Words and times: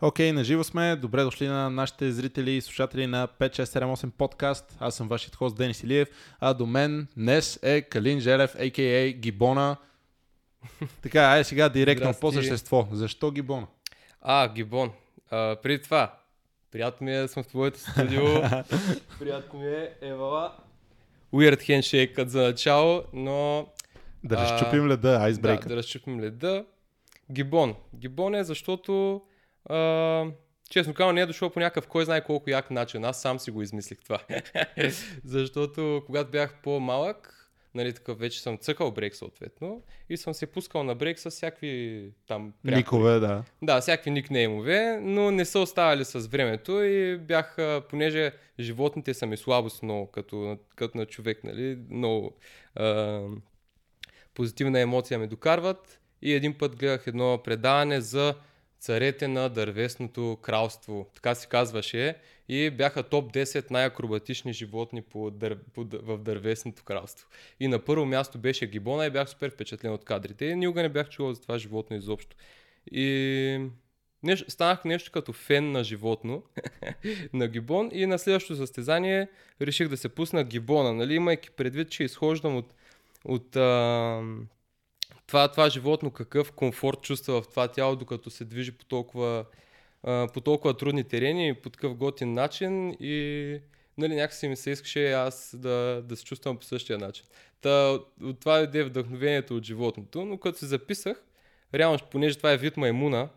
Окей, 0.00 0.30
okay, 0.30 0.34
наживо 0.34 0.64
сме. 0.64 0.96
Добре 0.96 1.22
дошли 1.22 1.48
на 1.48 1.70
нашите 1.70 2.12
зрители 2.12 2.50
и 2.50 2.60
слушатели 2.60 3.06
на 3.06 3.28
5678 3.40 4.10
подкаст. 4.10 4.76
Аз 4.80 4.94
съм 4.94 5.08
вашият 5.08 5.36
хост 5.36 5.56
Денис 5.56 5.82
Илиев, 5.82 6.08
а 6.40 6.54
до 6.54 6.66
мен 6.66 7.08
днес 7.16 7.58
е 7.62 7.82
Калин 7.82 8.20
Желев, 8.20 8.54
а.к.а. 8.54 9.12
Гибона. 9.12 9.76
така, 11.02 11.20
ай 11.20 11.44
сега 11.44 11.68
директно 11.68 12.14
по 12.20 12.32
същество. 12.32 12.88
Защо 12.92 13.30
Гибона? 13.30 13.66
А, 14.20 14.52
Гибон. 14.52 14.90
А, 15.30 15.56
преди 15.62 15.82
това, 15.82 16.18
приятно 16.72 17.04
ми 17.04 17.16
е 17.16 17.20
да 17.20 17.28
съм 17.28 17.42
в 17.42 17.46
твоето 17.46 17.80
студио. 17.80 18.24
приятно 19.18 19.58
ми 19.58 19.66
е, 19.66 19.90
Евала. 20.00 20.52
Weird 21.34 21.60
handshake 21.60 22.26
за 22.26 22.42
начало, 22.42 23.04
но... 23.12 23.66
Да 24.24 24.36
разчупим 24.36 24.88
леда, 24.88 25.18
айсбрейка. 25.20 25.62
Да, 25.62 25.68
да 25.68 25.76
разчупим 25.76 26.20
леда. 26.20 26.64
Гибон. 27.30 27.74
Гибон 27.94 28.34
е 28.34 28.44
защото 28.44 29.22
а, 29.68 30.24
честно 30.70 30.94
казвам, 30.94 31.14
не 31.14 31.20
е 31.20 31.26
дошло 31.26 31.50
по 31.50 31.60
някакъв 31.60 31.86
кой 31.86 32.04
знае 32.04 32.24
колко 32.24 32.50
як 32.50 32.70
начин. 32.70 33.04
Аз 33.04 33.22
сам 33.22 33.38
си 33.38 33.50
го 33.50 33.62
измислих 33.62 33.98
това. 34.04 34.20
Защото 35.24 36.02
когато 36.06 36.30
бях 36.30 36.54
по-малък, 36.62 37.36
нали, 37.74 37.92
такъв 37.92 38.18
вече 38.18 38.42
съм 38.42 38.58
цъкал 38.58 38.90
брейк 38.90 39.14
съответно 39.14 39.82
и 40.08 40.16
съм 40.16 40.34
се 40.34 40.46
пускал 40.46 40.82
на 40.82 40.94
брейк 40.94 41.18
с 41.18 41.30
всякакви 41.30 42.04
там 42.26 42.52
прякори. 42.62 42.76
Никове, 42.76 43.18
да. 43.20 43.44
Да, 43.62 43.80
всякакви 43.80 44.10
никнеймове, 44.10 44.98
но 45.02 45.30
не 45.30 45.44
са 45.44 45.60
оставали 45.60 46.04
с 46.04 46.18
времето 46.18 46.82
и 46.82 47.18
бях, 47.18 47.56
понеже 47.88 48.32
животните 48.60 49.14
са 49.14 49.26
ми 49.26 49.36
слабост 49.36 49.82
много, 49.82 50.10
като, 50.10 50.58
като 50.76 50.98
на 50.98 51.06
човек, 51.06 51.44
нали, 51.44 51.78
много 51.90 52.36
а, 52.74 53.20
позитивна 54.34 54.80
емоция 54.80 55.18
ме 55.18 55.26
докарват 55.26 56.00
и 56.22 56.32
един 56.32 56.58
път 56.58 56.76
гледах 56.76 57.06
едно 57.06 57.40
предаване 57.44 58.00
за 58.00 58.34
царете 58.80 59.28
на 59.28 59.48
дървесното 59.48 60.38
кралство, 60.42 61.06
така 61.14 61.34
се 61.34 61.46
казваше, 61.46 62.16
и 62.48 62.70
бяха 62.70 63.02
топ 63.02 63.32
10 63.32 63.70
най-акробатични 63.70 64.52
животни 64.52 65.02
по 65.02 65.30
дър... 65.30 65.58
по... 65.74 65.86
в 65.92 66.18
дървесното 66.18 66.84
кралство. 66.84 67.28
И 67.60 67.68
на 67.68 67.78
първо 67.78 68.06
място 68.06 68.38
беше 68.38 68.66
гибона 68.66 69.06
и 69.06 69.10
бях 69.10 69.28
супер 69.28 69.50
впечатлен 69.50 69.92
от 69.92 70.04
кадрите. 70.04 70.44
И 70.44 70.56
никога 70.56 70.82
не 70.82 70.88
бях 70.88 71.08
чувал 71.08 71.32
за 71.32 71.42
това 71.42 71.58
животно 71.58 71.96
изобщо. 71.96 72.36
И 72.92 73.60
Неш... 74.22 74.44
станах 74.48 74.84
нещо 74.84 75.12
като 75.12 75.32
фен 75.32 75.72
на 75.72 75.84
животно, 75.84 76.42
на 77.32 77.48
гибон 77.48 77.90
и 77.92 78.06
на 78.06 78.18
следващото 78.18 78.56
състезание 78.56 79.28
реших 79.62 79.88
да 79.88 79.96
се 79.96 80.08
пусна 80.08 80.44
гибона, 80.44 80.92
нали, 80.92 81.14
имайки 81.14 81.50
предвид, 81.50 81.90
че 81.90 82.04
изхождам 82.04 82.56
от, 82.56 82.74
от 83.24 83.56
а 83.56 84.22
това, 85.26 85.48
това 85.48 85.70
животно 85.70 86.10
какъв 86.10 86.52
комфорт 86.52 87.02
чувства 87.02 87.42
в 87.42 87.48
това 87.48 87.68
тяло, 87.68 87.96
докато 87.96 88.30
се 88.30 88.44
движи 88.44 88.72
по 88.72 88.84
толкова, 88.84 89.44
по 90.02 90.40
толкова 90.40 90.76
трудни 90.76 91.04
терени, 91.04 91.54
по 91.54 91.70
такъв 91.70 91.94
готин 91.94 92.32
начин 92.32 92.96
и 93.00 93.60
нали, 93.98 94.14
някакси 94.14 94.48
ми 94.48 94.56
се 94.56 94.70
искаше 94.70 95.12
аз 95.12 95.54
да, 95.58 96.02
да 96.04 96.16
се 96.16 96.24
чувствам 96.24 96.56
по 96.56 96.64
същия 96.64 96.98
начин. 96.98 97.24
Та, 97.60 97.98
от 98.22 98.40
това 98.40 98.60
иде 98.60 98.84
вдъхновението 98.84 99.56
от 99.56 99.64
животното, 99.64 100.24
но 100.24 100.38
като 100.38 100.58
се 100.58 100.66
записах, 100.66 101.22
реално, 101.74 101.98
понеже 102.10 102.36
това 102.36 102.52
е 102.52 102.56
вид 102.56 102.76
маймуна, 102.76 103.28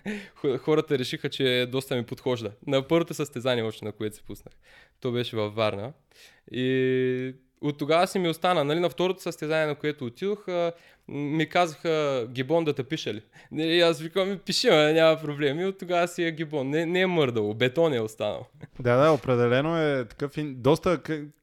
хората 0.58 0.98
решиха, 0.98 1.30
че 1.30 1.68
доста 1.72 1.96
ми 1.96 2.06
подхожда. 2.06 2.52
На 2.66 2.88
първото 2.88 3.14
състезание 3.14 3.64
още, 3.64 3.84
на 3.84 3.92
което 3.92 4.16
се 4.16 4.22
пуснах. 4.22 4.54
То 5.00 5.12
беше 5.12 5.36
във 5.36 5.54
Варна. 5.54 5.92
И 6.52 7.34
от 7.62 7.78
тогава 7.78 8.06
си 8.06 8.18
ми 8.18 8.28
остана. 8.28 8.64
Нали, 8.64 8.80
на 8.80 8.90
второто 8.90 9.22
състезание, 9.22 9.66
на 9.66 9.74
което 9.74 10.04
отидох, 10.04 10.46
ми 11.08 11.48
казаха 11.48 12.26
Гибон 12.30 12.64
да 12.64 12.72
те 12.72 12.82
пише 12.82 13.14
ли. 13.14 13.22
И 13.52 13.80
аз 13.80 14.00
викам, 14.00 14.38
пиши, 14.46 14.70
ме, 14.70 14.92
няма 14.92 15.20
проблем. 15.20 15.60
И 15.60 15.64
от 15.64 15.78
тогава 15.78 16.08
си 16.08 16.24
е 16.24 16.32
Гибон. 16.32 16.70
Не, 16.70 16.86
не 16.86 17.00
е 17.00 17.06
мърдало, 17.06 17.54
бетон 17.54 17.94
е 17.94 18.00
останал. 18.00 18.46
Да, 18.80 18.96
да, 18.96 19.12
определено 19.12 19.78
е 19.78 20.04
такъв. 20.04 20.32
Доста, 20.38 21.00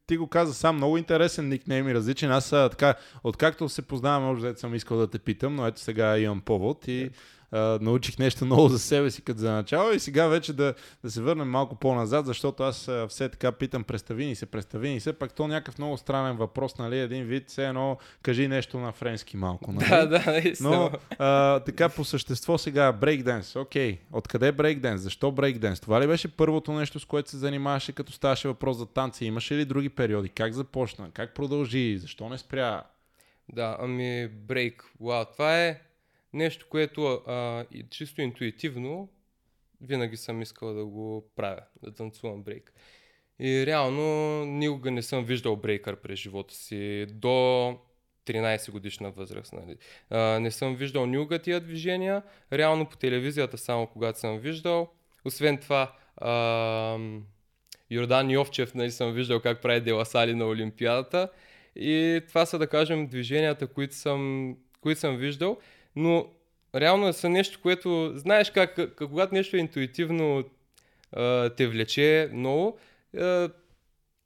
ти 0.08 0.18
го 0.18 0.28
каза 0.28 0.54
сам, 0.54 0.76
много 0.76 0.98
интересен 0.98 1.50
никнейм 1.50 1.90
и 1.90 1.94
различен. 1.94 2.32
Аз 2.32 2.50
така, 2.50 2.96
откакто 3.24 3.70
се 3.70 3.82
познавам, 3.82 4.24
може 4.24 4.52
да 4.52 4.60
съм 4.60 4.76
искал 4.76 4.98
да 4.98 5.08
те 5.08 5.20
питам, 5.20 5.56
но 5.56 5.68
ето 5.68 5.80
сега 5.80 6.18
имам 6.18 6.42
повод 6.42 6.88
и 6.88 7.10
а, 7.52 7.80
научих 7.82 8.20
нещо 8.20 8.46
ново 8.46 8.70
за 8.70 8.80
себе 8.80 9.12
си 9.12 9.22
като 9.22 9.40
за 9.40 9.52
начало 9.52 9.92
и 9.92 10.00
сега 10.00 10.28
вече 10.28 10.54
да, 10.54 10.74
да 11.04 11.12
се 11.12 11.22
върнем 11.22 11.50
малко 11.50 11.76
по-назад, 11.76 12.26
защото 12.26 12.64
аз 12.64 12.88
а, 12.88 13.08
все 13.08 13.30
така 13.30 13.52
питам, 13.52 13.84
представи 13.84 14.26
ни 14.26 14.36
се, 14.36 14.46
представи 14.46 14.90
ни 14.90 15.00
се, 15.00 15.14
пак 15.14 15.34
то 15.34 15.48
някакъв 15.48 15.78
много 15.78 15.98
странен 15.98 16.38
въпрос, 16.38 16.78
нали, 16.78 17.00
един 17.00 17.24
вид, 17.24 17.50
все 17.50 17.68
едно, 17.68 17.98
кажи 18.22 18.48
нещо 18.48 18.80
на 18.80 18.92
френски 18.92 19.38
малко, 19.38 19.72
нали? 19.72 19.90
Да, 20.00 20.06
да, 20.06 20.42
Но 20.62 20.92
а, 21.20 21.60
така 21.60 21.90
по 21.90 22.04
същество 22.04 22.58
сега, 22.58 22.92
брейкденс, 22.92 23.56
окей, 23.56 24.00
откъде 24.14 24.52
брейкденс, 24.52 25.02
защо 25.02 25.32
брейкденс? 25.32 25.80
Това 25.80 26.02
ли 26.02 26.08
беше 26.08 26.28
първото 26.28 26.74
нещо, 26.74 27.00
с 27.00 27.06
което 27.06 27.30
се 27.30 27.38
занимаваше, 27.38 27.92
като 27.92 28.12
ставаше 28.12 28.48
въпрос 28.48 28.78
за 28.78 28.86
танци? 28.86 29.26
Имаше 29.26 29.56
ли 29.56 29.66
други 29.66 29.90
периоди? 29.90 30.30
Как 30.30 30.54
започна? 30.54 31.10
Как 31.14 31.34
продължи? 31.34 31.98
Защо 31.98 32.30
не 32.30 32.38
спря? 32.38 32.84
Да, 33.54 33.78
ами 33.80 34.28
брейк, 34.28 34.84
вау, 35.02 35.26
това 35.26 35.64
е 35.64 35.82
нещо, 36.34 36.66
което 36.70 37.08
а, 37.08 37.66
и 37.72 37.86
чисто 37.90 38.22
интуитивно 38.22 39.10
винаги 39.82 40.18
съм 40.18 40.42
искал 40.42 40.74
да 40.74 40.86
го 40.86 41.32
правя, 41.36 41.62
да 41.84 41.94
танцувам 41.94 42.44
брейк. 42.44 42.74
И 43.40 43.66
реално 43.66 44.46
никога 44.46 44.92
не 44.92 45.02
съм 45.02 45.26
виждал 45.26 45.56
брейкър 45.56 45.96
през 45.96 46.20
живота 46.20 46.56
си 46.56 47.06
до 47.10 47.78
13 48.26 48.72
годишна 48.72 49.12
възраст. 49.12 49.54
Нали. 49.54 49.78
А, 50.10 50.40
не 50.40 50.52
съм 50.52 50.76
виждал 50.76 51.06
никога 51.06 51.40
тия 51.40 51.60
движения. 51.60 52.24
Реално 52.54 52.90
по 52.90 52.98
телевизията 52.98 53.58
само 53.58 53.88
когато 53.88 54.20
съм 54.20 54.40
виждал. 54.40 54.92
Освен 55.26 55.58
това, 55.58 55.96
а, 56.18 56.98
Йордан 57.90 58.30
Йовчев 58.30 58.74
нали, 58.74 58.92
съм 58.92 59.14
виждал 59.14 59.40
как 59.40 59.62
прави 59.62 59.82
деласали 59.82 60.36
на 60.36 60.48
Олимпиадата. 60.48 61.30
И 61.76 62.22
това 62.28 62.46
са 62.46 62.58
да 62.58 62.68
кажем 62.68 63.08
движенията, 63.08 63.68
които 63.68 63.96
съм, 63.96 64.56
които 64.82 65.00
съм 65.00 65.18
виждал 65.18 65.58
но 66.00 66.28
реално 66.76 67.08
е 67.08 67.14
са 67.14 67.30
нещо, 67.30 67.60
което 67.62 68.12
знаеш 68.16 68.52
как, 68.52 68.76
как 68.76 68.96
когато 68.96 69.34
нещо 69.34 69.56
е 69.56 69.60
интуитивно 69.60 70.44
а, 71.12 71.50
те 71.50 71.68
влече 71.68 72.30
много, 72.34 72.78
а, 73.18 73.50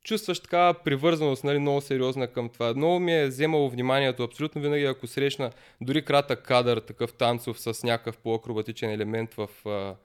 чувстваш 0.03 0.39
така 0.39 0.73
привързаност, 0.73 1.43
нали, 1.43 1.59
много 1.59 1.81
сериозна 1.81 2.27
към 2.27 2.49
това. 2.49 2.73
Много 2.73 2.99
ми 2.99 3.13
е 3.13 3.27
вземало 3.27 3.69
вниманието, 3.69 4.23
абсолютно 4.23 4.61
винаги, 4.61 4.85
ако 4.85 5.07
срещна 5.07 5.51
дори 5.81 6.05
кратък 6.05 6.43
кадър, 6.43 6.79
такъв 6.79 7.13
танцов 7.13 7.59
с 7.59 7.83
някакъв 7.83 8.17
по-акробатичен 8.17 8.89
елемент 8.89 9.33
в, 9.33 9.49
а, 9.65 9.95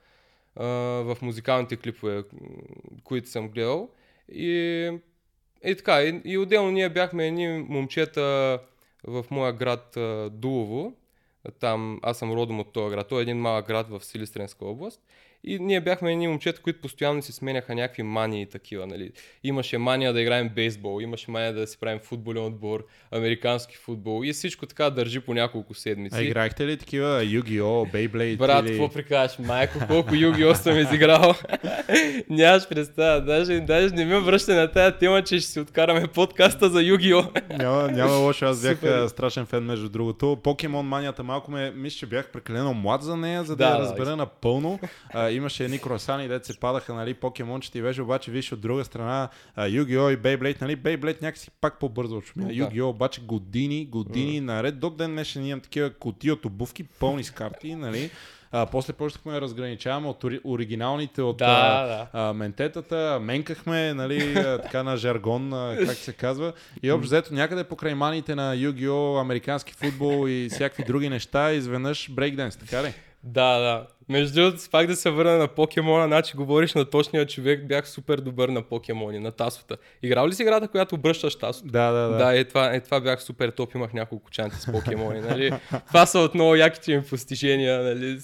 а, 0.57 0.67
в 1.05 1.17
музикалните 1.23 1.77
клипове, 1.77 2.25
които 3.05 3.29
съм 3.29 3.49
гледал. 3.49 3.91
И, 4.33 4.91
и 5.65 5.75
така, 5.77 6.03
и, 6.03 6.21
и 6.25 6.39
отделно 6.39 6.71
ние 6.71 6.89
бяхме 6.89 7.27
едни 7.27 7.49
момчета 7.69 8.59
в 9.05 9.25
моя 9.31 9.53
град 9.53 9.99
Дулово, 10.33 10.95
там 11.61 12.01
аз 12.03 12.19
съм 12.19 12.33
родом 12.33 12.61
от 12.61 12.73
този 12.73 12.95
град. 12.95 13.09
Той 13.09 13.21
е 13.21 13.23
един 13.23 13.39
малък 13.39 13.67
град 13.67 13.89
в 13.89 14.05
Силистренска 14.05 14.65
област. 14.65 15.03
И 15.45 15.59
ние 15.59 15.81
бяхме 15.81 16.13
едни 16.13 16.29
момчета, 16.29 16.63
които 16.63 16.81
постоянно 16.81 17.23
си 17.23 17.33
сменяха 17.33 17.75
някакви 17.75 18.03
мании 18.03 18.43
и 18.43 18.47
такива. 18.47 18.87
Нали. 18.87 19.11
Имаше 19.45 19.79
мания 19.79 20.13
да 20.13 20.21
играем 20.21 20.49
бейсбол, 20.49 21.01
имаше 21.03 21.31
мания 21.31 21.53
да 21.53 21.67
си 21.67 21.79
правим 21.81 21.99
футболен 21.99 22.45
отбор, 22.45 22.87
американски 23.11 23.77
футбол 23.77 24.25
и 24.25 24.33
всичко 24.33 24.67
така 24.67 24.91
държи 24.91 25.21
по 25.21 25.35
няколко 25.35 25.75
седмици. 25.75 26.17
А 26.19 26.23
играхте 26.23 26.67
ли 26.67 26.77
такива 26.77 27.25
Yu-Gi-Oh, 27.25 27.93
Beyblade? 27.93 28.37
Брат, 28.37 28.65
или... 28.65 28.69
какво 28.69 28.89
прикажеш? 28.89 29.39
Майко, 29.39 29.79
колко 29.89 30.15
Yu-Gi-Oh 30.15 30.53
съм 30.53 30.79
изиграл. 30.79 31.35
Нямаш 32.31 32.69
представа. 32.69 33.21
Даже, 33.21 33.61
даже 33.61 33.95
не 33.95 34.05
ме 34.05 34.21
връща 34.21 34.55
на 34.55 34.73
тая 34.73 34.99
тема, 34.99 35.23
че 35.23 35.41
ще 35.41 35.51
си 35.51 35.61
откараме 35.61 36.07
подкаста 36.07 36.71
за 36.71 36.79
Yu-Gi-Oh. 36.79 37.59
няма, 37.59 37.89
няма 37.89 38.17
лошо, 38.17 38.45
аз 38.45 38.63
бях 38.63 38.75
Супер. 38.75 39.09
страшен 39.09 39.47
фен 39.47 39.65
между 39.65 39.89
другото. 39.89 40.39
Покемон 40.43 40.87
манията 40.87 41.23
малко 41.23 41.51
ме, 41.51 41.71
мисля, 41.71 41.99
че 41.99 42.07
бях 42.07 42.29
прекалено 42.29 42.75
млад 42.75 43.03
за 43.03 43.17
нея, 43.17 43.45
за 43.45 43.57
да, 43.57 43.71
да 43.71 43.75
я 43.75 43.81
разбера 43.81 44.07
да, 44.07 44.17
напълно. 44.17 44.79
А, 45.15 45.31
имаше 45.39 45.65
едни 45.65 45.79
круасани, 45.79 46.29
дете 46.29 46.53
се 46.53 46.61
падаха, 46.61 46.95
нали, 46.95 47.15
покемончета 47.15 47.79
и 47.79 47.83
беше 47.83 48.03
обаче, 48.03 48.31
виж 48.31 48.53
от 48.53 48.61
друга 48.61 48.85
страна, 48.85 49.29
Yu-Gi-Oh 49.59 50.15
и 50.15 50.19
Beyblade, 50.19 50.61
нали, 50.61 50.77
Beyblade 50.77 51.23
някакси 51.23 51.51
пак 51.61 51.79
по-бързо 51.79 52.17
отшумя. 52.17 52.47
Yu-Gi-Oh 52.47 52.83
обаче 52.83 53.21
години, 53.21 53.87
години 53.87 54.43
mm. 54.43 54.45
наред, 54.45 54.79
до 54.79 54.91
ден 54.91 55.11
днешен 55.11 55.47
имам 55.47 55.61
такива 55.61 55.91
кутии 55.91 56.31
от 56.31 56.45
обувки, 56.45 56.85
пълни 56.85 57.25
с 57.25 57.31
карти, 57.31 57.75
нали. 57.75 58.11
А, 58.53 58.67
после 58.67 58.93
почнахме 58.93 59.33
да 59.33 59.41
разграничаваме 59.41 60.09
от 60.09 60.25
оригиналните 60.45 61.23
от 61.23 61.37
да, 61.37 61.45
а, 61.45 61.87
да. 61.87 62.07
А, 62.13 62.33
ментетата, 62.33 63.19
менкахме, 63.23 63.95
нали, 63.95 64.35
така 64.35 64.83
на 64.83 64.97
жаргон, 64.97 65.53
а, 65.53 65.77
как 65.87 65.97
се 65.97 66.13
казва. 66.13 66.53
И 66.83 66.93
общо 66.93 67.07
взето 67.07 67.35
някъде 67.35 67.65
покрай 67.65 67.95
маните 67.95 68.35
на 68.35 68.57
Yu-Gi-Oh, 68.57 69.21
американски 69.21 69.73
футбол 69.73 70.29
и 70.29 70.49
всякакви 70.51 70.85
други 70.85 71.09
неща, 71.09 71.53
изведнъж 71.53 72.11
брейкденс, 72.11 72.57
така 72.57 72.83
ли? 72.83 72.95
Да, 73.23 73.59
да. 73.59 73.87
Между 74.09 74.35
другото, 74.35 74.63
пак 74.71 74.87
да 74.87 74.97
се 74.97 75.11
върна 75.11 75.37
на 75.37 75.49
покемона, 75.49 76.07
значи 76.07 76.37
говориш 76.37 76.75
на 76.75 76.85
точния 76.85 77.27
човек, 77.27 77.67
бях 77.67 77.89
супер 77.89 78.19
добър 78.19 78.49
на 78.49 78.63
покемони, 78.63 79.19
на 79.19 79.33
тасота. 79.33 79.77
Играл 80.03 80.29
ли 80.29 80.33
си 80.35 80.43
играта, 80.43 80.69
която 80.69 80.95
обръщаш 80.95 81.37
тасота? 81.37 81.69
Да, 81.69 81.91
да, 81.91 82.09
да. 82.09 82.17
Да, 82.17 82.39
е 82.39 82.45
това, 82.45 82.75
е, 82.75 82.81
това 82.81 83.01
бях 83.01 83.23
супер 83.23 83.51
топ, 83.51 83.75
имах 83.75 83.93
няколко 83.93 84.31
чанти 84.31 84.57
с 84.57 84.73
покемони, 84.73 85.21
нали? 85.21 85.53
това 85.87 86.07
са 86.07 86.19
отново 86.19 86.55
яките 86.55 86.97
ми 86.97 87.03
постижения, 87.03 87.83
нали? 87.83 88.19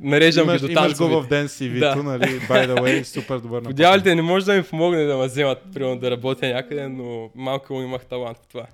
Нареждам 0.00 0.44
имаш, 0.44 0.60
ги 0.60 0.74
до 0.74 0.80
Имаш 0.80 0.98
го 0.98 1.22
в 1.22 1.28
ден 1.28 1.48
CV, 1.48 1.78
да. 1.78 2.02
нали, 2.02 2.24
by 2.24 2.68
the 2.68 2.80
way, 2.80 3.02
супер 3.02 3.38
добър 3.38 3.62
Подявалите 3.62 4.14
не 4.14 4.22
може 4.22 4.44
да 4.44 4.54
ми 4.54 4.62
помогне 4.62 5.04
да 5.04 5.16
ме 5.16 5.26
вземат, 5.26 5.58
примерно 5.74 5.98
да 5.98 6.10
работя 6.10 6.48
някъде, 6.48 6.88
но 6.88 7.30
малко 7.34 7.74
имах 7.74 8.06
талант 8.06 8.38
в 8.38 8.46
това. 8.46 8.66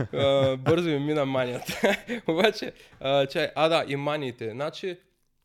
uh, 0.00 0.56
бързо 0.56 0.88
ми 0.88 0.98
мина 0.98 1.26
манията. 1.26 1.96
Обаче, 2.28 2.72
uh, 3.02 3.28
чай, 3.28 3.48
а 3.54 3.68
да, 3.68 3.84
и 3.88 3.96
маниите. 3.96 4.50
Значи, 4.50 4.96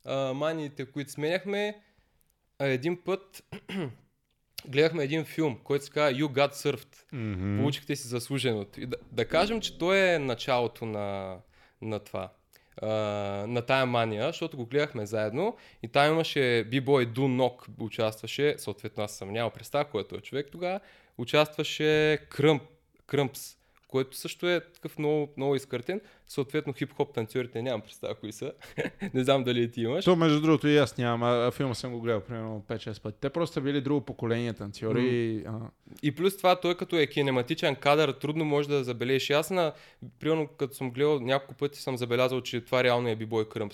uh, 0.07 0.33
маниите, 0.33 0.85
които 0.85 1.11
сменяхме, 1.11 1.75
един 2.59 2.97
път 3.05 3.43
гледахме 4.67 5.03
един 5.03 5.25
филм, 5.25 5.57
който 5.63 5.85
се 5.85 5.91
казва 5.91 6.19
You 6.19 6.25
Got 6.25 6.53
Surfed. 6.53 6.95
Mm-hmm. 7.13 7.59
Получихте 7.59 7.95
си 7.95 8.07
заслуженото. 8.07 8.81
И 8.81 8.85
да, 8.85 8.97
да 9.11 9.25
кажем, 9.25 9.61
че 9.61 9.77
то 9.77 9.93
е 9.93 10.19
началото 10.19 10.85
на, 10.85 11.37
на 11.81 11.99
това. 11.99 12.29
На 12.81 13.61
тая 13.67 13.85
мания, 13.85 14.27
защото 14.27 14.57
го 14.57 14.65
гледахме 14.65 15.05
заедно 15.05 15.55
и 15.83 15.87
там 15.87 16.11
имаше 16.11 16.67
бибой 16.71 17.05
Ду 17.05 17.27
Нок 17.27 17.67
участваше, 17.79 18.55
съответно 18.57 19.03
аз 19.03 19.11
съм 19.17 19.33
нямал 19.33 19.49
представа, 19.49 19.85
който 19.85 20.15
е 20.15 20.21
човек 20.21 20.47
тогава, 20.51 20.79
участваше 21.17 22.19
Кръмп, 22.29 22.63
Кръмпс, 23.07 23.55
което 23.87 24.17
също 24.17 24.49
е 24.49 24.59
такъв 24.59 24.97
много, 24.97 25.33
много 25.37 25.55
изкъртен. 25.55 26.01
Съответно, 26.27 26.73
хип-хоп 26.73 27.13
танцорите 27.13 27.61
нямам 27.61 27.81
представа 27.81 28.15
кои 28.15 28.31
са. 28.31 28.51
не 29.13 29.23
знам 29.23 29.43
дали 29.43 29.71
ти 29.71 29.81
имаш. 29.81 30.05
То, 30.05 30.15
между 30.15 30.41
другото, 30.41 30.67
и 30.67 30.77
аз 30.77 30.97
нямам. 30.97 31.23
А, 31.23 31.51
филма 31.51 31.73
съм 31.73 31.91
го 31.91 32.01
гледал 32.01 32.21
примерно 32.21 32.63
5-6 32.67 33.01
пъти. 33.01 33.17
Те 33.21 33.29
просто 33.29 33.61
били 33.61 33.81
друго 33.81 34.01
поколение 34.01 34.53
танцори. 34.53 34.99
Mm. 34.99 35.43
А... 35.47 35.69
И 36.03 36.15
плюс 36.15 36.37
това, 36.37 36.59
той 36.59 36.77
като 36.77 36.97
е 36.97 37.07
кинематичен 37.07 37.75
кадър, 37.75 38.11
трудно 38.11 38.45
може 38.45 38.69
да 38.69 38.83
забележиш. 38.83 39.29
Аз 39.29 39.49
на, 39.51 39.73
примерно, 40.19 40.47
като 40.47 40.73
съм 40.73 40.91
гледал 40.91 41.19
няколко 41.19 41.53
пъти, 41.53 41.81
съм 41.81 41.97
забелязал, 41.97 42.41
че 42.41 42.61
това 42.61 42.83
реално 42.83 43.09
е 43.09 43.15
бибой 43.15 43.49
кръмп. 43.49 43.73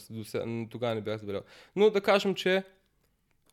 Тогава 0.69 0.95
не 0.95 1.01
бях 1.01 1.19
забелязал. 1.19 1.45
Но 1.75 1.89
да 1.89 2.01
кажем, 2.01 2.35
че 2.35 2.63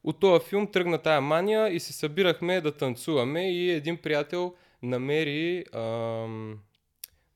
от 0.04 0.20
този 0.20 0.44
филм 0.44 0.66
тръгна 0.66 0.98
тая 0.98 1.20
мания 1.20 1.68
и 1.68 1.80
се 1.80 1.92
събирахме 1.92 2.60
да 2.60 2.72
танцуваме 2.72 3.52
и 3.52 3.70
един 3.70 3.96
приятел 3.96 4.54
намери, 4.82 5.64
ам, 5.74 6.58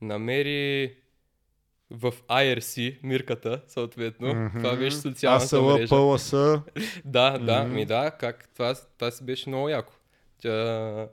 намери 0.01 0.97
в 1.91 2.13
IRC, 2.29 2.99
мирката, 3.03 3.63
съответно. 3.69 4.29
Mm-hmm. 4.29 4.59
Това 4.59 4.77
беше 4.77 4.97
социалната 4.97 5.47
ASL, 5.47 5.79
мрежа. 5.79 5.95
PLS. 5.95 6.63
да, 7.05 7.39
да, 7.39 7.39
mm-hmm. 7.39 7.67
ми 7.67 7.85
да, 7.85 8.11
как, 8.11 8.49
това, 8.55 8.75
това 8.75 9.11
си 9.11 9.25
беше 9.25 9.49
много 9.49 9.69
яко. 9.69 9.93
Тя, 10.39 11.09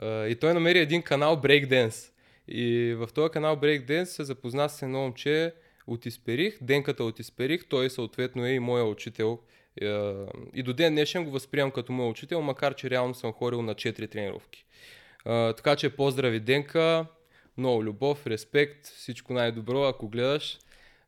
а, 0.00 0.26
и 0.26 0.36
той 0.36 0.54
намери 0.54 0.78
един 0.78 1.02
канал 1.02 1.36
Breakdance. 1.36 2.12
И 2.48 2.94
в 2.98 3.08
този 3.14 3.30
канал 3.30 3.56
Breakdance 3.56 4.04
се 4.04 4.24
запозна 4.24 4.68
с 4.68 4.82
едно 4.82 4.98
момче 4.98 5.54
от 5.86 6.06
Исперих, 6.06 6.58
Денката 6.62 7.04
от 7.04 7.18
Исперих, 7.18 7.68
той 7.68 7.90
съответно 7.90 8.46
е 8.46 8.50
и 8.50 8.58
моя 8.58 8.84
учител. 8.84 9.38
И 10.54 10.62
до 10.64 10.72
ден 10.72 10.94
днешен 10.94 11.24
го 11.24 11.30
възприемам 11.30 11.70
като 11.70 11.92
мой 11.92 12.10
учител, 12.10 12.42
макар 12.42 12.74
че 12.74 12.90
реално 12.90 13.14
съм 13.14 13.32
ходил 13.32 13.62
на 13.62 13.74
4 13.74 14.10
тренировки. 14.10 14.64
Така 15.24 15.76
че 15.76 15.96
поздрави 15.96 16.40
Денка, 16.40 17.06
много 17.56 17.84
любов, 17.84 18.26
респект, 18.26 18.86
всичко 18.86 19.32
най-добро, 19.32 19.82
ако 19.82 20.08
гледаш. 20.08 20.58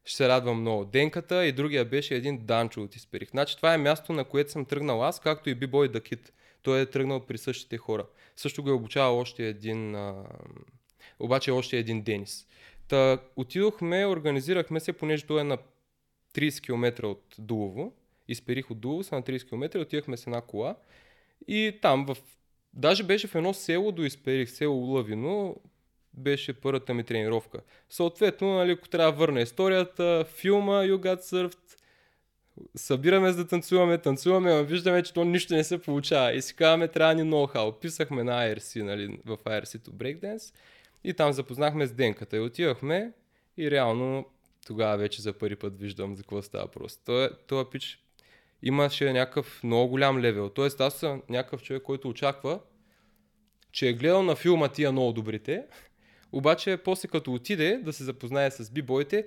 Ще 0.04 0.16
се 0.16 0.28
радвам 0.28 0.60
много. 0.60 0.84
Денката 0.84 1.46
и 1.46 1.52
другия 1.52 1.84
беше 1.84 2.14
един 2.14 2.46
Данчо 2.46 2.82
от 2.82 2.96
Исперих. 2.96 3.30
Значи 3.30 3.56
това 3.56 3.74
е 3.74 3.78
място, 3.78 4.12
на 4.12 4.24
което 4.24 4.50
съм 4.50 4.64
тръгнал 4.64 5.04
аз, 5.04 5.20
както 5.20 5.50
и 5.50 5.54
Бибой 5.54 5.88
Дакит. 5.88 6.32
Той 6.62 6.80
е 6.80 6.86
тръгнал 6.86 7.26
при 7.26 7.38
същите 7.38 7.78
хора. 7.78 8.06
Също 8.36 8.62
го 8.62 8.70
е 8.70 8.72
обучавал 8.72 9.18
още 9.18 9.48
един, 9.48 9.94
а... 9.94 10.24
обаче 11.18 11.50
още 11.50 11.78
един 11.78 12.02
Денис. 12.02 12.46
Та 12.88 13.18
отидохме, 13.36 14.06
организирахме 14.06 14.80
се, 14.80 14.92
понеже 14.92 15.26
той 15.26 15.40
е 15.40 15.44
на 15.44 15.58
30 16.34 16.62
км 16.62 17.06
от 17.06 17.34
Дулово. 17.38 17.92
Изперих 18.28 18.70
от 18.70 18.80
Дулово, 18.80 19.02
са 19.02 19.14
на 19.14 19.22
30 19.22 19.48
км, 19.48 19.80
отидахме 19.80 20.16
с 20.16 20.26
една 20.26 20.40
кола. 20.40 20.76
И 21.48 21.78
там 21.82 22.06
в 22.06 22.16
Даже 22.76 23.02
беше 23.02 23.26
в 23.26 23.34
едно 23.34 23.54
село 23.54 23.92
до 23.92 24.02
Изперих, 24.02 24.50
село 24.50 24.76
Лъвино, 24.76 25.56
беше 26.14 26.52
първата 26.52 26.94
ми 26.94 27.04
тренировка. 27.04 27.60
Съответно, 27.90 28.54
нали, 28.54 28.70
ако 28.70 28.88
трябва 28.88 29.12
да 29.12 29.18
върна 29.18 29.40
историята, 29.40 30.24
филма 30.28 30.82
You 30.82 30.96
Got 30.96 31.20
Surfed, 31.20 31.78
събираме 32.76 33.32
за 33.32 33.36
да 33.36 33.48
танцуваме, 33.48 33.98
танцуваме, 33.98 34.54
но 34.54 34.64
виждаме, 34.64 35.02
че 35.02 35.12
то 35.12 35.24
нищо 35.24 35.54
не 35.54 35.64
се 35.64 35.82
получава. 35.82 36.32
И 36.32 36.42
си 36.42 36.54
казваме, 36.54 36.88
трябва 36.88 37.14
ни 37.14 37.22
ноу-хау. 37.22 37.80
Писахме 37.80 38.24
на 38.24 38.32
IRC, 38.32 38.82
нали, 38.82 39.18
в 39.24 39.36
IRC-то 39.36 39.90
Breakdance 39.90 40.54
и 41.04 41.14
там 41.14 41.32
запознахме 41.32 41.86
с 41.86 41.92
Денката 41.92 42.36
и 42.36 42.40
отивахме 42.40 43.12
и 43.56 43.70
реално 43.70 44.26
тогава 44.66 44.96
вече 44.96 45.22
за 45.22 45.32
първи 45.32 45.56
път 45.56 45.78
виждам 45.78 46.16
за 46.16 46.22
какво 46.22 46.42
става 46.42 46.68
просто. 46.68 47.02
Той, 47.04 47.30
той 47.46 47.70
пич 47.70 48.03
имаше 48.64 49.12
някакъв 49.12 49.60
много 49.64 49.88
голям 49.88 50.18
левел. 50.18 50.48
Тоест 50.48 50.80
аз 50.80 50.94
съм 50.94 51.22
някакъв 51.28 51.62
човек, 51.62 51.82
който 51.82 52.08
очаква, 52.08 52.58
че 53.72 53.88
е 53.88 53.92
гледал 53.92 54.22
на 54.22 54.36
филма 54.36 54.68
тия 54.68 54.92
много 54.92 55.12
добрите, 55.12 55.64
обаче 56.32 56.76
после 56.76 57.08
като 57.08 57.34
отиде 57.34 57.80
да 57.84 57.92
се 57.92 58.04
запознае 58.04 58.50
с 58.50 58.70
бибойте 58.70 59.26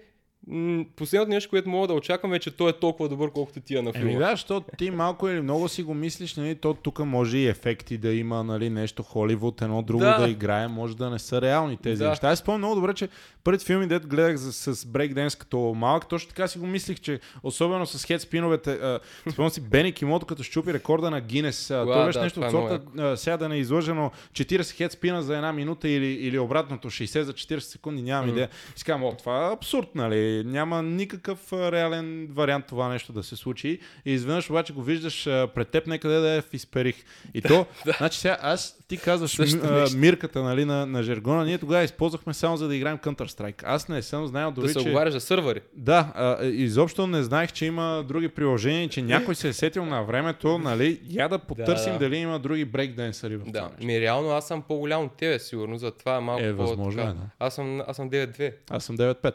последното 0.95 1.29
нещо, 1.29 1.49
което 1.49 1.69
мога 1.69 1.87
да 1.87 1.93
очаквам 1.93 2.33
е, 2.33 2.39
че 2.39 2.57
той 2.57 2.69
е 2.69 2.73
толкова 2.73 3.09
добър, 3.09 3.31
колкото 3.31 3.59
тия 3.59 3.83
на 3.83 3.93
филма. 3.93 4.11
Еми 4.11 4.19
да, 4.19 4.31
защото 4.31 4.67
ти 4.77 4.91
малко 4.91 5.27
или 5.27 5.41
много 5.41 5.67
си 5.67 5.83
го 5.83 5.93
мислиш, 5.93 6.35
нали, 6.35 6.55
то 6.55 6.73
тук 6.73 6.99
може 6.99 7.37
и 7.37 7.47
ефекти 7.47 7.97
да 7.97 8.13
има, 8.13 8.43
нали, 8.43 8.69
нещо 8.69 9.03
Холивуд, 9.03 9.61
едно 9.61 9.81
друго 9.81 9.99
да, 9.99 10.17
да 10.17 10.29
играе, 10.29 10.67
може 10.67 10.97
да 10.97 11.09
не 11.09 11.19
са 11.19 11.41
реални 11.41 11.77
тези 11.77 12.03
да. 12.03 12.09
неща. 12.09 12.29
Аз 12.29 12.39
спомням 12.39 12.59
много 12.59 12.75
добре, 12.75 12.93
че 12.93 13.09
първият 13.47 13.63
филми, 13.63 13.87
дето 13.87 14.07
гледах 14.07 14.39
с, 14.39 14.75
с 14.75 14.85
брейкденс 14.85 15.35
като 15.35 15.73
малък, 15.77 16.07
точно 16.07 16.29
така 16.29 16.47
си 16.47 16.59
го 16.59 16.67
мислих, 16.67 16.99
че 16.99 17.19
особено 17.43 17.85
с 17.85 18.05
хедспиновете, 18.05 18.99
спомням 19.31 19.49
си 19.49 19.61
Бени 19.61 19.91
Кимото, 19.91 20.25
като 20.25 20.43
щупи 20.43 20.73
рекорда 20.73 21.11
на 21.11 21.21
Гинес. 21.21 21.67
Това 21.67 22.05
беше 22.05 22.19
да, 22.19 22.23
нещо 22.23 22.39
от 22.39 22.45
е 22.45 22.49
сорта, 22.49 23.17
сега 23.17 23.37
да 23.37 23.49
не 23.49 23.55
е 23.55 23.59
излъжено 23.59 24.11
40 24.31 24.77
хедспина 24.77 25.23
за 25.23 25.35
една 25.35 25.53
минута 25.53 25.89
или, 25.89 26.05
или 26.05 26.39
обратното 26.39 26.89
60 26.89 27.21
за 27.21 27.33
40 27.33 27.59
секунди, 27.59 28.01
нямам 28.01 28.29
mm. 28.29 28.31
идея. 28.31 28.49
И 28.75 28.79
си 28.79 28.85
казвам, 28.85 29.15
това 29.19 29.47
е 29.47 29.53
абсурд, 29.53 29.87
нали? 29.95 30.43
няма 30.45 30.83
никакъв 30.83 31.53
реален 31.53 32.27
вариант 32.31 32.65
това 32.65 32.89
нещо 32.89 33.13
да 33.13 33.23
се 33.23 33.35
случи. 33.35 33.79
И 34.05 34.13
изведнъж 34.13 34.49
обаче 34.49 34.73
го 34.73 34.83
виждаш 34.83 35.23
пред 35.25 35.67
теб 35.67 35.87
некъде 35.87 36.19
да 36.19 36.29
е 36.29 36.41
в 36.41 36.53
изперих. 36.53 36.95
И 37.33 37.41
то, 37.41 37.65
значи 37.97 38.19
сега 38.19 38.37
аз, 38.41 38.77
ти 38.87 38.97
казваш 38.97 39.37
м- 39.39 39.85
мирката 39.95 40.43
нали, 40.43 40.65
на, 40.65 40.85
на 40.85 41.03
Жергона, 41.03 41.45
ние 41.45 41.57
тогава 41.57 41.83
използвахме 41.83 42.33
само 42.33 42.57
за 42.57 42.67
да 42.67 42.75
играем 42.75 42.97
Counter-Strike. 43.37 43.63
Аз 43.65 43.87
не 43.87 44.01
съм 44.01 44.27
знаел 44.27 44.51
дори, 44.51 44.67
да 44.67 44.73
се 44.73 44.79
че... 44.79 44.89
оговаряш 44.89 45.13
за 45.13 45.19
сървъри. 45.19 45.61
Да, 45.73 46.11
а, 46.15 46.45
изобщо 46.45 47.07
не 47.07 47.23
знаех, 47.23 47.51
че 47.51 47.65
има 47.65 48.05
други 48.07 48.29
приложения, 48.29 48.89
че 48.89 49.01
някой 49.01 49.35
се 49.35 49.47
е 49.47 49.53
сетил 49.53 49.85
на 49.85 50.03
времето, 50.03 50.57
нали, 50.57 51.01
я 51.09 51.29
да 51.29 51.39
потърсим 51.39 51.93
да, 51.93 51.99
да. 51.99 52.05
дали 52.05 52.17
има 52.17 52.39
други 52.39 52.65
брейкденсъри 52.65 53.37
в 53.37 53.45
това 53.45 53.51
Да, 53.51 53.85
ми 53.85 54.01
реално 54.01 54.29
аз 54.29 54.47
съм 54.47 54.61
по-голям 54.61 55.05
от 55.05 55.17
тебе, 55.17 55.39
сигурно, 55.39 55.77
затова 55.77 56.21
малко 56.21 56.43
е, 56.43 56.53
възможно, 56.53 57.01
е, 57.01 57.05
да. 57.05 57.15
Аз 57.39 57.55
съм, 57.55 57.81
аз 57.87 57.95
съм 57.95 58.09
9-2. 58.09 58.53
Аз 58.69 58.83
съм 58.83 58.97
9-5. 58.97 59.33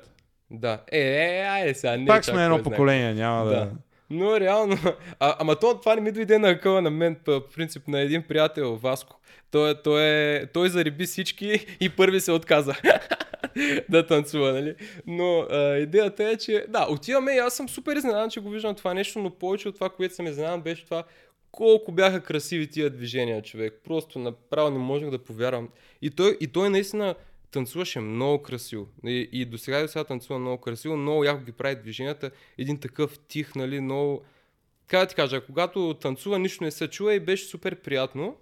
Да. 0.50 0.78
Е, 0.92 0.98
е, 1.00 1.38
е, 1.38 1.42
айде 1.42 1.74
сега. 1.74 1.96
Не 1.96 2.06
Пак 2.06 2.24
сме 2.24 2.44
едно 2.44 2.62
поколение, 2.62 3.14
няма 3.14 3.44
да. 3.44 3.50
да. 3.50 3.70
Но 4.10 4.40
реално, 4.40 4.78
а, 5.20 5.36
ама 5.38 5.56
то, 5.56 5.78
това 5.80 5.94
не 5.94 6.00
ми 6.00 6.12
дойде 6.12 6.38
на 6.38 6.58
къла 6.58 6.82
на 6.82 6.90
мен, 6.90 7.16
по 7.24 7.42
принцип 7.54 7.88
на 7.88 8.00
един 8.00 8.22
приятел, 8.22 8.76
Васко. 8.76 9.18
Той, 9.50 9.74
той, 9.82 10.02
е, 10.02 10.46
той 10.46 10.68
зариби 10.68 11.04
всички 11.04 11.66
и 11.80 11.88
първи 11.88 12.20
се 12.20 12.32
отказа 12.32 12.74
да 13.88 14.06
танцува, 14.06 14.52
нали? 14.52 14.74
Но 15.06 15.40
а, 15.40 15.76
идеята 15.78 16.24
е, 16.24 16.36
че 16.36 16.66
да, 16.68 16.86
отиваме 16.90 17.32
и 17.32 17.38
аз 17.38 17.56
съм 17.56 17.68
супер 17.68 17.96
изненадан, 17.96 18.30
че 18.30 18.40
го 18.40 18.50
виждам 18.50 18.74
това 18.74 18.94
нещо, 18.94 19.18
но 19.18 19.30
повече 19.30 19.68
от 19.68 19.74
това, 19.74 19.88
което 19.88 20.14
съм 20.14 20.26
изненадан, 20.26 20.62
беше 20.62 20.84
това 20.84 21.04
колко 21.52 21.92
бяха 21.92 22.22
красиви 22.22 22.70
тия 22.70 22.90
движения, 22.90 23.42
човек. 23.42 23.80
Просто 23.84 24.18
направо 24.18 24.70
не 24.70 24.78
можех 24.78 25.10
да 25.10 25.18
повярвам. 25.18 25.68
И 26.02 26.10
той, 26.10 26.36
и 26.40 26.46
той 26.46 26.70
наистина 26.70 27.14
танцуваше 27.50 28.00
много 28.00 28.42
красиво. 28.42 28.88
И, 29.06 29.28
и 29.32 29.44
до 29.44 29.58
сега 29.58 29.78
и 29.78 29.82
до 29.82 29.88
сега 29.88 30.04
танцува 30.04 30.38
много 30.38 30.60
красиво, 30.60 30.96
много 30.96 31.24
яко 31.24 31.44
ги 31.44 31.52
прави 31.52 31.76
движенията. 31.76 32.30
Един 32.58 32.80
такъв 32.80 33.18
тих, 33.18 33.54
нали, 33.54 33.80
много... 33.80 34.22
Как 34.86 35.00
да 35.00 35.06
ти 35.06 35.14
кажа, 35.14 35.46
когато 35.46 35.94
танцува, 35.94 36.38
нищо 36.38 36.64
не 36.64 36.70
се 36.70 36.88
чува 36.88 37.14
и 37.14 37.20
беше 37.20 37.44
супер 37.44 37.76
приятно. 37.76 38.36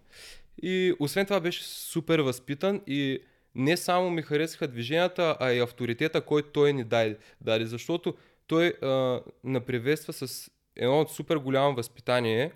И 0.62 0.95
освен 0.99 1.26
това 1.26 1.40
беше 1.40 1.64
супер 1.64 2.19
възпитан 2.19 2.81
и 2.87 3.21
не 3.54 3.76
само 3.76 4.11
ми 4.11 4.23
харесаха 4.23 4.69
движенията, 4.69 5.37
а 5.40 5.52
и 5.52 5.61
авторитета, 5.61 6.21
който 6.21 6.49
той 6.49 6.73
ни 6.73 6.85
даде. 6.85 7.19
даде 7.40 7.66
защото 7.66 8.14
той 8.47 8.75
а, 8.83 9.21
наприветства 9.45 10.12
с 10.12 10.50
едно 10.76 11.07
супер 11.09 11.37
голямо 11.37 11.75
възпитание 11.75 12.52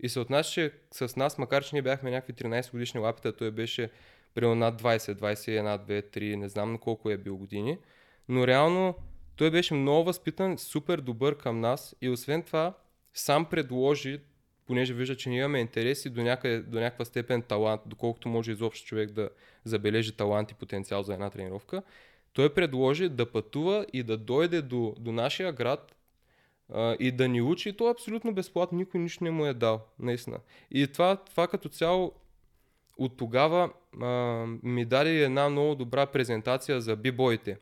и 0.00 0.08
се 0.08 0.20
отнасяше 0.20 0.72
с 0.90 1.16
нас, 1.16 1.38
макар 1.38 1.64
че 1.64 1.70
ние 1.74 1.82
бяхме 1.82 2.10
някакви 2.10 2.32
13 2.32 2.70
годишни 2.72 3.00
лапита, 3.00 3.36
той 3.36 3.50
беше 3.50 3.90
примерно 4.34 4.54
над 4.54 4.82
20, 4.82 4.98
21, 5.14 5.86
2, 5.86 6.16
3, 6.16 6.34
не 6.34 6.48
знам 6.48 6.72
на 6.72 6.78
колко 6.78 7.10
е 7.10 7.16
бил 7.16 7.36
години. 7.36 7.78
Но 8.28 8.46
реално 8.46 8.94
той 9.36 9.50
беше 9.50 9.74
много 9.74 10.04
възпитан, 10.04 10.58
супер 10.58 11.00
добър 11.00 11.38
към 11.38 11.60
нас 11.60 11.96
и 12.00 12.08
освен 12.08 12.42
това 12.42 12.74
сам 13.14 13.44
предложи, 13.44 14.20
понеже 14.68 14.94
вижда, 14.94 15.16
че 15.16 15.28
ние 15.28 15.38
имаме 15.38 15.58
интереси 15.60 16.10
до, 16.10 16.22
някъде, 16.22 16.60
до 16.60 16.80
някаква 16.80 17.04
степен 17.04 17.42
талант, 17.42 17.80
доколкото 17.86 18.28
може 18.28 18.52
изобщо 18.52 18.86
човек 18.86 19.10
да 19.10 19.30
забележи 19.64 20.16
талант 20.16 20.50
и 20.50 20.54
потенциал 20.54 21.02
за 21.02 21.14
една 21.14 21.30
тренировка, 21.30 21.82
той 22.32 22.54
предложи 22.54 23.08
да 23.08 23.32
пътува 23.32 23.86
и 23.92 24.02
да 24.02 24.16
дойде 24.16 24.62
до, 24.62 24.94
до 24.98 25.12
нашия 25.12 25.52
град 25.52 25.94
а, 26.72 26.96
и 27.00 27.12
да 27.12 27.28
ни 27.28 27.42
учи, 27.42 27.76
то 27.76 27.88
е 27.88 27.90
абсолютно 27.90 28.34
безплатно, 28.34 28.78
никой 28.78 29.00
нищо 29.00 29.24
не 29.24 29.30
му 29.30 29.46
е 29.46 29.54
дал, 29.54 29.80
наистина. 29.98 30.38
И 30.70 30.86
това, 30.86 31.16
това 31.16 31.46
като 31.46 31.68
цяло 31.68 32.12
от 32.98 33.16
тогава 33.16 33.70
а, 34.00 34.06
ми 34.62 34.84
даде 34.84 35.24
една 35.24 35.48
много 35.48 35.74
добра 35.74 36.06
презентация 36.06 36.80
за 36.80 36.96
бибоите. 36.96 37.58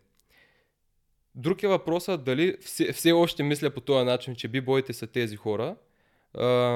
Друг 1.34 1.62
е 1.62 1.68
въпросът 1.68 2.24
дали 2.24 2.56
все, 2.60 2.92
все 2.92 3.12
още 3.12 3.42
мисля 3.42 3.70
по 3.70 3.80
този 3.80 4.04
начин, 4.04 4.34
че 4.34 4.48
бибоите 4.48 4.92
са 4.92 5.06
тези 5.06 5.36
хора. 5.36 5.76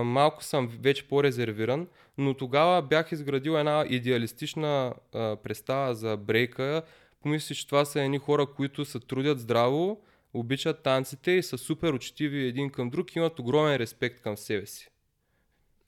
Малко 0.04 0.44
съм 0.44 0.68
вече 0.82 1.08
по-резервиран, 1.08 1.86
но 2.18 2.34
тогава 2.34 2.82
бях 2.82 3.12
изградил 3.12 3.52
една 3.52 3.84
идеалистична 3.88 4.94
а, 5.14 5.36
представа 5.36 5.94
за 5.94 6.16
брейка. 6.16 6.82
Помислих, 7.22 7.58
че 7.58 7.66
това 7.66 7.84
са 7.84 8.00
едни 8.00 8.18
хора, 8.18 8.46
които 8.46 8.84
се 8.84 9.00
трудят 9.00 9.40
здраво, 9.40 10.00
обичат 10.34 10.82
танците 10.82 11.30
и 11.30 11.42
са 11.42 11.58
супер 11.58 11.92
учтиви 11.92 12.46
един 12.46 12.70
към 12.70 12.90
друг 12.90 13.16
и 13.16 13.18
имат 13.18 13.38
огромен 13.38 13.76
респект 13.76 14.20
към 14.20 14.36
себе 14.36 14.66
си. 14.66 14.90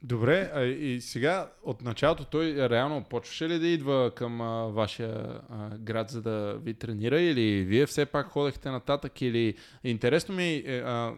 Добре, 0.04 0.50
а 0.54 0.62
и 0.62 1.00
сега 1.00 1.52
от 1.62 1.82
началото 1.82 2.24
той 2.24 2.68
реално 2.70 3.04
почваше 3.04 3.48
ли 3.48 3.58
да 3.58 3.66
идва 3.66 4.10
към 4.14 4.40
а, 4.40 4.66
вашия 4.66 5.40
а, 5.50 5.78
град, 5.78 6.10
за 6.10 6.22
да 6.22 6.58
ви 6.62 6.74
тренира 6.74 7.20
или 7.20 7.64
вие 7.64 7.86
все 7.86 8.06
пак 8.06 8.28
ходехте 8.28 8.70
нататък 8.70 9.22
или 9.22 9.54
интересно 9.84 10.34
ми, 10.34 10.62
е, 10.66 10.78
а, 10.78 11.14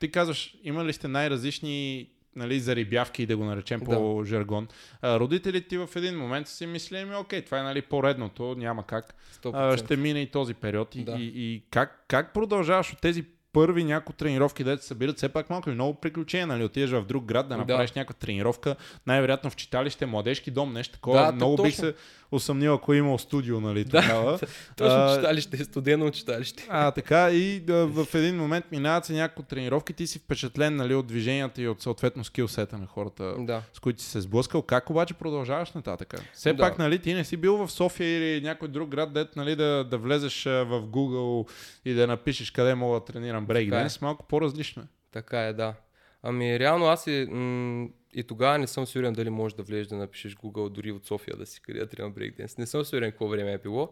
ти 0.00 0.10
казваш, 0.10 0.54
има 0.64 0.84
ли 0.84 0.92
сте 0.92 1.08
най-различни 1.08 2.08
нали, 2.36 2.60
зарибявки, 2.60 3.26
да 3.26 3.36
го 3.36 3.44
наречем 3.44 3.80
по 3.80 4.24
жаргон. 4.24 4.68
А, 5.02 5.20
родителите 5.20 5.68
ти 5.68 5.78
в 5.78 5.88
един 5.96 6.18
момент 6.18 6.48
си 6.48 6.66
мисли, 6.66 7.04
ми, 7.04 7.14
окей, 7.14 7.42
това 7.42 7.58
е 7.58 7.62
нали, 7.62 7.82
по-редното, 7.82 8.54
няма 8.58 8.86
как. 8.86 9.14
А, 9.52 9.76
ще 9.76 9.96
мине 9.96 10.20
и 10.20 10.30
този 10.30 10.54
период. 10.54 10.94
И, 10.94 11.04
да. 11.04 11.12
и, 11.12 11.32
и 11.34 11.62
как, 11.70 12.04
как 12.08 12.34
продължаваш 12.34 12.92
от 12.92 13.00
тези 13.00 13.24
първи 13.52 13.84
някои 13.84 14.14
тренировки, 14.14 14.64
да 14.64 14.78
се 14.78 14.86
събират 14.86 15.16
все 15.16 15.28
пак 15.28 15.50
малко 15.50 15.70
и 15.70 15.74
много 15.74 15.94
приключения, 15.94 16.46
нали? 16.46 16.64
Отидеш 16.64 16.90
в 16.90 17.04
друг 17.06 17.24
град 17.24 17.48
да 17.48 17.56
направиш 17.56 17.90
да. 17.90 18.00
някаква 18.00 18.20
тренировка, 18.20 18.76
най-вероятно 19.06 19.50
в 19.50 19.56
читалище, 19.56 20.06
младежки 20.06 20.50
дом, 20.50 20.72
нещо 20.72 20.92
такова. 20.92 21.26
Да, 21.26 21.32
много 21.32 21.62
бих 21.62 21.74
се 21.74 21.94
усъмнил, 22.32 22.74
ако 22.74 22.92
е 22.92 22.96
имал 22.96 23.18
студио, 23.18 23.60
нали? 23.60 23.84
Да, 23.84 24.00
такава. 24.00 24.38
точно 24.76 25.16
читалище, 25.16 25.64
студено 25.64 26.10
читалище. 26.10 26.66
А, 26.68 26.90
така 26.90 27.30
и 27.30 27.60
да, 27.60 27.86
в 27.86 28.14
един 28.14 28.36
момент 28.36 28.64
минават 28.72 29.04
се 29.04 29.12
някои 29.12 29.44
тренировки, 29.44 29.92
ти 29.92 30.06
си 30.06 30.18
впечатлен, 30.18 30.76
нали, 30.76 30.94
от 30.94 31.06
движенията 31.06 31.62
и 31.62 31.68
от 31.68 31.82
съответно 31.82 32.24
скилсета 32.24 32.78
на 32.78 32.86
хората, 32.86 33.34
да. 33.38 33.62
с 33.72 33.80
които 33.80 34.02
си 34.02 34.08
се 34.08 34.20
сблъскал. 34.20 34.62
Как 34.62 34.90
обаче 34.90 35.14
продължаваш 35.14 35.72
нататък? 35.72 36.14
Все 36.34 36.52
да. 36.52 36.62
пак, 36.62 36.78
нали, 36.78 36.98
ти 36.98 37.14
не 37.14 37.24
си 37.24 37.36
бил 37.36 37.56
в 37.56 37.70
София 37.70 38.36
или 38.36 38.44
някой 38.44 38.68
друг 38.68 38.88
град, 38.88 39.12
дет, 39.12 39.36
нали, 39.36 39.56
да, 39.56 39.84
да 39.84 39.98
влезеш 39.98 40.44
в 40.44 40.82
Google 40.82 41.50
и 41.84 41.94
да 41.94 42.06
напишеш 42.06 42.50
къде 42.50 42.74
мога 42.74 43.00
да 43.00 43.04
тренирам 43.04 43.46
брейкденс, 43.46 43.96
е. 43.96 43.98
малко 44.02 44.26
по-различно 44.28 44.82
е. 44.82 44.86
Така 45.12 45.42
е, 45.42 45.52
да. 45.52 45.74
Ами 46.22 46.58
реално 46.58 46.86
аз 46.86 47.06
и, 47.06 47.26
м- 47.30 47.88
и 48.14 48.22
тогава 48.22 48.58
не 48.58 48.66
съм 48.66 48.86
сигурен 48.86 49.12
дали 49.12 49.30
можеш 49.30 49.56
да 49.56 49.62
влезеш 49.62 49.86
да 49.86 49.96
напишеш 49.96 50.36
Google 50.36 50.68
дори 50.68 50.92
от 50.92 51.06
София 51.06 51.36
да 51.36 51.46
си 51.46 51.62
къде 51.62 51.86
тренирам 51.86 52.12
брейкденс. 52.12 52.58
Не 52.58 52.66
съм 52.66 52.84
сигурен 52.84 53.10
какво 53.10 53.28
време 53.28 53.52
е 53.52 53.58
било. 53.58 53.90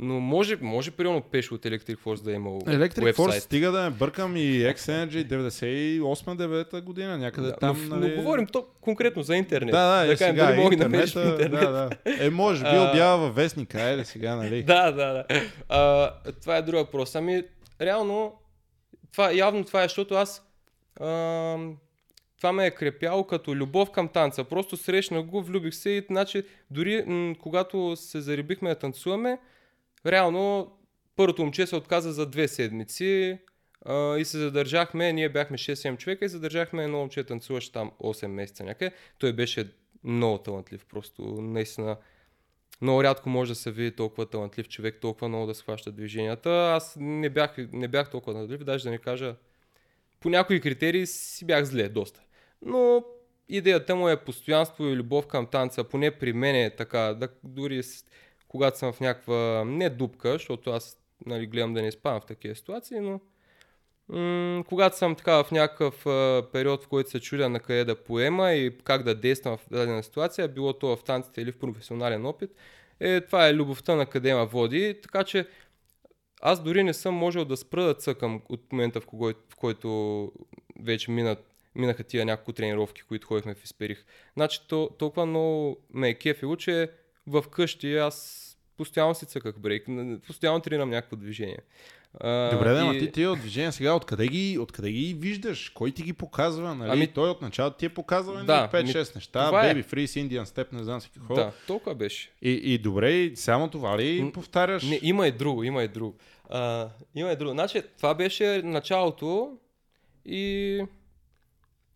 Но 0.00 0.20
може, 0.20 0.56
може 0.60 0.90
примерно 0.90 1.22
пеш 1.22 1.52
от 1.52 1.62
Electric 1.62 1.96
Force 1.96 2.22
да 2.22 2.32
е 2.32 2.34
имал 2.34 2.60
Electric 2.60 3.12
website. 3.12 3.14
Force 3.14 3.38
стига 3.38 3.70
да 3.72 3.82
не 3.82 3.90
бъркам 3.90 4.36
и 4.36 4.40
X-Energy 4.40 5.26
98-9 6.02 6.80
година, 6.80 7.18
някъде 7.18 7.48
да, 7.48 7.56
там. 7.56 7.88
Но, 7.88 7.96
нали... 7.96 8.16
но 8.16 8.22
говорим 8.22 8.46
то 8.46 8.66
конкретно 8.80 9.22
за 9.22 9.36
интернет. 9.36 9.72
Да, 9.72 9.86
да, 9.86 10.06
да 10.06 10.12
е, 10.12 10.16
кажем, 10.16 10.36
сега, 10.36 10.54
мога 10.54 10.76
да 10.76 10.84
интернет. 10.84 11.12
Да, 11.50 11.70
да. 11.70 11.90
Е, 12.20 12.30
може 12.30 12.64
би 12.64 12.78
обява 12.78 13.18
във 13.18 13.34
вестника, 13.34 13.82
е, 13.82 14.04
сега, 14.04 14.36
нали? 14.36 14.62
да, 14.62 14.92
да, 14.92 15.12
да. 15.12 15.24
А, 15.68 16.12
това 16.40 16.56
е 16.56 16.62
друг 16.62 16.74
въпрос. 16.74 17.14
Ами, 17.14 17.42
реално, 17.80 18.34
това, 19.12 19.32
явно 19.32 19.64
това 19.64 19.80
е, 19.80 19.84
защото 19.84 20.14
аз 20.14 20.42
а, 21.00 21.06
това 22.38 22.52
ме 22.52 22.66
е 22.66 22.70
крепяло 22.70 23.26
като 23.26 23.56
любов 23.56 23.90
към 23.90 24.08
танца. 24.08 24.44
Просто 24.44 24.76
срещнах 24.76 25.24
го, 25.24 25.42
влюбих 25.42 25.74
се 25.74 25.90
и 25.90 26.04
значи 26.10 26.42
дори 26.70 27.04
м- 27.06 27.34
когато 27.40 27.96
се 27.96 28.20
зарибихме 28.20 28.68
да 28.68 28.78
танцуваме, 28.78 29.38
реално 30.06 30.72
първото 31.16 31.42
момче 31.42 31.66
се 31.66 31.76
отказа 31.76 32.12
за 32.12 32.26
две 32.26 32.48
седмици 32.48 33.38
а, 33.84 34.18
и 34.18 34.24
се 34.24 34.38
задържахме, 34.38 35.12
ние 35.12 35.28
бяхме 35.28 35.58
6-7 35.58 35.96
човека 35.96 36.24
и 36.24 36.28
задържахме 36.28 36.84
едно 36.84 36.98
момче 36.98 37.24
танцуваше 37.24 37.72
там 37.72 37.90
8 38.00 38.26
месеца 38.26 38.64
някъде. 38.64 38.94
Той 39.18 39.32
беше 39.32 39.70
много 40.04 40.38
талантлив, 40.38 40.86
просто 40.86 41.22
наистина 41.22 41.96
много 42.80 43.04
рядко 43.04 43.28
може 43.28 43.50
да 43.50 43.54
се 43.54 43.70
види 43.70 43.90
толкова 43.90 44.26
талантлив 44.26 44.68
човек, 44.68 44.98
толкова 45.00 45.28
много 45.28 45.46
да 45.46 45.54
схваща 45.54 45.92
движенията. 45.92 46.50
Аз 46.50 46.96
не 47.00 47.30
бях, 47.30 47.56
не 47.72 47.88
бях 47.88 48.10
толкова 48.10 48.32
талантлив, 48.32 48.64
даже 48.64 48.84
да 48.84 48.90
не 48.90 48.98
кажа, 48.98 49.34
по 50.20 50.30
някои 50.30 50.60
критерии 50.60 51.06
си 51.06 51.44
бях 51.44 51.64
зле 51.64 51.88
доста. 51.88 52.22
Но 52.62 53.04
идеята 53.48 53.96
му 53.96 54.08
е 54.08 54.24
постоянство 54.24 54.84
и 54.84 54.96
любов 54.96 55.26
към 55.26 55.46
танца, 55.46 55.84
поне 55.84 56.10
при 56.10 56.32
мен 56.32 56.56
е 56.56 56.76
така, 56.76 56.98
да, 56.98 57.28
дори 57.44 57.82
когато 58.48 58.78
съм 58.78 58.92
в 58.92 59.00
някаква 59.00 59.64
не 59.66 59.90
дупка, 59.90 60.32
защото 60.32 60.70
аз 60.70 60.98
нали, 61.26 61.46
гледам 61.46 61.74
да 61.74 61.82
не 61.82 61.92
спам 61.92 62.20
в 62.20 62.26
такива 62.26 62.54
ситуации, 62.54 63.00
но 63.00 63.20
м- 64.08 64.64
когато 64.68 64.96
съм 64.96 65.14
така 65.14 65.44
в 65.44 65.50
някакъв 65.50 66.06
а, 66.06 66.46
период, 66.52 66.84
в 66.84 66.88
който 66.88 67.10
се 67.10 67.20
чудя 67.20 67.48
на 67.48 67.60
къде 67.60 67.84
да 67.84 68.04
поема 68.04 68.52
и 68.52 68.78
как 68.84 69.02
да 69.02 69.14
действам 69.14 69.56
в 69.56 69.68
дадена 69.70 70.02
ситуация, 70.02 70.48
било 70.48 70.72
то 70.72 70.96
в 70.96 71.04
танците 71.04 71.40
или 71.40 71.52
в 71.52 71.58
професионален 71.58 72.26
опит, 72.26 72.50
е, 73.00 73.20
това 73.20 73.48
е 73.48 73.54
любовта 73.54 73.94
на 73.94 74.06
къде 74.06 74.34
ма 74.34 74.46
води, 74.46 75.00
така 75.02 75.24
че 75.24 75.46
аз 76.40 76.62
дори 76.62 76.84
не 76.84 76.94
съм 76.94 77.14
можел 77.14 77.44
да 77.44 77.56
спра 77.56 77.84
да 77.84 77.94
цъкам 77.94 78.42
от 78.48 78.72
момента, 78.72 79.00
в, 79.00 79.06
кого, 79.06 79.32
в 79.48 79.56
който 79.56 80.32
вече 80.80 81.10
минат, 81.10 81.44
минаха 81.74 82.04
тия 82.04 82.24
няколко 82.24 82.52
тренировки, 82.52 83.02
които 83.02 83.26
ходихме 83.26 83.54
в 83.54 83.64
Исперих. 83.64 84.04
Значи 84.34 84.60
то, 84.68 84.90
толкова 84.98 85.26
много 85.26 85.76
ме 85.94 86.08
е 86.08 86.14
кефило, 86.14 86.56
че 86.56 86.90
в 87.26 87.44
къщи 87.50 87.96
аз 87.96 88.44
постоянно 88.76 89.14
си 89.14 89.26
цъках 89.26 89.58
брейк, 89.58 89.86
постоянно 90.26 90.60
тренирам 90.60 90.90
някакво 90.90 91.16
движение. 91.16 91.58
А, 92.20 92.50
Добре, 92.50 92.72
да, 92.72 92.94
и... 92.94 92.98
ти 92.98 93.12
тия 93.12 93.34
движения 93.34 93.72
сега, 93.72 93.94
откъде 93.94 94.26
ги, 94.26 94.58
откъде 94.58 94.92
ги 94.92 95.16
виждаш? 95.18 95.68
Кой 95.68 95.90
ти 95.90 96.02
ги 96.02 96.12
показва? 96.12 96.74
Нали? 96.74 96.90
Ами... 96.92 97.06
Той 97.06 97.30
отначало 97.30 97.70
ти 97.70 97.86
е 97.86 97.88
показва 97.88 98.44
да, 98.44 98.68
5-6 98.72 99.14
неща. 99.14 99.50
Baby 99.52 99.80
е. 99.80 99.82
Freeze, 99.82 100.28
Indian 100.28 100.44
Step, 100.44 100.72
не 100.72 100.84
знам 100.84 101.00
си 101.00 101.10
какво. 101.14 101.34
Да, 101.34 101.52
толкова 101.66 101.94
беше. 101.94 102.30
И, 102.42 102.50
и 102.50 102.78
добре, 102.78 103.36
само 103.36 103.68
това 103.70 103.98
ли 103.98 104.22
М- 104.22 104.32
повтаряш? 104.32 104.82
Не, 104.82 105.00
има 105.02 105.26
и 105.26 105.32
друго, 105.32 105.62
има 105.62 105.82
и 105.82 105.88
друго. 105.88 106.16
А, 106.50 106.88
има 107.14 107.32
и 107.32 107.36
друго. 107.36 107.52
Значи, 107.52 107.82
това 107.96 108.14
беше 108.14 108.62
началото 108.64 109.58
и 110.24 110.82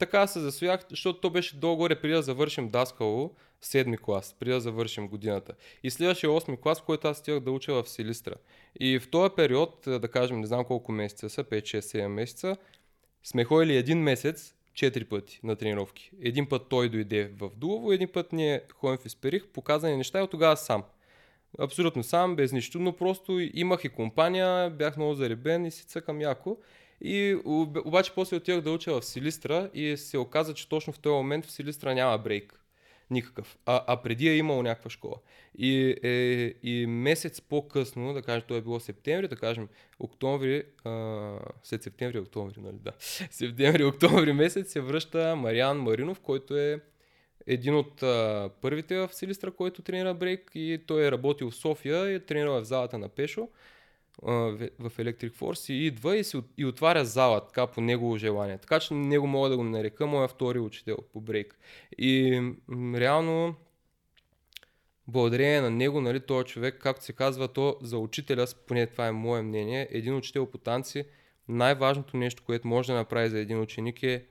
така 0.03 0.27
се 0.27 0.41
засвоях, 0.41 0.81
защото 0.91 1.21
то 1.21 1.31
беше 1.31 1.57
долу-горе 1.57 2.01
преди 2.01 2.15
да 2.15 2.23
завършим 2.23 2.69
Даскало, 2.69 3.35
седми 3.61 3.99
клас, 3.99 4.37
преди 4.41 4.53
да 4.53 4.61
завършим 4.61 5.09
годината. 5.09 5.55
И 5.83 5.91
следваше 5.91 6.27
8 6.27 6.61
клас, 6.61 6.81
който 6.81 7.09
аз 7.09 7.19
стигах 7.19 7.41
да 7.41 7.51
уча 7.51 7.73
в 7.73 7.89
Силистра. 7.89 8.35
И 8.81 8.99
в 8.99 9.11
този 9.11 9.35
период, 9.37 9.79
да 9.87 10.09
кажем, 10.09 10.41
не 10.41 10.47
знам 10.47 10.65
колко 10.65 10.93
месеца 10.93 11.31
са, 11.31 11.45
5, 11.45 11.63
6, 11.63 11.81
7 11.81 12.07
месеца, 12.07 12.57
сме 13.23 13.45
ходили 13.45 13.77
един 13.77 13.99
месец, 13.99 14.55
4 14.75 15.05
пъти 15.05 15.41
на 15.45 15.57
тренировки. 15.57 16.11
Един 16.23 16.49
път 16.49 16.69
той 16.69 16.89
дойде 16.89 17.31
в 17.39 17.51
Дулово, 17.57 17.93
един 17.93 18.09
път 18.09 18.33
ние 18.33 18.63
ходим 18.75 18.99
в 18.99 19.07
Исперих, 19.07 19.47
показани 19.47 19.97
неща 19.97 20.19
и 20.19 20.23
от 20.23 20.31
тогава 20.31 20.57
сам. 20.57 20.85
Абсолютно 21.59 22.03
сам, 22.03 22.37
без 22.37 22.53
нищо, 22.53 22.79
но 22.79 22.97
просто 22.97 23.39
имах 23.55 23.85
и 23.85 23.89
компания, 23.89 24.71
бях 24.71 24.97
много 24.97 25.15
заребен 25.15 25.65
и 25.65 25.71
си 25.71 25.87
цъкам 25.87 26.21
яко. 26.21 26.59
И 27.05 27.39
обаче 27.85 28.13
после 28.15 28.37
отидах 28.37 28.61
да 28.61 28.71
уча 28.71 29.01
в 29.01 29.05
Силистра 29.05 29.71
и 29.75 29.97
се 29.97 30.19
оказа, 30.19 30.55
че 30.55 30.69
точно 30.69 30.93
в 30.93 30.99
този 30.99 31.15
момент 31.15 31.47
в 31.47 31.51
Силистра 31.51 31.95
няма 31.95 32.19
брейк. 32.19 32.59
Никакъв. 33.11 33.59
А, 33.67 33.85
а 33.87 33.97
преди 33.97 34.29
е 34.29 34.37
имал 34.37 34.63
някаква 34.63 34.91
школа. 34.91 35.17
И, 35.59 35.97
е, 36.03 36.69
и 36.69 36.87
месец 36.87 37.41
по-късно, 37.41 38.15
да 38.15 38.23
кажем, 38.23 38.43
то 38.49 38.57
е 38.57 38.61
било 38.61 38.81
септември, 38.81 39.29
да 39.29 39.37
кажем 39.37 39.69
октомври, 39.99 40.63
а, 40.85 41.39
след 41.63 41.83
септември, 41.83 42.19
октомври, 42.19 42.61
нали 42.61 42.77
да. 42.81 42.93
Септември, 43.31 43.85
октомври 43.85 44.33
месец 44.33 44.73
се 44.73 44.81
връща 44.81 45.37
Мариан 45.37 45.79
Маринов, 45.79 46.21
който 46.21 46.57
е 46.57 46.81
един 47.47 47.75
от 47.75 48.03
а, 48.03 48.51
първите 48.61 48.99
в 48.99 49.09
Силистра, 49.13 49.51
който 49.51 49.83
тренира 49.83 50.15
брейк 50.15 50.51
и 50.55 50.81
той 50.87 51.07
е 51.07 51.11
работил 51.11 51.51
в 51.51 51.55
София 51.55 52.11
и 52.11 52.15
е 52.15 52.21
тренирал 52.21 52.61
в 52.61 52.65
залата 52.65 52.99
на 52.99 53.09
Пешо 53.09 53.49
в 54.23 54.90
Electric 54.99 55.31
Force 55.31 55.73
и 55.73 55.87
идва 55.87 56.16
и, 56.16 56.25
си, 56.25 56.42
и 56.59 56.66
отваря 56.66 57.04
зала, 57.04 57.47
така 57.47 57.66
по 57.66 57.81
негово 57.81 58.16
желание. 58.16 58.59
Така 58.59 58.81
че 58.81 58.95
него 58.95 59.26
мога 59.26 59.49
да 59.49 59.57
го 59.57 59.64
нарека 59.64 60.07
моя 60.07 60.28
втори 60.28 60.59
учител 60.59 60.97
по 61.12 61.21
брейк. 61.21 61.59
И 61.99 62.42
реално 62.95 63.54
благодарение 65.09 65.61
на 65.61 65.71
него, 65.71 66.00
нали, 66.00 66.21
този 66.21 66.47
човек, 66.47 66.78
както 66.81 67.04
се 67.04 67.12
казва, 67.12 67.49
то 67.49 67.76
за 67.83 67.99
учителя, 67.99 68.47
поне 68.66 68.87
това 68.87 69.07
е 69.07 69.12
мое 69.12 69.42
мнение, 69.42 69.88
един 69.90 70.16
учител 70.16 70.47
по 70.47 70.59
танци, 70.59 71.04
най-важното 71.49 72.16
нещо, 72.16 72.42
което 72.47 72.69
може 72.69 72.92
да 72.92 72.99
направи 72.99 73.28
за 73.28 73.38
един 73.38 73.61
ученик 73.61 74.02
е 74.02 74.25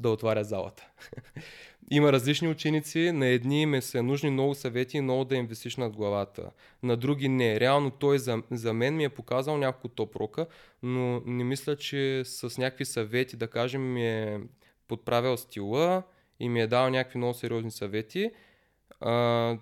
да 0.00 0.10
отваря 0.10 0.44
залата. 0.44 0.86
Има 1.90 2.12
различни 2.12 2.48
ученици, 2.48 3.12
на 3.12 3.26
едни 3.26 3.62
им 3.62 3.82
са 3.82 4.02
нужни 4.02 4.30
много 4.30 4.54
съвети 4.54 4.96
и 4.96 5.00
много 5.00 5.24
да 5.24 5.36
им 5.36 5.46
висиш 5.46 5.76
над 5.76 5.96
главата. 5.96 6.50
На 6.82 6.96
други 6.96 7.28
не. 7.28 7.60
Реално 7.60 7.90
той 7.90 8.18
за, 8.18 8.42
за 8.50 8.72
мен 8.72 8.96
ми 8.96 9.04
е 9.04 9.08
показал 9.08 9.56
няколко 9.56 9.88
топрока, 9.88 10.46
но 10.82 11.22
не 11.26 11.44
мисля, 11.44 11.76
че 11.76 12.22
с 12.24 12.58
някакви 12.58 12.84
съвети, 12.84 13.36
да 13.36 13.48
кажем, 13.48 13.92
ми 13.92 14.08
е 14.08 14.40
подправил 14.88 15.36
стила 15.36 16.02
и 16.40 16.48
ми 16.48 16.60
е 16.60 16.66
дал 16.66 16.90
някакви 16.90 17.18
много 17.18 17.34
сериозни 17.34 17.70
съвети. 17.70 18.30
А, 19.00 19.56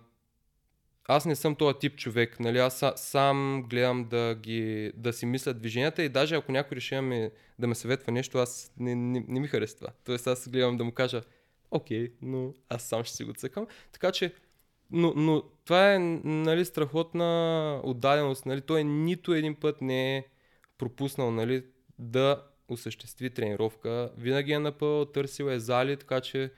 аз 1.09 1.27
не 1.27 1.37
съм 1.37 1.55
този 1.55 1.79
тип 1.79 1.97
човек, 1.97 2.41
нали? 2.41 2.59
Аз 2.59 2.85
сам 2.97 3.65
гледам 3.71 4.05
да, 4.05 4.35
ги, 4.35 4.93
да 4.97 5.13
си 5.13 5.27
мисля 5.27 5.55
движенията 5.55 6.03
и 6.03 6.09
даже 6.09 6.35
ако 6.35 6.53
някой 6.53 6.77
реши 6.77 6.95
да 7.59 7.67
ме, 7.67 7.75
съветва 7.75 8.13
нещо, 8.13 8.39
аз 8.39 8.73
не, 8.79 8.95
не, 8.95 9.25
не 9.29 9.41
ми 9.41 9.49
харесва 9.49 9.79
това. 9.79 9.93
Тоест 10.05 10.27
аз 10.27 10.49
гледам 10.49 10.77
да 10.77 10.85
му 10.85 10.93
кажа, 10.93 11.23
окей, 11.71 12.13
но 12.23 12.55
аз 12.69 12.83
сам 12.83 13.05
ще 13.05 13.17
си 13.17 13.25
го 13.25 13.33
цъкам. 13.33 13.67
Така 13.93 14.13
че, 14.13 14.33
но, 14.91 15.13
но 15.17 15.43
това 15.65 15.95
е 15.95 15.99
нали, 15.99 16.65
страхотна 16.65 17.81
отдаденост. 17.85 18.47
Нали? 18.47 18.61
Той 18.61 18.85
нито 18.85 19.35
един 19.35 19.55
път 19.55 19.81
не 19.81 20.17
е 20.17 20.25
пропуснал 20.79 21.31
нали, 21.31 21.65
да 21.99 22.43
осъществи 22.69 23.31
тренировка. 23.31 24.11
Винаги 24.17 24.53
е 24.53 24.59
напълно 24.59 25.05
търсил 25.05 25.45
е 25.45 25.59
зали, 25.59 25.97
така 25.97 26.21
че 26.21 26.51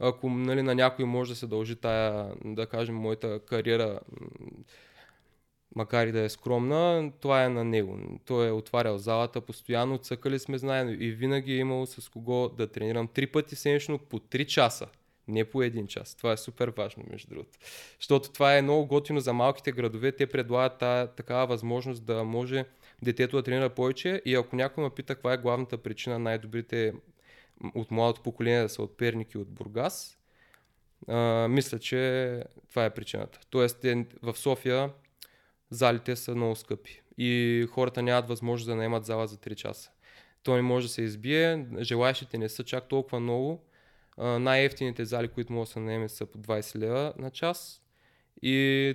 ако 0.00 0.30
нали, 0.30 0.62
на 0.62 0.74
някой 0.74 1.04
може 1.04 1.32
да 1.32 1.36
се 1.36 1.46
дължи 1.46 1.76
тая, 1.76 2.32
да 2.44 2.66
кажем, 2.66 2.94
моята 2.94 3.40
кариера, 3.40 4.00
макар 5.76 6.06
и 6.06 6.12
да 6.12 6.20
е 6.20 6.28
скромна, 6.28 7.12
това 7.20 7.44
е 7.44 7.48
на 7.48 7.64
него. 7.64 7.98
Той 8.26 8.48
е 8.48 8.52
отварял 8.52 8.98
залата, 8.98 9.40
постоянно 9.40 9.98
цъкали 9.98 10.38
сме 10.38 10.58
знаем 10.58 10.96
и 11.00 11.10
винаги 11.10 11.52
е 11.52 11.58
имал 11.58 11.86
с 11.86 12.08
кого 12.08 12.48
да 12.48 12.66
тренирам 12.66 13.08
три 13.08 13.26
пъти 13.26 13.56
седмично 13.56 13.98
по 13.98 14.18
3 14.18 14.46
часа. 14.46 14.86
Не 15.28 15.44
по 15.44 15.62
един 15.62 15.86
час. 15.86 16.14
Това 16.14 16.32
е 16.32 16.36
супер 16.36 16.72
важно, 16.76 17.04
между 17.10 17.28
другото. 17.28 17.58
Защото 17.98 18.30
това 18.30 18.56
е 18.56 18.62
много 18.62 18.86
готино 18.86 19.20
за 19.20 19.32
малките 19.32 19.72
градове. 19.72 20.12
Те 20.12 20.26
предлагат 20.26 20.78
тая, 20.78 21.06
такава 21.06 21.46
възможност 21.46 22.04
да 22.04 22.24
може 22.24 22.64
детето 23.02 23.36
да 23.36 23.42
тренира 23.42 23.70
повече. 23.70 24.22
И 24.24 24.34
ако 24.34 24.56
някой 24.56 24.84
ме 24.84 24.90
пита 24.90 25.14
каква 25.14 25.32
е 25.32 25.38
главната 25.38 25.78
причина 25.78 26.18
най-добрите 26.18 26.92
от 27.74 27.90
младото 27.90 28.22
поколение 28.22 28.62
да 28.62 28.68
са 28.68 28.82
от 28.82 28.96
Перник 28.96 29.34
и 29.34 29.38
от 29.38 29.48
Бургас, 29.48 30.18
а, 31.08 31.48
мисля, 31.48 31.78
че 31.78 32.44
това 32.70 32.84
е 32.84 32.94
причината. 32.94 33.40
Тоест, 33.50 33.86
в 34.22 34.36
София 34.36 34.90
залите 35.70 36.16
са 36.16 36.34
много 36.34 36.56
скъпи 36.56 37.02
и 37.18 37.66
хората 37.70 38.02
нямат 38.02 38.28
възможност 38.28 38.66
да 38.66 38.76
наемат 38.76 39.04
зала 39.04 39.26
за 39.26 39.36
3 39.36 39.54
часа. 39.54 39.90
То 40.42 40.56
не 40.56 40.62
може 40.62 40.86
да 40.86 40.92
се 40.92 41.02
избие, 41.02 41.66
желаящите 41.80 42.38
не 42.38 42.48
са 42.48 42.64
чак 42.64 42.88
толкова 42.88 43.20
много. 43.20 43.64
Най-ефтините 44.18 45.04
зали, 45.04 45.28
които 45.28 45.52
могат 45.52 45.68
да 45.68 45.72
се 45.72 45.80
наемат 45.80 46.10
са 46.10 46.26
по 46.26 46.38
20 46.38 46.78
лева 46.78 47.12
на 47.18 47.30
час 47.30 47.82
и 48.42 48.94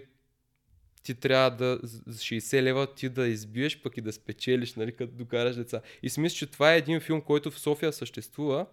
ти 1.05 1.13
трябва 1.13 1.51
да 1.51 1.79
за 1.83 2.19
60 2.19 2.61
лева 2.61 2.87
ти 2.87 3.09
да 3.09 3.27
избиеш, 3.27 3.81
пък 3.81 3.97
и 3.97 4.01
да 4.01 4.13
спечелиш, 4.13 4.73
нали, 4.73 4.91
като 4.91 5.13
докараш 5.13 5.55
деца. 5.55 5.81
И 6.03 6.09
си 6.09 6.19
мисля, 6.19 6.35
че 6.35 6.45
това 6.45 6.73
е 6.73 6.77
един 6.77 6.99
филм, 6.99 7.21
който 7.21 7.51
в 7.51 7.59
София 7.59 7.93
съществува, 7.93 8.65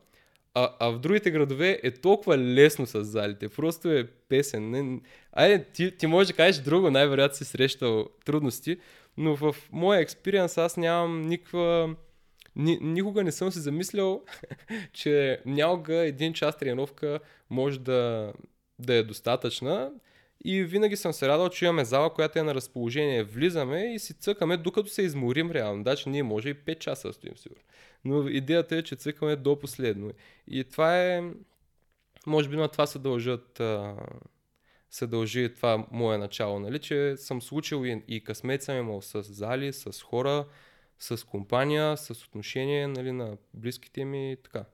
а, 0.55 0.71
а 0.81 0.89
в 0.89 0.99
другите 0.99 1.31
градове 1.31 1.81
е 1.83 1.91
толкова 1.91 2.39
лесно 2.39 2.87
с 2.87 3.05
залите. 3.05 3.49
Просто 3.49 3.91
е 3.91 4.07
песен. 4.07 4.71
Не... 4.71 5.01
Айде, 5.33 5.65
ти, 5.65 5.97
ти 5.97 6.07
можеш 6.07 6.29
да 6.29 6.37
кажеш 6.37 6.63
друго, 6.63 6.91
най-вероятно 6.91 7.37
си 7.37 7.45
срещал 7.45 8.09
трудности, 8.25 8.79
но 9.17 9.37
в 9.37 9.57
моя 9.73 10.01
експириенс 10.01 10.59
аз 10.59 10.77
нямам 10.77 11.23
никаква... 11.23 11.97
Ни, 12.57 12.79
никога 12.83 13.25
не 13.25 13.33
съм 13.33 13.53
се 13.53 13.61
замислял, 13.61 14.23
че 14.93 15.41
някога 15.47 15.95
един 15.95 16.33
час 16.33 16.59
тренировка 16.59 17.19
може 17.51 17.81
да, 17.81 18.33
да 18.79 18.95
е 18.95 19.03
достатъчна. 19.03 19.91
И 20.45 20.65
винаги 20.65 20.97
съм 20.97 21.13
се 21.13 21.29
радвал, 21.29 21.49
че 21.49 21.65
имаме 21.65 21.85
зала, 21.85 22.15
която 22.15 22.39
е 22.39 22.43
на 22.43 22.55
разположение. 22.55 23.25
Влизаме 23.25 23.95
и 23.95 23.99
си 23.99 24.15
цъкаме, 24.15 24.57
докато 24.57 24.89
се 24.89 25.03
изморим 25.03 25.51
реално. 25.51 25.85
Даже 25.85 26.11
ние 26.11 26.23
може 26.23 26.49
и 26.49 26.55
5 26.55 26.79
часа 26.79 27.09
да 27.09 27.15
стоим 27.15 27.37
сигурно. 27.37 27.63
Но 28.05 28.29
идеята 28.29 28.77
е, 28.77 28.83
че 28.83 28.97
цъкаме 28.97 29.37
до 29.37 29.59
последно. 29.59 30.11
И 30.49 30.65
това 30.65 31.03
е... 31.03 31.23
Може 32.27 32.49
би 32.49 32.57
на 32.57 32.69
това 32.69 32.87
се 32.87 32.99
дължат... 32.99 33.63
Се 34.91 35.07
дължи 35.07 35.55
това 35.55 35.87
мое 35.91 36.19
начало, 36.19 36.59
нали? 36.59 36.79
че 36.79 37.17
съм 37.17 37.43
случил 37.43 37.87
и, 37.87 38.03
и 38.09 38.25
късмет 38.25 38.63
съм 38.63 38.77
имал 38.77 39.03
с 39.03 39.23
зали, 39.23 39.73
с 39.73 40.03
хора, 40.03 40.47
с 40.99 41.27
компания, 41.27 41.97
с 41.97 42.11
отношение 42.11 42.87
нали, 42.87 43.13
на 43.13 43.37
близките 43.55 44.05
ми 44.05 44.33
и 44.33 44.37
така. 44.37 44.65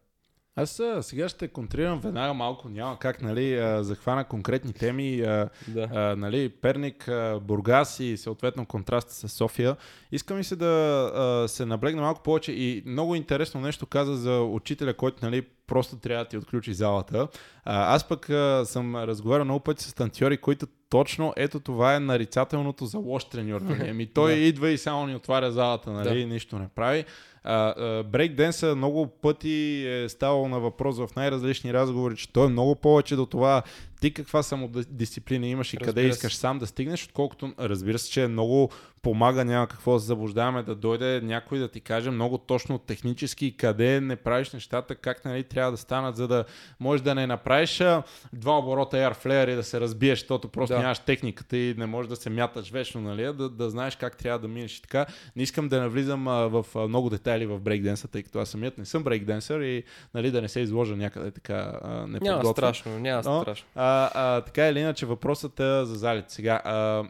Аз 0.56 0.80
сега 1.00 1.28
ще 1.28 1.48
контрирам 1.48 2.00
веднага 2.00 2.34
малко, 2.34 2.68
няма 2.68 2.98
как, 2.98 3.22
нали, 3.22 3.76
захвана 3.80 4.24
конкретни 4.24 4.72
теми, 4.72 5.16
да. 5.16 5.50
а, 5.94 6.16
нали, 6.16 6.48
Перник, 6.48 7.10
Бургас 7.42 8.00
и 8.00 8.16
съответно 8.16 8.66
контраст 8.66 9.10
с 9.10 9.28
София. 9.28 9.76
Искам 10.12 10.36
ми 10.36 10.44
се 10.44 10.56
да 10.56 10.66
а, 11.14 11.48
се 11.48 11.66
наблегна 11.66 12.02
малко 12.02 12.22
повече 12.22 12.52
и 12.52 12.82
много 12.86 13.14
интересно 13.14 13.60
нещо 13.60 13.86
каза 13.86 14.16
за 14.16 14.40
учителя, 14.40 14.94
който, 14.94 15.24
нали, 15.24 15.46
просто 15.66 15.96
трябва 15.96 16.24
да 16.24 16.28
ти 16.28 16.36
отключи 16.36 16.74
залата. 16.74 17.28
А, 17.64 17.94
аз 17.94 18.08
пък 18.08 18.30
а, 18.30 18.64
съм 18.64 18.96
разговарял 18.96 19.44
много 19.44 19.60
пъти 19.60 19.84
с 19.84 19.94
танцори, 19.94 20.36
които 20.36 20.66
точно 20.90 21.32
ето 21.36 21.60
това 21.60 21.94
е 21.94 22.00
нарицателното 22.00 22.86
за 22.86 22.98
лош 22.98 23.24
треньор. 23.24 23.62
Ами 23.88 24.06
той 24.06 24.32
да. 24.34 24.38
идва 24.38 24.70
и 24.70 24.78
само 24.78 25.06
ни 25.06 25.14
отваря 25.14 25.52
залата, 25.52 25.90
нали, 25.92 26.20
да. 26.20 26.26
нищо 26.26 26.58
не 26.58 26.68
прави. 26.68 27.04
Брейкденса 28.04 28.74
много 28.76 29.06
пъти 29.06 29.86
е 29.88 30.08
ставал 30.08 30.48
на 30.48 30.60
въпрос 30.60 30.98
в 30.98 31.08
най-различни 31.16 31.72
разговори, 31.72 32.16
че 32.16 32.32
той 32.32 32.46
е 32.46 32.48
много 32.48 32.74
повече 32.74 33.16
до 33.16 33.26
това 33.26 33.62
ти 34.00 34.14
каква 34.14 34.42
самодисциплина 34.42 35.46
имаш 35.46 35.72
и 35.72 35.76
разбира 35.76 35.88
къде 35.88 36.08
искаш 36.08 36.34
сам 36.34 36.58
да 36.58 36.66
стигнеш, 36.66 37.04
отколкото 37.04 37.52
разбира 37.58 37.98
се, 37.98 38.10
че 38.10 38.24
е 38.24 38.28
много 38.28 38.70
помага, 39.02 39.44
няма 39.44 39.66
какво 39.66 39.94
да 39.94 40.00
се 40.00 40.06
заблуждаваме, 40.06 40.62
да 40.62 40.74
дойде 40.74 41.20
някой 41.20 41.58
да 41.58 41.68
ти 41.68 41.80
каже 41.80 42.10
много 42.10 42.38
точно 42.38 42.78
технически 42.78 43.56
къде 43.56 44.00
не 44.00 44.16
правиш 44.16 44.52
нещата, 44.52 44.94
как 44.94 45.24
нали, 45.24 45.44
трябва 45.44 45.70
да 45.70 45.76
станат, 45.76 46.16
за 46.16 46.28
да 46.28 46.44
можеш 46.80 47.02
да 47.02 47.14
не 47.14 47.26
направиш 47.26 47.82
два 48.32 48.58
оборота 48.58 48.96
Airflare 48.96 49.52
и 49.52 49.54
да 49.54 49.62
се 49.62 49.80
разбиеш, 49.80 50.18
защото 50.18 50.48
просто 50.48 50.74
да. 50.74 50.80
нямаш 50.80 50.98
техниката 50.98 51.56
и 51.56 51.74
не 51.78 51.86
можеш 51.86 52.08
да 52.08 52.16
се 52.16 52.30
мяташ 52.30 52.70
вечно, 52.70 53.00
нали, 53.00 53.22
да, 53.22 53.48
да 53.48 53.70
знаеш 53.70 53.96
как 53.96 54.16
трябва 54.16 54.38
да 54.38 54.48
минеш 54.48 54.78
и 54.78 54.82
така. 54.82 55.06
Не 55.36 55.42
искам 55.42 55.68
да 55.68 55.80
навлизам 55.80 56.28
а, 56.28 56.32
в 56.48 56.66
а, 56.74 56.88
много 56.88 57.10
детайли 57.10 57.46
в 57.46 57.60
брейкденса, 57.60 58.08
тъй 58.08 58.22
като 58.22 58.38
аз 58.38 58.48
самият 58.48 58.78
не 58.78 58.84
съм 58.84 59.04
брейкденсър 59.04 59.60
и 59.60 59.82
нали, 60.14 60.30
да 60.30 60.42
не 60.42 60.48
се 60.48 60.60
изложа 60.60 60.96
някъде 60.96 61.30
така 61.30 61.72
а, 61.82 62.06
Няма 62.06 62.44
страшно, 62.44 62.98
няма 62.98 63.22
Но, 63.24 63.42
страшно. 63.42 63.66
А, 63.88 64.10
а, 64.14 64.40
така 64.40 64.68
или 64.68 64.80
иначе 64.80 65.06
въпросът 65.06 65.60
е 65.60 65.84
за 65.84 65.94
залите. 65.94 66.32
Сега, 66.32 66.62
а, 66.64 67.04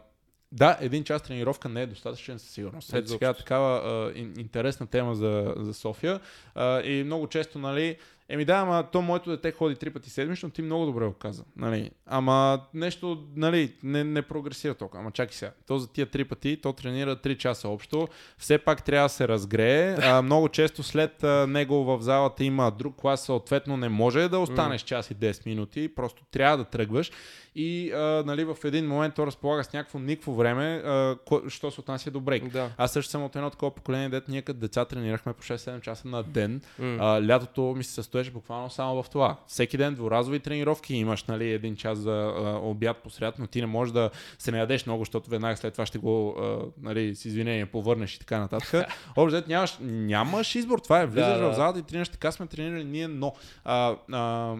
да, 0.52 0.78
един 0.80 1.04
час 1.04 1.22
тренировка 1.22 1.68
не 1.68 1.82
е 1.82 1.86
достатъчен 1.86 2.38
със 2.38 2.50
сигурност. 2.50 2.94
Ето 2.94 3.08
сега 3.08 3.34
такава 3.34 3.76
а, 3.76 4.18
интересна 4.18 4.86
тема 4.86 5.14
за, 5.14 5.54
за 5.56 5.74
София 5.74 6.20
а, 6.54 6.82
и 6.82 7.04
много 7.04 7.26
често, 7.26 7.58
нали, 7.58 7.96
Еми 8.30 8.44
да, 8.44 8.56
ама 8.56 8.84
то 8.92 9.02
моето 9.02 9.30
дете 9.30 9.52
ходи 9.52 9.74
три 9.74 9.90
пъти 9.90 10.10
седмично, 10.10 10.50
ти 10.50 10.62
много 10.62 10.86
добре 10.86 11.06
го 11.06 11.12
каза. 11.12 11.44
Нали? 11.56 11.90
Ама 12.06 12.60
нещо 12.74 13.26
нали, 13.36 13.72
не, 13.82 14.04
не 14.04 14.22
прогресира 14.22 14.74
толкова. 14.74 15.00
Ама 15.00 15.10
чакай 15.10 15.34
сега. 15.34 15.52
То 15.66 15.78
за 15.78 15.92
тия 15.92 16.06
три 16.06 16.24
пъти, 16.24 16.60
то 16.62 16.72
тренира 16.72 17.16
3 17.16 17.36
часа 17.36 17.68
общо. 17.68 18.08
Все 18.38 18.58
пак 18.58 18.84
трябва 18.84 19.04
да 19.04 19.08
се 19.08 19.28
разгрее. 19.28 19.96
А, 20.02 20.22
много 20.22 20.48
често 20.48 20.82
след 20.82 21.24
а, 21.24 21.46
него 21.46 21.84
в 21.84 21.98
залата 22.02 22.44
има 22.44 22.70
друг 22.70 22.96
клас, 22.96 23.24
съответно 23.24 23.76
не 23.76 23.88
може 23.88 24.28
да 24.28 24.38
останеш 24.38 24.82
час 24.82 25.10
и 25.10 25.14
10 25.14 25.46
минути. 25.46 25.94
Просто 25.94 26.22
трябва 26.30 26.56
да 26.56 26.64
тръгваш 26.64 27.10
и 27.58 27.92
а, 27.92 28.22
нали, 28.26 28.44
в 28.44 28.56
един 28.64 28.88
момент 28.88 29.14
то 29.14 29.26
разполага 29.26 29.64
с 29.64 29.72
някакво 29.72 29.98
никво 29.98 30.34
време, 30.34 30.82
а, 30.84 31.16
ко, 31.24 31.40
що 31.48 31.70
се 31.70 31.80
отнася 31.80 32.10
до 32.10 32.20
брейк. 32.20 32.48
Да. 32.48 32.70
Аз 32.76 32.92
също 32.92 33.10
съм 33.10 33.24
от 33.24 33.36
едно 33.36 33.50
такова 33.50 33.74
поколение, 33.74 34.08
дете 34.08 34.30
ние 34.30 34.42
като 34.42 34.60
деца 34.60 34.84
тренирахме 34.84 35.32
по 35.32 35.42
6-7 35.42 35.80
часа 35.80 36.08
на 36.08 36.22
ден. 36.22 36.60
Mm. 36.80 36.96
А, 37.00 37.28
лятото 37.28 37.74
ми 37.76 37.84
се 37.84 37.92
състоеше 37.92 38.30
буквално 38.30 38.70
само 38.70 39.02
в 39.02 39.10
това. 39.10 39.36
Всеки 39.46 39.76
ден 39.76 39.94
дворазови 39.94 40.40
тренировки 40.40 40.94
имаш, 40.94 41.24
нали, 41.24 41.50
един 41.52 41.76
час 41.76 41.98
за 41.98 42.32
а, 42.36 42.58
обяд 42.62 42.96
посред, 42.96 43.38
но 43.38 43.46
ти 43.46 43.60
не 43.60 43.66
можеш 43.66 43.92
да 43.92 44.10
се 44.38 44.52
не 44.52 44.58
ядеш 44.58 44.86
много, 44.86 45.00
защото 45.00 45.30
веднага 45.30 45.56
след 45.56 45.72
това 45.72 45.86
ще 45.86 45.98
го, 45.98 46.36
а, 46.40 46.58
нали, 46.82 47.14
с 47.14 47.24
извинение, 47.24 47.66
повърнеш 47.66 48.14
и 48.14 48.18
така 48.18 48.38
нататък. 48.38 48.88
Общо 49.16 49.42
нямаш, 49.48 49.78
нямаш 49.80 50.54
избор, 50.54 50.78
това 50.78 51.00
е. 51.00 51.06
Влизаш 51.06 51.38
да, 51.38 51.52
в 51.52 51.54
залата 51.54 51.78
и 51.78 51.82
тренираш, 51.82 52.08
така 52.08 52.32
сме 52.32 52.46
тренирали 52.46 52.84
ние, 52.84 53.08
но 53.08 53.34
а, 53.64 53.96
а, 54.12 54.54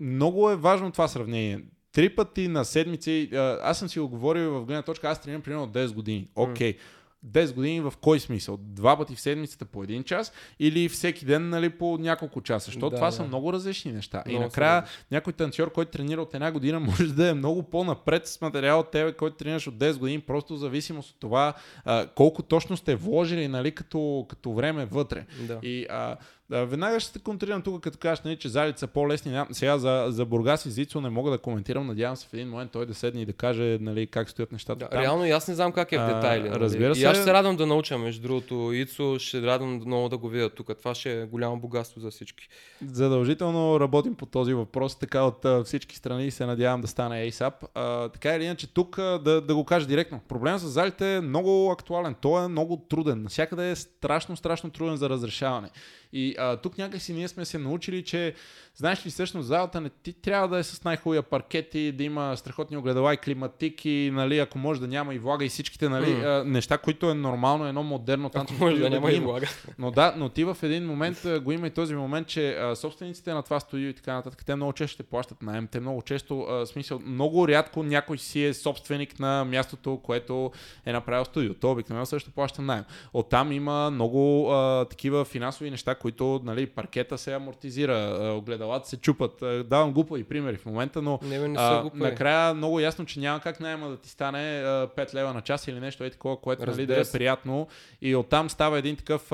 много 0.00 0.50
е 0.50 0.56
важно 0.56 0.92
това 0.92 1.08
сравнение 1.08 1.60
три 1.92 2.08
пъти 2.08 2.48
на 2.48 2.64
седмици, 2.64 3.30
аз 3.62 3.78
съм 3.78 3.88
си 3.88 3.98
го 3.98 4.08
говорил 4.08 4.50
в 4.50 4.64
гледна 4.64 4.82
точка, 4.82 5.08
аз 5.08 5.22
тренирам 5.22 5.42
примерно 5.42 5.68
10 5.68 5.92
години. 5.92 6.28
Окей. 6.34 6.72
Okay. 6.72 6.78
10 7.26 7.54
години 7.54 7.80
в 7.80 7.94
кой 8.00 8.20
смисъл? 8.20 8.58
Два 8.60 8.96
пъти 8.96 9.14
в 9.14 9.20
седмицата 9.20 9.64
по 9.64 9.82
един 9.82 10.04
час 10.04 10.32
или 10.58 10.88
всеки 10.88 11.24
ден 11.24 11.48
нали, 11.48 11.70
по 11.70 11.98
няколко 12.00 12.40
часа? 12.40 12.64
Защото 12.64 12.90
да, 12.90 12.96
това 12.96 13.06
да. 13.06 13.12
са 13.12 13.24
много 13.24 13.52
различни 13.52 13.92
неща. 13.92 14.22
Много 14.26 14.42
и 14.42 14.44
накрая 14.44 14.84
някой 15.10 15.32
танцор, 15.32 15.72
който 15.72 15.90
тренира 15.90 16.22
от 16.22 16.34
една 16.34 16.52
година, 16.52 16.80
може 16.98 17.12
да 17.12 17.28
е 17.28 17.34
много 17.34 17.62
по-напред 17.62 18.26
с 18.26 18.40
материал 18.40 18.80
от 18.80 18.90
тебе, 18.90 19.12
който 19.12 19.36
тренираш 19.36 19.66
от 19.66 19.74
10 19.74 19.98
години, 19.98 20.20
просто 20.20 20.54
в 20.54 20.58
зависимост 20.58 21.10
от 21.10 21.20
това 21.20 21.54
а, 21.84 22.06
колко 22.06 22.42
точно 22.42 22.76
сте 22.76 22.94
вложили 22.96 23.48
нали, 23.48 23.72
като, 23.72 24.26
като 24.28 24.52
време 24.52 24.86
вътре. 24.86 25.26
Да. 25.40 25.58
И 25.62 25.86
а, 25.90 26.16
веднага 26.50 27.00
ще 27.00 27.12
се 27.12 27.18
контрирам 27.18 27.62
тук, 27.62 27.82
като 27.82 27.98
кажеш, 27.98 28.24
нали, 28.24 28.36
че 28.36 28.48
залите 28.48 28.78
са 28.78 28.86
по-лесни. 28.86 29.40
Сега 29.52 29.78
за, 29.78 30.06
за 30.08 30.24
Бургас 30.24 30.66
и 30.66 30.70
Зицо 30.70 31.00
не 31.00 31.10
мога 31.10 31.30
да 31.30 31.38
коментирам. 31.38 31.86
Надявам 31.86 32.16
се 32.16 32.26
в 32.26 32.34
един 32.34 32.48
момент 32.48 32.72
той 32.72 32.86
да 32.86 32.94
седне 32.94 33.20
и 33.20 33.26
да 33.26 33.32
каже 33.32 33.78
нали, 33.80 34.06
как 34.06 34.30
стоят 34.30 34.52
нещата. 34.52 34.78
Да, 34.78 34.88
там. 34.88 35.00
Реално 35.00 35.26
и 35.26 35.30
аз 35.30 35.48
не 35.48 35.54
знам 35.54 35.72
как 35.72 35.92
е 35.92 35.98
в 35.98 36.06
детайли. 36.06 36.48
нали? 36.48 36.60
разбира 36.60 36.94
се. 36.94 37.00
И 37.00 37.04
аз 37.04 37.16
ще 37.16 37.24
се 37.24 37.32
радвам 37.32 37.56
да 37.56 37.66
науча, 37.66 37.98
между 37.98 38.22
другото. 38.22 38.72
Ицо 38.72 39.18
ще 39.18 39.42
радвам 39.42 39.74
много 39.74 40.08
да 40.08 40.18
го 40.18 40.28
видя 40.28 40.50
тук. 40.50 40.78
Това 40.78 40.94
ще 40.94 41.22
е 41.22 41.26
голямо 41.26 41.60
богатство 41.60 42.00
за 42.00 42.10
всички. 42.10 42.48
Задължително 42.86 43.80
работим 43.80 44.14
по 44.14 44.26
този 44.26 44.54
въпрос. 44.54 44.98
Така 44.98 45.22
от 45.22 45.66
всички 45.66 45.96
страни 45.96 46.30
се 46.30 46.46
надявам 46.46 46.80
да 46.80 46.88
стане 46.88 47.30
ASAP. 47.30 47.52
А, 47.74 48.08
така 48.08 48.34
или 48.34 48.44
иначе 48.44 48.66
тук 48.66 48.96
да, 48.96 49.40
да 49.40 49.54
го 49.54 49.64
кажа 49.64 49.86
директно. 49.86 50.20
Проблемът 50.28 50.60
с 50.60 50.66
залите 50.66 51.16
е 51.16 51.20
много 51.20 51.70
актуален. 51.70 52.14
Той 52.20 52.44
е 52.44 52.48
много 52.48 52.76
труден. 52.76 53.22
Насякъде 53.22 53.70
е 53.70 53.76
страшно, 53.76 54.36
страшно 54.36 54.70
труден 54.70 54.96
за 54.96 55.08
разрешаване. 55.08 55.70
И 56.12 56.34
а, 56.38 56.56
тук 56.56 56.78
някакси 56.78 57.12
ние 57.12 57.28
сме 57.28 57.44
се 57.44 57.58
научили, 57.58 58.04
че 58.04 58.34
знаеш 58.78 59.06
ли 59.06 59.10
всъщност 59.10 59.48
залата 59.48 59.80
не 59.80 59.88
ти 59.88 60.12
трябва 60.12 60.48
да 60.48 60.58
е 60.58 60.62
с 60.62 60.84
най-хубавия 60.84 61.22
паркет 61.22 61.74
и 61.74 61.92
да 61.92 62.04
има 62.04 62.36
страхотни 62.36 62.76
огледала 62.76 63.14
и 63.14 63.16
климатики, 63.16 64.10
нали, 64.12 64.38
ако 64.38 64.58
може 64.58 64.80
да 64.80 64.88
няма 64.88 65.14
и 65.14 65.18
влага 65.18 65.44
и 65.44 65.48
всичките 65.48 65.88
нали, 65.88 66.06
mm. 66.06 66.40
а, 66.40 66.44
неща, 66.44 66.78
които 66.78 67.10
е 67.10 67.14
нормално 67.14 67.66
едно 67.66 67.82
модерно 67.82 68.30
танцово. 68.30 68.64
Може 68.64 68.76
да, 68.76 68.90
няма 68.90 69.12
и 69.12 69.20
влага. 69.20 69.46
Но 69.78 69.90
да, 69.90 70.14
но 70.16 70.28
ти 70.28 70.44
в 70.44 70.56
един 70.62 70.86
момент 70.86 71.26
го 71.42 71.52
има 71.52 71.66
и 71.66 71.70
този 71.70 71.94
момент, 71.94 72.26
че 72.26 72.50
а, 72.50 72.76
собствениците 72.76 73.32
на 73.32 73.42
това 73.42 73.60
студио 73.60 73.88
и 73.88 73.94
така 73.94 74.14
нататък, 74.14 74.44
те 74.44 74.56
много 74.56 74.72
често 74.72 74.94
ще 74.94 75.02
плащат 75.02 75.42
найем, 75.42 75.66
те 75.66 75.80
много 75.80 76.02
често, 76.02 76.40
а, 76.40 76.66
смисъл, 76.66 77.00
много 77.06 77.48
рядко 77.48 77.82
някой 77.82 78.18
си 78.18 78.44
е 78.44 78.54
собственик 78.54 79.18
на 79.18 79.44
мястото, 79.44 80.00
което 80.02 80.52
е 80.86 80.92
направил 80.92 81.24
студио. 81.24 81.54
То 81.54 81.70
обикновено 81.70 82.06
също 82.06 82.30
плаща 82.30 82.62
найем. 82.62 82.84
Оттам 83.12 83.52
има 83.52 83.90
много 83.90 84.52
а, 84.52 84.84
такива 84.84 85.24
финансови 85.24 85.70
неща, 85.70 85.94
които 85.94 86.40
нали, 86.44 86.66
паркета 86.66 87.18
се 87.18 87.34
амортизира, 87.34 88.32
огледалата 88.68 88.88
се 88.88 88.96
чупат. 88.96 89.68
Давам 89.68 89.92
глупави 89.92 90.24
примери 90.24 90.56
в 90.56 90.66
момента, 90.66 91.02
но 91.02 91.18
не, 91.22 91.48
не 91.48 91.58
а, 91.58 91.90
накрая 91.94 92.54
много 92.54 92.80
ясно, 92.80 93.06
че 93.06 93.20
няма 93.20 93.40
как 93.40 93.60
найема 93.60 93.88
да 93.88 93.96
ти 93.96 94.08
стане 94.08 94.62
5 94.96 95.14
лева 95.14 95.34
на 95.34 95.40
час 95.40 95.68
или 95.68 95.80
нещо 95.80 96.04
е 96.04 96.10
такова, 96.10 96.40
което 96.40 96.66
нали, 96.66 96.86
да 96.86 97.00
е 97.00 97.04
приятно. 97.12 97.68
И 98.02 98.16
оттам 98.16 98.50
става 98.50 98.78
един 98.78 98.96
такъв, 98.96 99.32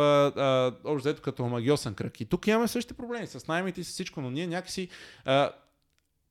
общо 0.85 1.09
взето 1.09 1.23
като 1.23 1.45
магиосен 1.45 1.95
кръг. 1.95 2.21
И 2.21 2.25
тук 2.25 2.47
имаме 2.47 2.69
същите 2.69 2.95
проблеми 2.95 3.27
с 3.27 3.47
наймите 3.47 3.81
и 3.81 3.85
с 3.85 3.89
всичко, 3.89 4.21
но 4.21 4.31
ние 4.31 4.47
някакси 4.47 4.89
а, 5.25 5.51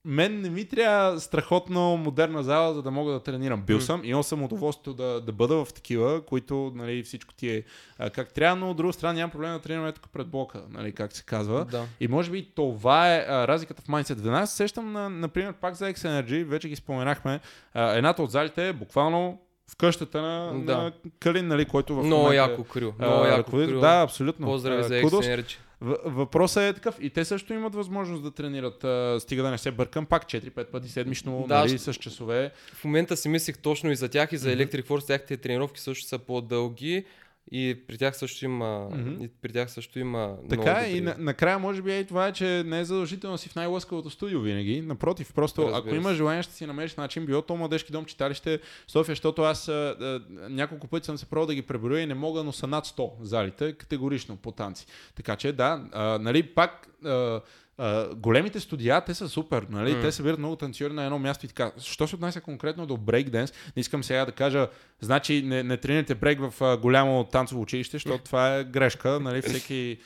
мен 0.06 0.42
не 0.42 0.50
ми 0.50 0.66
трябва 0.66 1.20
страхотно 1.20 1.98
модерна 1.98 2.44
зала, 2.44 2.74
за 2.74 2.82
да 2.82 2.92
мога 2.92 3.14
да 3.14 3.20
тренирам. 3.20 3.62
Бил 3.62 3.82
съм, 3.82 4.02
имал 4.04 4.24
съм 4.24 4.44
удоволствието 4.44 4.94
да, 4.94 5.22
да 5.22 5.32
бъда 5.32 5.66
в 5.66 5.74
такива, 5.74 6.26
които 6.26 6.72
нали, 6.76 7.04
всичко 7.04 7.34
ти 7.34 7.50
е 7.50 7.64
а, 7.98 8.10
как 8.10 8.34
трябва, 8.34 8.56
но 8.56 8.72
от 8.72 8.78
друга 8.78 8.94
страна 8.94 9.14
нямам 9.14 9.32
проблем 9.32 9.54
да 9.54 9.60
тренирам 9.60 9.92
тук 9.92 10.10
пред 10.14 10.28
блока, 10.28 10.62
нали, 10.70 10.92
как 10.92 11.14
се 11.14 11.24
казва. 11.24 11.66
Да. 11.66 11.86
И 12.00 12.08
може 12.08 12.32
би 12.32 12.52
това 12.56 13.16
е 13.16 13.26
а, 13.30 13.48
разликата 13.48 13.82
в 13.82 13.88
Mindset. 13.88 14.16
Веднага 14.16 14.48
се 14.48 14.56
сещам, 14.56 14.92
на, 14.92 15.10
например, 15.10 15.54
пак 15.54 15.76
за 15.76 15.86
X-Energy, 15.86 16.44
вече 16.44 16.70
ги 16.70 16.76
споменахме. 16.76 17.40
А, 17.74 17.94
едната 17.94 18.24
от 18.24 18.32
залите 18.32 18.68
е 18.68 18.74
буквално 18.74 19.40
в 19.72 19.76
къщата 19.76 20.22
на, 20.22 20.64
да. 20.66 20.78
на 20.78 20.92
Калин, 21.20 21.48
нали, 21.48 21.66
който 21.66 21.96
в 21.96 22.04
Много 22.04 22.32
яко 22.32 22.64
крил. 22.64 22.94
Много 23.00 23.26
яко 23.26 23.52
крил. 23.52 23.80
Да, 23.80 24.02
абсолютно. 24.02 24.48
Поздрави 24.48 24.84
за 24.84 24.94
X-Energy. 24.94 25.58
Въпросът 26.06 26.64
е 26.64 26.74
такъв. 26.74 26.98
И 27.02 27.10
те 27.10 27.26
също 27.26 27.54
имат 27.54 27.76
възможност 27.76 28.24
да 28.24 28.32
тренират. 28.32 28.84
А, 28.84 29.20
стига 29.20 29.44
да 29.44 29.52
не 29.52 29.58
се 29.58 29.72
бъркам 29.72 30.06
пак 30.06 30.26
4-5 30.26 30.66
пъти 30.66 30.90
седмично, 30.90 31.46
да, 31.48 31.60
нали, 31.60 31.80
с 31.80 31.94
часове. 31.94 32.52
В 32.74 32.84
момента 32.84 33.18
си 33.18 33.30
мислих 33.30 33.58
точно 33.58 33.92
и 33.92 33.96
за 33.96 34.10
тях 34.10 34.32
и 34.32 34.38
за 34.38 34.50
Electric 34.50 34.88
Force. 34.88 35.08
Тяхте 35.08 35.38
тренировки 35.38 35.80
също 35.80 36.08
са 36.08 36.20
по-дълги. 36.20 37.06
И 37.52 37.78
при 37.88 37.98
тях 37.98 38.18
също 38.18 38.46
има. 38.46 38.66
Mm-hmm. 38.66 39.24
И 39.24 39.28
при 39.28 39.54
тях 39.54 39.72
също 39.72 40.00
има. 40.00 40.38
Така 40.50 40.82
е, 40.86 40.92
и 40.92 41.02
на, 41.02 41.16
накрая 41.20 41.60
може 41.60 41.82
би 41.82 41.94
е 41.94 42.04
това, 42.04 42.32
че 42.32 42.64
не 42.66 42.80
е 42.80 42.86
задължително 42.86 43.38
си 43.38 43.50
в 43.50 43.56
най-лъскавото 43.56 44.10
студио 44.10 44.42
винаги. 44.42 44.82
Напротив, 44.82 45.34
просто 45.34 45.62
Разбира 45.62 45.78
ако 45.78 45.96
имаш 45.96 46.18
желание, 46.18 46.44
ще 46.44 46.54
си 46.54 46.66
намериш 46.66 46.96
начин, 46.96 47.26
било 47.26 47.42
то 47.42 47.56
младежки 47.56 47.92
дом, 47.92 48.06
читалище 48.06 48.60
София, 48.88 49.12
защото 49.12 49.42
аз 49.42 49.68
а, 49.68 49.96
а, 50.02 50.22
няколко 50.50 50.88
пъти 50.88 51.06
съм 51.06 51.18
се 51.18 51.26
пробвал 51.26 51.48
да 51.48 51.56
ги 51.56 51.62
преброя 51.62 52.02
и 52.02 52.06
не 52.06 52.14
мога, 52.14 52.44
но 52.44 52.52
са 52.52 52.68
над 52.68 52.86
100 52.86 53.12
залите, 53.22 53.74
категорично 53.74 54.38
по 54.38 54.52
танци. 54.52 54.86
Така 55.16 55.36
че 55.36 55.52
да, 55.52 55.84
а, 55.92 56.20
нали, 56.20 56.44
пак. 56.44 56.88
А, 57.06 57.42
Uh, 57.80 58.16
големите 58.16 58.60
студия, 58.60 59.02
те 59.02 59.14
са 59.14 59.30
супер, 59.30 59.66
нали? 59.70 59.94
Mm. 59.94 60.02
Те 60.02 60.12
събират 60.12 60.40
много 60.40 60.56
танцори 60.56 60.94
на 60.94 61.04
едно 61.04 61.20
място 61.20 61.46
и 61.46 61.50
така. 61.50 61.72
Що 61.78 62.08
се 62.08 62.16
отнася 62.16 62.42
конкретно 62.42 62.86
до 62.86 62.98
брейкденс, 62.98 63.54
не 63.76 63.82
искам 63.82 64.04
сега 64.04 64.26
да 64.26 64.32
кажа, 64.32 64.68
значи 65.02 65.42
не, 65.42 65.64
не 65.64 65.78
тренирате 65.78 66.16
брейк 66.16 66.40
в 66.40 66.54
uh, 66.60 66.80
голямо 66.80 67.24
танцово 67.24 67.62
училище, 67.62 67.96
защото 67.96 68.24
това 68.24 68.56
е 68.56 68.64
грешка, 68.64 69.20
нали? 69.20 69.42
Всеки 69.42 69.98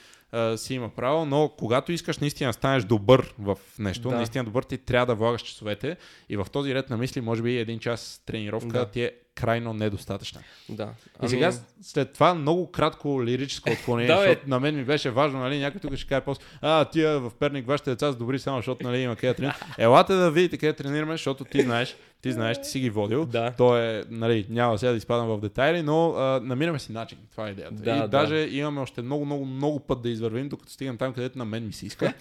си 0.57 0.73
има 0.73 0.89
право, 0.89 1.25
но 1.25 1.51
когато 1.57 1.91
искаш 1.91 2.17
наистина 2.17 2.49
да 2.49 2.53
станеш 2.53 2.83
добър 2.83 3.33
в 3.39 3.57
нещо, 3.79 4.09
да. 4.09 4.15
наистина 4.15 4.43
добър, 4.43 4.63
ти 4.63 4.77
трябва 4.77 5.05
да 5.05 5.15
влагаш 5.15 5.41
часовете 5.41 5.97
и 6.29 6.37
в 6.37 6.47
този 6.51 6.75
ред 6.75 6.89
на 6.89 6.97
мисли, 6.97 7.21
може 7.21 7.41
би 7.41 7.57
един 7.57 7.79
час 7.79 8.21
тренировка 8.25 8.79
да. 8.79 8.85
ти 8.85 9.01
е 9.01 9.11
крайно 9.35 9.73
недостатъчна. 9.73 10.41
Да. 10.69 10.83
Ами... 11.19 11.25
И 11.25 11.29
сега 11.29 11.51
след 11.81 12.13
това 12.13 12.33
много 12.33 12.71
кратко 12.71 13.23
лирическо 13.23 13.69
отклонение, 13.69 14.07
да, 14.15 14.21
защото 14.21 14.49
на 14.49 14.59
мен 14.59 14.75
ми 14.75 14.83
беше 14.83 15.09
важно, 15.11 15.39
нали, 15.39 15.59
някой 15.59 15.81
тук 15.81 15.95
ще 15.95 16.07
каже 16.07 16.21
после, 16.21 16.43
а, 16.61 16.85
тия 16.85 17.19
в 17.19 17.31
Перник 17.39 17.67
вашите 17.67 17.89
деца 17.89 18.11
са 18.11 18.17
добри 18.17 18.39
само, 18.39 18.57
защото 18.57 18.87
нали, 18.87 18.99
има 18.99 19.15
къде 19.15 19.33
тренираме. 19.33 19.59
Елате 19.77 20.13
да 20.13 20.31
видите 20.31 20.57
къде 20.57 20.73
тренираме, 20.73 21.13
защото 21.13 21.45
ти 21.45 21.61
знаеш, 21.61 21.95
ти 22.21 22.31
знаеш, 22.31 22.61
ти 22.61 22.69
си 22.69 22.79
ги 22.79 22.89
водил. 22.89 23.25
Да. 23.25 23.53
То 23.57 23.77
е, 23.77 24.03
нали, 24.09 24.45
няма 24.49 24.77
сега 24.77 24.91
да 24.91 24.97
изпадам 24.97 25.27
в 25.27 25.41
детайли, 25.41 25.81
но 25.81 26.13
а, 26.13 26.39
намираме 26.43 26.79
си 26.79 26.91
начин. 26.91 27.17
Това 27.31 27.47
е 27.47 27.51
идеята. 27.51 27.75
Да, 27.75 27.95
и 27.95 27.99
да. 27.99 28.07
даже 28.07 28.35
имаме 28.51 28.81
още 28.81 29.01
много, 29.01 29.25
много, 29.25 29.45
много 29.45 29.79
път 29.79 30.01
да 30.01 30.09
извървим, 30.09 30.49
докато 30.49 30.71
стигнем 30.71 30.97
там, 30.97 31.13
където 31.13 31.37
на 31.37 31.45
мен 31.45 31.67
ми 31.67 31.73
се 31.73 31.85
иска. 31.85 32.13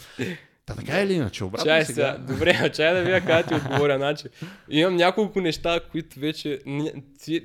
Та 0.66 0.74
така 0.74 1.00
е 1.00 1.06
ли 1.06 1.14
иначе? 1.14 1.44
Обратно 1.44 1.64
чай 1.64 1.84
сега. 1.84 1.94
сега. 1.94 2.34
Добре, 2.34 2.72
чай 2.74 2.94
да 2.94 3.02
видя 3.02 3.20
как 3.20 3.48
ти 3.48 3.54
отговоря. 3.54 3.96
Значи, 3.96 4.24
имам 4.68 4.96
няколко 4.96 5.40
неща, 5.40 5.80
които 5.90 6.20
вече... 6.20 6.60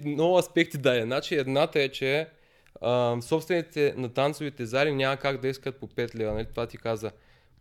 Много 0.05 0.37
аспекти 0.37 0.77
да 0.77 0.99
е. 0.99 1.03
Значи, 1.03 1.35
едната 1.35 1.81
е, 1.81 1.89
че 1.89 2.27
а, 2.81 3.21
собствените 3.21 3.93
на 3.97 4.09
танцовите 4.09 4.65
зали 4.65 4.95
няма 4.95 5.17
как 5.17 5.41
да 5.41 5.47
искат 5.47 5.75
по 5.75 5.87
5 5.87 6.15
лева. 6.15 6.33
Нали? 6.33 6.45
Това 6.45 6.67
ти 6.67 6.77
каза. 6.77 7.11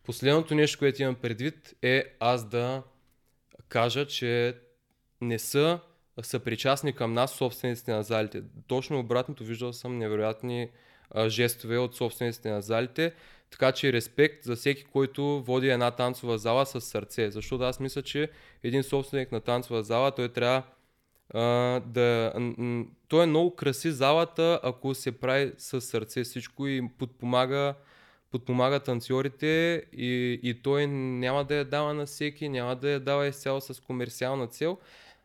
Последното 0.04 0.54
нещо, 0.54 0.78
което 0.78 1.02
имам 1.02 1.14
предвид 1.14 1.74
е 1.82 2.04
аз 2.20 2.48
да 2.48 2.82
кажа, 3.68 4.06
че 4.06 4.54
не 5.20 5.38
са 5.38 5.80
съпричастни 6.22 6.92
към 6.92 7.12
нас 7.12 7.32
собствениците 7.32 7.92
на 7.92 8.02
залите. 8.02 8.42
Точно 8.66 8.98
обратното 8.98 9.44
виждал 9.44 9.72
съм 9.72 9.98
невероятни 9.98 10.68
а, 11.10 11.28
жестове 11.28 11.78
от 11.78 11.96
собствениците 11.96 12.50
на 12.50 12.62
залите. 12.62 13.12
Така 13.50 13.72
че 13.72 13.92
респект 13.92 14.44
за 14.44 14.56
всеки, 14.56 14.84
който 14.84 15.42
води 15.42 15.68
една 15.68 15.90
танцова 15.90 16.38
зала 16.38 16.66
с 16.66 16.80
сърце. 16.80 17.30
Защото 17.30 17.64
аз 17.64 17.80
мисля, 17.80 18.02
че 18.02 18.28
един 18.62 18.82
собственик 18.82 19.32
на 19.32 19.40
танцова 19.40 19.82
зала, 19.82 20.10
той 20.10 20.28
трябва 20.28 20.62
а, 21.34 21.40
да... 21.80 22.32
Той 23.08 23.22
е 23.22 23.26
много 23.26 23.56
краси 23.56 23.90
залата, 23.90 24.60
ако 24.62 24.94
се 24.94 25.12
прави 25.12 25.52
с 25.58 25.80
сърце 25.80 26.24
всичко 26.24 26.66
и 26.66 26.88
подпомага, 26.98 27.74
подпомага 28.30 28.80
танцорите 28.80 29.82
и, 29.92 30.40
и 30.42 30.62
той 30.62 30.86
няма 30.86 31.44
да 31.44 31.54
я 31.54 31.64
дава 31.64 31.94
на 31.94 32.06
всеки, 32.06 32.48
няма 32.48 32.76
да 32.76 32.90
я 32.90 33.00
дава 33.00 33.26
изцяло 33.26 33.60
с 33.60 33.80
комерциална 33.80 34.46
цел. 34.46 34.78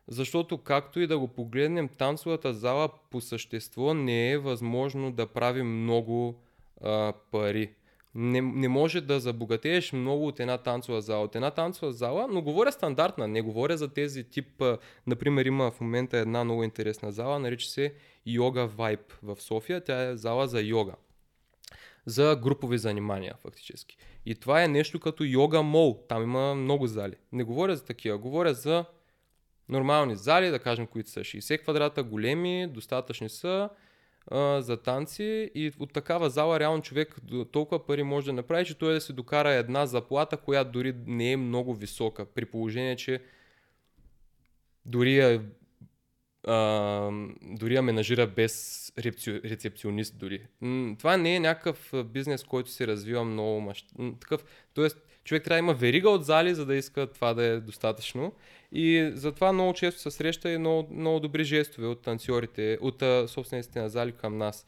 Защото 0.08 0.58
както 0.58 1.00
и 1.00 1.08
да 1.08 1.20
го 1.20 1.28
погледнем, 1.28 1.88
танцовата 1.88 2.54
зала 2.54 2.90
по 3.12 3.22
същество 3.22 3.94
не 3.94 4.32
е 4.32 4.38
възможно 4.38 5.12
да 5.12 5.28
прави 5.28 5.64
много 5.64 6.42
а, 6.82 7.14
пари 7.32 7.70
не, 8.16 8.42
не 8.42 8.68
може 8.68 9.02
да 9.02 9.20
забогатееш 9.20 9.94
много 9.94 10.28
от 10.28 10.40
една 10.40 10.58
танцова 10.58 11.02
зала. 11.02 11.24
От 11.24 11.36
една 11.36 11.52
танцова 11.52 11.94
зала, 11.94 12.28
но 12.32 12.42
говоря 12.42 12.72
стандартна, 12.72 13.28
не 13.28 13.42
говоря 13.42 13.78
за 13.78 13.94
тези 13.94 14.24
тип, 14.24 14.64
например 15.08 15.46
има 15.46 15.72
в 15.72 15.82
момента 15.82 16.18
една 16.18 16.44
много 16.44 16.64
интересна 16.64 17.12
зала, 17.12 17.40
нарича 17.40 17.68
се 17.68 17.94
Йога 18.26 18.68
Vibe 18.68 19.14
в 19.24 19.42
София, 19.42 19.84
тя 19.84 20.04
е 20.04 20.18
зала 20.18 20.48
за 20.48 20.62
йога. 20.62 20.94
За 22.06 22.40
групови 22.44 22.78
занимания 22.78 23.36
фактически. 23.42 23.98
И 24.26 24.36
това 24.36 24.64
е 24.64 24.68
нещо 24.68 25.00
като 25.00 25.24
йога 25.24 25.62
мол, 25.62 26.06
там 26.10 26.24
има 26.24 26.56
много 26.56 26.88
зали. 26.88 27.16
Не 27.32 27.44
говоря 27.44 27.76
за 27.76 27.86
такива, 27.86 28.18
говоря 28.18 28.54
за 28.54 28.86
нормални 29.70 30.16
зали, 30.16 30.50
да 30.50 30.60
кажем, 30.60 30.88
които 30.88 31.10
са 31.10 31.20
60 31.20 31.62
квадрата, 31.62 32.04
големи, 32.04 32.68
достатъчни 32.68 33.30
са, 33.30 33.70
а, 34.28 34.62
за 34.62 34.78
танци 34.78 35.52
и 35.56 35.72
от 35.80 35.94
такава 35.94 36.30
зала 36.30 36.60
реално 36.60 36.82
човек 36.82 37.16
толкова 37.52 37.86
пари 37.86 38.04
може 38.04 38.26
да 38.26 38.34
направи, 38.34 38.66
че 38.66 38.78
той 38.78 38.94
да 38.94 39.02
се 39.02 39.14
докара 39.14 39.52
една 39.52 39.86
заплата, 39.86 40.38
която 40.38 40.72
дори 40.72 40.94
не 41.06 41.32
е 41.32 41.38
много 41.38 41.74
висока, 41.74 42.26
при 42.26 42.46
положение, 42.46 42.96
че 42.96 43.22
дори 44.86 45.18
я, 45.18 45.42
а, 46.48 47.12
дори 47.42 47.76
я 47.76 47.82
менажира 47.82 48.28
без 48.28 48.86
рецепционист 49.46 50.18
дори. 50.18 50.48
Това 51.00 51.18
не 51.18 51.36
е 51.36 51.40
някакъв 51.40 51.94
бизнес, 52.06 52.44
който 52.44 52.70
се 52.70 52.88
развива 52.88 53.24
много 53.24 53.62
мащ... 53.62 53.86
такъв. 54.20 54.46
Тоест, 54.74 54.98
човек 55.24 55.44
трябва 55.44 55.56
да 55.56 55.66
има 55.66 55.74
верига 55.74 56.10
от 56.10 56.26
зали, 56.26 56.56
за 56.56 56.66
да 56.66 56.76
иска 56.76 57.12
това 57.12 57.34
да 57.34 57.44
е 57.44 57.60
достатъчно. 57.60 58.34
И 58.78 59.12
затова 59.14 59.54
много 59.54 59.74
често 59.74 60.02
се 60.02 60.12
среща 60.12 60.52
и 60.52 60.58
много, 60.58 60.94
много 60.94 61.20
добри 61.20 61.44
жестове 61.44 61.88
от 61.88 62.02
танцорите, 62.02 62.78
от 62.82 63.04
собствениците 63.30 63.82
на 63.82 63.90
зали 63.90 64.12
към 64.12 64.38
нас. 64.38 64.66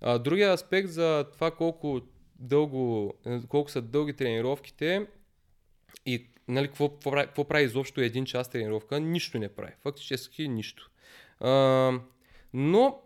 А, 0.00 0.18
другия 0.18 0.52
аспект 0.52 0.88
за 0.88 1.26
това 1.32 1.50
колко 1.50 2.00
дълго, 2.38 3.14
колко 3.48 3.70
са 3.70 3.82
дълги 3.82 4.12
тренировките 4.12 5.06
и 6.06 6.26
нали, 6.48 6.66
какво, 6.66 6.88
какво, 6.88 7.10
прави, 7.10 7.26
какво 7.26 7.44
прави 7.44 7.64
изобщо 7.64 8.00
един 8.00 8.24
час 8.24 8.50
тренировка? 8.50 9.00
Нищо 9.00 9.38
не 9.38 9.48
прави. 9.48 9.72
Фактически 9.82 10.48
нищо. 10.48 10.90
А, 11.40 11.92
но 12.52 13.00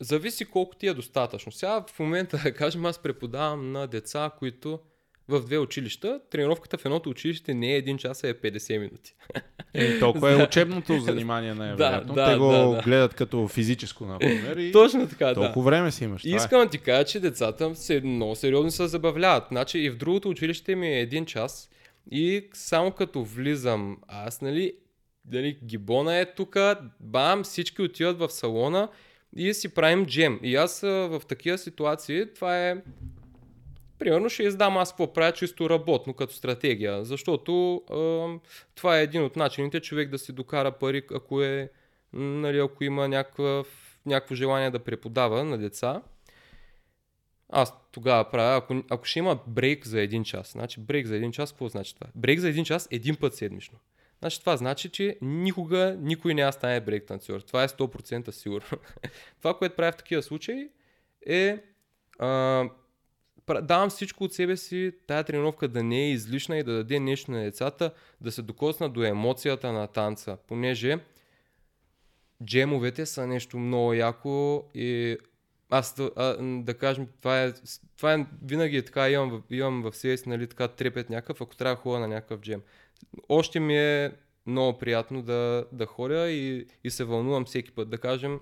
зависи 0.00 0.44
колко 0.44 0.76
ти 0.76 0.86
е 0.86 0.94
достатъчно. 0.94 1.52
Сега 1.52 1.84
в 1.88 1.98
момента, 1.98 2.36
да 2.44 2.54
кажем, 2.54 2.86
аз 2.86 2.98
преподавам 2.98 3.72
на 3.72 3.86
деца, 3.86 4.30
които 4.38 4.80
в 5.30 5.40
две 5.40 5.58
училища. 5.58 6.20
Тренировката 6.30 6.78
в 6.78 6.84
едното 6.84 7.10
училище 7.10 7.54
не 7.54 7.72
е 7.72 7.76
един 7.76 7.98
час, 7.98 8.24
а 8.24 8.28
е 8.28 8.34
50 8.34 8.78
минути. 8.78 9.14
Е, 9.74 9.98
толкова 9.98 10.32
е 10.32 10.36
учебното 10.44 11.00
занимание 11.00 11.54
на 11.54 11.76
вероятно. 11.76 12.14
Да, 12.14 12.24
да, 12.24 12.32
Те 12.32 12.38
го 12.38 12.52
да, 12.52 12.68
да. 12.68 12.82
гледат 12.82 13.14
като 13.14 13.48
физическо, 13.48 14.06
например. 14.06 14.56
И 14.56 14.72
Точно 14.72 15.08
така, 15.08 15.34
толкова 15.34 15.62
да. 15.62 15.76
време 15.76 15.90
си 15.90 16.04
имаш. 16.04 16.24
И 16.24 16.32
е. 16.32 16.36
искам 16.36 16.60
да 16.60 16.70
ти 16.70 16.78
кажа, 16.78 17.04
че 17.04 17.20
децата 17.20 17.74
се, 17.74 18.00
много 18.00 18.34
сериозно 18.34 18.70
се 18.70 18.86
забавляват. 18.86 19.44
Значи 19.48 19.78
и 19.78 19.90
в 19.90 19.96
другото 19.96 20.28
училище 20.28 20.74
ми 20.74 20.88
е 20.88 21.00
един 21.00 21.26
час 21.26 21.70
и 22.10 22.48
само 22.52 22.92
като 22.92 23.24
влизам 23.24 23.98
аз, 24.08 24.40
нали, 24.40 24.72
дали, 25.24 25.58
гибона 25.64 26.16
е 26.16 26.34
тук, 26.34 26.56
бам, 27.00 27.42
всички 27.44 27.82
отиват 27.82 28.18
в 28.18 28.28
салона 28.28 28.88
и 29.36 29.54
си 29.54 29.74
правим 29.74 30.06
джем. 30.06 30.40
И 30.42 30.56
аз 30.56 30.80
в 30.80 31.22
такива 31.28 31.58
ситуации, 31.58 32.26
това 32.34 32.68
е 32.68 32.76
Примерно 34.00 34.28
ще 34.28 34.42
издам 34.42 34.76
аз 34.76 34.92
какво 34.92 35.12
правя 35.12 35.32
чисто 35.32 35.70
работно 35.70 36.14
като 36.14 36.34
стратегия, 36.34 37.04
защото 37.04 37.82
е, 37.90 38.48
това 38.74 38.98
е 38.98 39.02
един 39.02 39.24
от 39.24 39.36
начините 39.36 39.80
човек 39.80 40.10
да 40.10 40.18
си 40.18 40.32
докара 40.32 40.72
пари, 40.72 41.02
ако, 41.14 41.42
е, 41.42 41.70
нали, 42.12 42.58
ако 42.58 42.84
има 42.84 43.08
някакъв, 43.08 43.98
някакво 44.06 44.34
желание 44.34 44.70
да 44.70 44.78
преподава 44.78 45.44
на 45.44 45.58
деца. 45.58 46.02
Аз 47.48 47.74
тогава 47.92 48.30
правя, 48.30 48.56
ако, 48.56 48.82
ако 48.90 49.04
ще 49.04 49.18
има 49.18 49.38
брейк 49.46 49.86
за 49.86 50.00
един 50.00 50.24
час, 50.24 50.52
значи 50.52 50.80
брейк 50.80 51.06
за 51.06 51.16
един 51.16 51.32
час, 51.32 51.52
какво 51.52 51.68
значи 51.68 51.94
това? 51.94 52.06
Брейк 52.14 52.40
за 52.40 52.48
един 52.48 52.64
час 52.64 52.88
един 52.90 53.16
път 53.16 53.34
седмично. 53.34 53.78
Значи 54.18 54.40
това 54.40 54.56
значи, 54.56 54.88
че 54.88 55.18
никога 55.22 55.96
никой 56.00 56.34
не 56.34 56.52
стане 56.52 56.80
брейк 56.80 57.06
танцор. 57.06 57.40
Това 57.40 57.62
е 57.62 57.68
100% 57.68 58.30
сигурно. 58.30 58.78
това, 59.38 59.58
което 59.58 59.76
правя 59.76 59.92
в 59.92 59.96
такива 59.96 60.22
случаи 60.22 60.68
е 61.26 61.58
а, 62.18 62.64
давам 63.54 63.90
всичко 63.90 64.24
от 64.24 64.34
себе 64.34 64.56
си, 64.56 64.92
тая 65.06 65.24
тренировка 65.24 65.68
да 65.68 65.82
не 65.82 66.04
е 66.04 66.10
излишна 66.10 66.58
и 66.58 66.62
да 66.62 66.72
даде 66.72 67.00
нещо 67.00 67.30
на 67.30 67.42
децата, 67.42 67.92
да 68.20 68.32
се 68.32 68.42
докосна 68.42 68.88
до 68.88 69.04
емоцията 69.04 69.72
на 69.72 69.86
танца, 69.86 70.36
понеже 70.48 70.98
джемовете 72.44 73.06
са 73.06 73.26
нещо 73.26 73.58
много 73.58 73.94
яко 73.94 74.64
и 74.74 75.18
аз 75.70 75.98
а, 76.16 76.36
да 76.42 76.74
кажем, 76.74 77.08
това 77.18 77.42
е, 77.42 77.52
това 77.96 78.14
е 78.14 78.26
винаги 78.42 78.76
е 78.76 78.84
така, 78.84 79.10
имам, 79.10 79.42
имам 79.50 79.82
в 79.82 79.96
себе 79.96 80.16
си, 80.16 80.28
нали, 80.28 80.46
така 80.46 80.68
трепет 80.68 81.10
някакъв, 81.10 81.40
ако 81.40 81.56
трябва 81.56 81.76
да 81.76 81.80
ходя 81.80 81.98
на 81.98 82.08
някакъв 82.08 82.40
джем. 82.40 82.62
Още 83.28 83.60
ми 83.60 83.78
е 83.78 84.12
много 84.46 84.78
приятно 84.78 85.22
да, 85.22 85.64
да 85.72 85.86
ходя 85.86 86.30
и, 86.30 86.66
и 86.84 86.90
се 86.90 87.04
вълнувам 87.04 87.44
всеки 87.44 87.70
път, 87.70 87.90
да 87.90 87.98
кажем. 87.98 88.40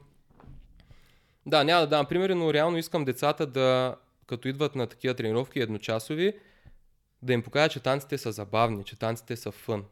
Да, 1.47 1.65
няма 1.65 1.81
да 1.81 1.87
дам 1.87 2.07
примери, 2.07 2.35
но 2.35 2.55
реално 2.55 2.79
искам 2.79 3.05
децата 3.05 3.47
да, 3.47 3.97
като 4.29 4.49
идват 4.49 4.75
на 4.75 4.87
такива 4.87 5.15
тренировки 5.15 5.61
едночасови, 5.61 6.33
да 7.23 7.33
им 7.33 7.43
покажа, 7.43 7.69
че 7.69 7.81
танците 7.81 8.19
са 8.19 8.33
забавни, 8.33 8.85
че 8.85 8.99
танците 8.99 9.37
са 9.37 9.53
фън. 9.53 9.85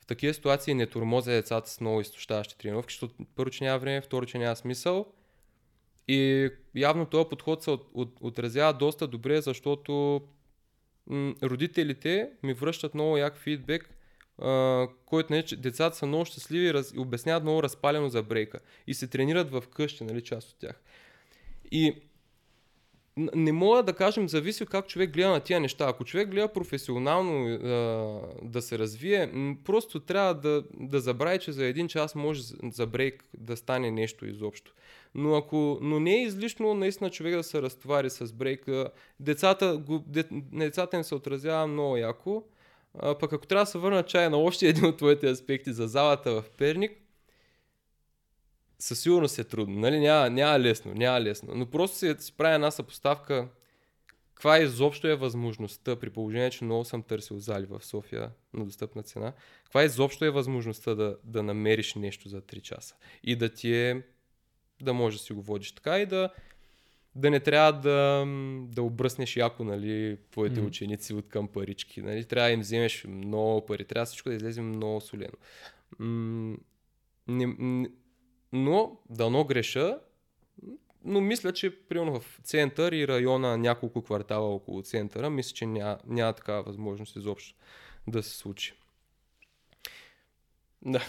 В 0.00 0.06
такива 0.06 0.34
ситуации 0.34 0.74
не 0.74 0.86
турмозя 0.86 1.30
децата 1.30 1.70
с 1.70 1.80
много 1.80 2.00
изтощаващи 2.00 2.58
тренировки, 2.58 2.92
защото 2.92 3.14
първо, 3.34 3.50
че 3.50 3.64
няма 3.64 3.78
време, 3.78 4.00
второ, 4.00 4.26
че 4.26 4.38
няма 4.38 4.56
смисъл. 4.56 5.06
И 6.08 6.50
явно 6.74 7.06
този 7.06 7.28
подход 7.28 7.62
се 7.62 7.70
от, 7.70 7.90
от, 7.94 8.18
отразява 8.20 8.72
доста 8.72 9.06
добре, 9.06 9.40
защото 9.40 10.22
м- 11.06 11.34
родителите 11.42 12.30
ми 12.42 12.54
връщат 12.54 12.94
много 12.94 13.16
як 13.16 13.38
фидбек, 13.38 13.90
който 15.06 15.32
не 15.32 15.38
е, 15.38 15.42
че 15.42 15.56
децата 15.56 15.96
са 15.96 16.06
много 16.06 16.24
щастливи 16.24 16.66
и, 16.66 16.74
раз, 16.74 16.94
обясняват 16.96 17.42
много 17.42 17.62
разпалено 17.62 18.08
за 18.08 18.22
брейка. 18.22 18.58
И 18.86 18.94
се 18.94 19.06
тренират 19.06 19.50
в 19.50 19.64
къщи, 19.74 20.04
нали, 20.04 20.22
част 20.22 20.50
от 20.50 20.58
тях. 20.58 20.82
И 21.70 22.02
не 23.16 23.52
мога 23.52 23.82
да 23.82 23.92
кажем, 23.92 24.28
зависи 24.28 24.66
как 24.66 24.86
човек 24.86 25.10
гледа 25.10 25.30
на 25.30 25.40
тия 25.40 25.60
неща. 25.60 25.88
Ако 25.88 26.04
човек 26.04 26.28
гледа 26.28 26.48
професионално 26.48 27.46
а, 27.46 27.58
да 28.42 28.62
се 28.62 28.78
развие, 28.78 29.54
просто 29.64 30.00
трябва 30.00 30.34
да, 30.34 30.64
да 30.74 31.00
забрави, 31.00 31.38
че 31.38 31.52
за 31.52 31.64
един 31.64 31.88
час 31.88 32.14
може 32.14 32.42
за 32.72 32.86
брейк 32.86 33.24
да 33.38 33.56
стане 33.56 33.90
нещо 33.90 34.26
изобщо. 34.26 34.74
Но, 35.14 35.34
ако, 35.34 35.78
но 35.82 36.00
не 36.00 36.14
е 36.14 36.22
излишно 36.22 36.74
наистина 36.74 37.10
човек 37.10 37.34
да 37.34 37.42
се 37.42 37.62
разтовари 37.62 38.10
с 38.10 38.32
брейк. 38.32 38.66
Децата, 39.20 39.76
го, 39.86 40.04
де, 40.06 40.24
децата 40.52 40.96
им 40.96 41.04
се 41.04 41.14
отразява 41.14 41.66
много 41.66 41.96
яко. 41.96 42.44
А, 42.98 43.18
пък 43.18 43.32
ако 43.32 43.46
трябва 43.46 43.64
да 43.64 43.70
се 43.70 43.78
върна 43.78 44.02
чая 44.02 44.30
на 44.30 44.36
още 44.36 44.66
един 44.68 44.84
от 44.84 44.96
твоите 44.96 45.30
аспекти 45.30 45.72
за 45.72 45.88
залата 45.88 46.30
в 46.30 46.50
Перник, 46.58 46.92
със 48.82 49.00
сигурност 49.00 49.38
е 49.38 49.44
трудно. 49.44 49.80
Нали? 49.80 50.00
Няма, 50.00 50.30
няма 50.30 50.60
лесно, 50.60 50.94
няма 50.94 51.20
лесно. 51.20 51.54
Но 51.54 51.66
просто 51.66 51.96
си, 51.96 52.14
си 52.18 52.32
прави 52.36 52.54
една 52.54 52.70
съпоставка 52.70 53.48
каква 54.34 54.58
изобщо 54.58 55.06
е 55.06 55.16
възможността, 55.16 55.96
при 55.96 56.10
положение, 56.10 56.50
че 56.50 56.64
много 56.64 56.84
съм 56.84 57.02
търсил 57.02 57.38
зали 57.38 57.66
в 57.66 57.84
София 57.84 58.30
на 58.54 58.64
достъпна 58.64 59.02
цена, 59.02 59.32
каква 59.64 59.84
изобщо 59.84 60.24
е 60.24 60.30
възможността 60.30 60.94
да, 60.94 61.16
да 61.24 61.42
намериш 61.42 61.94
нещо 61.94 62.28
за 62.28 62.40
3 62.40 62.60
часа 62.60 62.94
и 63.24 63.36
да 63.36 63.48
ти 63.48 63.74
е, 63.74 64.02
да 64.80 64.92
можеш 64.92 65.20
да 65.20 65.24
си 65.24 65.32
го 65.32 65.42
водиш 65.42 65.72
така 65.72 65.98
и 65.98 66.06
да, 66.06 66.30
да 67.14 67.30
не 67.30 67.40
трябва 67.40 67.72
да, 67.72 68.24
да 68.68 68.82
обръснеш 68.82 69.36
яко 69.36 69.64
нали, 69.64 70.18
твоите 70.30 70.60
mm. 70.60 70.66
ученици 70.66 71.14
от 71.14 71.28
към 71.28 71.48
парички. 71.48 72.02
Нали? 72.02 72.24
Трябва 72.24 72.48
да 72.48 72.52
им 72.52 72.60
вземеш 72.60 73.04
много 73.08 73.66
пари, 73.66 73.84
трябва 73.84 74.06
всичко 74.06 74.28
да 74.28 74.34
излезе 74.34 74.60
много 74.60 75.00
солено. 75.00 75.36
М- 75.98 76.56
не, 77.28 77.46
но 78.52 79.00
дано 79.10 79.44
греша, 79.44 79.98
но 81.04 81.20
мисля, 81.20 81.52
че 81.52 81.86
примерно 81.88 82.20
в 82.20 82.40
център 82.44 82.92
и 82.92 83.08
района 83.08 83.58
няколко 83.58 84.02
квартала 84.02 84.54
около 84.54 84.82
центъра, 84.82 85.30
мисля, 85.30 85.54
че 85.54 85.66
няма, 85.66 85.98
няма 86.06 86.32
такава 86.32 86.62
възможност 86.62 87.16
изобщо 87.16 87.58
да 88.06 88.22
се 88.22 88.36
случи. 88.36 88.74
Да. 90.86 91.00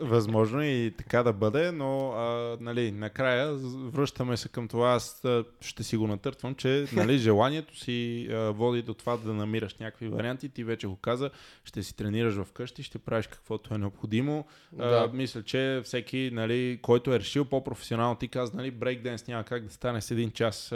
Възможно 0.00 0.62
и 0.62 0.94
така 0.98 1.22
да 1.22 1.32
бъде, 1.32 1.72
но 1.72 2.10
а, 2.10 2.56
нали, 2.60 2.90
накрая 2.90 3.54
връщаме 3.74 4.36
се 4.36 4.48
към 4.48 4.68
това, 4.68 4.90
аз 4.90 5.22
ще 5.60 5.82
си 5.82 5.96
го 5.96 6.06
натъртвам, 6.06 6.54
че 6.54 6.86
нали, 6.92 7.18
желанието 7.18 7.78
си 7.78 8.28
а, 8.30 8.36
води 8.36 8.82
до 8.82 8.94
това 8.94 9.16
да 9.16 9.34
намираш 9.34 9.74
някакви 9.74 10.08
варианти. 10.08 10.48
Ти 10.48 10.64
вече 10.64 10.86
го 10.86 10.96
каза, 10.96 11.30
ще 11.64 11.82
си 11.82 11.96
тренираш 11.96 12.34
вкъщи, 12.34 12.82
ще 12.82 12.98
правиш 12.98 13.26
каквото 13.26 13.74
е 13.74 13.78
необходимо. 13.78 14.46
Да. 14.72 14.84
А, 14.84 15.16
мисля, 15.16 15.42
че 15.42 15.80
всеки, 15.84 16.30
нали, 16.32 16.78
който 16.82 17.14
е 17.14 17.18
решил 17.18 17.44
по-професионално, 17.44 18.16
ти 18.16 18.28
каза, 18.28 18.56
нали, 18.56 18.70
брейкденс 18.70 19.26
няма 19.26 19.44
как 19.44 19.64
да 19.64 19.70
стане 19.70 20.00
с 20.00 20.10
един 20.10 20.30
час 20.30 20.72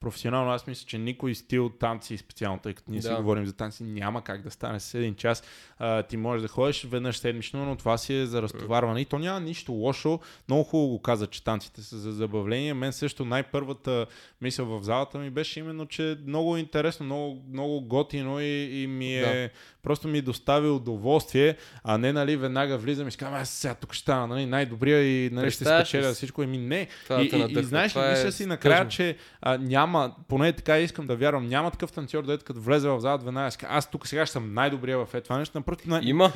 професионално. 0.00 0.50
Аз 0.50 0.66
мисля, 0.66 0.86
че 0.86 0.98
никой 0.98 1.34
стил 1.34 1.68
танци 1.68 2.16
специално, 2.16 2.58
тъй 2.58 2.74
като 2.74 2.90
ние 2.90 3.00
да. 3.00 3.08
си 3.08 3.14
говорим 3.14 3.46
за 3.46 3.52
танци, 3.52 3.84
няма 3.84 4.24
как 4.24 4.42
да 4.42 4.50
стане 4.50 4.80
с 4.80 4.94
един 4.94 5.14
час. 5.14 5.42
А, 5.78 6.02
ти 6.02 6.16
можеш 6.16 6.42
да 6.42 6.48
ходиш 6.48 6.84
веднъж 6.84 7.18
седмично, 7.18 7.64
но 7.64 7.76
това 7.76 7.91
си 7.98 8.14
е 8.14 8.26
за 8.26 8.42
разтоварване. 8.42 9.00
И 9.00 9.04
то 9.04 9.18
няма 9.18 9.40
нищо 9.40 9.72
лошо. 9.72 10.20
Много 10.48 10.64
хубаво 10.64 10.88
го 10.88 11.02
каза, 11.02 11.26
че 11.26 11.44
танците 11.44 11.82
са 11.82 11.98
за 11.98 12.12
забавление. 12.12 12.74
Мен 12.74 12.92
също 12.92 13.24
най-първата 13.24 14.06
мисъл 14.40 14.66
в 14.66 14.82
залата 14.82 15.18
ми 15.18 15.30
беше 15.30 15.60
именно, 15.60 15.86
че 15.86 16.18
много 16.26 16.56
интересно, 16.56 17.06
много, 17.06 17.42
много 17.52 17.80
готино 17.80 18.40
и, 18.40 18.82
и 18.82 18.86
ми 18.86 19.16
е 19.16 19.42
да. 19.42 19.48
просто 19.82 20.08
ми 20.08 20.20
достави 20.20 20.68
удоволствие, 20.68 21.56
а 21.84 21.98
не 21.98 22.12
нали 22.12 22.36
веднага 22.36 22.78
влизам 22.78 23.08
и 23.08 23.10
си 23.10 23.16
казвам, 23.16 23.40
аз 23.40 23.50
сега 23.50 23.74
тук 23.74 23.92
ще 23.92 24.02
стана 24.02 24.26
нали, 24.26 24.46
най-добрия 24.46 25.02
и 25.02 25.30
нали, 25.30 25.50
ще 25.50 25.64
спечеля 25.64 26.12
всичко. 26.12 26.42
Еми 26.42 26.58
не. 26.58 26.88
и, 27.10 27.14
и, 27.14 27.58
и, 27.58 27.62
знаеш, 27.62 27.92
това 27.92 28.10
мисля 28.10 28.28
е... 28.28 28.32
си 28.32 28.46
накрая, 28.46 28.88
че 28.88 29.16
а, 29.40 29.58
няма, 29.58 30.14
поне 30.28 30.52
така 30.52 30.78
искам 30.78 31.06
да 31.06 31.16
вярвам, 31.16 31.46
няма 31.46 31.70
такъв 31.70 31.92
танцор, 31.92 32.26
дете 32.26 32.44
като 32.44 32.60
влезе 32.60 32.88
в 32.88 33.00
залата 33.00 33.24
веднага, 33.24 33.50
аз 33.68 33.90
тук 33.90 34.06
сега 34.06 34.26
ще 34.26 34.32
съм 34.32 34.54
най-добрия 34.54 34.98
в 35.06 35.14
е 35.14 35.20
това 35.20 35.38
нещо. 35.38 35.58
Напротив, 35.58 35.86
най- 35.86 36.02
има. 36.04 36.32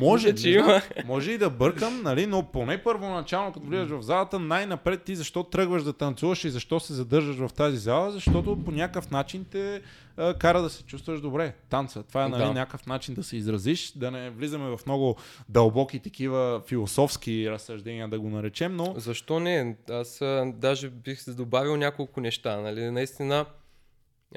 Може, 0.00 0.34
че 0.42 0.50
има. 0.56 0.82
Може 1.06 1.32
и 1.32 1.38
да 1.38 1.50
бъркам, 1.50 2.02
нали, 2.02 2.26
но 2.26 2.42
поне 2.42 2.82
първоначално, 2.82 3.52
като 3.52 3.66
влизаш 3.66 3.88
в 3.88 4.02
залата, 4.02 4.38
най-напред 4.38 5.02
ти 5.02 5.16
защо 5.16 5.42
тръгваш 5.42 5.82
да 5.82 5.92
танцуваш 5.92 6.44
и 6.44 6.50
защо 6.50 6.80
се 6.80 6.92
задържаш 6.92 7.36
в 7.36 7.50
тази 7.52 7.76
зала, 7.76 8.10
защото 8.10 8.64
по 8.64 8.70
някакъв 8.70 9.10
начин 9.10 9.46
те 9.50 9.82
а, 10.16 10.34
кара 10.34 10.62
да 10.62 10.70
се 10.70 10.82
чувстваш 10.82 11.20
добре. 11.20 11.54
Танца. 11.70 12.02
Това 12.02 12.24
е 12.24 12.28
нали, 12.28 12.42
да. 12.42 12.52
някакъв 12.52 12.86
начин 12.86 13.14
да 13.14 13.22
се 13.22 13.36
изразиш, 13.36 13.92
да 13.92 14.10
не 14.10 14.30
влизаме 14.30 14.76
в 14.76 14.80
много 14.86 15.16
дълбоки 15.48 15.98
такива 15.98 16.62
философски 16.66 17.50
разсъждения, 17.50 18.08
да 18.08 18.20
го 18.20 18.30
наречем, 18.30 18.76
но... 18.76 18.94
Защо 18.96 19.40
не? 19.40 19.76
Аз 19.90 20.22
а, 20.22 20.52
даже 20.56 20.90
бих 20.90 21.20
се 21.20 21.34
добавил 21.34 21.76
няколко 21.76 22.20
неща. 22.20 22.60
Нали? 22.60 22.90
Наистина, 22.90 23.46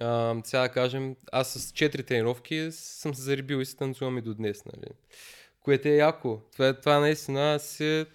а, 0.01 0.35
сега 0.43 0.61
да 0.61 0.69
кажем, 0.69 1.15
аз 1.31 1.47
с 1.47 1.71
четири 1.71 2.03
тренировки 2.03 2.67
съм 2.71 3.15
се 3.15 3.21
зарибил 3.21 3.57
и 3.57 3.65
се 3.65 3.77
танцувам 3.77 4.17
и 4.17 4.21
до 4.21 4.33
днес. 4.33 4.65
Нали? 4.65 4.87
Което 5.69 5.87
е 5.87 5.91
яко. 5.91 6.39
Това, 6.51 6.73
това 6.73 6.99
наистина 6.99 7.59
си 7.59 8.05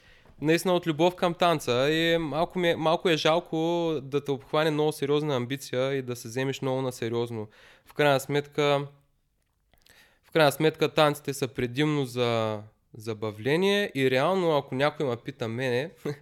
наистина 0.41 0.75
от 0.75 0.87
любов 0.87 1.15
към 1.15 1.35
танца 1.35 1.91
и 1.91 2.19
малко, 2.19 2.59
ми, 2.59 2.71
е, 2.71 2.77
малко 2.77 3.09
е 3.09 3.17
жалко 3.17 3.57
да 4.03 4.25
те 4.25 4.31
обхване 4.31 4.71
много 4.71 4.93
сериозна 4.93 5.37
амбиция 5.37 5.95
и 5.95 6.03
да 6.03 6.17
се 6.17 6.29
вземеш 6.29 6.63
много 6.63 6.83
на 6.83 6.93
сериозно. 6.93 7.49
В 7.87 7.95
крайна 7.95 8.21
сметка, 8.21 8.87
в 10.25 10.31
крайна 10.33 10.53
сметка 10.53 10.95
танците 10.95 11.35
са 11.35 11.49
предимно 11.49 12.05
за 12.05 12.61
забавление 12.95 13.93
и 13.95 14.11
реално, 14.11 14.57
ако 14.57 14.75
някой 14.75 15.07
ме 15.07 15.17
пита 15.17 15.49
мене, 15.49 15.91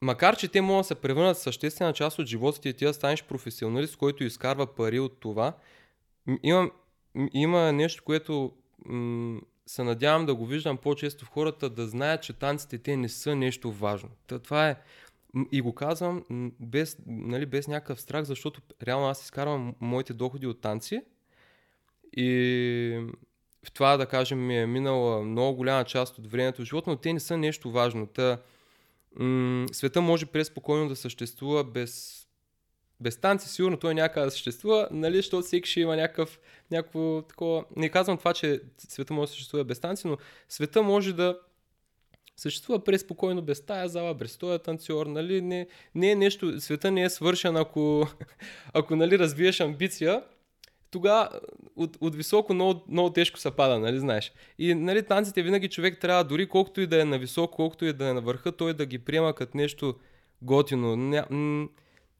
макар 0.00 0.36
че 0.36 0.48
те 0.48 0.60
могат 0.60 0.80
да 0.80 0.84
се 0.84 0.94
превърнат 0.94 1.36
в 1.36 1.40
съществена 1.40 1.92
част 1.92 2.18
от 2.18 2.26
живота 2.26 2.60
ти 2.60 2.68
и 2.68 2.72
ти 2.72 2.84
да 2.84 2.94
станеш 2.94 3.24
професионалист, 3.24 3.96
който 3.96 4.24
изкарва 4.24 4.74
пари 4.74 5.00
от 5.00 5.20
това, 5.20 5.52
има, 6.42 6.70
има 7.32 7.72
нещо, 7.72 8.04
което 8.04 8.52
м- 8.84 9.40
се 9.66 9.82
надявам 9.82 10.26
да 10.26 10.34
го 10.34 10.46
виждам 10.46 10.76
по-често 10.76 11.24
в 11.24 11.28
хората, 11.28 11.70
да 11.70 11.86
знаят, 11.86 12.22
че 12.22 12.32
танците 12.32 12.78
те 12.78 12.96
не 12.96 13.08
са 13.08 13.36
нещо 13.36 13.72
важно. 13.72 14.08
Това 14.42 14.68
е, 14.68 14.76
и 15.52 15.60
го 15.60 15.74
казвам 15.74 16.24
без, 16.60 16.98
нали, 17.06 17.46
без 17.46 17.68
някакъв 17.68 18.00
страх, 18.00 18.24
защото 18.24 18.60
реално 18.82 19.06
аз 19.06 19.22
изкарвам 19.22 19.74
моите 19.80 20.12
доходи 20.12 20.46
от 20.46 20.60
танци 20.60 21.02
и 22.16 23.06
в 23.64 23.72
това, 23.72 23.96
да 23.96 24.06
кажем, 24.06 24.46
ми 24.46 24.58
е 24.58 24.66
минала 24.66 25.22
много 25.22 25.56
голяма 25.56 25.84
част 25.84 26.18
от 26.18 26.26
времето 26.26 26.62
в 26.62 26.64
живота, 26.64 26.90
но 26.90 26.96
те 26.96 27.12
не 27.12 27.20
са 27.20 27.36
нещо 27.36 27.70
важно. 27.70 28.06
Та, 28.06 28.38
м- 29.16 29.66
света 29.72 30.00
може 30.00 30.26
преспокойно 30.26 30.88
да 30.88 30.96
съществува 30.96 31.64
без, 31.64 32.23
без 33.00 33.16
танци, 33.16 33.48
сигурно 33.48 33.76
той 33.76 33.94
някак 33.94 34.24
да 34.24 34.30
съществува, 34.30 34.88
нали, 34.90 35.16
защото 35.16 35.46
всеки 35.46 35.70
ще 35.70 35.80
има 35.80 35.96
някакъв, 35.96 36.40
някакво 36.70 37.22
такова... 37.22 37.64
Не 37.76 37.88
казвам 37.88 38.18
това, 38.18 38.32
че 38.32 38.60
света 38.78 39.14
може 39.14 39.28
да 39.28 39.32
съществува 39.32 39.64
без 39.64 39.80
танци, 39.80 40.06
но 40.06 40.16
света 40.48 40.82
може 40.82 41.12
да 41.12 41.38
съществува 42.36 42.84
преспокойно 42.84 43.42
без 43.42 43.66
тая 43.66 43.88
зала, 43.88 44.14
без 44.14 44.36
този 44.36 44.58
танцор, 44.58 45.06
нали, 45.06 45.40
не, 45.40 45.66
не 45.94 46.10
е 46.10 46.14
нещо, 46.14 46.60
света 46.60 46.90
не 46.90 47.02
е 47.02 47.10
свършен, 47.10 47.56
ако, 47.56 48.08
ако 48.72 48.96
нали, 48.96 49.18
развиеш 49.18 49.60
амбиция, 49.60 50.22
тогава 50.90 51.28
от, 51.76 51.96
от 52.00 52.14
високо 52.14 52.54
много, 52.54 52.84
много 52.88 53.10
тежко 53.10 53.38
се 53.38 53.50
пада, 53.50 53.78
нали 53.78 53.98
знаеш. 53.98 54.32
И 54.58 54.74
нали, 54.74 55.02
танците 55.02 55.42
винаги 55.42 55.68
човек 55.68 56.00
трябва, 56.00 56.24
дори 56.24 56.48
колкото 56.48 56.80
и 56.80 56.86
да 56.86 57.00
е 57.00 57.04
на 57.04 57.18
високо, 57.18 57.56
колкото 57.56 57.84
и 57.84 57.92
да 57.92 58.08
е 58.08 58.12
на 58.12 58.20
върха, 58.20 58.52
той 58.52 58.74
да 58.74 58.86
ги 58.86 58.98
приема 58.98 59.34
като 59.34 59.56
нещо 59.56 59.94
готино. 60.42 60.96
Не, 60.96 61.22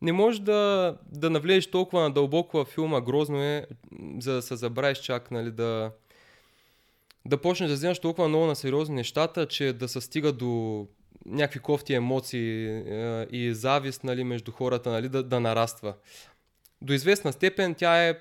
не 0.05 0.13
може 0.13 0.43
да, 0.43 0.95
да 1.13 1.31
навлезеш 1.31 1.67
толкова 1.67 2.03
надълбоко 2.03 2.57
във 2.57 2.69
филма, 2.69 3.01
грозно 3.01 3.43
е, 3.43 3.67
за 4.19 4.33
да 4.33 4.43
се 4.43 4.57
забравиш 4.57 4.99
чак, 4.99 5.31
нали, 5.31 5.51
да, 5.51 5.91
да 7.27 7.41
почнеш 7.41 7.69
да 7.69 7.75
вземаш 7.75 7.99
толкова 7.99 8.29
много 8.29 8.47
на 8.47 8.57
сериозни 8.57 8.95
нещата, 8.95 9.49
че 9.49 9.73
да 9.73 9.89
се 9.89 10.01
стига 10.01 10.33
до 10.33 10.87
някакви 11.27 11.61
кофти 11.61 11.95
емоции 11.95 12.67
е, 12.67 13.27
и 13.31 13.55
завист 13.55 14.05
нали, 14.05 14.25
между 14.25 14.53
хората 14.53 14.91
нали, 14.91 15.09
да, 15.09 15.23
да 15.23 15.41
нараства. 15.41 15.95
До 16.83 16.93
известна 16.93 17.33
степен 17.33 17.75
тя 17.75 18.09
е 18.09 18.19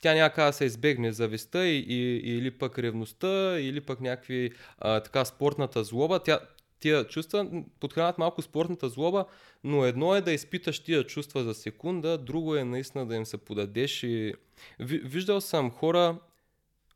тя 0.00 0.14
някак 0.14 0.44
да 0.44 0.52
се 0.52 0.64
избегне 0.64 1.12
завистта 1.12 1.66
и, 1.66 1.78
и, 1.78 2.36
или 2.36 2.50
пък 2.50 2.78
ревността, 2.78 3.60
или 3.60 3.80
пък 3.80 4.00
някакви 4.00 4.50
а, 4.78 5.00
така 5.00 5.24
спортната 5.24 5.84
злоба. 5.84 6.18
Тя, 6.18 6.40
тия 6.80 7.06
чувства 7.06 7.50
подхранят 7.80 8.18
малко 8.18 8.42
спортната 8.42 8.88
злоба, 8.88 9.24
но 9.64 9.84
едно 9.84 10.14
е 10.14 10.20
да 10.20 10.32
изпиташ 10.32 10.80
тия 10.80 11.04
чувства 11.04 11.44
за 11.44 11.54
секунда, 11.54 12.18
друго 12.18 12.56
е 12.56 12.64
наистина 12.64 13.06
да 13.06 13.16
им 13.16 13.26
се 13.26 13.38
подадеш 13.38 14.02
и... 14.02 14.34
Виждал 14.80 15.40
съм 15.40 15.70
хора, 15.70 16.18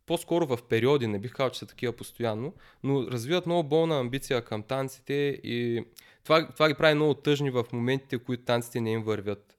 по-скоро 0.07 0.47
в 0.47 0.59
периоди, 0.68 1.07
не 1.07 1.18
бих 1.18 1.33
казал, 1.33 1.51
че 1.51 1.59
са 1.59 1.66
такива 1.66 1.92
постоянно, 1.92 2.55
но 2.83 3.07
развиват 3.07 3.47
много 3.47 3.68
болна 3.68 4.01
амбиция 4.01 4.45
към 4.45 4.62
танците 4.62 5.40
и 5.45 5.85
това, 6.25 6.49
това 6.49 6.68
ги 6.68 6.75
прави 6.75 6.95
много 6.95 7.14
тъжни 7.14 7.51
в 7.51 7.64
моментите, 7.73 8.16
в 8.16 8.25
които 8.25 8.45
танците 8.45 8.81
не 8.81 8.92
им 8.92 9.03
вървят. 9.03 9.57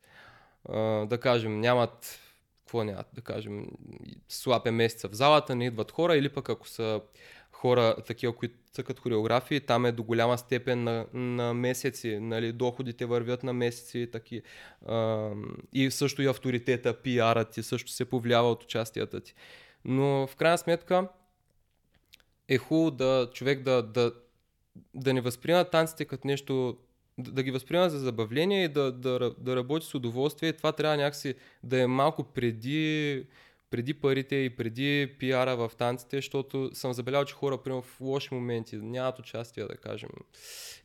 Uh, 0.70 1.08
да 1.08 1.20
кажем, 1.20 1.60
нямат 1.60 2.20
какво 2.74 2.84
нямат, 2.84 3.08
да 3.14 3.22
кажем, 3.22 3.68
слабе 4.30 4.72
месеца 4.72 5.10
в 5.10 5.14
залата, 5.14 5.56
не 5.56 5.66
идват 5.66 5.92
хора, 5.92 6.18
или 6.18 6.30
пък 6.30 6.50
ако 6.50 6.68
са 6.68 7.02
хора, 7.64 7.96
такива, 8.08 8.36
които 8.36 8.56
цъкат 8.72 9.00
хореографии, 9.00 9.60
там 9.60 9.86
е 9.86 9.92
до 9.92 10.04
голяма 10.04 10.38
степен 10.38 10.84
на, 10.84 11.06
на 11.14 11.54
месеци, 11.54 12.20
нали, 12.20 12.52
доходите 12.52 13.06
вървят 13.06 13.44
на 13.44 13.54
месеци 13.54 14.10
таки, 14.12 14.42
а, 14.86 15.30
и 15.74 15.92
също 15.92 16.22
и 16.22 16.28
авторитета, 16.28 16.94
пиарът 16.94 17.52
ти 17.52 17.64
също 17.64 17.92
се 17.92 18.06
повлиява 18.06 18.52
от 18.52 18.64
участията 18.64 19.20
ти. 19.20 19.34
Но 19.86 20.28
в 20.28 20.36
крайна 20.36 20.58
сметка 20.58 21.08
е 22.48 22.58
хубаво 22.58 22.92
да 22.92 23.30
човек 23.34 23.62
да, 23.62 23.84
да, 23.84 24.14
да 24.94 25.14
не 25.14 25.22
възприема 25.22 25.66
танците 25.66 26.06
като 26.06 26.28
нещо 26.28 26.78
да, 27.18 27.32
да 27.32 27.44
ги 27.44 27.52
възприема 27.52 27.90
за 27.90 28.00
забавление 28.00 28.64
и 28.64 28.68
да, 28.68 28.92
да, 28.92 29.36
да 29.38 29.56
работи 29.56 29.86
с 29.86 29.96
удоволствие. 29.96 30.54
Това 30.54 30.72
трябва 30.72 30.98
някакси 30.98 31.36
да 31.64 31.82
е 31.82 31.88
малко 31.88 32.24
преди, 32.24 33.26
преди 33.74 33.94
парите 33.94 34.36
и 34.36 34.50
преди 34.50 35.16
пиара 35.20 35.56
в 35.56 35.72
танците, 35.78 36.18
защото 36.18 36.70
съм 36.74 36.94
забелязал, 36.94 37.26
че 37.26 37.34
хора, 37.34 37.58
примерно 37.58 37.82
в 37.82 38.02
лоши 38.02 38.34
моменти, 38.34 38.76
нямат 38.76 39.20
участие, 39.20 39.64
да 39.64 39.78
кажем. 39.78 40.10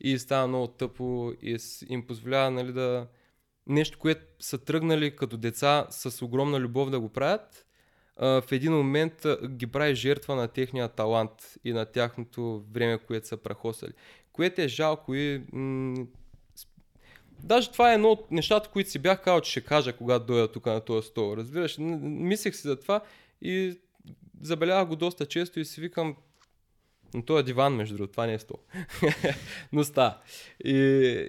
И 0.01 0.19
става 0.19 0.47
много 0.47 0.67
тъпо 0.67 1.33
и 1.43 1.59
им 1.89 2.07
позволява 2.07 2.51
нали, 2.51 2.73
да... 2.73 3.07
Нещо, 3.67 3.99
което 3.99 4.23
са 4.41 4.59
тръгнали 4.59 5.17
като 5.17 5.37
деца 5.37 5.87
с 5.91 6.23
огромна 6.23 6.61
любов 6.61 6.91
да 6.91 7.01
го 7.01 7.09
правят, 7.09 7.67
в 8.17 8.45
един 8.53 8.73
момент 8.73 9.27
ги 9.49 9.67
прави 9.67 9.95
жертва 9.95 10.37
на 10.37 10.49
техния 10.49 10.89
талант 10.89 11.33
и 11.65 11.73
на 11.73 11.85
тяхното 11.85 12.65
време, 12.73 12.99
което 12.99 13.29
са 13.29 13.37
прахосали. 13.37 13.93
Което 14.33 14.61
е 14.61 14.69
жалко 14.69 15.15
и 15.15 15.43
м- 15.53 16.07
Даже 17.43 17.71
това 17.71 17.91
е 17.91 17.95
едно 17.95 18.09
от 18.09 18.31
нещата, 18.31 18.69
които 18.69 18.91
си 18.91 18.99
бях 18.99 19.23
казал, 19.23 19.41
че 19.41 19.51
ще 19.51 19.61
кажа, 19.61 19.93
когато 19.93 20.27
дойда 20.27 20.53
тук 20.53 20.67
на 20.67 20.81
този 20.81 21.09
стол. 21.09 21.37
Разбираш, 21.37 21.77
мислех 21.79 22.57
си 22.57 22.63
за 22.63 22.81
това 22.81 23.01
и 23.43 23.79
забелязах 24.41 24.89
го 24.89 24.97
доста 24.97 25.27
често 25.27 25.61
и 25.61 25.65
си 25.65 25.81
викам, 25.81 26.17
но 27.15 27.23
това 27.23 27.41
е 27.41 27.43
диван, 27.43 27.75
между 27.75 27.97
другото, 27.97 28.11
това 28.11 28.27
не 28.27 28.35
е 28.35 28.39
стол. 28.39 28.59
Но 29.73 29.85
ста. 29.85 30.19
И, 30.65 30.75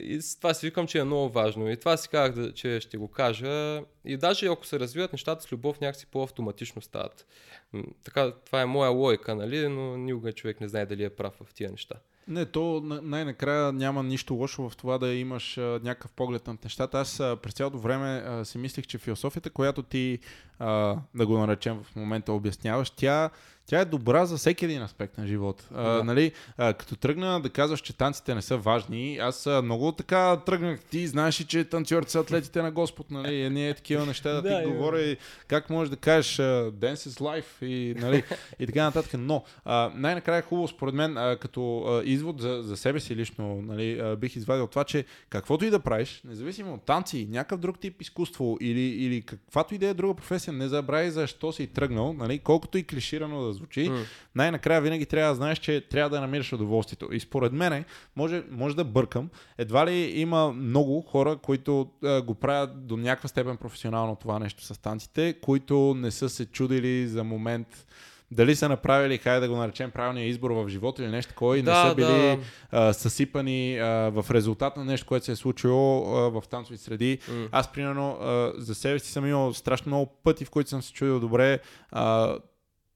и 0.02 0.20
това 0.38 0.54
си 0.54 0.66
викам, 0.66 0.88
че 0.88 1.00
е 1.00 1.04
много 1.04 1.30
важно. 1.30 1.70
И 1.70 1.78
това 1.78 1.98
си 1.98 2.10
казах, 2.10 2.54
че 2.54 2.80
ще 2.80 2.98
го 2.98 3.08
кажа. 3.08 3.82
И 4.06 4.18
даже 4.18 4.48
ако 4.48 4.66
се 4.66 4.80
развиват 4.80 5.14
нещата 5.14 5.44
с 5.44 5.52
любов, 5.52 5.82
някакси 5.82 6.06
по-автоматично 6.06 6.82
стават. 6.82 7.28
Така, 8.04 8.32
това 8.46 8.62
е 8.62 8.66
моя 8.66 8.90
логика, 8.90 9.36
нали? 9.36 9.68
Но 9.68 9.98
никога 9.98 10.34
човек 10.34 10.62
не 10.62 10.68
знае 10.68 10.86
дали 10.86 11.04
е 11.04 11.10
прав 11.10 11.34
в 11.44 11.54
тия 11.54 11.72
неща. 11.72 11.96
Не, 12.28 12.46
то 12.46 12.82
най-накрая 12.84 13.72
няма 13.72 14.04
нищо 14.04 14.34
лошо 14.34 14.70
в 14.70 14.78
това 14.78 14.98
да 14.98 15.14
имаш 15.14 15.58
а, 15.58 15.62
някакъв 15.62 16.12
поглед 16.12 16.48
на 16.48 16.58
нещата. 16.64 17.00
Аз 17.00 17.20
а, 17.20 17.38
през 17.44 17.54
цялото 17.54 17.78
време 17.80 18.24
а, 18.26 18.46
си 18.46 18.58
мислих, 18.58 18.88
че 18.88 18.98
философията, 18.98 19.50
която 19.50 19.84
ти, 19.84 20.20
а, 20.60 20.98
да 21.16 21.26
го 21.26 21.38
наречем 21.38 21.84
в 21.84 21.96
момента, 21.96 22.34
обясняваш, 22.34 22.90
тя 22.90 23.30
тя 23.70 23.80
е 23.80 23.86
добра 23.86 24.26
за 24.26 24.38
всеки 24.38 24.66
един 24.66 24.82
аспект 24.82 25.18
на 25.18 25.28
живота. 25.28 25.68
Да. 25.72 26.04
Нали, 26.04 26.32
а, 26.58 26.74
като 26.74 26.96
тръгна 26.96 27.42
да 27.42 27.50
казваш, 27.50 27.82
че 27.82 27.98
танците 27.98 28.36
не 28.36 28.42
са 28.42 28.58
важни, 28.58 29.18
аз 29.18 29.48
а, 29.48 29.62
много 29.62 29.92
така 29.92 30.38
тръгнах. 30.46 30.80
Ти 30.80 31.08
знаеш, 31.08 31.36
че 31.36 31.64
танцорите 31.64 32.12
са 32.12 32.20
атлетите 32.20 32.62
на 32.62 32.72
Господ, 32.72 33.12
нали? 33.12 33.50
Ние 33.50 33.74
такива 33.74 34.06
неща 34.06 34.34
да, 34.34 34.42
да 34.42 34.64
ти 34.64 34.70
говоря 34.70 35.16
как 35.48 35.70
можеш 35.70 35.90
да 35.90 35.98
кажеш 35.98 36.38
Dance 36.38 36.96
is 36.96 37.20
life 37.20 37.59
и, 37.62 37.96
нали, 37.98 38.24
и 38.60 38.66
така 38.66 38.84
нататък. 38.84 39.12
Но 39.20 39.44
а, 39.66 39.92
най-накрая 39.96 40.42
хубаво, 40.42 40.68
според 40.68 40.96
мен, 40.96 41.18
а, 41.18 41.38
като 41.38 41.84
а, 41.88 42.04
извод 42.06 42.42
за, 42.42 42.62
за 42.64 42.78
себе 42.78 43.00
си 43.00 43.16
лично, 43.16 43.62
нали, 43.62 44.00
а, 44.00 44.16
бих 44.16 44.36
извадил 44.36 44.68
това, 44.68 44.84
че 44.84 45.06
каквото 45.30 45.66
и 45.66 45.70
да 45.70 45.80
правиш, 45.80 46.22
независимо 46.26 46.74
от 46.74 46.86
танци, 46.86 47.28
някакъв 47.32 47.60
друг 47.60 47.80
тип 47.80 48.02
изкуство 48.02 48.58
или, 48.62 48.82
или 48.82 49.22
каквато 49.22 49.76
и 49.76 49.78
да 49.78 49.88
е 49.88 49.94
друга 49.94 50.14
професия, 50.14 50.54
не 50.54 50.68
забравяй 50.68 51.10
защо 51.10 51.52
си 51.52 51.68
тръгнал, 51.68 52.14
нали, 52.14 52.40
колкото 52.40 52.78
и 52.78 52.84
клиширано 52.84 53.42
да 53.42 53.54
звучи, 53.54 53.90
mm. 53.90 54.04
най-накрая 54.36 54.82
винаги 54.82 55.06
трябва 55.06 55.30
да 55.30 55.36
знаеш, 55.36 55.58
че 55.58 55.82
трябва 55.82 56.10
да 56.10 56.22
намираш 56.22 56.54
удоволствието. 56.54 57.10
И 57.12 57.20
според 57.20 57.54
мен, 57.54 57.86
може, 58.16 58.44
може 58.52 58.76
да 58.76 58.84
бъркам, 58.84 59.30
едва 59.58 59.86
ли 59.86 59.96
има 60.20 60.52
много 60.52 61.02
хора, 61.02 61.38
които 61.38 61.90
а, 62.04 62.22
го 62.22 62.36
правят 62.36 62.88
до 62.88 62.98
някаква 62.98 63.30
степен 63.30 63.58
професионално 63.58 64.16
това 64.16 64.40
нещо 64.40 64.64
с 64.64 64.82
танците, 64.82 65.34
които 65.42 65.96
не 65.98 66.12
са 66.12 66.30
се 66.30 66.46
чудили 66.46 67.08
за 67.08 67.24
момент 67.24 67.49
дали 68.32 68.56
са 68.56 68.70
направили, 68.70 69.18
хайде 69.18 69.40
да 69.40 69.50
го 69.50 69.58
наречем, 69.58 69.92
правилния 69.92 70.28
избор 70.28 70.52
в 70.52 70.70
живота 70.70 71.04
или 71.04 71.12
нещо 71.12 71.30
такова 71.30 71.58
и 71.58 71.62
да, 71.62 71.84
не 71.84 71.90
са 71.90 71.96
били 71.96 72.08
да. 72.08 72.38
а, 72.72 72.94
съсипани 72.94 73.78
а, 73.80 73.86
в 74.10 74.26
резултат 74.32 74.78
на 74.78 74.86
нещо, 74.86 75.08
което 75.08 75.26
се 75.26 75.32
е 75.32 75.36
случило 75.36 76.16
а, 76.16 76.30
в 76.30 76.44
танцови 76.50 76.78
среди. 76.78 77.18
Mm. 77.18 77.50
Аз, 77.52 77.72
примерно, 77.72 78.18
а, 78.22 78.54
за 78.58 78.76
себе 78.76 79.00
си 79.00 79.12
съм 79.12 79.28
имал 79.28 79.54
страшно 79.54 79.90
много 79.90 80.06
пъти, 80.24 80.46
в 80.46 80.50
които 80.50 80.70
съм 80.70 80.82
се 80.82 80.94
чудил 80.94 81.20
добре. 81.20 81.60
А, 81.92 82.38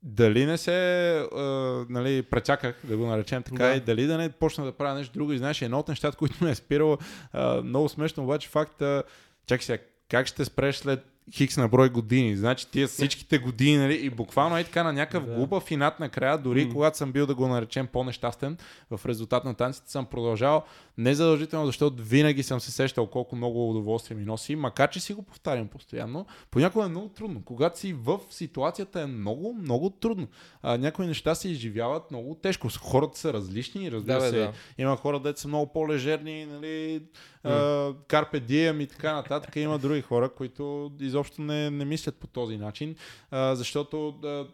дали 0.04 0.46
не 0.46 0.58
се 0.58 1.18
а, 1.18 1.42
нали, 1.90 2.22
пречаках, 2.22 2.76
да 2.84 2.98
го 2.98 3.06
наречем 3.06 3.44
така, 3.44 3.66
да. 3.66 3.76
и 3.76 3.80
дали 3.80 4.06
да 4.06 4.18
не 4.18 4.30
почна 4.30 4.66
да 4.66 4.72
правя 4.72 4.96
нещо 4.96 5.14
друго. 5.14 5.32
И 5.32 5.38
знаеш, 5.38 5.62
едно 5.62 5.80
от 5.80 5.88
нещата, 5.88 6.18
които 6.18 6.44
ме 6.44 6.52
е 6.52 6.56
спирало, 6.56 6.98
а, 7.34 7.62
много 7.62 7.90
смешно, 7.90 8.24
обаче 8.24 8.50
факт, 8.50 8.82
а, 8.82 9.04
чакай 9.48 9.66
сега, 9.66 9.84
как 10.10 10.28
ще 10.28 10.46
спреш 10.46 10.76
след 10.76 11.13
хикс 11.32 11.58
на 11.58 11.68
брой 11.68 11.90
години. 11.90 12.36
Значи 12.36 12.72
тия 12.72 12.88
всичките 12.88 13.38
години, 13.38 13.78
нали, 13.78 13.96
и 13.96 14.10
буквално 14.10 14.58
е 14.58 14.64
така 14.64 14.84
на 14.84 14.94
някакъв 14.94 15.26
да. 15.26 15.36
глупав 15.36 15.64
финат 15.64 16.00
накрая, 16.00 16.38
дори 16.38 16.68
mm. 16.68 16.72
когато 16.72 16.98
съм 16.98 17.12
бил 17.12 17.26
да 17.26 17.36
го 17.36 17.48
наречем 17.48 17.88
по-нещастен, 17.88 18.58
в 18.92 19.06
резултат 19.06 19.46
на 19.46 19.54
танците 19.54 19.92
съм 19.92 20.06
продължал 20.06 20.64
незадължително, 20.98 21.66
защото 21.66 22.04
винаги 22.04 22.44
съм 22.44 22.60
се 22.60 22.72
сещал 22.72 23.08
колко 23.08 23.36
много 23.36 23.70
удоволствие 23.70 24.18
ми 24.18 24.26
носи, 24.26 24.56
макар 24.56 24.90
че 24.90 25.00
си 25.00 25.14
го 25.14 25.22
повтарям 25.22 25.68
постоянно. 25.68 26.26
Понякога 26.52 26.86
е 26.86 26.90
много 26.90 27.10
трудно. 27.10 27.42
Когато 27.46 27.80
си 27.80 27.94
в 27.94 28.20
ситуацията 28.30 29.02
е 29.02 29.06
много, 29.06 29.54
много 29.54 29.90
трудно. 29.90 30.28
А, 30.62 30.78
някои 30.78 31.08
неща 31.08 31.36
се 31.36 31.50
изживяват 31.50 32.12
много 32.12 32.36
тежко. 32.36 32.68
Хората 32.82 33.20
са 33.20 33.34
различни, 33.34 33.92
разбира 33.92 34.20
да, 34.20 34.30
се. 34.30 34.38
Да. 34.38 34.52
Има 34.78 34.96
хора, 34.96 35.20
дето 35.20 35.40
са 35.40 35.48
много 35.48 35.74
по-лежерни, 35.74 36.46
нали, 36.46 37.02
карпе 38.08 38.40
дием 38.40 38.82
и 38.82 38.88
така 38.88 39.14
нататък. 39.14 39.56
Има 39.56 39.80
други 39.80 40.02
хора, 40.02 40.30
които 40.30 40.92
изобщо 41.14 41.42
не, 41.42 41.70
не 41.70 41.86
мислят 41.86 42.16
по 42.16 42.28
този 42.28 42.58
начин, 42.58 42.96
а, 43.32 43.56
защото 43.56 44.08
а, 44.24 44.48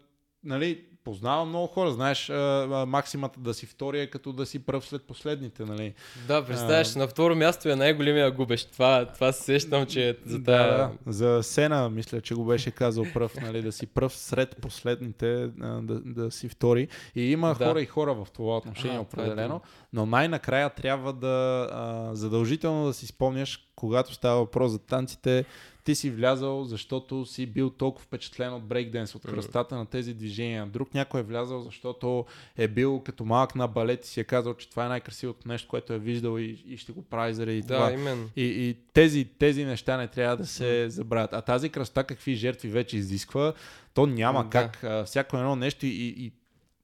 нали, 0.43 0.86
познавам 1.03 1.49
много 1.49 1.68
хора. 1.68 1.91
Знаеш, 1.91 2.30
а, 2.30 2.86
максимата 2.88 3.39
да 3.39 3.53
си 3.53 3.66
втория 3.66 4.03
е 4.03 4.10
като 4.10 4.34
да 4.34 4.45
си 4.45 4.60
пръв 4.60 4.86
след 4.86 5.03
последните, 5.03 5.66
нали? 5.66 5.93
Да, 6.28 6.45
представяш, 6.45 6.95
на 6.95 7.07
второ 7.07 7.36
място 7.36 7.70
е 7.70 7.76
най-големия 7.76 8.32
губещ. 8.32 8.72
Това, 8.72 9.05
това 9.05 9.32
се 9.32 9.43
сещам, 9.43 9.86
че 9.86 10.10
е 10.10 10.16
за 10.26 10.43
тая... 10.43 10.78
Да, 10.78 10.91
за 11.12 11.43
Сена, 11.43 11.89
мисля, 11.89 12.22
че 12.22 12.36
го 12.36 12.45
беше 12.45 12.72
казал 12.72 13.05
пръв, 13.14 13.36
нали? 13.36 13.62
Да 13.62 13.72
си 13.72 13.88
пръв 13.88 14.14
сред 14.14 14.57
последните, 14.62 15.49
а, 15.62 15.82
да, 15.82 15.99
да 15.99 16.32
си 16.32 16.49
втори. 16.49 16.88
И 17.16 17.32
има 17.32 17.55
да. 17.55 17.68
хора 17.68 17.82
и 17.82 17.86
хора 17.86 18.14
в 18.14 18.28
това 18.34 18.57
отношение, 18.57 18.97
а, 18.97 19.01
определено. 19.01 19.60
Това 19.60 19.70
е 19.76 19.86
но 19.93 20.05
най-накрая 20.05 20.70
трябва 20.70 21.14
да 21.14 21.68
а, 21.72 22.16
задължително 22.16 22.86
да 22.86 22.93
си 22.93 23.07
спомняш, 23.07 23.70
когато 23.76 24.14
става 24.14 24.39
въпрос 24.39 24.72
за 24.72 24.80
танците, 24.80 25.45
ти 25.84 25.95
си 25.95 26.09
влязал, 26.09 26.63
защото 26.63 27.25
си 27.25 27.45
бил 27.45 27.69
толкова 27.69 28.05
впечатлен 28.05 28.53
от 28.53 28.63
брейкденс, 28.63 29.15
от 29.15 29.21
кръстата 29.21 29.75
на 29.75 29.86
тези 29.86 30.13
движения. 30.13 30.65
Друг 30.65 30.93
някой 30.93 31.19
е 31.19 31.23
влязал, 31.23 31.61
защото 31.61 32.25
е 32.57 32.67
бил 32.67 33.01
като 33.05 33.25
малък 33.25 33.55
на 33.55 33.67
балет 33.67 34.05
и 34.05 34.07
си 34.07 34.19
е 34.19 34.23
казал, 34.23 34.53
че 34.53 34.69
това 34.69 34.86
е 34.86 34.89
най-красивото 34.89 35.47
нещо, 35.47 35.67
което 35.67 35.93
е 35.93 35.99
виждал 35.99 36.39
и, 36.39 36.63
и 36.67 36.77
ще 36.77 36.91
го 36.91 37.01
прави 37.01 37.34
заради 37.34 37.61
да, 37.61 37.75
това. 37.75 37.91
Именно. 37.91 38.30
И, 38.36 38.43
и 38.43 38.77
тези, 38.93 39.25
тези 39.25 39.65
неща 39.65 39.97
не 39.97 40.07
трябва 40.07 40.38
да 40.38 40.45
се 40.45 40.89
забравят. 40.89 41.34
А 41.34 41.41
тази 41.41 41.69
кръста 41.69 42.03
какви 42.03 42.36
жертви 42.36 42.69
вече 42.69 42.97
изисква, 42.97 43.53
то 43.93 44.05
няма 44.05 44.43
да. 44.43 44.49
как. 44.49 44.84
А, 44.84 45.03
всяко 45.05 45.38
едно 45.38 45.55
нещо 45.55 45.86
и, 45.86 46.15
и 46.17 46.32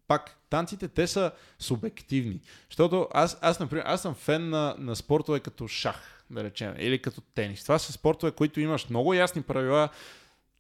пак, 0.08 0.38
танците, 0.50 0.88
те 0.88 1.08
са 1.08 1.32
субективни. 1.60 2.40
Защото 2.70 3.08
аз, 3.14 3.38
аз 3.42 3.60
например, 3.60 3.84
аз 3.88 4.02
съм 4.02 4.16
фен 4.16 4.50
на, 4.50 4.76
на 4.80 4.96
спортове 4.96 5.40
като 5.40 5.68
шах 5.68 6.15
да 6.30 6.44
речем, 6.44 6.76
или 6.80 7.02
като 7.02 7.22
тенис. 7.22 7.64
Това 7.64 7.80
са 7.80 7.92
спортове, 7.92 8.32
които 8.32 8.60
имаш 8.60 8.90
много 8.90 9.14
ясни 9.14 9.42
правила, 9.42 9.90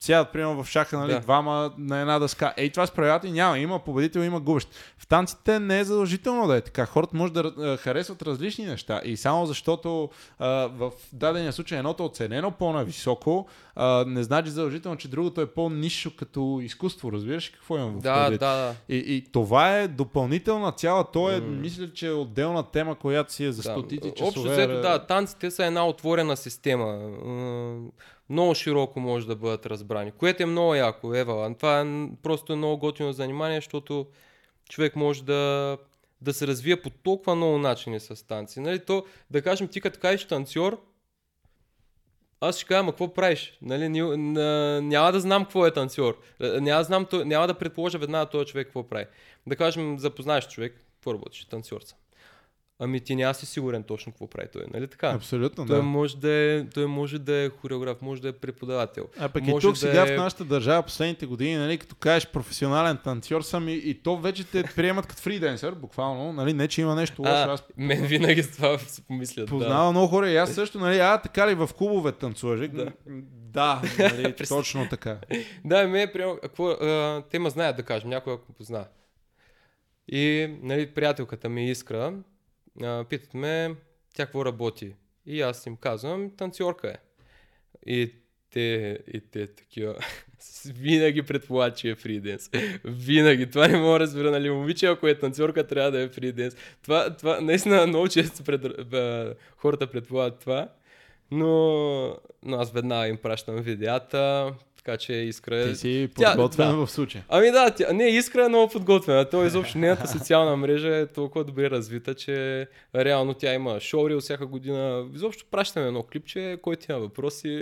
сядат, 0.05 0.31
примерно 0.31 0.63
в 0.63 0.67
шаха, 0.67 0.97
нали, 0.97 1.11
да. 1.11 1.19
двама 1.19 1.71
на 1.77 1.99
една 1.99 2.19
дъска. 2.19 2.53
Ей, 2.57 2.69
това 2.69 2.87
с 2.87 2.91
правилата 2.91 3.27
няма. 3.27 3.59
Има 3.59 3.79
победител, 3.79 4.19
има 4.19 4.39
губещ. 4.39 4.69
В 4.97 5.07
танците 5.07 5.59
не 5.59 5.79
е 5.79 5.83
задължително 5.83 6.47
да 6.47 6.57
е 6.57 6.61
така. 6.61 6.85
Хората 6.85 7.17
може 7.17 7.33
да 7.33 7.77
харесват 7.81 8.21
различни 8.21 8.65
неща. 8.65 9.01
И 9.05 9.17
само 9.17 9.45
защото 9.45 10.09
а, 10.39 10.47
в 10.67 10.91
дадения 11.13 11.53
случай 11.53 11.77
едното 11.77 12.03
е 12.03 12.05
оценено 12.05 12.51
по-нависоко, 12.51 13.47
а, 13.75 14.05
не 14.07 14.23
значи 14.23 14.49
задължително, 14.49 14.97
че 14.97 15.07
другото 15.07 15.41
е 15.41 15.45
по-нишо 15.45 16.11
като 16.17 16.59
изкуство. 16.61 17.11
Разбираш 17.11 17.49
какво 17.49 17.77
имам 17.77 17.91
в 17.91 18.01
да, 18.01 18.29
да, 18.29 18.37
да. 18.37 18.75
И, 18.89 18.97
и 18.97 19.31
това 19.31 19.77
е 19.77 19.87
допълнителна 19.87 20.71
цяла. 20.71 21.05
То 21.13 21.29
е, 21.29 21.33
mm. 21.33 21.45
мисля, 21.45 21.93
че 21.93 22.07
е 22.07 22.11
отделна 22.11 22.63
тема, 22.63 22.95
която 22.95 23.33
си 23.33 23.45
е 23.45 23.51
за 23.51 23.63
стотици 23.63 24.09
да. 24.09 24.13
часове. 24.13 24.65
Общо 24.65 24.81
да, 24.81 25.05
танците 25.05 25.51
са 25.51 25.65
една 25.65 25.87
отворена 25.87 26.37
система 26.37 27.09
много 28.29 28.55
широко 28.55 28.99
може 28.99 29.27
да 29.27 29.35
бъдат 29.35 29.65
разбрани, 29.65 30.11
което 30.11 30.43
е 30.43 30.45
много 30.45 30.75
яко, 30.75 31.13
Ева. 31.13 31.55
Това 31.57 31.81
е 31.81 32.07
просто 32.23 32.55
много 32.55 32.77
готино 32.77 33.13
занимание, 33.13 33.57
защото 33.57 34.07
човек 34.69 34.95
може 34.95 35.23
да, 35.23 35.77
да 36.21 36.33
се 36.33 36.47
развие 36.47 36.81
по 36.81 36.89
толкова 36.89 37.35
много 37.35 37.57
начини 37.57 37.99
с 37.99 38.27
танци. 38.27 38.59
Нали, 38.59 38.85
то, 38.85 39.05
да 39.31 39.41
кажем, 39.41 39.67
ти 39.67 39.81
като 39.81 39.99
кажеш 39.99 40.27
танцор, 40.27 40.81
аз 42.41 42.57
ще 42.57 42.65
кажа, 42.65 42.83
ма 42.83 42.91
какво 42.91 43.13
правиш? 43.13 43.57
Нали, 43.61 43.89
няма 43.89 45.11
да 45.11 45.19
знам 45.19 45.43
какво 45.43 45.65
е 45.65 45.73
танцор. 45.73 46.21
Няма 46.39 46.77
да, 46.77 46.83
знам, 46.83 47.07
няма 47.13 47.47
да 47.47 47.53
предположа 47.53 47.97
веднага 47.97 48.29
този 48.29 48.45
човек 48.45 48.67
какво 48.67 48.89
прави. 48.89 49.05
Да 49.47 49.55
кажем, 49.55 49.99
запознаеш 49.99 50.47
човек, 50.47 50.81
какво 50.95 51.13
работиш? 51.13 51.45
Танцор 51.45 51.81
съм. 51.81 51.97
Ами 52.79 52.99
ти 52.99 53.15
няма 53.15 53.33
си 53.33 53.45
сигурен 53.45 53.83
точно 53.83 54.11
какво 54.11 54.27
прави 54.27 54.47
той, 54.53 54.63
нали 54.73 54.87
така? 54.87 55.09
Абсолютно, 55.09 55.65
той 55.65 55.77
да. 55.77 55.83
Може 55.83 56.17
да 56.17 56.31
е, 56.31 56.65
той 56.73 56.85
може 56.85 57.19
да 57.19 57.35
е 57.35 57.49
хореограф, 57.49 58.01
може 58.01 58.21
да 58.21 58.27
е 58.27 58.31
преподавател. 58.31 59.05
А 59.19 59.29
пък 59.29 59.43
може 59.43 59.67
и 59.67 59.69
тук 59.69 59.73
да 59.73 59.79
сега 59.79 60.01
е... 60.01 60.15
в 60.15 60.17
нашата 60.17 60.45
държава 60.45 60.83
последните 60.83 61.25
години, 61.25 61.55
нали, 61.55 61.77
като 61.77 61.95
кажеш 61.95 62.27
професионален 62.27 62.97
танцор 63.03 63.41
съм 63.41 63.69
и, 63.69 63.73
и 63.73 63.93
то 63.93 64.17
вече 64.17 64.43
те 64.43 64.63
приемат 64.75 65.05
като 65.05 65.21
фриденсър, 65.21 65.75
буквално, 65.75 66.33
нали, 66.33 66.53
не 66.53 66.67
че 66.67 66.81
има 66.81 66.95
нещо 66.95 67.21
лошо. 67.21 67.31
Аз... 67.31 67.63
Мен 67.77 68.05
винаги 68.05 68.43
с 68.43 68.55
това 68.55 68.77
се 68.77 69.01
помислят. 69.01 69.49
Познавам 69.49 69.87
да. 69.87 69.91
много 69.91 70.07
хора 70.07 70.29
и 70.29 70.37
аз 70.37 70.53
също, 70.53 70.79
нали, 70.79 70.99
а 70.99 71.17
така 71.17 71.47
ли 71.47 71.53
в 71.53 71.69
клубове 71.77 72.11
танцуваш? 72.11 72.69
Да, 72.69 72.91
да 73.55 73.81
нали, 73.99 74.35
точно 74.49 74.87
така. 74.89 75.17
да, 75.65 75.87
ме 75.87 76.01
е 76.01 76.13
приемал, 76.13 76.37
какво, 76.41 76.69
а, 76.69 77.23
те 77.31 77.39
ме 77.39 77.49
знаят 77.49 77.77
да 77.77 77.83
кажем, 77.83 78.09
някой 78.09 78.33
ако 78.33 78.53
позна. 78.53 78.85
И, 80.07 80.53
нали, 80.61 80.87
приятелката 80.87 81.49
ми 81.49 81.69
Искра, 81.69 82.13
а, 82.83 83.03
питат 83.09 83.33
ме, 83.33 83.75
тя 84.13 84.25
какво 84.25 84.45
работи? 84.45 84.95
И 85.25 85.41
аз 85.41 85.65
им 85.65 85.75
казвам, 85.75 86.31
танцорка 86.37 86.87
е. 86.87 86.97
И 87.85 88.11
те, 88.51 88.99
и 89.13 89.21
те 89.31 89.47
такива, 89.47 89.95
винаги 90.65 91.21
предполагат, 91.21 91.77
че 91.77 91.89
е 91.89 91.95
фриденс. 91.95 92.49
Винаги. 92.85 93.49
Това 93.49 93.67
не 93.67 93.77
мога 93.77 93.93
да 93.93 93.99
разбера, 93.99 94.31
нали, 94.31 94.49
момиче, 94.49 94.85
ако 94.85 95.07
е 95.07 95.19
танцорка, 95.19 95.67
трябва 95.67 95.91
да 95.91 96.01
е 96.01 96.09
фриденс. 96.09 96.55
Това, 96.83 97.15
това 97.15 97.41
наистина 97.41 97.87
много 97.87 98.07
често 98.07 98.43
пред, 98.43 98.89
бе, 98.89 99.33
хората 99.57 99.87
предполагат 99.87 100.39
това. 100.39 100.69
Но, 101.31 102.17
но 102.43 102.57
аз 102.57 102.71
веднага 102.71 103.07
им 103.07 103.17
пращам 103.17 103.55
видеята, 103.55 104.53
така 104.85 104.97
че 104.97 105.13
Искра... 105.13 105.69
Ти 105.69 105.75
си 105.75 106.09
подготвена 106.15 106.71
тя, 106.71 106.77
да. 106.77 106.85
в 106.85 106.91
случая. 106.91 107.25
Ами 107.29 107.51
да, 107.51 107.71
тя, 107.71 107.93
не, 107.93 108.07
Искра 108.07 108.45
е 108.45 108.49
много 108.49 108.71
подготвена. 108.71 109.29
То 109.29 109.45
изобщо 109.45 109.77
нейната 109.77 110.07
социална 110.19 110.57
мрежа 110.57 110.95
е 110.95 111.07
толкова 111.07 111.43
добре 111.43 111.69
развита, 111.69 112.15
че 112.15 112.67
реално 112.95 113.33
тя 113.33 113.53
има 113.53 113.79
шоурил 113.79 114.19
всяка 114.19 114.45
година. 114.45 115.07
Изобщо 115.13 115.45
пращаме 115.51 115.87
едно 115.87 116.03
клипче, 116.03 116.57
който 116.61 116.91
има 116.91 116.99
въпроси 116.99 117.61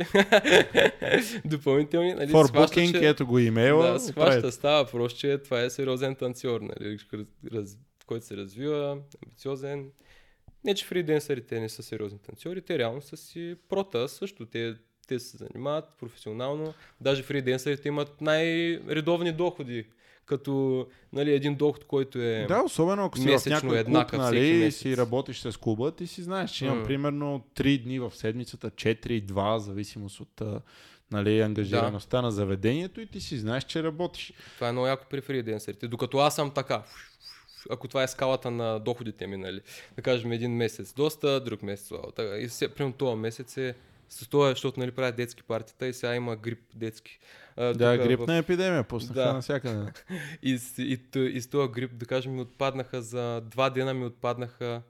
допълнителни. 1.45 2.13
Нали, 2.13 2.31
For 2.31 2.47
схваща, 2.47 2.79
booking, 2.79 2.99
че, 2.99 3.09
ето 3.09 3.27
го 3.27 3.39
имейла. 3.39 3.91
Да, 3.91 3.99
схваща, 3.99 4.51
става 4.51 4.85
просто, 4.85 5.19
че 5.19 5.37
това 5.37 5.61
е 5.61 5.69
сериозен 5.69 6.15
танцор, 6.15 6.61
нали, 6.61 6.97
раз, 7.53 7.77
който 8.05 8.25
се 8.25 8.37
развива, 8.37 8.97
амбициозен. 9.25 9.89
Не, 10.63 10.75
че 10.75 10.85
фриденсърите 10.85 11.59
не 11.59 11.69
са 11.69 11.83
сериозни 11.83 12.19
танцори, 12.19 12.61
те 12.61 12.77
реално 12.77 13.01
са 13.01 13.17
си 13.17 13.55
прота 13.69 14.09
също. 14.09 14.45
Те 14.45 14.75
те 15.07 15.19
се 15.19 15.37
занимават 15.37 15.85
професионално. 15.99 16.73
Даже 17.01 17.23
фриденсерите 17.23 17.87
имат 17.87 18.21
най-редовни 18.21 19.31
доходи 19.31 19.85
като 20.25 20.87
нали, 21.13 21.33
един 21.33 21.55
доход, 21.55 21.85
който 21.85 22.19
е 22.19 22.45
Да, 22.47 22.61
особено 22.63 23.05
ако 23.05 23.17
си 23.17 23.37
в 23.37 23.45
някой 23.45 23.83
клуб, 23.83 24.13
нали, 24.13 24.65
и 24.65 24.71
си 24.71 24.97
работиш 24.97 25.39
с 25.39 25.59
клуба, 25.59 25.91
ти 25.91 26.07
си 26.07 26.21
знаеш, 26.21 26.51
че 26.51 26.65
имам 26.65 26.83
mm. 26.83 26.87
примерно 26.87 27.45
3 27.55 27.83
дни 27.83 27.99
в 27.99 28.11
седмицата, 28.11 28.71
4-2, 28.71 29.57
зависимост 29.57 30.19
от 30.19 30.41
нали, 31.11 31.41
ангажираността 31.41 32.17
да. 32.17 32.21
на 32.21 32.31
заведението 32.31 33.01
и 33.01 33.05
ти 33.05 33.21
си 33.21 33.37
знаеш, 33.37 33.63
че 33.63 33.83
работиш. 33.83 34.33
Това 34.55 34.69
е 34.69 34.71
много 34.71 34.87
яко 34.87 35.05
при 35.09 35.21
фриденсерите. 35.21 35.87
Докато 35.87 36.17
аз 36.17 36.35
съм 36.35 36.51
така, 36.51 36.83
ако 37.69 37.87
това 37.87 38.03
е 38.03 38.07
скалата 38.07 38.51
на 38.51 38.79
доходите 38.79 39.27
ми, 39.27 39.37
нали, 39.37 39.61
да 39.95 40.01
кажем 40.01 40.31
един 40.31 40.55
месец 40.55 40.93
доста, 40.93 41.39
друг 41.39 41.63
месец, 41.63 41.91
и 42.39 42.47
все, 42.47 42.67
примерно 42.67 42.93
този 42.93 43.15
месец 43.15 43.57
е 43.57 43.75
с 44.13 44.27
това, 44.27 44.49
защото 44.49 44.79
нали, 44.79 44.91
правят 44.91 45.15
детски 45.15 45.43
партита 45.43 45.87
и 45.87 45.93
сега 45.93 46.15
има 46.15 46.35
грип 46.35 46.59
детски. 46.75 47.19
А, 47.55 47.73
да, 47.73 47.97
грипна 47.97 48.33
в... 48.33 48.37
епидемия, 48.37 48.83
пуснаха 48.83 49.19
да. 49.19 49.33
навсякъде. 49.33 49.91
и, 50.43 50.59
и, 50.77 50.99
и, 51.15 51.19
и 51.19 51.41
с 51.41 51.47
това 51.47 51.67
грип, 51.67 51.91
да 51.93 52.05
кажем, 52.05 52.33
ми 52.33 52.41
отпаднаха 52.41 53.01
за 53.01 53.41
два 53.41 53.69
дена 53.69 53.93
ми 53.93 54.05
отпаднаха 54.05 54.81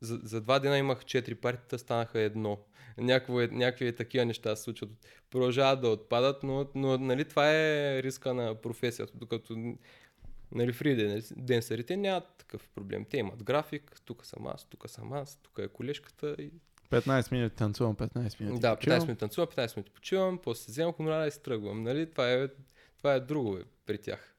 за, 0.00 0.20
за 0.22 0.40
два 0.40 0.58
дена 0.58 0.78
имах 0.78 1.04
четири 1.04 1.34
партита, 1.34 1.78
станаха 1.78 2.20
едно. 2.20 2.58
Някакво, 2.98 3.40
е, 3.40 3.48
някакви 3.52 3.96
такива 3.96 4.24
неща 4.24 4.56
се 4.56 4.62
случват. 4.62 4.90
Продължават 5.30 5.80
да 5.80 5.88
отпадат, 5.88 6.42
но, 6.42 6.66
но 6.74 6.98
нали, 6.98 7.24
това 7.24 7.50
е 7.50 8.02
риска 8.02 8.34
на 8.34 8.54
професията. 8.54 9.12
Докато 9.16 9.76
нали, 10.52 10.72
фриденсерите 10.72 11.96
нямат 11.96 12.24
такъв 12.38 12.68
проблем. 12.74 13.04
Те 13.04 13.16
имат 13.16 13.42
график, 13.42 14.00
тук 14.04 14.26
съм 14.26 14.46
аз, 14.46 14.64
тук 14.64 14.90
съм 14.90 15.12
аз, 15.12 15.38
тук 15.42 15.58
е 15.58 15.68
колежката 15.68 16.36
и 16.38 16.50
15 17.00 17.32
минути 17.32 17.56
танцувам, 17.56 17.96
15 17.96 18.40
минути. 18.40 18.60
Да, 18.60 18.76
15 18.76 19.00
минути 19.00 19.20
танцувам, 19.20 19.48
15 19.48 19.76
минути 19.76 19.92
почивам, 19.92 20.38
после 20.38 20.62
се 20.62 20.70
вземам 20.70 20.92
хонорара 20.92 21.26
и 21.26 21.30
се 21.30 21.40
тръгвам. 21.40 21.82
Нали? 21.82 22.10
Това, 22.10 22.32
е, 22.32 22.48
това 22.98 23.14
е 23.14 23.20
друго 23.20 23.52
бе, 23.52 23.62
при 23.86 23.98
тях. 23.98 24.33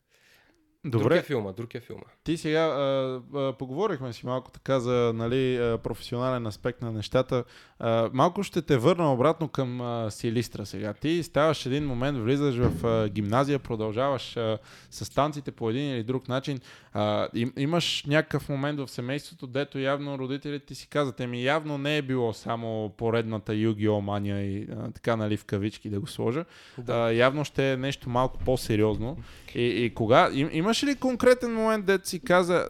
Добре. 0.85 1.15
Друг 1.15 1.17
е 1.17 1.21
филма, 1.21 1.51
друг 1.51 1.75
е 1.75 1.79
филма. 1.79 2.03
Ти 2.23 2.37
сега 2.37 2.59
а, 2.59 3.21
а, 3.35 3.53
поговорихме 3.53 4.13
си 4.13 4.25
малко 4.25 4.51
така 4.51 4.79
за 4.79 5.11
нали, 5.15 5.57
а, 5.57 5.77
професионален 5.77 6.47
аспект 6.47 6.81
на 6.81 6.91
нещата. 6.91 7.43
А, 7.79 8.09
малко 8.13 8.43
ще 8.43 8.61
те 8.61 8.77
върна 8.77 9.13
обратно 9.13 9.47
към 9.47 9.81
а, 9.81 10.11
Силистра 10.11 10.65
сега. 10.65 10.93
Ти 10.93 11.23
ставаш 11.23 11.65
един 11.65 11.85
момент, 11.85 12.17
влизаш 12.17 12.55
в 12.55 12.85
а, 12.85 13.09
гимназия, 13.09 13.59
продължаваш 13.59 14.37
а, 14.37 14.57
с 14.91 15.13
танците 15.13 15.51
по 15.51 15.69
един 15.69 15.91
или 15.91 16.03
друг 16.03 16.27
начин. 16.27 16.59
А, 16.93 17.27
им, 17.33 17.53
имаш 17.57 18.03
някакъв 18.07 18.49
момент 18.49 18.79
в 18.79 18.87
семейството, 18.87 19.47
дето 19.47 19.79
явно 19.79 20.19
родителите 20.19 20.65
ти 20.65 20.75
си 20.75 20.87
казват, 20.87 21.19
еми 21.19 21.43
явно 21.43 21.77
не 21.77 21.97
е 21.97 22.01
било 22.01 22.33
само 22.33 22.93
поредната 22.97 23.53
Юги-О 23.53 24.01
мания 24.01 24.41
и 24.41 24.67
а, 24.71 24.91
така 24.91 25.15
нали 25.15 25.37
в 25.37 25.45
кавички 25.45 25.89
да 25.89 25.99
го 25.99 26.07
сложа. 26.07 26.45
Да. 26.77 26.93
А, 26.93 27.11
явно 27.11 27.45
ще 27.45 27.71
е 27.71 27.77
нещо 27.77 28.09
малко 28.09 28.39
по-сериозно. 28.45 29.17
И, 29.55 29.85
и 29.85 29.93
кога, 29.93 30.29
им, 30.33 30.49
имаш 30.51 30.74
ли 30.83 30.95
конкретен 30.95 31.53
момент, 31.53 31.85
дето 31.85 32.09
си 32.09 32.19
каза, 32.19 32.69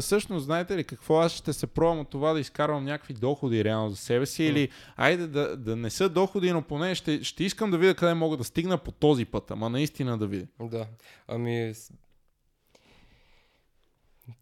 всъщност 0.00 0.44
знаете 0.44 0.76
ли 0.76 0.84
какво, 0.84 1.18
аз 1.18 1.32
ще 1.32 1.52
се 1.52 1.66
пробвам 1.66 2.00
от 2.00 2.10
това 2.10 2.32
да 2.32 2.40
изкарвам 2.40 2.84
някакви 2.84 3.14
доходи 3.14 3.64
реално 3.64 3.90
за 3.90 3.96
себе 3.96 4.26
си 4.26 4.44
или 4.44 4.68
айде 4.96 5.26
да, 5.26 5.56
да 5.56 5.76
не 5.76 5.90
са 5.90 6.08
доходи, 6.08 6.52
но 6.52 6.62
поне 6.62 6.94
ще, 6.94 7.24
ще 7.24 7.44
искам 7.44 7.70
да 7.70 7.78
видя 7.78 7.94
къде 7.94 8.14
мога 8.14 8.36
да 8.36 8.44
стигна 8.44 8.78
по 8.78 8.92
този 8.92 9.24
път, 9.24 9.50
ама 9.50 9.70
наистина 9.70 10.18
да 10.18 10.26
видя. 10.26 10.46
Да, 10.60 10.86
ами... 11.28 11.74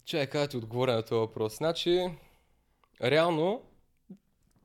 Чай, 0.05 0.27
как 0.27 0.51
ти 0.51 0.57
отговоря 0.57 0.95
на 0.95 1.03
този 1.03 1.19
въпрос. 1.19 1.57
Значи, 1.57 2.11
реално, 3.03 3.62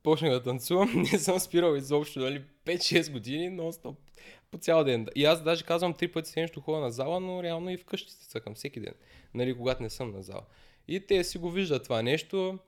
почнах 0.03 0.31
да 0.31 0.43
танцувам, 0.43 0.91
не 1.11 1.19
съм 1.19 1.39
спирал 1.39 1.75
изобщо, 1.75 2.19
нали, 2.19 2.43
5-6 2.65 3.11
години, 3.11 3.49
но 3.49 3.71
стоп 3.71 4.08
по 4.51 4.57
цял 4.57 4.83
ден. 4.83 5.07
И 5.15 5.25
аз 5.25 5.43
даже 5.43 5.63
казвам 5.63 5.93
три 5.93 6.07
пъти 6.07 6.29
седмично 6.29 6.61
ходя 6.61 6.79
на 6.79 6.91
зала, 6.91 7.19
но 7.19 7.43
реално 7.43 7.69
и 7.69 7.77
вкъщи 7.77 8.11
се 8.11 8.29
цъкам 8.29 8.55
всеки 8.55 8.79
ден, 8.79 8.93
нали, 9.33 9.57
когато 9.57 9.83
не 9.83 9.89
съм 9.89 10.11
на 10.11 10.21
зала. 10.21 10.43
И 10.87 10.99
те 10.99 11.23
си 11.23 11.37
го 11.37 11.51
виждат 11.51 11.83
това 11.83 12.01
нещо. 12.01 12.59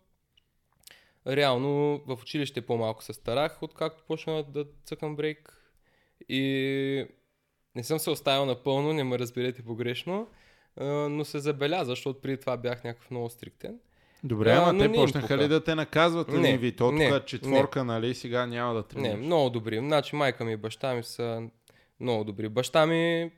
Реално 1.27 2.01
в 2.07 2.19
училище 2.21 2.61
по-малко 2.61 3.03
се 3.03 3.13
старах, 3.13 3.63
откакто 3.63 4.03
почна 4.07 4.43
да 4.43 4.65
цъкам 4.86 5.15
брейк. 5.15 5.57
И 6.29 7.05
не 7.75 7.84
съм 7.84 7.99
се 7.99 8.09
оставил 8.09 8.45
напълно, 8.45 8.93
не 8.93 9.03
ме 9.03 9.19
разберете 9.19 9.61
погрешно, 9.61 10.27
но 11.09 11.25
се 11.25 11.39
забеляза, 11.39 11.89
защото 11.89 12.21
преди 12.21 12.38
това 12.38 12.57
бях 12.57 12.84
някакъв 12.84 13.11
много 13.11 13.29
стриктен. 13.29 13.79
Добре, 14.23 14.51
ама 14.51 14.79
те 14.79 14.93
почнаха 14.93 15.38
ли 15.38 15.47
да 15.47 15.63
те 15.63 15.75
наказват 15.75 16.27
не, 16.27 16.57
ви? 16.57 16.75
То 16.75 16.91
тук 16.91 17.25
четворка, 17.25 17.84
не. 17.84 17.93
нали, 17.93 18.15
сега 18.15 18.45
няма 18.45 18.73
да 18.73 18.84
тренираш. 18.84 19.19
Не, 19.19 19.25
много 19.25 19.49
добри. 19.49 19.77
Значи 19.77 20.15
майка 20.15 20.45
ми 20.45 20.53
и 20.53 20.57
баща 20.57 20.93
ми 20.93 21.03
са 21.03 21.49
много 22.01 22.23
добри. 22.23 22.49
Баща 22.49 22.85
ми 22.85 23.31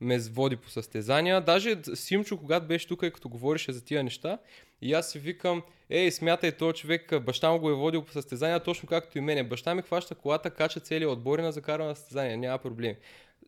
ме 0.00 0.18
води 0.18 0.56
по 0.56 0.70
състезания. 0.70 1.40
Даже 1.40 1.76
Симчо, 1.94 2.36
когато 2.36 2.66
беше 2.66 2.88
тук 2.88 3.02
и 3.02 3.10
като 3.10 3.28
говореше 3.28 3.72
за 3.72 3.84
тия 3.84 4.04
неща, 4.04 4.38
и 4.82 4.94
аз 4.94 5.10
си 5.10 5.18
викам, 5.18 5.62
ей, 5.90 6.10
смятай 6.10 6.52
този 6.52 6.74
човек, 6.74 7.20
баща 7.22 7.50
му 7.50 7.58
го 7.58 7.70
е 7.70 7.74
водил 7.74 8.04
по 8.04 8.12
състезания, 8.12 8.60
точно 8.60 8.88
както 8.88 9.18
и 9.18 9.20
мене. 9.20 9.42
Баща 9.42 9.74
ми 9.74 9.82
хваща 9.82 10.14
колата, 10.14 10.50
кача 10.50 10.80
целият 10.80 11.12
отбори 11.12 11.42
на 11.42 11.52
закарване 11.52 11.88
на 11.88 11.96
състезания, 11.96 12.36
няма 12.36 12.58
проблем. 12.58 12.94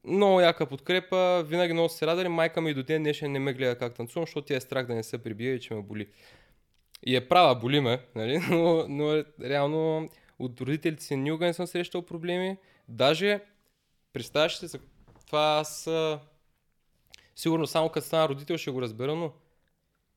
Много 0.04 0.40
яка 0.40 0.66
подкрепа, 0.66 1.44
винаги 1.46 1.72
много 1.72 1.88
се 1.88 2.06
радали. 2.06 2.28
Майка 2.28 2.60
ми 2.60 2.74
до 2.74 2.82
ден 2.82 3.02
днешен 3.02 3.32
не 3.32 3.38
ме 3.38 3.52
гледа 3.52 3.78
как 3.78 3.94
танцувам, 3.94 4.26
защото 4.26 4.46
тя 4.46 4.56
е 4.56 4.60
страх 4.60 4.86
да 4.86 4.94
не 4.94 5.02
се 5.02 5.18
прибие 5.18 5.54
и 5.54 5.60
че 5.60 5.74
ме 5.74 5.82
боли. 5.82 6.06
И 7.06 7.16
е 7.16 7.28
права, 7.28 7.54
боли 7.54 7.80
ме, 7.80 8.00
нали? 8.14 8.38
но, 8.50 8.86
но 8.88 9.24
реално 9.42 10.08
от 10.38 10.60
родителите 10.60 11.04
си 11.04 11.16
никога 11.16 11.46
не 11.46 11.52
съм 11.52 11.66
срещал 11.66 12.02
проблеми. 12.02 12.56
Даже 12.88 13.40
Представяш 14.12 14.58
си 14.58 14.66
за 14.66 14.78
това 15.26 15.58
аз 15.60 15.88
сигурно 17.36 17.66
само 17.66 17.88
като 17.88 18.06
стана 18.06 18.28
родител 18.28 18.56
ще 18.56 18.70
го 18.70 18.82
разбера, 18.82 19.14
но 19.14 19.32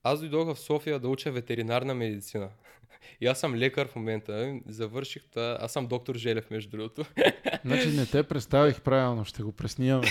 аз 0.03 0.19
дойдох 0.19 0.53
в 0.53 0.59
София 0.59 0.99
да 0.99 1.09
уча 1.09 1.31
ветеринарна 1.31 1.93
медицина. 1.93 2.49
И 3.21 3.27
аз 3.27 3.39
съм 3.39 3.55
лекар 3.55 3.87
в 3.87 3.95
момента. 3.95 4.59
Завърших 4.67 5.23
това. 5.29 5.57
Аз 5.61 5.73
съм 5.73 5.87
доктор 5.87 6.15
Желев, 6.15 6.51
между 6.51 6.69
другото. 6.69 7.05
Значи 7.65 7.87
не 7.87 8.05
те 8.05 8.23
представих 8.23 8.81
правилно, 8.81 9.25
ще 9.25 9.43
го 9.43 9.51
преснимаме. 9.51 10.07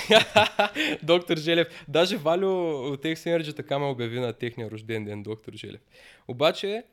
доктор 1.03 1.37
Желев. 1.37 1.85
Даже 1.89 2.17
Валю 2.17 2.49
от 2.93 3.03
X 3.03 3.57
така 3.57 3.79
ме 3.79 3.87
обяви 3.87 4.21
на 4.21 4.33
техния 4.33 4.71
рожден 4.71 5.05
ден, 5.05 5.23
доктор 5.23 5.53
Желев. 5.53 5.81
Обаче, 6.29 6.85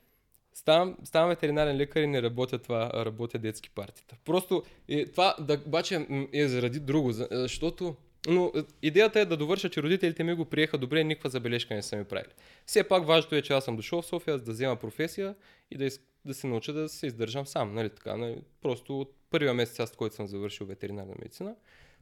ставам, 0.53 0.97
ставам 1.03 1.29
ветеринарен 1.29 1.77
лекар 1.77 2.01
и 2.01 2.07
не 2.07 2.21
работя 2.21 2.59
това, 2.59 2.91
работя 2.93 3.39
детски 3.39 3.69
партията. 3.69 4.15
Просто 4.25 4.63
е, 4.87 5.05
това 5.05 5.35
да, 5.39 5.61
обаче 5.65 6.07
е 6.33 6.47
заради 6.47 6.79
друго, 6.79 7.11
защото 7.31 7.95
но 8.27 8.51
е, 8.55 8.59
идеята 8.81 9.19
е 9.19 9.25
да 9.25 9.37
довърша, 9.37 9.69
че 9.69 9.83
родителите 9.83 10.23
ми 10.23 10.33
го 10.33 10.45
приеха 10.45 10.77
добре, 10.77 11.03
никаква 11.03 11.29
забележка 11.29 11.73
не 11.75 11.81
са 11.81 11.95
ми 11.95 12.03
правили. 12.03 12.33
Все 12.65 12.87
пак 12.87 13.05
важното 13.05 13.35
е, 13.35 13.41
че 13.41 13.53
аз 13.53 13.65
съм 13.65 13.75
дошъл 13.75 14.01
в 14.01 14.05
София, 14.05 14.37
да 14.37 14.51
взема 14.51 14.75
професия 14.75 15.35
и 15.71 15.77
да, 15.77 15.85
из, 15.85 15.99
да 16.25 16.33
се 16.33 16.47
науча 16.47 16.73
да 16.73 16.89
се 16.89 17.07
издържам 17.07 17.45
сам. 17.45 17.73
Нали, 17.73 17.89
така, 17.89 18.17
нали? 18.17 18.41
Просто 18.61 18.99
от 18.99 19.15
първия 19.29 19.53
месец, 19.53 19.79
аз, 19.79 19.95
който 19.95 20.15
съм 20.15 20.27
завършил 20.27 20.65
ветеринарна 20.67 21.13
медицина, 21.19 21.55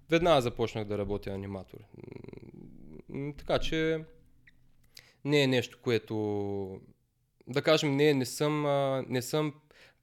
веднага 0.09 0.41
започнах 0.41 0.85
да 0.85 0.97
работя 0.97 1.29
аниматор. 1.29 1.77
Така 3.37 3.59
че 3.59 4.03
не 5.25 5.43
е 5.43 5.47
нещо, 5.47 5.79
което 5.81 6.81
да 7.47 7.61
кажем, 7.61 7.95
не, 7.95 8.13
не 8.13 8.25
съм, 8.25 8.65
а, 8.65 9.03
не 9.07 9.21
съм 9.21 9.53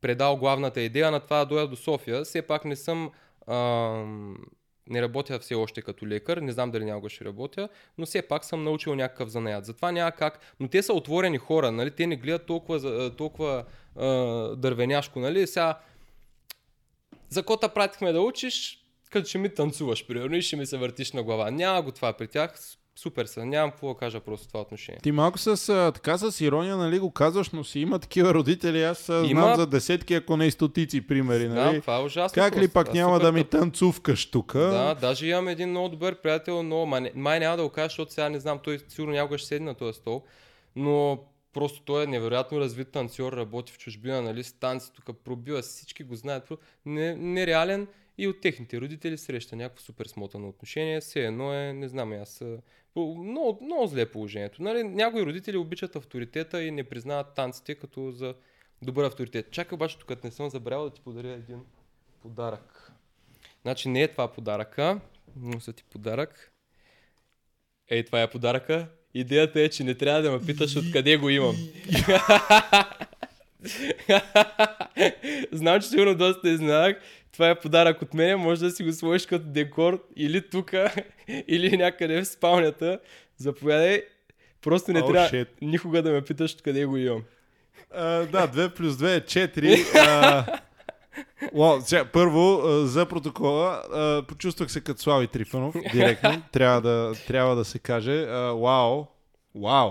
предал 0.01 0.37
главната 0.37 0.81
идея 0.81 1.11
на 1.11 1.21
това 1.21 1.39
да 1.39 1.47
дойда 1.47 1.69
до 1.69 1.77
София. 1.77 2.25
Все 2.25 2.43
пак 2.43 2.65
не 2.65 2.77
съм 2.77 3.11
а, 3.47 3.57
не 4.91 5.03
работя 5.03 5.39
все 5.39 5.55
още 5.55 5.83
като 5.83 6.07
лекар, 6.07 6.37
не 6.37 6.53
знам 6.53 6.71
дали 6.71 6.85
някога 6.85 7.09
ще 7.09 7.25
работя, 7.25 7.69
но 7.99 8.07
все 8.07 8.23
пак 8.23 8.45
съм 8.45 8.65
научил 8.65 8.95
някакъв 8.95 9.29
занаят. 9.29 9.65
Затова 9.65 9.93
няма 9.93 10.13
как. 10.13 10.41
Но 10.61 10.69
те 10.69 10.83
са 10.83 10.93
отворени 10.93 11.39
хора, 11.39 11.73
нали? 11.73 11.91
те 11.91 12.07
не 12.07 12.17
гледат 12.17 12.47
толкова, 12.47 13.11
толкова 13.17 13.65
а, 13.97 14.07
дървеняшко. 14.57 15.21
Нали? 15.21 15.47
Сега, 15.47 15.79
за 17.29 17.43
кота 17.43 17.69
пратихме 17.69 18.13
да 18.13 18.21
учиш, 18.21 18.85
като 19.11 19.29
ще 19.29 19.39
ми 19.39 19.55
танцуваш, 19.55 20.07
примерно, 20.07 20.37
и 20.37 20.43
ще 20.43 20.57
ми 20.57 20.67
се 20.67 20.77
въртиш 20.77 21.13
на 21.13 21.23
глава. 21.23 21.51
Няма 21.51 21.83
го 21.83 21.93
това 21.93 22.13
при 22.13 22.29
тях 22.29 22.55
супер 22.97 23.27
са. 23.27 23.47
Нямам 23.47 23.71
какво 23.71 23.89
да 23.89 23.99
кажа 23.99 24.21
просто 24.21 24.49
това 24.49 24.61
отношение. 24.61 25.01
Ти 25.03 25.13
малко 25.13 25.39
с, 25.39 25.69
а, 25.69 25.93
така 25.93 26.19
с 26.19 26.41
ирония, 26.41 26.77
нали, 26.77 26.99
го 26.99 27.11
казваш, 27.11 27.51
но 27.51 27.65
си 27.65 27.81
има 27.81 27.99
такива 27.99 28.35
родители. 28.35 28.83
Аз 28.83 29.09
има... 29.09 29.25
знам 29.25 29.57
за 29.57 29.67
десетки, 29.67 30.15
ако 30.15 30.37
не 30.37 30.47
и 30.47 30.51
стотици 30.51 31.07
примери. 31.07 31.49
Нали? 31.49 31.75
Да, 31.75 31.81
това 31.81 31.97
е 31.97 32.03
ужасно. 32.03 32.35
Как 32.35 32.57
ли 32.57 32.69
пак 32.69 32.95
няма 32.95 33.21
да 33.21 33.33
ми 33.33 33.45
танцувкаш 33.45 34.27
тук? 34.27 34.53
Да, 34.53 34.95
даже 34.95 35.27
имам 35.27 35.49
един 35.49 35.71
много 35.71 35.89
добър 35.89 36.21
приятел, 36.21 36.63
но 36.63 36.87
май, 36.87 37.11
май 37.15 37.41
няма 37.41 37.57
да 37.57 37.63
го 37.63 37.69
кажа, 37.69 37.89
защото 37.89 38.13
сега 38.13 38.29
не 38.29 38.41
знам, 38.41 38.59
той 38.65 38.79
сигурно 38.89 39.13
някога 39.13 39.39
ще 39.39 39.49
седне 39.49 39.67
на 39.67 39.75
този 39.75 39.97
стол, 39.99 40.23
но 40.77 41.19
просто 41.53 41.83
той 41.83 42.05
е 42.05 42.07
невероятно 42.07 42.61
развит 42.61 42.93
танцор, 42.93 43.33
работи 43.33 43.73
в 43.73 43.79
чужбина, 43.79 44.23
нали, 44.23 44.45
танци, 44.61 44.93
тук 44.93 45.17
пробива, 45.25 45.63
всички 45.63 46.05
го 46.05 46.15
знаят. 46.15 46.49
Не, 46.87 47.15
нереален 47.17 47.87
и 48.19 48.29
от 48.29 48.41
техните 48.41 48.81
родители 48.81 49.19
среща 49.19 49.57
някакво 49.57 49.83
супер 49.83 50.07
смотано 50.07 50.49
отношение. 50.49 51.01
Все 51.01 51.25
едно 51.25 51.55
е, 51.55 51.73
не 51.73 51.89
знам, 51.89 52.13
аз 52.13 52.45
много, 52.97 53.59
много 53.65 53.87
зле 53.87 54.01
е 54.01 54.11
положението. 54.11 54.63
Нали? 54.63 54.85
Някои 54.85 55.27
родители 55.27 55.57
обичат 55.57 55.97
авторитета 55.97 56.63
и 56.63 56.71
не 56.71 56.85
признават 56.85 57.35
танците 57.35 57.75
като 57.75 58.11
за 58.11 58.35
добър 58.83 59.05
авторитет. 59.05 59.51
Чакай 59.51 59.77
обаче, 59.77 59.99
тук 59.99 60.25
не 60.25 60.31
съм 60.31 60.51
забравил 60.51 60.85
да 60.85 60.95
ти 60.95 61.01
подаря 61.01 61.33
един 61.33 61.61
подарък. 62.23 62.93
Значи 63.63 63.89
не 63.89 64.03
е 64.03 64.09
това 64.09 64.33
подаръка, 64.33 65.01
но 65.37 65.61
са 65.61 65.73
ти 65.73 65.85
подарък. 65.85 66.53
Ей, 67.89 68.05
това 68.05 68.23
е 68.23 68.31
подаръка. 68.31 68.89
Идеята 69.15 69.61
е, 69.61 69.69
че 69.69 69.85
не 69.85 69.95
трябва 69.95 70.23
да 70.23 70.31
ме 70.31 70.47
питаш 70.47 70.77
откъде 70.77 71.17
го 71.17 71.31
имам. 71.31 71.57
Знам, 75.53 75.81
че 75.81 75.89
сигурно 75.89 76.15
доста 76.15 76.49
изненадах. 76.49 76.97
Това 77.33 77.49
е 77.49 77.61
подарък 77.61 78.03
от 78.03 78.15
мен, 78.15 78.39
може 78.39 78.61
да 78.61 78.71
си 78.71 78.85
го 78.85 78.93
сложиш 78.93 79.27
като 79.27 79.45
декор 79.47 80.05
или 80.17 80.49
тук, 80.51 80.73
или 81.49 81.77
някъде 81.77 82.21
в 82.21 82.25
спалнята. 82.25 82.99
Заповядай. 83.37 84.03
Просто 84.63 84.93
не 84.93 85.01
oh, 85.01 85.13
трябва 85.13 85.29
shit. 85.29 85.49
никога 85.63 86.03
да 86.03 86.11
ме 86.11 86.23
питаш 86.23 86.57
къде 86.65 86.85
го 86.85 86.97
имам. 86.97 87.23
Uh, 87.97 88.27
да, 88.27 88.49
2 88.49 88.75
плюс 88.75 88.97
2 88.97 89.17
е 89.17 89.21
4. 89.21 89.77
Uh, 89.77 90.61
well, 91.55 91.81
сега, 91.81 92.05
първо, 92.05 92.61
за 92.85 93.07
протокола, 93.07 93.83
почувствах 94.29 94.71
се 94.71 94.81
като 94.81 95.01
Слави 95.01 95.27
Трифанов, 95.27 95.75
директно. 95.93 96.43
трябва, 96.53 96.81
да, 96.81 97.13
трябва 97.27 97.57
да 97.57 97.65
се 97.65 97.79
каже. 97.79 98.27
Вау, 98.55 99.07
вау. 99.55 99.91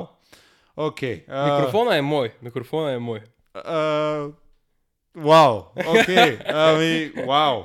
Окей. 0.78 1.24
Микрофона 1.28 1.98
е 1.98 2.02
мой. 2.02 2.34
Микрофона 2.42 2.92
е 2.92 3.00
мой. 3.00 3.20
Вау, 5.16 5.64
окей. 5.88 6.38
Ами, 6.46 7.12
вау. 7.28 7.64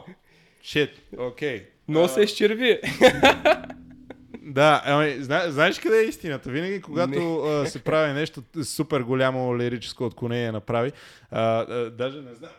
Шит, 0.62 0.90
окей. 1.18 1.66
Но 1.88 2.08
се 2.08 2.20
изчерви. 2.20 2.80
Да, 4.50 4.82
ами, 4.84 5.22
зна, 5.22 5.44
знаеш 5.48 5.78
къде 5.78 5.98
е 5.98 6.08
истината? 6.08 6.50
Винаги, 6.50 6.80
когато 6.80 7.38
а, 7.38 7.66
се 7.66 7.78
прави 7.78 8.12
нещо 8.12 8.42
супер 8.62 9.00
голямо 9.00 9.58
лирическо 9.58 10.04
отклонение 10.04 10.52
направи, 10.52 10.92
а, 11.30 11.40
а, 11.40 11.90
даже 11.90 12.20
не 12.20 12.34
знам 12.34 12.50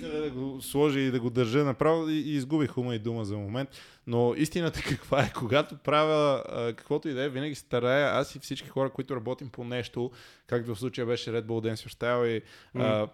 къде 0.00 0.20
да 0.20 0.30
го 0.30 0.62
сложи 0.62 1.00
и 1.00 1.10
да 1.10 1.20
го 1.20 1.30
държа 1.30 1.64
направо 1.64 2.08
и, 2.08 2.12
и 2.12 2.34
изгубих 2.36 2.78
ума 2.78 2.94
и 2.94 2.98
дума 2.98 3.24
за 3.24 3.36
момент. 3.36 3.68
Но 4.06 4.34
истината 4.36 4.80
каква 4.88 5.22
е, 5.22 5.32
когато 5.32 5.76
правя 5.76 6.44
а, 6.48 6.72
каквото 6.72 7.08
и 7.08 7.12
да 7.12 7.22
е, 7.22 7.28
винаги 7.28 7.54
старая 7.54 8.10
аз 8.14 8.34
и 8.34 8.38
всички 8.38 8.68
хора, 8.68 8.90
които 8.90 9.16
работим 9.16 9.48
по 9.48 9.64
нещо, 9.64 10.10
както 10.46 10.74
в 10.74 10.78
случая 10.78 11.06
беше 11.06 11.30
Red 11.30 11.44
Bull 11.44 11.72
Dance 11.72 11.88
Style 11.88 12.26
и 12.26 12.42
mm. 12.78 12.82
а, 12.82 13.08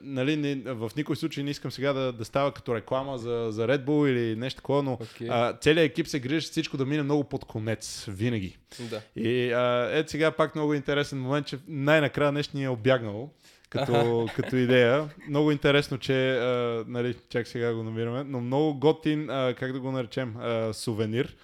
нали, 0.00 0.36
не, 0.36 0.72
в 0.72 0.90
никой 0.96 1.16
случай 1.16 1.44
не 1.44 1.50
искам 1.50 1.70
сега 1.70 1.92
да, 1.92 2.12
да 2.12 2.24
става 2.24 2.52
като 2.52 2.74
реклама 2.74 3.18
за, 3.18 3.46
за 3.50 3.68
Red 3.68 3.84
Bull 3.84 4.08
или 4.08 4.36
нещо 4.36 4.56
такова, 4.56 4.82
но 4.82 4.96
okay. 4.96 5.28
а, 5.30 5.58
целият 5.58 5.90
екип 5.90 6.06
се 6.06 6.20
грижи 6.20 6.46
всичко 6.46 6.76
да 6.76 6.86
мине 6.86 7.02
много 7.02 7.24
под 7.24 7.44
конец, 7.44 8.04
винаги. 8.08 8.56
Да. 8.80 9.02
И 9.16 9.52
а, 9.52 9.88
ето 9.92 10.10
сега 10.10 10.30
пак 10.30 10.54
много 10.54 10.74
интересен 10.74 11.20
момент, 11.20 11.46
че 11.46 11.58
най-накрая 11.68 12.32
нещо 12.32 12.56
ни 12.56 12.64
е 12.64 12.68
обягнало 12.68 13.30
като, 13.68 14.26
като 14.36 14.56
идея. 14.56 15.08
Много 15.28 15.52
интересно, 15.52 15.98
че 15.98 16.38
а, 16.38 16.84
нали, 16.88 17.14
чак 17.28 17.46
сега 17.46 17.74
го 17.74 17.82
намираме, 17.82 18.24
но 18.24 18.40
много 18.40 18.74
готин, 18.74 19.30
а, 19.30 19.54
как 19.54 19.72
да 19.72 19.80
го 19.80 19.92
наречем, 19.92 20.36
а, 20.40 20.72
сувенир. 20.72 21.36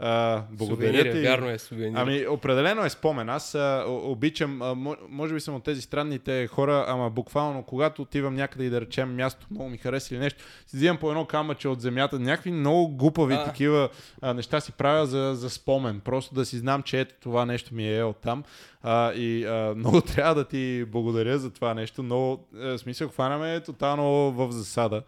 А, 0.00 0.42
благодаря 0.50 0.98
сувенир, 0.98 1.12
ти. 1.12 1.20
вярно 1.20 1.50
е 1.50 1.58
сувенир. 1.58 1.98
Ами, 2.00 2.26
определено 2.26 2.84
е 2.84 2.90
спомен. 2.90 3.28
Аз 3.28 3.54
а, 3.54 3.84
обичам, 3.88 4.62
а, 4.62 4.74
може 5.08 5.34
би 5.34 5.40
съм 5.40 5.54
от 5.54 5.64
тези 5.64 5.82
странните 5.82 6.46
хора, 6.46 6.84
ама 6.88 7.10
буквално, 7.10 7.62
когато 7.62 8.02
отивам 8.02 8.34
някъде 8.34 8.64
и 8.64 8.70
да 8.70 8.80
речем 8.80 9.14
място, 9.14 9.46
много 9.50 9.68
ми 9.68 9.76
хареса 9.76 10.14
или 10.14 10.20
нещо, 10.20 10.44
си 10.66 10.76
взимам 10.76 10.96
по 10.96 11.10
едно 11.10 11.24
камъче 11.24 11.68
от 11.68 11.80
земята, 11.80 12.18
някакви 12.18 12.50
много 12.50 12.88
глупави 12.88 13.34
а. 13.34 13.44
такива 13.44 13.88
а, 14.22 14.34
неща 14.34 14.60
си 14.60 14.72
правя 14.72 15.06
за, 15.06 15.32
за 15.34 15.50
спомен. 15.50 16.00
Просто 16.00 16.34
да 16.34 16.44
си 16.44 16.58
знам, 16.58 16.82
че 16.82 17.00
ето 17.00 17.14
това 17.20 17.46
нещо 17.46 17.74
ми 17.74 17.96
е 17.96 18.02
от 18.02 18.16
там. 18.16 18.44
А, 18.82 19.12
и 19.12 19.44
а, 19.44 19.74
много 19.76 20.00
трябва 20.14 20.34
да 20.34 20.44
ти 20.44 20.84
благодаря 20.88 21.38
за 21.38 21.50
това 21.50 21.74
нещо. 21.74 22.02
Много, 22.02 22.48
е, 22.62 22.78
смисъл, 22.78 23.08
хванаме 23.08 23.60
тотално 23.60 24.32
в 24.32 24.52
засада. 24.52 25.02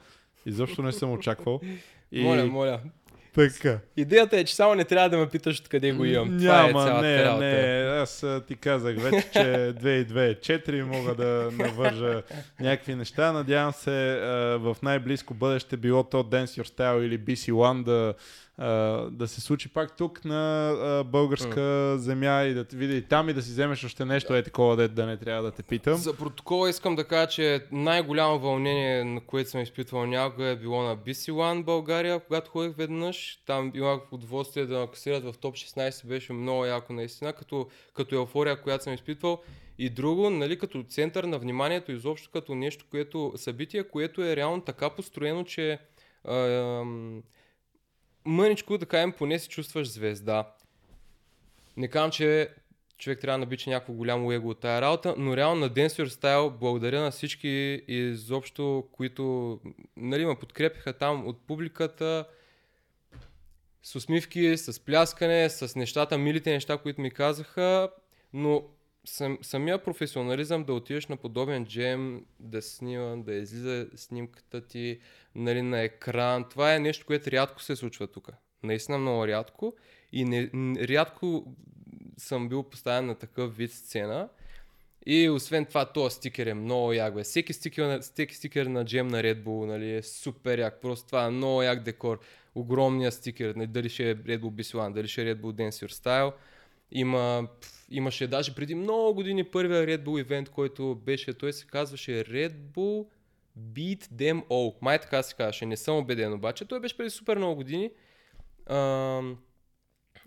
Изобщо 0.47 0.83
не 0.83 0.93
съм 0.93 1.13
очаквал. 1.13 1.61
И... 2.13 2.23
Моля, 2.23 2.47
моля. 2.47 2.81
Така. 3.35 3.79
Идеята 3.97 4.39
е, 4.39 4.45
че 4.45 4.55
само 4.55 4.75
не 4.75 4.85
трябва 4.85 5.09
да 5.09 5.19
ме 5.19 5.29
питаш 5.29 5.61
откъде 5.61 5.93
го 5.93 6.05
имам. 6.05 6.37
Няма, 6.37 6.69
Това 6.69 6.99
е 6.99 7.03
не, 7.03 7.25
работа. 7.25 7.45
не. 7.45 8.01
Аз 8.03 8.27
ти 8.47 8.57
казах 8.57 8.97
вече, 8.97 9.31
че 9.33 9.39
2 9.39 9.89
и 9.89 10.07
2 10.07 10.31
е 10.31 10.35
4. 10.35 10.83
Мога 10.83 11.15
да 11.15 11.51
навържа 11.53 12.23
някакви 12.61 12.95
неща. 12.95 13.33
Надявам 13.33 13.73
се 13.73 14.19
в 14.61 14.77
най-близко 14.83 15.35
бъдеще 15.35 15.77
било 15.77 16.03
то 16.03 16.23
Dance 16.23 16.63
Your 16.63 16.69
Style 16.79 17.01
или 17.03 17.19
BC 17.19 17.53
One 17.53 17.85
да 17.85 18.15
да 19.11 19.29
се 19.29 19.41
случи 19.41 19.69
пак 19.69 19.97
тук 19.97 20.25
на 20.25 20.71
а, 20.71 21.05
българска 21.05 21.61
mm. 21.61 21.97
земя 21.97 22.43
и 22.43 22.55
да 22.55 22.65
те 22.65 22.77
види 22.77 22.97
и 22.97 23.03
там 23.03 23.29
и 23.29 23.33
да 23.33 23.43
си 23.43 23.51
вземеш 23.51 23.85
още 23.85 24.05
нещо 24.05 24.35
е 24.35 24.43
такова, 24.43 24.77
да, 24.77 24.89
да 24.89 25.07
не 25.07 25.17
трябва 25.17 25.43
да 25.43 25.51
те 25.51 25.63
питам. 25.63 25.95
За 25.95 26.17
протокола 26.17 26.71
искам 26.71 26.97
да 26.97 27.05
кажа, 27.05 27.29
че 27.29 27.65
най-голямо 27.73 28.39
вълнение, 28.39 29.05
на 29.05 29.21
което 29.21 29.51
съм 29.51 29.61
изпитвал 29.61 30.07
някога 30.07 30.47
е 30.47 30.57
било 30.57 30.83
на 30.83 30.97
BC 30.97 31.33
One 31.33 31.65
България, 31.65 32.21
когато 32.21 32.51
ходих 32.51 32.77
веднъж. 32.77 33.43
Там 33.47 33.73
имах 33.75 34.13
удоволствие 34.13 34.67
да 34.67 34.79
накасират 34.79 35.25
в 35.25 35.39
топ 35.41 35.55
16, 35.55 36.07
беше 36.07 36.33
много 36.33 36.65
яко 36.65 36.93
наистина, 36.93 37.33
като, 37.33 37.69
като 37.95 38.15
еуфория, 38.15 38.63
която 38.63 38.85
съм 38.85 38.95
изпитвал. 38.95 39.43
И 39.79 39.91
друго, 39.91 40.31
нали, 40.31 40.59
като 40.59 40.85
център 40.89 41.25
на 41.25 41.39
вниманието, 41.39 41.93
изобщо 41.93 42.31
като 42.33 42.55
нещо, 42.55 42.85
което 42.91 43.33
събитие, 43.37 43.85
което 43.85 44.23
е 44.23 44.37
реално 44.37 44.61
така 44.61 44.91
построено, 44.91 45.45
че 45.45 45.79
а, 46.25 46.35
мъничко, 48.25 48.79
да 48.79 48.87
кажем, 48.87 49.13
поне 49.13 49.39
се 49.39 49.49
чувстваш 49.49 49.89
звезда. 49.89 50.53
Не 51.77 51.89
казвам, 51.89 52.11
че 52.11 52.55
човек 52.99 53.21
трябва 53.21 53.39
да 53.39 53.45
набича 53.45 53.71
някакво 53.71 53.93
голямо 53.93 54.33
его 54.33 54.49
от 54.49 54.61
тая 54.61 54.81
работа, 54.81 55.15
но 55.19 55.37
реално 55.37 55.61
на 55.61 55.71
Dance 55.71 56.05
Your 56.05 56.07
Style 56.07 56.51
благодаря 56.51 57.01
на 57.01 57.11
всички 57.11 57.83
изобщо, 57.89 58.89
които 58.93 59.61
нали, 59.97 60.27
ме 60.27 60.39
подкрепиха 60.39 60.93
там 60.93 61.27
от 61.27 61.47
публиката, 61.47 62.25
с 63.83 63.97
усмивки, 63.97 64.57
с 64.57 64.81
пляскане, 64.81 65.51
с 65.51 65.77
нещата, 65.77 66.19
милите 66.19 66.53
неща, 66.53 66.79
които 66.79 67.01
ми 67.01 67.11
казаха, 67.11 67.91
но 68.33 68.63
сам, 69.05 69.39
самия 69.43 69.83
професионализъм 69.83 70.65
да 70.65 70.75
отидеш 70.75 71.07
на 71.07 71.17
подобен 71.17 71.67
джем, 71.67 72.25
да 72.41 72.63
снима, 72.63 73.17
да 73.17 73.35
излиза 73.35 73.87
снимката 73.97 74.67
ти 74.67 75.01
нали, 75.35 75.63
на 75.63 75.81
екран, 75.81 76.49
това 76.49 76.75
е 76.75 76.81
нещо, 76.81 77.07
което 77.07 77.31
рядко 77.31 77.63
се 77.63 77.77
случва 77.77 78.07
тук. 78.07 78.29
Наистина 78.63 78.99
много 78.99 79.27
рядко 79.27 79.75
и 80.13 80.25
не, 80.25 80.51
рядко 80.89 81.55
съм 82.19 82.49
бил 82.49 82.63
поставен 82.63 83.07
на 83.07 83.15
такъв 83.15 83.57
вид 83.57 83.73
сцена. 83.73 84.29
И 85.07 85.31
освен 85.31 85.67
това, 85.67 85.93
този 85.93 86.17
стикер 86.17 86.47
е 86.47 86.55
много 86.55 86.93
як. 86.93 87.15
Бе. 87.15 87.23
Всеки, 87.23 87.53
стикер, 87.53 88.01
всеки 88.01 88.35
стикер 88.35 88.67
на 88.67 88.85
джем 88.85 89.09
на 89.09 89.23
Red 89.23 89.43
Bull 89.43 89.67
нали, 89.67 89.95
е 89.95 90.03
супер 90.03 90.59
як. 90.59 90.81
Просто 90.81 91.07
това 91.07 91.25
е 91.25 91.31
много 91.31 91.63
як 91.63 91.83
декор. 91.83 92.21
Огромният 92.55 93.15
стикер. 93.15 93.55
Нали, 93.55 93.67
дали 93.67 93.89
ще 93.89 94.11
е 94.11 94.17
Red 94.17 94.41
Bull 94.41 94.51
B1, 94.51 94.93
дали 94.93 95.09
ще 95.09 95.23
е 95.23 95.35
Red 95.35 95.41
Bull 95.41 95.53
Dance 95.53 95.87
Your 95.87 95.93
Style. 95.93 96.33
Има, 96.93 97.49
имаше 97.91 98.27
даже 98.27 98.55
преди 98.55 98.75
много 98.75 99.15
години 99.15 99.45
първия 99.45 99.87
Red 99.87 100.05
Bull 100.05 100.21
ивент, 100.21 100.49
който 100.49 100.95
беше, 100.95 101.33
той 101.33 101.53
се 101.53 101.67
казваше 101.67 102.25
Red 102.25 102.55
Bull 102.55 103.07
Beat 103.59 104.05
Them 104.05 104.47
All. 104.47 104.75
Май 104.83 104.99
така 104.99 105.23
се 105.23 105.35
казваше, 105.35 105.67
не 105.67 105.77
съм 105.77 105.97
убеден 105.97 106.33
обаче. 106.33 106.65
Той 106.65 106.81
беше 106.81 106.97
преди 106.97 107.11
супер 107.11 107.37
много 107.37 107.55
години. 107.55 107.91
Ам, 108.67 109.39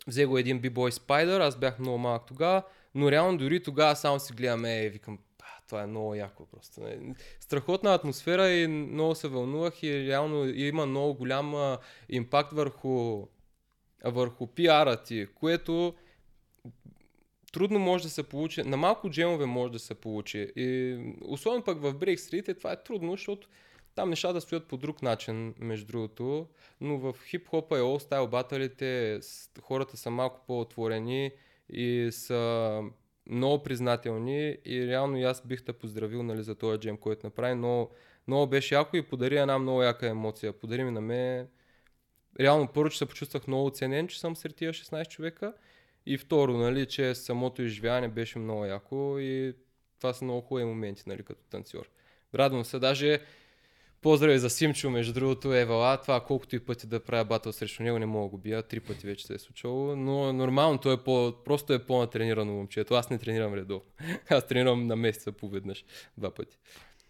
взе 0.08 0.26
го 0.26 0.38
един 0.38 0.62
B-Boy 0.62 0.92
Spider, 0.92 1.42
аз 1.42 1.60
бях 1.60 1.80
много 1.80 1.98
малък 1.98 2.26
тогава, 2.28 2.64
но 2.96 3.12
реално 3.12 3.38
дори 3.38 3.64
тогава 3.64 3.96
само 3.96 4.20
си 4.20 4.34
гледам, 4.34 4.66
е, 4.66 4.90
викам, 4.90 5.20
това 5.68 5.84
е 5.84 5.88
много 5.88 6.16
яко 6.16 6.46
просто. 6.46 6.82
Страхотна 7.40 7.94
атмосфера 7.94 8.50
и 8.50 8.68
много 8.68 9.16
се 9.16 9.28
вълнувах 9.28 9.84
и 9.84 10.08
реално 10.08 10.50
има 10.50 10.86
много 10.86 11.14
голям 11.14 11.78
импакт 12.10 12.54
върху, 12.54 13.28
върху 14.04 14.48
пиара 14.48 15.04
ти, 15.04 15.28
което 15.36 15.94
трудно 17.54 17.80
може 17.80 18.04
да 18.04 18.10
се 18.10 18.24
получи, 18.24 18.64
на 18.64 18.78
малко 18.78 19.10
джемове 19.10 19.46
може 19.46 19.72
да 19.74 19.80
се 19.80 19.96
получи. 19.96 20.52
И 20.56 20.98
особено 21.22 21.64
пък 21.64 21.82
в 21.82 21.94
Break 21.94 22.16
Street 22.16 22.58
това 22.58 22.72
е 22.72 22.84
трудно, 22.84 23.12
защото 23.12 23.48
там 23.96 24.10
нещата 24.10 24.42
стоят 24.42 24.68
по 24.68 24.78
друг 24.78 25.02
начин, 25.02 25.54
между 25.60 25.86
другото, 25.86 26.48
но 26.82 26.98
в 26.98 27.16
хип-хопа 27.26 27.78
и 27.78 27.82
Style 27.82 28.30
баталите 28.30 29.20
хората 29.62 29.98
са 29.98 30.10
малко 30.10 30.42
по-отворени 30.48 31.32
и 31.70 32.10
са 32.12 32.82
много 33.30 33.64
признателни. 33.64 34.58
И 34.66 34.88
реално 34.88 35.18
и 35.18 35.24
аз 35.24 35.48
бих 35.48 35.64
те 35.64 35.74
поздравил 35.74 36.24
нали, 36.24 36.44
за 36.44 36.56
този 36.56 36.80
джем, 36.80 36.98
който 36.98 37.28
направи, 37.28 37.56
но 37.56 37.90
много 38.28 38.48
беше 38.48 38.76
яко 38.76 38.98
и 38.98 39.02
подари 39.02 39.38
една 39.38 39.60
много 39.60 39.84
яка 39.84 40.08
емоция. 40.08 40.54
Подари 40.54 40.84
ми 40.84 40.92
на 40.92 41.02
мен. 41.02 41.48
Реално 42.40 42.68
първо, 42.68 42.90
че 42.90 42.98
се 42.98 43.06
почувствах 43.06 43.48
много 43.48 43.66
оценен, 43.66 44.08
че 44.08 44.20
съм 44.20 44.36
сред 44.36 44.56
тия 44.56 44.74
16 44.74 45.08
човека 45.08 45.54
и 46.06 46.18
второ, 46.18 46.58
нали, 46.58 46.86
че 46.86 47.16
самото 47.16 47.62
изживяване 47.62 48.08
беше 48.08 48.40
много 48.40 48.66
яко 48.66 49.16
и 49.20 49.54
това 49.98 50.14
са 50.14 50.26
много 50.26 50.42
хубави 50.42 50.66
моменти, 50.66 51.04
нали, 51.08 51.24
като 51.24 51.42
танцор. 51.50 51.90
Радвам 52.36 52.66
се, 52.66 52.80
даже 52.80 53.20
поздрави 54.02 54.40
за 54.40 54.50
Симчо, 54.50 54.90
между 54.90 55.14
другото, 55.14 55.54
Евала, 55.54 56.02
това 56.02 56.20
колкото 56.20 56.56
и 56.56 56.60
пъти 56.60 56.88
да 56.88 57.00
правя 57.00 57.26
батъл 57.26 57.52
срещу 57.52 57.84
него, 57.84 58.00
не 58.00 58.06
мога 58.06 58.26
да 58.26 58.30
го 58.30 58.38
бия, 58.38 58.64
три 58.64 58.80
пъти 58.80 59.08
вече 59.08 59.28
се 59.28 59.34
е 59.34 59.40
случило, 59.40 59.96
но 59.96 60.34
нормално, 60.34 60.78
той 60.78 60.94
е 60.94 60.98
по, 60.98 61.34
просто 61.46 61.74
е 61.74 61.86
по-натренирано 61.86 62.54
момчето, 62.54 62.94
аз 62.94 63.10
не 63.10 63.18
тренирам 63.18 63.54
редовно, 63.54 63.86
аз 64.30 64.48
тренирам 64.48 64.88
на 64.88 64.96
месеца 64.96 65.32
поведнъж, 65.32 65.86
два 66.18 66.32
пъти. 66.32 66.58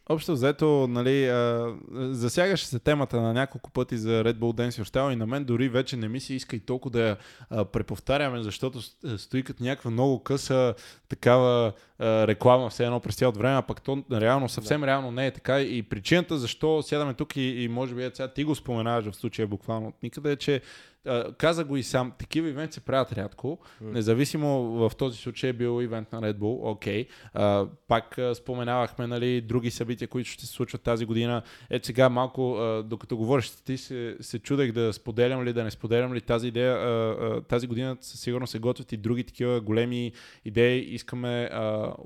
Общо 0.09 0.31
взето, 0.31 0.87
нали, 0.89 1.25
а, 1.27 1.73
засягаше 1.91 2.65
се 2.65 2.79
темата 2.79 3.21
на 3.21 3.33
няколко 3.33 3.71
пъти 3.71 3.97
за 3.97 4.09
Red 4.23 4.33
Bull 4.33 4.69
Dance 4.69 4.83
Style 4.83 5.13
и 5.13 5.15
на 5.15 5.27
мен 5.27 5.43
дори 5.43 5.69
вече 5.69 5.97
не 5.97 6.07
ми 6.07 6.19
се 6.19 6.33
иска 6.33 6.55
и 6.55 6.59
толкова 6.59 6.91
да 6.91 7.07
я 7.07 7.17
а, 7.49 7.65
преповтаряме, 7.65 8.43
защото 8.43 8.79
стои 9.17 9.43
като 9.43 9.63
някаква 9.63 9.91
много 9.91 10.23
къса 10.23 10.75
такава 11.09 11.73
а, 11.99 12.27
реклама 12.27 12.69
все 12.69 12.85
едно 12.85 12.99
през 12.99 13.15
цялото 13.15 13.39
време, 13.39 13.57
а 13.57 13.61
пък 13.61 13.81
то 13.81 14.03
реално, 14.11 14.49
съвсем 14.49 14.81
да. 14.81 14.87
реално 14.87 15.11
не 15.11 15.27
е 15.27 15.31
така. 15.31 15.61
И 15.61 15.83
причината 15.83 16.37
защо 16.37 16.81
сядаме 16.81 17.13
тук 17.13 17.35
и, 17.35 17.41
и 17.41 17.67
може 17.67 17.95
би 17.95 18.09
сега 18.13 18.27
ти 18.27 18.43
го 18.43 18.55
споменаваш 18.55 19.05
в 19.05 19.15
случая 19.15 19.47
буквално 19.47 19.87
от 19.87 20.03
никъде 20.03 20.31
е, 20.31 20.35
че 20.35 20.61
каза 21.37 21.63
го 21.63 21.77
и 21.77 21.83
сам, 21.83 22.11
такива 22.19 22.49
ивенти 22.49 22.73
се 22.73 22.81
правят 22.81 23.13
рядко, 23.13 23.57
независимо 23.81 24.63
в 24.63 24.91
този 24.97 25.17
случай 25.17 25.49
е 25.49 25.53
бил 25.53 25.81
ивент 25.81 26.11
на 26.11 26.21
Red 26.21 26.37
Bull, 26.37 26.71
окей. 26.71 27.07
Okay. 27.35 27.67
пак 27.87 28.19
споменавахме 28.33 29.07
нали, 29.07 29.41
други 29.41 29.71
събития, 29.71 30.07
които 30.07 30.29
ще 30.29 30.45
се 30.45 30.51
случват 30.51 30.81
тази 30.81 31.05
година. 31.05 31.41
Ето 31.69 31.85
сега 31.85 32.09
малко, 32.09 32.57
докато 32.85 33.17
говориш 33.17 33.49
ти, 33.49 33.77
се, 33.77 34.17
се 34.19 34.39
чудех 34.39 34.71
да 34.71 34.93
споделям 34.93 35.43
ли, 35.43 35.53
да 35.53 35.63
не 35.63 35.71
споделям 35.71 36.13
ли 36.13 36.21
тази 36.21 36.47
идея. 36.47 37.41
Тази 37.41 37.67
година 37.67 37.97
със 38.01 38.19
сигурност 38.19 38.51
се 38.51 38.59
готвят 38.59 38.91
и 38.91 38.97
други 38.97 39.23
такива 39.23 39.61
големи 39.61 40.11
идеи. 40.45 40.79
Искаме 40.79 41.49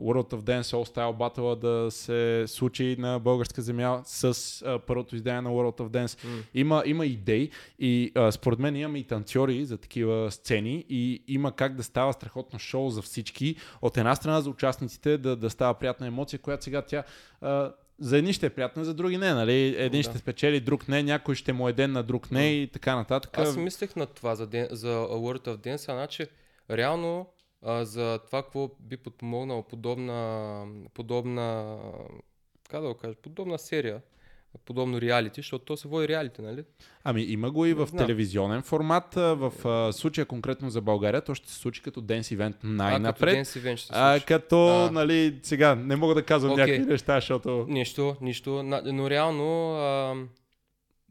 World 0.01 0.33
of 0.33 0.41
Dance 0.41 0.61
All 0.61 0.95
Style 0.95 1.17
Battle 1.17 1.59
да 1.59 1.91
се 1.91 2.43
случи 2.47 2.95
на 2.99 3.19
българска 3.19 3.61
земя 3.61 4.01
с 4.05 4.79
първото 4.87 5.15
издание 5.15 5.41
на 5.41 5.49
World 5.49 5.79
of 5.79 5.89
Dance. 5.89 6.25
Mm. 6.25 6.43
Има, 6.53 6.83
има 6.85 7.05
идеи 7.05 7.49
и 7.79 8.11
според 8.31 8.59
мен 8.59 8.86
имаме 8.87 8.99
и 8.99 9.03
танцори 9.03 9.65
за 9.65 9.77
такива 9.77 10.31
сцени 10.31 10.85
и 10.89 11.23
има 11.27 11.51
как 11.51 11.75
да 11.75 11.83
става 11.83 12.13
страхотно 12.13 12.59
шоу 12.59 12.89
за 12.89 13.01
всички. 13.01 13.55
От 13.81 13.97
една 13.97 14.15
страна 14.15 14.41
за 14.41 14.49
участниците 14.49 15.17
да, 15.17 15.35
да 15.35 15.49
става 15.49 15.73
приятна 15.73 16.07
емоция, 16.07 16.39
която 16.39 16.63
сега 16.63 16.81
тя 16.81 17.03
а, 17.41 17.73
за 17.99 18.17
едни 18.17 18.33
ще 18.33 18.45
е 18.45 18.49
приятно, 18.49 18.83
за 18.83 18.93
други 18.93 19.17
не, 19.17 19.33
нали? 19.33 19.75
Един 19.77 20.01
да. 20.01 20.09
ще 20.09 20.17
спечели, 20.17 20.59
друг 20.59 20.87
не, 20.87 21.03
някой 21.03 21.35
ще 21.35 21.53
му 21.53 21.69
е 21.69 21.73
ден 21.73 21.91
на 21.91 22.03
друг 22.03 22.31
не 22.31 22.53
и 22.53 22.67
така 22.67 22.95
нататък. 22.95 23.37
Аз 23.37 23.57
мислех 23.57 23.95
на 23.95 24.05
това 24.05 24.35
за, 24.35 24.47
ден, 24.47 24.67
за 24.71 24.87
World 24.97 25.47
of 25.47 25.57
Dance, 25.57 25.93
значи 25.93 26.27
реално 26.69 27.27
а, 27.61 27.85
за 27.85 28.19
това 28.25 28.43
какво 28.43 28.69
би 28.79 28.97
подпомогнало 28.97 29.63
подобна, 29.63 30.65
подобна, 30.93 31.77
как 32.69 32.81
да 32.81 32.87
го 32.87 32.93
кажа, 32.93 33.15
подобна 33.15 33.59
серия 33.59 34.01
подобно 34.65 35.01
реалити, 35.01 35.41
защото 35.41 35.65
то 35.65 35.77
се 35.77 35.87
води 35.87 36.07
реалити, 36.07 36.41
нали? 36.41 36.63
Ами 37.03 37.21
има 37.21 37.51
го 37.51 37.65
и 37.65 37.73
в 37.73 37.89
не 37.93 37.99
телевизионен 37.99 38.61
формат. 38.61 39.13
В 39.15 39.53
а, 39.65 39.93
случая 39.93 40.25
конкретно 40.25 40.69
за 40.69 40.81
България, 40.81 41.21
то 41.21 41.35
ще 41.35 41.49
се 41.49 41.55
случи 41.55 41.81
като 41.81 42.01
Dance 42.01 42.37
Event 42.37 42.55
най-напред. 42.63 43.33
А, 43.33 43.37
като 43.37 43.59
Dance 43.59 43.61
Event 43.61 43.75
ще 43.75 43.87
се 43.87 43.87
случи. 43.87 43.99
А, 44.01 44.19
като, 44.27 44.57
да. 44.57 44.91
нали, 44.91 45.39
сега 45.43 45.75
не 45.75 45.95
мога 45.95 46.15
да 46.15 46.23
казвам 46.23 46.51
okay. 46.51 46.57
някакви 46.57 46.91
неща, 46.91 47.15
защото... 47.15 47.65
Нищо, 47.69 48.15
нищо, 48.21 48.63
но 48.85 49.09
реално... 49.09 49.75
А... 49.75 50.15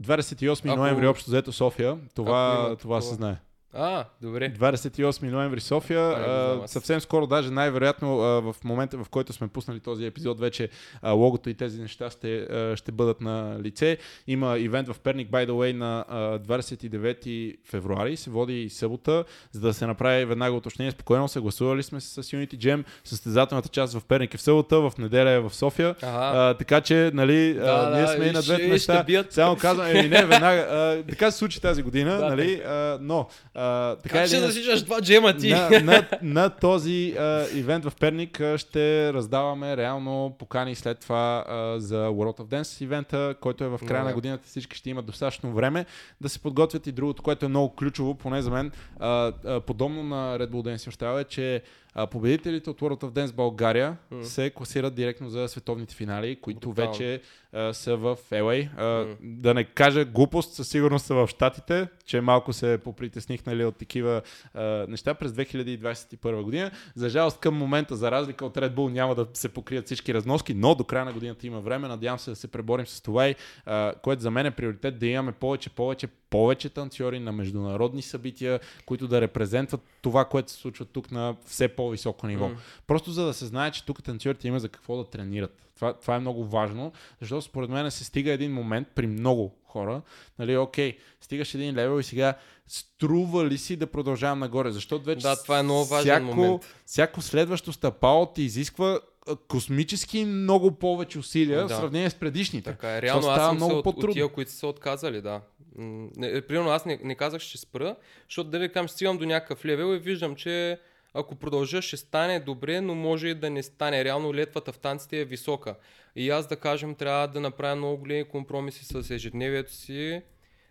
28 0.03 0.69
Ако... 0.69 0.77
ноември 0.77 1.07
общо 1.07 1.31
взето 1.31 1.53
София, 1.53 1.99
това, 2.15 2.77
това 2.81 3.01
се 3.01 3.15
знае. 3.15 3.37
А, 3.79 4.05
добре. 4.23 4.53
28 4.59 5.31
ноември 5.31 5.61
София. 5.61 6.01
А, 6.01 6.63
съвсем 6.67 7.01
скоро, 7.01 7.27
даже 7.27 7.51
най-вероятно 7.51 8.17
в 8.17 8.57
момента, 8.65 8.99
в 8.99 9.09
който 9.09 9.33
сме 9.33 9.49
пуснали 9.49 9.81
този 9.81 10.07
епизод, 10.07 10.41
вече 10.41 10.69
логото 11.05 11.51
и 11.51 11.55
тези 11.55 11.81
неща 11.81 12.11
ще, 12.11 12.49
ще 12.77 12.93
бъдат 12.93 13.21
на 13.21 13.57
лице. 13.61 13.99
Има 14.27 14.59
ивент 14.59 14.89
в 14.89 15.01
Перник, 15.01 15.31
by 15.31 15.49
the 15.49 15.51
way, 15.51 15.73
на 15.73 16.05
а, 16.09 16.39
29 16.39 17.57
февруари. 17.65 18.17
Се 18.17 18.31
води 18.31 18.63
и 18.63 18.71
събота, 18.71 19.25
за 19.53 19.61
да 19.61 19.75
се 19.75 19.87
направи 19.87 20.25
веднага 20.25 20.57
уточнение. 20.57 20.93
Спокойно 20.93 21.29
се 21.29 21.41
гласували 21.41 21.83
сме 21.83 22.01
с 22.01 22.23
Unity 22.23 22.57
Gem. 22.57 22.85
Състезателната 23.05 23.69
част 23.69 23.99
в 23.99 24.05
Перник 24.05 24.35
е 24.35 24.37
в 24.37 24.43
събота, 24.43 24.81
в 24.81 24.93
неделя 24.99 25.31
е 25.31 25.41
в 25.41 25.55
София. 25.55 25.95
А, 26.03 26.55
така 26.55 26.81
че, 26.81 27.11
нали, 27.15 27.55
да, 27.55 27.91
а, 27.93 27.97
ние 27.97 28.07
сме 28.07 28.25
да, 28.25 28.27
и 28.27 28.33
на 28.33 28.43
двете 28.43 28.69
неща. 28.69 29.05
Само 29.31 29.57
казвам, 29.57 29.87
еми 29.87 30.09
не, 30.09 30.25
веднага. 30.25 30.61
А, 30.61 31.03
така 31.09 31.31
се 31.31 31.39
случи 31.39 31.61
тази 31.61 31.83
година, 31.83 32.17
да, 32.17 32.29
нали, 32.29 32.63
а, 32.67 32.99
но 33.01 33.29
а, 33.55 33.66
така 34.03 34.19
как 34.19 34.27
ще 34.27 34.41
засичаш 34.41 34.83
два 34.83 35.01
джема 35.01 35.37
ти? 35.37 35.51
На, 35.51 35.81
на, 35.83 36.09
на 36.23 36.51
този 36.51 37.15
а, 37.19 37.45
ивент 37.55 37.85
в 37.85 37.93
Перник 38.01 38.41
а, 38.41 38.59
ще 38.59 39.13
раздаваме 39.13 39.77
реално 39.77 40.37
покани 40.39 40.75
след 40.75 41.01
това 41.01 41.45
а, 41.49 41.81
за 41.81 42.09
World 42.09 42.39
of 42.39 42.45
Dance 42.47 42.83
ивента, 42.83 43.35
който 43.41 43.65
е 43.65 43.69
в 43.69 43.81
края 43.87 44.03
no, 44.03 44.07
на 44.07 44.15
годината. 44.15 44.49
Всички 44.49 44.77
ще 44.77 44.91
имат 44.91 45.07
достатъчно 45.07 45.53
време 45.53 45.87
да 46.21 46.29
се 46.29 46.39
подготвят 46.39 46.87
и 46.87 46.93
другото, 46.93 47.23
което 47.23 47.47
е 47.47 47.49
много 47.49 47.75
ключово, 47.75 48.15
поне 48.15 48.43
за 48.43 48.51
мен, 48.51 48.73
а, 49.01 49.33
а, 49.45 49.61
подобно 49.61 50.03
на 50.03 50.39
Red 50.39 50.51
Bull 50.51 50.75
Dance 50.75 50.91
Australia, 50.91 51.21
е, 51.21 51.25
че 51.25 51.63
а, 51.99 52.07
победителите 52.07 52.71
от 52.71 52.81
World 52.81 53.03
of 53.03 53.11
Dance 53.11 53.35
България 53.35 53.97
mm. 54.13 54.23
се 54.23 54.51
класират 54.51 54.95
директно 54.95 55.31
за 55.31 55.49
световните 55.49 55.95
финали, 55.95 56.37
които 56.41 56.69
Брутално. 56.69 56.93
вече 56.93 57.21
а, 57.53 57.73
са 57.73 57.97
в 57.97 58.19
LA. 58.31 58.69
А, 58.77 58.83
mm. 58.83 59.17
Да 59.23 59.55
не 59.55 59.65
кажа 59.65 60.05
глупост, 60.05 60.55
със 60.55 60.69
сигурност 60.69 61.07
са 61.07 61.15
в 61.15 61.29
Штатите, 61.29 61.89
че 62.05 62.21
малко 62.21 62.53
се 62.53 62.79
попритесних 62.85 63.47
нали, 63.47 63.65
от 63.65 63.77
такива 63.77 64.23
а, 64.55 64.63
неща 64.89 65.15
през 65.15 65.33
2021 65.33 66.43
година. 66.43 66.71
За 66.95 67.09
жалост 67.09 67.41
към 67.41 67.55
момента, 67.55 67.97
за 67.97 68.11
разлика 68.11 68.47
от 68.47 68.57
Red 68.57 68.75
Bull, 68.75 68.93
няма 68.93 69.15
да 69.15 69.27
се 69.33 69.49
покрият 69.49 69.87
всички 69.87 70.15
разноски, 70.15 70.55
но 70.55 70.75
до 70.75 70.85
края 70.85 71.05
на 71.05 71.13
годината 71.13 71.47
има 71.47 71.61
време. 71.61 71.89
Надявам 71.89 72.19
се 72.19 72.31
да 72.31 72.37
се 72.37 72.49
преборим 72.49 72.87
с 72.87 73.01
това 73.01 73.29
и 73.29 73.35
а, 73.67 73.95
което 74.03 74.23
за 74.23 74.31
мен 74.31 74.47
е 74.47 74.51
приоритет 74.51 74.99
да 74.99 75.07
имаме 75.07 75.33
повече, 75.33 75.71
повече, 75.71 76.07
повече 76.31 76.69
танцори 76.69 77.21
на 77.21 77.33
международни 77.33 78.03
събития, 78.03 78.61
които 78.87 79.09
да 79.09 79.21
репрезентват 79.21 79.81
това, 80.03 80.25
което 80.25 80.51
се 80.51 80.57
случва 80.57 80.85
тук 80.85 81.11
на 81.11 81.37
все 81.47 81.69
по-високо 81.69 82.27
ниво. 82.27 82.49
Mm. 82.49 82.57
Просто 82.87 83.13
за 83.13 83.27
да 83.27 83.35
се 83.35 83.47
знае, 83.47 83.71
че 83.71 83.85
тук 83.85 84.03
танцорите 84.03 84.49
има 84.49 84.61
за 84.61 84.69
какво 84.69 84.97
да 84.97 85.05
тренират. 85.05 85.67
Това, 85.77 85.93
това 85.93 86.17
е 86.17 86.21
много 86.21 86.45
важно, 86.45 86.93
защото 87.21 87.43
според 87.43 87.71
мен 87.71 87.91
се 87.91 88.05
стига 88.05 88.33
един 88.33 88.53
момент 88.53 88.89
при 88.95 89.07
много 89.07 89.55
хора, 89.65 90.03
нали, 90.39 90.57
окей, 90.57 90.97
стигаш 91.21 91.55
един 91.55 91.75
левел 91.75 92.01
и 92.01 92.03
сега 92.03 92.35
струва 92.67 93.47
ли 93.47 93.59
си 93.59 93.77
да 93.77 93.87
продължавам 93.87 94.39
нагоре, 94.39 94.71
защото 94.71 95.05
вече 95.05 95.23
да, 95.23 95.43
това 95.43 95.59
е 95.59 95.63
много 95.63 95.85
важен 95.85 96.05
всяко, 96.05 96.37
момент. 96.37 96.75
всяко 96.87 97.23
следващо 97.23 97.73
стъпало 97.73 98.27
ти 98.27 98.43
изисква 98.43 99.01
космически 99.49 100.25
много 100.25 100.73
повече 100.73 101.19
усилия 101.19 101.67
да. 101.67 101.75
в 101.75 101.79
сравнение 101.79 102.11
с 102.11 102.15
предишните. 102.15 102.71
Така 102.71 102.97
е. 102.97 103.03
Реално 103.03 103.29
аз 103.29 103.49
съм 103.49 103.57
много 103.57 103.79
от, 103.79 103.87
от 103.87 104.13
тия, 104.13 104.29
които 104.29 104.51
са 104.51 104.67
отказали, 104.67 105.21
да. 105.21 105.41
Не, 105.79 106.41
примерно 106.41 106.71
аз 106.71 106.85
не, 106.85 107.01
не 107.05 107.15
казах 107.15 107.41
ще 107.41 107.59
спра, 107.59 107.97
защото 108.29 108.51
дали 108.51 108.73
кам 108.73 108.89
стигам 108.89 109.19
до 109.19 109.27
някакъв 109.27 109.65
левел 109.65 109.95
и 109.95 109.99
виждам, 109.99 110.37
че 110.37 110.81
ако 111.15 111.35
продължа 111.35 111.83
ще 111.83 111.97
стане 111.97 112.41
добре, 112.41 112.81
но 112.81 112.95
може 112.95 113.29
и 113.29 113.35
да 113.35 113.51
не 113.51 113.63
стане. 113.63 114.05
Реално 114.05 114.35
летвата 114.35 114.73
в 114.73 114.79
танците 114.79 115.21
е 115.21 115.25
висока. 115.25 115.75
И 116.17 116.31
аз 116.31 116.47
да 116.47 116.57
кажем 116.57 116.95
трябва 116.95 117.29
да 117.29 117.41
направя 117.41 117.77
много 117.77 117.97
големи 117.97 118.25
компромиси 118.25 118.85
с 118.85 119.11
ежедневието 119.11 119.73
си, 119.73 120.23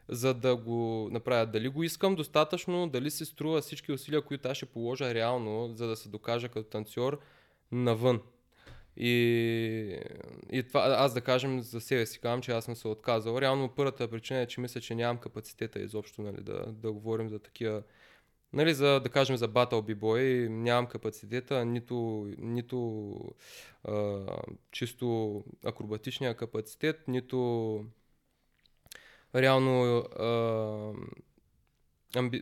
за 0.10 0.34
да 0.34 0.56
го 0.56 1.10
направя. 1.12 1.46
Дали 1.46 1.68
го 1.70 1.84
искам 1.84 2.16
достатъчно, 2.16 2.90
дали 2.90 3.12
се 3.12 3.26
струва 3.26 3.62
всички 3.62 3.92
усилия, 3.92 4.22
които 4.22 4.48
аз 4.48 4.58
ще 4.58 4.66
положа 4.66 5.14
реално, 5.14 5.74
за 5.76 5.88
да 5.88 5.96
се 5.96 6.10
докажа 6.10 6.50
като 6.50 6.70
танцор 6.70 7.20
навън. 7.72 8.22
И, 8.98 10.00
и 10.52 10.64
това, 10.64 10.82
аз 10.82 11.14
да 11.14 11.22
кажем 11.22 11.62
за 11.62 11.82
себе 11.82 12.06
си, 12.06 12.20
казвам, 12.20 12.42
че 12.42 12.52
аз 12.52 12.66
съм 12.66 12.76
се 12.76 12.88
отказал. 12.88 13.42
Реално 13.42 13.70
първата 13.76 14.08
причина 14.08 14.40
е, 14.40 14.48
че 14.48 14.62
мисля, 14.62 14.82
че 14.82 14.96
нямам 14.96 15.18
капацитета 15.18 15.80
изобщо 15.80 16.22
нали, 16.22 16.44
да, 16.44 16.66
да 16.68 16.92
говорим 16.92 17.30
за 17.30 17.40
такива 17.40 17.84
Нали, 18.56 18.74
за, 18.74 19.00
да 19.00 19.10
кажем 19.10 19.38
за 19.38 19.50
Battle 19.50 19.96
B-Boy, 19.96 20.48
нямам 20.48 20.88
капацитета, 20.88 21.66
нито, 21.66 22.28
нито 22.38 23.20
а, 23.84 24.26
чисто 24.72 25.44
акробатичния 25.66 26.38
капацитет, 26.38 27.08
нито 27.08 27.80
реално 29.36 29.98
а, 29.98 30.94
амби... 32.16 32.42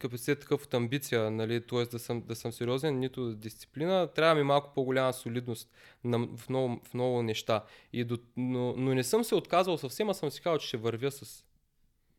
капацитет 0.00 0.40
такъв 0.40 0.64
от 0.64 0.74
амбиция, 0.74 1.30
нали, 1.30 1.66
т.е. 1.66 1.84
Да 1.84 1.98
съм, 1.98 2.20
да 2.20 2.36
съм 2.36 2.52
сериозен, 2.52 2.98
нито 2.98 3.34
дисциплина. 3.34 4.06
Трябва 4.14 4.34
ми 4.34 4.42
малко 4.42 4.72
по-голяма 4.74 5.12
солидност 5.12 5.70
на, 6.04 6.28
в, 6.36 6.48
много, 6.48 6.80
в 6.84 6.94
много 6.94 7.22
неща. 7.22 7.64
И 7.92 8.04
до, 8.04 8.18
но, 8.36 8.74
но 8.76 8.94
не 8.94 9.04
съм 9.04 9.24
се 9.24 9.34
отказал 9.34 9.78
съвсем, 9.78 10.08
а 10.08 10.14
съм 10.14 10.30
си 10.30 10.40
казал, 10.42 10.58
че 10.58 10.68
ще 10.68 10.76
вървя 10.76 11.10
с 11.10 11.44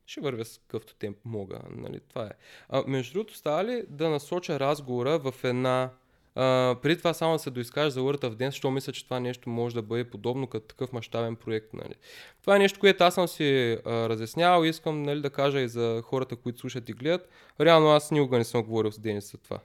ще 0.06 0.22
вървя 0.22 0.46
с 0.46 0.58
какъвто 0.58 0.96
темп 0.96 1.18
мога. 1.26 1.62
Нали? 1.70 2.00
Това 2.10 2.26
е. 2.26 2.32
А, 2.70 2.84
между 2.88 3.14
другото, 3.14 3.36
става 3.36 3.66
ли 3.66 3.84
да 3.90 4.10
насоча 4.10 4.60
разговора 4.60 5.20
в 5.20 5.34
една... 5.44 5.90
А, 6.36 6.76
преди 6.82 6.98
това 6.98 7.14
само 7.14 7.34
да 7.34 7.40
се 7.40 7.50
доискаш 7.50 7.94
за 7.94 8.00
Word 8.00 8.24
of 8.24 8.36
Dance, 8.36 8.46
защото 8.46 8.72
мисля, 8.72 8.94
че 8.94 9.04
това 9.06 9.20
нещо 9.20 9.50
може 9.50 9.76
да 9.76 9.82
бъде 9.82 10.04
подобно 10.04 10.48
като 10.48 10.68
такъв 10.68 10.94
мащабен 10.94 11.36
проект. 11.36 11.74
Нали? 11.74 11.94
Това 12.42 12.56
е 12.56 12.60
нещо, 12.60 12.80
което 12.80 13.04
аз 13.04 13.14
съм 13.14 13.28
си 13.28 13.78
а, 13.86 14.10
разяснявал 14.10 14.66
и 14.66 14.70
искам 14.70 15.04
нали, 15.04 15.22
да 15.22 15.30
кажа 15.30 15.60
и 15.60 15.68
за 15.68 16.02
хората, 16.06 16.36
които 16.36 16.60
слушат 16.60 16.90
и 16.90 16.94
гледат. 16.94 17.30
Реално 17.62 17.90
аз 17.90 18.12
никога 18.12 18.38
не 18.38 18.44
съм 18.44 18.64
говорил 18.64 18.92
с 18.92 19.00
Денис 19.00 19.32
за 19.32 19.38
това. 19.38 19.60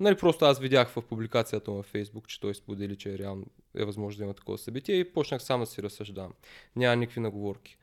Нали, 0.00 0.16
просто 0.16 0.44
аз 0.44 0.58
видях 0.58 0.88
в 0.88 1.02
публикацията 1.02 1.70
му 1.70 1.76
във 1.76 1.92
Facebook, 1.92 2.26
че 2.26 2.40
той 2.40 2.54
сподели, 2.54 2.96
че 2.96 3.14
е 3.14 3.18
реално 3.18 3.46
е 3.76 3.84
възможно 3.84 4.18
да 4.18 4.24
има 4.24 4.34
такова 4.34 4.58
събитие 4.58 4.96
и 4.96 5.12
почнах 5.12 5.42
само 5.42 5.64
да 5.64 5.70
си 5.70 5.82
разсъждавам. 5.82 6.32
Няма 6.76 6.96
никакви 6.96 7.20
наговорки. 7.20 7.76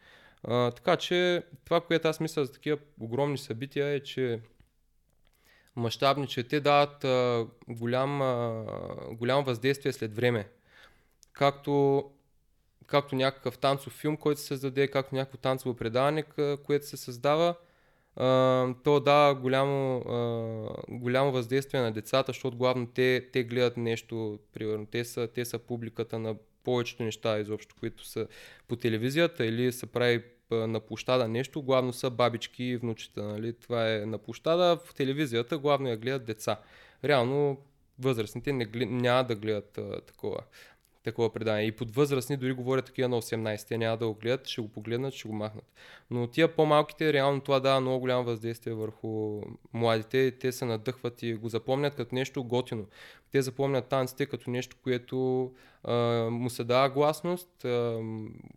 А, 0.44 0.72
така 0.72 0.96
че 0.96 1.44
това, 1.66 1.82
което 1.82 2.08
аз 2.08 2.20
мисля 2.20 2.46
за 2.46 2.52
такива 2.52 2.78
огромни 3.00 3.38
събития 3.38 3.88
е, 3.88 4.00
че 4.00 4.40
мащабни, 5.76 6.28
че 6.28 6.44
те 6.44 6.60
дават 6.60 7.04
а, 7.04 7.48
голям, 7.68 8.22
а, 8.22 8.66
голямо 9.12 9.44
въздействие 9.44 9.94
след 9.94 10.16
време. 10.16 10.50
Както, 11.34 12.04
както 12.88 13.16
някакъв 13.16 13.58
танцов 13.58 13.94
филм, 13.94 14.18
който 14.18 14.42
се 14.42 14.48
създаде, 14.48 14.88
както 14.88 15.16
някакво 15.16 15.38
танцово 15.38 15.76
предаване, 15.76 16.24
което 16.66 16.88
се 16.88 16.98
създава, 16.98 17.56
а, 18.16 18.68
то 18.84 19.00
дава 19.00 19.36
голямо, 19.36 19.98
а, 19.98 20.70
голямо 20.90 21.32
въздействие 21.32 21.82
на 21.82 21.92
децата, 21.92 22.30
защото 22.30 22.58
главно 22.58 22.88
те, 22.88 23.30
те 23.34 23.44
гледат 23.44 23.78
нещо, 23.78 24.40
примерно, 24.54 24.86
те 24.86 25.06
са, 25.06 25.28
те 25.28 25.46
са 25.46 25.60
публиката 25.60 26.20
на 26.20 26.36
повечето 26.64 27.04
неща 27.04 27.40
изобщо, 27.40 27.76
които 27.80 28.06
са 28.06 28.28
по 28.68 28.76
телевизията 28.76 29.46
или 29.46 29.72
се 29.72 29.86
прави 29.86 30.24
на 30.52 30.80
площада 30.80 31.28
нещо, 31.28 31.62
главно 31.62 31.94
са 31.94 32.10
бабички 32.10 32.64
и 32.64 32.78
внучета. 32.78 33.24
Нали? 33.24 33.54
Това 33.54 33.94
е 33.94 33.98
на 33.98 34.18
площада, 34.18 34.78
в 34.86 34.94
телевизията 34.94 35.58
главно 35.58 35.90
я 35.90 35.98
гледат 35.98 36.26
деца. 36.26 36.60
Реално 37.04 37.58
възрастните 38.00 38.54
не 38.54 38.66
глед, 38.66 38.90
няма 38.90 39.24
да 39.24 39.36
гледат 39.36 39.78
а, 39.78 40.02
такова, 40.02 40.40
такова 41.04 41.34
предание. 41.34 41.68
И 41.68 41.72
под 41.72 41.96
възрастни 41.96 42.38
дори 42.38 42.54
говорят 42.54 42.86
такива 42.86 43.10
на 43.10 43.22
18, 43.22 43.68
те 43.68 43.78
няма 43.78 43.98
да 43.98 44.08
го 44.08 44.14
гледат, 44.14 44.48
ще 44.48 44.62
го 44.62 44.68
погледнат, 44.68 45.14
ще 45.14 45.28
го 45.28 45.34
махнат. 45.34 45.66
Но 46.12 46.28
тия 46.28 46.56
по-малките, 46.56 47.14
реално 47.14 47.42
това 47.42 47.60
дава 47.60 47.82
много 47.82 48.00
голямо 48.00 48.24
въздействие 48.24 48.74
върху 48.74 49.42
младите. 49.74 50.32
Те 50.32 50.52
се 50.52 50.66
надъхват 50.66 51.24
и 51.24 51.34
го 51.34 51.50
запомнят 51.50 51.96
като 51.96 52.16
нещо 52.16 52.44
готино. 52.44 52.86
Те 53.32 53.42
запомнят 53.42 53.88
танците 53.88 54.26
като 54.26 54.50
нещо, 54.50 54.78
което 54.84 55.52
а, 55.84 55.96
му 56.32 56.50
се 56.50 56.64
дава 56.64 56.90
гласност, 56.90 57.66
а, 57.66 58.00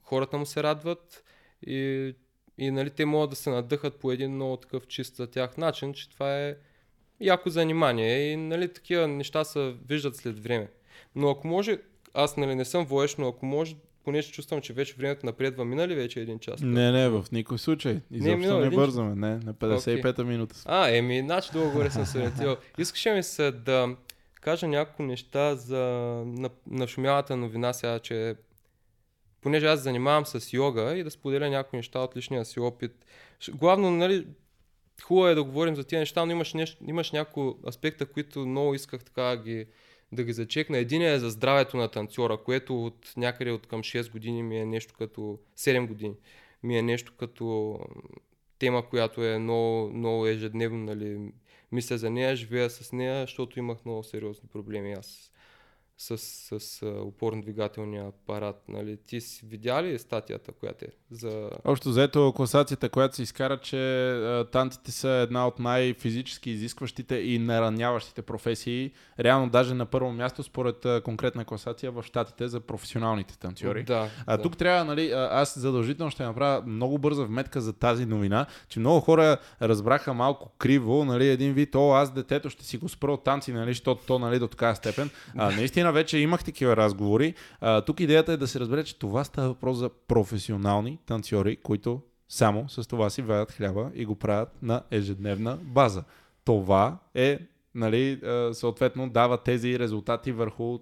хората 0.03 0.39
му 0.39 0.47
се 0.47 0.63
радват 0.63 1.25
и, 1.67 2.15
и 2.59 2.71
нали, 2.71 2.91
те 2.91 3.05
могат 3.05 3.31
да 3.31 3.37
се 3.37 3.51
надъхат 3.51 3.97
по 3.97 4.13
един 4.13 4.35
много 4.35 4.57
такъв 4.57 4.87
чист 4.87 5.17
за 5.17 5.27
тях 5.27 5.57
начин, 5.57 5.95
че 5.95 6.11
това 6.11 6.39
е 6.39 6.57
яко 7.21 7.51
занимание 7.51 8.33
и 8.33 8.37
нали, 8.37 8.73
такива 8.73 9.09
неща 9.09 9.45
се 9.45 9.75
виждат 9.89 10.17
след 10.17 10.43
време. 10.43 10.69
Но 11.15 11.31
ако 11.31 11.49
може, 11.49 11.79
аз 12.15 12.37
нали, 12.37 12.55
не 12.55 12.65
съм 12.65 12.85
воеш, 12.85 13.17
но 13.17 13.29
ако 13.29 13.47
може, 13.47 13.77
понеже 14.05 14.33
чувствам, 14.33 14.61
че 14.61 14.73
вече 14.73 14.95
времето 14.99 15.27
напредва, 15.27 15.65
мина 15.65 15.89
ли 15.89 15.95
вече 15.95 16.21
един 16.21 16.39
час? 16.39 16.61
Не, 16.61 16.93
не, 16.93 17.09
в 17.09 17.25
никой 17.33 17.59
случай. 17.59 18.01
Изобщо 18.11 18.59
не, 18.59 18.69
не 18.69 18.77
бързаме, 18.77 19.15
не, 19.15 19.35
на 19.39 19.55
55-та 19.55 20.23
okay. 20.23 20.27
минута. 20.27 20.57
А, 20.65 20.89
еми, 20.89 21.21
значи 21.21 21.51
долу 21.53 21.71
горе 21.71 21.91
съм 21.91 22.07
се 22.07 22.19
ориентирал. 22.19 22.57
Искаше 22.79 23.13
ми 23.13 23.23
се 23.23 23.51
да 23.51 23.97
кажа 24.41 24.69
няколко 24.69 25.03
неща 25.03 25.55
за 25.55 25.79
на, 26.27 26.51
нашумялата 26.71 27.37
новина 27.37 27.73
сега, 27.73 27.99
че 27.99 28.35
понеже 29.41 29.67
аз 29.67 29.81
занимавам 29.81 30.27
с 30.27 30.53
йога 30.53 30.97
и 30.97 31.05
да 31.05 31.11
споделя 31.11 31.51
някои 31.51 31.77
неща 31.77 32.01
от 32.01 32.17
личния 32.17 32.45
си 32.45 32.61
опит. 32.61 32.93
Главно, 33.55 33.91
нали, 33.91 34.27
хубаво 35.03 35.29
е 35.29 35.35
да 35.35 35.45
говорим 35.45 35.77
за 35.77 35.85
тези 35.85 35.99
неща, 35.99 36.27
но 36.27 36.33
имаш, 36.33 36.55
нещ, 36.55 36.79
имаш 36.87 37.13
някои 37.13 37.53
аспекта, 37.69 38.07
които 38.07 38.47
много 38.47 38.75
исках 38.75 39.05
така 39.05 39.37
ги, 39.37 39.67
да 40.13 40.25
ги 40.25 40.33
зачекна. 40.33 40.79
Един 40.79 41.03
е 41.03 41.19
за 41.19 41.31
здравето 41.31 41.77
на 41.77 41.89
танцора, 41.89 42.37
което 42.37 42.85
от 42.85 43.13
някъде 43.17 43.51
от 43.51 43.67
към 43.67 43.83
6 43.83 44.13
години 44.13 44.43
ми 44.43 44.59
е 44.59 44.67
нещо 44.67 44.95
като 44.99 45.39
7 45.59 45.87
години. 45.87 46.15
Ми 46.63 46.79
е 46.79 46.83
нещо 46.83 47.13
като 47.19 47.79
тема, 48.59 48.89
която 48.89 49.25
е 49.25 49.39
много, 49.39 49.91
много 49.91 50.27
ежедневно, 50.27 50.79
нали, 50.79 51.33
мисля 51.73 51.99
за 51.99 52.11
нея, 52.11 52.37
живея 52.37 52.71
с 52.71 52.93
нея, 52.93 53.21
защото 53.21 53.59
имах 53.59 53.85
много 53.85 54.03
сериозни 54.03 54.49
проблеми 54.49 54.93
аз 54.93 55.31
с, 55.99 56.19
с, 56.19 56.61
с 56.61 56.83
опорно-двигателния 56.87 58.09
апарат. 58.09 58.63
Нали? 58.69 58.97
Ти 58.97 59.21
си 59.21 59.47
видя 59.47 59.83
ли 59.83 59.99
статията, 59.99 60.53
която 60.53 60.85
е 60.85 60.89
за... 61.11 61.51
Общо 61.65 61.93
заето 61.93 62.33
класацията, 62.37 62.89
която 62.89 63.17
се 63.17 63.23
изкара, 63.23 63.61
че 63.61 64.47
танците 64.53 64.93
са 64.93 65.09
една 65.09 65.47
от 65.47 65.59
най-физически 65.59 66.51
изискващите 66.51 67.17
и 67.17 67.39
нараняващите 67.39 68.23
професии. 68.23 68.93
Реално 69.21 69.51
даже 69.51 69.75
на 69.75 69.87
първо 69.87 70.13
място 70.13 70.43
според 70.43 70.87
конкретна 71.05 71.45
класация 71.45 71.93
в 71.93 72.03
щатите 72.03 72.49
за 72.49 72.61
професионалните 72.61 73.39
танцори. 73.39 73.83
Да, 73.83 74.11
а, 74.27 74.37
да. 74.37 74.43
Тук 74.43 74.57
трябва, 74.57 74.85
нали, 74.85 75.13
аз 75.15 75.59
задължително 75.59 76.11
ще 76.11 76.25
направя 76.25 76.63
много 76.67 76.99
бърза 76.99 77.25
вметка 77.25 77.61
за 77.61 77.73
тази 77.73 78.07
новина, 78.07 78.47
че 78.69 78.81
много 78.81 79.01
хора 79.01 79.37
разбраха 79.63 80.15
малко 80.15 80.53
криво, 80.59 81.05
нали, 81.05 81.29
един 81.29 81.53
вид, 81.53 81.75
о, 81.75 81.93
аз 81.93 82.11
детето 82.13 82.51
ще 82.51 82.65
си 82.65 82.77
го 82.77 82.89
спра 82.89 83.13
от 83.13 83.25
танци, 83.25 83.53
нали, 83.53 83.71
защото 83.71 84.03
то, 84.07 84.19
нали, 84.19 84.39
до 84.39 84.49
такава 84.49 84.77
степен. 84.77 85.11
А, 85.37 85.51
наистина 85.57 85.86
вече 85.93 86.19
имах 86.19 86.45
такива 86.45 86.77
разговори. 86.77 87.35
А, 87.61 87.81
тук 87.81 88.01
идеята 88.01 88.33
е 88.33 88.37
да 88.37 88.47
се 88.47 88.61
разбере, 88.61 88.85
че 88.85 88.99
това 88.99 89.25
става 89.25 89.49
въпрос 89.49 89.77
за 89.77 89.89
професионални 89.89 90.99
танцори, 91.07 91.57
които 91.57 92.01
само 92.29 92.69
с 92.69 92.89
това 92.89 93.11
си 93.11 93.23
ваят 93.23 93.53
хляба 93.53 93.91
и 93.95 94.05
го 94.05 94.15
правят 94.15 94.63
на 94.63 94.83
ежедневна 94.91 95.59
база. 95.63 96.05
Това 96.45 96.99
е, 97.15 97.39
нали, 97.75 98.21
съответно, 98.53 99.11
дава 99.11 99.43
тези 99.43 99.79
резултати 99.79 100.33
върху 100.33 100.79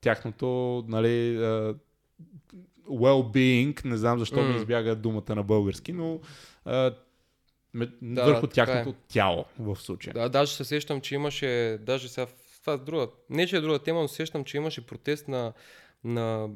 тяхното, 0.00 0.84
нали, 0.88 1.38
well-being, 2.90 3.84
не 3.84 3.96
знам 3.96 4.18
защо 4.18 4.36
mm. 4.36 4.48
ми 4.48 4.56
избяга 4.56 4.96
думата 4.96 5.34
на 5.34 5.42
български, 5.42 5.92
но 5.92 6.20
да, 8.02 8.24
върху 8.24 8.46
тяхното 8.46 8.90
е. 8.90 8.94
тяло 9.08 9.44
в 9.58 9.76
случая. 9.76 10.14
Да, 10.14 10.28
даже 10.28 10.52
се 10.52 10.64
сещам, 10.64 11.00
че 11.00 11.14
имаше, 11.14 11.78
даже 11.80 12.08
сега 12.08 12.26
това 12.66 12.74
е 12.74 12.78
друга, 12.78 13.08
не 13.30 13.46
че 13.46 13.56
е 13.56 13.60
друга 13.60 13.78
тема, 13.78 14.00
но 14.00 14.08
сещам, 14.08 14.44
че 14.44 14.56
имаше 14.56 14.86
протест 14.86 15.28
на, 15.28 15.52
на 16.04 16.48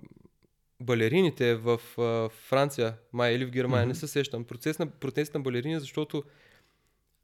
балерините 0.80 1.54
в 1.54 1.80
uh, 1.96 2.30
Франция, 2.30 2.94
май 3.12 3.34
или 3.34 3.44
в 3.44 3.50
Германия, 3.50 3.84
mm-hmm. 3.84 3.88
не 3.88 3.94
се 3.94 4.08
сещам. 4.08 4.44
Протест 4.44 4.78
на, 4.78 4.86
протест 4.86 5.34
на 5.34 5.40
балерини, 5.40 5.80
защото 5.80 6.24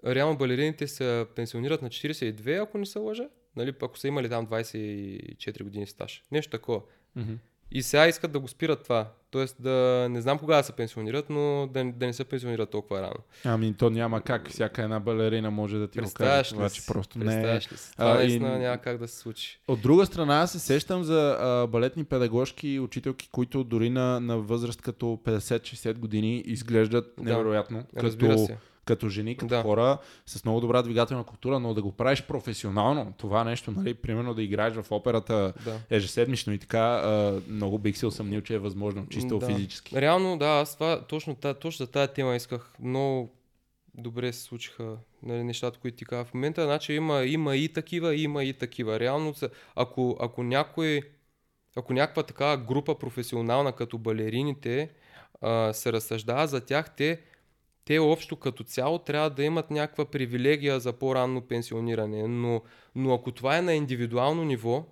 реално 0.06 0.38
балерините 0.38 0.88
се 0.88 1.26
пенсионират 1.36 1.82
на 1.82 1.88
42, 1.88 2.62
ако 2.62 2.78
не 2.78 2.86
се 2.86 2.98
лъжа. 2.98 3.28
Нали, 3.56 3.74
ако 3.82 3.98
са 3.98 4.08
имали 4.08 4.28
там 4.28 4.46
24 4.46 5.62
години 5.62 5.86
стаж. 5.86 6.22
Нещо 6.32 6.50
такова. 6.50 6.82
Mm-hmm. 7.16 7.36
И 7.70 7.82
сега 7.82 8.06
искат 8.06 8.32
да 8.32 8.40
го 8.40 8.48
спират 8.48 8.82
това. 8.82 9.08
Тоест 9.30 9.56
да 9.62 10.06
не 10.10 10.20
знам 10.20 10.38
кога 10.38 10.56
да 10.56 10.62
се 10.62 10.72
пенсионират, 10.72 11.30
но 11.30 11.68
да, 11.72 11.84
да 11.84 12.06
не 12.06 12.12
се 12.12 12.24
пенсионират 12.24 12.70
толкова 12.70 13.02
рано. 13.02 13.16
Ами 13.44 13.74
то 13.74 13.90
няма 13.90 14.20
как. 14.20 14.50
Всяка 14.50 14.82
една 14.82 15.00
балерина 15.00 15.50
може 15.50 15.78
да 15.78 15.88
ти 15.88 16.00
го 16.00 16.10
каже. 16.14 16.50
Това, 16.50 16.70
че 16.70 16.86
просто 16.86 17.18
не 17.18 17.54
е. 17.54 17.60
Това 17.96 18.14
наистина 18.14 18.56
и... 18.56 18.58
няма 18.58 18.78
как 18.78 18.98
да 18.98 19.08
се 19.08 19.18
случи. 19.18 19.60
От 19.68 19.80
друга 19.80 20.06
страна, 20.06 20.40
аз 20.40 20.52
се 20.52 20.58
сещам 20.58 21.04
за 21.04 21.36
а, 21.40 21.66
балетни 21.66 22.04
педагожки 22.04 22.68
и 22.68 22.80
учителки, 22.80 23.28
които 23.32 23.64
дори 23.64 23.90
на, 23.90 24.20
на 24.20 24.38
възраст 24.38 24.82
като 24.82 25.06
50-60 25.06 25.98
години 25.98 26.42
изглеждат 26.46 27.14
да. 27.18 27.24
невероятно. 27.30 27.84
Разбира 27.96 28.38
се 28.38 28.56
като 28.86 29.08
жени, 29.08 29.36
като 29.36 29.54
да. 29.54 29.62
хора 29.62 29.98
с 30.26 30.44
много 30.44 30.60
добра 30.60 30.82
двигателна 30.82 31.24
култура, 31.24 31.60
но 31.60 31.74
да 31.74 31.82
го 31.82 31.92
правиш 31.92 32.22
професионално, 32.22 33.12
това 33.18 33.44
нещо, 33.44 33.70
нали, 33.70 33.94
примерно 33.94 34.34
да 34.34 34.42
играеш 34.42 34.74
в 34.74 34.92
операта 34.92 35.52
да. 35.64 35.80
ежеседмично 35.90 36.52
и 36.52 36.58
така, 36.58 36.78
а, 36.78 37.40
много 37.48 37.78
бих 37.78 37.96
се 37.96 38.06
усъмнил, 38.06 38.40
че 38.40 38.54
е 38.54 38.58
възможно, 38.58 39.06
чисто 39.06 39.38
да. 39.38 39.46
физически. 39.46 40.00
Реално, 40.00 40.38
да, 40.38 40.46
аз 40.46 40.74
това, 40.74 41.00
точно, 41.00 41.34
точно 41.34 41.86
за 41.86 41.86
тази 41.86 42.12
тема 42.12 42.36
исках 42.36 42.72
много 42.80 43.32
добре 43.94 44.32
се 44.32 44.42
случиха 44.42 44.96
нали, 45.22 45.44
нещата, 45.44 45.78
които 45.78 45.96
ти 45.96 46.04
казва 46.04 46.24
в 46.24 46.34
момента. 46.34 46.64
Значи 46.64 46.92
има, 46.92 47.24
има 47.24 47.56
и 47.56 47.68
такива, 47.68 48.14
има 48.14 48.44
и 48.44 48.52
такива. 48.52 49.00
Реално, 49.00 49.34
ако, 49.74 50.16
ако 50.20 50.42
някой, 50.42 51.02
ако 51.76 51.92
някаква 51.92 52.22
такава 52.22 52.56
група 52.56 52.98
професионална, 52.98 53.72
като 53.72 53.98
балерините, 53.98 54.90
а, 55.40 55.72
се 55.72 55.92
разсъждава 55.92 56.46
за 56.46 56.60
тях, 56.60 56.96
те 56.96 57.20
те 57.86 57.98
общо 57.98 58.36
като 58.36 58.64
цяло 58.64 58.98
трябва 58.98 59.30
да 59.30 59.44
имат 59.44 59.70
някаква 59.70 60.04
привилегия 60.04 60.80
за 60.80 60.92
по-ранно 60.92 61.40
пенсиониране. 61.40 62.28
Но, 62.28 62.62
но 62.94 63.14
ако 63.14 63.32
това 63.32 63.58
е 63.58 63.62
на 63.62 63.74
индивидуално 63.74 64.44
ниво, 64.44 64.84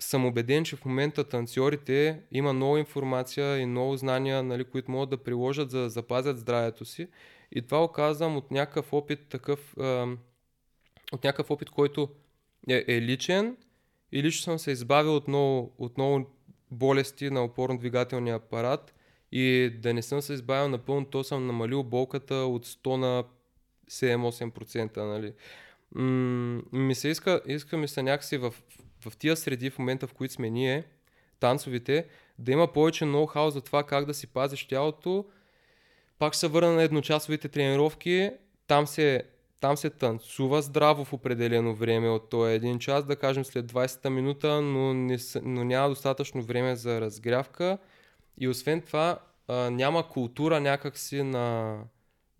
съм 0.00 0.26
убеден, 0.26 0.64
че 0.64 0.76
в 0.76 0.84
момента 0.84 1.24
танцорите 1.24 2.20
има 2.32 2.52
много 2.52 2.76
информация 2.76 3.58
и 3.58 3.66
много 3.66 3.96
знания, 3.96 4.42
нали, 4.42 4.64
които 4.64 4.90
могат 4.90 5.10
да 5.10 5.22
приложат 5.22 5.70
за 5.70 5.80
да 5.80 5.90
запазят 5.90 6.38
здравето 6.38 6.84
си. 6.84 7.08
И 7.52 7.62
това 7.62 7.84
оказвам 7.84 8.36
от 8.36 8.50
някакъв 8.50 8.92
опит 8.92 9.28
такъв, 9.28 9.74
е, 9.80 10.04
от 11.12 11.24
някакъв 11.24 11.50
опит, 11.50 11.70
който 11.70 12.08
е, 12.68 12.84
е 12.88 13.02
личен 13.02 13.56
и 14.12 14.22
лично 14.22 14.42
съм 14.42 14.58
се 14.58 14.70
избавил 14.70 15.16
от 15.16 15.28
много, 15.28 15.74
от 15.78 15.96
много 15.96 16.26
болести 16.70 17.30
на 17.30 17.44
опорно-двигателния 17.44 18.34
апарат 18.34 18.94
и 19.32 19.70
да 19.82 19.94
не 19.94 20.02
съм 20.02 20.22
се 20.22 20.32
избавил 20.32 20.68
напълно, 20.68 21.04
то 21.04 21.24
съм 21.24 21.46
намалил 21.46 21.82
болката 21.82 22.34
от 22.34 22.66
100 22.66 22.96
на 22.96 23.24
7-8%. 23.90 24.96
Нали. 24.96 25.32
М- 25.94 26.62
ми 26.72 26.94
се 26.94 27.08
иска, 27.08 27.40
иска 27.46 27.76
ми 27.76 27.88
се 27.88 28.02
някакси 28.02 28.36
в, 28.36 28.54
в 29.06 29.16
тия 29.16 29.36
среди, 29.36 29.70
в 29.70 29.78
момента 29.78 30.06
в 30.06 30.12
които 30.12 30.34
сме 30.34 30.50
ние, 30.50 30.84
танцовите, 31.40 32.06
да 32.38 32.52
има 32.52 32.72
повече 32.72 33.04
ноу-хау 33.04 33.48
за 33.48 33.60
това 33.60 33.82
как 33.82 34.04
да 34.04 34.14
си 34.14 34.26
пазиш 34.26 34.66
тялото. 34.66 35.24
Пак 36.18 36.34
се 36.34 36.48
върна 36.48 36.72
на 36.72 36.82
едночасовите 36.82 37.48
тренировки. 37.48 38.30
Там 38.66 38.86
се, 38.86 39.22
там 39.60 39.76
се 39.76 39.90
танцува 39.90 40.62
здраво 40.62 41.04
в 41.04 41.12
определено 41.12 41.74
време 41.74 42.08
от 42.08 42.30
този 42.30 42.54
един 42.54 42.78
час, 42.78 43.04
да 43.04 43.16
кажем 43.16 43.44
след 43.44 43.72
20-та 43.72 44.10
минута, 44.10 44.60
но, 44.60 44.94
не, 44.94 45.18
но 45.42 45.64
няма 45.64 45.88
достатъчно 45.88 46.42
време 46.42 46.76
за 46.76 47.00
разгрявка 47.00 47.78
и 48.40 48.48
освен 48.48 48.82
това, 48.82 49.18
а, 49.48 49.70
няма 49.70 50.08
култура 50.08 50.60
някакси 50.60 51.22
на, 51.22 51.78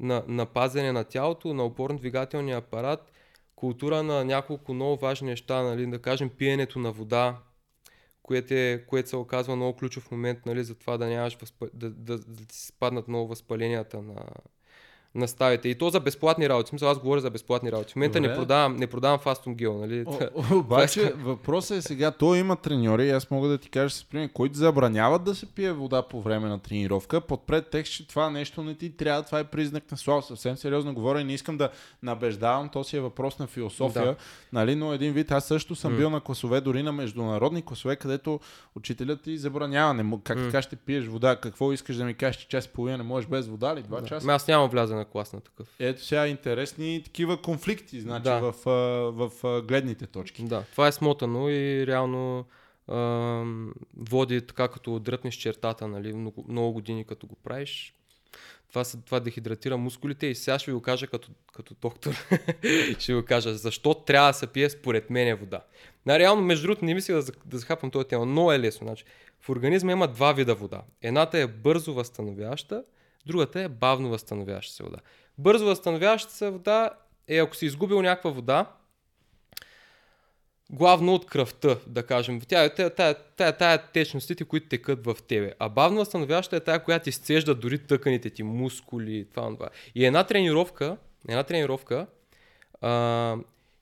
на, 0.01 0.25
на 0.29 0.47
пазене 0.47 0.93
на 0.93 1.05
тялото, 1.05 1.55
на 1.55 1.63
опорно-двигателния 1.63 2.57
апарат, 2.57 3.13
култура 3.57 4.03
на 4.03 4.25
няколко 4.25 4.75
много 4.75 4.97
важни 4.97 5.29
неща, 5.29 5.63
нали, 5.63 5.87
да 5.87 6.03
кажем 6.03 6.31
пиенето 6.31 6.79
на 6.79 6.93
вода, 6.93 7.39
което, 8.23 8.55
е, 8.55 8.85
което 8.87 9.09
се 9.09 9.17
оказва 9.17 9.57
много 9.57 9.79
ключов 9.79 10.11
момент 10.11 10.47
нали, 10.47 10.65
за 10.65 10.75
това 10.75 10.99
да 10.99 11.07
нямаш 11.07 11.37
възпа... 11.37 11.69
да, 11.75 11.91
да, 11.91 12.19
да 12.19 12.47
ти 12.47 12.59
спаднат 12.59 13.09
много 13.09 13.29
възпаленията 13.29 14.03
на, 14.03 14.25
наставите. 15.15 15.69
И 15.69 15.75
то 15.75 15.91
за 15.91 16.01
безплатни 16.01 16.49
работи. 16.49 16.69
Смисъл, 16.69 16.91
аз 16.91 16.99
говоря 16.99 17.21
за 17.21 17.31
безплатни 17.31 17.73
работи. 17.73 17.93
В 17.93 17.97
момента 17.97 18.21
не 18.21 18.35
продавам, 18.35 18.77
не 18.77 18.87
продавам 18.87 19.19
фастум 19.19 19.55
гел, 19.55 19.79
нали? 19.79 20.05
О, 20.07 20.19
обаче 20.59 21.13
въпросът 21.17 21.77
е 21.77 21.83
сега, 21.83 22.11
той 22.11 22.39
има 22.39 22.57
треньори, 22.57 23.11
аз 23.11 23.31
мога 23.31 23.49
да 23.49 23.59
ти 23.59 23.69
кажа 23.69 23.95
с 23.95 24.05
пример, 24.05 24.33
които 24.33 24.57
забраняват 24.57 25.25
да 25.25 25.35
се 25.35 25.47
пие 25.47 25.73
вода 25.73 26.03
по 26.03 26.23
време 26.23 26.49
на 26.49 26.59
тренировка, 26.59 27.21
подпред 27.21 27.71
текст, 27.71 27.93
че 27.93 28.09
това 28.09 28.31
нещо 28.31 28.63
не 28.63 28.75
ти 28.75 28.97
трябва, 28.97 29.23
това 29.23 29.39
е 29.39 29.45
признак 29.45 29.91
на 29.91 29.97
слава. 29.97 30.23
Съвсем 30.23 30.57
сериозно 30.57 30.95
говоря 30.95 31.21
и 31.21 31.25
не 31.25 31.35
искам 31.35 31.57
да 31.57 31.71
набеждавам, 32.03 32.69
то 32.69 32.85
си 32.85 32.97
е 32.97 33.01
въпрос 33.01 33.39
на 33.39 33.47
философия, 33.47 34.05
да. 34.05 34.17
нали? 34.53 34.75
но 34.75 34.93
един 34.93 35.13
вид, 35.13 35.31
аз 35.31 35.45
също 35.45 35.75
съм 35.75 35.93
mm. 35.93 35.97
бил 35.97 36.11
на 36.11 36.21
класове, 36.21 36.61
дори 36.61 36.83
на 36.83 36.93
международни 36.93 37.63
класове, 37.63 37.97
където 37.97 38.41
учителят 38.77 39.23
ти 39.23 39.39
забранява. 39.39 39.95
Не, 39.95 40.19
как 40.25 40.39
mm. 40.39 40.45
така 40.45 40.63
ще 40.63 40.77
пиеш 40.77 41.07
вода? 41.07 41.37
Какво 41.37 41.73
искаш 41.73 41.97
да 41.97 42.05
ми 42.05 42.15
кажеш, 42.15 42.37
че 42.37 42.49
час 42.49 42.65
и 42.65 42.69
половина 42.69 42.99
не 42.99 43.05
можеш 43.05 43.29
без 43.29 43.49
вода 43.49 43.77
ли? 43.77 43.83
Два 43.83 44.01
да. 44.01 44.07
часа? 44.07 44.33
Аз 44.33 44.49
нямам 44.49 44.71
вляза 44.71 44.97
на 44.97 45.05
клас 45.09 45.33
на 45.33 45.41
такъв. 45.41 45.69
Ето 45.79 46.05
сега 46.05 46.27
интересни 46.27 47.03
такива 47.05 47.43
конфликти, 47.43 48.01
значи, 48.01 48.23
да. 48.23 48.41
в, 48.41 48.55
в, 49.13 49.31
в 49.43 49.63
гледните 49.63 50.07
точки. 50.07 50.43
Да, 50.43 50.63
това 50.71 50.87
е 50.89 50.93
смотано 50.93 51.49
и 51.49 51.87
реално 51.87 52.45
а, 52.89 53.45
води 53.97 54.41
така 54.41 54.69
като 54.69 54.99
дръпнеш 54.99 55.35
чертата, 55.35 55.89
нали, 55.89 56.13
много, 56.13 56.45
много 56.49 56.73
години 56.73 57.05
като 57.05 57.27
го 57.27 57.37
правиш. 57.37 57.95
Това, 58.69 58.85
това 59.07 59.21
дехидратира 59.21 59.77
мускулите 59.77 60.27
и 60.27 60.35
сега 60.35 60.59
ще 60.59 60.71
ви 60.71 60.75
го 60.75 60.83
кажа 60.83 61.07
като, 61.07 61.29
като 61.53 61.75
доктор. 61.81 62.13
ще 62.99 63.13
ви 63.13 63.21
го 63.21 63.25
кажа 63.27 63.55
защо 63.55 63.95
трябва 63.95 64.29
да 64.29 64.35
се 64.35 64.47
пие 64.47 64.71
според 64.71 65.11
мен 65.11 65.37
вода. 65.37 65.61
На 66.07 66.19
реално, 66.19 66.43
между 66.43 66.67
другото, 66.67 66.85
не 66.85 66.95
мисля 66.95 67.15
да, 67.15 67.33
да 67.45 67.59
захапвам 67.59 67.91
този 67.91 68.09
тема, 68.09 68.27
но 68.27 68.53
е 68.53 68.59
лесно. 68.59 68.87
Значи, 68.87 69.05
в 69.41 69.49
организма 69.49 69.93
има 69.93 70.09
два 70.09 70.33
вида 70.33 70.55
вода. 70.55 70.83
Едната 71.03 71.39
е 71.39 71.47
бързо 71.47 71.95
възстановяваща, 71.95 72.85
другата 73.29 73.61
е 73.61 73.69
бавно 73.69 74.09
възстановяваща 74.09 74.75
се 74.75 74.83
вода. 74.83 74.99
Бързо 75.39 75.65
възстановяваща 75.65 76.33
се 76.33 76.51
вода 76.51 76.91
е 77.29 77.39
ако 77.39 77.57
си 77.57 77.67
изгубил 77.67 78.03
някаква 78.03 78.31
вода, 78.31 78.67
главно 80.71 81.15
от 81.15 81.27
кръвта, 81.27 81.77
да 81.87 82.03
кажем. 82.03 82.41
Тя 82.49 82.65
е 82.65 82.75
тая, 82.75 83.15
тая, 83.37 83.57
тая 83.57 83.91
течностите, 83.93 84.45
които 84.45 84.69
текат 84.69 85.05
в 85.05 85.17
тебе. 85.29 85.53
А 85.59 85.69
бавно 85.69 85.99
възстановяваща 85.99 86.57
е 86.57 86.61
тая, 86.61 86.85
която 86.85 87.09
изцежда 87.09 87.55
дори 87.55 87.79
тъканите 87.79 88.31
ти, 88.31 88.43
мускули, 88.43 89.27
това, 89.35 89.55
това. 89.55 89.69
И 89.95 90.05
една 90.05 90.25
тренировка, 90.25 90.97
една 91.29 91.43
тренировка 91.43 92.07
а, 92.81 93.37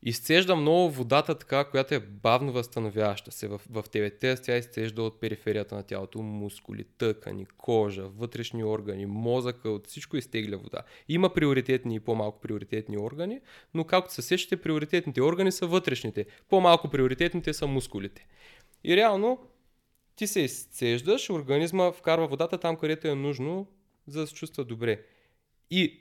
изцежда 0.09 0.57
много 0.57 0.90
водата 0.90 1.38
така, 1.38 1.64
която 1.64 1.94
е 1.94 2.00
бавно 2.00 2.52
възстановяваща 2.52 3.32
се 3.32 3.48
в, 3.48 3.61
в 3.70 3.84
тебе. 3.90 4.11
Те, 4.11 4.36
тя 4.36 4.57
изцежда 4.57 5.02
от 5.02 5.20
периферията 5.20 5.74
на 5.74 5.82
тялото, 5.82 6.22
мускули, 6.22 6.84
тъкани, 6.98 7.46
кожа, 7.59 8.09
вътрешни 8.09 8.64
органи, 8.64 9.07
мозъка, 9.07 9.70
от 9.70 9.86
всичко 9.86 10.16
изтегля 10.16 10.57
вода. 10.57 10.82
Има 11.09 11.34
приоритетни 11.34 11.94
и 11.94 12.00
по-малко 12.00 12.40
приоритетни 12.40 12.98
органи, 12.98 13.40
но 13.74 13.84
както 13.84 14.14
се 14.14 14.22
сещате, 14.22 14.62
приоритетните 14.62 15.22
органи 15.22 15.52
са 15.52 15.66
вътрешните. 15.66 16.26
По-малко 16.48 16.88
приоритетните 16.88 17.52
са 17.52 17.66
мускулите. 17.66 18.26
И 18.84 18.96
реално 18.96 19.38
ти 20.16 20.26
се 20.26 20.40
изцеждаш, 20.40 21.30
организма 21.30 21.92
вкарва 21.92 22.26
водата 22.26 22.59
там, 22.59 22.76
където 22.76 23.09
е 23.09 23.14
нужно, 23.14 23.66
за 24.07 24.20
да 24.20 24.26
се 24.26 24.34
чувства 24.34 24.64
добре. 24.64 25.02
И 25.70 26.00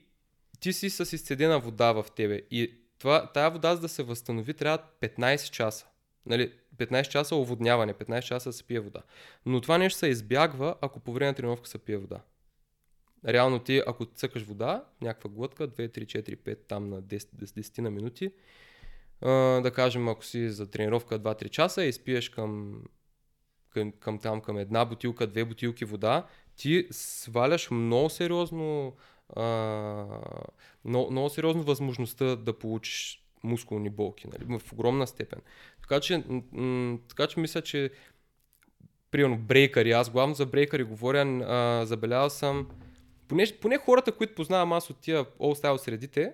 ти 0.59 0.73
си 0.73 0.89
с 0.89 1.13
изцедена 1.13 1.59
вода 1.59 1.91
в 1.93 2.05
тебе. 2.15 2.41
И 2.51 2.84
това, 2.99 3.31
тая 3.33 3.51
вода, 3.51 3.75
за 3.75 3.81
да 3.81 3.89
се 3.89 4.03
възстанови, 4.03 4.53
трябва 4.53 4.83
15 5.01 5.51
часа. 5.51 5.87
Нали, 6.25 6.53
15 6.77 7.09
часа 7.09 7.35
оводняване, 7.35 7.93
15 7.93 8.21
часа 8.21 8.53
се 8.53 8.63
пие 8.63 8.79
вода. 8.79 9.01
Но 9.45 9.61
това 9.61 9.77
нещо 9.77 9.99
се 9.99 10.07
избягва, 10.07 10.75
ако 10.81 10.99
по 10.99 11.13
време 11.13 11.31
на 11.31 11.35
тренировка 11.35 11.69
се 11.69 11.77
пие 11.77 11.97
вода. 11.97 12.21
Реално 13.27 13.59
ти, 13.59 13.81
ако 13.87 14.05
цъкаш 14.05 14.43
вода, 14.43 14.85
някаква 15.01 15.29
глътка, 15.29 15.67
2, 15.67 15.97
3, 15.99 16.05
4, 16.05 16.35
5, 16.35 16.57
там 16.67 16.89
на 16.89 17.03
10, 17.03 17.17
10 17.17 17.79
на 17.79 17.91
минути, 17.91 18.31
да 19.61 19.71
кажем, 19.75 20.07
ако 20.07 20.25
си 20.25 20.49
за 20.49 20.71
тренировка 20.71 21.19
2-3 21.19 21.49
часа 21.49 21.83
и 21.83 21.93
спиеш 21.93 22.29
към, 22.29 22.81
към, 23.69 23.91
към, 23.91 24.19
там, 24.19 24.41
към 24.41 24.57
една 24.57 24.85
бутилка, 24.85 25.27
две 25.27 25.45
бутилки 25.45 25.85
вода, 25.85 26.27
ти 26.55 26.87
сваляш 26.91 27.71
много 27.71 28.09
сериозно 28.09 28.95
много, 30.85 31.11
много 31.11 31.29
сериозно 31.29 31.63
възможността 31.63 32.35
да 32.35 32.59
получиш 32.59 33.25
мускулни 33.43 33.89
болки, 33.89 34.27
нали, 34.27 34.59
в 34.59 34.73
огромна 34.73 35.07
степен. 35.07 35.41
Така 35.81 35.99
че, 35.99 36.23
м- 36.51 36.97
така 37.09 37.27
че 37.27 37.39
мисля, 37.39 37.61
че 37.61 37.91
примерно 39.11 39.37
брейкъри, 39.37 39.91
аз 39.91 40.09
главно 40.09 40.35
за 40.35 40.45
брейкъри 40.45 40.83
говоря, 40.83 41.21
а, 41.47 41.85
забелязал 41.85 42.29
съм, 42.29 42.69
поне, 43.27 43.45
поне 43.61 43.77
хората, 43.77 44.11
които 44.11 44.35
познавам 44.35 44.73
аз 44.73 44.89
от 44.89 44.99
тия 44.99 45.25
all 45.25 45.63
style 45.63 45.77
средите, 45.77 46.33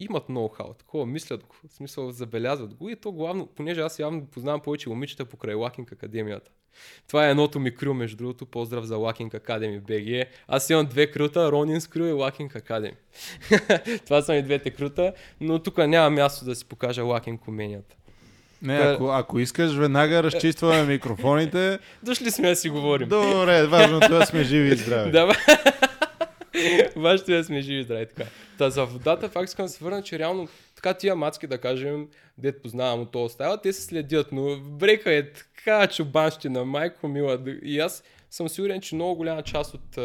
имат 0.00 0.28
ноу-хау, 0.28 0.78
такова 0.78 1.06
мислят 1.06 1.44
го, 1.44 1.56
в 1.68 1.72
смисъл 1.72 2.10
забелязват 2.10 2.74
го 2.74 2.88
и 2.88 2.96
то 2.96 3.12
главно, 3.12 3.46
понеже 3.46 3.80
аз 3.80 3.98
явно 3.98 4.26
познавам 4.26 4.60
повече 4.60 4.88
момичета 4.88 5.24
покрай 5.24 5.54
Лакинг 5.54 5.92
Академията. 5.92 6.50
Това 7.08 7.26
е 7.26 7.30
едното 7.30 7.60
ми 7.60 7.74
крю, 7.74 7.94
между 7.94 8.16
другото. 8.16 8.46
Поздрав 8.46 8.84
за 8.84 8.94
Lacking 8.94 9.40
Academy 9.40 9.80
BG. 9.80 10.24
Аз 10.48 10.70
имам 10.70 10.86
две 10.86 11.06
крута, 11.06 11.52
Ронинс 11.52 11.86
крю 11.86 12.04
и 12.04 12.12
Lacking 12.12 12.62
Academy. 12.62 12.94
Това 14.04 14.22
са 14.22 14.32
ми 14.32 14.42
двете 14.42 14.70
крута, 14.70 15.12
но 15.40 15.58
тук 15.58 15.78
няма 15.78 16.10
място 16.10 16.44
да 16.44 16.54
си 16.54 16.64
покажа 16.64 17.02
Lacking 17.02 17.48
уменията. 17.48 17.96
Не, 18.62 18.76
ако, 18.76 19.08
ако 19.08 19.38
искаш, 19.38 19.74
веднага 19.74 20.22
разчистваме 20.22 20.82
микрофоните. 20.92 21.78
Дошли 22.02 22.30
сме 22.30 22.48
да 22.48 22.56
си 22.56 22.68
говорим. 22.68 23.08
Добре, 23.08 23.66
важното 23.66 24.14
е 24.14 24.18
да 24.18 24.26
сме 24.26 24.44
живи 24.44 24.68
и 24.68 24.76
здрави. 24.76 25.10
да, 25.10 25.26
Важното 26.96 27.32
е 27.32 27.36
да 27.36 27.44
сме 27.44 27.60
живи 27.60 27.80
и 27.80 27.82
здрави. 27.82 28.06
Така. 28.06 28.30
Та 28.58 28.70
за 28.70 28.84
водата, 28.84 29.28
факт 29.28 29.48
искам 29.48 29.66
да 29.66 29.72
се 29.72 29.84
върна, 29.84 30.02
че 30.02 30.18
реално 30.18 30.48
така 30.84 30.98
тия 30.98 31.16
мацки, 31.16 31.46
да 31.46 31.58
кажем, 31.58 32.08
дет 32.38 32.62
познавам 32.62 33.00
от 33.00 33.12
този 33.12 33.34
става, 33.34 33.60
те 33.60 33.72
се 33.72 33.82
следят, 33.82 34.32
но 34.32 34.60
брека 34.60 35.14
е 35.14 35.32
така 35.32 35.86
чубанщина, 35.86 36.64
майко 36.64 37.08
мила. 37.08 37.38
И 37.62 37.80
аз 37.80 38.02
съм 38.30 38.48
сигурен, 38.48 38.80
че 38.80 38.94
много 38.94 39.16
голяма 39.16 39.42
част 39.42 39.74
от 39.74 39.98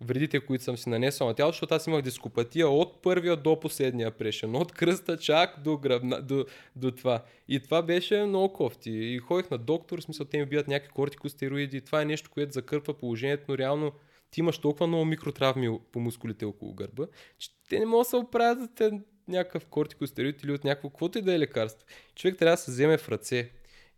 вредите, 0.00 0.40
които 0.40 0.64
съм 0.64 0.76
си 0.76 0.88
нанесъл 0.88 1.26
на 1.26 1.34
тялото, 1.34 1.52
защото 1.52 1.74
аз 1.74 1.86
имах 1.86 2.02
дископатия 2.02 2.68
от 2.68 3.02
първия 3.02 3.36
до 3.36 3.60
последния 3.60 4.10
прешен, 4.10 4.56
от 4.56 4.72
кръста 4.72 5.16
чак 5.16 5.62
до, 5.64 5.76
гръбна, 5.76 6.22
до, 6.22 6.44
до 6.76 6.90
това. 6.90 7.22
И 7.48 7.60
това 7.60 7.82
беше 7.82 8.24
много 8.24 8.52
кофти. 8.52 8.90
И 8.90 9.18
ходих 9.18 9.50
на 9.50 9.58
доктор, 9.58 10.00
в 10.00 10.02
смисъл 10.02 10.26
те 10.26 10.38
ми 10.38 10.46
бият 10.46 10.68
някакви 10.68 10.92
кортикостероиди. 10.92 11.80
Това 11.80 12.02
е 12.02 12.04
нещо, 12.04 12.30
което 12.30 12.52
закърпва 12.52 12.94
положението, 12.94 13.44
но 13.48 13.58
реално 13.58 13.92
ти 14.30 14.40
имаш 14.40 14.58
толкова 14.58 14.86
много 14.86 15.04
микротравми 15.04 15.78
по 15.92 16.00
мускулите 16.00 16.44
около 16.44 16.74
гърба, 16.74 17.06
че 17.38 17.48
те 17.68 17.78
не 17.78 17.86
могат 17.86 18.06
да 18.06 18.10
се 18.10 18.16
оправят 18.16 18.60
за 18.60 18.68
те 18.74 18.90
някакъв 19.28 19.66
кортикостероид 19.66 20.42
или 20.42 20.52
от 20.52 20.64
някакво, 20.64 20.88
каквото 20.88 21.18
и 21.18 21.22
да 21.22 21.34
е 21.34 21.38
лекарство. 21.38 21.86
Човек 22.14 22.38
трябва 22.38 22.52
да 22.52 22.62
се 22.62 22.70
вземе 22.70 22.98
в 22.98 23.08
ръце. 23.08 23.50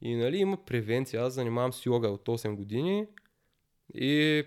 И 0.03 0.14
нали, 0.16 0.37
има 0.37 0.57
превенция. 0.57 1.22
Аз 1.22 1.33
занимавам 1.33 1.72
с 1.72 1.87
йога 1.87 2.09
от 2.09 2.27
8 2.29 2.55
години 2.55 3.07
и 3.95 4.45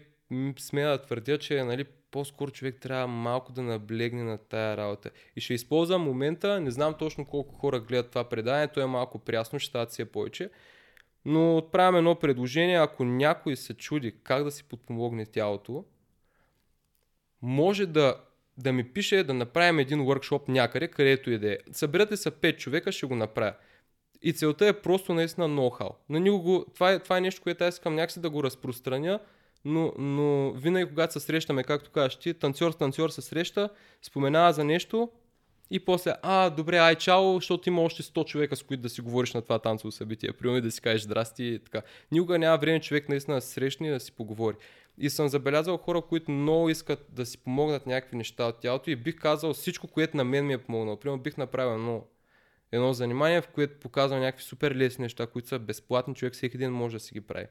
смея 0.59 0.89
да 0.89 1.01
твърдя, 1.01 1.37
че 1.37 1.63
нали, 1.63 1.85
по-скоро 2.11 2.51
човек 2.51 2.79
трябва 2.81 3.07
малко 3.07 3.51
да 3.51 3.61
наблегне 3.61 4.23
на 4.23 4.37
тая 4.37 4.77
работа. 4.77 5.11
И 5.35 5.41
ще 5.41 5.53
използвам 5.53 6.01
момента, 6.01 6.61
не 6.61 6.71
знам 6.71 6.93
точно 6.99 7.25
колко 7.25 7.55
хора 7.55 7.79
гледат 7.79 8.09
това 8.09 8.29
предание, 8.29 8.67
то 8.67 8.81
е 8.81 8.85
малко 8.85 9.19
прясно, 9.19 9.59
ще 9.59 9.69
стават 9.69 9.91
си 9.91 10.01
е 10.01 10.05
повече. 10.05 10.49
Но 11.25 11.57
отправям 11.57 11.95
едно 11.95 12.15
предложение, 12.15 12.77
ако 12.77 13.03
някой 13.03 13.55
се 13.55 13.73
чуди 13.73 14.15
как 14.23 14.43
да 14.43 14.51
си 14.51 14.63
подпомогне 14.63 15.25
тялото, 15.25 15.85
може 17.41 17.85
да 17.85 18.26
да 18.57 18.73
ми 18.73 18.83
пише 18.83 19.23
да 19.23 19.33
направим 19.33 19.79
един 19.79 19.99
workshop 19.99 20.49
някъде, 20.49 20.87
където 20.87 21.31
и 21.31 21.37
да 21.37 21.53
е. 21.53 21.57
Съберете 21.71 22.17
се 22.17 22.31
5 22.31 22.57
човека, 22.57 22.91
ще 22.91 23.05
го 23.05 23.15
направя. 23.15 23.53
И 24.21 24.33
целта 24.33 24.67
е 24.67 24.73
просто 24.73 25.13
наистина 25.13 25.47
ноу-хау. 25.47 25.91
На 26.09 26.19
него 26.19 26.65
това, 26.73 26.91
е, 26.91 26.99
това 26.99 27.17
е 27.17 27.21
нещо, 27.21 27.41
което 27.41 27.63
аз 27.63 27.75
искам 27.75 27.95
някакси 27.95 28.19
да 28.19 28.29
го 28.29 28.43
разпространя, 28.43 29.19
но, 29.65 29.93
но 29.97 30.51
винаги 30.51 30.89
когато 30.89 31.13
се 31.13 31.19
срещаме, 31.19 31.63
както 31.63 31.91
кажеш 31.91 32.15
ти, 32.15 32.33
танцор 32.33 32.71
с 32.71 32.75
танцор 32.75 33.09
се 33.09 33.21
среща, 33.21 33.69
споменава 34.01 34.53
за 34.53 34.63
нещо 34.63 35.09
и 35.71 35.79
после, 35.79 36.13
а, 36.21 36.49
добре, 36.49 36.77
ай, 36.77 36.95
чао, 36.95 37.35
защото 37.35 37.69
има 37.69 37.81
още 37.81 38.03
100 38.03 38.25
човека, 38.25 38.55
с 38.55 38.63
които 38.63 38.81
да 38.81 38.89
си 38.89 39.01
говориш 39.01 39.33
на 39.33 39.41
това 39.41 39.59
танцово 39.59 39.91
събитие. 39.91 40.33
Примерно 40.33 40.61
да 40.61 40.71
си 40.71 40.81
кажеш 40.81 41.01
здрасти 41.01 41.43
и 41.43 41.59
така. 41.59 41.81
Никога 42.11 42.39
няма 42.39 42.57
време 42.57 42.81
човек 42.81 43.09
наистина 43.09 43.37
да 43.37 43.41
се 43.41 43.53
срещне 43.53 43.87
и 43.87 43.91
да 43.91 43.99
си 43.99 44.11
поговори. 44.11 44.55
И 44.97 45.09
съм 45.09 45.27
забелязал 45.27 45.77
хора, 45.77 46.01
които 46.01 46.31
много 46.31 46.69
искат 46.69 47.05
да 47.09 47.25
си 47.25 47.37
помогнат 47.37 47.85
някакви 47.85 48.17
неща 48.17 48.45
от 48.45 48.59
тялото 48.59 48.89
и 48.89 48.95
бих 48.95 49.15
казал 49.15 49.53
всичко, 49.53 49.87
което 49.87 50.17
на 50.17 50.23
мен 50.23 50.45
ми 50.45 50.53
е 50.53 50.57
помогнало. 50.57 50.99
Примерно 50.99 51.23
бих 51.23 51.37
направил 51.37 51.73
едно, 51.73 52.03
едно 52.71 52.93
занимание, 52.93 53.41
в 53.41 53.47
което 53.47 53.79
показвам 53.79 54.19
някакви 54.19 54.43
супер 54.43 54.75
лесни 54.75 55.01
неща, 55.01 55.27
които 55.27 55.47
са 55.47 55.59
безплатни, 55.59 56.15
човек 56.15 56.33
всеки 56.33 56.57
ден 56.57 56.73
може 56.73 56.95
да 56.95 56.99
си 56.99 57.13
ги 57.13 57.21
прави. 57.21 57.45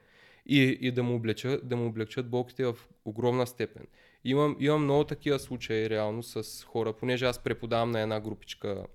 И, 0.46 0.78
и 0.80 0.90
да, 0.90 1.02
му 1.02 1.14
облегчат, 1.14 1.68
да 1.68 1.76
му 1.76 1.86
облегчат 1.86 2.30
болките 2.30 2.64
в 2.64 2.76
огромна 3.04 3.46
степен. 3.46 3.86
Имам, 4.24 4.56
имам 4.60 4.84
много 4.84 5.04
такива 5.04 5.38
случаи 5.38 5.90
реално 5.90 6.22
с 6.22 6.64
хора, 6.64 6.92
понеже 6.92 7.26
аз 7.26 7.38
преподавам 7.38 7.90
на 7.90 8.00
една 8.00 8.20
групичка 8.20 8.86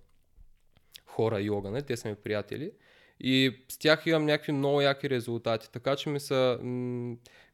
хора 1.06 1.42
йога, 1.42 1.72
не? 1.72 1.82
те 1.82 1.98
са 1.98 2.10
ми 2.10 2.16
приятели. 2.16 2.72
И 3.24 3.64
с 3.70 3.78
тях 3.78 4.06
имам 4.06 4.26
някакви 4.26 4.52
много 4.52 4.82
яки 4.82 5.10
резултати. 5.10 5.72
Така 5.72 5.96
че 5.96 6.10
ми 6.10 6.20
са, 6.20 6.60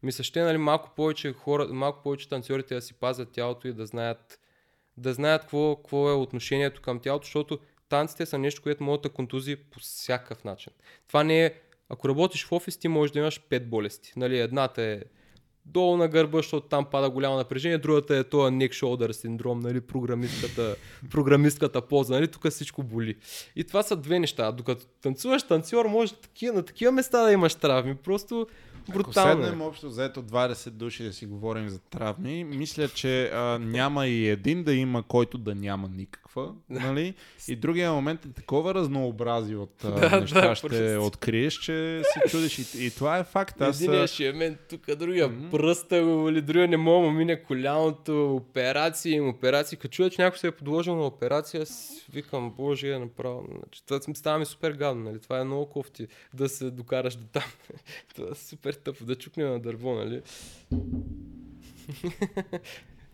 ми 0.03 0.11
са 0.11 0.23
ще 0.23 0.41
нали, 0.41 0.57
малко 0.57 0.91
повече 0.95 1.33
хора, 1.33 1.67
малко 1.67 2.03
повече 2.03 2.29
танцорите 2.29 2.75
да 2.75 2.81
си 2.81 2.93
пазят 2.93 3.31
тялото 3.31 3.67
и 3.67 3.73
да 3.73 3.85
знаят, 3.85 4.39
да 4.97 5.13
знаят 5.13 5.41
какво, 5.41 5.75
какво 5.75 6.09
е 6.09 6.13
отношението 6.13 6.81
към 6.81 6.99
тялото, 6.99 7.25
защото 7.25 7.59
танците 7.89 8.25
са 8.25 8.37
нещо, 8.37 8.61
което 8.61 8.83
може 8.83 9.01
да 9.01 9.09
контузи 9.09 9.55
по 9.55 9.79
всякакъв 9.79 10.43
начин. 10.43 10.73
Това 11.07 11.23
не 11.23 11.45
е, 11.45 11.53
ако 11.89 12.09
работиш 12.09 12.45
в 12.45 12.51
офис, 12.51 12.77
ти 12.77 12.87
можеш 12.87 13.11
да 13.11 13.19
имаш 13.19 13.41
пет 13.49 13.69
болести. 13.69 14.13
Нали, 14.15 14.39
едната 14.39 14.81
е 14.81 15.01
долу 15.73 15.97
на 15.97 16.07
гърба, 16.07 16.37
защото 16.37 16.67
там 16.67 16.85
пада 16.85 17.09
голямо 17.09 17.35
напрежение, 17.35 17.77
другата 17.77 18.17
е 18.17 18.23
този 18.23 18.53
neck 18.55 18.69
shoulder 18.69 19.11
синдром, 19.11 19.59
нали, 19.59 19.81
програмистката, 19.81 20.75
програмистката 21.11 21.81
поза, 21.81 22.13
нали, 22.13 22.27
тук 22.27 22.49
всичко 22.49 22.83
боли. 22.83 23.15
И 23.55 23.63
това 23.63 23.83
са 23.83 23.95
две 23.95 24.19
неща. 24.19 24.51
Докато 24.51 24.85
танцуваш 25.01 25.43
танцор, 25.43 25.85
може 25.85 26.13
такива, 26.13 26.53
на 26.53 26.63
такива 26.63 26.91
места 26.91 27.23
да 27.23 27.31
имаш 27.31 27.55
травми. 27.55 27.95
Просто 27.95 28.47
брутално. 28.89 29.31
Ако 29.31 29.43
седнем 29.43 29.61
общо 29.61 29.89
заето 29.89 30.23
20 30.23 30.69
души 30.69 31.03
да 31.03 31.13
си 31.13 31.25
говорим 31.25 31.69
за 31.69 31.79
травми, 31.79 32.43
мисля, 32.43 32.89
че 32.89 33.31
а, 33.33 33.59
няма 33.59 34.07
и 34.07 34.27
един 34.27 34.63
да 34.63 34.73
има, 34.73 35.03
който 35.03 35.37
да 35.37 35.55
няма 35.55 35.89
никакво 35.95 36.26
някаква, 36.27 36.53
нали? 36.69 37.13
И 37.47 37.55
другия 37.55 37.93
момент 37.93 38.25
е 38.25 38.29
такова 38.29 38.73
разнообразие 38.73 39.55
от 39.55 39.71
да, 39.81 40.21
неща 40.21 40.47
да, 40.47 40.55
ще 40.55 40.97
откриеш, 40.97 41.53
че 41.53 42.01
се 42.03 42.29
чудиш. 42.29 42.59
И, 42.59 42.85
и 42.85 42.91
това 42.91 43.17
е 43.17 43.23
факт. 43.23 43.61
Аз... 43.61 43.81
Единия 43.81 44.07
ще 44.07 44.27
е 44.27 44.33
мен 44.33 44.57
тук, 44.69 44.95
другия 44.95 45.29
mm-hmm. 45.29 45.51
пръста 45.51 46.03
го, 46.03 46.29
или 46.29 46.41
другия 46.41 46.67
не 46.67 46.77
мога 46.77 47.11
мине 47.11 47.43
коляното, 47.43 48.35
операции, 48.35 49.21
операции. 49.21 49.77
Като 49.77 49.91
чуя, 49.91 50.09
че 50.09 50.21
някой 50.21 50.39
се 50.39 50.47
е 50.47 50.51
подложил 50.51 50.95
на 50.95 51.05
операция, 51.05 51.61
аз 51.61 52.05
викам, 52.13 52.53
боже, 52.57 52.91
е 52.91 52.99
направо. 52.99 53.45
Значи, 53.51 53.85
това 53.85 53.99
става 54.13 54.39
ми 54.39 54.45
супер 54.45 54.71
гадно, 54.71 55.03
нали? 55.03 55.19
Това 55.19 55.39
е 55.39 55.43
много 55.43 55.69
кофти 55.69 56.07
да 56.33 56.49
се 56.49 56.71
докараш 56.71 57.15
до 57.15 57.25
там. 57.25 57.43
това 58.15 58.27
е 58.31 58.35
супер 58.35 58.73
тъпо, 58.73 59.05
да 59.05 59.15
чукне 59.15 59.43
на 59.43 59.59
дърво, 59.59 59.93
нали? 59.93 60.21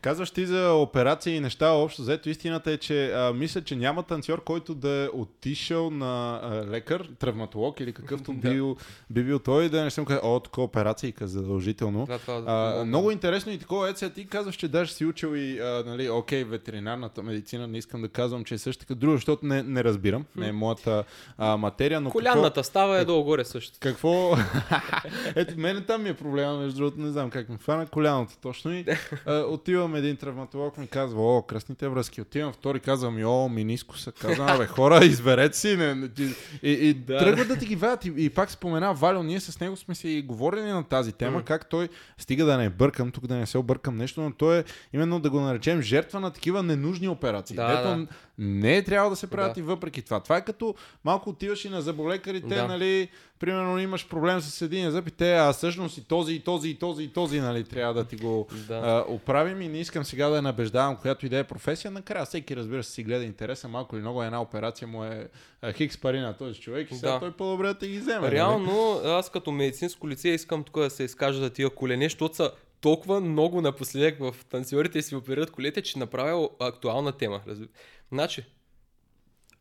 Казваш 0.04 0.32
ти 0.32 0.46
за 0.46 0.74
операции 0.74 1.36
и 1.36 1.40
неща, 1.40 1.70
общо 1.70 2.02
взето 2.02 2.30
истината 2.30 2.72
е, 2.72 2.78
че 2.78 3.12
а, 3.12 3.34
мисля, 3.34 3.62
че 3.62 3.76
няма 3.76 4.04
танцор, 4.04 4.44
който 4.44 4.76
да 4.76 4.90
е 4.90 5.08
отишъл 5.14 5.90
на 5.90 6.40
а, 6.44 6.72
лекар, 6.72 7.10
травматолог 7.20 7.80
или 7.80 7.94
какъвто 7.94 8.34
да. 8.38 8.50
бил, 8.50 8.78
би 9.10 9.24
бил 9.24 9.40
той, 9.40 9.70
да 9.70 9.84
не 9.84 9.92
съм 9.92 10.06
казал, 10.06 10.36
о, 10.36 10.40
такова 10.40 10.66
операция 10.66 11.14
задължително. 11.22 12.06
Да, 12.06 12.20
това, 12.20 12.44
а, 12.48 12.78
да. 12.78 12.86
Много 12.86 13.12
интересно 13.12 13.52
и 13.52 13.58
такова, 13.58 13.90
ето 13.90 14.10
ти 14.10 14.28
казваш, 14.28 14.56
че 14.56 14.68
даже 14.68 14.94
си 14.94 15.06
учил 15.06 15.36
и, 15.36 15.60
а, 15.60 15.84
нали, 15.86 16.10
окей, 16.10 16.44
ветеринарната 16.44 17.24
медицина, 17.24 17.68
не 17.68 17.78
искам 17.78 18.02
да 18.02 18.10
казвам, 18.10 18.44
че 18.44 18.54
е 18.54 18.58
също 18.58 18.80
така 18.80 18.96
друго, 18.96 19.16
защото 19.16 19.46
не, 19.46 19.64
не 19.64 19.84
разбирам, 19.84 20.26
не 20.36 20.48
е 20.48 20.52
моята 20.52 21.04
а, 21.38 21.58
материя. 21.58 22.02
Но 22.02 22.10
Колянната 22.10 22.48
какво, 22.48 22.64
става 22.64 23.00
е 23.00 23.06
долу-горе 23.06 23.46
също. 23.46 23.78
Какво? 23.80 24.36
ето, 25.36 25.60
мене 25.60 25.82
там 25.82 26.04
ми 26.04 26.10
е 26.10 26.14
проблема, 26.14 26.58
между 26.58 26.78
другото, 26.78 27.02
не 27.02 27.12
знам 27.12 27.30
как 27.30 27.50
ми 27.50 27.58
фана 27.58 27.86
коляното 27.88 28.34
точно 28.42 28.74
и 28.74 28.86
а, 29.26 29.40
отивам 29.40 29.93
отивам 29.94 30.06
един 30.06 30.18
травматолог 30.18 30.78
ми 30.78 30.88
казва, 30.88 31.38
о, 31.38 31.42
кръстните 31.42 31.88
връзки. 31.88 32.22
Отивам 32.22 32.54
втори, 32.54 32.80
казвам, 32.80 33.24
о, 33.26 33.50
минискуса. 33.50 34.12
Казвам, 34.12 34.58
бе, 34.58 34.68
хора, 34.68 35.06
изберете 35.06 35.58
си. 35.58 35.78
Не, 35.78 35.96
не, 35.96 36.10
и, 36.64 36.72
и 36.72 36.94
да. 37.08 37.20
тръгват 37.20 37.48
да 37.48 37.58
ти 37.58 37.66
ги 37.66 37.76
вадят. 37.76 38.06
И, 38.06 38.14
и 38.18 38.30
пак 38.30 38.52
спомена 38.52 38.94
Валю, 38.94 39.24
ние 39.24 39.40
с 39.40 39.60
него 39.60 39.76
сме 39.76 39.96
си 39.96 40.24
говорили 40.28 40.66
на 40.66 40.84
тази 40.84 41.12
тема, 41.12 41.42
mm. 41.42 41.44
как 41.44 41.70
той 41.70 41.90
стига 42.18 42.46
да 42.46 42.58
не 42.58 42.70
бъркам, 42.70 43.12
тук 43.12 43.28
да 43.28 43.36
не 43.36 43.46
се 43.46 43.58
объркам 43.58 43.96
нещо, 43.96 44.22
но 44.22 44.32
той 44.32 44.60
е 44.60 44.64
именно 44.94 45.20
да 45.20 45.30
го 45.30 45.40
наречем 45.40 45.82
жертва 45.82 46.20
на 46.20 46.32
такива 46.32 46.64
ненужни 46.64 47.08
операции. 47.08 47.56
Да, 47.56 47.72
Ето, 47.72 48.00
да. 48.00 48.08
Не 48.38 48.78
е 48.78 48.84
трябва 48.84 49.10
да 49.10 49.16
се 49.16 49.30
правят 49.30 49.54
да. 49.54 49.60
и 49.60 49.64
въпреки 49.64 50.02
това. 50.02 50.20
Това 50.20 50.38
е 50.38 50.46
като 50.46 50.76
малко 51.04 51.30
отиваш 51.30 51.66
и 51.66 51.70
на 51.70 51.82
заболекарите, 51.82 52.56
да. 52.56 52.68
нали, 52.68 53.10
примерно 53.40 53.80
имаш 53.80 54.08
проблем 54.08 54.42
с 54.42 54.62
един 54.62 54.92
зъб 54.92 55.08
и 55.08 55.12
те, 55.12 55.34
а 55.34 55.54
всъщност 55.54 55.98
и 55.98 56.04
този, 56.04 56.34
и 56.34 56.40
този, 56.40 56.70
и 56.70 56.76
този, 56.76 57.04
и 57.04 57.08
този, 57.08 57.40
нали, 57.40 57.64
трябва 57.64 57.94
да 57.94 58.04
ти 58.04 58.16
го 58.16 58.48
да. 58.68 58.74
а, 58.74 59.14
оправим 59.14 59.62
и 59.62 59.68
не 59.68 59.80
искам 59.80 60.06
сега 60.06 60.30
да 60.30 60.36
я 60.36 60.42
набеждавам, 60.42 60.96
която 60.96 61.26
и 61.26 61.30
да 61.30 61.38
е 61.38 61.44
професия. 61.44 61.92
Накрая 61.92 62.26
всеки, 62.26 62.56
разбира 62.56 62.84
се, 62.84 62.92
си 62.92 63.04
гледа 63.04 63.24
интереса, 63.24 63.68
малко 63.68 63.96
или 63.96 64.02
много 64.02 64.24
една 64.24 64.42
операция 64.42 64.88
му 64.88 65.04
е 65.04 65.28
хикс 65.72 65.98
пари 65.98 66.20
на 66.20 66.38
този 66.38 66.60
човек 66.60 66.92
и 66.92 66.96
сега 66.96 67.12
да. 67.12 67.20
той 67.20 67.32
по-добре 67.32 67.74
да 67.74 67.88
ги 67.88 68.00
вземе. 68.00 68.20
Нали? 68.20 68.32
Реално, 68.32 69.02
нали? 69.04 69.14
аз 69.14 69.30
като 69.30 69.52
медицинско 69.52 70.10
лице 70.10 70.30
искам 70.30 70.64
тук 70.64 70.80
да 70.80 70.90
се 70.90 71.04
изкажа 71.04 71.40
за 71.40 71.50
тия 71.50 71.70
колене, 71.70 72.06
защото 72.06 72.36
са 72.36 72.52
толкова 72.84 73.22
много 73.22 73.62
напоследък 73.62 74.20
в 74.20 74.36
танцорите 74.50 75.02
си 75.02 75.16
оперират 75.16 75.52
колете, 75.52 75.82
че 75.82 76.00
направя 76.00 76.50
актуална 76.60 77.18
тема. 77.18 77.42
Значи, 78.12 78.46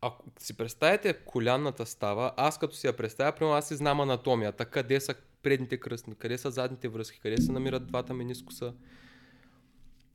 ако 0.01 0.25
си 0.39 0.57
представите 0.57 1.13
колянната 1.13 1.87
става, 1.87 2.33
аз 2.37 2.59
като 2.59 2.77
си 2.77 2.87
я 2.87 2.97
представя, 2.97 3.33
примерно 3.33 3.57
аз 3.57 3.69
си 3.69 3.75
знам 3.75 4.01
анатомията, 4.01 4.65
къде 4.65 5.01
са 5.01 5.15
предните 5.43 5.77
кръстни, 5.77 6.15
къде 6.15 6.39
са 6.39 6.51
задните 6.51 6.89
връзки, 6.89 7.21
къде 7.21 7.37
се 7.37 7.53
намират 7.53 7.87
двата 7.87 8.15
менискуса. 8.15 8.75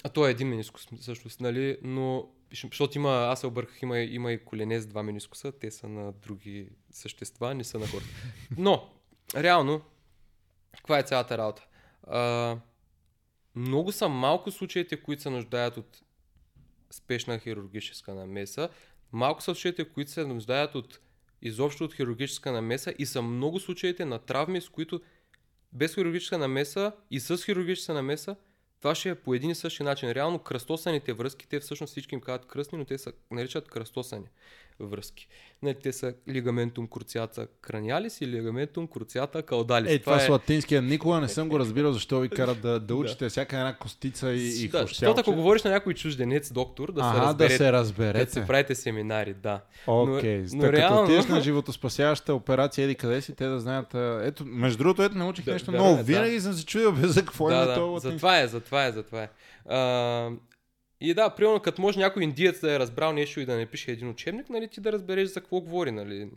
А 0.03 0.09
то 0.09 0.27
е 0.27 0.31
един 0.31 0.47
менискус, 0.47 0.87
всъщност, 0.99 1.41
нали? 1.41 1.77
Но, 1.81 2.29
защото 2.51 2.97
има, 2.97 3.09
аз 3.09 3.39
се 3.39 3.47
обърках, 3.47 3.81
има, 3.81 3.99
има 3.99 4.31
и 4.31 4.45
колене 4.45 4.79
с 4.79 4.87
два 4.87 5.03
менискуса, 5.03 5.51
те 5.51 5.71
са 5.71 5.89
на 5.89 6.11
други 6.11 6.69
същества, 6.91 7.53
не 7.53 7.63
са 7.63 7.79
на 7.79 7.87
хората. 7.87 8.09
Но, 8.57 8.89
реално, 9.35 9.81
каква 10.77 10.99
е 10.99 11.03
цялата 11.03 11.37
работа? 11.37 11.67
А, 12.07 12.57
много 13.57 13.91
са 13.91 14.09
малко 14.09 14.51
случаите, 14.51 14.97
които 14.97 15.21
се 15.21 15.29
нуждаят 15.29 15.77
от 15.77 16.01
спешна 16.91 17.39
хирургическа 17.39 18.13
намеса. 18.13 18.69
Малко 19.11 19.41
са 19.41 19.45
случаите, 19.45 19.89
които 19.89 20.11
се 20.11 20.25
нуждаят 20.25 20.75
от 20.75 20.99
изобщо 21.41 21.83
от 21.83 21.93
хирургическа 21.93 22.51
намеса 22.51 22.93
и 22.99 23.05
са 23.05 23.21
много 23.21 23.59
случаите 23.59 24.05
на 24.05 24.19
травми, 24.19 24.61
с 24.61 24.69
които 24.69 25.01
без 25.73 25.95
хирургическа 25.95 26.37
намеса 26.37 26.91
и 27.11 27.19
с 27.19 27.45
хирургическа 27.45 27.93
намеса 27.93 28.35
това 28.79 28.95
ще 28.95 29.09
е 29.09 29.15
по 29.15 29.33
един 29.33 29.49
и 29.49 29.55
същи 29.55 29.83
начин. 29.83 30.11
Реално 30.11 30.39
кръстосаните 30.39 31.13
връзки, 31.13 31.47
те 31.47 31.59
всъщност 31.59 31.91
всички 31.91 32.15
им 32.15 32.21
казват 32.21 32.47
кръстни, 32.47 32.77
но 32.77 32.85
те 32.85 32.97
се 32.97 33.13
наричат 33.31 33.67
кръстосани 33.67 34.27
връзки. 34.79 35.27
Не, 35.63 35.73
те 35.73 35.93
са 35.93 36.13
лигаментум 36.29 36.87
круциата 36.87 37.47
краниалис 37.61 38.21
и 38.21 38.27
лигаментум 38.27 38.87
круциата 38.87 39.43
каудалис. 39.43 39.91
Е, 39.91 39.99
това, 39.99 40.13
това 40.13 40.23
е... 40.23 40.27
с 40.27 40.29
латинския 40.29 40.81
никога 40.81 41.21
не 41.21 41.27
съм 41.27 41.49
го 41.49 41.59
разбирал, 41.59 41.93
защо 41.93 42.19
ви 42.19 42.29
карат 42.29 42.61
да, 42.61 42.79
да 42.79 42.95
учите 42.95 43.25
да. 43.25 43.29
всяка 43.29 43.57
една 43.57 43.77
костица 43.77 44.31
и, 44.31 44.63
и 44.63 44.67
да, 44.67 44.81
Защото 44.87 45.21
ако 45.21 45.33
говориш 45.33 45.63
на 45.63 45.71
някой 45.71 45.93
чужденец, 45.93 46.51
доктор, 46.51 46.91
да 46.91 47.01
ага, 47.01 47.13
се 47.13 47.21
разберете. 47.21 47.53
да 47.53 47.57
се 47.57 47.71
разберете. 47.71 48.25
Да 48.25 48.31
се 48.31 48.47
правите 48.47 48.75
семинари, 48.75 49.33
да. 49.33 49.61
Окей, 49.87 50.43
okay. 50.43 50.53
но, 50.53 50.65
но 50.65 50.71
реално... 50.71 51.01
като 51.01 51.13
отидеш 51.13 51.25
на 51.25 51.41
животоспасяваща 51.41 52.33
операция, 52.33 52.85
еди 52.85 52.95
къде 52.95 53.21
си, 53.21 53.35
те 53.35 53.47
да 53.47 53.59
знаят. 53.59 53.95
Ето, 54.23 54.45
между 54.45 54.77
другото, 54.77 55.03
ето 55.03 55.17
научих 55.17 55.45
да, 55.45 55.51
нещо 55.51 55.71
да, 55.71 55.77
много. 55.77 55.97
Да, 55.97 56.03
Винаги 56.03 56.35
да. 56.35 56.41
съм 56.41 56.53
се 56.53 56.65
чудил 56.65 56.91
без 56.91 57.11
за 57.11 57.25
какво 57.25 57.47
да, 57.47 57.55
е 57.55 57.65
да. 57.65 57.75
това. 57.75 57.99
Затова 57.99 58.39
е, 58.39 58.47
затова 58.47 58.85
е, 58.85 58.91
затова 58.91 59.23
е. 59.23 59.29
А, 59.65 60.29
и 61.01 61.13
да, 61.13 61.29
примерно, 61.29 61.59
като 61.59 61.81
може 61.81 61.99
някой 61.99 62.23
индиец 62.23 62.59
да 62.59 62.73
е 62.73 62.79
разбрал 62.79 63.13
нещо 63.13 63.39
и 63.39 63.45
да 63.45 63.55
не 63.55 63.65
пише 63.65 63.91
един 63.91 64.09
учебник, 64.09 64.49
нали, 64.49 64.67
ти 64.67 64.81
да 64.81 64.91
разбереш 64.91 65.29
за 65.29 65.41
какво 65.41 65.61
говори, 65.61 65.91
нали. 65.91 66.31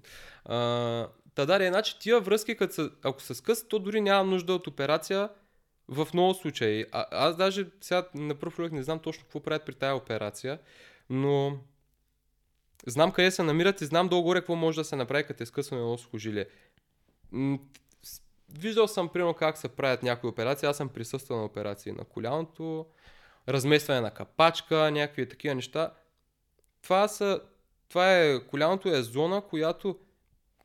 А, 0.45 1.09
та 1.35 1.47
да, 1.47 1.69
значи 1.69 1.99
тия 1.99 2.21
връзки, 2.21 2.57
като 2.57 2.75
са, 2.75 2.91
ако 3.03 3.23
се 3.23 3.35
скъсат, 3.35 3.69
то 3.69 3.79
дори 3.79 4.01
няма 4.01 4.31
нужда 4.31 4.55
от 4.55 4.67
операция 4.67 5.29
в 5.89 6.09
много 6.15 6.35
случаи. 6.35 6.85
А, 6.93 7.07
аз 7.11 7.37
даже 7.37 7.67
сега 7.81 8.09
на 8.15 8.35
пръв 8.35 8.55
човек 8.55 8.73
не 8.73 8.83
знам 8.83 8.99
точно 8.99 9.25
какво 9.25 9.41
правят 9.41 9.65
при 9.65 9.75
тази 9.75 9.93
операция, 9.93 10.59
но 11.11 11.59
знам 12.87 13.13
къде 13.13 13.31
се 13.31 13.43
намират 13.43 13.81
и 13.81 13.85
знам 13.85 14.09
долу-горе 14.09 14.41
какво 14.41 14.57
може 14.57 14.81
да 14.81 14.85
се 14.85 14.97
направи, 14.97 15.25
като 15.25 15.43
е 15.43 15.47
скъсване 15.47 15.83
на 15.83 15.99
сухожилие. 15.99 16.47
Виждал 18.59 18.89
съм, 18.89 19.09
примерно, 19.09 19.35
как 19.35 19.59
се 19.59 19.69
правят 19.69 20.03
някои 20.03 20.31
операции. 20.31 20.69
Аз 20.69 20.77
съм 20.77 20.89
присъствал 20.89 21.39
на 21.39 21.45
операции 21.45 21.93
на 21.93 22.05
коляното, 22.05 22.87
разместване 23.49 24.01
на 24.01 24.11
капачка, 24.11 24.91
някакви 24.91 25.29
такива 25.29 25.55
неща. 25.55 25.95
Това, 26.83 27.09
са, 27.09 27.41
това 27.89 28.19
е, 28.19 28.41
коляното 28.41 28.89
е 28.89 29.03
зона, 29.03 29.41
която 29.41 29.99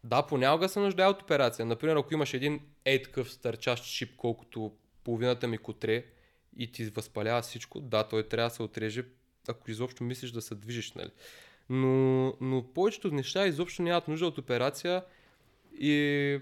да, 0.03 0.21
понякога 0.21 0.69
се 0.69 0.79
нуждае 0.79 1.07
от 1.07 1.21
операция. 1.21 1.65
Например, 1.65 1.95
ако 1.95 2.13
имаш 2.13 2.33
един 2.33 2.61
ей 2.85 3.01
такъв 3.01 3.31
стърчащ 3.31 3.83
шип, 3.83 4.15
колкото 4.17 4.71
половината 5.03 5.47
ми 5.47 5.57
котре 5.57 6.05
и 6.57 6.71
ти 6.71 6.85
възпалява 6.85 7.41
всичко, 7.41 7.79
да, 7.79 8.03
той 8.03 8.27
трябва 8.27 8.49
да 8.49 8.55
се 8.55 8.63
отреже, 8.63 9.05
ако 9.47 9.71
изобщо 9.71 10.03
мислиш 10.03 10.31
да 10.31 10.41
се 10.41 10.55
движиш, 10.55 10.91
нали. 10.91 11.11
Но, 11.69 12.33
но 12.41 12.73
повечето 12.73 13.11
неща 13.11 13.47
изобщо 13.47 13.81
нямат 13.81 14.07
нужда 14.07 14.27
от 14.27 14.37
операция 14.37 15.03
и, 15.79 16.39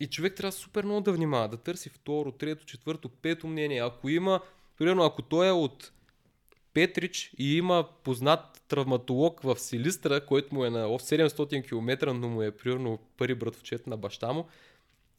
и 0.00 0.06
човек 0.06 0.34
трябва 0.34 0.52
супер 0.52 0.84
много 0.84 1.00
да 1.00 1.12
внимава, 1.12 1.48
да 1.48 1.56
търси 1.56 1.88
второ, 1.88 2.32
трето, 2.32 2.64
четвърто, 2.64 3.08
пето 3.08 3.46
мнение. 3.46 3.82
Ако 3.82 4.08
има 4.08 4.40
примерно 4.78 5.02
ако 5.02 5.22
той 5.22 5.48
е 5.48 5.52
от 5.52 5.92
Петрич 6.74 7.34
и 7.38 7.56
има 7.56 7.88
познат 8.04 8.62
травматолог 8.68 9.40
в 9.40 9.58
Силистра, 9.58 10.26
който 10.26 10.54
му 10.54 10.64
е 10.64 10.70
на 10.70 10.86
700 10.86 11.68
км, 11.68 12.14
но 12.14 12.28
му 12.28 12.42
е 12.42 12.50
примерно 12.50 12.98
първи 13.16 13.34
братовчет 13.34 13.86
на 13.86 13.96
баща 13.96 14.32
му, 14.32 14.48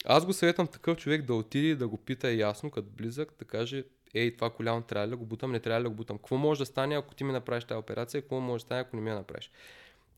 аз 0.06 0.26
го 0.26 0.34
съветвам 0.34 0.68
такъв 0.68 0.98
човек 0.98 1.22
да 1.22 1.34
отиде 1.34 1.76
да 1.76 1.88
го 1.88 1.98
пита 1.98 2.32
ясно, 2.32 2.72
като 2.72 2.88
близък, 2.98 3.34
да 3.40 3.46
каже, 3.46 3.84
ей, 4.14 4.36
това 4.36 4.50
коляно 4.50 4.82
трябва 4.82 5.08
ли 5.08 5.10
да 5.10 5.18
го 5.18 5.26
бутам, 5.26 5.52
не 5.52 5.60
трябва 5.60 5.80
ли 5.80 5.84
да 5.84 5.90
го 5.90 5.96
бутам. 5.96 6.18
Какво 6.18 6.38
може 6.38 6.60
да 6.60 6.66
стане, 6.66 6.96
ако 6.96 7.16
ти 7.16 7.24
ми 7.24 7.32
направиш 7.32 7.64
тази 7.64 7.80
операция, 7.80 8.22
какво 8.22 8.40
може 8.40 8.62
да 8.62 8.66
стане, 8.66 8.82
ако 8.82 8.96
не 8.96 9.02
ми 9.02 9.10
я 9.10 9.16
направиш. 9.16 9.52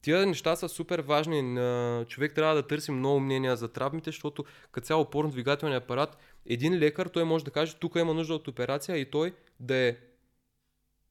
Тия 0.01 0.25
неща 0.25 0.55
са 0.55 0.69
супер 0.69 0.99
важни. 0.99 1.59
Човек 2.07 2.33
трябва 2.33 2.55
да 2.55 2.67
търси 2.67 2.91
много 2.91 3.19
мнения 3.19 3.55
за 3.55 3.67
травмите, 3.67 4.09
защото 4.09 4.45
като 4.71 4.87
цяло 4.87 5.03
опорно-двигателният 5.03 5.83
апарат, 5.83 6.17
един 6.47 6.77
лекар, 6.77 7.05
той 7.05 7.23
може 7.23 7.45
да 7.45 7.51
каже, 7.51 7.75
тук 7.75 7.95
има 7.95 8.13
нужда 8.13 8.33
от 8.33 8.47
операция 8.47 8.97
и 8.97 9.09
той 9.09 9.33
да 9.59 9.75
е 9.75 9.95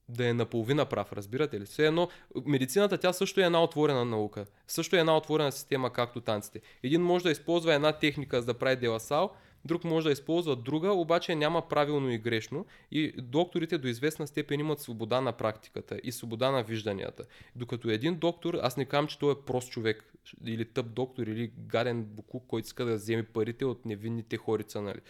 да 0.09 0.29
е 0.29 0.33
наполовина 0.33 0.85
прав, 0.85 1.13
разбирате 1.13 1.61
ли? 1.61 1.65
Все 1.65 1.87
едно, 1.87 2.09
медицината 2.47 2.99
тя 2.99 3.13
също 3.13 3.41
е 3.41 3.45
една 3.45 3.63
отворена 3.63 4.05
наука. 4.05 4.47
Също 4.67 4.97
е 4.97 4.99
една 4.99 5.17
отворена 5.17 5.53
система, 5.53 5.93
както 5.93 6.21
танците. 6.21 6.61
Един 6.83 7.03
може 7.03 7.25
да 7.25 7.31
използва 7.31 7.75
една 7.75 7.93
техника 7.93 8.41
за 8.41 8.47
да 8.47 8.55
прави 8.55 8.77
деласал, 8.77 9.31
друг 9.67 9.85
може 9.85 10.05
да 10.05 10.13
използва 10.13 10.57
друга, 10.57 10.93
обаче 10.93 11.35
няма 11.35 11.69
правилно 11.69 12.11
и 12.11 12.19
грешно 12.19 12.67
и 12.91 13.13
докторите 13.19 13.79
до 13.79 13.89
известна 13.89 14.27
степен 14.27 14.61
имат 14.61 14.81
свобода 14.81 15.21
на 15.21 15.33
практиката 15.33 15.99
и 16.03 16.13
свобода 16.13 16.51
на 16.51 16.63
вижданията. 16.63 17.25
Докато 17.57 17.91
един 17.91 18.17
доктор, 18.17 18.59
аз 18.63 18.77
не 18.77 18.85
казвам, 18.85 19.07
че 19.07 19.19
той 19.19 19.33
е 19.33 19.45
прост 19.47 19.71
човек 19.71 20.13
или 20.47 20.65
тъп 20.65 20.87
доктор 20.87 21.27
или 21.27 21.53
гаден 21.59 22.05
буклук, 22.05 22.45
който 22.49 22.67
иска 22.67 22.85
да 22.85 22.95
вземе 22.95 23.23
парите 23.23 23.65
от 23.65 23.85
невинните 23.85 24.37
хорица, 24.37 24.83
нали. 24.83 25.01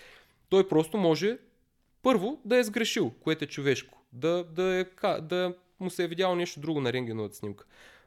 Той 0.48 0.68
просто 0.68 0.96
може 0.96 1.38
първо 2.02 2.40
да 2.44 2.56
е 2.56 2.64
сгрешил, 2.64 3.10
което 3.20 3.44
е 3.44 3.48
човешко. 3.48 4.02
Да, 4.12 4.44
да, 4.44 4.80
е, 4.80 4.84
да 5.20 5.54
му 5.80 5.90
се 5.90 6.04
е 6.04 6.08
видяло 6.08 6.34
нещо 6.34 6.60
друго 6.60 6.80
на 6.80 6.92
рентгеновата 6.92 7.36
снимка. 7.36 7.64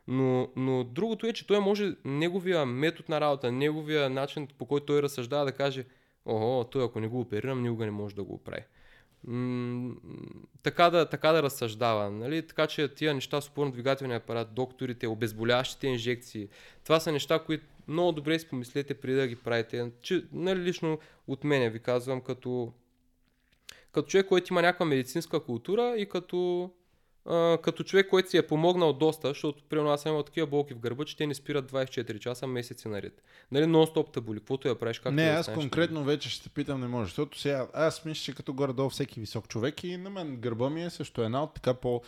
Но, 0.07 0.49
но 0.55 0.83
другото 0.83 1.27
е, 1.27 1.33
че 1.33 1.47
той 1.47 1.59
може 1.59 1.95
неговия 2.05 2.65
метод 2.65 3.05
на 3.09 3.21
работа, 3.21 3.51
неговия 3.51 4.09
начин 4.09 4.47
по 4.57 4.65
който 4.65 4.85
той 4.85 5.01
разсъждава 5.01 5.45
да 5.45 5.51
каже, 5.51 5.85
ого, 6.29 6.63
той 6.63 6.83
ако 6.85 6.99
не 6.99 7.07
го 7.07 7.19
оперирам, 7.19 7.63
никога 7.63 7.85
не 7.85 7.91
може 7.91 8.15
да 8.15 8.23
го 8.23 8.33
оправи. 8.33 8.63
М- 9.23 9.95
така, 10.63 10.89
да, 10.89 11.09
така 11.09 11.31
да 11.31 11.43
разсъждава. 11.43 12.11
Нали? 12.11 12.47
Така 12.47 12.67
че 12.67 12.93
тия 12.93 13.13
неща 13.13 13.41
с 13.41 13.49
опорно-двигателния 13.49 14.17
апарат, 14.17 14.53
докторите, 14.53 15.07
обезболяващите 15.07 15.87
инжекции, 15.87 16.49
това 16.83 16.99
са 16.99 17.11
неща, 17.11 17.39
които 17.39 17.65
много 17.87 18.11
добре 18.11 18.39
си 18.39 18.47
помислете 18.47 18.93
преди 18.93 19.17
да 19.17 19.27
ги 19.27 19.35
правите. 19.35 19.91
Че, 20.01 20.25
нали, 20.31 20.59
лично 20.59 20.99
от 21.27 21.43
мене 21.43 21.69
ви 21.69 21.79
казвам, 21.79 22.21
като, 22.21 22.73
като 23.91 24.07
човек, 24.07 24.25
който 24.25 24.53
има 24.53 24.61
някаква 24.61 24.85
медицинска 24.85 25.43
култура 25.43 25.95
и 25.97 26.05
като 26.05 26.71
а, 27.29 27.57
като 27.61 27.83
човек, 27.83 28.07
който 28.09 28.29
си 28.29 28.37
е 28.37 28.47
помогнал 28.47 28.93
доста, 28.93 29.27
защото 29.27 29.63
при 29.69 29.79
аз 29.79 30.01
съм 30.01 30.11
имал 30.11 30.23
такива 30.23 30.47
болки 30.47 30.73
в 30.73 30.79
гърба, 30.79 31.05
че 31.05 31.17
те 31.17 31.27
не 31.27 31.33
спират 31.33 31.71
24 31.71 32.19
часа, 32.19 32.47
месеци 32.47 32.87
наред. 32.87 33.23
Нали, 33.51 33.65
нон-стоп 33.65 34.21
боли, 34.21 34.39
каквото 34.39 34.67
я 34.67 34.79
правиш, 34.79 34.99
как 34.99 35.13
Не, 35.13 35.23
аз 35.23 35.45
да 35.45 35.53
конкретно 35.53 36.03
вече 36.03 36.29
ще 36.29 36.43
те 36.43 36.49
питам, 36.49 36.81
не 36.81 36.87
може, 36.87 37.05
защото 37.05 37.39
сега 37.39 37.67
аз 37.73 38.05
мисля, 38.05 38.23
че 38.23 38.35
като 38.35 38.53
горе-долу 38.53 38.89
всеки 38.89 39.19
висок 39.19 39.47
човек 39.47 39.83
и 39.83 39.97
на 39.97 40.09
мен 40.09 40.35
гърба 40.35 40.69
ми 40.69 40.83
е 40.83 40.89
също 40.89 41.23
една 41.23 41.43
от 41.43 41.53
така 41.53 41.73
по 41.73 42.01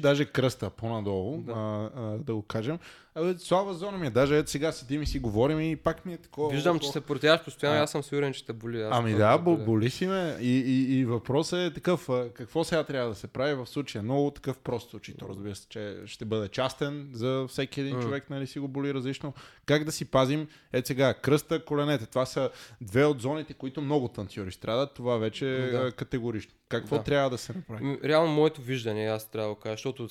даже 0.00 0.24
кръста 0.24 0.70
по-надолу, 0.70 1.36
да, 1.42 1.52
а, 1.52 1.90
а, 1.94 2.18
да 2.18 2.34
го 2.34 2.42
кажем. 2.42 2.78
Абе, 3.14 3.38
слава 3.38 3.74
зона 3.74 3.98
ми 3.98 4.06
е. 4.06 4.10
Даже 4.10 4.38
ето 4.38 4.50
сега 4.50 4.72
седим 4.72 5.02
и 5.02 5.06
си 5.06 5.18
говорим 5.18 5.60
и 5.60 5.76
пак 5.76 6.06
ми 6.06 6.12
е 6.12 6.16
такова. 6.16 6.50
Виждам, 6.50 6.78
че 6.78 6.88
се 6.88 7.00
протяваш 7.00 7.44
постоянно, 7.44 7.80
а... 7.80 7.82
аз 7.82 7.90
съм 7.90 8.02
сигурен, 8.02 8.32
че 8.32 8.46
те 8.46 8.52
боли. 8.52 8.82
Аз 8.82 8.98
ами 8.98 9.14
да, 9.14 9.38
боли. 9.38 9.64
боли 9.64 9.90
си 9.90 10.06
ме. 10.06 10.36
И, 10.40 10.58
и, 10.58 10.98
и 10.98 11.04
въпросът 11.04 11.58
е 11.58 11.74
такъв, 11.74 12.08
какво 12.34 12.64
сега 12.64 12.84
трябва 12.84 13.08
да 13.08 13.14
се 13.14 13.26
прави 13.26 13.54
в 13.54 13.66
случая? 13.66 14.02
Много 14.02 14.30
такъв 14.30 14.58
прост 14.58 14.90
случай. 14.90 15.14
То 15.18 15.28
разбира 15.28 15.54
се, 15.54 15.68
че 15.68 15.96
ще 16.06 16.24
бъде 16.24 16.48
частен 16.48 17.10
за 17.12 17.46
всеки 17.48 17.80
един 17.80 17.96
mm. 17.96 18.02
човек, 18.02 18.30
нали 18.30 18.46
си 18.46 18.58
го 18.58 18.68
боли 18.68 18.94
различно. 18.94 19.34
Как 19.66 19.84
да 19.84 19.92
си 19.92 20.04
пазим, 20.04 20.48
ето 20.72 20.86
сега, 20.86 21.14
кръста, 21.14 21.64
коленете. 21.64 22.06
Това 22.06 22.26
са 22.26 22.50
две 22.80 23.04
от 23.04 23.20
зоните, 23.20 23.54
които 23.54 23.82
много 23.82 24.08
танцори 24.08 24.52
страдат. 24.52 24.94
Това 24.94 25.16
вече 25.16 25.56
е 25.56 25.70
да. 25.70 25.92
категорично. 25.92 26.52
Какво 26.68 26.96
да. 26.96 27.02
трябва 27.02 27.30
да 27.30 27.38
се 27.38 27.52
направи? 27.52 27.98
Реално 28.04 28.32
моето 28.32 28.62
виждане, 28.62 29.04
аз 29.04 29.30
трябва 29.30 29.54
да 29.54 29.60
кажа, 29.60 29.74
защото 29.74 30.08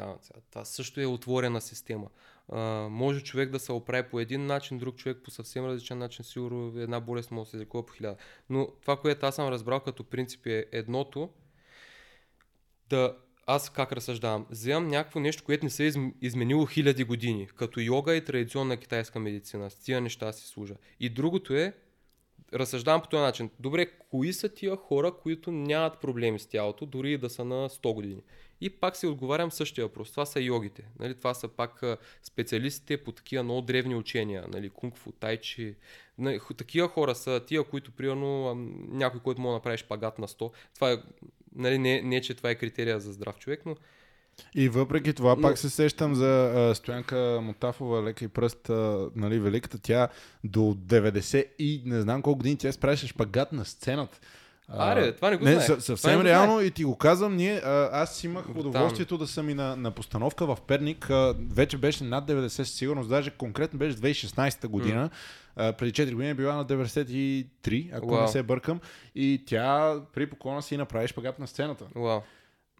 пак 0.00 0.44
това 0.50 0.64
също 0.64 1.00
е 1.00 1.06
отворена 1.06 1.60
система. 1.60 2.08
А, 2.48 2.60
може 2.90 3.24
човек 3.24 3.50
да 3.50 3.58
се 3.58 3.72
оправи 3.72 4.08
по 4.08 4.20
един 4.20 4.46
начин, 4.46 4.78
друг 4.78 4.96
човек 4.96 5.18
по 5.24 5.30
съвсем 5.30 5.66
различен 5.66 5.98
начин, 5.98 6.24
сигурно 6.24 6.80
една 6.80 7.00
болест 7.00 7.30
може 7.30 7.44
да 7.44 7.50
се 7.50 7.58
лекува 7.58 7.86
по 7.86 7.92
хиляда. 7.92 8.16
Но 8.50 8.68
това, 8.80 8.96
което 8.96 9.26
аз 9.26 9.34
съм 9.34 9.48
разбрал 9.48 9.80
като 9.80 10.04
принцип 10.04 10.46
е 10.46 10.66
едното, 10.72 11.30
да 12.88 13.16
аз 13.46 13.70
как 13.70 13.92
разсъждавам? 13.92 14.46
Вземам 14.50 14.88
някакво 14.88 15.20
нещо, 15.20 15.44
което 15.44 15.66
не 15.66 15.70
се 15.70 15.86
е 15.86 15.92
изменило 16.20 16.66
хиляди 16.66 17.04
години, 17.04 17.48
като 17.56 17.80
йога 17.80 18.14
и 18.14 18.24
традиционна 18.24 18.76
китайска 18.76 19.20
медицина. 19.20 19.70
С 19.70 19.74
тия 19.74 20.00
неща 20.00 20.32
си 20.32 20.46
служа. 20.46 20.74
И 21.00 21.08
другото 21.08 21.54
е, 21.54 21.72
разсъждавам 22.54 23.02
по 23.02 23.08
този 23.08 23.22
начин. 23.22 23.50
Добре, 23.60 23.86
кои 23.86 24.32
са 24.32 24.48
тия 24.48 24.76
хора, 24.76 25.12
които 25.22 25.52
нямат 25.52 26.00
проблеми 26.00 26.38
с 26.38 26.46
тялото, 26.46 26.86
дори 26.86 27.12
и 27.12 27.18
да 27.18 27.30
са 27.30 27.44
на 27.44 27.68
100 27.68 27.94
години? 27.94 28.22
И 28.60 28.70
пак 28.70 28.96
си 28.96 29.06
отговарям 29.06 29.50
същия 29.50 29.86
въпрос. 29.86 30.10
Това 30.10 30.26
са 30.26 30.40
йогите. 30.40 30.88
Нали? 30.98 31.14
Това 31.14 31.34
са 31.34 31.48
пак 31.48 31.82
специалистите 32.22 33.04
по 33.04 33.12
такива 33.12 33.42
много 33.42 33.60
древни 33.60 33.94
учения. 33.94 34.44
Нали? 34.48 34.70
Кунг-фу, 34.70 35.12
тайчи. 35.12 35.74
Нали? 36.18 36.40
Такива 36.56 36.88
хора 36.88 37.14
са 37.14 37.44
тия, 37.46 37.64
които 37.64 37.92
примерно 37.92 38.54
някой, 38.88 39.20
който 39.20 39.40
може 39.40 39.50
да 39.50 39.56
направиш 39.56 39.84
пагат 39.84 40.18
на 40.18 40.28
100. 40.28 40.52
Това 40.74 40.92
е, 40.92 40.96
нали, 41.54 41.78
не, 41.78 42.02
не, 42.02 42.20
че 42.20 42.34
това 42.34 42.50
е 42.50 42.54
критерия 42.54 43.00
за 43.00 43.12
здрав 43.12 43.38
човек, 43.38 43.62
но 43.66 43.76
и 44.54 44.68
въпреки 44.68 45.12
това, 45.12 45.34
но... 45.34 45.42
пак 45.42 45.58
се 45.58 45.70
сещам 45.70 46.14
за 46.14 46.52
а, 46.56 46.74
Стоянка 46.74 47.40
Мотафова, 47.42 48.02
лека 48.02 48.24
и 48.24 48.28
пръст, 48.28 48.70
а, 48.70 49.08
нали, 49.16 49.38
великата. 49.38 49.78
Тя 49.78 50.08
до 50.44 50.60
90 50.60 51.46
и 51.58 51.82
не 51.86 52.00
знам 52.00 52.22
колко 52.22 52.38
години 52.38 52.56
тя 52.56 52.72
справяше 52.72 53.06
шпагат 53.06 53.52
на 53.52 53.64
сцената. 53.64 54.20
Аре, 54.78 55.12
това 55.12 55.30
не 55.30 55.36
го 55.36 55.44
не, 55.44 55.60
съвсем 55.60 56.18
не 56.18 56.24
реално 56.24 56.52
знае. 56.52 56.64
и 56.64 56.70
ти 56.70 56.84
го 56.84 56.96
казвам, 56.96 57.36
ние, 57.36 57.56
а, 57.56 57.88
аз 57.92 58.24
имах 58.24 58.48
удоволствието 58.48 59.18
да 59.18 59.26
съм 59.26 59.50
и 59.50 59.54
на, 59.54 59.76
на 59.76 59.90
постановка 59.90 60.46
в 60.46 60.58
Перник, 60.66 61.10
а, 61.10 61.34
вече 61.50 61.78
беше 61.78 62.04
над 62.04 62.28
90 62.28 62.46
със 62.46 62.70
сигурност, 62.70 63.08
даже 63.08 63.30
конкретно 63.30 63.78
беше 63.78 63.96
2016 63.96 64.66
година, 64.66 65.10
mm. 65.58 65.72
преди 65.72 65.92
4 65.92 66.12
години 66.12 66.30
е 66.30 66.34
била 66.34 66.54
на 66.54 66.66
93, 66.66 67.90
ако 67.92 68.06
wow. 68.06 68.22
не 68.22 68.28
се 68.28 68.42
бъркам, 68.42 68.80
и 69.14 69.42
тя 69.46 69.96
при 70.14 70.26
поклона 70.26 70.62
си 70.62 70.76
направи 70.76 71.08
шпагат 71.08 71.38
на 71.38 71.46
сцената. 71.46 71.84
Wow 71.96 72.22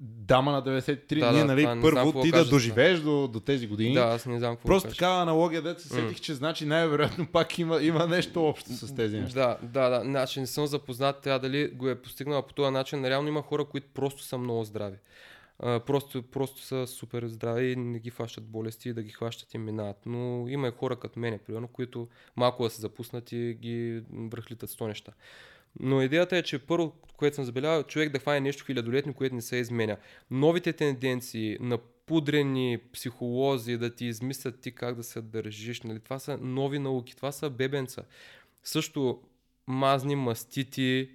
дама 0.01 0.53
на 0.53 0.63
93 0.63 1.21
да, 1.21 1.33
ние, 1.33 1.45
нали, 1.45 1.63
да, 1.63 1.79
първо 1.81 2.23
ти 2.23 2.31
да 2.31 2.45
доживееш 2.45 3.01
до, 3.01 3.29
до 3.29 3.41
тези 3.41 3.67
години. 3.67 3.95
Да, 3.95 4.01
аз 4.01 4.27
не 4.27 4.39
знам 4.39 4.57
какво 4.57 4.67
Просто 4.67 4.89
такава 4.89 5.23
аналогия, 5.23 5.63
дете 5.63 5.83
се 5.83 5.89
сетих, 5.89 6.19
mm. 6.19 6.21
че 6.21 6.35
значи 6.35 6.67
най-вероятно 6.67 7.27
пак 7.27 7.59
има, 7.59 7.83
има 7.83 8.07
нещо 8.07 8.47
общо 8.47 8.73
с 8.73 8.95
тези 8.95 9.21
неща. 9.21 9.59
Да, 9.63 9.69
да, 9.69 9.89
да. 9.99 10.05
Значи 10.05 10.41
не 10.41 10.47
съм 10.47 10.67
запознат, 10.67 11.21
тя 11.23 11.39
дали 11.39 11.69
го 11.69 11.89
е 11.89 11.95
постигнала 11.95 12.47
по 12.47 12.53
този 12.53 12.71
начин. 12.71 13.05
Реално 13.05 13.29
има 13.29 13.43
хора, 13.43 13.65
които 13.65 13.87
просто 13.95 14.23
са 14.23 14.39
много 14.39 14.65
здрави. 14.65 14.97
Uh, 15.63 15.85
просто, 15.85 16.23
просто 16.23 16.63
са 16.63 16.87
супер 16.87 17.27
здрави 17.27 17.73
и 17.73 17.77
не 17.77 17.99
ги 17.99 18.11
хващат 18.11 18.45
болести, 18.45 18.93
да 18.93 19.03
ги 19.03 19.11
хващат 19.11 19.55
и 19.55 19.59
минават. 19.59 19.97
Но 20.07 20.49
има 20.49 20.69
и 20.69 20.71
хора 20.71 20.97
като 20.97 21.19
мене, 21.19 21.39
примерно, 21.39 21.69
които 21.69 22.09
малко 22.37 22.63
да 22.63 22.71
са 22.71 22.81
запуснати 22.81 23.57
ги 23.61 24.03
връхлитат 24.13 24.71
сто 24.71 24.87
неща. 24.87 25.13
Но 25.81 26.03
идеята 26.03 26.37
е, 26.37 26.43
че 26.43 26.59
първо, 26.59 26.93
което 27.17 27.37
съм 27.37 27.45
забелязал, 27.45 27.83
човек 27.83 28.13
да 28.13 28.19
хване 28.19 28.41
нещо 28.41 28.65
хилядолетно, 28.65 29.15
което 29.15 29.35
не 29.35 29.43
се 29.43 29.57
изменя. 29.57 29.97
Новите 30.31 30.73
тенденции 30.73 31.57
на 31.61 31.79
пудрени 32.07 32.79
психолози 32.93 33.77
да 33.77 33.95
ти 33.95 34.07
измислят 34.07 34.61
ти 34.61 34.73
как 34.73 34.95
да 34.95 35.03
се 35.03 35.21
държиш, 35.21 35.83
нали? 35.83 36.01
това 36.01 36.19
са 36.19 36.39
нови 36.41 36.79
науки, 36.79 37.17
това 37.17 37.33
са 37.33 37.51
бебенца. 37.51 38.03
Също 38.65 39.21
мазни 39.67 40.17
мастити, 40.17 41.11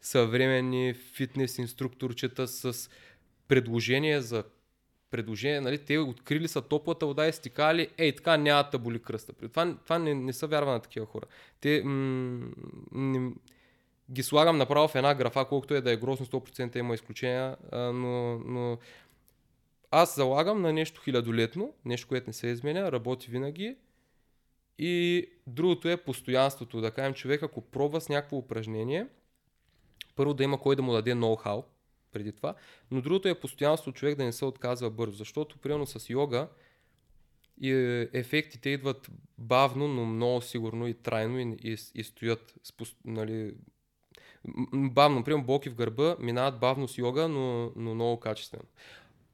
съвременни 0.00 0.94
фитнес 0.94 1.58
инструкторчета 1.58 2.48
с 2.48 2.90
предложения 3.48 4.22
за 4.22 4.44
предложение, 5.10 5.60
нали, 5.60 5.78
те 5.78 5.98
открили 5.98 6.48
са 6.48 6.62
топлата 6.62 7.06
вода 7.06 7.26
и 7.26 7.32
стикали, 7.32 7.88
ей, 7.98 8.16
така 8.16 8.36
няма 8.36 8.68
да 8.72 8.78
боли 8.78 9.02
кръста. 9.02 9.32
Това, 9.32 9.76
това 9.84 9.98
не, 9.98 10.14
не 10.14 10.32
са 10.32 10.46
вярва 10.46 10.72
на 10.72 10.80
такива 10.80 11.06
хора. 11.06 11.24
Те 11.60 11.82
м- 11.84 12.46
не, 12.92 13.30
ги 14.10 14.22
слагам 14.22 14.56
направо 14.56 14.88
в 14.88 14.94
една 14.94 15.14
графа, 15.14 15.46
колкото 15.48 15.74
е 15.74 15.80
да 15.80 15.92
е 15.92 15.96
грозно 15.96 16.26
100% 16.26 16.76
има 16.76 16.94
изключения, 16.94 17.56
но, 17.72 18.38
но 18.38 18.78
аз 19.90 20.16
залагам 20.16 20.62
на 20.62 20.72
нещо 20.72 21.00
хилядолетно, 21.04 21.72
нещо, 21.84 22.08
което 22.08 22.26
не 22.26 22.32
се 22.32 22.46
изменя, 22.46 22.92
работи 22.92 23.30
винаги. 23.30 23.76
И 24.78 25.26
другото 25.46 25.88
е 25.88 25.96
постоянството. 25.96 26.80
Да 26.80 26.90
кажем, 26.90 27.14
човек 27.14 27.42
ако 27.42 27.60
пробва 27.60 28.00
с 28.00 28.08
някакво 28.08 28.36
упражнение, 28.36 29.06
първо 30.16 30.34
да 30.34 30.44
има 30.44 30.60
кой 30.60 30.76
да 30.76 30.82
му 30.82 30.92
даде 30.92 31.14
ноу-хау 31.14 31.64
преди 32.12 32.32
това, 32.32 32.54
но 32.90 33.00
другото 33.00 33.28
е 33.28 33.40
постоянство 33.40 33.92
човек 33.92 34.16
да 34.16 34.24
не 34.24 34.32
се 34.32 34.44
отказва 34.44 34.90
бързо, 34.90 35.16
защото 35.16 35.58
примерно 35.58 35.86
с 35.86 36.10
йога 36.10 36.48
и 37.60 37.70
ефектите 38.12 38.70
идват 38.70 39.10
бавно, 39.38 39.88
но 39.88 40.04
много 40.04 40.42
сигурно 40.42 40.88
и 40.88 40.94
трайно 40.94 41.38
и, 41.38 41.56
и, 41.62 41.76
и 41.94 42.04
стоят 42.04 42.54
нали, 43.04 43.54
бавно, 44.74 45.18
например, 45.18 45.44
болки 45.44 45.70
в 45.70 45.74
гърба 45.74 46.16
минават 46.20 46.60
бавно 46.60 46.88
с 46.88 46.98
йога, 46.98 47.28
но, 47.28 47.72
но 47.76 47.94
много 47.94 48.20
качествено. 48.20 48.64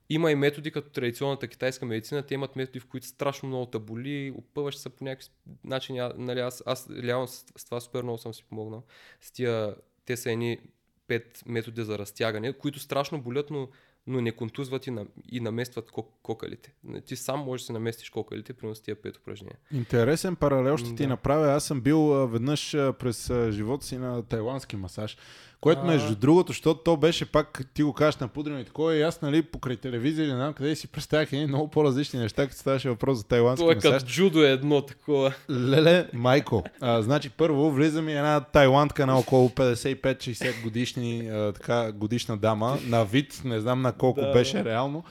Има 0.08 0.30
и 0.30 0.34
методи, 0.34 0.70
като 0.70 0.90
традиционната 0.90 1.48
китайска 1.48 1.86
медицина, 1.86 2.22
те 2.22 2.34
имат 2.34 2.56
методи, 2.56 2.80
в 2.80 2.86
които 2.86 3.06
страшно 3.06 3.48
много 3.48 3.66
те 3.66 3.78
боли, 3.78 4.34
опъваш 4.38 4.76
се 4.76 4.88
по 4.88 5.04
някакви 5.04 5.28
начини. 5.64 6.00
Нали, 6.16 6.40
аз, 6.40 6.62
аз 6.66 6.90
реално 6.90 7.28
с, 7.28 7.44
с 7.56 7.64
това 7.64 7.80
супер 7.80 8.02
много 8.02 8.18
съм 8.18 8.34
си 8.34 8.44
помогнал. 8.44 8.82
С 9.20 9.30
тия, 9.30 9.74
те 10.04 10.16
са 10.16 10.30
едни 10.32 10.58
пет 11.06 11.42
методи 11.46 11.82
за 11.82 11.98
разтягане, 11.98 12.52
които 12.52 12.78
страшно 12.78 13.22
болят, 13.22 13.50
но 13.50 13.68
но 14.06 14.20
не 14.20 14.32
контузват 14.32 14.86
и, 14.86 14.90
на, 14.90 15.06
и 15.32 15.40
наместват 15.40 15.90
кокалите. 16.22 16.74
Ти 17.06 17.16
сам 17.16 17.40
можеш 17.40 17.62
да 17.62 17.66
се 17.66 17.72
наместиш 17.72 18.10
кокалите, 18.10 18.52
примерно 18.52 18.74
с 18.74 18.82
тия 18.82 19.02
пет 19.02 19.16
упражнения. 19.16 19.58
Интересен 19.72 20.36
паралел 20.36 20.76
ще 20.76 20.90
да. 20.90 20.96
ти 20.96 21.06
направя. 21.06 21.52
Аз 21.52 21.64
съм 21.64 21.80
бил 21.80 22.00
веднъж 22.26 22.72
през 22.72 23.32
живота 23.50 23.86
си 23.86 23.98
на 23.98 24.22
тайландски 24.22 24.76
масаж. 24.76 25.16
Което 25.64 25.80
а... 25.82 25.84
между 25.84 26.16
другото, 26.16 26.52
защото 26.52 26.80
то 26.84 26.96
беше 26.96 27.24
пак, 27.32 27.62
ти 27.74 27.82
го 27.82 27.92
кажеш 27.92 28.20
на 28.20 28.28
пудрено 28.28 28.60
и 28.60 28.64
такова, 28.64 28.96
и 28.96 29.02
аз, 29.02 29.22
нали, 29.22 29.42
покрай 29.42 29.76
телевизия 29.76 30.24
или 30.24 30.32
знам 30.32 30.52
къде 30.52 30.76
си 30.76 30.88
представях 30.88 31.32
едни 31.32 31.46
много 31.46 31.68
по-различни 31.68 32.20
неща, 32.20 32.46
като 32.46 32.58
ставаше 32.58 32.88
въпрос 32.88 33.18
за 33.18 33.24
тайландски. 33.24 33.62
Това 33.62 33.72
е 33.72 33.76
като 33.76 34.06
джудо 34.06 34.42
е 34.42 34.50
едно 34.50 34.82
такова. 34.82 35.34
Леле, 35.50 36.08
майко. 36.12 36.64
А, 36.80 37.02
значи 37.02 37.30
първо 37.30 37.70
влиза 37.70 38.02
ми 38.02 38.12
една 38.12 38.40
тайландка 38.40 39.06
на 39.06 39.18
около 39.18 39.48
55-60 39.48 40.62
годишни, 40.62 41.28
а, 41.28 41.52
така, 41.52 41.92
годишна 41.92 42.36
дама, 42.36 42.78
на 42.86 43.04
вид, 43.04 43.42
не 43.44 43.60
знам 43.60 43.82
на 43.82 43.92
колко 43.92 44.20
да, 44.20 44.32
беше 44.32 44.56
да. 44.56 44.64
реално. 44.64 45.04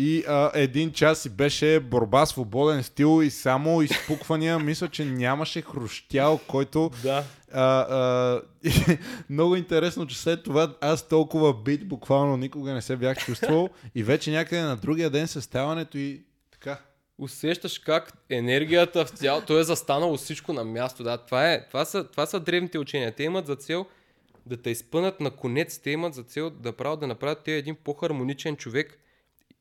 И 0.00 0.24
а, 0.28 0.50
един 0.54 0.92
час 0.92 1.22
си 1.22 1.28
беше 1.30 1.80
борба 1.80 2.26
свободен 2.26 2.82
стил 2.82 3.22
и 3.22 3.30
само 3.30 3.82
изпуквания. 3.82 4.58
Мисля, 4.64 4.88
че 4.88 5.04
нямаше 5.04 5.62
хрущял, 5.62 6.40
който... 6.46 6.90
Да. 7.02 7.24
А, 7.52 7.62
а, 7.62 8.42
много 9.30 9.56
интересно, 9.56 10.06
че 10.06 10.18
след 10.18 10.42
това 10.42 10.74
аз 10.80 11.08
толкова 11.08 11.54
бит 11.62 11.88
буквално 11.88 12.36
никога 12.36 12.72
не 12.72 12.82
се 12.82 12.96
бях 12.96 13.18
чувствал 13.18 13.68
и 13.94 14.02
вече 14.02 14.30
някъде 14.30 14.62
на 14.62 14.76
другия 14.76 15.10
ден 15.10 15.28
съставането 15.28 15.98
и 15.98 16.22
така. 16.50 16.78
Усещаш 17.18 17.78
как 17.78 18.12
енергията 18.30 19.04
в 19.04 19.08
цяло, 19.08 19.40
то 19.40 19.58
е 19.58 19.64
застанало 19.64 20.16
всичко 20.16 20.52
на 20.52 20.64
място. 20.64 21.02
Да, 21.02 21.18
това, 21.18 21.52
е, 21.52 21.66
това, 21.68 21.84
са, 21.84 22.04
това 22.04 22.26
са 22.26 22.40
древните 22.40 22.78
учения. 22.78 23.14
Те 23.14 23.22
имат 23.22 23.46
за 23.46 23.56
цел 23.56 23.86
да 24.46 24.56
те 24.56 24.70
изпънат 24.70 25.20
на 25.20 25.30
конец, 25.30 25.78
те 25.78 25.90
имат 25.90 26.14
за 26.14 26.22
цел 26.22 26.50
да 26.50 26.72
правят 26.72 27.00
да 27.00 27.06
направят 27.06 27.42
те 27.44 27.56
един 27.56 27.76
по-хармоничен 27.84 28.56
човек, 28.56 28.98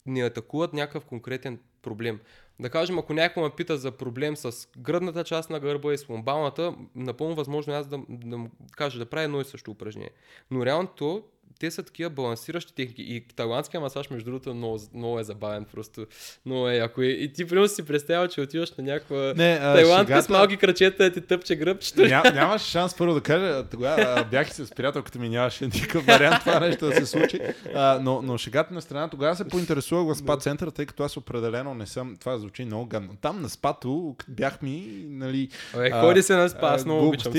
не 0.08 0.26
атакуват 0.26 0.74
някакъв 0.74 1.06
конкретен 1.06 1.60
проблем. 1.82 2.20
Да 2.60 2.70
кажем, 2.70 3.00
ако 3.00 3.14
някой 3.14 3.44
ме 3.44 3.50
пита 3.50 3.78
за 3.78 3.92
проблем 3.92 4.38
с 4.38 4.68
гръдната 4.78 5.24
част 5.24 5.50
на 5.50 5.60
гърба 5.60 5.94
и 5.94 5.98
с 5.98 6.10
ломбалната, 6.10 6.76
напълно 6.96 7.36
възможно 7.36 7.74
е 7.74 7.78
аз 7.78 7.88
да, 7.88 8.00
да 8.10 8.38
му 8.38 8.50
кажа 8.72 9.00
да 9.00 9.06
прави 9.06 9.26
едно 9.26 9.42
и 9.42 9.46
също 9.46 9.72
упражнение. 9.72 10.12
Но 10.52 10.66
реално 10.66 10.88
то 10.88 11.24
те 11.60 11.72
са 11.72 11.84
такива 11.84 12.10
балансиращи 12.10 12.74
техники. 12.74 13.02
И 13.02 13.22
тайландския 13.36 13.82
масаж, 13.82 14.10
между 14.10 14.26
другото, 14.26 14.54
много, 14.54 14.80
много 14.94 15.20
е 15.20 15.24
забавен 15.24 15.66
просто. 15.74 16.06
Много 16.46 16.70
е 16.70 16.76
яко. 16.76 17.02
И, 17.02 17.34
ти 17.34 17.48
примерно 17.48 17.68
си 17.68 17.86
представя, 17.86 18.28
че 18.28 18.42
отиваш 18.42 18.72
на 18.78 18.84
някаква 18.84 19.34
Не, 19.38 19.60
а, 19.62 19.74
тайландка 19.74 20.14
шегата... 20.14 20.24
с 20.24 20.30
малки 20.30 20.58
крачета 20.58 21.04
да 21.04 21.14
ти 21.14 21.22
тъпче 21.22 21.56
гръбчето. 21.56 22.02
Ня, 22.02 22.24
нямаш 22.34 22.62
шанс 22.62 22.96
първо 22.98 23.14
да 23.14 23.22
кажа. 23.22 23.64
Тогава 23.72 24.26
бях 24.32 24.50
и 24.50 24.54
с 24.54 24.72
приятелката 24.76 25.20
ми, 25.20 25.30
нямаше 25.30 25.66
никакъв 25.66 26.06
вариант 26.06 26.40
това 26.40 26.60
нещо 26.60 26.86
да 26.86 26.96
се 26.96 27.06
случи. 27.06 27.40
А, 27.76 28.00
но, 28.02 28.22
но 28.22 28.38
шегата 28.38 28.74
на 28.74 28.82
страна, 28.82 29.10
тогава 29.10 29.36
се 29.36 29.48
поинтересувах 29.48 30.16
в 30.16 30.18
спа 30.18 30.38
центъра, 30.38 30.72
тъй 30.72 30.86
като 30.86 31.04
аз 31.04 31.18
определено 31.18 31.74
не 31.74 31.86
съм. 31.86 32.16
Това 32.20 32.38
звучи 32.38 32.66
много 32.66 32.86
гадно. 32.86 33.16
Там 33.22 33.42
на 33.42 33.50
спато 33.50 34.16
бях 34.28 34.62
ми, 34.62 35.06
нали. 35.10 35.50
Е, 35.78 35.92
ходи 35.92 36.22
се 36.22 36.36
на 36.36 36.50
спа, 36.50 36.68
аз 36.68 36.86
много 36.86 37.08
обичам. 37.08 37.34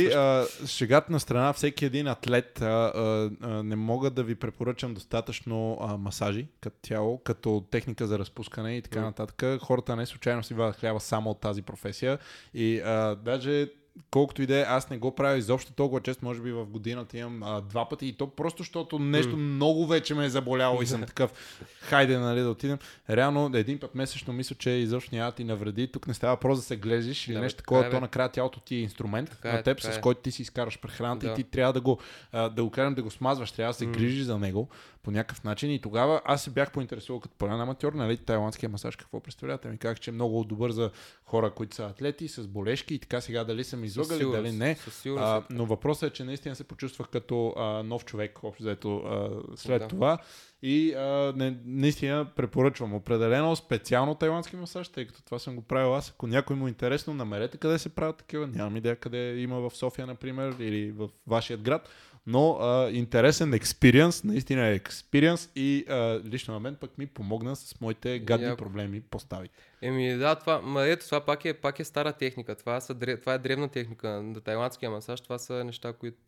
Шегата 0.67 1.13
на 1.13 1.21
страна, 1.21 1.53
всеки 1.53 1.85
един 1.85 2.07
атлет 2.07 2.63
а, 2.63 2.65
а, 2.65 3.31
а, 3.43 3.63
не 3.63 3.77
мога 3.77 3.98
мога 3.99 4.11
да 4.11 4.23
ви 4.23 4.35
препоръчам 4.35 4.95
достатъчно 4.95 5.79
а, 5.81 5.97
масажи 5.97 6.47
като 6.61 6.77
тяло, 6.83 7.19
като 7.19 7.65
техника 7.71 8.07
за 8.07 8.19
разпускане 8.19 8.77
и 8.77 8.83
така 8.83 9.01
нататък. 9.01 9.61
Хората 9.61 9.97
не 9.97 10.07
случайно 10.07 10.43
си 10.43 10.55
вадат 10.55 10.77
хляба 10.77 11.01
само 11.01 11.31
от 11.31 11.41
тази 11.41 11.63
професия. 11.63 12.19
И 12.55 12.81
а, 12.81 13.15
даже 13.15 13.71
колкото 14.11 14.43
и 14.43 14.47
да 14.47 14.59
е, 14.59 14.63
аз 14.63 14.91
не 14.91 14.99
го 14.99 15.15
правя 15.15 15.37
изобщо 15.37 15.73
толкова 15.73 16.01
често, 16.01 16.25
може 16.25 16.41
би 16.41 16.53
в 16.53 16.67
годината 16.67 17.19
имам 17.19 17.43
а, 17.43 17.61
два 17.61 17.89
пъти 17.89 18.07
и 18.07 18.13
то 18.13 18.27
просто, 18.27 18.63
защото 18.63 18.99
нещо 18.99 19.37
mm. 19.37 19.41
много 19.41 19.87
вече 19.87 20.15
ме 20.15 20.25
е 20.25 20.29
заболяло 20.29 20.83
и 20.83 20.87
съм 20.87 21.03
такъв, 21.07 21.33
хайде 21.81 22.19
нали 22.19 22.41
да 22.41 22.51
отидем. 22.51 22.79
Реално 23.11 23.51
един 23.55 23.79
път 23.79 23.95
месечно 23.95 24.33
мисля, 24.33 24.57
че 24.59 24.71
изобщо 24.71 25.15
няма 25.15 25.33
ти 25.33 25.45
навреди. 25.45 25.93
Тук 25.93 26.07
не 26.07 26.15
става 26.15 26.37
просто 26.37 26.61
да 26.61 26.67
се 26.67 26.77
глезиш 26.77 27.29
или 27.29 27.35
да, 27.35 27.41
нещо 27.41 27.59
такова, 27.59 27.87
е, 27.87 27.91
то 27.91 28.01
накрая 28.01 28.29
тялото 28.29 28.61
ти 28.61 28.77
е 28.77 28.81
инструмент 28.81 29.31
така 29.31 29.53
на 29.53 29.63
теб, 29.63 29.79
е, 29.79 29.83
с 29.83 29.97
е. 29.97 30.01
който 30.01 30.21
ти 30.21 30.31
си 30.31 30.43
изкараш 30.43 30.81
прехраната 30.81 31.27
да. 31.27 31.33
и 31.33 31.35
ти 31.35 31.45
трябва 31.45 31.73
да 31.73 31.81
го, 31.81 31.99
а, 32.33 32.49
да 32.49 32.65
го 32.65 32.71
кажем, 32.71 32.95
да 32.95 33.03
го 33.03 33.11
смазваш, 33.11 33.53
трябва 33.53 33.71
да 33.71 33.79
се 33.79 33.87
mm. 33.87 33.91
грижиш 33.91 34.23
за 34.23 34.39
него 34.39 34.69
по 35.03 35.11
някакъв 35.11 35.45
начин. 35.45 35.71
И 35.71 35.81
тогава 35.81 36.21
аз 36.25 36.43
се 36.43 36.51
бях 36.51 36.73
поинтересувал 36.73 37.21
като 37.21 37.37
пълен 37.39 37.61
аматьор, 37.61 37.93
нали, 37.93 38.17
тайландския 38.17 38.69
масаж 38.69 38.97
какво 38.97 39.21
представлявате. 39.21 39.69
Ми 39.69 39.79
казах, 39.79 40.01
че 40.01 40.11
е 40.11 40.15
много 40.15 40.45
добър 40.45 40.71
за 40.71 40.91
хора, 41.25 41.51
които 41.51 41.77
са 41.77 41.85
атлети, 41.85 42.29
с 42.29 42.47
болешки 42.47 42.95
и 42.95 42.99
така 42.99 43.21
сега 43.21 43.45
дали 43.45 43.65
съм 43.65 43.85
излъгали, 43.85 44.25
дали 44.25 44.53
не. 44.53 44.77
А, 45.07 45.43
но 45.51 45.67
въпросът 45.67 46.11
е, 46.11 46.13
че 46.13 46.25
наистина 46.25 46.57
се 46.57 46.65
почувствах 46.65 47.09
като 47.09 47.55
а, 47.57 47.83
нов 47.83 48.05
човек, 48.05 48.39
общо 48.43 48.63
заето 48.63 48.97
а, 48.97 49.31
след 49.57 49.83
да. 49.83 49.89
това. 49.89 50.19
И 50.63 50.95
а, 50.95 51.33
не, 51.37 51.59
наистина 51.65 52.27
препоръчвам 52.37 52.95
определено 52.95 53.57
специално 53.57 54.15
тайландски 54.15 54.57
масаж, 54.57 54.89
тъй 54.89 55.07
като 55.07 55.23
това 55.23 55.39
съм 55.39 55.57
го 55.57 55.63
правил 55.63 55.95
аз. 55.95 56.11
Ако 56.11 56.27
някой 56.27 56.57
му 56.57 56.67
е 56.67 56.71
интересно, 56.71 57.15
намерете 57.15 57.59
къде 57.59 57.79
се 57.79 57.89
правят 57.89 58.17
такива. 58.17 58.47
Нямам 58.47 58.77
идея 58.77 58.97
къде 58.97 59.37
има 59.37 59.61
в 59.61 59.77
София, 59.77 60.07
например, 60.07 60.57
или 60.59 60.91
в 60.91 61.09
вашият 61.27 61.61
град 61.61 61.89
но 62.27 62.59
а, 62.61 62.91
интересен 62.91 63.55
експириенс, 63.55 64.25
наистина 64.25 64.67
е 64.67 64.75
експириенс 64.75 65.51
и 65.57 65.85
а, 65.89 66.21
лично 66.25 66.55
на 66.55 66.61
мен 66.61 66.77
пък 66.81 66.99
ми 66.99 67.07
помогна 67.07 67.57
с 67.57 67.81
моите 67.81 68.19
гадни 68.19 68.47
Яко. 68.47 68.57
проблеми 68.65 69.01
постави. 69.01 69.49
Еми 69.83 70.17
да, 70.17 70.35
това, 70.35 70.61
ма 70.61 70.87
ето 70.87 71.07
това 71.07 71.21
пак 71.21 71.45
е, 71.45 71.55
пак 71.55 71.81
е 71.81 71.85
стара 71.85 72.13
техника, 72.13 72.55
това, 72.55 72.81
са, 72.81 72.95
това 73.21 73.35
е 73.35 73.39
древна 73.39 73.69
техника 73.69 74.09
на 74.09 74.41
тайландския 74.41 74.91
масаж, 74.91 75.21
това 75.21 75.39
са 75.39 75.65
неща, 75.65 75.93
които 75.93 76.19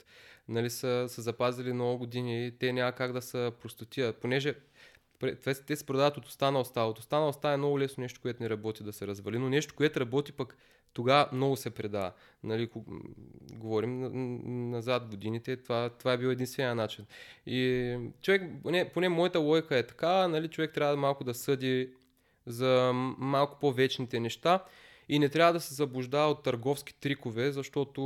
нали, 0.48 0.70
са, 0.70 1.06
са 1.08 1.22
запазили 1.22 1.72
много 1.72 1.98
години 1.98 2.46
и 2.46 2.50
те 2.50 2.72
няма 2.72 2.92
как 2.92 3.12
да 3.12 3.22
са 3.22 3.52
простотия, 3.62 4.12
понеже 4.12 4.54
те 5.66 5.76
се 5.76 5.86
продават 5.86 6.16
от 6.16 6.26
останал 6.26 6.64
става. 6.64 6.90
От 6.90 6.98
останал 6.98 7.32
става 7.32 7.54
е 7.54 7.56
много 7.56 7.78
лесно 7.78 8.02
нещо, 8.02 8.20
което 8.20 8.42
не 8.42 8.50
работи 8.50 8.84
да 8.84 8.92
се 8.92 9.06
развали, 9.06 9.38
но 9.38 9.48
нещо, 9.48 9.74
което 9.74 10.00
работи 10.00 10.32
пък 10.32 10.56
тогава 10.92 11.28
много 11.32 11.56
се 11.56 11.70
предава. 11.70 12.12
Нали, 12.42 12.70
говорим 13.52 14.10
назад 14.70 15.06
годините, 15.10 15.56
това, 15.56 15.90
това 15.90 16.12
е 16.12 16.18
бил 16.18 16.28
единствения 16.28 16.74
начин. 16.74 17.06
И 17.46 17.96
човек, 18.22 18.42
поне, 18.62 18.90
поне 18.94 19.08
моята 19.08 19.38
логика 19.38 19.78
е 19.78 19.86
така, 19.86 20.28
нали, 20.28 20.48
човек 20.48 20.72
трябва 20.74 20.96
малко 20.96 21.24
да 21.24 21.34
съди 21.34 21.90
за 22.46 22.92
малко 23.18 23.58
по-вечните 23.60 24.20
неща 24.20 24.64
и 25.08 25.18
не 25.18 25.28
трябва 25.28 25.52
да 25.52 25.60
се 25.60 25.74
заблуждава 25.74 26.30
от 26.30 26.42
търговски 26.42 26.94
трикове, 27.00 27.52
защото 27.52 28.00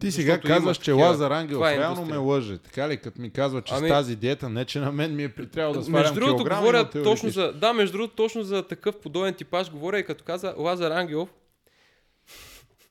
ти 0.00 0.12
сега 0.12 0.40
казваш, 0.40 0.78
че 0.78 0.92
Лазар 0.92 1.30
Ангелов 1.30 1.66
е 1.66 1.78
реално 1.78 2.04
ме 2.04 2.16
лъже. 2.16 2.58
Така 2.58 2.88
ли, 2.88 2.96
като 2.96 3.20
ми 3.20 3.30
казва, 3.30 3.62
че 3.62 3.74
ами... 3.74 3.88
с 3.88 3.90
тази 3.90 4.16
диета, 4.16 4.48
не 4.48 4.64
че 4.64 4.78
на 4.78 4.92
мен 4.92 5.16
ми 5.16 5.24
е 5.24 5.28
притрябвало 5.28 5.74
да 5.74 5.82
свалям 5.82 6.02
между 6.02 6.20
другото, 6.20 6.44
говоря 6.56 6.90
точно 6.90 7.30
за, 7.30 7.52
Да, 7.52 7.72
между 7.72 7.96
другото, 7.96 8.14
точно 8.14 8.42
за 8.42 8.62
такъв 8.62 9.00
подобен 9.00 9.34
типаж 9.34 9.70
говоря 9.70 9.98
и 9.98 10.04
като 10.04 10.24
каза 10.24 10.54
Лазар 10.58 10.90
Ангелов, 10.90 11.28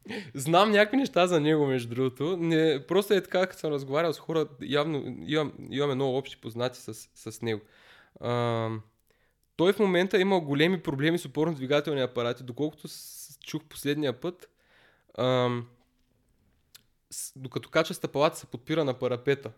Знам 0.34 0.72
някакви 0.72 0.98
неща 0.98 1.28
за 1.28 1.40
него, 1.40 1.66
между 1.66 1.96
другото. 1.96 2.38
Не, 2.38 2.84
просто 2.88 3.14
е 3.14 3.22
така, 3.22 3.48
като 3.48 3.60
съм 3.60 3.72
разговарял 3.72 4.14
с 4.14 4.20
хора, 4.20 4.48
явно 4.62 5.18
имам, 5.28 5.54
имаме 5.70 5.96
много 5.96 6.18
общи 6.18 6.38
познати 6.38 6.80
с, 6.82 6.94
с 7.16 7.42
него. 7.42 7.62
А, 8.20 8.70
той 9.56 9.74
в 9.74 9.80
момента 9.80 10.20
има 10.20 10.40
големи 10.40 10.82
проблеми 10.82 11.18
с 11.18 11.26
опорно-двигателни 11.26 12.04
апарати, 12.04 12.44
доколкото 12.44 12.88
чух 13.46 13.64
последния 13.64 14.14
път. 14.14 14.50
А, 15.18 15.50
докато 17.36 17.70
кача 17.70 17.94
стъпалата 17.94 18.38
се 18.38 18.46
подпира 18.46 18.86
на 18.86 18.94
парапета. 18.94 19.52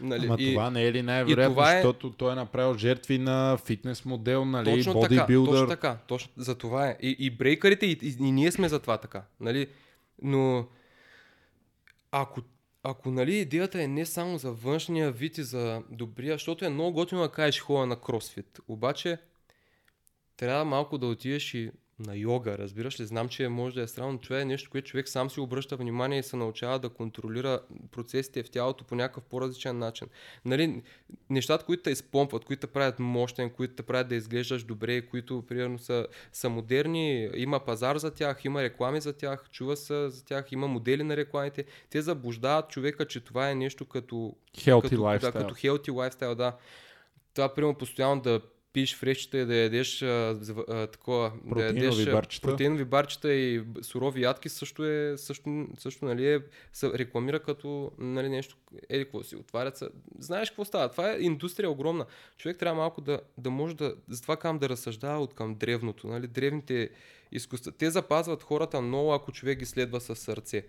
Нали? 0.00 0.26
Ама 0.26 0.36
и, 0.38 0.52
това 0.52 0.70
не 0.70 0.86
е 0.86 0.92
ли 0.92 1.02
най-вероятно, 1.02 1.62
е... 1.62 1.72
защото 1.72 2.10
той 2.10 2.32
е 2.32 2.34
направил 2.34 2.78
жертви 2.78 3.18
на 3.18 3.58
фитнес 3.64 4.04
модел, 4.04 4.44
нали, 4.44 4.76
точно 4.76 4.92
бодибилдър. 4.92 5.68
Така, 5.68 5.68
точно 5.68 5.68
така, 5.68 5.96
точно 6.06 6.32
за 6.36 6.54
това 6.54 6.88
е. 6.88 6.96
И, 7.02 7.16
и 7.18 7.30
брейкарите, 7.30 7.86
и, 7.86 7.98
и, 8.02 8.16
и 8.20 8.32
ние 8.32 8.52
сме 8.52 8.68
за 8.68 8.80
това 8.80 8.98
така. 8.98 9.22
Нали? 9.40 9.66
Но 10.22 10.66
ако, 12.12 12.40
ако 12.82 13.10
нали, 13.10 13.36
идеята 13.36 13.82
е 13.82 13.86
не 13.86 14.06
само 14.06 14.38
за 14.38 14.52
външния 14.52 15.12
вид 15.12 15.38
и 15.38 15.42
за 15.42 15.82
добрия, 15.90 16.34
защото 16.34 16.64
е 16.64 16.68
много 16.68 16.92
готино 16.92 17.20
да 17.20 17.28
кажеш 17.28 17.60
хора 17.60 17.86
на 17.86 17.96
кросфит. 17.96 18.60
Обаче 18.68 19.18
трябва 20.36 20.64
малко 20.64 20.98
да 20.98 21.06
отидеш 21.06 21.54
и 21.54 21.70
на 22.06 22.16
йога, 22.16 22.58
разбираш 22.58 23.00
ли? 23.00 23.06
Знам, 23.06 23.28
че 23.28 23.48
може 23.48 23.74
да 23.74 23.82
е 23.82 23.86
странно, 23.86 24.18
това 24.18 24.40
е 24.40 24.44
нещо, 24.44 24.70
което 24.70 24.90
човек 24.90 25.08
сам 25.08 25.30
си 25.30 25.40
обръща 25.40 25.76
внимание 25.76 26.18
и 26.18 26.22
се 26.22 26.36
научава 26.36 26.78
да 26.78 26.88
контролира 26.88 27.60
процесите 27.90 28.42
в 28.42 28.50
тялото 28.50 28.84
по 28.84 28.94
някакъв 28.94 29.24
по-различен 29.24 29.78
начин. 29.78 30.08
Нали, 30.44 30.82
нещата, 31.30 31.64
които 31.64 31.82
те 31.82 31.90
изпомпват, 31.90 32.44
които 32.44 32.60
те 32.60 32.72
правят 32.72 32.98
мощен, 32.98 33.50
които 33.50 33.74
те 33.74 33.82
правят 33.82 34.08
да 34.08 34.14
изглеждаш 34.14 34.64
добре, 34.64 35.06
които 35.06 35.44
примерно 35.48 35.78
са, 35.78 36.06
са 36.32 36.48
модерни, 36.48 37.30
има 37.34 37.60
пазар 37.60 37.96
за 37.96 38.10
тях, 38.10 38.44
има 38.44 38.62
реклами 38.62 39.00
за 39.00 39.12
тях, 39.12 39.44
чува 39.50 39.76
се 39.76 40.08
за 40.08 40.24
тях, 40.24 40.52
има 40.52 40.68
модели 40.68 41.02
на 41.02 41.16
рекламите, 41.16 41.64
те 41.90 42.02
заблуждават 42.02 42.70
човека, 42.70 43.06
че 43.06 43.20
това 43.20 43.50
е 43.50 43.54
нещо 43.54 43.84
като... 43.84 44.36
Healthy 44.56 44.82
като, 44.82 44.96
lifestyle. 44.96 45.20
Да, 45.20 45.32
като 45.32 45.54
healthy 45.54 45.90
lifestyle, 45.90 46.34
да. 46.34 46.56
Това, 47.34 47.54
примерно, 47.54 47.74
постоянно 47.74 48.20
да 48.20 48.40
пиеш 48.72 48.96
фрешчета 48.96 49.38
и 49.38 49.46
да 49.46 49.54
ядеш 49.54 50.02
а, 50.02 50.36
а, 50.68 50.86
такова, 50.86 51.32
да 51.44 51.64
ядеш, 51.64 52.06
барчета. 52.06 52.48
протеинови 52.48 52.84
барчета 52.84 53.32
и 53.32 53.62
сурови 53.82 54.22
ядки 54.22 54.48
също 54.48 54.84
е, 54.84 55.14
също, 55.16 55.66
също 55.78 56.04
нали, 56.04 56.32
е, 56.32 56.40
се 56.72 56.90
рекламира 56.98 57.40
като 57.40 57.92
нали, 57.98 58.28
нещо, 58.28 58.56
еди 58.88 59.04
какво 59.04 59.22
си, 59.22 59.36
отварят 59.36 59.76
се. 59.76 59.88
Знаеш 60.18 60.50
какво 60.50 60.64
става? 60.64 60.88
Това 60.88 61.12
е 61.12 61.20
индустрия 61.20 61.70
огромна. 61.70 62.06
Човек 62.36 62.58
трябва 62.58 62.80
малко 62.80 63.00
да, 63.00 63.20
да 63.38 63.50
може 63.50 63.76
да, 63.76 63.94
затова 64.08 64.36
кам 64.36 64.58
да 64.58 64.68
разсъждава 64.68 65.20
от 65.22 65.34
към 65.34 65.54
древното, 65.54 66.06
нали, 66.06 66.26
древните 66.26 66.90
изкуства. 67.32 67.72
Те 67.72 67.90
запазват 67.90 68.42
хората 68.42 68.80
много, 68.80 69.12
ако 69.12 69.32
човек 69.32 69.58
ги 69.58 69.66
следва 69.66 70.00
със 70.00 70.18
сърце. 70.18 70.66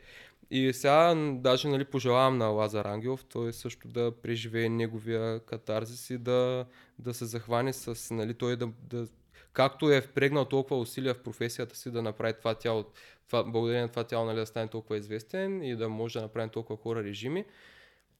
И 0.51 0.73
сега 0.73 1.15
даже 1.35 1.67
нали, 1.67 1.85
пожелавам 1.85 2.37
на 2.37 2.45
Лазар 2.45 2.85
Ангелов 2.85 3.25
той 3.25 3.53
също 3.53 3.87
да 3.87 4.11
преживее 4.21 4.69
неговия 4.69 5.39
катарзис 5.39 6.09
и 6.09 6.17
да, 6.17 6.65
да 6.99 7.13
се 7.13 7.25
захване 7.25 7.73
с, 7.73 8.13
нали, 8.13 8.33
той 8.33 8.55
да, 8.55 8.69
да 8.83 9.07
както 9.53 9.91
е 9.91 10.01
впрегнал 10.01 10.45
толкова 10.45 10.79
усилия 10.79 11.13
в 11.13 11.23
професията 11.23 11.75
си 11.75 11.91
да 11.91 12.01
направи 12.01 12.33
това 12.33 12.55
тяло, 12.55 12.85
това, 13.27 13.43
благодарение 13.43 13.81
на 13.81 13.89
това 13.89 14.03
тяло 14.03 14.25
нали, 14.25 14.35
да 14.35 14.45
стане 14.45 14.67
толкова 14.67 14.97
известен 14.97 15.63
и 15.63 15.75
да 15.75 15.89
може 15.89 16.19
да 16.19 16.21
направи 16.21 16.49
толкова 16.49 16.77
хора 16.77 17.03
режими, 17.03 17.45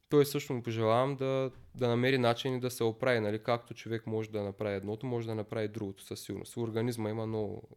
той 0.09 0.26
също 0.26 0.53
му 0.53 0.63
пожелавам 0.63 1.15
да, 1.15 1.51
да 1.76 1.88
намери 1.88 2.18
начин 2.18 2.59
да 2.59 2.72
се 2.72 2.84
оправи, 2.84 3.19
нали, 3.19 3.43
както 3.43 3.73
човек 3.73 4.07
може 4.07 4.30
да 4.30 4.43
направи 4.43 4.76
едното, 4.76 5.05
може 5.05 5.27
да 5.27 5.35
направи 5.35 5.68
другото 5.68 6.03
със 6.03 6.22
сигурност. 6.22 6.57
Организма 6.57 7.09
има 7.09 7.27
много, 7.27 7.69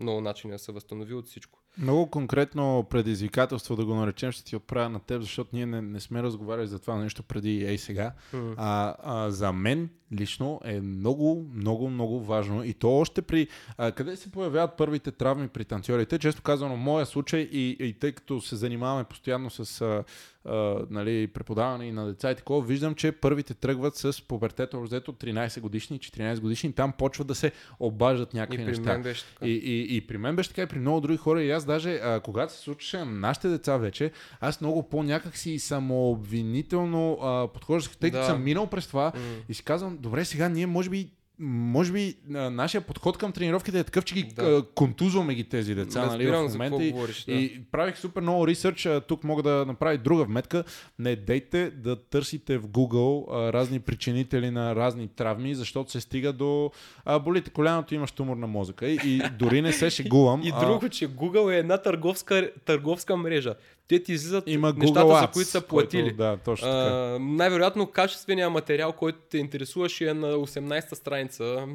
много 0.00 0.20
начини 0.20 0.52
да 0.52 0.58
се 0.58 0.72
възстанови 0.72 1.14
от 1.14 1.26
всичко. 1.26 1.62
Много 1.78 2.10
конкретно 2.10 2.86
предизвикателство 2.90 3.76
да 3.76 3.84
го 3.84 3.94
наречем 3.94 4.32
ще 4.32 4.44
ти 4.44 4.56
отправя 4.56 4.88
на 4.88 5.00
теб, 5.00 5.22
защото 5.22 5.50
ние 5.52 5.66
не, 5.66 5.82
не 5.82 6.00
сме 6.00 6.22
разговаряли 6.22 6.66
за 6.66 6.78
това 6.78 6.96
нещо 6.96 7.22
преди 7.22 7.64
ей 7.64 7.78
сега. 7.78 8.12
Mm. 8.34 8.54
А, 8.56 8.94
а, 9.02 9.30
за 9.30 9.52
мен 9.52 9.88
лично 10.12 10.60
е 10.64 10.80
много, 10.80 11.50
много, 11.54 11.90
много 11.90 12.20
важно 12.20 12.64
и 12.64 12.74
то 12.74 12.98
още 12.98 13.22
при... 13.22 13.48
А, 13.78 13.92
къде 13.92 14.16
се 14.16 14.32
появяват 14.32 14.76
първите 14.76 15.10
травми 15.10 15.48
при 15.48 15.64
танцорите? 15.64 16.18
Често 16.18 16.42
казано, 16.42 16.76
моя 16.76 17.06
случай 17.06 17.40
и, 17.40 17.76
и 17.80 17.92
тъй 17.92 18.12
като 18.12 18.40
се 18.40 18.56
занимаваме 18.56 19.04
постоянно 19.04 19.50
с 19.50 19.80
а, 19.80 20.04
а, 20.44 20.86
нали, 20.90 21.26
преподаване 21.26 21.86
и 21.86 21.92
на 21.92 22.06
деца 22.06 22.30
и 22.30 22.34
такова, 22.34 22.66
виждам, 22.66 22.94
че 22.94 23.12
първите 23.12 23.54
тръгват 23.54 23.96
с 23.96 24.22
пубертета, 24.28 24.80
взето 24.80 25.12
13 25.12 25.60
годишни, 25.60 25.98
14 25.98 26.40
годишни, 26.40 26.72
там 26.72 26.92
почват 26.92 27.26
да 27.26 27.34
се 27.34 27.52
обаждат 27.80 28.34
някакви 28.34 28.62
и 28.62 28.64
неща. 28.64 28.98
Беше 28.98 29.24
така. 29.24 29.46
И, 29.46 29.50
и, 29.50 29.96
и 29.96 30.06
при 30.06 30.18
мен 30.18 30.36
беше 30.36 30.48
така 30.48 30.62
и 30.62 30.66
при 30.66 30.78
много 30.78 31.00
други 31.00 31.16
хора. 31.16 31.42
И 31.42 31.50
аз 31.50 31.59
даже, 31.64 31.94
а, 31.94 32.20
когато 32.20 32.52
се 32.52 32.58
случваше 32.58 32.98
на 32.98 33.04
нашите 33.04 33.48
деца 33.48 33.76
вече, 33.76 34.12
аз 34.40 34.60
много 34.60 34.88
по 34.88 35.02
някак 35.02 35.36
си 35.36 35.58
самообвинително 35.58 37.18
а, 37.22 37.48
подхождах, 37.48 37.96
тъй 37.96 38.10
като 38.10 38.22
да. 38.22 38.26
съм 38.26 38.44
минал 38.44 38.66
през 38.66 38.86
това 38.86 39.12
mm. 39.16 39.42
и 39.48 39.54
си 39.54 39.64
казвам, 39.64 39.98
добре, 40.00 40.24
сега 40.24 40.48
ние 40.48 40.66
може 40.66 40.90
би 40.90 41.10
може 41.42 41.92
би 41.92 42.14
нашия 42.30 42.80
подход 42.80 43.18
към 43.18 43.32
тренировките 43.32 43.78
е 43.78 43.84
такъв, 43.84 44.04
че 44.04 44.14
ги 44.14 44.22
да. 44.22 44.62
контузваме 44.74 45.34
ги 45.34 45.44
тези 45.44 45.74
деца 45.74 46.06
нали, 46.06 46.26
в 46.26 46.48
момента. 46.52 46.84
И, 46.84 46.92
говориш, 46.92 47.24
да. 47.24 47.32
и 47.32 47.62
правих 47.72 47.98
супер 47.98 48.22
много 48.22 48.46
ресърч. 48.46 48.88
Тук 49.08 49.24
мога 49.24 49.42
да 49.42 49.64
направя 49.66 49.98
друга 49.98 50.24
вметка. 50.24 50.64
Не 50.98 51.16
дейте 51.16 51.70
да 51.70 51.96
търсите 51.96 52.58
в 52.58 52.68
Google 52.68 53.26
а, 53.30 53.52
разни 53.52 53.80
причинители 53.80 54.50
на 54.50 54.76
разни 54.76 55.08
травми, 55.08 55.54
защото 55.54 55.90
се 55.90 56.00
стига 56.00 56.32
до 56.32 56.70
а, 57.04 57.18
болите 57.18 57.50
коляното, 57.50 57.94
имаш 57.94 58.12
тумор 58.12 58.36
на 58.36 58.46
мозъка. 58.46 58.88
И, 58.88 58.98
и 59.04 59.22
дори 59.38 59.62
не 59.62 59.72
се 59.72 59.90
шегувам. 59.90 60.42
и 60.44 60.52
друго, 60.60 60.88
че 60.88 61.08
Google 61.08 61.54
е 61.54 61.58
една 61.58 61.78
търговска, 61.78 62.50
търговска 62.64 63.16
мрежа 63.16 63.54
те 63.90 64.02
ти 64.02 64.12
излизат 64.12 64.44
Има 64.46 64.74
нещата, 64.76 65.00
Ads, 65.00 65.20
за 65.20 65.26
които 65.26 65.50
са 65.50 65.60
платили. 65.60 66.02
Който, 66.02 66.16
да, 66.16 66.36
точно 66.44 66.66
така. 66.66 66.78
А, 66.78 67.18
най-вероятно 67.20 67.86
качественият 67.86 68.52
материал, 68.52 68.92
който 68.92 69.18
те 69.30 69.38
интересуваше 69.38 70.08
е 70.08 70.14
на 70.14 70.34
18-та 70.34 70.96
страница. 70.96 71.66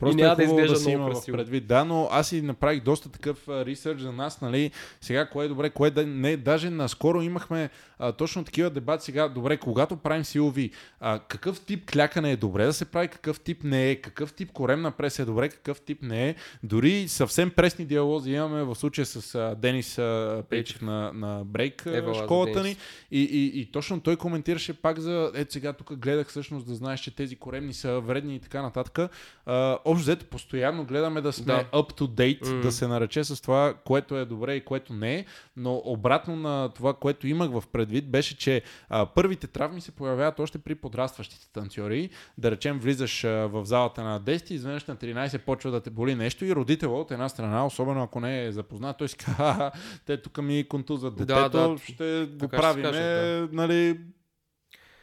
Просто 0.00 0.18
и 0.18 0.22
няма 0.22 0.32
е 0.32 0.36
да 0.36 0.42
изглежда 0.42 0.78
да 0.80 0.96
много 0.96 1.10
красиво. 1.10 1.36
Предвид. 1.36 1.66
Да, 1.66 1.84
но 1.84 2.08
аз 2.10 2.32
и 2.32 2.42
направих 2.42 2.82
доста 2.82 3.08
такъв 3.08 3.48
ресърч 3.48 4.00
за 4.00 4.12
нас, 4.12 4.40
нали, 4.40 4.70
сега 5.00 5.26
кое 5.26 5.44
е 5.44 5.48
добре, 5.48 5.70
кое 5.70 5.90
да 5.90 6.06
не, 6.06 6.36
даже 6.36 6.70
наскоро 6.70 7.22
имахме 7.22 7.70
а, 7.98 8.12
точно 8.12 8.44
такива 8.44 8.70
дебати 8.70 9.04
сега, 9.04 9.28
добре, 9.28 9.56
когато 9.56 9.96
правим 9.96 10.24
силови, 10.24 10.70
а, 11.00 11.18
какъв 11.18 11.60
тип 11.60 11.90
клякане 11.90 12.32
е 12.32 12.36
добре 12.36 12.64
да 12.64 12.72
се 12.72 12.84
прави, 12.84 13.08
какъв 13.08 13.40
тип 13.40 13.64
не 13.64 13.90
е, 13.90 13.96
какъв 13.96 14.32
тип 14.32 14.52
коремна 14.52 14.90
прес 14.90 15.18
е 15.18 15.24
добре, 15.24 15.48
какъв 15.48 15.80
тип 15.80 16.02
не 16.02 16.28
е. 16.28 16.34
Дори 16.62 17.08
съвсем 17.08 17.50
пресни 17.50 17.84
диалози 17.84 18.32
имаме 18.32 18.64
в 18.64 18.74
случая 18.74 19.06
с 19.06 19.34
а, 19.34 19.54
Денис 19.54 19.98
а, 19.98 20.42
Пейчев 20.50 20.82
на, 20.82 21.12
на 21.14 21.44
Брейк 21.44 21.82
Ева, 21.86 22.14
школата 22.14 22.62
ни 22.62 22.76
и, 23.10 23.22
и, 23.22 23.60
и, 23.60 23.66
точно 23.66 24.00
той 24.00 24.16
коментираше 24.16 24.72
пак 24.72 24.98
за, 24.98 25.32
ето 25.34 25.52
сега 25.52 25.72
тук 25.72 25.96
гледах 25.96 26.28
всъщност 26.28 26.66
да 26.66 26.74
знаеш, 26.74 27.00
че 27.00 27.16
тези 27.16 27.36
коремни 27.36 27.72
са 27.72 28.00
вредни 28.00 28.34
и 28.34 28.40
така 28.40 28.62
нататък. 28.62 29.10
А, 29.46 29.78
общо 29.90 30.02
взето 30.02 30.26
постоянно 30.26 30.84
гледаме 30.84 31.20
да 31.20 31.32
сме 31.32 31.44
да. 31.44 31.64
up 31.64 32.00
to 32.00 32.06
date, 32.06 32.44
mm. 32.44 32.60
да 32.60 32.72
се 32.72 32.86
нарече 32.86 33.24
с 33.24 33.42
това, 33.42 33.74
което 33.84 34.16
е 34.16 34.24
добре 34.24 34.54
и 34.54 34.64
което 34.64 34.92
не 34.92 35.14
е, 35.14 35.24
но 35.56 35.82
обратно 35.84 36.36
на 36.36 36.68
това, 36.68 36.94
което 36.94 37.26
имах 37.26 37.50
в 37.50 37.64
предвид, 37.72 38.10
беше, 38.10 38.38
че 38.38 38.62
а, 38.88 39.06
първите 39.06 39.46
травми 39.46 39.80
се 39.80 39.92
появяват 39.92 40.40
още 40.40 40.58
при 40.58 40.74
подрастващите 40.74 41.52
танцори. 41.52 42.10
Да 42.38 42.50
речем, 42.50 42.78
влизаш 42.78 43.24
а, 43.24 43.28
в 43.28 43.64
залата 43.64 44.04
на 44.04 44.20
10 44.20 44.50
и 44.50 44.54
изведнъж 44.54 44.84
на 44.84 44.96
13 44.96 45.38
почва 45.38 45.70
да 45.70 45.80
те 45.80 45.90
боли 45.90 46.14
нещо 46.14 46.44
и 46.44 46.54
родител 46.54 47.00
от 47.00 47.10
една 47.10 47.28
страна, 47.28 47.66
особено 47.66 48.02
ако 48.02 48.20
не 48.20 48.44
е 48.44 48.52
запознат, 48.52 48.98
той 48.98 49.08
си 49.08 49.16
казва, 49.16 49.70
те 50.06 50.22
тук 50.22 50.42
ми 50.42 50.64
контузват 50.68 51.16
детето, 51.16 51.50
да, 51.50 51.68
да. 51.68 51.78
ще 51.78 52.28
го 52.32 52.48
правиме, 52.48 52.90
да. 52.90 53.48
нали, 53.52 54.00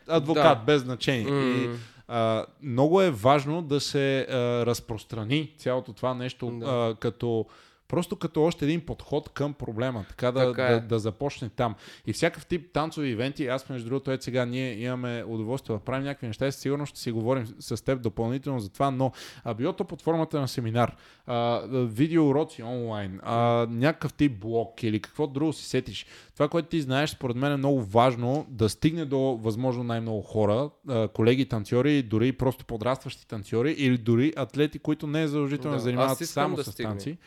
адвокат, 0.07 0.59
да. 0.59 0.63
без 0.65 0.81
значение. 0.81 1.31
Mm. 1.31 1.75
И, 1.75 1.77
а, 2.07 2.45
много 2.63 3.01
е 3.01 3.11
важно 3.11 3.61
да 3.61 3.79
се 3.79 4.19
а, 4.29 4.65
разпространи 4.65 5.53
цялото 5.57 5.93
това 5.93 6.13
нещо 6.13 6.51
да. 6.51 6.65
а, 6.65 6.95
като 6.95 7.45
Просто 7.87 8.15
като 8.15 8.43
още 8.43 8.65
един 8.65 8.81
подход 8.81 9.29
към 9.29 9.53
проблема, 9.53 10.05
така 10.09 10.31
да, 10.31 10.47
така 10.47 10.67
е. 10.67 10.73
да, 10.73 10.81
да 10.81 10.99
започне 10.99 11.49
там. 11.49 11.75
И 12.05 12.13
всякакъв 12.13 12.45
тип 12.45 12.73
танцови 12.73 13.09
ивенти, 13.09 13.47
аз 13.47 13.69
между 13.69 13.89
другото, 13.89 14.11
е 14.11 14.17
сега 14.21 14.45
ние 14.45 14.79
имаме 14.79 15.23
удоволствие 15.27 15.75
да 15.75 15.79
правим 15.79 16.03
някакви 16.03 16.27
неща 16.27 16.47
и 16.47 16.51
сигурно 16.51 16.85
ще 16.85 16.99
си 16.99 17.11
говорим 17.11 17.47
с 17.59 17.83
теб 17.83 18.01
допълнително 18.01 18.59
за 18.59 18.69
това, 18.69 18.91
но 18.91 19.11
а, 19.43 19.53
било 19.53 19.73
то 19.73 19.83
под 19.83 20.01
формата 20.01 20.41
на 20.41 20.47
семинар, 20.47 20.95
а, 21.25 21.61
видео 21.71 22.27
уроци 22.27 22.63
онлайн, 22.63 23.19
а, 23.23 23.67
някакъв 23.69 24.13
тип 24.13 24.39
блок 24.39 24.83
или 24.83 24.99
какво 24.99 25.27
друго 25.27 25.53
си 25.53 25.65
сетиш. 25.65 26.05
Това, 26.33 26.47
което 26.47 26.67
ти 26.67 26.81
знаеш, 26.81 27.09
според 27.09 27.35
мен 27.35 27.51
е 27.51 27.57
много 27.57 27.83
важно 27.83 28.45
да 28.49 28.69
стигне 28.69 29.05
до 29.05 29.19
възможно 29.19 29.83
най-много 29.83 30.21
хора, 30.21 30.69
колеги 31.13 31.45
танцори, 31.45 32.03
дори 32.03 32.31
просто 32.31 32.65
подрастващи 32.65 33.27
танцори 33.27 33.71
или 33.71 33.97
дори 33.97 34.33
атлети, 34.35 34.79
които 34.79 35.07
не 35.07 35.21
е 35.21 35.27
задължително 35.27 35.77
да, 35.77 35.83
занимават 35.83 36.17
само 36.17 36.55
да 36.55 36.63
с 36.63 36.75
танци. 36.75 37.17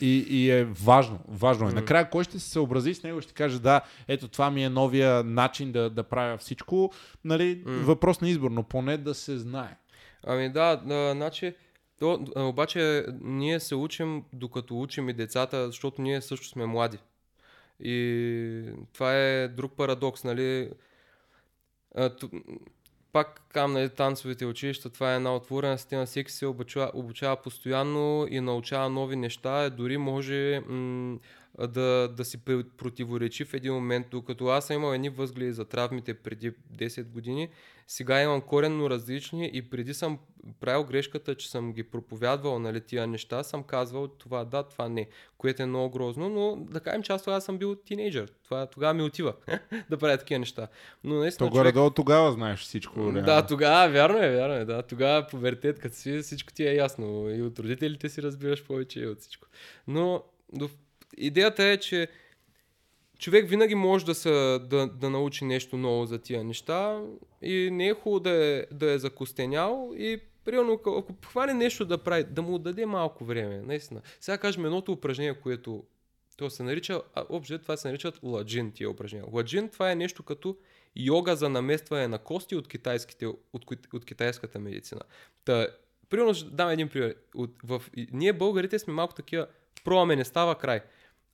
И, 0.00 0.26
и 0.28 0.50
е 0.50 0.64
важно. 0.64 1.20
Важно 1.28 1.68
е. 1.68 1.72
Накрая 1.72 2.10
кой 2.10 2.24
ще 2.24 2.38
се 2.38 2.50
съобрази 2.50 2.94
с 2.94 3.02
него 3.02 3.20
ще 3.20 3.32
каже 3.32 3.58
да, 3.60 3.80
ето 4.08 4.28
това 4.28 4.50
ми 4.50 4.64
е 4.64 4.68
новия 4.68 5.24
начин 5.24 5.72
да, 5.72 5.90
да 5.90 6.02
правя 6.02 6.38
всичко. 6.38 6.92
Нали, 7.24 7.64
mm. 7.64 7.80
Въпрос 7.80 8.20
на 8.20 8.28
избор, 8.28 8.50
но 8.50 8.62
поне 8.62 8.96
да 8.96 9.14
се 9.14 9.38
знае. 9.38 9.76
Ами 10.26 10.52
да, 10.52 10.80
значи, 11.14 11.54
то, 11.98 12.24
обаче 12.36 13.06
ние 13.20 13.60
се 13.60 13.74
учим 13.74 14.24
докато 14.32 14.80
учим 14.80 15.08
и 15.08 15.12
децата, 15.12 15.66
защото 15.66 16.02
ние 16.02 16.20
също 16.20 16.46
сме 16.46 16.66
млади. 16.66 16.98
И 17.80 18.62
това 18.92 19.14
е 19.14 19.48
друг 19.48 19.72
парадокс, 19.72 20.24
нали? 20.24 20.70
Пак 23.12 23.42
кам 23.52 23.72
нали, 23.72 23.88
танцовите 23.88 24.46
училища, 24.46 24.90
това 24.90 25.12
е 25.12 25.16
една 25.16 25.34
отворена 25.34 25.78
система, 25.78 26.06
всеки 26.06 26.32
се 26.32 26.46
обучава, 26.46 26.90
обучава 26.94 27.36
постоянно 27.36 28.26
и 28.30 28.40
научава 28.40 28.88
нови 28.88 29.16
неща, 29.16 29.70
дори 29.70 29.96
може 29.96 30.60
м- 30.68 31.18
да, 31.66 32.08
да 32.16 32.24
си 32.24 32.38
противоречи 32.78 33.44
в 33.44 33.54
един 33.54 33.74
момент, 33.74 34.06
докато 34.10 34.46
аз 34.46 34.66
съм 34.66 34.76
имал 34.76 34.94
едни 34.94 35.08
възгледи 35.08 35.52
за 35.52 35.64
травмите 35.64 36.14
преди 36.14 36.52
10 36.76 37.04
години, 37.04 37.48
сега 37.86 38.22
имам 38.22 38.40
коренно 38.40 38.90
различни 38.90 39.50
и 39.52 39.62
преди 39.62 39.94
съм 39.94 40.18
правил 40.60 40.84
грешката, 40.84 41.34
че 41.34 41.50
съм 41.50 41.72
ги 41.72 41.82
проповядвал 41.82 42.58
нали, 42.58 42.80
тия 42.80 43.06
неща, 43.06 43.42
съм 43.42 43.62
казвал 43.62 44.08
това 44.08 44.44
да, 44.44 44.62
това 44.62 44.88
не, 44.88 45.08
което 45.38 45.62
е 45.62 45.66
много 45.66 45.90
грозно, 45.90 46.28
но 46.28 46.56
да 46.56 46.80
кажем, 46.80 47.02
че 47.02 47.12
аз 47.12 47.22
тогава 47.22 47.40
съм 47.40 47.58
бил 47.58 47.74
тинейджър. 47.74 48.32
Това, 48.44 48.66
тогава 48.66 48.94
ми 48.94 49.02
отива 49.02 49.34
да 49.90 49.98
правя 49.98 50.18
такива 50.18 50.38
неща. 50.38 50.68
Но 51.04 51.14
наистина, 51.14 51.50
То 51.50 51.56
човек... 51.56 51.94
тогава 51.94 52.32
знаеш 52.32 52.60
всичко. 52.60 53.12
Да, 53.12 53.46
тогава, 53.46 53.92
вярно 53.92 54.18
е, 54.18 54.36
вярно 54.36 54.54
е, 54.54 54.64
да. 54.64 54.82
Тогава 54.82 55.26
повертет, 55.26 55.78
като 55.78 55.96
си, 55.96 56.18
всичко 56.18 56.52
ти 56.52 56.66
е 56.66 56.74
ясно. 56.74 57.30
И 57.30 57.42
от 57.42 57.58
родителите 57.58 58.08
си 58.08 58.22
разбираш 58.22 58.64
повече 58.64 59.00
и 59.00 59.06
от 59.06 59.20
всичко. 59.20 59.48
Но 59.88 60.22
до... 60.52 60.68
идеята 61.20 61.64
е, 61.64 61.76
че 61.76 62.08
човек 63.18 63.48
винаги 63.48 63.74
може 63.74 64.04
да, 64.04 64.14
се, 64.14 64.30
да, 64.58 64.86
да 64.86 65.10
научи 65.10 65.44
нещо 65.44 65.76
ново 65.76 66.06
за 66.06 66.18
тия 66.18 66.44
неща 66.44 67.02
и 67.42 67.68
не 67.72 67.88
е 67.88 67.94
хубаво 67.94 68.20
да 68.20 68.30
е, 68.30 68.66
да 68.72 68.92
е 68.92 68.98
закостенял 68.98 69.92
и 69.96 70.20
примерно 70.44 70.72
ако 70.72 71.14
хване 71.26 71.54
нещо 71.54 71.84
да 71.84 71.98
прави, 71.98 72.24
да 72.24 72.42
му 72.42 72.58
даде 72.58 72.86
малко 72.86 73.24
време, 73.24 73.62
наистина. 73.66 74.00
Сега 74.20 74.38
кажем 74.38 74.64
едното 74.64 74.92
упражнение, 74.92 75.34
което 75.34 75.84
то 76.36 76.50
се 76.50 76.62
нарича, 76.62 77.02
а, 77.14 77.24
общо 77.28 77.58
това 77.58 77.76
се 77.76 77.88
наричат 77.88 78.20
ладжин 78.22 78.72
тия 78.72 78.90
упражнения. 78.90 79.28
Ладжин 79.32 79.68
това 79.68 79.90
е 79.92 79.94
нещо 79.94 80.22
като 80.22 80.56
йога 80.96 81.36
за 81.36 81.48
наместване 81.48 82.08
на 82.08 82.18
кости 82.18 82.56
от, 82.56 82.68
китайските, 82.68 83.26
от, 83.26 83.64
от 83.92 84.04
китайската 84.04 84.58
медицина. 84.58 85.00
Та, 85.44 85.68
примерно 86.10 86.32
дам 86.32 86.70
един 86.70 86.88
пример. 86.88 87.14
От, 87.34 87.50
в, 87.64 87.82
ние 88.12 88.32
българите 88.32 88.78
сме 88.78 88.92
малко 88.92 89.14
такива, 89.14 89.46
пробваме, 89.84 90.16
не 90.16 90.24
става 90.24 90.54
край. 90.54 90.80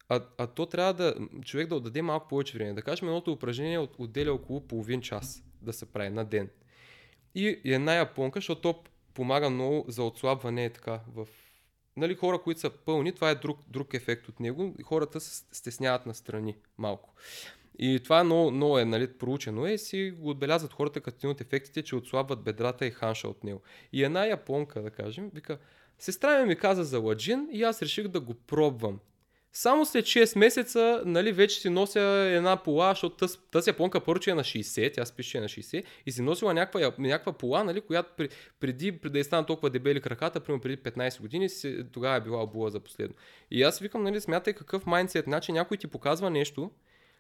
А, 0.09 0.21
а 0.39 0.47
то 0.47 0.67
трябва 0.67 0.95
да 0.95 1.15
човек 1.45 1.69
да 1.69 1.77
отдаде 1.77 2.03
малко 2.03 2.29
повече 2.29 2.59
време. 2.59 2.73
Да 2.73 2.83
кажем, 2.83 3.09
едното 3.09 3.33
упражнение 3.33 3.79
от, 3.79 3.95
отделя 3.99 4.33
около 4.33 4.61
половин 4.61 5.01
час 5.01 5.43
да 5.63 5.73
се 5.73 5.87
прави 5.87 6.11
на 6.11 6.25
ден. 6.25 6.49
И, 7.35 7.61
и 7.65 7.73
една 7.73 7.95
японка, 7.95 8.37
защото 8.39 8.61
то 8.61 8.83
помага 9.15 9.51
много 9.51 9.85
за 9.89 10.03
отслабване 10.03 10.71
така 10.71 11.01
в 11.15 11.29
нали, 11.97 12.15
хора, 12.15 12.39
които 12.39 12.61
са 12.61 12.71
пълни, 12.71 13.13
това 13.13 13.31
е 13.31 13.35
друг, 13.35 13.59
друг 13.69 13.95
ефект 13.95 14.29
от 14.29 14.41
него. 14.41 14.75
Хората 14.85 15.21
се 15.21 15.45
стесняват 15.53 16.07
на 16.07 16.15
страни 16.15 16.57
малко. 16.79 17.15
И 17.79 18.01
това 18.05 18.25
много, 18.25 18.51
много 18.51 18.79
е 18.79 18.85
нали, 18.85 19.19
проучено 19.19 19.67
е 19.67 19.79
си 19.79 20.15
го 20.19 20.31
отбелязват 20.31 20.73
хората 20.73 21.01
като 21.01 21.17
един 21.17 21.31
от 21.31 21.41
ефектите, 21.41 21.83
че 21.83 21.97
отслабват 21.97 22.43
бедрата 22.43 22.87
и 22.87 22.91
ханша 22.91 23.29
от 23.29 23.45
него. 23.45 23.63
И 23.93 24.05
една 24.05 24.27
японка, 24.27 24.83
да 24.83 24.91
кажем, 24.91 25.31
вика, 25.35 25.59
сестра 25.99 26.41
ми 26.41 26.47
ми 26.47 26.57
каза 26.57 26.85
за 26.85 26.99
ладжин 26.99 27.49
и 27.53 27.63
аз 27.63 27.83
реших 27.83 28.09
да 28.09 28.21
го 28.21 28.35
пробвам. 28.35 29.01
Само 29.57 29.87
след 29.87 30.05
6 30.05 30.39
месеца, 30.39 31.03
нали, 31.05 31.33
вече 31.33 31.61
си 31.61 31.69
нося 31.71 32.01
една 32.31 32.57
пола, 32.57 32.91
защото 32.91 33.17
тази, 33.17 33.39
тази 33.51 33.71
японка 33.71 34.01
първо, 34.01 34.21
че 34.21 34.31
е 34.31 34.35
на 34.35 34.45
60, 34.45 34.95
тя 34.95 35.05
спише, 35.05 35.31
че 35.31 35.39
е 35.39 35.41
на 35.41 35.49
60, 35.49 35.85
и 36.07 36.13
си 36.13 36.23
носила 36.23 36.55
някаква, 36.55 36.93
някаква 36.99 37.33
пола, 37.33 37.65
нали, 37.65 37.81
която 37.81 38.11
преди, 38.61 38.93
преди 38.93 39.11
да 39.13 39.19
е 39.19 39.25
стана 39.25 39.47
толкова 39.47 39.71
дебели 39.71 40.01
краката, 40.01 40.41
примерно 40.41 40.63
преди 40.63 40.77
15 40.77 41.21
години, 41.21 41.49
си, 41.49 41.79
тогава 41.93 42.17
е 42.17 42.21
била 42.21 42.43
обула 42.43 42.71
за 42.71 42.81
последно. 42.81 43.15
И 43.51 43.63
аз 43.63 43.79
викам, 43.79 44.03
нали, 44.03 44.21
смятай 44.21 44.53
какъв 44.53 44.87
майндсет, 44.87 45.25
значи 45.25 45.53
някой 45.53 45.77
ти 45.77 45.87
показва 45.87 46.31
нещо, 46.31 46.71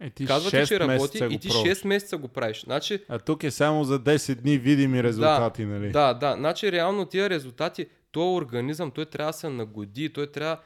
е, 0.01 0.11
ти 0.11 0.27
Казва 0.27 0.51
ти, 0.51 0.67
че 0.67 0.81
работи 0.81 1.19
и 1.31 1.39
ти 1.39 1.49
6 1.49 1.87
месеца 1.87 2.17
го 2.17 2.29
правиш. 2.29 2.61
Значи, 2.65 3.05
а 3.09 3.19
тук 3.19 3.45
е 3.45 3.51
само 3.51 3.85
за 3.85 4.01
10 4.01 4.35
дни 4.35 4.59
видими 4.59 5.03
резултати, 5.03 5.65
да, 5.65 5.69
нали? 5.69 5.91
Да, 5.91 6.15
да. 6.15 6.35
Значи 6.39 6.73
реално 6.73 7.07
тия 7.07 7.31
резултати, 7.31 7.87
този 8.13 8.37
организъм, 8.37 8.91
той 8.91 9.05
трябва 9.05 9.33
да 9.33 9.39
се 9.39 9.49
нагоди, 9.49 10.13
той 10.13 10.27
трябва 10.27 10.59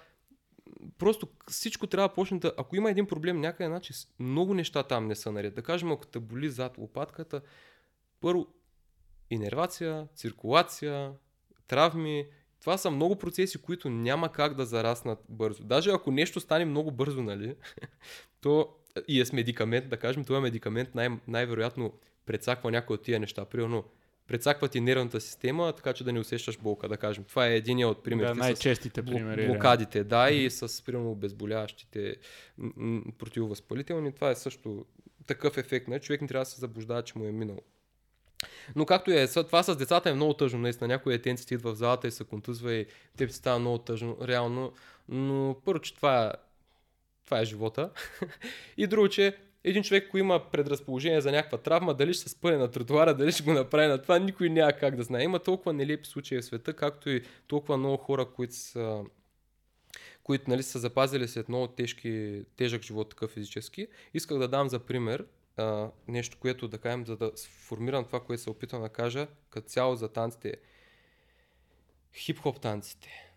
просто 0.99 1.29
всичко 1.49 1.87
трябва 1.87 2.09
да 2.09 2.15
почне 2.15 2.39
да... 2.39 2.53
Ако 2.59 2.77
има 2.77 2.91
един 2.91 3.07
проблем 3.07 3.41
някъде, 3.41 3.69
значи 3.69 3.93
много 4.19 4.55
неща 4.55 4.83
там 4.83 5.07
не 5.07 5.15
са 5.15 5.33
наред. 5.33 5.55
Да 5.55 5.63
кажем, 5.63 5.93
ако 5.93 6.07
те 6.07 6.19
боли 6.19 6.51
зад 6.51 6.79
лопатката, 6.79 7.41
първо 8.21 8.47
инервация, 9.31 10.07
циркулация, 10.15 11.13
травми, 11.67 12.27
това 12.61 12.79
са 12.79 12.91
много 12.91 13.17
процеси, 13.17 13.63
които 13.63 13.91
няма 13.91 14.33
как 14.33 14.55
да 14.55 14.67
зараснат 14.67 15.19
бързо. 15.29 15.65
Даже 15.65 15.91
ако 15.91 16.11
нещо 16.11 16.41
стане 16.41 16.65
много 16.65 16.91
бързо, 16.91 17.23
нали, 17.23 17.55
то 18.41 18.69
и 19.09 19.21
е 19.21 19.25
с 19.25 19.33
медикамент, 19.33 19.89
да 19.89 19.97
кажем, 19.97 20.25
това 20.25 20.41
медикамент 20.41 20.95
най- 20.95 21.19
най-вероятно 21.29 21.93
предсаква 22.27 22.71
някои 22.71 22.95
от 22.95 23.03
тия 23.03 23.21
неща. 23.21 23.45
Примерно, 23.45 23.85
предсаква 24.31 24.69
ти 24.69 24.81
нервната 24.81 25.21
система, 25.21 25.73
така 25.73 25.93
че 25.93 26.05
да 26.05 26.13
не 26.13 26.21
усещаш 26.21 26.59
болка, 26.59 26.89
да 26.89 26.97
кажем. 26.97 27.25
Това 27.25 27.47
е 27.49 27.57
един 27.57 27.85
от 27.85 28.05
примерите. 28.05 28.35
Да, 28.35 28.39
най-честите 28.39 29.03
примери. 29.03 29.47
Блокадите, 29.47 30.05
да, 30.05 30.31
и 30.31 30.51
с 30.51 30.85
примерно 30.85 31.11
обезболяващите 31.11 32.17
противовъзпалителни. 33.19 34.13
Това 34.13 34.31
е 34.31 34.35
също 34.35 34.85
такъв 35.27 35.59
ефект. 35.59 35.89
Не? 35.89 36.01
Човек 36.01 36.21
не 36.21 36.29
трябва 36.29 36.43
да 36.43 36.51
се 36.51 36.61
заблуждава, 36.61 37.03
че 37.03 37.19
му 37.19 37.25
е 37.25 37.33
минало. 37.33 37.61
Но 38.77 38.87
както 38.87 39.11
е, 39.11 39.27
това 39.27 39.63
с 39.63 39.77
децата 39.77 40.11
е 40.11 40.15
много 40.15 40.35
тъжно, 40.35 40.59
наистина. 40.59 40.89
Някои 40.89 41.13
детенци 41.13 41.47
ти 41.47 41.55
идва 41.55 41.73
в 41.73 41.77
залата 41.77 42.09
и 42.09 42.11
се 42.11 42.25
контузва 42.25 42.73
и 42.73 42.87
те 43.17 43.29
си 43.29 43.35
става 43.35 43.59
много 43.59 43.79
тъжно, 43.79 44.17
реално. 44.23 44.73
Но 45.09 45.57
първо, 45.65 45.81
че 45.81 45.95
това 45.95 46.27
е, 46.27 46.33
това 47.25 47.41
е 47.41 47.45
живота. 47.45 47.91
и 48.77 48.87
друго, 48.87 49.09
че 49.09 49.37
един 49.65 49.83
човек, 49.83 50.07
ако 50.07 50.19
има 50.19 50.51
предразположение 50.51 51.21
за 51.21 51.33
някаква 51.33 51.59
травма, 51.59 51.95
дали 51.95 52.15
ще 52.15 52.23
се 52.23 52.29
спъне 52.29 52.57
на 52.57 52.71
тротуара, 52.71 53.15
дали 53.15 53.33
ще 53.33 53.43
го 53.43 53.53
направи 53.53 53.87
на 53.87 54.03
това, 54.03 54.19
никой 54.19 54.51
няма 54.51 54.73
как 54.73 54.97
да 54.97 55.03
знае. 55.03 55.23
Има 55.23 55.39
толкова 55.39 55.73
нелепи 55.73 56.09
случаи 56.09 56.39
в 56.39 56.45
света, 56.45 56.73
както 56.73 57.11
и 57.11 57.23
толкова 57.47 57.77
много 57.77 57.97
хора, 57.97 58.27
които 58.27 58.55
са 58.55 59.05
които 60.23 60.51
нали, 60.51 60.63
са 60.63 60.79
запазили 60.79 61.29
след 61.29 61.49
много 61.49 61.69
тежки, 61.69 62.45
тежък 62.57 62.83
живот, 62.83 63.11
такъв 63.11 63.31
физически. 63.31 63.87
Исках 64.15 64.39
да 64.39 64.49
дам 64.49 64.69
за 64.69 64.79
пример 64.79 65.27
а, 65.57 65.91
нещо, 66.09 66.37
което 66.41 66.69
да 66.69 66.79
кажем, 66.79 67.07
за 67.07 67.17
да 67.17 67.33
сформирам 67.37 68.05
това, 68.05 68.21
което 68.21 68.43
се 68.43 68.51
опитвам 68.51 68.83
да 68.83 68.89
кажа, 68.89 69.27
като 69.51 69.69
цяло 69.69 69.97
за 69.97 70.09
танците. 70.09 70.55
Хип-хоп 72.15 72.61
танците, 72.61 73.33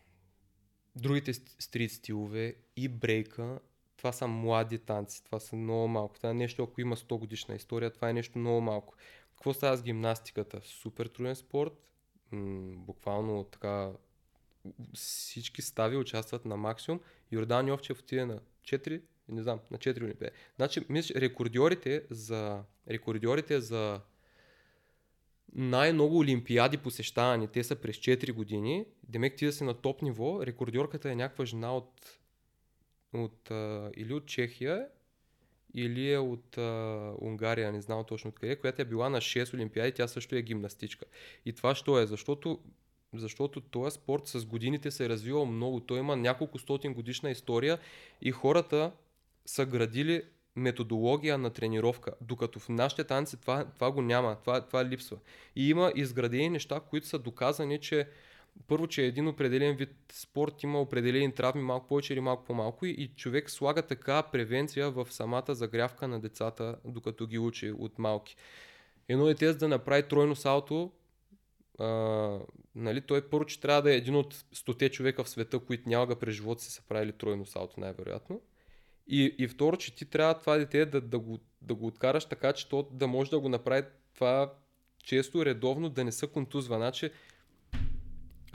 другите 0.95 1.33
стрит 1.33 1.91
стилове 1.91 2.55
и 2.75 2.87
брейка, 2.87 3.59
това 4.03 4.11
са 4.11 4.27
млади 4.27 4.77
танци, 4.77 5.23
това 5.23 5.39
са 5.39 5.55
много 5.55 5.87
малко. 5.87 6.15
Това 6.15 6.29
е 6.29 6.33
нещо, 6.33 6.63
ако 6.63 6.81
има 6.81 6.95
100 6.95 7.19
годишна 7.19 7.55
история, 7.55 7.89
това 7.89 8.09
е 8.09 8.13
нещо 8.13 8.39
много 8.39 8.61
малко. 8.61 8.95
Какво 9.35 9.53
става 9.53 9.77
с 9.77 9.83
гимнастиката? 9.83 10.61
Супер 10.63 11.05
труден 11.05 11.35
спорт, 11.35 11.73
м- 12.31 12.75
буквално 12.75 13.43
така 13.43 13.91
всички 14.93 15.61
стави 15.61 15.97
участват 15.97 16.45
на 16.45 16.57
максимум. 16.57 16.99
Йордан 17.31 17.67
Йовчев 17.67 17.99
отиде 17.99 18.25
на 18.25 18.39
4, 18.63 19.01
не 19.29 19.43
знам, 19.43 19.59
на 19.71 19.77
4 19.77 20.03
Олимпиади. 20.03 20.35
Значи, 20.55 20.85
мисля, 20.89 21.21
рекордьорите 21.21 22.03
за, 22.09 22.63
рекордьорите 22.89 23.61
за 23.61 24.01
най-много 25.55 26.17
олимпиади 26.17 26.77
посещавани, 26.77 27.47
те 27.47 27.63
са 27.63 27.75
през 27.75 27.95
4 27.95 28.33
години. 28.33 28.85
Демек 29.03 29.35
ти 29.35 29.45
да 29.45 29.51
си 29.51 29.63
на 29.63 29.73
топ 29.73 30.01
ниво, 30.01 30.45
рекордьорката 30.45 31.11
е 31.11 31.15
някаква 31.15 31.45
жена 31.45 31.75
от 31.75 32.19
от, 33.13 33.51
а, 33.51 33.91
или 33.97 34.13
от 34.13 34.25
Чехия, 34.25 34.87
или 35.73 36.11
е 36.11 36.17
от 36.17 36.57
а, 36.57 37.11
Унгария, 37.21 37.71
не 37.71 37.81
знам 37.81 38.03
точно 38.07 38.29
откъде, 38.29 38.55
която 38.55 38.81
е 38.81 38.85
била 38.85 39.09
на 39.09 39.17
6 39.17 39.53
олимпиади, 39.53 39.91
тя 39.91 40.07
също 40.07 40.35
е 40.35 40.41
гимнастичка. 40.41 41.05
И 41.45 41.53
това 41.53 41.75
що 41.75 41.99
е? 41.99 42.07
Защото, 42.07 42.59
защото 43.13 43.61
този 43.61 43.95
спорт 43.95 44.27
с 44.27 44.45
годините 44.45 44.91
се 44.91 45.05
е 45.05 45.09
развивал 45.09 45.45
много. 45.45 45.79
Той 45.79 45.99
има 45.99 46.15
няколко 46.15 46.59
стотин 46.59 46.93
годишна 46.93 47.31
история 47.31 47.79
и 48.21 48.31
хората 48.31 48.91
са 49.45 49.65
градили 49.65 50.23
методология 50.55 51.37
на 51.37 51.49
тренировка, 51.49 52.13
докато 52.21 52.59
в 52.59 52.69
нашите 52.69 53.03
танци 53.03 53.41
това, 53.41 53.65
това 53.65 53.91
го 53.91 54.01
няма, 54.01 54.35
това, 54.35 54.61
това 54.61 54.85
липсва. 54.85 55.17
И 55.55 55.69
има 55.69 55.91
изградени 55.95 56.49
неща, 56.49 56.79
които 56.79 57.07
са 57.07 57.19
доказани, 57.19 57.81
че 57.81 58.07
първо, 58.67 58.87
че 58.87 59.05
един 59.05 59.27
определен 59.27 59.75
вид 59.75 59.95
спорт 60.11 60.63
има 60.63 60.81
определени 60.81 61.33
травми 61.33 61.63
малко 61.63 61.87
повече 61.87 62.13
или 62.13 62.19
малко 62.19 62.45
по-малко 62.45 62.85
и 62.85 63.11
човек 63.15 63.49
слага 63.49 63.81
така 63.81 64.23
превенция 64.23 64.91
в 64.91 65.07
самата 65.09 65.55
загрявка 65.55 66.07
на 66.07 66.19
децата, 66.19 66.75
докато 66.85 67.27
ги 67.27 67.39
учи 67.39 67.71
от 67.71 67.99
малки. 67.99 68.35
Едно 69.09 69.25
дете 69.25 69.47
за 69.47 69.57
да 69.57 69.67
направи 69.67 70.07
тройно 70.07 70.35
салто, 70.35 70.91
а, 71.79 72.39
нали, 72.75 73.01
той 73.01 73.29
първо, 73.29 73.45
че 73.45 73.61
трябва 73.61 73.81
да 73.81 73.93
е 73.93 73.97
един 73.97 74.15
от 74.15 74.45
стоте 74.51 74.89
човека 74.89 75.23
в 75.23 75.29
света, 75.29 75.59
които 75.59 75.89
няма 75.89 76.07
да 76.07 76.19
през 76.19 76.35
живота 76.35 76.63
си 76.63 76.71
са 76.71 76.81
правили 76.81 77.11
тройно 77.11 77.45
салто, 77.45 77.79
най-вероятно. 77.79 78.41
И, 79.07 79.35
и 79.37 79.47
второ, 79.47 79.77
че 79.77 79.95
ти 79.95 80.05
трябва 80.05 80.39
това 80.39 80.57
дете 80.57 80.85
да, 80.85 81.01
да, 81.01 81.19
го, 81.19 81.39
да 81.61 81.75
го 81.75 81.87
откараш 81.87 82.25
така, 82.25 82.53
че 82.53 82.69
то 82.69 82.89
да 82.91 83.07
може 83.07 83.29
да 83.29 83.39
го 83.39 83.49
направи 83.49 83.83
това 84.15 84.53
често, 85.03 85.45
редовно, 85.45 85.89
да 85.89 86.03
не 86.03 86.11
се 86.11 86.27
контузва. 86.27 86.77
Значи, 86.77 87.09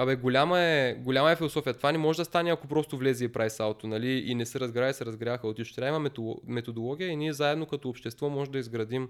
Абе, 0.00 0.16
голяма 0.16 0.60
е, 0.60 0.94
голяма 0.94 1.30
е 1.30 1.36
философия. 1.36 1.74
Това 1.74 1.92
не 1.92 1.98
може 1.98 2.16
да 2.16 2.24
стане, 2.24 2.50
ако 2.50 2.68
просто 2.68 2.96
влезе 2.96 3.24
и 3.24 3.32
прави 3.32 3.50
салто, 3.50 3.86
нали? 3.86 4.22
И 4.26 4.34
не 4.34 4.46
се 4.46 4.60
разграя, 4.60 4.94
се 4.94 5.06
разгряха 5.06 5.48
от 5.48 5.56
Трябва 5.74 5.98
има 5.98 6.10
методология 6.46 7.08
и 7.08 7.16
ние 7.16 7.32
заедно 7.32 7.66
като 7.66 7.88
общество 7.88 8.28
може 8.28 8.50
да 8.50 8.58
изградим, 8.58 9.08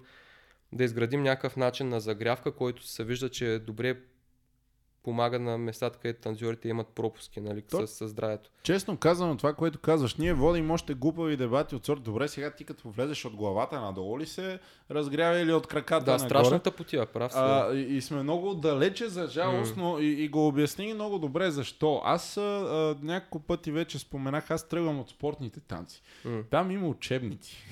да 0.72 0.84
изградим 0.84 1.22
някакъв 1.22 1.56
начин 1.56 1.88
на 1.88 2.00
загрявка, 2.00 2.52
който 2.52 2.86
се 2.86 3.04
вижда, 3.04 3.28
че 3.28 3.54
е 3.54 3.58
добре 3.58 3.96
помага 5.08 5.38
на 5.38 5.58
местата, 5.58 5.98
където 5.98 6.20
танцорите 6.20 6.68
имат 6.68 6.86
пропуски 6.86 7.40
нали, 7.40 7.62
с, 7.68 7.86
с 7.86 8.08
здравето. 8.08 8.50
Честно 8.62 8.96
казано, 8.96 9.36
това, 9.36 9.54
което 9.54 9.78
казваш, 9.78 10.16
ние 10.16 10.34
водим 10.34 10.70
още 10.70 10.94
глупави 10.94 11.36
дебати 11.36 11.74
от 11.74 11.86
сорт. 11.86 12.02
Добре, 12.02 12.28
сега 12.28 12.50
ти 12.50 12.64
като 12.64 12.90
влезеш 12.90 13.24
от 13.24 13.36
главата 13.36 13.80
надолу 13.80 14.18
ли 14.18 14.26
се 14.26 14.58
разгрява 14.90 15.40
или 15.40 15.52
от 15.52 15.66
краката 15.66 16.04
Да, 16.04 16.10
нагоре? 16.10 16.28
страшната 16.28 16.70
потия, 16.70 17.06
прав 17.06 17.32
а, 17.34 17.74
и, 17.74 17.96
и, 17.96 18.00
сме 18.00 18.22
много 18.22 18.54
далече 18.54 19.08
за 19.08 19.26
жалост, 19.26 19.74
mm. 19.74 19.78
но 19.78 19.98
и, 19.98 20.06
и, 20.06 20.28
го 20.28 20.46
обясни 20.46 20.94
много 20.94 21.18
добре 21.18 21.50
защо. 21.50 22.02
Аз 22.04 22.36
а, 22.36 22.96
няколко 23.02 23.46
пъти 23.46 23.72
вече 23.72 23.98
споменах, 23.98 24.50
аз 24.50 24.68
тръгвам 24.68 25.00
от 25.00 25.10
спортните 25.10 25.60
танци. 25.60 26.02
Mm. 26.26 26.44
Там 26.50 26.70
има 26.70 26.86
учебници. 26.86 27.64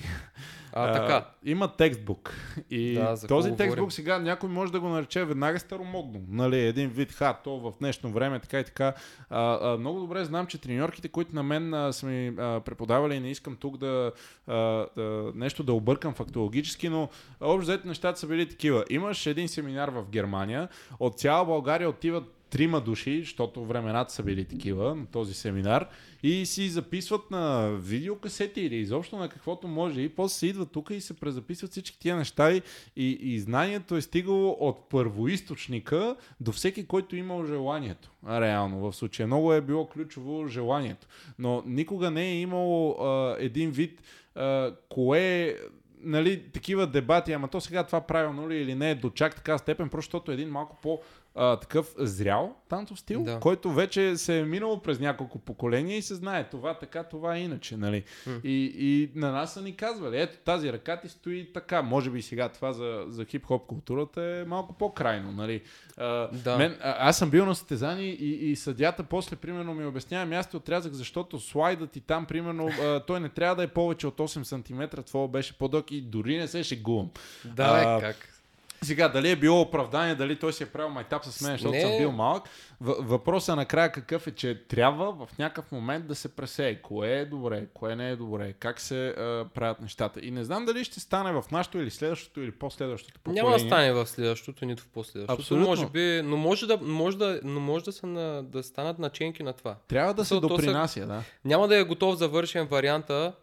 А, 0.73 0.93
така. 0.93 1.13
А, 1.13 1.25
има 1.43 1.75
текстбук. 1.75 2.33
И 2.69 2.93
да, 2.93 3.27
този 3.27 3.49
текстбук 3.49 3.75
говорим? 3.75 3.91
сега 3.91 4.19
някой 4.19 4.49
може 4.49 4.71
да 4.71 4.79
го 4.79 4.89
нарече 4.89 5.25
веднага 5.25 5.59
старомодно. 5.59 6.21
Нали, 6.29 6.59
един 6.59 6.89
вид 6.89 7.11
ха, 7.27 7.39
то 7.43 7.57
в 7.59 7.73
днешно 7.79 8.11
време, 8.11 8.39
така 8.39 8.59
и 8.59 8.63
така. 8.63 8.93
А, 9.29 9.73
а, 9.73 9.77
много 9.77 9.99
добре 9.99 10.25
знам, 10.25 10.47
че 10.47 10.61
треньорките, 10.61 11.07
които 11.07 11.35
на 11.35 11.43
мен 11.43 11.73
а, 11.73 11.93
са 11.93 12.05
ми 12.05 12.27
а, 12.27 12.59
преподавали 12.59 13.19
не 13.19 13.31
искам 13.31 13.55
тук 13.55 13.77
да, 13.77 14.11
а, 14.47 14.55
да 14.95 15.31
нещо 15.35 15.63
да 15.63 15.73
объркам 15.73 16.13
фактологически, 16.13 16.89
но 16.89 17.09
общо 17.41 17.71
взето 17.71 17.87
нещата 17.87 18.19
са 18.19 18.27
били 18.27 18.49
такива. 18.49 18.85
Имаш 18.89 19.25
един 19.25 19.47
семинар 19.47 19.89
в 19.89 20.05
Германия, 20.09 20.69
от 20.99 21.19
цяла 21.19 21.45
България 21.45 21.89
отиват 21.89 22.36
трима 22.49 22.81
души, 22.81 23.19
защото 23.19 23.65
времената 23.65 24.13
са 24.13 24.23
били 24.23 24.45
такива 24.45 24.95
на 24.95 25.05
този 25.05 25.33
семинар 25.33 25.89
и 26.23 26.45
си 26.45 26.69
записват 26.69 27.31
на 27.31 27.69
видеокасети 27.69 28.61
или 28.61 28.75
изобщо 28.75 29.17
на 29.17 29.29
каквото 29.29 29.67
може 29.67 30.01
и 30.01 30.09
после 30.09 30.35
се 30.35 30.47
идват 30.47 30.71
тук 30.71 30.89
и 30.89 31.01
се 31.01 31.13
презаписват 31.13 31.71
всички 31.71 31.99
тия 31.99 32.15
неща 32.15 32.51
и, 32.51 32.61
и, 32.95 33.09
и 33.21 33.39
знанието 33.39 33.95
е 33.95 34.01
стигало 34.01 34.57
от 34.59 34.89
първоисточника 34.89 36.15
до 36.39 36.51
всеки, 36.51 36.87
който 36.87 37.15
е 37.15 37.19
имал 37.19 37.45
желанието. 37.45 38.11
Реално, 38.27 38.79
в 38.79 38.95
случая 38.95 39.27
много 39.27 39.53
е 39.53 39.61
било 39.61 39.89
ключово 39.89 40.47
желанието. 40.47 41.07
Но 41.39 41.63
никога 41.65 42.11
не 42.11 42.25
е 42.25 42.41
имало 42.41 42.91
а, 42.91 43.35
един 43.39 43.71
вид 43.71 44.01
а, 44.35 44.75
кое 44.89 45.55
нали, 46.01 46.43
такива 46.43 46.87
дебати, 46.87 47.33
ама 47.33 47.47
то 47.47 47.61
сега 47.61 47.83
това 47.83 48.01
правилно 48.01 48.49
ли 48.49 48.55
или 48.55 48.75
не 48.75 48.91
е 48.91 48.95
до 48.95 49.09
чак 49.09 49.35
така 49.35 49.57
степен, 49.57 49.89
просто 49.89 50.07
защото 50.07 50.31
един 50.31 50.49
малко 50.49 50.77
по 50.81 51.01
а, 51.37 51.59
такъв 51.59 51.93
зрял 51.97 52.55
танцов 52.69 52.99
стил, 52.99 53.23
да. 53.23 53.39
който 53.39 53.71
вече 53.71 54.17
се 54.17 54.39
е 54.39 54.43
минало 54.43 54.81
през 54.81 54.99
няколко 54.99 55.39
поколения 55.39 55.97
и 55.97 56.01
се 56.01 56.15
знае 56.15 56.49
това 56.49 56.73
така, 56.73 57.03
това 57.03 57.35
е 57.35 57.39
иначе. 57.39 57.77
Нали? 57.77 58.03
Mm. 58.27 58.41
И, 58.43 58.73
и 58.77 59.11
на 59.15 59.31
нас 59.31 59.53
са 59.53 59.61
ни 59.61 59.75
казвали, 59.75 60.21
ето 60.21 60.37
тази 60.45 60.73
ръка 60.73 60.99
ти 60.99 61.09
стои 61.09 61.53
така. 61.53 61.81
Може 61.81 62.09
би 62.09 62.21
сега 62.21 62.49
това 62.49 62.73
за, 62.73 63.05
за 63.07 63.25
хип-хоп 63.25 63.65
културата 63.65 64.21
е 64.21 64.45
малко 64.45 64.73
по-крайно. 64.73 65.31
Нали? 65.31 65.61
А, 65.97 66.05
да. 66.31 66.57
мен, 66.57 66.77
а, 66.81 67.09
аз 67.09 67.17
съм 67.17 67.29
бил 67.29 67.45
на 67.45 67.55
състезание 67.55 68.07
и, 68.07 68.51
и 68.51 68.55
съдята 68.55 69.03
после 69.03 69.35
примерно 69.35 69.73
ми 69.73 69.85
обяснява 69.85 70.25
място 70.25 70.57
отрязък, 70.57 70.93
защото 70.93 71.39
слайдът 71.39 71.95
и 71.95 72.01
там 72.01 72.25
примерно 72.25 72.69
а, 72.81 72.99
той 72.99 73.19
не 73.19 73.29
трябва 73.29 73.55
да 73.55 73.63
е 73.63 73.67
повече 73.67 74.07
от 74.07 74.17
8 74.17 74.43
см, 74.43 75.01
това 75.01 75.27
беше 75.27 75.57
по-дълъг 75.57 75.91
и 75.91 76.01
дори 76.01 76.37
не 76.37 76.47
се 76.47 76.63
шегувам. 76.63 77.09
Да, 77.45 77.83
а, 77.85 78.01
как? 78.01 78.36
Сега, 78.81 79.09
дали 79.09 79.31
е 79.31 79.35
било 79.35 79.61
оправдание, 79.61 80.15
дали 80.15 80.39
той 80.39 80.53
си 80.53 80.63
е 80.63 80.65
правил 80.65 80.89
майтап 80.89 81.25
с 81.25 81.41
мен, 81.41 81.51
защото 81.51 81.71
не. 81.71 81.81
съм 81.81 81.97
бил 81.97 82.11
малък. 82.11 82.43
Въпросът 82.81 83.55
накрая 83.55 83.91
какъв 83.91 84.27
е, 84.27 84.31
че 84.31 84.67
трябва 84.67 85.11
в 85.11 85.37
някакъв 85.39 85.71
момент 85.71 86.07
да 86.07 86.15
се 86.15 86.35
пресее. 86.35 86.81
Кое 86.81 87.09
е 87.09 87.25
добре, 87.25 87.65
кое 87.73 87.95
не 87.95 88.09
е 88.09 88.15
добре, 88.15 88.53
как 88.53 88.79
се 88.79 89.07
а, 89.07 89.45
правят 89.53 89.81
нещата. 89.81 90.19
И 90.23 90.31
не 90.31 90.43
знам 90.43 90.65
дали 90.65 90.83
ще 90.83 90.99
стане 90.99 91.31
в 91.31 91.43
нашото 91.51 91.79
или 91.79 91.89
следващото 91.89 92.41
или 92.41 92.51
последващото 92.51 93.19
поколение. 93.19 93.43
Няма 93.43 93.57
да 93.57 93.59
стане 93.59 93.93
в 93.93 94.07
следващото, 94.07 94.65
нито 94.65 94.83
в 94.83 94.87
последващото. 94.87 95.41
Абсолютно. 95.41 95.67
Може 95.67 95.87
би, 95.87 96.21
но 96.23 96.37
може 96.37 96.67
да, 96.67 96.77
може 96.81 97.17
да, 97.17 97.39
но 97.43 97.59
може 97.59 97.85
да, 97.85 97.91
са 97.91 98.07
на, 98.07 98.43
да 98.43 98.63
станат 98.63 98.99
наченки 98.99 99.43
на 99.43 99.53
това. 99.53 99.75
Трябва 99.87 100.13
да 100.13 100.25
се 100.25 100.39
допринася, 100.39 101.07
да. 101.07 101.23
Няма 101.45 101.67
да 101.67 101.77
е 101.77 101.83
готов 101.83 102.15
завършен 102.15 102.67
варианта, 102.67 103.33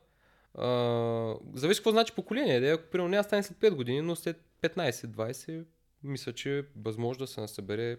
Uh, 0.58 1.38
зависи 1.54 1.78
какво 1.78 1.90
значи 1.90 2.12
поколение. 2.12 2.60
Да, 2.60 2.66
ако 2.66 2.90
примерно 2.90 3.10
няма 3.10 3.24
стане 3.24 3.42
след 3.42 3.58
5 3.58 3.70
години, 3.70 4.00
но 4.00 4.16
след 4.16 4.40
15-20 4.68 5.64
мисля, 6.02 6.32
че 6.32 6.58
е 6.58 6.62
възможно 6.76 7.24
да 7.24 7.26
се 7.26 7.40
насъбере 7.40 7.96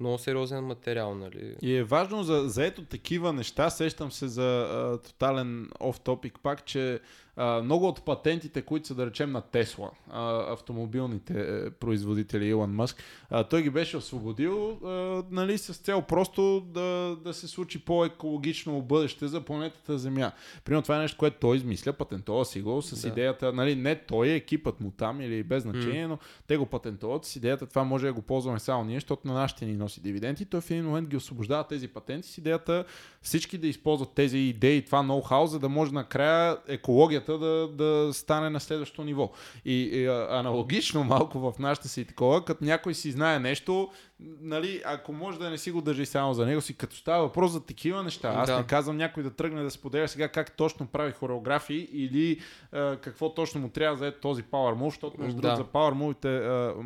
много 0.00 0.18
сериозен 0.18 0.64
материал. 0.64 1.14
Нали? 1.14 1.56
И 1.62 1.76
е 1.76 1.84
важно 1.84 2.22
за, 2.22 2.48
за 2.48 2.66
ето 2.66 2.84
такива 2.84 3.32
неща, 3.32 3.70
сещам 3.70 4.12
се 4.12 4.28
за 4.28 4.68
а, 4.70 4.98
тотален 5.02 5.70
оф-топик 5.80 6.38
пак, 6.42 6.64
че 6.64 7.00
а, 7.36 7.62
много 7.62 7.88
от 7.88 8.04
патентите, 8.04 8.62
които 8.62 8.86
са 8.86 8.94
да 8.94 9.06
речем 9.06 9.32
на 9.32 9.40
Тесла, 9.40 9.90
а, 10.10 10.52
автомобилните 10.52 11.34
е, 11.40 11.70
производители 11.70 12.46
Илон 12.46 12.70
Мъск, 12.70 13.02
а, 13.30 13.44
той 13.44 13.62
ги 13.62 13.70
беше 13.70 13.96
освободил 13.96 14.78
а, 14.84 15.22
нали, 15.30 15.58
с 15.58 15.74
цел 15.74 16.02
просто 16.02 16.60
да, 16.60 17.16
да 17.24 17.34
се 17.34 17.48
случи 17.48 17.84
по-екологично 17.84 18.82
бъдеще 18.82 19.26
за 19.26 19.40
планетата 19.40 19.98
Земя. 19.98 20.32
Примерно 20.64 20.82
това 20.82 20.96
е 20.96 21.00
нещо, 21.00 21.18
което 21.18 21.36
той 21.40 21.56
измисля, 21.56 21.92
патентова 21.92 22.44
си 22.44 22.60
го 22.62 22.82
с 22.82 23.02
да. 23.02 23.08
идеята, 23.08 23.52
нали, 23.52 23.76
не 23.76 23.94
той 23.94 24.28
екипът 24.28 24.80
му 24.80 24.90
там 24.90 25.20
или 25.20 25.42
без 25.42 25.62
значение, 25.62 26.04
mm. 26.04 26.08
но 26.08 26.18
те 26.46 26.56
го 26.56 26.66
патентуват 26.66 27.24
с 27.24 27.36
идеята, 27.36 27.66
това 27.66 27.84
може 27.84 28.06
да 28.06 28.12
го 28.12 28.22
ползваме 28.22 28.58
само 28.58 28.84
ние, 28.84 28.96
защото 28.96 29.28
на 29.28 29.34
нашите 29.34 29.66
ни 29.66 29.76
носи 29.76 30.00
дивиденти. 30.00 30.44
Той 30.44 30.60
в 30.60 30.70
един 30.70 30.84
момент 30.84 31.08
ги 31.08 31.16
освобождава 31.16 31.64
тези 31.64 31.88
патенти 31.88 32.28
с 32.28 32.38
идеята 32.38 32.84
всички 33.22 33.58
да 33.58 33.66
използват 33.66 34.12
тези 34.14 34.38
идеи, 34.38 34.84
това 34.84 35.02
ноу-хау, 35.02 35.44
за 35.44 35.58
да 35.58 35.68
може 35.68 35.92
накрая 35.92 36.58
екологията 36.68 37.23
да, 37.32 37.68
да 37.68 38.14
стане 38.14 38.50
на 38.50 38.60
следващото 38.60 39.04
ниво. 39.04 39.30
И, 39.64 39.72
и 39.74 40.06
аналогично 40.30 41.04
малко 41.04 41.38
в 41.38 41.58
нашата 41.58 41.88
си 41.88 42.04
такова, 42.04 42.44
като 42.44 42.64
някой 42.64 42.94
си 42.94 43.10
знае 43.10 43.38
нещо, 43.38 43.90
нали, 44.40 44.82
ако 44.84 45.12
може 45.12 45.38
да 45.38 45.50
не 45.50 45.58
си 45.58 45.70
го 45.70 45.80
държи 45.80 46.06
само 46.06 46.34
за 46.34 46.46
него 46.46 46.60
си, 46.60 46.74
като 46.74 46.96
става 46.96 47.22
въпрос 47.22 47.52
за 47.52 47.60
такива 47.60 48.02
неща. 48.02 48.32
Аз 48.36 48.48
да. 48.48 48.58
не 48.58 48.66
казвам 48.66 48.96
някой 48.96 49.22
да 49.22 49.30
тръгне 49.30 49.62
да 49.62 49.70
споделя 49.70 50.08
сега 50.08 50.28
как 50.28 50.56
точно 50.56 50.86
прави 50.86 51.12
хореографии 51.12 51.88
или 51.92 52.40
а, 52.72 52.96
какво 52.96 53.34
точно 53.34 53.60
му 53.60 53.68
трябва 53.68 53.96
за 53.96 54.12
този 54.12 54.42
Power 54.42 54.74
Move, 54.74 54.84
защото 54.84 55.20
между 55.20 55.40
да. 55.40 55.42
другото 55.42 55.62
за 55.62 55.78
Power 55.78 55.94
Move, 55.94 56.14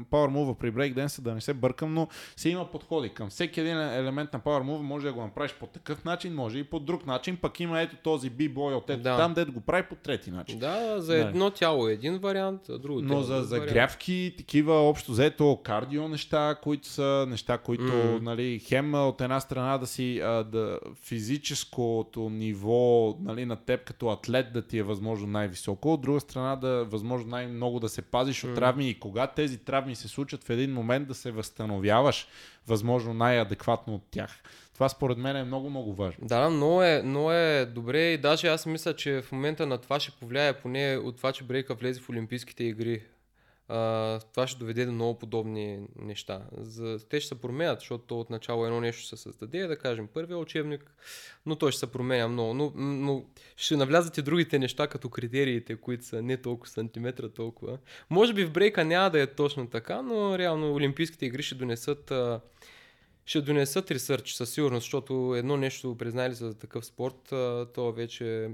Power 0.04 0.30
Move 0.30 0.54
при 0.54 0.72
Breakdance 0.72 1.20
да 1.20 1.34
не 1.34 1.40
се 1.40 1.54
бъркам, 1.54 1.94
но 1.94 2.08
се 2.36 2.48
има 2.48 2.70
подходи 2.70 3.08
към 3.08 3.30
всеки 3.30 3.60
един 3.60 3.78
елемент 3.78 4.32
на 4.32 4.40
Power 4.40 4.62
Move, 4.62 4.80
може 4.80 5.06
да 5.06 5.12
го 5.12 5.22
направиш 5.22 5.54
по 5.60 5.66
такъв 5.66 6.04
начин, 6.04 6.34
може 6.34 6.58
и 6.58 6.64
по 6.64 6.80
друг 6.80 7.06
начин, 7.06 7.36
пък 7.36 7.60
има 7.60 7.80
ето 7.80 7.96
този 7.96 8.30
B-boy 8.30 8.74
от 8.74 8.90
ето 8.90 9.02
да. 9.02 9.16
там, 9.16 9.34
дето 9.34 9.52
го 9.52 9.60
прави 9.60 9.82
по 9.88 9.94
трети 9.94 10.30
начин. 10.30 10.58
Да, 10.58 11.00
за 11.00 11.16
едно 11.16 11.44
нали. 11.44 11.54
тяло 11.54 11.88
е 11.88 11.92
един 11.92 12.18
вариант, 12.18 12.60
а 12.68 12.78
друго 12.78 13.00
Но 13.02 13.22
за, 13.22 13.42
за 13.42 13.60
грявки, 13.60 14.34
такива 14.36 14.74
общо 14.74 15.12
взето 15.12 15.60
кардио 15.62 16.08
неща, 16.08 16.56
които 16.62 16.88
са 16.88 17.27
неща, 17.28 17.58
които, 17.58 17.82
mm. 17.82 18.20
нали, 18.20 18.58
хем 18.58 18.94
от 18.94 19.20
една 19.20 19.40
страна 19.40 19.78
да 19.78 19.86
си 19.86 20.20
а, 20.20 20.44
да, 20.44 20.78
физическото 21.02 22.30
ниво 22.30 23.16
нали, 23.20 23.44
на 23.44 23.56
теб 23.56 23.84
като 23.84 24.08
атлет 24.08 24.52
да 24.52 24.62
ти 24.62 24.78
е 24.78 24.82
възможно 24.82 25.26
най-високо, 25.26 25.92
от 25.92 26.00
друга 26.00 26.20
страна 26.20 26.56
да 26.56 26.68
е 26.68 26.84
възможно 26.84 27.30
най-много 27.30 27.80
да 27.80 27.88
се 27.88 28.02
пазиш 28.02 28.42
mm. 28.42 28.48
от 28.48 28.54
травми 28.54 28.88
и 28.88 29.00
когато 29.00 29.34
тези 29.34 29.58
травми 29.58 29.94
се 29.94 30.08
случат 30.08 30.44
в 30.44 30.50
един 30.50 30.72
момент 30.72 31.08
да 31.08 31.14
се 31.14 31.30
възстановяваш 31.30 32.28
възможно 32.66 33.14
най-адекватно 33.14 33.94
от 33.94 34.02
тях. 34.10 34.42
Това 34.74 34.88
според 34.88 35.18
мен 35.18 35.36
е 35.36 35.44
много, 35.44 35.70
много 35.70 35.94
важно. 35.94 36.26
Да, 36.26 36.50
но 36.50 36.82
е, 36.82 37.02
но 37.04 37.32
е 37.32 37.66
добре 37.66 38.12
и 38.12 38.18
даже 38.18 38.48
аз 38.48 38.66
мисля, 38.66 38.96
че 38.96 39.22
в 39.22 39.32
момента 39.32 39.66
на 39.66 39.78
това 39.78 40.00
ще 40.00 40.10
повлияе 40.10 40.52
поне 40.52 40.96
от 40.96 41.16
това, 41.16 41.32
че 41.32 41.44
Брейка 41.44 41.74
влезе 41.74 42.00
в 42.00 42.10
Олимпийските 42.10 42.64
игри 42.64 43.02
това 44.32 44.46
ще 44.46 44.58
доведе 44.58 44.86
до 44.86 44.92
много 44.92 45.18
подобни 45.18 45.86
неща. 45.96 46.42
За, 46.56 46.98
те 47.08 47.20
ще 47.20 47.28
се 47.28 47.40
променят, 47.40 47.80
защото 47.80 48.20
от 48.20 48.30
начало 48.30 48.66
едно 48.66 48.80
нещо 48.80 49.06
се 49.06 49.16
създаде, 49.16 49.66
да 49.66 49.78
кажем 49.78 50.08
първия 50.14 50.38
учебник, 50.38 50.90
но 51.46 51.56
той 51.56 51.72
ще 51.72 51.78
се 51.78 51.92
променя 51.92 52.28
много. 52.28 52.54
Но, 52.54 52.72
но 52.76 53.24
ще 53.56 53.76
навлязат 53.76 54.18
и 54.18 54.22
другите 54.22 54.58
неща, 54.58 54.86
като 54.86 55.08
критериите, 55.08 55.76
които 55.76 56.04
са 56.04 56.22
не 56.22 56.36
толкова 56.36 56.70
сантиметра, 56.70 57.28
толкова. 57.28 57.78
Може 58.10 58.32
би 58.32 58.44
в 58.44 58.52
брейка 58.52 58.84
няма 58.84 59.10
да 59.10 59.22
е 59.22 59.26
точно 59.26 59.66
така, 59.66 60.02
но 60.02 60.38
реално 60.38 60.74
Олимпийските 60.74 61.26
игри 61.26 61.42
ще 61.42 61.54
донесат 61.54 62.10
а, 62.10 62.40
ще 63.28 63.40
донесат 63.40 63.90
ресърч 63.90 64.32
със 64.32 64.50
сигурност, 64.50 64.84
защото 64.84 65.34
едно 65.36 65.56
нещо 65.56 65.96
признали 65.98 66.34
за 66.34 66.54
такъв 66.54 66.86
спорт, 66.86 67.28
то 67.74 67.92
вече 67.92 68.50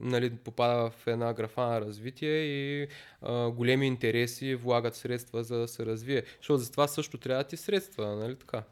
нали, 0.00 0.30
попада 0.30 0.90
в 0.90 1.06
една 1.06 1.32
графа 1.32 1.60
на 1.60 1.80
развитие 1.80 2.38
и 2.38 2.88
а, 3.22 3.50
големи 3.50 3.86
интереси 3.86 4.54
влагат 4.54 4.96
средства 4.96 5.44
за 5.44 5.58
да 5.58 5.68
се 5.68 5.86
развие. 5.86 6.22
Защото 6.38 6.58
за 6.58 6.70
това 6.70 6.88
също 6.88 7.18
трябва 7.18 7.44
ти 7.44 7.56
средства, 7.56 8.16
нали 8.16 8.36
така? 8.36 8.62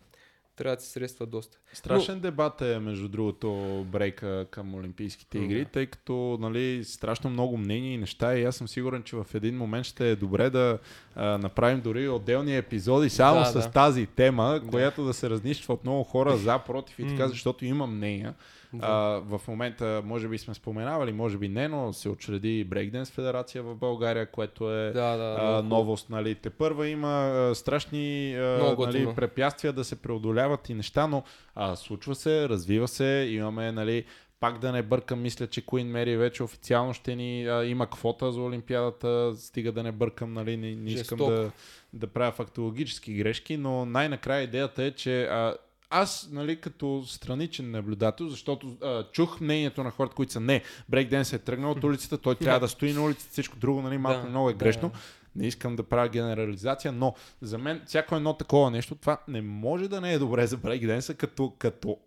Трябва 0.61 0.77
да 0.77 0.82
се 0.82 0.89
средства 0.91 1.27
доста. 1.27 1.59
Страшен 1.73 2.15
Но... 2.15 2.20
дебат 2.20 2.61
е, 2.61 2.78
между 2.78 3.09
другото, 3.09 3.51
брейка 3.93 4.47
към 4.51 4.74
Олимпийските 4.74 5.39
игри, 5.39 5.65
тъй 5.65 5.87
като 5.87 6.39
нали, 6.41 6.85
страшно 6.85 7.31
много 7.31 7.57
мнения 7.57 7.95
и 7.95 7.99
неща 7.99 8.39
и 8.39 8.45
аз 8.45 8.57
съм 8.57 8.69
сигурен, 8.69 9.03
че 9.03 9.16
в 9.16 9.27
един 9.35 9.57
момент 9.57 9.87
ще 9.87 10.11
е 10.11 10.16
добре 10.16 10.51
да 10.51 10.78
а, 11.15 11.39
направим 11.39 11.81
дори 11.81 12.09
отделни 12.09 12.57
епизоди 12.57 13.11
само 13.11 13.41
да, 13.41 13.47
с 13.47 13.53
да. 13.53 13.70
тази 13.70 14.07
тема, 14.07 14.61
да. 14.65 14.70
която 14.70 15.05
да 15.05 15.15
се 15.15 15.31
разнищва 15.31 15.74
от 15.74 15.85
много 15.85 16.05
хора 16.05 16.37
за, 16.37 16.59
против 16.59 16.99
и 16.99 17.09
така, 17.09 17.28
защото 17.28 17.65
има 17.65 17.87
мнения. 17.87 18.35
Да. 18.73 18.87
А, 18.87 19.39
в 19.39 19.49
момента, 19.49 20.03
може 20.05 20.29
би 20.29 20.39
сме 20.39 20.55
споменавали, 20.55 21.13
може 21.13 21.39
би 21.39 21.49
не, 21.49 21.69
но 21.69 21.93
се 21.93 22.09
учреди 22.09 22.67
Breakdance 22.67 23.13
федерация 23.13 23.63
в 23.63 23.75
България, 23.75 24.27
което 24.27 24.73
е 24.73 24.93
да, 24.93 25.17
да, 25.17 25.37
а, 25.41 25.63
новост. 25.63 26.11
Нали. 26.11 26.35
Те 26.35 26.51
първа 26.51 26.89
има 26.89 27.09
а, 27.09 27.55
страшни 27.55 28.35
а, 28.37 28.77
нали, 28.79 29.09
препятствия 29.17 29.73
да 29.73 29.85
се 29.85 30.03
преодоляват 30.03 30.69
и 30.69 30.75
неща, 30.75 31.07
но 31.07 31.23
а, 31.55 31.77
случва 31.77 32.15
се, 32.15 32.49
развива 32.49 32.89
се, 32.89 33.29
имаме 33.31 33.73
нали, 33.73 34.05
пак 34.41 34.59
да 34.59 34.73
не 34.73 34.83
бъркам, 34.83 35.23
мисля, 35.23 35.47
че 35.47 35.67
Queen 35.67 35.93
Mary 35.93 36.17
вече 36.17 36.43
официално 36.43 36.95
ще 36.95 37.17
ни 37.17 37.47
а, 37.47 37.65
има 37.65 37.91
квота 37.91 38.33
за 38.33 38.41
Олимпиадата, 38.41 39.33
стига 39.37 39.73
да 39.73 39.83
не 39.83 39.93
бъркам, 39.93 40.33
нали, 40.33 40.57
не, 40.57 40.75
не 40.75 40.91
искам 40.91 41.19
да, 41.19 41.51
да 41.93 42.07
правя 42.07 42.33
фактологически 42.33 43.15
грешки, 43.15 43.57
но 43.57 43.85
най-накрая 43.85 44.43
идеята 44.43 44.83
е, 44.85 44.91
че 44.91 45.23
а, 45.23 45.55
аз, 45.91 46.29
нали, 46.33 46.61
като 46.61 47.05
страничен 47.07 47.71
наблюдател, 47.71 48.29
защото 48.29 48.77
а, 48.83 49.05
чух 49.12 49.41
мнението 49.41 49.85
на 49.85 49.91
хората, 49.91 50.15
които 50.15 50.33
са 50.33 50.41
не, 50.41 50.62
брейкденс 50.89 51.33
е 51.33 51.39
тръгнал 51.39 51.71
от 51.71 51.85
улицата, 51.85 52.19
той 52.19 52.35
трябва 52.35 52.61
да 52.61 52.69
стои 52.69 52.93
на 52.93 53.05
улицата, 53.05 53.31
всичко 53.33 53.57
друго, 53.57 53.83
нали, 53.83 53.99
малко 53.99 54.23
да, 54.23 54.29
много 54.29 54.51
е 54.51 54.55
грешно. 54.55 54.89
Да. 54.89 54.99
Не 55.37 55.47
искам 55.47 55.77
да 55.77 55.83
правя 55.83 56.09
генерализация, 56.09 56.93
но 56.93 57.15
за 57.41 57.59
мен 57.59 57.83
всяко 57.87 58.17
едно 58.17 58.35
такова 58.35 58.71
нещо, 58.71 58.95
това 58.95 59.19
не 59.29 59.43
може 59.43 59.89
да 59.89 60.01
не 60.01 60.12
е 60.12 60.19
добре 60.19 60.47
за 60.47 60.57
брейкденса 60.57 61.15
като, 61.15 61.55
като, 61.59 61.99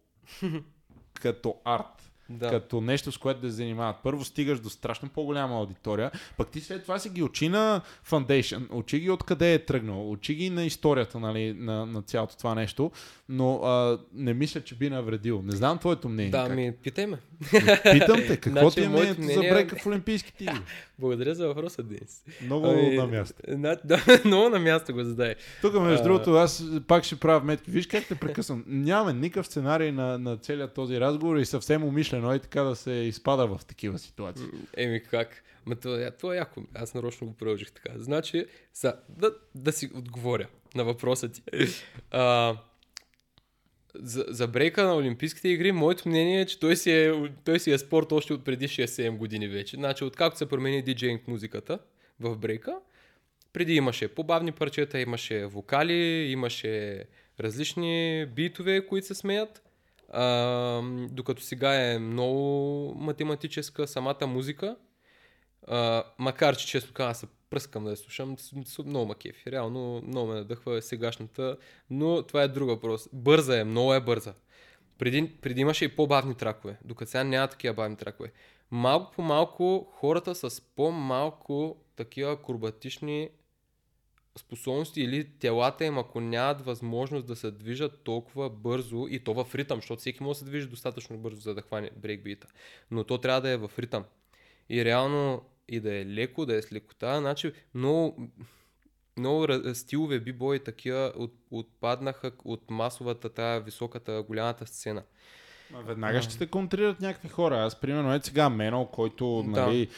като 1.21 1.55
арт 1.65 2.13
да. 2.29 2.49
като 2.49 2.81
нещо, 2.81 3.11
с 3.11 3.17
което 3.17 3.41
да 3.41 3.47
се 3.47 3.55
занимават. 3.55 3.95
Първо 4.03 4.23
стигаш 4.23 4.59
до 4.59 4.69
страшно 4.69 5.09
по-голяма 5.09 5.55
аудитория, 5.55 6.11
пък 6.37 6.49
ти 6.49 6.61
след 6.61 6.81
това 6.81 6.99
си 6.99 7.09
ги 7.09 7.23
учи 7.23 7.49
на 7.49 7.81
Foundation, 8.09 8.67
учи 8.71 8.99
ги 8.99 9.09
откъде 9.09 9.53
е 9.53 9.65
тръгнал, 9.65 10.11
учи 10.11 10.35
ги 10.35 10.49
на 10.49 10.65
историята 10.65 11.19
нали, 11.19 11.53
на, 11.53 11.85
на 11.85 12.01
цялото 12.01 12.37
това 12.37 12.55
нещо, 12.55 12.91
но 13.33 13.55
а, 13.55 13.99
не 14.13 14.33
мисля, 14.33 14.61
че 14.61 14.75
би 14.75 14.89
навредил. 14.89 15.41
Не 15.41 15.55
знам 15.55 15.77
твоето 15.77 16.09
мнение. 16.09 16.31
Да, 16.31 16.47
как? 16.47 16.55
ми 16.55 16.73
питай 16.83 17.05
ме. 17.05 17.17
Питам 17.91 18.17
те, 18.27 18.37
какво 18.41 18.59
значи, 18.59 18.75
ти 18.75 18.83
е 18.83 18.89
мнението 18.89 19.21
мнение... 19.21 19.35
за 19.35 19.41
брека 19.41 19.75
в 19.75 19.85
Олимпийските 19.85 20.43
игри? 20.43 20.61
Благодаря 20.99 21.35
за 21.35 21.47
въпроса, 21.47 21.83
Денис. 21.83 22.23
Много 22.41 22.67
ами, 22.67 22.97
на 22.97 23.07
място. 23.07 23.41
На, 23.47 23.77
да, 23.85 24.21
много 24.25 24.49
на 24.49 24.59
място 24.59 24.93
го 24.93 25.03
задай. 25.03 25.35
Тук, 25.61 25.73
между 25.73 26.01
а... 26.01 26.03
другото, 26.03 26.33
аз 26.33 26.63
пак 26.87 27.03
ще 27.03 27.15
правя 27.15 27.45
метки. 27.45 27.71
Виж 27.71 27.87
как 27.87 28.07
те 28.07 28.15
прекъсвам. 28.15 28.63
Нямаме 28.67 29.19
никакъв 29.19 29.45
сценарий 29.47 29.91
на, 29.91 30.17
на 30.17 30.37
целият 30.37 30.73
този 30.73 30.99
разговор 30.99 31.37
и 31.37 31.45
съвсем 31.45 31.83
умишлено 31.83 32.35
и 32.35 32.39
така 32.39 32.63
да 32.63 32.75
се 32.75 32.91
изпада 32.91 33.47
в 33.47 33.65
такива 33.65 33.99
ситуации. 33.99 34.45
Еми 34.77 35.03
как? 35.03 35.43
Ма 35.65 35.75
това, 35.75 36.11
това 36.11 36.33
е 36.33 36.37
яко. 36.37 36.61
Аз 36.73 36.93
нарочно 36.93 37.27
го 37.27 37.33
продължих 37.33 37.71
така. 37.71 37.91
Значи, 37.95 38.45
са, 38.73 38.95
да, 39.09 39.31
да 39.55 39.71
си 39.71 39.89
отговоря 39.95 40.47
на 40.75 40.83
въпроса 40.83 41.29
ти. 41.29 41.41
А, 42.11 42.55
за, 43.95 44.25
за 44.27 44.47
брейка 44.47 44.83
на 44.83 44.95
Олимпийските 44.95 45.49
игри, 45.49 45.71
моето 45.71 46.09
мнение 46.09 46.41
е, 46.41 46.45
че 46.45 46.59
той 46.59 46.75
си 46.75 46.91
е, 46.91 47.31
той 47.45 47.59
си 47.59 47.71
е 47.71 47.77
спорт 47.77 48.11
още 48.11 48.33
от 48.33 48.45
преди 48.45 48.67
6-7 48.67 49.17
години 49.17 49.47
вече. 49.47 49.75
Значи, 49.75 50.03
откакто 50.03 50.37
се 50.37 50.49
промени 50.49 50.81
диджейнг 50.81 51.27
музиката 51.27 51.79
в 52.19 52.37
брейка, 52.37 52.75
преди 53.53 53.73
имаше 53.75 54.07
по-бавни 54.07 54.51
парчета, 54.51 54.99
имаше 54.99 55.45
вокали, 55.45 56.27
имаше 56.31 57.03
различни 57.39 58.25
битове, 58.25 58.87
които 58.87 59.07
се 59.07 59.15
смеят. 59.15 59.61
А, 60.09 60.81
докато 61.11 61.43
сега 61.43 61.75
е 61.75 61.99
много 61.99 62.93
математическа 62.97 63.87
самата 63.87 64.27
музика. 64.27 64.75
А, 65.67 66.03
макар, 66.19 66.55
че 66.55 66.67
често 66.67 66.93
казвам, 66.93 67.29
пръскам 67.53 67.83
да 67.83 67.89
я 67.89 67.97
слушам, 67.97 68.35
много 68.85 69.05
ма 69.05 69.15
кефи. 69.15 69.51
Реално 69.51 70.01
много 70.07 70.27
ме 70.27 70.33
надъхва 70.33 70.81
сегашната, 70.81 71.57
но 71.89 72.23
това 72.23 72.43
е 72.43 72.47
друг 72.47 72.69
въпрос. 72.69 73.09
Бърза 73.13 73.59
е, 73.59 73.63
много 73.63 73.93
е 73.93 74.01
бърза. 74.01 74.33
Преди, 74.97 75.31
преди 75.41 75.61
имаше 75.61 75.85
и 75.85 75.95
по-бавни 75.95 76.35
тракове, 76.35 76.77
докато 76.85 77.11
сега 77.11 77.23
няма 77.23 77.47
такива 77.47 77.73
бавни 77.73 77.95
тракове. 77.95 78.31
Малко 78.71 79.11
по 79.11 79.21
малко 79.21 79.87
хората 79.91 80.35
с 80.35 80.61
по-малко 80.61 81.77
такива 81.95 82.31
акробатични 82.31 83.29
способности 84.37 85.01
или 85.01 85.29
телата 85.39 85.85
им, 85.85 85.97
ако 85.97 86.21
нямат 86.21 86.61
възможност 86.61 87.27
да 87.27 87.35
се 87.35 87.51
движат 87.51 88.03
толкова 88.03 88.49
бързо 88.49 89.07
и 89.09 89.19
то 89.19 89.33
в 89.33 89.55
ритъм, 89.55 89.77
защото 89.77 89.99
всеки 89.99 90.23
може 90.23 90.39
да 90.39 90.39
се 90.39 90.45
движи 90.45 90.67
достатъчно 90.67 91.17
бързо, 91.17 91.41
за 91.41 91.55
да 91.55 91.61
хване 91.61 91.89
брейкбита. 91.97 92.47
Но 92.91 93.03
то 93.03 93.17
трябва 93.17 93.41
да 93.41 93.49
е 93.49 93.57
в 93.57 93.71
ритъм. 93.79 94.03
И 94.69 94.85
реално 94.85 95.41
и 95.75 95.79
да 95.79 95.95
е 95.95 96.05
леко, 96.05 96.45
да 96.45 96.55
е 96.55 96.61
с 96.61 96.71
лекота, 96.71 97.19
значи 97.19 97.51
много, 97.75 98.29
много 99.17 99.47
стилове 99.73 100.19
бибои 100.19 100.59
такива 100.59 101.13
от, 101.15 101.33
отпаднаха 101.51 102.31
от 102.45 102.71
масовата, 102.71 103.29
тая 103.29 103.61
високата, 103.61 104.23
голямата 104.27 104.67
сцена. 104.67 105.03
Веднага 105.85 106.21
ще 106.21 106.37
те 106.37 106.47
контрират 106.47 107.01
някакви 107.01 107.29
хора. 107.29 107.57
Аз, 107.57 107.81
примерно, 107.81 108.13
е 108.13 108.19
сега 108.23 108.49
Мено, 108.49 108.85
който 108.85 109.43
да. 109.43 109.61
нали, 109.61 109.89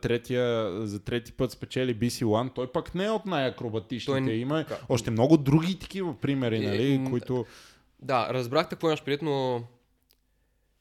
третия, 0.00 0.70
за 0.86 1.04
трети 1.04 1.32
път 1.32 1.52
спечели 1.52 1.96
BC 1.96 2.24
One, 2.24 2.54
той 2.54 2.72
пък 2.72 2.94
не 2.94 3.04
е 3.04 3.10
от 3.10 3.26
най-акробатичните. 3.26 4.24
Той... 4.24 4.34
Има 4.34 4.64
още 4.88 5.10
много 5.10 5.36
други 5.36 5.78
такива 5.78 6.20
примери, 6.20 6.66
нали, 6.66 6.92
е, 6.92 7.04
които... 7.10 7.46
Да, 8.02 8.28
разбрахте 8.30 8.74
какво 8.74 8.86
имаш 8.88 9.04
пред, 9.04 9.22
но 9.22 9.62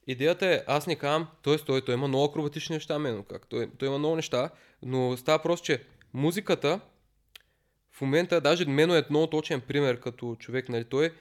идеята 0.07 0.45
е, 0.47 0.63
аз 0.67 0.87
не 0.87 0.95
казвам, 0.95 1.27
т.е. 1.43 1.57
той, 1.57 1.81
той 1.81 1.95
има 1.95 2.07
много 2.07 2.25
акробатични 2.25 2.75
неща, 2.75 2.99
Мено, 2.99 3.23
как. 3.23 3.47
Той, 3.47 3.69
той 3.77 3.87
има 3.87 3.97
много 3.97 4.15
неща, 4.15 4.49
но 4.81 5.17
става 5.17 5.39
просто, 5.43 5.65
че 5.65 5.83
музиката 6.13 6.79
в 7.91 8.01
момента, 8.01 8.41
даже 8.41 8.65
Мено 8.65 8.95
е 8.95 9.05
много 9.09 9.27
точен 9.27 9.61
пример 9.61 9.99
като 9.99 10.35
човек, 10.39 10.69
нали, 10.69 10.83
той 10.83 11.11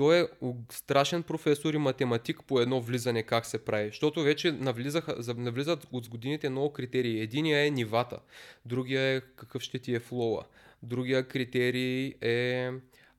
той 0.00 0.20
е 0.20 0.26
страшен 0.72 1.22
професор 1.22 1.74
и 1.74 1.78
математик 1.78 2.40
по 2.46 2.60
едно 2.60 2.80
влизане 2.80 3.22
как 3.22 3.46
се 3.46 3.64
прави. 3.64 3.88
Защото 3.88 4.22
вече 4.22 4.52
навлизаха, 4.52 5.16
навлизат 5.36 5.86
от 5.92 6.08
годините 6.08 6.48
много 6.48 6.72
критерии. 6.72 7.20
Единия 7.20 7.66
е 7.66 7.70
нивата, 7.70 8.18
другия 8.64 9.02
е 9.02 9.20
какъв 9.20 9.62
ще 9.62 9.78
ти 9.78 9.94
е 9.94 10.00
флоа, 10.00 10.42
другия 10.82 11.28
критерий 11.28 12.14
е 12.20 12.70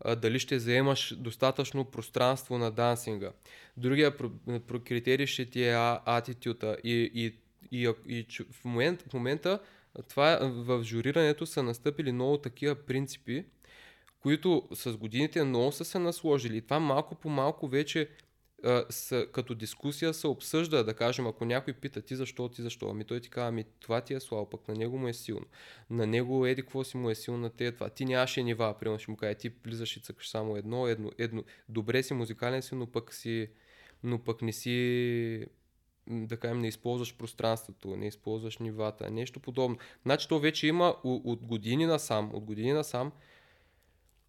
а, 0.01 0.15
дали 0.15 0.39
ще 0.39 0.59
заемаш 0.59 1.15
достатъчно 1.17 1.85
пространство 1.85 2.57
на 2.57 2.71
дансинга. 2.71 3.31
Другия 3.77 4.17
критерий 4.85 5.25
ще 5.25 5.45
ти 5.45 5.63
е 5.63 5.75
атитюта 6.05 6.77
и, 6.83 7.11
и, 7.13 7.25
и, 7.71 7.93
и, 8.07 8.17
и 8.17 8.43
в, 8.51 8.65
момент, 8.65 9.01
в 9.09 9.13
момента 9.13 9.59
това, 10.09 10.39
в 10.41 10.83
журирането 10.83 11.45
са 11.45 11.63
настъпили 11.63 12.11
много 12.11 12.37
такива 12.37 12.75
принципи, 12.75 13.45
които 14.21 14.67
с 14.73 14.97
годините 14.97 15.43
много 15.43 15.71
са 15.71 15.85
се 15.85 15.99
насложили. 15.99 16.61
Това 16.61 16.79
малко 16.79 17.15
по 17.15 17.29
малко 17.29 17.67
вече 17.67 18.09
а, 18.63 18.85
като 19.31 19.55
дискусия 19.55 20.13
се 20.13 20.27
обсъжда, 20.27 20.83
да 20.83 20.93
кажем, 20.93 21.27
ако 21.27 21.45
някой 21.45 21.73
пита 21.73 22.01
ти 22.01 22.15
защо, 22.15 22.49
ти 22.49 22.61
защо, 22.61 22.89
ами 22.89 23.03
той 23.03 23.19
ти 23.19 23.29
казва, 23.29 23.47
ами 23.47 23.65
това 23.79 24.01
ти 24.01 24.13
е 24.13 24.19
слабо, 24.19 24.49
пък 24.49 24.67
на 24.67 24.73
него 24.73 24.97
му 24.97 25.07
е 25.07 25.13
силно. 25.13 25.45
На 25.89 26.07
него 26.07 26.45
еди 26.45 26.61
какво 26.61 26.83
си 26.83 26.97
му 26.97 27.09
е 27.09 27.15
силно 27.15 27.39
на 27.39 27.49
те, 27.49 27.71
това. 27.71 27.89
Ти 27.89 28.05
нямаше 28.05 28.43
нива, 28.43 28.75
примерно 28.79 28.99
ще 28.99 29.11
му 29.11 29.17
кажа, 29.17 29.35
ти 29.35 29.49
влизаш 29.65 29.97
и 29.97 30.01
цъкаш 30.01 30.29
само 30.29 30.57
едно, 30.57 30.87
едно, 30.87 31.11
едно. 31.17 31.43
Добре 31.69 32.03
си 32.03 32.13
музикален 32.13 32.61
си, 32.61 32.75
но 32.75 32.87
пък 32.87 33.13
си, 33.13 33.49
но 34.03 34.19
пък 34.19 34.41
не 34.41 34.53
си 34.53 35.45
да 36.07 36.37
кажем, 36.37 36.59
не 36.59 36.67
използваш 36.67 37.17
пространството, 37.17 37.95
не 37.95 38.07
използваш 38.07 38.57
нивата, 38.57 39.11
нещо 39.11 39.39
подобно. 39.39 39.77
Значи 40.03 40.27
то 40.27 40.39
вече 40.39 40.67
има 40.67 40.95
от 41.03 41.45
години 41.45 41.85
насам, 41.85 42.31
от 42.33 42.43
години 42.43 42.73
насам, 42.73 43.11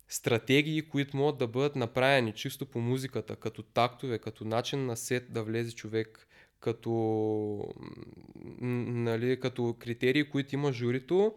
стратегии, 0.08 0.82
които 0.82 1.16
могат 1.16 1.38
да 1.38 1.46
бъдат 1.46 1.76
направени 1.76 2.32
чисто 2.32 2.66
по 2.66 2.80
музиката, 2.80 3.36
като 3.36 3.62
тактове, 3.62 4.18
като 4.18 4.44
начин 4.44 4.86
на 4.86 4.96
сет 4.96 5.32
да 5.32 5.42
влезе 5.42 5.74
човек, 5.74 6.28
като, 6.60 7.74
нали, 8.60 9.40
като 9.40 9.76
критерии, 9.78 10.30
които 10.30 10.54
има 10.54 10.72
журито, 10.72 11.34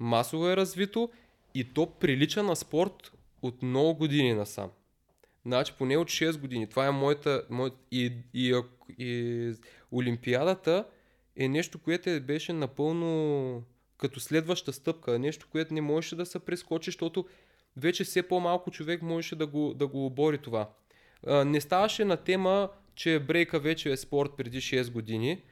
масово 0.00 0.48
е 0.48 0.56
развито 0.56 1.10
и 1.54 1.64
то 1.64 1.86
прилича 1.86 2.42
на 2.42 2.56
спорт 2.56 3.12
от 3.42 3.62
много 3.62 3.94
години 3.94 4.34
насам. 4.34 4.70
Значи 5.46 5.74
поне 5.78 5.96
от 5.96 6.08
6 6.08 6.38
години. 6.40 6.66
Това 6.66 6.86
е 6.86 6.90
моята... 6.90 7.44
моята 7.50 7.76
и, 7.90 8.12
и, 8.34 8.62
и, 8.98 9.04
и 9.04 9.54
Олимпиадата 9.92 10.86
е 11.36 11.48
нещо, 11.48 11.78
което 11.78 12.20
беше 12.20 12.52
напълно 12.52 13.62
като 13.98 14.20
следваща 14.20 14.72
стъпка. 14.72 15.18
Нещо, 15.18 15.48
което 15.52 15.74
не 15.74 15.80
можеше 15.80 16.16
да 16.16 16.26
се 16.26 16.38
прескочи, 16.38 16.88
защото 16.88 17.26
вече 17.76 18.04
все 18.04 18.22
по-малко 18.22 18.70
човек 18.70 19.02
можеше 19.02 19.36
да 19.36 19.46
го, 19.46 19.74
да 19.74 19.86
го 19.86 20.06
обори 20.06 20.38
това. 20.38 20.70
Не 21.26 21.60
ставаше 21.60 22.04
на 22.04 22.16
тема, 22.16 22.68
че 22.94 23.18
брейка 23.18 23.60
вече 23.60 23.92
е 23.92 23.96
спорт 23.96 24.30
преди 24.36 24.60
6 24.60 24.92
години, 24.92 25.42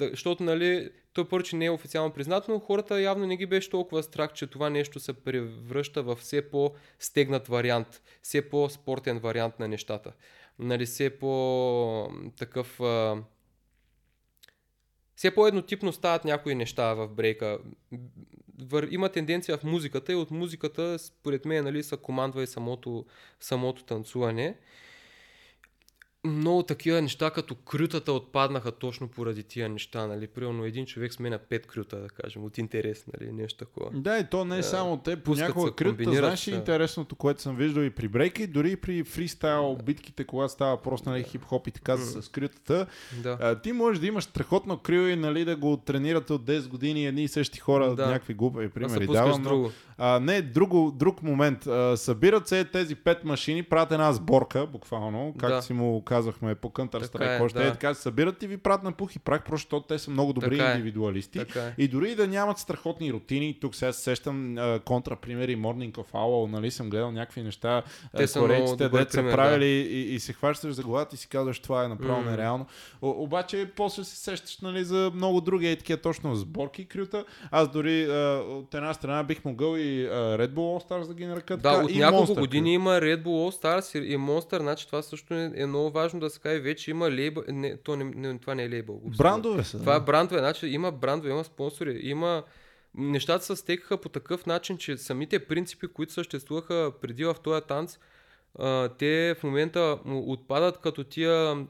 защото 0.00 0.42
нали, 0.42 0.90
той 1.12 1.28
първо, 1.28 1.44
че 1.44 1.56
не 1.56 1.64
е 1.64 1.70
официално 1.70 2.12
признато, 2.12 2.52
но 2.52 2.58
хората 2.58 3.00
явно 3.00 3.26
не 3.26 3.36
ги 3.36 3.46
беше 3.46 3.70
толкова 3.70 4.02
страх, 4.02 4.32
че 4.32 4.46
това 4.46 4.70
нещо 4.70 5.00
се 5.00 5.12
превръща 5.12 6.02
в 6.02 6.16
все 6.16 6.50
по-стегнат 6.50 7.48
вариант, 7.48 8.02
все 8.22 8.50
по-спортен 8.50 9.18
вариант 9.18 9.58
на 9.58 9.68
нещата. 9.68 10.12
Нали, 10.58 10.86
все 10.86 11.18
по-такъв... 11.18 12.80
Все 15.16 15.34
по-еднотипно 15.34 15.92
стават 15.92 16.24
някои 16.24 16.54
неща 16.54 16.94
в 16.94 17.08
брейка 17.08 17.58
вър... 18.60 18.88
има 18.90 19.08
тенденция 19.08 19.58
в 19.58 19.64
музиката 19.64 20.12
и 20.12 20.14
от 20.14 20.30
музиката, 20.30 20.98
според 20.98 21.44
мен, 21.44 21.64
нали, 21.64 21.82
са 21.82 21.96
командва 21.96 22.42
и 22.42 22.46
самото, 22.46 23.04
самото 23.40 23.84
танцуване 23.84 24.54
много 26.24 26.62
такива 26.62 27.02
неща, 27.02 27.30
като 27.30 27.54
крютата 27.54 28.12
отпаднаха 28.12 28.72
точно 28.72 29.08
поради 29.08 29.42
тия 29.42 29.68
неща, 29.68 30.06
нали? 30.06 30.26
Примерно 30.26 30.64
един 30.64 30.86
човек 30.86 31.12
сменя 31.12 31.38
пет 31.38 31.66
крюта, 31.66 31.96
да 31.96 32.08
кажем, 32.08 32.44
от 32.44 32.58
интерес, 32.58 33.04
нали? 33.06 33.32
Нещо 33.32 33.64
такова. 33.64 33.90
Да, 34.00 34.18
и 34.18 34.24
то 34.30 34.44
не 34.44 34.58
е 34.58 34.62
само 34.62 34.96
те, 34.96 35.16
понякога 35.16 35.72
крюта, 35.72 36.12
знаеш 36.12 36.48
ли 36.48 36.54
интересното, 36.54 37.16
което 37.16 37.42
съм 37.42 37.56
виждал 37.56 37.82
и 37.82 37.90
при 37.90 38.08
брейки, 38.08 38.46
дори 38.46 38.70
и 38.70 38.76
при 38.76 39.04
фристайл 39.04 39.78
битките, 39.84 40.24
когато 40.24 40.52
става 40.52 40.82
просто 40.82 41.10
нали, 41.10 41.24
хип-хоп 41.24 41.68
и 41.68 41.70
така 41.70 41.96
mm. 41.96 42.20
с 42.20 42.28
крютата, 42.28 42.86
да. 43.22 43.38
а, 43.40 43.60
ти 43.60 43.72
можеш 43.72 44.00
да 44.00 44.06
имаш 44.06 44.24
страхотно 44.24 44.78
крил 44.78 45.08
и 45.08 45.16
нали, 45.16 45.44
да 45.44 45.56
го 45.56 45.76
тренирате 45.76 46.32
от 46.32 46.42
10 46.42 46.68
години 46.68 47.06
едни 47.06 47.22
и 47.24 47.28
същи 47.28 47.58
хора, 47.58 47.94
да. 47.94 48.06
някакви 48.06 48.34
глупави 48.34 48.68
примери. 48.68 49.06
Давам, 49.06 49.42
друго. 49.42 49.70
А, 49.98 50.20
не, 50.20 50.42
друго, 50.42 50.92
друг 50.96 51.22
момент. 51.22 51.66
А, 51.66 51.96
събират 51.96 52.48
се 52.48 52.64
тези 52.64 52.94
пет 52.94 53.24
машини, 53.24 53.62
правят 53.62 53.92
една 53.92 54.12
сборка, 54.12 54.66
буквално, 54.66 55.34
както 55.38 55.56
да. 55.56 55.62
си 55.62 55.72
му 55.72 56.04
казахме 56.10 56.54
по 56.54 56.70
Counter 56.70 57.04
Strike, 57.04 57.42
още 57.42 57.58
да. 57.58 57.68
е 57.68 57.72
така, 57.72 57.94
събират 57.94 58.42
и 58.42 58.46
ви 58.46 58.56
правят 58.56 58.82
на 58.82 58.92
пух 58.92 59.16
и 59.16 59.18
прах, 59.18 59.42
защото 59.50 59.86
те 59.86 59.98
са 59.98 60.10
много 60.10 60.32
добри 60.32 60.58
така 60.58 60.70
е. 60.70 60.72
индивидуалисти. 60.72 61.38
Така 61.38 61.60
е. 61.60 61.74
И 61.78 61.88
дори 61.88 62.14
да 62.14 62.26
нямат 62.26 62.58
страхотни 62.58 63.12
рутини, 63.12 63.58
тук 63.60 63.74
сега 63.74 63.92
се 63.92 64.02
сещам 64.02 64.58
а, 64.58 64.80
контра 64.84 65.16
примери, 65.16 65.56
Morning 65.56 65.92
of 65.92 66.12
Owl, 66.12 66.50
нали 66.50 66.70
съм 66.70 66.90
гледал 66.90 67.12
някакви 67.12 67.42
неща, 67.42 67.82
те 68.16 68.26
са 68.26 68.40
корейците, 68.40 68.88
де 68.88 69.06
са 69.10 69.22
правили 69.22 69.84
да. 69.84 69.90
и, 69.90 70.14
и, 70.14 70.20
се 70.20 70.32
хващаш 70.32 70.72
за 70.72 70.82
главата 70.82 71.14
и 71.14 71.18
си 71.18 71.28
казваш, 71.28 71.58
това 71.58 71.84
е 71.84 71.88
направо 71.88 72.22
mm. 72.22 72.30
нереално. 72.30 72.66
О, 73.02 73.10
обаче 73.10 73.70
после 73.76 74.04
се 74.04 74.16
сещаш 74.16 74.58
нали, 74.58 74.84
за 74.84 75.10
много 75.14 75.40
други 75.40 75.68
е 75.68 75.76
такива 75.76 76.00
точно 76.00 76.36
сборки 76.36 76.84
крюта. 76.84 77.24
Аз 77.50 77.68
дори 77.68 78.04
а, 78.04 78.42
от 78.48 78.74
една 78.74 78.94
страна 78.94 79.22
бих 79.22 79.44
могъл 79.44 79.76
и 79.76 80.08
Red 80.10 80.50
Bull 80.50 80.54
All 80.54 80.90
Stars 80.90 81.06
да 81.06 81.14
ги 81.14 81.26
нарекат. 81.26 81.62
Да, 81.62 81.72
от 81.72 81.94
няколко 81.94 82.32
Monster 82.32 82.38
години 82.38 82.74
има 82.74 82.90
Red 82.90 83.22
Bull 83.22 83.50
All 83.50 83.62
Stars 83.62 83.98
и 83.98 84.16
Monster, 84.16 84.58
значи 84.58 84.86
това 84.86 85.02
също 85.02 85.34
е, 85.34 85.52
е 85.54 85.66
много 85.66 85.90
важно 86.00 86.20
да 86.20 86.30
се 86.30 86.40
каже, 86.40 86.60
вече 86.60 86.90
има 86.90 87.10
лейбъл, 87.10 87.44
не, 87.48 87.76
то 87.76 87.96
не, 87.96 88.04
не, 88.04 88.38
това 88.38 88.54
не 88.54 88.64
е 88.64 88.70
лейбъл. 88.70 89.00
Брандове 89.18 89.64
са. 89.64 89.78
Това 89.78 89.96
е 89.96 90.00
брандове, 90.00 90.40
значи 90.40 90.66
има 90.66 90.92
брандове, 90.92 91.30
има 91.30 91.44
спонсори, 91.44 92.00
има 92.02 92.42
нещата 92.94 93.44
се 93.44 93.56
стекаха 93.56 93.96
по 93.96 94.08
такъв 94.08 94.46
начин, 94.46 94.78
че 94.78 94.96
самите 94.96 95.38
принципи, 95.38 95.86
които 95.86 96.12
съществуваха 96.12 96.92
преди 97.00 97.24
в 97.24 97.36
този 97.42 97.62
танц, 97.62 97.98
те 98.98 99.34
в 99.38 99.44
момента 99.44 99.98
отпадат 100.06 100.78
като 100.78 101.04
тия 101.04 101.66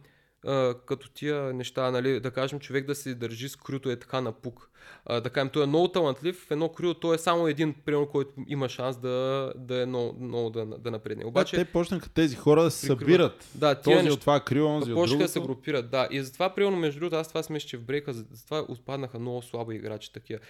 а, 0.46 0.74
като 0.86 1.10
тия 1.10 1.54
неща, 1.54 1.90
нали, 1.90 2.20
да 2.20 2.30
кажем 2.30 2.60
човек 2.60 2.86
да 2.86 2.94
се 2.94 3.14
държи 3.14 3.48
с 3.48 3.56
крюто 3.56 3.90
е 3.90 3.98
така 3.98 4.20
на 4.20 4.32
пук. 4.32 4.70
А, 5.06 5.20
да 5.20 5.30
кажем, 5.30 5.48
той 5.48 5.62
е 5.62 5.66
много 5.66 5.88
талантлив, 5.88 6.46
в 6.48 6.50
едно 6.50 6.68
крю, 6.68 6.94
той 6.94 7.14
е 7.14 7.18
само 7.18 7.48
един, 7.48 7.74
примерно, 7.84 8.06
който 8.06 8.32
има 8.46 8.68
шанс 8.68 8.96
да, 8.96 9.52
да 9.56 9.82
е 9.82 9.86
много, 9.86 10.24
много 10.24 10.50
да, 10.50 10.66
да 10.66 10.90
напредне. 10.90 11.24
Обаче, 11.24 11.56
да, 11.56 11.64
те 11.64 11.72
почнаха 11.72 12.08
тези 12.08 12.36
хора 12.36 12.62
да 12.62 12.70
се 12.70 12.86
събират. 12.86 13.48
Да, 13.54 13.74
тия 13.74 13.82
този 13.82 13.96
неща, 13.96 14.12
от 14.12 14.20
това 14.20 14.40
крю, 14.40 14.66
онзи 14.66 14.92
от 14.92 14.96
другото. 14.96 15.18
да 15.18 15.28
се 15.28 15.40
групират, 15.40 15.90
да. 15.90 16.08
И 16.10 16.22
затова, 16.22 16.54
примерно, 16.54 16.76
между 16.76 17.00
другото, 17.00 17.16
аз 17.16 17.28
това 17.28 17.42
смеша, 17.42 17.68
че 17.68 17.76
в 17.76 17.84
брейка, 17.84 18.12
затова 18.12 18.64
отпаднаха 18.68 19.18
много 19.18 19.42
слаби 19.42 19.74
играчи 19.74 20.12
такива. 20.12 20.40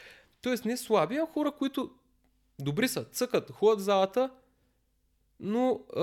Тоест 0.42 0.64
не 0.64 0.76
слаби, 0.76 1.16
а 1.16 1.26
хора, 1.26 1.52
които 1.58 1.90
добри 2.58 2.88
са, 2.88 3.04
цъкат, 3.04 3.50
ходят 3.50 3.80
в 3.80 3.82
залата, 3.82 4.30
но 5.40 5.80
а, 5.96 6.02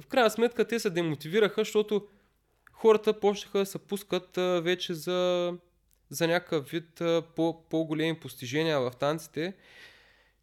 в 0.00 0.06
крайна 0.08 0.30
сметка 0.30 0.64
те 0.64 0.78
се 0.78 0.90
демотивираха, 0.90 1.60
защото 1.60 2.06
хората 2.82 3.20
почнаха 3.20 3.58
да 3.58 3.66
се 3.66 3.78
пускат 3.78 4.30
вече 4.36 4.94
за, 4.94 5.52
за 6.10 6.28
някакъв 6.28 6.70
вид 6.70 7.02
по-големи 7.70 8.20
постижения 8.20 8.80
в 8.80 8.92
танците. 9.00 9.54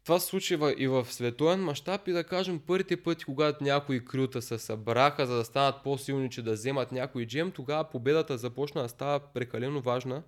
Това 0.04 0.20
се 0.20 0.26
случи 0.26 0.58
и 0.76 0.88
в 0.88 1.06
световен 1.10 1.60
мащаб 1.60 2.08
и 2.08 2.12
да 2.12 2.24
кажем 2.24 2.60
първите 2.66 3.02
пъти, 3.02 3.24
когато 3.24 3.64
някои 3.64 4.04
крюта 4.04 4.42
се 4.42 4.58
събраха, 4.58 5.26
за 5.26 5.36
да 5.36 5.44
станат 5.44 5.82
по-силни, 5.84 6.30
че 6.30 6.42
да 6.42 6.52
вземат 6.52 6.92
някой 6.92 7.26
джем, 7.26 7.50
тогава 7.50 7.84
победата 7.84 8.38
започна 8.38 8.82
да 8.82 8.88
става 8.88 9.20
прекалено 9.20 9.80
важна 9.80 10.22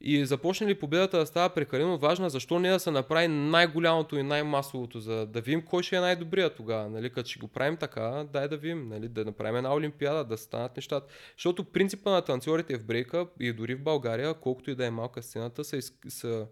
и 0.00 0.24
започне 0.24 0.66
ли 0.66 0.74
победата 0.74 1.18
да 1.18 1.26
става 1.26 1.48
прекалено 1.48 1.98
важна, 1.98 2.30
защо 2.30 2.58
не 2.58 2.70
да 2.70 2.80
се 2.80 2.90
направи 2.90 3.28
най-голямото 3.28 4.16
и 4.16 4.22
най-масовото, 4.22 5.00
за 5.00 5.26
да 5.26 5.40
видим 5.40 5.62
кой 5.62 5.82
ще 5.82 5.96
е 5.96 6.00
най-добрия 6.00 6.54
тогава. 6.54 6.88
Нали? 6.88 7.10
Като 7.10 7.30
ще 7.30 7.38
го 7.38 7.48
правим 7.48 7.76
така, 7.76 8.26
дай 8.32 8.48
да 8.48 8.56
видим, 8.56 8.88
нали? 8.88 9.08
да 9.08 9.24
направим 9.24 9.56
една 9.56 9.74
олимпиада, 9.74 10.24
да 10.24 10.38
станат 10.38 10.76
нещата. 10.76 11.12
Защото 11.36 11.64
принципа 11.64 12.10
на 12.10 12.22
танцорите 12.22 12.78
в 12.78 12.84
брейка 12.84 13.26
и 13.40 13.52
дори 13.52 13.74
в 13.74 13.82
България, 13.82 14.34
колкото 14.34 14.70
и 14.70 14.74
да 14.74 14.86
е 14.86 14.90
малка 14.90 15.22
сцената, 15.22 15.64
се, 15.64 15.80
се 16.08 16.46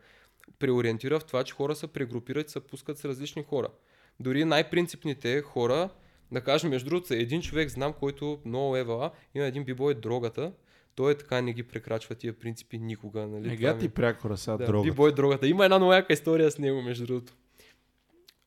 преориентира 0.58 1.20
в 1.20 1.24
това, 1.24 1.44
че 1.44 1.54
хора 1.54 1.76
се 1.76 1.86
прегрупират 1.86 2.48
и 2.48 2.52
се 2.52 2.60
пускат 2.60 2.98
с 2.98 3.04
различни 3.04 3.42
хора. 3.42 3.68
Дори 4.20 4.44
най-принципните 4.44 5.42
хора, 5.42 5.88
да 6.32 6.40
кажем, 6.40 6.70
между 6.70 6.90
другото, 6.90 7.14
един 7.14 7.42
човек 7.42 7.68
знам, 7.68 7.92
който 7.92 8.40
много 8.44 8.76
евала, 8.76 9.10
има 9.34 9.46
един 9.46 9.64
бибой 9.64 9.94
дрогата, 9.94 10.52
той 10.98 11.12
е 11.12 11.14
така 11.14 11.40
не 11.40 11.52
ги 11.52 11.62
прекрачва 11.62 12.14
тия 12.14 12.32
принципи 12.32 12.78
никога. 12.78 13.26
Нали? 13.26 13.52
Ега 13.52 13.78
ти 13.78 13.88
прякора 13.88 14.36
сега 14.36 14.56
да, 14.56 14.66
дрогата. 14.66 14.90
Бибой 14.90 15.14
дрогата. 15.14 15.46
Има 15.46 15.64
една 15.64 15.78
много 15.78 15.92
яка 15.92 16.12
история 16.12 16.50
с 16.50 16.58
него, 16.58 16.82
между 16.82 17.06
другото. 17.06 17.32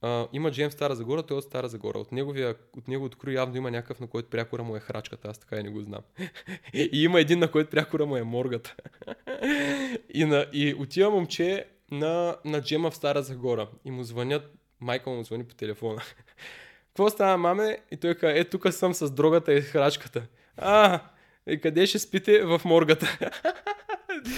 Uh, 0.02 0.28
има 0.34 0.52
Джеймс 0.52 0.74
Стара 0.74 0.96
Загора, 0.96 1.24
той 1.24 1.36
е 1.36 1.38
от 1.38 1.44
Стара 1.44 1.68
Загора. 1.68 2.00
От, 2.00 2.12
неговия, 2.12 2.56
от 2.78 2.88
неговото 2.88 3.18
кру 3.18 3.30
явно 3.30 3.58
има 3.58 3.72
някакъв, 3.72 4.00
на 4.00 4.08
който 4.08 4.30
прякора 4.30 4.64
му 4.64 4.76
е 4.76 4.80
храчката, 4.80 5.28
аз 5.28 5.38
така 5.38 5.56
и 5.56 5.64
не 5.64 5.70
го 5.70 5.82
знам. 5.82 6.02
и 6.74 7.04
има 7.04 7.20
един, 7.20 7.40
на 7.40 7.52
който 7.52 7.70
прякора 7.70 8.06
му 8.06 8.18
е 8.18 8.24
моргата. 8.24 8.76
и, 10.14 10.26
на, 10.26 10.46
и 10.54 10.74
отива 10.74 11.12
момче 11.12 11.66
на, 11.92 12.36
на 12.46 12.62
Джема 12.62 12.92
в 12.92 12.96
Стара 12.96 13.24
Загора 13.24 13.68
и 13.86 13.92
му 13.92 14.04
звънят, 14.04 14.54
майка 14.80 15.10
му 15.10 15.24
звъни 15.24 15.44
по 15.44 15.56
телефона. 15.56 16.02
Какво 16.88 17.10
става, 17.10 17.38
маме? 17.38 17.78
И 17.92 17.98
той 17.98 18.16
казва, 18.16 18.40
е, 18.40 18.44
тук 18.44 18.74
съм 18.74 18.94
с 18.94 19.12
дрогата 19.12 19.54
и 19.54 19.62
храчката. 19.62 20.28
А, 20.58 21.02
къде 21.62 21.86
ще 21.88 22.00
спите? 22.00 22.44
В 22.44 22.62
моргата. 22.66 23.20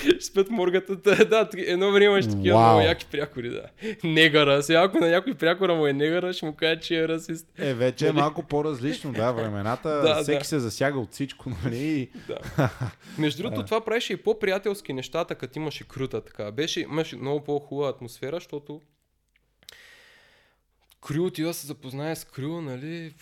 ще 0.03 0.21
спят 0.25 0.47
в 0.47 0.51
моргата. 0.51 0.95
Да, 1.25 1.49
едно 1.57 1.91
време 1.91 2.05
имаш 2.05 2.25
такива 2.25 2.57
wow. 2.57 2.67
много 2.67 2.81
яки 2.81 3.05
прякори, 3.11 3.49
да. 3.49 3.65
Негара. 4.03 4.63
Сега 4.63 4.83
ако 4.83 4.99
на 4.99 5.09
някой 5.09 5.33
прякора 5.33 5.75
му 5.75 5.87
е 5.87 5.93
негара, 5.93 6.33
ще 6.33 6.45
му 6.45 6.53
каже, 6.55 6.79
че 6.79 6.99
е 6.99 7.07
расист. 7.07 7.47
Е, 7.57 7.73
вече 7.73 8.05
е 8.05 8.07
нали? 8.07 8.19
малко 8.19 8.43
по-различно, 8.43 9.13
да, 9.13 9.31
времената. 9.31 9.89
да, 10.03 10.23
всеки 10.23 10.39
да. 10.39 10.45
се 10.45 10.59
засяга 10.59 10.99
от 10.99 11.11
всичко, 11.11 11.49
нали? 11.63 12.09
да. 12.27 12.69
Между 13.17 13.43
другото, 13.43 13.65
това 13.65 13.81
правеше 13.81 14.13
и 14.13 14.17
по-приятелски 14.17 14.93
нещата, 14.93 15.35
като 15.35 15.59
имаше 15.59 15.87
крута 15.87 16.21
така. 16.21 16.51
Беше, 16.51 16.81
имаше 16.81 17.15
много 17.15 17.43
по-хубава 17.43 17.89
атмосфера, 17.89 18.35
защото 18.35 18.81
Крю 21.07 21.25
отива 21.25 21.53
се 21.53 21.67
запознае 21.67 22.15
с 22.15 22.25
Крю, 22.25 22.61
нали? 22.61 23.13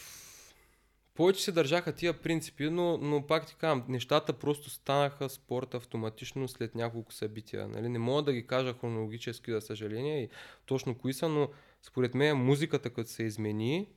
Повече 1.21 1.43
се 1.43 1.51
държаха 1.51 1.91
тия 1.91 2.13
принципи, 2.13 2.69
но, 2.69 2.97
но 2.97 3.27
пак 3.27 3.45
ти 3.45 3.55
казвам, 3.55 3.85
нещата 3.87 4.33
просто 4.33 4.69
станаха 4.69 5.29
спорт 5.29 5.73
автоматично 5.75 6.47
след 6.47 6.75
няколко 6.75 7.13
събития. 7.13 7.67
Нали? 7.67 7.89
Не 7.89 7.99
мога 7.99 8.21
да 8.21 8.33
ги 8.33 8.47
кажа 8.47 8.73
хронологически, 8.73 9.51
за 9.51 9.61
съжаление, 9.61 10.23
и 10.23 10.29
точно 10.65 10.97
кои 10.97 11.13
са, 11.13 11.29
но 11.29 11.49
според 11.83 12.15
мен 12.15 12.37
музиката 12.37 12.89
като 12.89 13.09
се 13.09 13.23
измени 13.23 13.87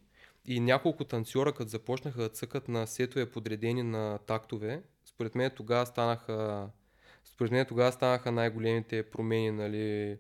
и 0.47 0.61
няколко 0.61 1.05
танцора 1.05 1.53
като 1.53 1.69
започнаха 1.69 2.23
да 2.23 2.29
цъкат 2.29 2.69
на 2.69 2.87
сетове 2.87 3.31
подредени 3.31 3.83
на 3.83 4.19
тактове, 4.27 4.83
според 5.05 5.35
мен 5.35 5.51
тогава 5.57 5.87
станаха 5.87 6.69
според 7.25 7.53
мен 7.53 7.67
тогава 7.67 7.93
станаха 7.93 8.33
най-големите 8.33 9.03
промени, 9.03 9.51
нали, 9.51 10.19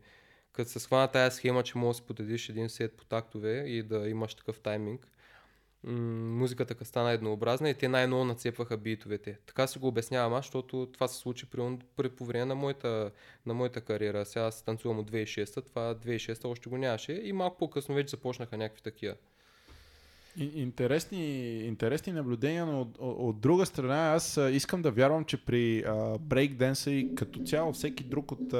като 0.52 0.70
се 0.70 0.80
схвана 0.80 1.08
тая 1.08 1.30
схема, 1.30 1.62
че 1.62 1.78
можеш 1.78 2.00
да 2.00 2.02
си 2.02 2.06
подредиш 2.06 2.48
един 2.48 2.68
сет 2.68 2.96
по 2.96 3.04
тактове 3.04 3.64
и 3.66 3.82
да 3.82 4.08
имаш 4.08 4.34
такъв 4.34 4.60
тайминг 4.60 5.08
музиката 5.86 6.84
стана 6.84 7.12
еднообразна 7.12 7.70
и 7.70 7.74
те 7.74 7.88
най-ново 7.88 8.24
нацепваха 8.24 8.76
битовете. 8.76 9.38
Така 9.46 9.66
си 9.66 9.78
го 9.78 9.88
обяснявам 9.88 10.34
аз, 10.34 10.44
защото 10.44 10.88
това 10.92 11.08
се 11.08 11.18
случи 11.18 11.46
при, 11.46 11.78
при 11.96 12.08
по 12.08 12.24
време 12.24 12.44
на 12.44 12.54
моята, 12.54 13.10
на 13.46 13.54
моята 13.54 13.80
кариера. 13.80 14.26
Сега 14.26 14.44
аз 14.44 14.62
танцувам 14.62 14.98
от 14.98 15.10
2006, 15.10 15.66
това 15.66 15.94
2006 15.94 16.44
още 16.44 16.70
го 16.70 16.78
нямаше 16.78 17.12
и 17.24 17.32
малко 17.32 17.58
по-късно 17.58 17.94
вече 17.94 18.10
започнаха 18.10 18.56
някакви 18.56 18.82
такива. 18.82 19.14
Интересни, 20.36 21.58
интересни 21.60 22.12
наблюдения, 22.12 22.66
но 22.66 22.80
от, 22.80 22.96
от, 22.98 23.40
друга 23.40 23.66
страна 23.66 24.12
аз 24.14 24.40
искам 24.50 24.82
да 24.82 24.90
вярвам, 24.90 25.24
че 25.24 25.44
при 25.44 25.84
брейкденса 26.20 26.90
и 26.90 27.14
като 27.14 27.40
цяло 27.44 27.72
всеки 27.72 28.04
друг 28.04 28.32
от 28.32 28.52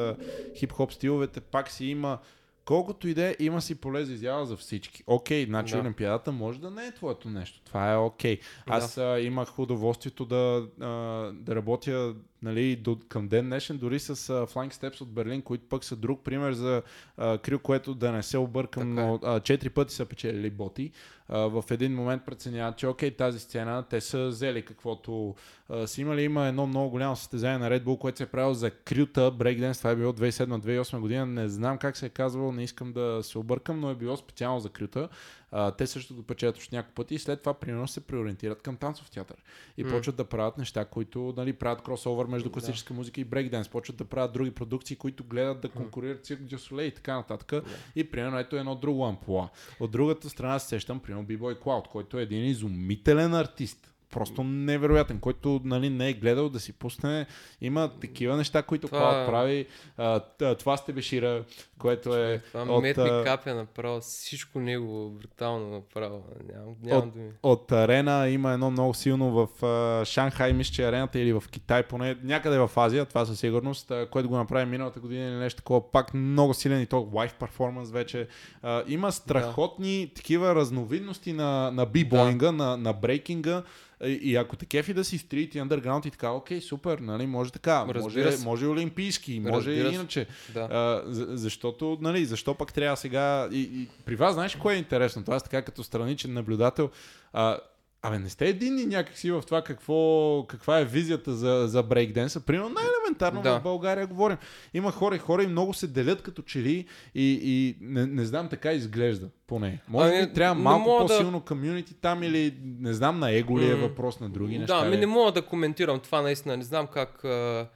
хип-хоп 0.55 0.93
стиловете 0.93 1.41
пак 1.41 1.71
си 1.71 1.87
има 1.87 2.19
Колкото 2.65 3.09
и 3.09 3.15
да 3.15 3.25
е, 3.25 3.37
има 3.39 3.63
си 3.63 3.75
поле 3.75 4.05
за 4.05 4.13
изява 4.13 4.47
за 4.47 4.57
всички. 4.57 5.05
Окей, 5.07 5.45
okay, 5.45 5.49
значи 5.49 5.75
да. 5.75 5.81
Олимпиадата 5.81 6.33
може 6.33 6.61
да 6.61 6.71
не 6.71 6.87
е 6.87 6.95
твоето 6.95 7.31
нещо. 7.31 7.61
Това 7.65 7.93
е 7.93 7.97
окей. 7.97 8.37
Okay. 8.37 8.43
Аз 8.67 8.95
да. 8.95 9.03
а, 9.03 9.21
имах 9.21 9.59
удоволствието 9.59 10.25
да, 10.25 10.67
а, 10.81 10.89
да 11.33 11.55
работя 11.55 12.15
нали, 12.43 12.77
до, 12.77 12.99
към 13.09 13.29
ден 13.29 13.47
днешен, 13.47 13.79
дори 13.79 13.99
с 13.99 14.17
uh, 14.17 14.53
Flying 14.53 14.75
Steps 14.75 15.01
от 15.01 15.13
Берлин, 15.13 15.43
които 15.43 15.65
пък 15.69 15.85
са 15.85 15.97
друг 15.97 16.25
пример 16.25 16.53
за 16.53 16.83
uh, 17.19 17.39
крил, 17.43 17.59
което 17.59 17.95
да 17.95 18.13
не 18.13 18.23
се 18.23 18.39
объркам, 18.39 18.97
така 18.97 19.09
е. 19.09 19.19
но 19.23 19.41
четири 19.41 19.71
пъти 19.71 19.95
са 19.95 20.07
печелили 20.07 20.51
боти. 20.51 20.93
Uh, 21.31 21.61
в 21.61 21.71
един 21.71 21.95
момент 21.95 22.23
преценяват, 22.27 22.77
че 22.77 22.87
окей, 22.87 23.11
тази 23.11 23.39
сцена, 23.39 23.83
те 23.83 24.01
са 24.01 24.27
взели 24.27 24.65
каквото 24.65 25.35
uh, 25.71 25.85
са 25.85 26.01
имали. 26.01 26.23
Има 26.23 26.47
едно 26.47 26.67
много 26.67 26.91
голямо 26.91 27.17
състезание 27.17 27.59
на 27.59 27.71
Red 27.71 27.85
Bull, 27.85 27.99
което 27.99 28.19
се 28.19 28.25
е 28.25 28.27
правило 28.27 28.55
за 28.55 28.71
крюта, 28.71 29.31
брейкденс, 29.31 29.79
това 29.79 29.91
е 29.91 29.97
било 29.97 30.13
2007-2008 30.13 30.99
година, 30.99 31.27
не 31.27 31.49
знам 31.49 31.79
как 31.79 31.97
се 31.97 32.07
е 32.07 32.09
казвало, 32.09 32.53
не 32.53 32.65
искам 32.65 32.93
да 32.93 33.21
се 33.23 33.39
объркам, 33.39 33.81
но 33.81 33.91
е 33.91 33.95
било 33.95 34.17
специално 34.17 34.61
за 34.61 34.69
крюта. 34.69 35.09
А, 35.57 35.71
те 35.71 35.87
също 35.87 36.15
го 36.15 36.23
печелят 36.23 36.57
още 36.57 36.77
няколко 36.77 36.95
пъти 36.95 37.15
и 37.15 37.19
след 37.19 37.41
това 37.41 37.55
примерно 37.55 37.89
се 37.89 38.01
преориентират 38.01 38.63
към 38.63 38.77
танцов 38.77 39.11
театър. 39.11 39.37
И 39.77 39.85
mm. 39.85 39.91
почват 39.91 40.17
да 40.17 40.25
правят 40.25 40.59
неща, 40.59 40.85
които 40.85 41.35
нали, 41.37 41.53
правят 41.53 41.83
кросовър 41.83 42.27
между 42.27 42.51
класическа 42.51 42.95
да. 42.95 42.99
музика 42.99 43.21
и 43.21 43.25
брейкданс. 43.25 43.69
Почват 43.69 43.97
да 43.97 44.05
правят 44.05 44.33
други 44.33 44.51
продукции, 44.51 44.97
които 44.97 45.25
гледат 45.25 45.61
да 45.61 45.69
конкурират 45.69 46.27
Цирк 46.27 46.41
Дюсоле 46.41 46.83
и 46.83 46.95
така 46.95 47.15
нататък. 47.15 47.51
Yeah. 47.51 47.65
И 47.97 48.11
примерно 48.11 48.39
ето 48.39 48.57
едно 48.57 48.75
друго 48.75 49.05
ампула. 49.05 49.49
От 49.81 49.91
другата 49.91 50.31
страна 50.31 50.59
се 50.59 50.69
сещам, 50.69 51.01
примерно 51.01 51.27
B-Boy 51.27 51.59
Cloud, 51.59 51.89
който 51.89 52.19
е 52.19 52.23
един 52.23 52.45
изумителен 52.45 53.35
артист 53.35 53.94
просто 54.15 54.45
невероятен, 54.45 55.19
който 55.21 55.61
нали, 55.65 55.91
не 55.91 56.09
е 56.09 56.13
гледал 56.13 56.49
да 56.49 56.61
си 56.61 56.73
пусне. 56.73 57.27
Има 57.61 57.91
такива 58.01 58.37
неща, 58.37 58.63
които 58.63 58.89
това... 58.89 59.01
Cloud 59.01 59.27
прави. 59.27 59.67
А, 59.97 60.21
това 60.55 60.77
сте 60.77 60.93
бешира, 60.93 61.45
което 61.79 62.17
е... 62.17 62.43
Това 62.53 62.63
от, 62.63 62.83
мет 62.83 62.97
ми 62.97 63.11
капя 63.25 63.55
направо, 63.55 64.01
всичко 64.01 64.61
него 64.61 65.11
брутално 65.11 65.71
направо. 65.71 66.23
Нямам, 66.53 66.75
нямам 66.83 67.09
от, 67.09 67.15
думи. 67.15 67.31
От 67.43 67.73
арена 67.73 68.29
има 68.29 68.53
едно 68.53 68.71
много 68.71 68.95
силно 68.95 69.31
в 69.31 69.65
а, 69.65 70.05
Шанхай, 70.05 70.53
мисля, 70.53 70.73
че 70.73 70.85
арената 70.85 71.19
или 71.19 71.33
в 71.33 71.45
Китай, 71.51 71.83
поне 71.83 72.17
някъде 72.23 72.59
в 72.59 72.71
Азия, 72.77 73.05
това 73.05 73.27
със 73.27 73.41
сигурност, 73.41 73.91
а, 73.91 74.09
което 74.11 74.29
го 74.29 74.37
направи 74.37 74.71
миналата 74.71 75.01
година 75.01 75.29
или 75.29 75.37
нещо 75.37 75.57
такова, 75.57 75.93
пак 75.93 76.15
много 76.15 76.55
силен 76.55 76.81
и 76.81 76.87
то 76.87 77.09
лайф 77.13 77.35
перформанс 77.35 77.91
вече. 77.91 78.29
А, 78.63 78.85
има 78.89 79.13
страхотни 79.13 80.07
да. 80.07 80.15
такива 80.15 80.55
разновидности 80.55 81.33
на, 81.33 81.71
на 81.71 81.87
бибоинга, 81.87 82.47
да. 82.47 82.53
на, 82.53 82.77
на 82.77 82.93
брейкинга, 82.93 83.63
и 84.07 84.37
ако 84.37 84.57
те 84.57 84.67
кефи 84.67 84.95
да 84.95 85.05
си 85.05 85.19
стрит 85.19 85.55
и 85.55 85.59
underground 85.59 86.07
и 86.07 86.11
така, 86.11 86.31
окей, 86.31 86.61
супер, 86.61 86.99
нали, 86.99 87.27
може 87.27 87.53
така, 87.53 87.85
може, 87.85 88.37
може 88.45 88.67
олимпийски, 88.67 89.41
може 89.41 89.71
Разбира 89.71 89.95
иначе. 89.95 90.27
Да. 90.55 90.61
А, 90.61 91.03
защото, 91.37 91.99
нали, 92.01 92.25
защо 92.25 92.55
пък 92.55 92.73
трябва 92.73 92.97
сега... 92.97 93.49
И, 93.53 93.61
и, 93.61 93.89
при 94.05 94.17
вас, 94.17 94.35
знаеш, 94.35 94.57
кое 94.57 94.75
е 94.75 94.79
интересно? 94.79 95.25
Това 95.25 95.37
е 95.37 95.41
така 95.41 95.63
като 95.63 95.85
страничен 95.85 96.33
наблюдател. 96.33 96.91
А, 97.33 97.59
Абе, 98.07 98.19
не 98.19 98.29
сте 98.29 98.49
единни 98.49 98.87
някакси 98.87 99.31
в 99.31 99.43
това 99.47 99.63
какво, 99.63 100.45
каква 100.49 100.79
е 100.79 100.85
визията 100.85 101.33
за, 101.33 101.65
за 101.67 101.83
брейкденса. 101.83 102.41
Примерно 102.41 102.69
най-елементарно 102.69 103.43
да. 103.43 103.59
в 103.59 103.63
България 103.63 104.07
говорим. 104.07 104.37
Има 104.75 104.91
хора 104.91 105.17
и 105.17 105.19
хора 105.19 105.43
и 105.43 105.47
много 105.47 105.75
се 105.75 105.87
делят 105.87 106.23
като 106.23 106.43
чели 106.43 106.87
и, 107.15 107.41
и 107.43 107.77
не, 107.81 108.07
не 108.07 108.25
знам, 108.25 108.49
така 108.49 108.73
изглежда 108.73 109.29
поне. 109.47 109.81
Може 109.89 110.11
би 110.11 110.17
ами, 110.17 110.33
трябва 110.33 110.63
малко 110.63 110.99
по-силно 110.99 111.39
да... 111.39 111.45
комюнити 111.45 111.95
там 111.95 112.23
или 112.23 112.55
не 112.65 112.93
знам 112.93 113.19
на 113.19 113.31
его 113.31 113.61
ли 113.61 113.71
е 113.71 113.75
въпрос 113.75 114.21
на 114.21 114.29
други 114.29 114.59
неща. 114.59 114.85
Да, 114.85 114.91
ми 114.91 114.97
не 114.97 115.07
мога 115.07 115.33
да 115.33 115.43
коментирам 115.43 116.01
това 116.01 116.23
наистина. 116.23 116.57
Не 116.57 116.65
знам 116.65 116.87
как... 116.87 117.25
А... 117.25 117.69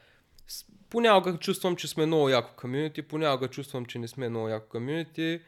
Понякога 0.90 1.38
чувствам, 1.38 1.76
че 1.76 1.88
сме 1.88 2.06
много 2.06 2.28
яко 2.28 2.50
комюнити, 2.56 3.02
понякога 3.02 3.48
чувствам, 3.48 3.86
че 3.86 3.98
не 3.98 4.08
сме 4.08 4.28
много 4.28 4.48
яко 4.48 4.68
комюнити. 4.68 5.40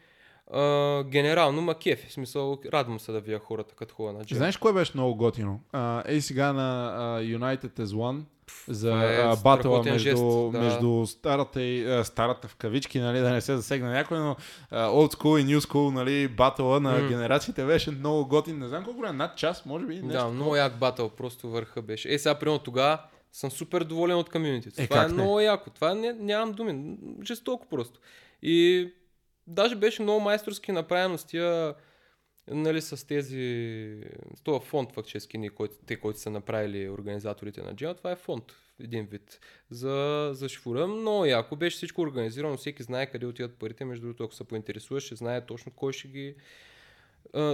Генерално 1.05 1.63
ма 1.63 1.75
кефи, 1.75 2.09
в 2.09 2.13
смисъл 2.13 2.59
радвам 2.73 3.01
се 3.01 3.13
да 3.13 3.21
вия 3.21 3.39
хората 3.39 3.75
като 3.75 3.95
хора 3.95 4.13
на 4.13 4.25
джем. 4.25 4.39
Знаеш 4.39 4.57
кое 4.57 4.73
беше 4.73 4.93
много 4.95 5.15
готино? 5.15 5.61
Uh, 5.73 6.03
ей 6.07 6.21
сега 6.21 6.53
на 6.53 6.97
uh, 7.01 7.39
United 7.39 7.81
as 7.81 7.85
One 7.85 8.21
за 8.69 9.05
е 9.05 9.37
батъла 9.45 9.83
между, 9.83 9.99
жест, 9.99 10.23
да. 10.53 10.61
между 10.61 11.07
старата 11.07 11.63
и 11.63 11.87
uh, 11.87 12.03
старата 12.03 12.49
в 12.49 12.57
кавички, 12.57 13.01
нали, 13.01 13.19
да 13.19 13.31
не 13.31 13.41
се 13.41 13.57
засегна 13.57 13.91
някой, 13.91 14.19
но 14.19 14.37
uh, 14.73 14.89
old 14.89 15.15
school 15.15 15.41
и 15.41 15.57
new 15.57 15.61
school, 15.61 15.95
нали, 15.95 16.29
батъла 16.29 16.81
на 16.81 17.01
mm. 17.01 17.09
генерациите 17.09 17.65
беше 17.65 17.91
много 17.91 18.27
готин. 18.27 18.59
Не 18.59 18.69
знам 18.69 18.85
колко 18.85 19.07
е, 19.07 19.13
над 19.13 19.37
час, 19.37 19.67
може 19.67 19.87
би. 19.87 19.95
Нещо 19.95 20.09
да, 20.09 20.29
много 20.29 20.57
як 20.57 20.79
батъл, 20.79 21.09
просто 21.09 21.49
върха 21.49 21.83
беше. 21.83 22.15
Е, 22.15 22.19
сега 22.19 22.35
примерно 22.35 22.59
тогава 22.59 22.99
съм 23.33 23.51
супер 23.51 23.85
доволен 23.85 24.17
от 24.17 24.31
комьюнитито. 24.31 24.83
Е, 24.83 24.87
това 24.87 25.05
е 25.05 25.07
не? 25.07 25.15
много 25.15 25.41
яко. 25.41 25.71
Това 25.71 25.95
не, 25.95 26.13
нямам 26.13 26.53
думи. 26.53 26.97
Жестоко 27.25 27.67
просто. 27.71 28.01
И 28.43 28.89
даже 29.51 29.77
беше 29.77 30.03
много 30.03 30.21
майсторски 30.21 30.73
направено 30.73 31.19
с 31.19 31.25
тия, 31.25 31.75
нали, 32.49 32.81
с 32.81 33.07
тези, 33.07 33.97
с 34.37 34.41
това 34.43 34.61
фонд 34.61 34.93
фактически, 34.93 35.39
ние, 35.39 35.51
който, 35.51 35.75
те, 35.87 35.97
които 35.97 36.19
са 36.19 36.31
направили 36.31 36.89
организаторите 36.89 37.63
на 37.63 37.77
Джема, 37.77 37.95
това 37.95 38.11
е 38.11 38.17
фонд, 38.17 38.45
един 38.81 39.07
вид, 39.07 39.41
за, 39.71 40.31
за 40.33 40.49
шифура. 40.49 40.87
Много 40.87 41.25
яко 41.25 41.57
беше 41.57 41.77
всичко 41.77 42.03
организирано, 42.03 42.57
всеки 42.57 42.83
знае 42.83 43.07
къде 43.07 43.27
отиват 43.27 43.59
парите, 43.59 43.85
между 43.85 44.07
другото, 44.07 44.25
ако 44.25 44.35
се 44.35 44.45
поинтересуваш, 44.45 45.05
ще 45.05 45.15
знае 45.15 45.47
точно 45.47 45.73
кой 45.73 45.93
ще 45.93 46.09
ги 46.09 46.35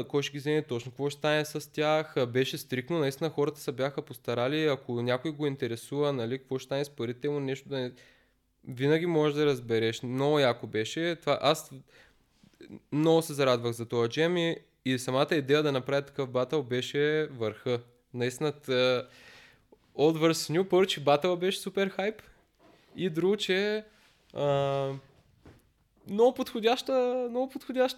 кой 0.08 0.22
ще 0.22 0.32
ги 0.32 0.38
вземе 0.38 0.62
точно, 0.62 0.92
какво 0.92 1.10
ще 1.10 1.18
стане 1.18 1.44
с 1.44 1.72
тях. 1.72 2.14
Беше 2.28 2.58
стрикно, 2.58 2.98
наистина 2.98 3.30
хората 3.30 3.60
се 3.60 3.72
бяха 3.72 4.02
постарали, 4.02 4.66
ако 4.66 5.02
някой 5.02 5.30
го 5.30 5.46
интересува, 5.46 6.12
нали, 6.12 6.38
какво 6.38 6.58
ще 6.58 6.64
стане 6.64 6.84
с 6.84 6.90
парите 6.90 7.28
му, 7.28 7.40
нещо 7.40 7.68
да 7.68 7.78
не 7.78 7.92
винаги 8.68 9.06
можеш 9.06 9.36
да 9.36 9.46
разбереш. 9.46 10.02
Много 10.02 10.38
яко 10.38 10.66
беше. 10.66 11.16
Това, 11.20 11.38
аз 11.42 11.70
много 12.92 13.22
се 13.22 13.34
зарадвах 13.34 13.72
за 13.72 13.86
този 13.86 14.10
джем 14.10 14.36
и, 14.36 14.56
и 14.84 14.98
самата 14.98 15.28
идея 15.32 15.62
да 15.62 15.72
направя 15.72 16.02
такъв 16.02 16.30
батъл 16.30 16.62
беше 16.62 17.26
върха. 17.26 17.80
Наистина, 18.14 18.52
Old 19.96 20.18
vs. 20.18 20.68
Първо, 20.68 20.86
че 20.86 21.00
батъл 21.00 21.36
беше 21.36 21.60
супер 21.60 21.88
хайп 21.88 22.22
и 22.96 23.10
друго, 23.10 23.36
че 23.36 23.84
а, 24.34 24.92
много 26.10 26.34
подходяща, 26.34 27.26
много 27.30 27.48
подходящ 27.48 27.96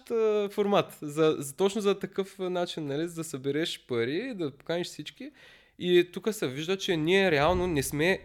формат. 0.51 0.97
За, 1.01 1.35
за, 1.39 1.55
точно 1.55 1.81
за 1.81 1.99
такъв 1.99 2.39
начин, 2.39 2.85
нали, 2.85 3.07
за 3.07 3.15
да 3.15 3.23
събереш 3.23 3.85
пари, 3.87 4.33
да 4.35 4.51
поканиш 4.51 4.87
всички. 4.87 5.31
И 5.79 6.09
тук 6.13 6.33
се 6.33 6.47
вижда, 6.47 6.77
че 6.77 6.97
ние 6.97 7.31
реално 7.31 7.67
не 7.67 7.83
сме 7.83 8.19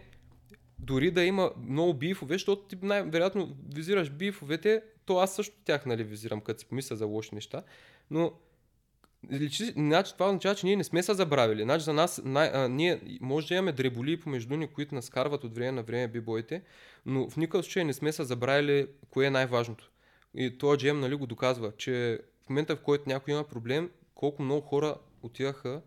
дори 0.79 1.11
да 1.11 1.23
има 1.23 1.51
много 1.57 1.93
бифове, 1.93 2.35
защото 2.35 2.61
ти 2.61 2.77
най-вероятно 2.81 3.55
визираш 3.75 4.11
бифовете, 4.11 4.81
то 5.05 5.17
аз 5.17 5.35
също 5.35 5.55
тях 5.65 5.85
нали, 5.85 6.03
визирам, 6.03 6.41
като 6.41 6.59
си 6.59 6.65
помисля 6.65 6.95
за 6.95 7.05
лоши 7.05 7.35
неща, 7.35 7.63
но 8.11 8.31
значи, 9.31 10.13
това 10.13 10.25
означава, 10.27 10.55
че 10.55 10.65
ние 10.65 10.75
не 10.75 10.83
сме 10.83 11.03
се 11.03 11.13
забравили. 11.13 11.63
Значи 11.63 11.85
за 11.85 11.93
нас, 11.93 12.21
най- 12.25 12.51
а, 12.53 12.69
ние 12.69 13.17
може 13.21 13.47
да 13.47 13.53
имаме 13.53 13.71
дреболи 13.71 14.19
помежду 14.19 14.55
ни, 14.55 14.67
които 14.67 14.95
нас 14.95 15.09
карват 15.09 15.43
от 15.43 15.55
време 15.55 15.71
на 15.71 15.83
време 15.83 16.07
бибоите, 16.07 16.61
но 17.05 17.29
в 17.29 17.37
никакъв 17.37 17.65
случай 17.65 17.83
не 17.83 17.93
сме 17.93 18.11
се 18.11 18.23
забравили 18.23 18.87
кое 19.09 19.25
е 19.25 19.29
най-важното. 19.29 19.91
И 20.35 20.57
този 20.57 20.79
джем 20.79 20.99
нали, 20.99 21.15
го 21.15 21.25
доказва, 21.27 21.71
че 21.77 22.19
в 22.45 22.49
момента 22.49 22.75
в 22.75 22.81
който 22.81 23.03
някой 23.07 23.33
има 23.33 23.43
проблем, 23.43 23.89
колко 24.15 24.43
много 24.43 24.61
хора 24.61 24.95
отиваха 25.23 25.81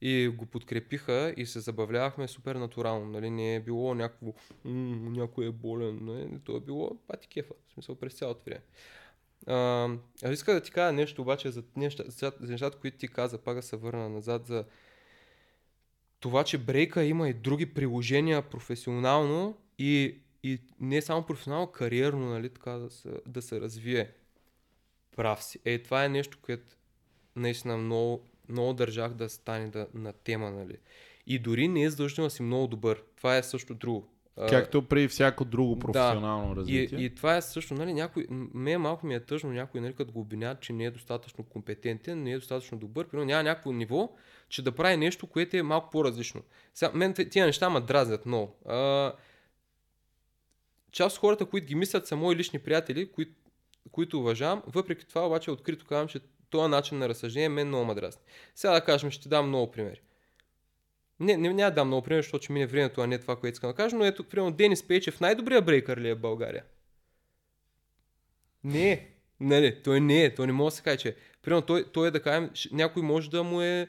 и 0.00 0.28
го 0.28 0.46
подкрепиха 0.46 1.34
и 1.36 1.46
се 1.46 1.60
забавлявахме 1.60 2.28
супер 2.28 2.56
натурално. 2.56 3.06
Нали? 3.06 3.30
Не 3.30 3.54
е 3.54 3.60
било 3.60 3.94
някакво, 3.94 4.32
някой 4.64 5.46
е 5.46 5.50
болен. 5.50 5.98
Нали? 6.02 6.38
То 6.44 6.56
е 6.56 6.60
било 6.60 6.98
пати 7.06 7.28
кефа, 7.28 7.54
в 7.68 7.72
смисъл 7.72 7.94
през 7.94 8.14
цялото 8.14 8.44
време. 8.44 8.62
А, 9.46 9.88
аз 10.24 10.32
иска 10.32 10.54
да 10.54 10.60
ти 10.60 10.70
кажа 10.70 10.92
нещо 10.92 11.22
обаче 11.22 11.50
за, 11.50 11.62
неща, 11.76 12.04
за 12.08 12.32
нещата, 12.40 12.78
които 12.78 12.98
ти 12.98 13.08
каза, 13.08 13.38
пак 13.38 13.56
да 13.56 13.62
се 13.62 13.76
върна 13.76 14.08
назад 14.08 14.46
за 14.46 14.64
това, 16.20 16.44
че 16.44 16.58
брейка 16.58 17.04
има 17.04 17.28
и 17.28 17.34
други 17.34 17.74
приложения 17.74 18.42
професионално 18.42 19.56
и, 19.78 20.18
и 20.42 20.58
не 20.80 21.02
само 21.02 21.26
професионално, 21.26 21.72
кариерно, 21.72 22.28
нали, 22.28 22.48
така 22.48 22.70
да 22.70 22.90
се, 22.90 23.10
да 23.26 23.42
се 23.42 23.60
развие. 23.60 24.10
Прав 25.16 25.44
си. 25.44 25.58
Е, 25.64 25.82
това 25.82 26.04
е 26.04 26.08
нещо, 26.08 26.38
което 26.42 26.76
наистина 27.36 27.76
много 27.76 28.24
много 28.48 28.72
държах 28.72 29.14
да 29.14 29.28
стане 29.28 29.68
да, 29.68 29.86
на 29.94 30.12
тема, 30.12 30.50
нали. 30.50 30.76
И 31.26 31.38
дори 31.38 31.68
не 31.68 31.82
е 31.82 31.90
задължително 31.90 32.26
да 32.26 32.30
си 32.30 32.42
много 32.42 32.66
добър. 32.66 33.02
Това 33.16 33.36
е 33.36 33.42
също 33.42 33.74
друго. 33.74 34.08
Както 34.48 34.82
при 34.82 35.08
всяко 35.08 35.44
друго 35.44 35.78
професионално 35.78 36.54
да. 36.54 36.60
развитие. 36.60 36.98
И, 36.98 37.04
и 37.04 37.14
това 37.14 37.36
е 37.36 37.42
също, 37.42 37.74
нали, 37.74 37.92
някой, 37.92 38.26
ме 38.30 38.78
малко 38.78 39.06
ми 39.06 39.14
е 39.14 39.20
тъжно 39.20 39.50
някой, 39.50 39.80
нали, 39.80 39.92
като 39.92 40.12
го 40.12 40.20
обвиняват, 40.20 40.60
че 40.60 40.72
не 40.72 40.84
е 40.84 40.90
достатъчно 40.90 41.44
компетентен, 41.44 42.22
не 42.22 42.32
е 42.32 42.38
достатъчно 42.38 42.78
добър, 42.78 43.06
но 43.12 43.24
няма 43.24 43.42
някакво 43.42 43.72
ниво, 43.72 44.12
че 44.48 44.62
да 44.62 44.72
прави 44.72 44.96
нещо, 44.96 45.26
което 45.26 45.56
е 45.56 45.62
малко 45.62 45.90
по-различно. 45.90 46.42
Сега, 46.74 46.92
мен 46.94 47.14
тия 47.30 47.46
неща 47.46 47.70
ме 47.70 47.80
дразнят 47.80 48.26
много. 48.26 48.56
А, 48.66 49.12
част 50.92 51.16
от 51.16 51.20
хората, 51.20 51.46
които 51.46 51.66
ги 51.66 51.74
мислят, 51.74 52.06
са 52.06 52.16
мои 52.16 52.36
лични 52.36 52.58
приятели, 52.58 53.12
които, 53.12 53.32
които 53.92 54.18
уважавам, 54.18 54.62
въпреки 54.66 55.06
това 55.06 55.26
обаче 55.26 55.50
открито 55.50 55.86
казвам, 55.86 56.08
че 56.08 56.20
този 56.50 56.70
начин 56.70 56.98
на 56.98 57.08
разсъждение 57.08 57.48
мен 57.48 57.68
много 57.68 57.84
ме. 57.84 57.94
Сега 58.54 58.72
да 58.72 58.84
кажем, 58.84 59.10
ще 59.10 59.28
дам 59.28 59.48
много 59.48 59.70
примери. 59.70 60.00
Не, 61.20 61.36
не, 61.36 61.52
няма 61.52 61.70
да 61.70 61.74
дам 61.74 61.86
много 61.86 62.02
примери, 62.02 62.22
защото 62.22 62.44
ще 62.44 62.52
мине 62.52 62.66
времето, 62.66 63.00
а 63.00 63.06
не 63.06 63.18
това, 63.18 63.36
което 63.36 63.54
искам 63.54 63.70
да 63.70 63.76
кажа, 63.76 63.96
но 63.96 64.04
ето, 64.04 64.24
примерно, 64.24 64.52
Денис 64.52 64.88
Пейчев 64.88 65.20
най-добрият 65.20 65.64
брейкър 65.64 65.98
ли 65.98 66.08
е 66.08 66.14
в 66.14 66.20
България? 66.20 66.64
Не 68.64 68.92
е. 68.92 69.08
Нали, 69.40 69.82
той 69.82 70.00
не 70.00 70.24
е, 70.24 70.34
той 70.34 70.46
не 70.46 70.52
може 70.52 70.72
да 70.72 70.76
се 70.76 70.82
каже, 70.82 70.96
че 70.96 71.16
примерно 71.42 71.62
той, 71.62 71.84
той 71.92 72.08
е 72.08 72.10
да 72.10 72.22
кажем, 72.22 72.50
някой 72.72 73.02
може 73.02 73.30
да 73.30 73.42
му 73.42 73.62
е 73.62 73.88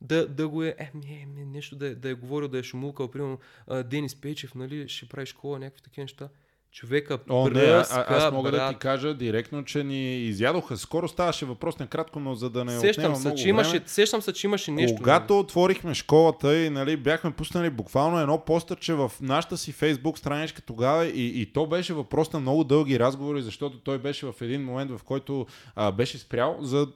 да, 0.00 0.28
да 0.28 0.48
го 0.48 0.62
е, 0.62 0.74
е, 0.78 0.90
не, 0.94 1.26
не, 1.36 1.44
нещо 1.44 1.76
да, 1.76 1.86
е, 1.86 1.94
да 1.94 2.10
е 2.10 2.14
говорил, 2.14 2.48
да 2.48 2.58
е 2.58 2.62
шумулкал, 2.62 3.10
примерно 3.10 3.38
Денис 3.84 4.20
Пейчев, 4.20 4.54
нали, 4.54 4.88
ще 4.88 5.08
прави 5.08 5.26
школа, 5.26 5.58
някакви 5.58 5.82
такива 5.82 6.04
неща. 6.04 6.28
Човека 6.72 7.18
О, 7.30 7.48
не, 7.48 7.60
а, 7.60 7.84
аз 7.90 8.32
мога 8.32 8.50
брат. 8.50 8.60
да 8.60 8.68
ти 8.68 8.78
кажа 8.78 9.14
директно, 9.14 9.64
че 9.64 9.84
ни 9.84 10.16
изядоха. 10.16 10.76
Скоро 10.76 11.08
ставаше 11.08 11.44
въпрос 11.44 11.78
на 11.78 11.86
кратко, 11.86 12.20
но 12.20 12.34
за 12.34 12.50
да 12.50 12.64
не 12.64 12.78
сещам 12.78 13.16
се, 13.16 13.28
много 13.28 13.38
че 13.38 13.48
имаше, 13.48 13.70
време, 13.70 13.84
Сещам 13.86 14.22
се, 14.22 14.32
че 14.32 14.46
имаше 14.46 14.70
нещо. 14.70 14.96
Когато 14.96 15.34
нали? 15.34 15.40
отворихме 15.40 15.94
школата 15.94 16.56
и 16.56 16.70
нали, 16.70 16.96
бяхме 16.96 17.30
пуснали 17.30 17.70
буквално 17.70 18.20
едно 18.20 18.44
постърче 18.44 18.94
в 18.94 19.12
нашата 19.20 19.56
си 19.56 19.72
фейсбук 19.72 20.18
страничка 20.18 20.62
тогава 20.62 21.06
и, 21.06 21.42
и 21.42 21.52
то 21.52 21.66
беше 21.66 21.94
въпрос 21.94 22.32
на 22.32 22.40
много 22.40 22.64
дълги 22.64 22.98
разговори, 22.98 23.42
защото 23.42 23.78
той 23.78 23.98
беше 23.98 24.26
в 24.26 24.34
един 24.40 24.64
момент, 24.64 24.90
в 24.90 25.00
който 25.04 25.46
а, 25.76 25.92
беше 25.92 26.18
спрял 26.18 26.56
за 26.60 26.86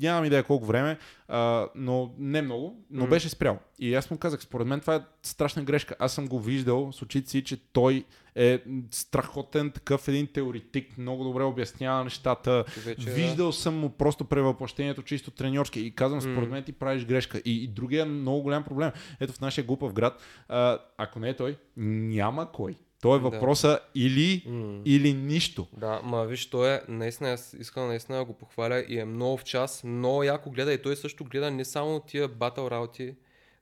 нямам 0.00 0.24
идея 0.24 0.42
колко 0.42 0.66
време, 0.66 0.98
а, 1.28 1.66
но 1.74 2.10
не 2.18 2.42
много, 2.42 2.84
но 2.90 3.06
mm. 3.06 3.08
беше 3.08 3.28
спрял. 3.28 3.58
И 3.78 3.94
аз 3.94 4.10
му 4.10 4.18
казах, 4.18 4.42
според 4.42 4.66
мен 4.66 4.80
това 4.80 4.94
е 4.94 5.00
страшна 5.22 5.62
грешка. 5.62 5.94
Аз 5.98 6.12
съм 6.12 6.26
го 6.26 6.40
виждал 6.40 6.92
с 6.92 7.02
очите 7.02 7.30
си, 7.30 7.44
че 7.44 7.56
той 7.72 8.04
е 8.34 8.62
страхотен 8.90 9.70
такъв 9.70 10.08
един 10.08 10.26
теоретик, 10.26 10.98
много 10.98 11.24
добре 11.24 11.42
обяснява 11.42 12.04
нещата. 12.04 12.64
Вече, 12.84 13.10
Виждал 13.10 13.46
да. 13.46 13.52
съм 13.52 13.74
му 13.74 13.90
просто 13.90 14.24
превъплъщението 14.24 15.02
чисто 15.02 15.30
треньорски 15.30 15.80
и 15.80 15.94
казвам, 15.94 16.20
според 16.20 16.50
мен 16.50 16.64
ти 16.64 16.72
правиш 16.72 17.04
грешка. 17.04 17.42
И, 17.44 17.64
и 17.64 17.68
другия 17.68 18.06
много 18.06 18.42
голям 18.42 18.64
проблем. 18.64 18.90
Ето 19.20 19.32
в 19.32 19.40
нашия 19.40 19.64
глупав 19.64 19.92
град, 19.92 20.22
а, 20.48 20.78
ако 20.96 21.18
не 21.18 21.28
е 21.28 21.36
той, 21.36 21.56
няма 21.76 22.52
кой. 22.52 22.74
Той 23.02 23.16
е 23.16 23.20
въпроса 23.20 23.68
да. 23.68 23.80
или, 23.94 24.44
mm. 24.48 24.82
или 24.84 25.14
нищо. 25.14 25.66
Да, 25.76 26.00
ма 26.04 26.26
виж, 26.26 26.46
той 26.50 26.74
е, 26.74 26.80
наистина, 26.88 27.30
аз 27.30 27.52
искам 27.52 27.86
наистина 27.86 28.18
да 28.18 28.24
го 28.24 28.32
похваля 28.32 28.84
и 28.88 28.98
е 28.98 29.04
много 29.04 29.36
в 29.36 29.44
час, 29.44 29.84
много 29.84 30.22
яко 30.22 30.50
гледа 30.50 30.72
и 30.72 30.82
той 30.82 30.96
също 30.96 31.24
гледа 31.24 31.50
не 31.50 31.64
само 31.64 32.00
тия 32.00 32.28
батъл 32.28 32.68
работи, 32.70 33.14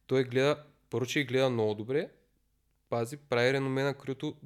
той 0.06 0.24
гледа, 0.24 0.56
първо, 0.90 1.06
че 1.06 1.24
гледа 1.24 1.50
много 1.50 1.74
добре, 1.74 2.08
пази, 2.90 3.16
прави 3.16 3.52
реноме 3.52 3.82
на 3.82 3.94
крюто. 3.94 4.36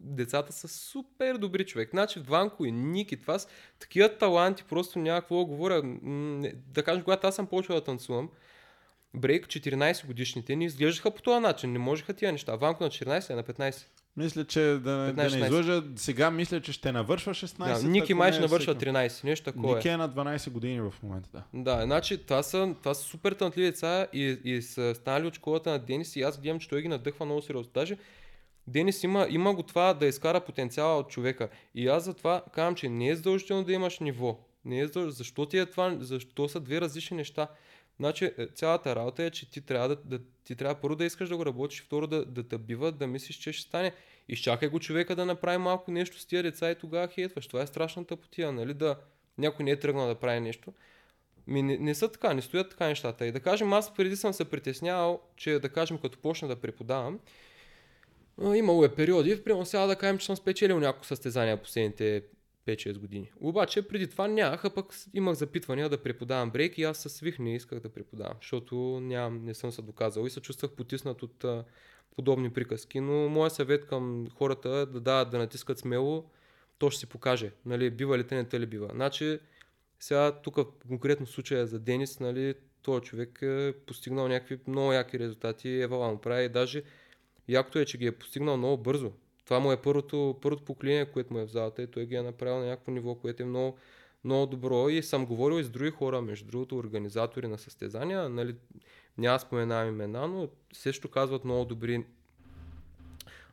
Децата 0.00 0.52
са 0.52 0.68
супер 0.68 1.36
добри 1.36 1.66
човек. 1.66 1.90
Значи 1.90 2.20
Ванко 2.20 2.64
и 2.64 2.72
Ники, 2.72 3.20
това 3.20 3.38
са 3.38 3.48
такива 3.78 4.18
таланти, 4.18 4.64
просто 4.68 4.98
няма 4.98 5.20
какво 5.20 5.38
да 5.38 5.44
говоря. 5.44 5.82
Да 6.54 6.82
кажем, 6.82 7.02
когато 7.04 7.26
аз 7.26 7.34
съм 7.34 7.46
почвал 7.46 7.78
да 7.78 7.84
танцувам, 7.84 8.30
брейк 9.14 9.46
14 9.46 10.06
годишните 10.06 10.56
ни 10.56 10.64
изглеждаха 10.64 11.10
по 11.10 11.22
този 11.22 11.40
начин. 11.40 11.72
Не 11.72 11.78
можеха 11.78 12.14
тия 12.14 12.32
неща. 12.32 12.56
Ванко 12.56 12.84
на 12.84 12.90
14 12.90 13.30
е 13.30 13.34
на 13.34 13.44
15. 13.44 13.86
Мисля, 14.16 14.44
че 14.44 14.60
да, 14.60 14.78
15, 14.78 15.12
да 15.12 15.36
не 15.36 15.46
излъжа, 15.46 15.82
сега 15.96 16.30
мисля, 16.30 16.60
че 16.60 16.72
ще 16.72 16.92
навършва 16.92 17.34
16. 17.34 17.82
Да, 17.82 17.88
Ники 17.88 18.14
май 18.14 18.32
ще 18.32 18.40
навършва 18.40 18.74
13, 18.74 19.24
нещо 19.24 19.44
такова. 19.44 19.74
Ники 19.76 19.88
е 19.88 19.96
на 19.96 20.10
12 20.10 20.50
години 20.50 20.80
в 20.80 20.94
момента, 21.02 21.28
да. 21.32 21.42
Да, 21.54 21.82
значи 21.84 22.18
това 22.18 22.42
са, 22.42 22.74
това 22.80 22.94
са 22.94 23.02
супер 23.02 23.32
тънтливи 23.32 23.66
деца 23.66 24.06
и, 24.12 24.38
и 24.44 24.62
са 24.62 24.94
станали 24.94 25.26
от 25.26 25.34
школата 25.34 25.70
на 25.70 25.78
Денис 25.78 26.16
и 26.16 26.22
аз 26.22 26.40
гледам, 26.40 26.58
че 26.58 26.68
той 26.68 26.82
ги 26.82 26.88
надъхва 26.88 27.24
много 27.24 27.42
сериозно. 27.42 27.72
Даже 27.74 27.96
Денис 28.66 29.02
има, 29.02 29.26
има 29.30 29.54
го 29.54 29.62
това 29.62 29.94
да 29.94 30.06
изкара 30.06 30.40
потенциала 30.40 30.98
от 30.98 31.08
човека. 31.08 31.48
И 31.74 31.88
аз 31.88 32.04
затова 32.04 32.42
казвам, 32.52 32.74
че 32.74 32.88
не 32.88 33.08
е 33.08 33.16
задължително 33.16 33.64
да 33.64 33.72
имаш 33.72 33.98
ниво. 33.98 34.38
Не 34.64 34.78
е 34.78 34.86
задължително. 34.86 35.10
Защо 35.10 35.46
ти 35.46 35.58
е 35.58 35.66
това? 35.66 35.96
Защо 36.00 36.48
са 36.48 36.60
две 36.60 36.80
различни 36.80 37.16
неща? 37.16 37.48
Значи 37.98 38.24
е, 38.24 38.46
цялата 38.46 38.96
работа 38.96 39.24
е, 39.24 39.30
че 39.30 39.50
ти 39.50 39.60
трябва, 39.60 39.88
да, 39.88 39.96
да, 39.96 40.18
ти 40.44 40.56
трябва 40.56 40.74
първо 40.74 40.96
да 40.96 41.04
искаш 41.04 41.28
да 41.28 41.36
го 41.36 41.46
работиш, 41.46 41.82
второ 41.82 42.06
да, 42.06 42.24
да 42.24 42.48
те 42.48 42.58
биват, 42.58 42.98
да 42.98 43.06
мислиш, 43.06 43.36
че 43.36 43.52
ще 43.52 43.68
стане. 43.68 43.92
Изчакай 44.28 44.68
го 44.68 44.80
човека 44.80 45.16
да 45.16 45.26
направи 45.26 45.58
малко 45.58 45.90
нещо 45.90 46.20
с 46.20 46.26
тия 46.26 46.42
деца 46.42 46.70
и 46.70 46.74
тогава 46.74 47.08
хейтваш. 47.08 47.46
Това 47.46 47.62
е 47.62 47.66
страшната 47.66 48.16
потия, 48.16 48.52
нали? 48.52 48.74
Да 48.74 48.96
някой 49.38 49.64
не 49.64 49.70
е 49.70 49.80
тръгнал 49.80 50.06
да 50.06 50.14
прави 50.14 50.40
нещо. 50.40 50.72
Ми 51.46 51.62
не, 51.62 51.78
не 51.78 51.94
са 51.94 52.08
така, 52.12 52.34
не 52.34 52.42
стоят 52.42 52.70
така 52.70 52.86
нещата. 52.86 53.26
И 53.26 53.32
да 53.32 53.40
кажем, 53.40 53.72
аз 53.72 53.94
преди 53.94 54.16
съм 54.16 54.32
се 54.32 54.44
притеснявал, 54.44 55.20
че 55.36 55.58
да 55.58 55.68
кажем, 55.68 55.98
като 55.98 56.18
почна 56.18 56.48
да 56.48 56.56
преподавам, 56.56 57.20
имало 58.54 58.84
е 58.84 58.94
периоди, 58.94 59.44
примерно 59.44 59.66
сега 59.66 59.86
да 59.86 59.96
кажем, 59.96 60.18
че 60.18 60.26
съм 60.26 60.36
спечелил 60.36 60.80
няколко 60.80 61.06
състезания 61.06 61.62
последните 61.62 62.22
5-6 62.66 62.98
години. 62.98 63.32
Обаче 63.40 63.88
преди 63.88 64.06
това 64.06 64.28
нямах, 64.28 64.64
а 64.64 64.70
пък 64.70 64.94
имах 65.14 65.34
запитвания 65.34 65.88
да 65.88 66.02
преподавам 66.02 66.50
брейк 66.50 66.78
и 66.78 66.82
аз 66.82 66.98
се 66.98 67.08
свих 67.08 67.38
не 67.38 67.54
исках 67.54 67.80
да 67.80 67.88
преподавам, 67.88 68.36
защото 68.40 69.00
нямам, 69.02 69.44
не 69.44 69.54
съм 69.54 69.72
се 69.72 69.82
доказал 69.82 70.26
и 70.26 70.30
се 70.30 70.40
чувствах 70.40 70.70
потиснат 70.70 71.22
от 71.22 71.44
а, 71.44 71.64
подобни 72.16 72.50
приказки. 72.50 73.00
Но 73.00 73.28
моят 73.28 73.52
съвет 73.52 73.86
към 73.86 74.26
хората 74.34 74.68
е 74.68 74.86
да 74.86 75.00
дават 75.00 75.30
да 75.30 75.38
натискат 75.38 75.78
смело, 75.78 76.24
то 76.78 76.90
ще 76.90 77.00
си 77.00 77.06
покаже, 77.06 77.52
нали, 77.66 77.90
бива 77.90 78.18
ли 78.18 78.26
те, 78.26 78.34
не 78.34 78.44
те 78.44 78.60
ли 78.60 78.66
бива. 78.66 78.90
Значи, 78.94 79.38
сега 80.00 80.32
тук 80.42 80.58
конкретно 80.88 81.26
случая 81.26 81.66
за 81.66 81.78
Денис, 81.78 82.20
нали, 82.20 82.54
този 82.82 83.02
човек 83.02 83.38
е 83.42 83.74
постигнал 83.86 84.28
някакви 84.28 84.58
много 84.66 84.92
яки 84.92 85.18
резултати, 85.18 85.68
Евала 85.68 86.12
му 86.12 86.18
прави 86.18 86.48
даже 86.48 86.82
якото 87.48 87.78
е, 87.78 87.84
че 87.84 87.98
ги 87.98 88.06
е 88.06 88.12
постигнал 88.12 88.56
много 88.56 88.82
бързо 88.82 89.12
това 89.46 89.58
му 89.58 89.72
е 89.72 89.76
първото, 89.76 90.38
първото 90.42 90.64
поколение, 90.64 91.12
което 91.12 91.34
му 91.34 91.40
е 91.40 91.46
в 91.46 91.50
залата 91.50 91.82
и 91.82 91.86
той 91.86 92.06
ги 92.06 92.14
е 92.14 92.22
направил 92.22 92.58
на 92.58 92.66
някакво 92.66 92.92
ниво, 92.92 93.14
което 93.14 93.42
е 93.42 93.46
много, 93.46 93.78
много 94.24 94.46
добро 94.46 94.88
и 94.88 95.02
съм 95.02 95.26
говорил 95.26 95.60
и 95.60 95.64
с 95.64 95.70
други 95.70 95.90
хора, 95.90 96.22
между 96.22 96.46
другото, 96.46 96.76
организатори 96.76 97.48
на 97.48 97.58
състезания, 97.58 98.28
нали, 98.28 98.54
няма 99.18 99.40
споменавам 99.40 99.88
имена, 99.88 100.28
но 100.28 100.48
също 100.72 101.10
казват 101.10 101.44
много 101.44 101.64
добри 101.64 102.04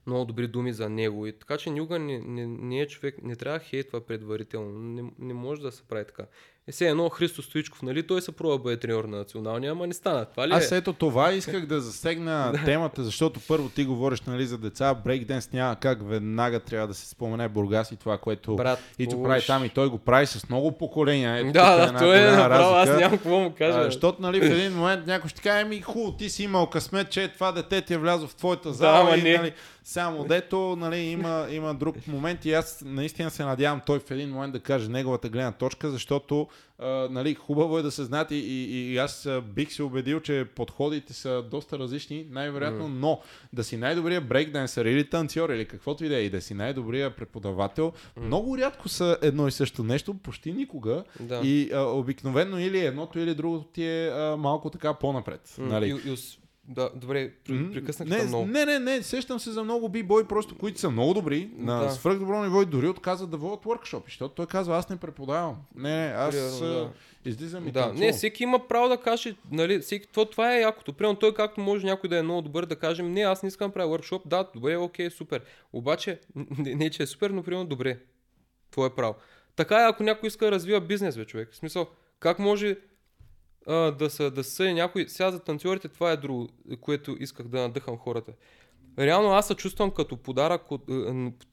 много 0.07 0.26
добри 0.26 0.48
думи 0.48 0.74
за 0.74 0.90
него. 0.90 1.28
И 1.28 1.34
така 1.34 1.57
че 1.57 1.70
никога 1.70 1.99
не, 1.99 2.20
не, 2.20 2.48
не 2.48 2.80
е 2.80 2.88
човек, 2.88 3.24
не 3.24 3.36
трябва 3.36 3.60
да 3.60 3.65
хейтва 3.65 4.06
предварително. 4.06 4.80
Не, 4.80 5.11
не 5.20 5.34
може 5.34 5.61
да 5.61 5.72
се 5.72 5.84
прави 5.84 6.06
така. 6.06 6.26
Е, 6.68 6.72
се 6.72 6.88
едно 6.88 7.10
Христо 7.10 7.41
Стоичков, 7.41 7.81
нали? 7.81 8.07
Той 8.07 8.22
се 8.22 8.31
пробва 8.31 8.60
бъде 8.60 8.77
треньор 8.77 9.03
на 9.03 9.18
националния, 9.18 9.72
ама 9.72 9.88
не 9.88 9.94
стана. 9.94 10.26
Това 10.26 10.48
ли 10.48 10.53
е? 10.53 10.56
Аз 10.56 10.72
ето 10.72 10.94
това 10.94 11.34
исках 11.34 11.65
да 11.65 11.81
засегна 11.81 12.53
темата, 12.65 13.03
защото 13.03 13.40
първо 13.48 13.69
ти 13.69 13.85
говориш 13.85 14.22
нали, 14.22 14.45
за 14.45 14.57
деца, 14.57 14.94
брейкденс 14.94 15.52
няма 15.52 15.76
как 15.76 16.10
веднага 16.10 16.60
трябва 16.60 16.88
да 16.88 16.94
се 16.94 17.10
спомене 17.10 17.49
Бургас 17.49 17.91
и 17.91 17.95
това, 17.95 18.18
което 18.18 18.56
Брат, 18.56 18.80
и 18.99 19.07
то 19.07 19.23
прави 19.23 19.45
там 19.45 19.65
и 19.65 19.69
той 19.69 19.90
го 19.90 19.98
прави 19.98 20.26
с 20.26 20.49
много 20.49 20.72
поколения. 20.72 21.38
Ето, 21.38 21.52
да, 21.52 21.91
да, 21.91 21.99
той 21.99 22.18
е 22.18 22.31
направо, 22.31 22.76
аз 22.76 22.90
нямам 22.90 23.18
какво 23.18 23.40
му 23.40 23.53
кажа. 23.57 23.80
А, 23.80 23.84
защото 23.84 24.22
нали, 24.22 24.40
в 24.40 24.44
един 24.52 24.73
момент 24.73 25.07
някой 25.07 25.30
ще 25.30 25.41
каже, 25.41 25.65
ми 25.65 25.81
хубаво, 25.81 26.11
ти 26.11 26.30
си 26.30 26.44
имал 26.44 26.68
късмет, 26.68 27.10
че 27.10 27.27
това 27.27 27.52
дете 27.52 27.81
ти 27.81 27.94
е 27.94 27.98
влязло 27.98 28.27
в 28.27 28.35
твоята 28.35 28.73
зала 28.73 29.10
да, 29.10 29.18
и, 29.18 29.38
нали, 29.38 29.53
само 29.84 30.23
дето 30.23 30.76
нали, 30.80 30.98
има, 30.98 31.48
има 31.49 31.73
друг 31.73 32.07
момент 32.07 32.45
и 32.45 32.53
аз 32.53 32.84
наистина 32.85 33.31
се 33.31 33.45
надявам 33.45 33.81
той 33.85 33.99
в 33.99 34.11
един 34.11 34.30
момент 34.30 34.53
да 34.53 34.60
каже 34.60 34.90
неговата 34.90 35.30
гледна 35.30 35.52
точка, 35.52 35.90
защото 35.90 36.48
а, 36.80 37.07
нали, 37.11 37.35
хубаво 37.35 37.80
е 37.80 37.81
да 37.81 37.91
се 37.91 38.03
знаят 38.03 38.31
и, 38.31 38.35
и, 38.35 38.93
и 38.93 38.97
аз 38.97 39.30
бих 39.55 39.73
се 39.73 39.84
убедил, 39.84 40.19
че 40.19 40.45
подходите 40.55 41.13
са 41.13 41.43
доста 41.51 41.80
различни, 41.80 42.27
най-вероятно, 42.30 42.85
mm. 42.85 42.93
но 42.93 43.21
да 43.53 43.63
си 43.63 43.77
най-добрия 43.77 44.21
брейкдансър 44.21 44.85
или 44.85 45.09
танцор 45.09 45.49
или 45.49 45.65
каквото 45.65 46.05
и 46.05 46.09
да 46.09 46.17
е, 46.17 46.21
и 46.21 46.30
да 46.30 46.41
си 46.41 46.53
най-добрия 46.53 47.15
преподавател, 47.15 47.91
mm. 47.91 48.25
много 48.25 48.57
рядко 48.57 48.89
са 48.89 49.17
едно 49.21 49.47
и 49.47 49.51
също 49.51 49.84
нещо, 49.84 50.13
почти 50.13 50.53
никога. 50.53 51.03
Да. 51.19 51.41
И 51.43 51.69
а, 51.73 51.80
обикновено 51.81 52.59
или 52.59 52.80
едното 52.80 53.19
или 53.19 53.35
другото 53.35 53.65
ти 53.65 53.84
е 53.84 54.07
а, 54.07 54.38
малко 54.38 54.69
така 54.69 54.93
по-напред. 54.93 55.41
Mm. 55.47 55.61
Нали? 55.61 56.01
И, 56.05 56.13
и, 56.13 56.17
да, 56.68 56.90
добре, 56.95 57.31
прекъснах 57.73 58.10
не, 58.10 58.23
много. 58.23 58.45
Не, 58.45 58.65
не, 58.65 58.80
не, 58.80 59.03
сещам 59.03 59.40
се 59.40 59.52
за 59.52 59.64
много 59.64 59.90
бибой, 59.90 60.27
просто 60.27 60.57
които 60.57 60.80
са 60.80 60.90
много 60.90 61.14
добри, 61.14 61.49
на 61.57 61.80
да. 61.80 61.91
свръхдобро 61.91 62.44
ниво 62.44 62.61
и 62.61 62.65
дори 62.65 62.88
отказват 62.88 63.30
да 63.30 63.38
водят 63.38 63.65
workshop, 63.65 64.03
защото 64.06 64.35
той 64.35 64.45
казва, 64.45 64.77
аз 64.77 64.90
не 64.90 64.98
преподавам. 64.98 65.56
Не, 65.76 66.07
не, 66.07 66.14
аз 66.14 66.35
Примерно, 66.35 66.60
да. 66.60 67.30
излизам 67.30 67.68
и 67.68 67.72
Да, 67.72 67.80
танцувам. 67.81 67.99
не, 67.99 68.14
всеки 68.14 68.44
има 68.44 68.68
право 68.68 68.90
да 68.90 68.98
каже, 68.98 69.35
нали, 69.52 69.80
всеки, 69.80 70.07
това, 70.07 70.30
това 70.30 70.56
е 70.56 70.61
якото. 70.61 70.94
Примерно 70.94 71.19
той 71.19 71.34
както 71.34 71.61
може 71.61 71.85
някой 71.85 72.10
да 72.10 72.18
е 72.18 72.23
много 72.23 72.41
добър 72.41 72.65
да 72.65 72.76
каже, 72.76 73.03
не, 73.03 73.22
аз 73.22 73.44
не 73.44 73.48
искам 73.48 73.69
да 73.69 73.73
правя 73.73 73.98
workshop, 73.98 74.22
да, 74.26 74.49
добре, 74.56 74.77
окей, 74.77 75.10
супер. 75.10 75.41
Обаче, 75.73 76.19
не, 76.57 76.76
не 76.76 76.90
че 76.90 77.03
е 77.03 77.07
супер, 77.07 77.30
но 77.30 77.44
примерно 77.44 77.65
добре. 77.65 77.99
Това 78.72 78.88
е 78.88 78.90
право. 78.90 79.15
Така 79.56 79.81
е, 79.81 79.90
ако 79.90 80.03
някой 80.03 80.27
иска 80.27 80.45
да 80.45 80.52
развива 80.52 80.81
бизнес, 80.81 81.18
бе, 81.18 81.26
човек. 81.26 81.49
В 81.52 81.56
смисъл, 81.56 81.88
как 82.19 82.40
може 82.40 82.77
а, 83.68 83.91
да 83.91 84.10
са, 84.10 84.31
да 84.31 84.44
са 84.44 84.73
някои... 84.73 85.10
Сега 85.10 85.31
за 85.31 85.40
танцорите 85.40 85.88
това 85.88 86.11
е 86.11 86.18
друго, 86.18 86.49
което 86.81 87.18
исках 87.19 87.48
да 87.48 87.61
надъхам 87.61 87.98
хората. 87.98 88.34
Реално 88.99 89.31
аз 89.31 89.48
се 89.48 89.56
чувствам 89.56 89.91
като 89.91 90.18
подарък 90.18 90.72
от... 90.72 90.81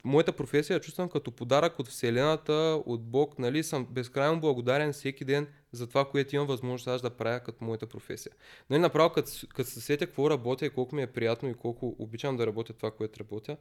Моята 0.05 0.33
професия 0.33 0.75
я 0.75 0.81
чувствам 0.81 1.09
като 1.09 1.31
подарък 1.31 1.79
от 1.79 1.89
Вселената, 1.89 2.83
от 2.87 3.03
Бог. 3.03 3.39
Нали, 3.39 3.63
съм 3.63 3.87
безкрайно 3.91 4.41
благодарен 4.41 4.93
всеки 4.93 5.25
ден 5.25 5.47
за 5.73 5.87
това, 5.87 6.05
което 6.05 6.35
имам 6.35 6.47
възможност 6.47 6.89
аз 6.89 7.03
да 7.03 7.11
правя 7.11 7.41
като 7.41 7.65
моята 7.65 7.87
професия. 7.87 8.33
Нали, 8.71 8.81
направо 8.81 9.11
като, 9.11 9.31
като 9.55 9.71
се 9.71 9.81
сетя 9.81 10.07
какво 10.07 10.31
работя 10.31 10.67
и 10.67 10.71
колко 10.71 10.95
ми 10.97 11.03
е 11.03 11.07
приятно 11.07 11.49
и 11.49 11.55
колко 11.55 11.97
обичам 11.99 12.37
да 12.37 12.47
работя 12.47 12.73
това, 12.73 12.91
което 12.91 13.21
работя, 13.21 13.57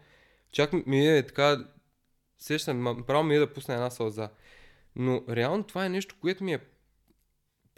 чак 0.51 0.73
ми 0.87 1.17
е 1.17 1.25
така... 1.25 1.65
Сещам, 2.41 3.03
право 3.07 3.23
ми 3.23 3.35
е 3.35 3.39
да 3.39 3.53
пусна 3.53 3.73
една 3.73 3.89
сълза. 3.89 4.29
Но 4.95 5.23
реално 5.29 5.63
това 5.63 5.85
е 5.85 5.89
нещо, 5.89 6.15
което 6.21 6.43
ми 6.43 6.53
е 6.53 6.59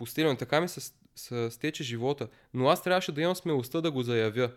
постелено. 0.02 0.38
Така 0.38 0.62
ми 0.62 0.68
се, 0.68 0.94
се 1.16 1.52
стече 1.52 1.84
живота. 1.84 2.28
Но 2.54 2.70
аз 2.70 2.84
трябваше 2.84 3.12
да 3.12 3.22
имам 3.22 3.36
смелостта 3.36 3.82
да 3.82 3.92
го 3.92 4.02
заявя. 4.02 4.52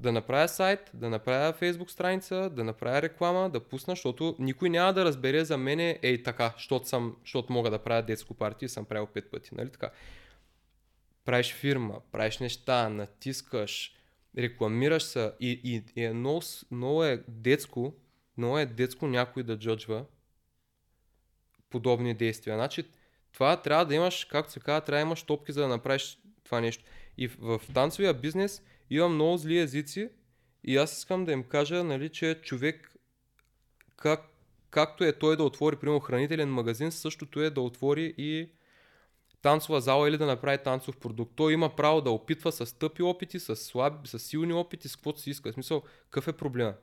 Да 0.00 0.12
направя 0.12 0.48
сайт, 0.48 0.90
да 0.94 1.10
направя 1.10 1.52
фейсбук 1.52 1.90
страница, 1.90 2.50
да 2.50 2.64
направя 2.64 3.02
реклама, 3.02 3.50
да 3.50 3.60
пусна, 3.60 3.92
защото 3.92 4.36
никой 4.38 4.70
няма 4.70 4.92
да 4.92 5.04
разбере 5.04 5.44
за 5.44 5.56
мене, 5.56 5.98
ей 6.02 6.22
така, 6.22 6.54
защото, 6.56 6.88
съм, 6.88 7.16
защото 7.24 7.52
мога 7.52 7.70
да 7.70 7.78
правя 7.78 8.02
детско 8.02 8.34
партия 8.34 8.66
и 8.66 8.70
съм 8.70 8.84
правил 8.84 9.06
пет 9.06 9.30
пъти, 9.30 9.54
нали 9.54 9.70
така. 9.70 9.90
Правиш 11.24 11.52
фирма, 11.52 12.00
правиш 12.12 12.38
неща, 12.38 12.88
натискаш, 12.88 13.94
рекламираш 14.38 15.02
се 15.02 15.32
и, 15.40 15.60
и, 15.64 16.00
и 16.00 16.04
е 16.04 16.12
много, 16.12 16.42
много 16.70 17.04
е 17.04 17.24
детско, 17.28 17.94
много 18.36 18.58
е 18.58 18.66
детско 18.66 19.06
някой 19.06 19.42
да 19.42 19.58
джоджва 19.58 20.04
подобни 21.70 22.14
действия. 22.14 22.56
Значи, 22.56 22.84
това 23.38 23.56
трябва 23.56 23.86
да 23.86 23.94
имаш, 23.94 24.24
както 24.24 24.52
се 24.52 24.60
казва, 24.60 24.80
трябва 24.80 24.98
да 24.98 25.06
имаш 25.06 25.22
топки, 25.22 25.52
за 25.52 25.60
да 25.60 25.68
направиш 25.68 26.18
това 26.44 26.60
нещо. 26.60 26.84
И 27.18 27.28
в, 27.28 27.58
в 27.58 27.72
танцовия 27.74 28.14
бизнес 28.14 28.62
има 28.90 29.08
много 29.08 29.36
зли 29.36 29.58
езици 29.58 30.08
и 30.64 30.76
аз 30.76 30.98
искам 30.98 31.24
да 31.24 31.32
им 31.32 31.44
кажа, 31.44 31.84
нали, 31.84 32.08
че 32.08 32.40
човек, 32.42 32.92
как, 33.96 34.20
както 34.70 35.04
е 35.04 35.12
той 35.12 35.36
да 35.36 35.44
отвори, 35.44 35.76
примерно, 35.76 36.00
хранителен 36.00 36.48
магазин, 36.48 36.92
същото 36.92 37.40
е 37.40 37.50
да 37.50 37.60
отвори 37.60 38.14
и 38.18 38.48
танцова 39.42 39.80
зала 39.80 40.08
или 40.08 40.18
да 40.18 40.26
направи 40.26 40.58
танцов 40.58 40.96
продукт. 40.96 41.32
Той 41.36 41.52
има 41.52 41.76
право 41.76 42.00
да 42.00 42.10
опитва 42.10 42.52
с 42.52 42.78
тъпи 42.78 43.02
опити, 43.02 43.40
с 43.40 43.56
слаби, 43.56 44.08
с 44.08 44.18
силни 44.18 44.52
опити, 44.52 44.88
с 44.88 44.96
каквото 44.96 45.20
си 45.20 45.30
иска. 45.30 45.50
В 45.50 45.54
смисъл, 45.54 45.82
какъв 46.04 46.28
е 46.28 46.36
проблема? 46.36 46.74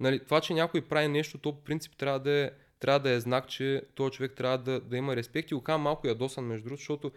Нали, 0.00 0.24
това, 0.24 0.40
че 0.40 0.54
някой 0.54 0.80
прави 0.80 1.08
нещо, 1.08 1.38
то 1.38 1.52
по 1.52 1.64
принцип 1.64 1.96
трябва 1.96 2.20
да 2.20 2.30
е 2.30 2.50
трябва 2.80 3.00
да 3.00 3.10
е 3.10 3.20
знак, 3.20 3.48
че 3.48 3.82
този 3.94 4.12
човек 4.12 4.32
трябва 4.36 4.58
да, 4.58 4.80
да 4.80 4.96
има 4.96 5.16
респект 5.16 5.50
и 5.50 5.54
го 5.54 5.62
казвам 5.62 5.82
малко 5.82 6.06
ядосан 6.06 6.44
между 6.44 6.64
другото, 6.64 6.80
защото, 6.80 7.12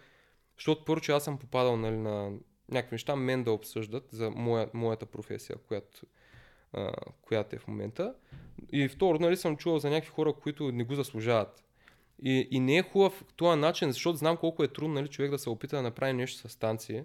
защото 0.58 0.86
първо, 0.86 1.02
че 1.02 1.12
аз 1.12 1.24
съм 1.24 1.38
попадал 1.38 1.78
нали, 1.78 1.98
на 1.98 2.32
някакви 2.72 2.94
неща, 2.94 3.16
мен 3.16 3.44
да 3.44 3.52
обсъждат 3.52 4.08
за 4.12 4.30
моя, 4.30 4.70
моята 4.74 5.06
професия, 5.06 5.58
която, 5.58 6.02
а, 6.74 6.92
която 7.22 7.56
е 7.56 7.60
в 7.60 7.68
момента. 7.68 8.14
И 8.72 8.88
второ, 8.88 9.20
нали, 9.20 9.38
съм 9.38 9.58
чувал 9.58 9.80
за 9.80 9.90
някакви 9.90 10.12
хора, 10.12 10.34
които 10.34 10.72
не 10.72 10.84
го 10.84 10.96
заслужават. 10.96 11.64
И, 12.24 12.48
и 12.52 12.60
не 12.60 12.78
е 12.78 12.84
хубав 12.84 13.24
този 13.36 13.60
начин, 13.60 13.92
защото 13.92 14.18
знам 14.18 14.38
колко 14.38 14.64
е 14.64 14.68
трудно 14.68 14.94
нали, 14.94 15.08
човек 15.08 15.32
да 15.32 15.40
се 15.40 15.50
опита 15.50 15.76
да 15.76 15.82
направи 15.82 16.14
нещо 16.14 16.50
с 16.50 16.52
станции. 16.52 17.04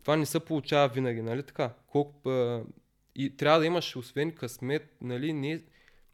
Това 0.00 0.16
не 0.16 0.26
се 0.26 0.40
получава 0.40 0.88
винаги, 0.88 1.22
нали 1.22 1.42
така? 1.42 1.74
Колко, 1.86 2.28
а, 2.28 2.62
и 3.14 3.36
трябва 3.36 3.60
да 3.60 3.66
имаш, 3.66 3.96
освен 3.96 4.32
късмет, 4.32 4.96
нали, 5.00 5.32
не, 5.32 5.62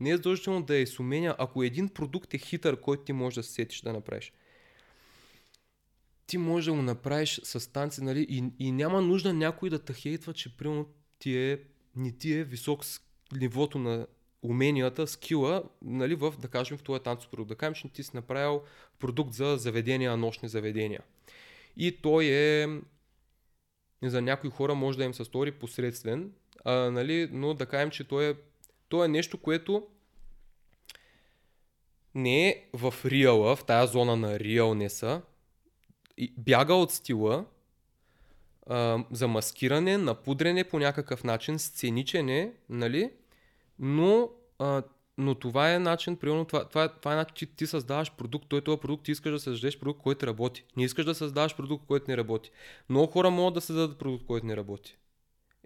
не 0.05 0.10
е 0.10 0.16
задължително 0.16 0.62
да 0.62 0.76
е 0.76 0.86
суменя, 0.86 1.36
ако 1.39 1.62
един 1.62 1.89
продукт 1.89 2.35
е 2.35 2.39
хитър, 2.39 2.81
който 2.81 3.05
ти 3.05 3.12
можеш 3.12 3.35
да 3.35 3.43
се 3.43 3.52
сетиш 3.52 3.81
да 3.81 3.93
направиш. 3.93 4.32
Ти 6.26 6.39
можеш 6.39 6.64
да 6.64 6.72
го 6.72 6.82
направиш 6.82 7.40
с 7.44 7.72
танци, 7.72 8.05
нали? 8.05 8.26
И, 8.28 8.44
и 8.59 8.72
няма 8.72 9.02
нужда 9.02 9.35
някой 9.35 9.70
да 9.70 9.78
те 9.78 9.93
хейтва, 9.93 10.32
че 10.32 10.56
примерно 10.56 10.89
ти 11.18 11.36
е, 11.36 11.59
не 11.97 12.12
ти 12.12 12.32
е 12.32 12.44
висок 12.44 12.85
нивото 13.32 13.78
на 13.78 14.06
уменията, 14.43 15.06
скила, 15.06 15.62
нали, 15.82 16.14
в, 16.14 16.35
да 16.40 16.48
кажем, 16.48 16.78
в 16.78 16.82
този 16.82 17.02
танцов 17.02 17.31
продукт. 17.31 17.48
Да 17.48 17.55
кажем, 17.55 17.74
че 17.74 17.89
ти 17.89 18.02
си 18.02 18.10
направил 18.14 18.62
продукт 18.98 19.32
за 19.32 19.56
заведения, 19.56 20.16
нощни 20.16 20.48
заведения. 20.48 21.01
И 21.76 22.02
той 22.02 22.24
е, 22.24 22.68
за 24.02 24.22
някои 24.22 24.51
хора 24.51 24.74
може 24.74 24.98
да 24.98 25.05
им 25.05 25.14
се 25.14 25.24
стори 25.24 25.52
посредствен, 25.52 26.32
а, 26.64 26.74
нали, 26.74 27.28
но 27.32 27.55
да 27.55 27.66
кажем, 27.66 27.90
че 27.90 28.05
той 28.05 28.31
е, 28.31 28.35
той 28.89 29.05
е 29.05 29.09
нещо, 29.09 29.39
което 29.39 29.86
не 32.15 32.49
е 32.49 32.65
в 32.73 32.95
реала, 33.05 33.57
в 33.57 33.65
тая 33.65 33.86
зона 33.86 34.16
на 34.16 34.41
реалнеса, 34.41 35.23
бяга 36.39 36.74
от 36.74 36.93
стила, 36.93 37.45
а, 38.66 39.05
за 39.11 39.28
маскиране, 39.28 39.99
напудрене 39.99 40.65
по 40.65 40.78
някакъв 40.78 41.24
начин, 41.24 41.59
сценичен 41.59 42.28
е, 42.28 42.53
нали? 42.69 43.11
но, 43.78 44.31
а, 44.59 44.82
но 45.19 45.35
това 45.35 45.74
е 45.74 45.78
начин, 45.78 46.16
примерно, 46.16 46.45
това, 46.45 46.69
това, 46.69 46.85
е, 46.85 46.89
това 46.89 47.12
е 47.12 47.16
начин, 47.16 47.35
че 47.35 47.47
ти 47.47 47.66
създаваш 47.66 48.12
продукт, 48.12 48.47
той 48.49 48.59
е 48.59 48.62
този 48.62 48.81
продукт, 48.81 49.05
ти 49.05 49.11
искаш 49.11 49.32
да 49.32 49.41
създадеш 49.41 49.78
продукт, 49.78 50.03
който 50.03 50.27
работи. 50.27 50.65
Не 50.77 50.85
искаш 50.85 51.05
да 51.05 51.15
създаваш 51.15 51.57
продукт, 51.57 51.86
който 51.86 52.05
не 52.09 52.16
работи. 52.16 52.51
Много 52.89 53.12
хора 53.12 53.31
могат 53.31 53.55
да 53.55 53.61
създадат 53.61 53.99
продукт, 53.99 54.27
който 54.27 54.47
не 54.47 54.57
работи. 54.57 54.97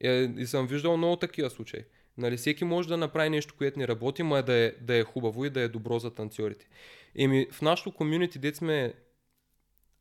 Е, 0.00 0.32
и 0.36 0.46
съм 0.46 0.66
виждал 0.66 0.96
много 0.96 1.16
такива 1.16 1.50
случаи. 1.50 1.84
Нали, 2.18 2.36
всеки 2.36 2.64
може 2.64 2.88
да 2.88 2.96
направи 2.96 3.30
нещо, 3.30 3.54
което 3.58 3.78
не 3.78 3.88
работи, 3.88 4.22
но 4.22 4.36
е 4.36 4.42
да, 4.42 4.52
е 4.52 4.72
да 4.80 4.96
е 4.96 5.04
хубаво 5.04 5.44
и 5.44 5.50
да 5.50 5.60
е 5.60 5.68
добро 5.68 5.98
за 5.98 6.14
танцорите. 6.14 6.68
Еми, 7.14 7.46
в 7.52 7.62
нашото 7.62 7.92
комюнити, 7.92 8.38
дет 8.38 8.56
сме 8.56 8.94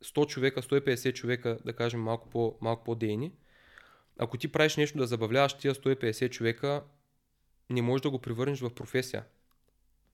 100 0.03 0.27
човека, 0.27 0.61
150 0.61 1.13
човека, 1.13 1.57
да 1.65 1.73
кажем 1.73 2.01
малко, 2.01 2.29
по, 2.29 2.57
малко 2.61 2.83
по-дейни, 2.83 3.31
ако 4.19 4.37
ти 4.37 4.51
правиш 4.51 4.75
нещо 4.75 4.97
да 4.97 5.07
забавляваш 5.07 5.53
тия 5.53 5.75
150 5.75 6.29
човека, 6.29 6.83
не 7.69 7.81
можеш 7.81 8.01
да 8.01 8.09
го 8.09 8.19
превърнеш 8.19 8.59
в 8.59 8.69
професия. 8.69 9.25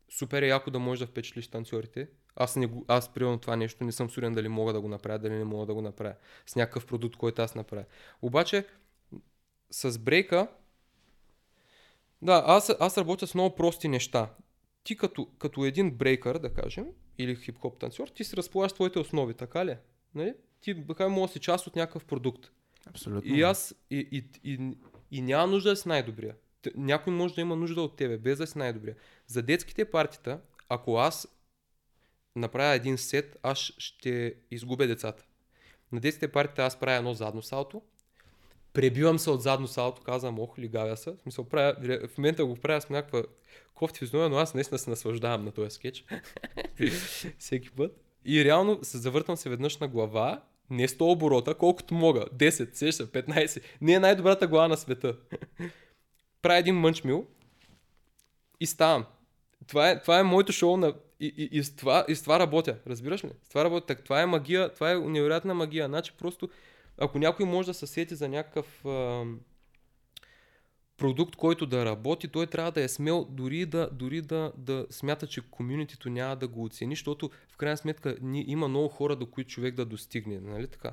Супер 0.09 0.41
е 0.41 0.47
яко 0.47 0.71
да 0.71 0.79
можеш 0.79 0.99
да 0.99 1.07
впечатлиш 1.07 1.47
танцорите. 1.47 2.07
Аз, 2.35 2.55
не, 2.55 2.69
аз 2.87 3.13
примерно 3.13 3.39
това 3.39 3.55
нещо 3.55 3.83
не 3.83 3.91
съм 3.91 4.09
сигурен 4.09 4.33
дали 4.33 4.47
мога 4.47 4.73
да 4.73 4.81
го 4.81 4.87
направя, 4.87 5.19
дали 5.19 5.33
не 5.33 5.43
мога 5.43 5.65
да 5.65 5.73
го 5.73 5.81
направя. 5.81 6.15
С 6.45 6.55
някакъв 6.55 6.85
продукт, 6.85 7.15
който 7.15 7.41
аз 7.41 7.55
направя. 7.55 7.85
Обаче, 8.21 8.65
с 9.71 9.99
брейка, 9.99 10.47
да, 12.23 12.43
аз, 12.45 12.75
аз 12.79 12.97
работя 12.97 13.27
с 13.27 13.33
много 13.33 13.55
прости 13.55 13.87
неща. 13.87 14.29
Ти 14.83 14.97
като, 14.97 15.27
като 15.39 15.65
един 15.65 15.91
брейкър, 15.91 16.37
да 16.37 16.53
кажем, 16.53 16.85
или 17.17 17.35
хип-хоп 17.35 17.79
танцор, 17.79 18.07
ти 18.07 18.23
си 18.23 18.37
разполагаш 18.37 18.73
твоите 18.73 18.99
основи, 18.99 19.33
така 19.33 19.65
ли? 19.65 19.77
Нали? 20.15 20.33
Ти 20.61 20.73
може 20.99 21.29
да 21.29 21.33
си 21.33 21.39
част 21.39 21.67
от 21.67 21.75
някакъв 21.75 22.05
продукт. 22.05 22.51
Абсолютно. 22.87 23.35
И 23.35 23.41
аз, 23.41 23.75
и, 23.91 24.07
и, 24.11 24.51
и, 24.53 24.77
и 25.11 25.21
няма 25.21 25.47
нужда 25.47 25.69
да 25.69 25.75
си 25.75 25.87
най-добрия. 25.87 26.35
Някой 26.75 27.13
може 27.13 27.35
да 27.35 27.41
има 27.41 27.55
нужда 27.55 27.81
от 27.81 27.95
тебе, 27.95 28.17
без 28.17 28.37
да 28.37 28.47
си 28.47 28.57
най-добрия. 28.57 28.95
За 29.27 29.41
детските 29.41 29.85
партита, 29.85 30.39
ако 30.69 30.97
аз 30.97 31.27
направя 32.35 32.73
един 32.73 32.97
сет, 32.97 33.37
аз 33.43 33.57
ще 33.57 34.35
изгубя 34.51 34.87
децата. 34.87 35.25
На 35.91 35.99
детските 35.99 36.31
партита 36.31 36.63
аз 36.63 36.79
правя 36.79 36.97
едно 36.97 37.13
задно 37.13 37.41
салто, 37.41 37.81
пребивам 38.73 39.19
се 39.19 39.29
от 39.29 39.41
задно 39.41 39.67
салто, 39.67 40.01
казвам, 40.01 40.39
ох, 40.39 40.59
лигавя 40.59 40.97
се. 40.97 41.11
В, 41.11 41.21
смисъл, 41.21 41.45
правя, 41.45 41.75
в 42.07 42.17
момента 42.17 42.45
го 42.45 42.55
правя 42.55 42.81
с 42.81 42.89
някаква 42.89 43.23
кофти 43.73 43.99
физиономия, 43.99 44.29
но 44.29 44.37
аз 44.37 44.53
наистина 44.53 44.79
се 44.79 44.89
наслаждавам 44.89 45.45
на 45.45 45.51
този 45.51 45.69
скетч. 45.69 46.05
Всеки 47.39 47.71
път. 47.71 48.03
И 48.25 48.45
реално 48.45 48.79
се 48.81 48.97
завъртам 48.97 49.37
се 49.37 49.49
веднъж 49.49 49.77
на 49.77 49.87
глава, 49.87 50.41
не 50.69 50.87
100 50.87 51.01
оборота, 51.01 51.55
колкото 51.55 51.93
мога. 51.93 52.25
10, 52.35 52.73
сеща, 52.73 53.07
15. 53.07 53.61
Не 53.81 53.93
е 53.93 53.99
най-добрата 53.99 54.47
глава 54.47 54.67
на 54.67 54.77
света. 54.77 55.15
Правя 56.41 56.57
един 56.57 56.75
мънчмил 56.75 57.27
и 58.59 58.65
ставам. 58.65 59.05
Това 59.67 59.89
е, 59.89 60.01
това 60.01 60.19
е 60.19 60.23
моето 60.23 60.51
шоу 60.51 60.77
на... 60.77 60.93
И, 61.19 61.33
и, 61.37 61.49
и, 61.57 61.63
с 61.63 61.75
това, 61.75 62.05
и 62.07 62.15
с 62.15 62.21
това 62.21 62.39
работя. 62.39 62.77
Разбираш 62.87 63.23
ли? 63.23 63.29
С 63.43 63.49
това 63.49 63.63
работя. 63.63 63.95
Това 63.95 64.21
е 64.21 64.25
магия, 64.25 64.73
това 64.73 64.91
е 64.91 64.99
невероятна 64.99 65.53
магия. 65.53 65.87
Значи 65.87 66.13
просто, 66.17 66.49
ако 66.97 67.19
някой 67.19 67.45
може 67.45 67.67
да 67.67 67.73
се 67.73 67.87
сети 67.87 68.15
за 68.15 68.29
някакъв... 68.29 68.85
А 68.85 69.25
продукт, 70.97 71.35
който 71.35 71.65
да 71.65 71.85
работи, 71.85 72.27
той 72.27 72.47
трябва 72.47 72.71
да 72.71 72.81
е 72.81 72.87
смел 72.87 73.27
дори 73.29 73.65
да, 73.65 73.89
дори 73.91 74.21
да, 74.21 74.51
да 74.57 74.85
смята, 74.89 75.27
че 75.27 75.41
комюнитито 75.41 76.09
няма 76.09 76.35
да 76.35 76.47
го 76.47 76.63
оцени, 76.63 76.95
защото 76.95 77.29
в 77.49 77.57
крайна 77.57 77.77
сметка 77.77 78.17
ни, 78.21 78.45
има 78.47 78.67
много 78.67 78.87
хора, 78.87 79.15
до 79.15 79.25
които 79.25 79.49
човек 79.49 79.75
да 79.75 79.85
достигне. 79.85 80.39
Нали 80.39 80.67
така? 80.67 80.91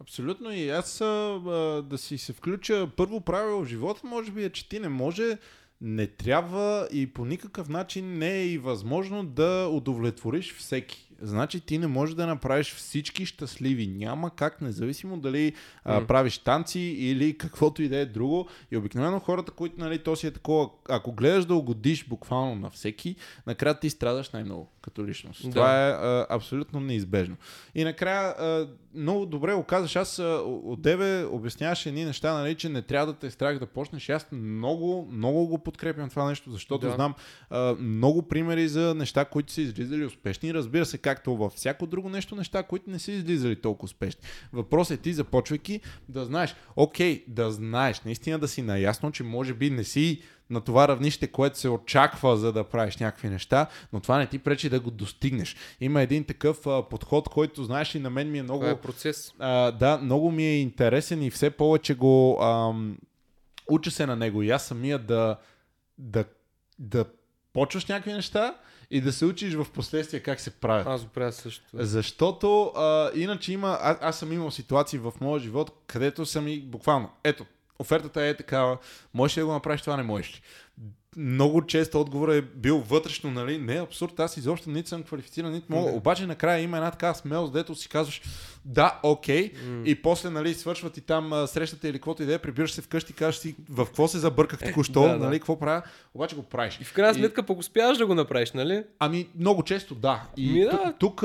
Абсолютно 0.00 0.52
и 0.52 0.68
аз 0.68 1.00
а, 1.00 1.84
да 1.86 1.98
си 1.98 2.18
се 2.18 2.32
включа 2.32 2.90
първо 2.96 3.20
правило 3.20 3.64
в 3.64 3.68
живота, 3.68 4.00
може 4.04 4.32
би 4.32 4.44
е, 4.44 4.50
че 4.50 4.68
ти 4.68 4.78
не 4.78 4.88
може 4.88 5.38
не 5.80 6.06
трябва 6.06 6.88
и 6.92 7.12
по 7.12 7.24
никакъв 7.24 7.68
начин 7.68 8.18
не 8.18 8.38
е 8.38 8.46
и 8.46 8.58
възможно 8.58 9.24
да 9.24 9.68
удовлетвориш 9.72 10.54
всеки. 10.54 11.11
Значи 11.22 11.60
ти 11.60 11.78
не 11.78 11.86
можеш 11.86 12.14
да 12.14 12.26
направиш 12.26 12.74
всички 12.74 13.26
щастливи. 13.26 13.86
Няма 13.86 14.30
как, 14.30 14.60
независимо 14.60 15.16
дали 15.16 15.52
а, 15.84 16.06
правиш 16.06 16.38
танци 16.38 16.80
или 16.80 17.38
каквото 17.38 17.82
и 17.82 17.88
да 17.88 17.96
е 17.96 18.06
друго. 18.06 18.48
И 18.70 18.76
обикновено 18.76 19.20
хората, 19.20 19.52
които 19.52 19.80
нали, 19.80 19.98
то 19.98 20.16
си 20.16 20.26
е 20.26 20.30
такова, 20.30 20.68
ако 20.88 21.12
гледаш 21.12 21.44
да 21.44 21.54
угодиш 21.54 22.06
буквално 22.08 22.54
на 22.54 22.70
всеки, 22.70 23.16
накрая 23.46 23.80
ти 23.80 23.90
страдаш 23.90 24.30
най-много 24.30 24.70
като 24.82 25.06
личност. 25.06 25.44
Да. 25.44 25.50
Това 25.50 25.88
е 25.88 25.90
а, 25.90 26.26
абсолютно 26.30 26.80
неизбежно. 26.80 27.36
И 27.74 27.84
накрая 27.84 28.28
а, 28.28 28.68
много 28.94 29.26
добре 29.26 29.54
го 29.54 29.64
казваш. 29.64 29.96
Аз 29.96 30.18
а, 30.18 30.42
от 30.46 30.82
тебе 30.82 31.24
обясняваш 31.24 31.86
едни 31.86 32.04
неща, 32.04 32.32
нали, 32.32 32.54
че 32.54 32.68
не 32.68 32.82
трябва 32.82 33.06
да 33.06 33.18
те 33.18 33.26
е 33.26 33.30
страх 33.30 33.58
да 33.58 33.66
почнеш. 33.66 34.08
Аз 34.08 34.26
много, 34.32 35.08
много 35.12 35.46
го 35.46 35.58
подкрепям 35.58 36.10
това 36.10 36.28
нещо, 36.28 36.50
защото 36.50 36.86
да. 36.86 36.92
знам 36.92 37.14
а, 37.50 37.74
много 37.80 38.22
примери 38.22 38.68
за 38.68 38.94
неща, 38.94 39.24
които 39.24 39.52
са 39.52 39.62
излизали 39.62 40.04
успешни. 40.04 40.54
Разбира 40.54 40.86
се, 40.86 40.98
както 40.98 41.36
във 41.36 41.52
всяко 41.52 41.86
друго 41.86 42.08
нещо, 42.08 42.36
неща, 42.36 42.62
които 42.62 42.90
не 42.90 42.98
са 42.98 43.12
излизали 43.12 43.56
толкова 43.56 43.84
успешни. 43.84 44.22
Въпросът 44.52 44.98
е 44.98 45.02
ти, 45.02 45.12
започвайки, 45.12 45.80
да 46.08 46.24
знаеш, 46.24 46.54
окей, 46.76 47.24
да 47.28 47.50
знаеш, 47.50 48.00
наистина 48.00 48.38
да 48.38 48.48
си 48.48 48.62
наясно, 48.62 49.12
че 49.12 49.22
може 49.22 49.54
би 49.54 49.70
не 49.70 49.84
си 49.84 50.22
на 50.52 50.60
това 50.60 50.88
равнище, 50.88 51.26
което 51.26 51.58
се 51.58 51.68
очаква 51.68 52.36
за 52.36 52.52
да 52.52 52.64
правиш 52.64 52.96
някакви 52.96 53.28
неща, 53.28 53.66
но 53.92 54.00
това 54.00 54.18
не 54.18 54.26
ти 54.26 54.38
пречи 54.38 54.68
да 54.68 54.80
го 54.80 54.90
достигнеш. 54.90 55.56
Има 55.80 56.02
един 56.02 56.24
такъв 56.24 56.66
а, 56.66 56.82
подход, 56.88 57.28
който 57.28 57.64
знаеш 57.64 57.94
и 57.94 57.98
на 57.98 58.10
мен 58.10 58.30
ми 58.30 58.38
е 58.38 58.42
много... 58.42 58.60
Това 58.60 58.70
е 58.70 58.80
процес. 58.80 59.32
А, 59.38 59.70
да, 59.70 59.98
много 59.98 60.30
ми 60.30 60.44
е 60.44 60.60
интересен 60.60 61.22
и 61.22 61.30
все 61.30 61.50
повече 61.50 61.94
го... 61.94 62.42
Ам, 62.42 62.98
уча 63.68 63.90
се 63.90 64.06
на 64.06 64.16
него 64.16 64.42
и 64.42 64.50
аз 64.50 64.66
самия 64.66 64.98
да, 64.98 65.36
да, 65.98 66.24
да 66.78 67.04
почваш 67.52 67.86
някакви 67.86 68.12
неща 68.12 68.54
и 68.90 69.00
да 69.00 69.12
се 69.12 69.24
учиш 69.24 69.54
в 69.54 69.66
последствие 69.74 70.20
как 70.20 70.40
се 70.40 70.50
правят. 70.50 70.86
Аз 70.86 71.04
го 71.04 71.08
правя 71.08 71.32
също. 71.32 71.64
Защото 71.72 72.64
а, 72.64 73.10
иначе 73.14 73.52
има, 73.52 73.78
а, 73.80 73.98
аз 74.00 74.18
съм 74.18 74.32
имал 74.32 74.50
ситуации 74.50 74.98
в 74.98 75.12
моя 75.20 75.40
живот, 75.40 75.82
където 75.86 76.26
съм 76.26 76.48
и 76.48 76.60
буквално, 76.60 77.10
ето, 77.24 77.46
офертата 77.82 78.22
е 78.22 78.36
такава, 78.36 78.78
можеш 79.14 79.36
ли 79.36 79.40
да 79.40 79.46
го 79.46 79.52
направиш 79.52 79.80
това, 79.80 79.96
не 79.96 80.02
можеш 80.02 80.42
много 81.16 81.66
често 81.66 82.00
отговорът 82.00 82.36
е 82.36 82.42
бил 82.42 82.78
вътрешно, 82.78 83.30
нали? 83.30 83.58
Не, 83.58 83.80
абсурд, 83.80 84.20
аз 84.20 84.36
изобщо 84.36 84.70
нито 84.70 84.88
съм 84.88 85.02
квалифициран, 85.02 85.52
нито 85.52 85.72
мога. 85.72 85.90
Да. 85.90 85.96
Обаче 85.96 86.26
накрая 86.26 86.60
има 86.60 86.76
една 86.76 86.90
така 86.90 87.14
смелост, 87.14 87.52
дето 87.52 87.74
си 87.74 87.88
казваш, 87.88 88.22
да, 88.64 89.00
окей, 89.02 89.52
mm. 89.52 89.84
и 89.84 90.02
после, 90.02 90.30
нали, 90.30 90.54
свършват 90.54 90.96
и 90.96 91.00
там 91.00 91.32
а, 91.32 91.46
срещата 91.46 91.88
или 91.88 91.98
каквото 91.98 92.22
и 92.22 92.26
да 92.26 92.34
е, 92.34 92.38
прибираш 92.38 92.72
се 92.72 92.82
вкъщи, 92.82 93.12
кажеш 93.12 93.40
си, 93.40 93.56
в 93.70 93.86
какво 93.86 94.08
се 94.08 94.18
забърках 94.18 94.58
току-що, 94.58 95.02
да, 95.02 95.18
нали, 95.18 95.38
какво 95.38 95.58
правя, 95.58 95.82
обаче 96.14 96.36
го 96.36 96.42
правиш. 96.42 96.78
И 96.80 96.84
в 96.84 96.92
крайна 96.92 97.14
сметка 97.14 97.40
и... 97.40 97.46
пък 97.46 97.58
успяваш 97.58 97.98
да 97.98 98.06
го 98.06 98.14
направиш, 98.14 98.52
нали? 98.52 98.84
Ами, 98.98 99.28
много 99.38 99.62
често 99.62 99.94
да. 99.94 100.22
И 100.36 100.52
Ми, 100.52 100.60
да. 100.60 100.94
тук 100.98 101.22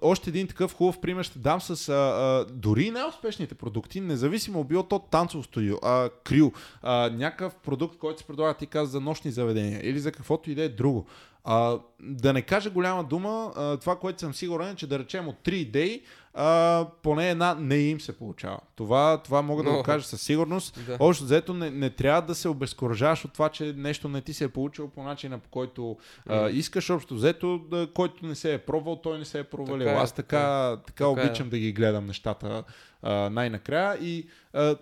още 0.00 0.30
един 0.30 0.46
такъв 0.46 0.74
хубав 0.74 1.00
пример 1.00 1.24
ще 1.24 1.38
дам 1.38 1.60
с 1.60 1.88
а, 1.88 1.94
а, 1.94 2.46
дори 2.52 2.90
най-успешните 2.90 3.54
продукти, 3.54 4.00
независимо 4.00 4.64
било 4.64 4.82
то 4.82 4.98
танцово 4.98 5.44
студио, 5.44 5.76
а, 5.82 6.10
крил, 6.24 6.52
а, 6.82 7.10
някакъв 7.10 7.54
продукт, 7.54 7.98
който 7.98 8.20
се 8.20 8.26
предлага, 8.26 8.54
ти 8.54 8.66
каза 8.66 8.90
за 8.90 9.00
нощни 9.00 9.27
заведения 9.30 9.80
или 9.82 9.98
за 9.98 10.12
каквото 10.12 10.50
и 10.50 10.54
да 10.54 10.62
е 10.62 10.68
друго. 10.68 11.06
А, 11.50 11.78
да 12.00 12.32
не 12.32 12.42
кажа 12.42 12.70
голяма 12.70 13.04
дума, 13.04 13.52
а, 13.56 13.76
това, 13.76 13.98
което 13.98 14.20
съм 14.20 14.34
сигурен 14.34 14.68
е, 14.68 14.74
че 14.74 14.86
да 14.86 14.98
речем 14.98 15.28
от 15.28 15.36
3 15.44 15.52
идеи, 15.52 16.02
а, 16.34 16.86
поне 17.02 17.30
една 17.30 17.54
не 17.54 17.76
им 17.76 18.00
се 18.00 18.18
получава. 18.18 18.58
Това, 18.76 19.22
това 19.24 19.42
мога 19.42 19.62
да 19.62 19.70
го 19.70 19.82
кажа 19.82 20.06
със 20.06 20.22
сигурност. 20.22 20.86
Да. 20.86 20.96
Общо 21.00 21.24
взето 21.24 21.54
не, 21.54 21.70
не 21.70 21.90
трябва 21.90 22.22
да 22.22 22.34
се 22.34 22.48
обезкуражаваш 22.48 23.24
от 23.24 23.32
това, 23.32 23.48
че 23.48 23.74
нещо 23.76 24.08
не 24.08 24.20
ти 24.20 24.32
се 24.32 24.44
е 24.44 24.48
получило 24.48 24.88
по 24.88 25.02
начина, 25.02 25.38
по 25.38 25.48
който 25.48 25.96
а, 26.26 26.50
искаш. 26.50 26.90
Общо 26.90 27.14
взето, 27.14 27.58
да, 27.58 27.88
който 27.94 28.26
не 28.26 28.34
се 28.34 28.54
е 28.54 28.58
пробвал, 28.58 28.96
той 28.96 29.18
не 29.18 29.24
се 29.24 29.38
е 29.38 29.44
провалил. 29.44 29.86
Така 29.86 29.98
е, 29.98 30.02
Аз 30.02 30.12
така, 30.12 30.38
така, 30.38 30.76
така, 30.76 30.86
така 30.86 31.06
обичам 31.06 31.46
е. 31.46 31.50
да 31.50 31.58
ги 31.58 31.72
гледам 31.72 32.06
нещата 32.06 32.64
а, 33.02 33.30
най-накрая. 33.30 33.98
И 34.00 34.28
а, 34.52 34.76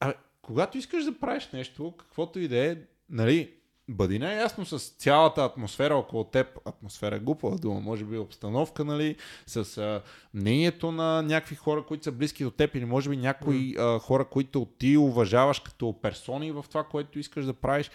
а, 0.00 0.14
когато 0.42 0.78
искаш 0.78 1.04
да 1.04 1.18
правиш 1.18 1.48
нещо, 1.52 1.94
каквото 1.98 2.38
и 2.38 2.48
да 2.48 2.56
е, 2.56 2.76
нали, 3.10 3.55
бъди 3.88 4.18
наясно 4.18 4.66
с 4.66 4.78
цялата 4.78 5.44
атмосфера 5.44 5.96
около 5.96 6.24
теб, 6.24 6.46
атмосфера 6.64 7.16
е 7.16 7.20
глупава 7.20 7.58
дума, 7.58 7.80
може 7.80 8.04
би 8.04 8.18
обстановка, 8.18 8.84
нали, 8.84 9.16
с 9.46 9.78
а, 9.78 10.02
мнението 10.34 10.92
на 10.92 11.22
някакви 11.22 11.56
хора, 11.56 11.82
които 11.82 12.04
са 12.04 12.12
близки 12.12 12.44
до 12.44 12.50
теб 12.50 12.74
или 12.74 12.84
може 12.84 13.10
би 13.10 13.16
някои 13.16 13.76
а, 13.78 13.98
хора, 13.98 14.24
които 14.24 14.66
ти 14.78 14.96
уважаваш 14.96 15.60
като 15.60 16.00
персони 16.02 16.52
в 16.52 16.64
това, 16.68 16.84
което 16.84 17.18
искаш 17.18 17.44
да 17.44 17.52
правиш. 17.52 17.90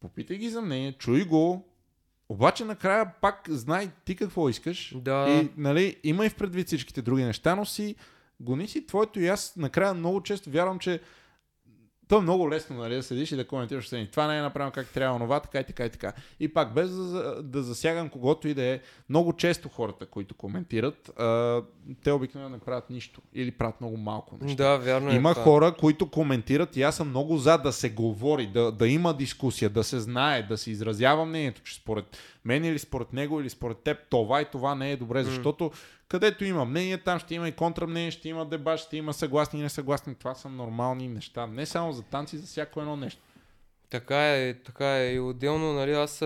попитай 0.00 0.36
ги 0.36 0.48
за 0.48 0.62
мнение, 0.62 0.92
чуй 0.92 1.24
го, 1.24 1.64
обаче 2.28 2.64
накрая 2.64 3.12
пак 3.20 3.44
знай 3.48 3.90
ти 4.04 4.16
какво 4.16 4.48
искаш. 4.48 4.94
Да. 4.96 5.26
и 5.30 5.48
нали, 5.56 5.96
имай 6.04 6.28
в 6.28 6.34
предвид 6.34 6.66
всичките 6.66 7.02
други 7.02 7.24
неща, 7.24 7.54
но 7.54 7.64
си 7.64 7.94
гони 8.40 8.68
си 8.68 8.86
твоето. 8.86 9.20
И 9.20 9.28
аз 9.28 9.56
накрая 9.56 9.94
много 9.94 10.22
често 10.22 10.50
вярвам, 10.50 10.78
че 10.78 11.00
то 12.08 12.18
е 12.18 12.20
много 12.20 12.50
лесно 12.50 12.76
нали, 12.76 12.94
да 12.94 13.02
седиш 13.02 13.32
и 13.32 13.36
да 13.36 13.46
коментираш 13.46 13.86
страни. 13.86 14.08
Това 14.10 14.26
не 14.26 14.38
е 14.38 14.42
направено 14.42 14.72
как 14.72 14.88
трябва, 14.88 15.16
онова, 15.16 15.40
така 15.40 15.60
и 15.60 15.64
така 15.64 15.84
и 15.84 15.90
така. 15.90 16.12
И 16.40 16.48
пак, 16.48 16.74
без 16.74 16.90
да, 16.90 17.42
да 17.42 17.62
засягам 17.62 18.08
когото 18.08 18.48
и 18.48 18.54
да 18.54 18.62
е, 18.62 18.80
много 19.08 19.32
често 19.32 19.68
хората, 19.68 20.06
които 20.06 20.34
коментират, 20.34 21.08
а, 21.18 21.62
те 22.04 22.12
обикновено 22.12 22.50
не 22.50 22.58
правят 22.58 22.90
нищо 22.90 23.20
или 23.34 23.50
правят 23.50 23.80
много 23.80 23.96
малко 23.96 24.38
неща. 24.42 24.64
Да, 24.64 24.78
вярно 24.78 25.10
е. 25.10 25.14
Има 25.14 25.34
това. 25.34 25.44
хора, 25.44 25.74
които 25.80 26.10
коментират 26.10 26.76
и 26.76 26.82
аз 26.82 26.96
съм 26.96 27.08
много 27.08 27.38
за 27.38 27.58
да 27.58 27.72
се 27.72 27.90
говори, 27.90 28.46
да, 28.46 28.72
да 28.72 28.88
има 28.88 29.16
дискусия, 29.16 29.70
да 29.70 29.84
се 29.84 30.00
знае, 30.00 30.42
да 30.42 30.58
се 30.58 30.70
изразява 30.70 31.24
мнението, 31.24 31.62
че 31.62 31.74
според 31.74 32.18
мен 32.44 32.64
или 32.64 32.78
според 32.78 33.12
него 33.12 33.40
или 33.40 33.50
според 33.50 33.78
теб 33.78 33.98
това 34.10 34.40
и 34.40 34.44
това 34.44 34.74
не 34.74 34.92
е 34.92 34.96
добре, 34.96 35.24
защото 35.24 35.70
където 36.12 36.44
има 36.44 36.64
мнение, 36.64 36.98
там 36.98 37.18
ще 37.18 37.34
има 37.34 37.48
и 37.48 37.52
контрамнение, 37.52 38.10
ще 38.10 38.28
има 38.28 38.46
дебат, 38.46 38.78
ще 38.78 38.96
има 38.96 39.12
съгласни 39.12 39.60
и 39.60 39.62
несъгласни. 39.62 40.14
Това 40.14 40.34
са 40.34 40.48
нормални 40.48 41.08
неща. 41.08 41.46
Не 41.46 41.66
само 41.66 41.92
за 41.92 42.02
танци, 42.02 42.38
за 42.38 42.46
всяко 42.46 42.80
едно 42.80 42.96
нещо. 42.96 43.20
Така 43.90 44.36
е, 44.36 44.54
така 44.54 44.98
е. 44.98 45.12
И 45.12 45.20
отделно, 45.20 45.72
нали, 45.72 45.92
аз 45.92 46.24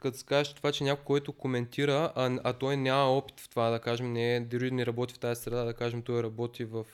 като 0.00 0.18
скажеш 0.18 0.54
това, 0.54 0.72
че 0.72 0.84
някой, 0.84 1.04
който 1.04 1.32
коментира, 1.32 2.12
а, 2.14 2.38
а 2.44 2.52
той 2.52 2.76
няма 2.76 3.04
опит 3.04 3.40
в 3.40 3.48
това, 3.48 3.70
да 3.70 3.78
кажем, 3.78 4.12
не 4.12 4.36
е, 4.36 4.40
дори 4.40 4.70
не 4.70 4.86
работи 4.86 5.14
в 5.14 5.18
тази 5.18 5.42
среда, 5.42 5.64
да 5.64 5.74
кажем, 5.74 6.02
той 6.02 6.22
работи 6.22 6.64
в, 6.64 6.84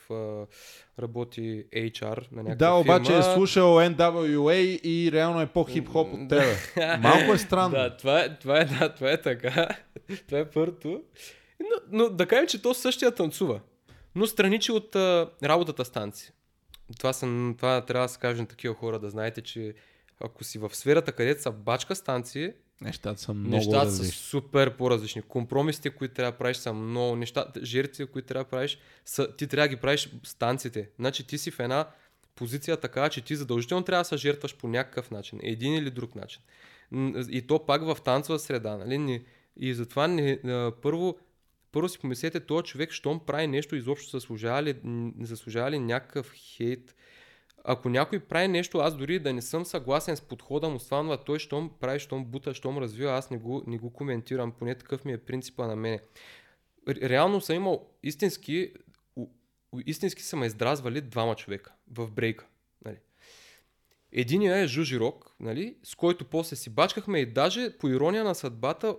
работи 0.98 1.64
HR 1.76 2.32
на 2.32 2.42
някаква 2.42 2.66
Да, 2.66 2.74
обаче 2.74 3.12
фирма. 3.12 3.18
е 3.18 3.34
слушал 3.34 3.74
NWA 3.74 4.80
и 4.84 5.12
реално 5.12 5.40
е 5.40 5.46
по-хип-хоп 5.46 6.12
от 6.12 6.28
тебе. 6.28 6.56
Малко 6.98 7.32
е 7.32 7.38
странно. 7.38 7.70
Да, 7.70 7.96
това 7.96 8.20
е, 8.20 8.38
това 8.38 8.60
е, 8.60 8.64
да, 8.64 8.94
това 8.94 9.10
е 9.10 9.20
така. 9.20 9.68
това 10.28 10.38
е 10.38 10.50
първото. 10.50 11.02
Но, 11.62 11.98
но 12.04 12.10
да 12.10 12.26
кажем, 12.26 12.46
че 12.46 12.62
то 12.62 12.74
същия 12.74 13.14
танцува. 13.14 13.60
Но 14.14 14.26
страничи 14.26 14.72
от 14.72 14.96
а, 14.96 15.30
работата 15.42 15.84
с 15.84 15.90
танци. 15.90 16.32
Това, 16.98 17.12
са, 17.12 17.54
това 17.58 17.84
трябва 17.84 18.06
да 18.06 18.12
се 18.12 18.34
на 18.34 18.46
такива 18.46 18.74
хора, 18.74 18.98
да 18.98 19.10
знаете, 19.10 19.40
че 19.40 19.74
ако 20.20 20.44
си 20.44 20.58
в 20.58 20.74
сферата, 20.74 21.12
където 21.12 21.42
са 21.42 21.50
бачка 21.50 21.96
с 21.96 22.02
танци, 22.02 22.52
Нещата 22.82 23.20
са 23.20 23.34
много 23.34 23.56
нещата 23.56 23.90
са 23.90 24.04
супер 24.04 24.76
по-различни. 24.76 25.22
Компромисите, 25.22 25.90
които 25.90 26.14
трябва 26.14 26.32
да 26.32 26.38
правиш 26.38 26.56
са 26.56 26.72
много. 26.72 27.16
Нещата, 27.16 27.64
жертвите, 27.64 28.12
които 28.12 28.28
трябва 28.28 28.44
да 28.44 28.50
правиш, 28.50 28.78
са, 29.04 29.36
ти 29.36 29.46
трябва 29.46 29.68
да 29.68 29.74
ги 29.74 29.80
правиш 29.80 30.10
с 30.22 30.34
танците. 30.34 30.88
Значи 30.98 31.26
ти 31.26 31.38
си 31.38 31.50
в 31.50 31.60
една 31.60 31.88
позиция 32.34 32.76
така, 32.76 33.08
че 33.08 33.20
ти 33.20 33.36
задължително 33.36 33.84
трябва 33.84 34.00
да 34.00 34.04
се 34.04 34.16
жертваш 34.16 34.56
по 34.56 34.68
някакъв 34.68 35.10
начин. 35.10 35.40
Един 35.42 35.74
или 35.74 35.90
друг 35.90 36.14
начин. 36.14 36.42
И 37.30 37.44
то 37.48 37.66
пак 37.66 37.82
в 37.82 37.98
танцова 38.04 38.38
среда. 38.38 38.76
Нали? 38.76 39.24
И 39.56 39.74
затова 39.74 40.08
не, 40.08 40.40
първо, 40.82 41.18
първо 41.72 41.88
си 41.88 41.98
помислете, 41.98 42.40
този 42.40 42.64
човек, 42.64 42.90
щом 42.90 43.20
прави 43.26 43.46
нещо, 43.46 43.76
изобщо 43.76 44.10
заслужава 44.10 44.62
ли, 44.62 44.76
заслужава 45.20 45.70
ли 45.70 45.78
някакъв 45.78 46.32
хейт. 46.34 46.94
Ако 47.64 47.88
някой 47.88 48.20
прави 48.20 48.48
нещо, 48.48 48.78
аз 48.78 48.96
дори 48.96 49.18
да 49.18 49.32
не 49.32 49.42
съм 49.42 49.64
съгласен 49.64 50.16
с 50.16 50.20
подхода 50.20 50.68
му 50.68 50.78
с 50.78 50.84
това, 50.84 51.24
той 51.24 51.38
щом 51.38 51.70
прави, 51.80 51.98
щом 51.98 52.24
бута, 52.24 52.54
щом 52.54 52.78
развива, 52.78 53.12
аз 53.12 53.30
не 53.30 53.38
го, 53.38 53.62
не 53.66 53.78
го 53.78 53.92
коментирам. 53.92 54.52
Поне 54.52 54.74
такъв 54.74 55.04
ми 55.04 55.12
е 55.12 55.18
принципа 55.18 55.66
на 55.66 55.76
мене. 55.76 56.00
Ре- 56.88 57.08
Реално 57.08 57.40
съм 57.40 57.56
имал 57.56 57.86
истински, 58.02 58.72
истински 59.86 60.22
са 60.22 60.36
ме 60.36 60.46
издразвали 60.46 61.00
двама 61.00 61.34
човека 61.34 61.72
в 61.90 62.10
брейка. 62.10 62.46
Нали. 62.84 62.96
Единият 64.12 64.64
е 64.64 64.66
Жужи 64.66 64.98
Рок, 64.98 65.34
нали, 65.40 65.76
с 65.82 65.94
който 65.94 66.24
после 66.24 66.56
си 66.56 66.70
бачкахме 66.70 67.18
и 67.18 67.26
даже 67.26 67.78
по 67.78 67.88
ирония 67.88 68.24
на 68.24 68.34
съдбата 68.34 68.96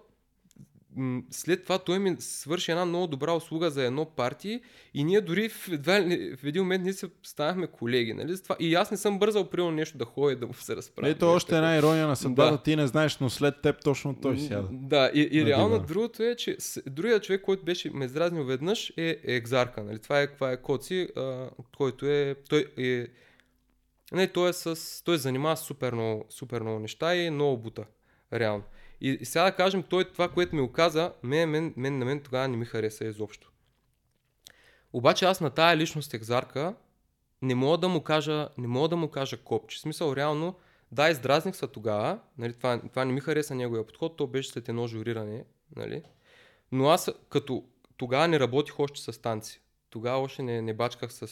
след 1.32 1.64
това 1.64 1.80
той 1.80 2.00
ми 2.00 2.16
свърши 2.20 2.72
една 2.72 2.86
много 2.86 3.08
добра 3.08 3.34
услуга 3.34 3.70
за 3.70 3.84
едно 3.84 4.06
парти 4.06 4.62
и 4.94 5.04
ние 5.04 5.22
дори 5.22 5.50
в, 5.50 5.70
едва 5.72 6.00
в 6.38 6.44
един 6.44 6.62
момент 6.62 6.84
ние 6.84 6.94
се 6.94 7.10
станахме 7.24 7.68
колеги. 7.68 8.14
Нали? 8.14 8.36
Затова, 8.36 8.56
и 8.60 8.76
аз 8.76 8.92
не 8.92 8.98
съм 8.98 9.20
бързал 9.20 9.50
примерно 9.50 9.72
нещо 9.72 9.98
да 9.98 10.06
ходя 10.06 10.36
да 10.36 10.48
му 10.48 10.54
се 10.54 10.76
разправя. 10.76 11.10
Ето 11.10 11.28
още 11.28 11.56
една 11.56 11.78
ирония 11.78 12.08
на 12.08 12.16
съдбата, 12.16 12.52
Да. 12.52 12.64
ти 12.64 12.76
не 12.76 12.88
знаеш, 12.88 13.18
но 13.18 13.30
след 13.30 13.62
теб 13.62 13.84
точно 13.84 14.16
той 14.22 14.40
сяда. 14.40 14.68
Да, 14.72 15.12
и, 15.14 15.30
и 15.32 15.46
реално 15.46 15.70
дивана. 15.70 15.88
другото 15.88 16.24
е, 16.24 16.36
че 16.36 16.56
с, 16.60 16.82
другият 16.88 17.24
човек, 17.24 17.42
който 17.42 17.66
беше 17.66 17.90
ме 17.90 18.08
здразнил 18.08 18.44
веднъж 18.44 18.94
е, 18.98 19.20
е 19.24 19.36
Екзарка. 19.36 19.84
Нали? 19.84 20.00
Това 20.00 20.22
е, 20.22 20.28
това 20.28 20.52
е 20.52 20.62
Коци, 20.62 21.08
а, 21.18 21.50
който 21.78 22.06
е... 22.06 22.36
Той 22.50 22.66
е 22.78 23.08
не, 24.14 24.28
той, 24.28 24.50
е 24.50 24.54
с, 24.54 25.04
той 25.04 25.18
занимава 25.18 25.58
супер 25.58 25.94
много, 25.94 26.26
супер 26.30 26.62
много 26.62 26.80
неща 26.80 27.16
и 27.16 27.26
е 27.26 27.32
много 27.32 27.58
бута. 27.58 27.86
Реално. 28.34 28.64
И, 29.04 29.18
и 29.22 29.26
сега 29.26 29.44
да 29.44 29.56
кажем, 29.56 29.84
той 29.84 30.12
това, 30.12 30.30
което 30.30 30.56
ми 30.56 30.62
оказа, 30.62 31.14
мен, 31.24 31.50
мен, 31.50 31.74
мен, 31.78 31.98
на 31.98 32.06
мен 32.06 32.22
тогава 32.22 32.48
не 32.48 32.58
ми 32.58 32.66
хареса 32.66 33.06
изобщо. 33.06 33.52
Обаче 34.94 35.26
аз 35.26 35.42
на 35.42 35.50
тая 35.50 35.78
личност 35.78 36.14
Екзарка 36.14 36.76
не 37.42 37.56
мога 37.56 37.78
да 37.78 37.88
му 37.88 38.02
кажа, 38.02 38.50
не 38.58 38.68
мога 38.68 38.90
да 38.90 38.96
му 38.96 39.08
кажа 39.08 39.38
копче. 39.38 39.82
Смисъл, 39.82 40.16
реално, 40.16 40.56
да, 40.92 41.10
издразних 41.10 41.56
се 41.56 41.68
тогава, 41.68 42.20
нали, 42.38 42.54
това, 42.54 42.82
това 42.90 43.06
не 43.06 43.12
ми 43.12 43.20
хареса 43.20 43.56
неговия 43.56 43.86
подход, 43.86 44.18
то 44.18 44.28
беше 44.28 44.50
след 44.50 44.70
едно 44.70 44.88
журиране, 44.88 45.46
нали, 45.76 46.04
но 46.72 46.90
аз 46.90 47.12
като 47.30 47.64
тогава 47.98 48.28
не 48.28 48.40
работих 48.40 48.80
още 48.80 49.02
с 49.02 49.22
танци. 49.22 49.62
Тогава 49.90 50.24
още 50.24 50.44
не, 50.44 50.62
не 50.62 50.74
бачках 50.74 51.14
с, 51.14 51.28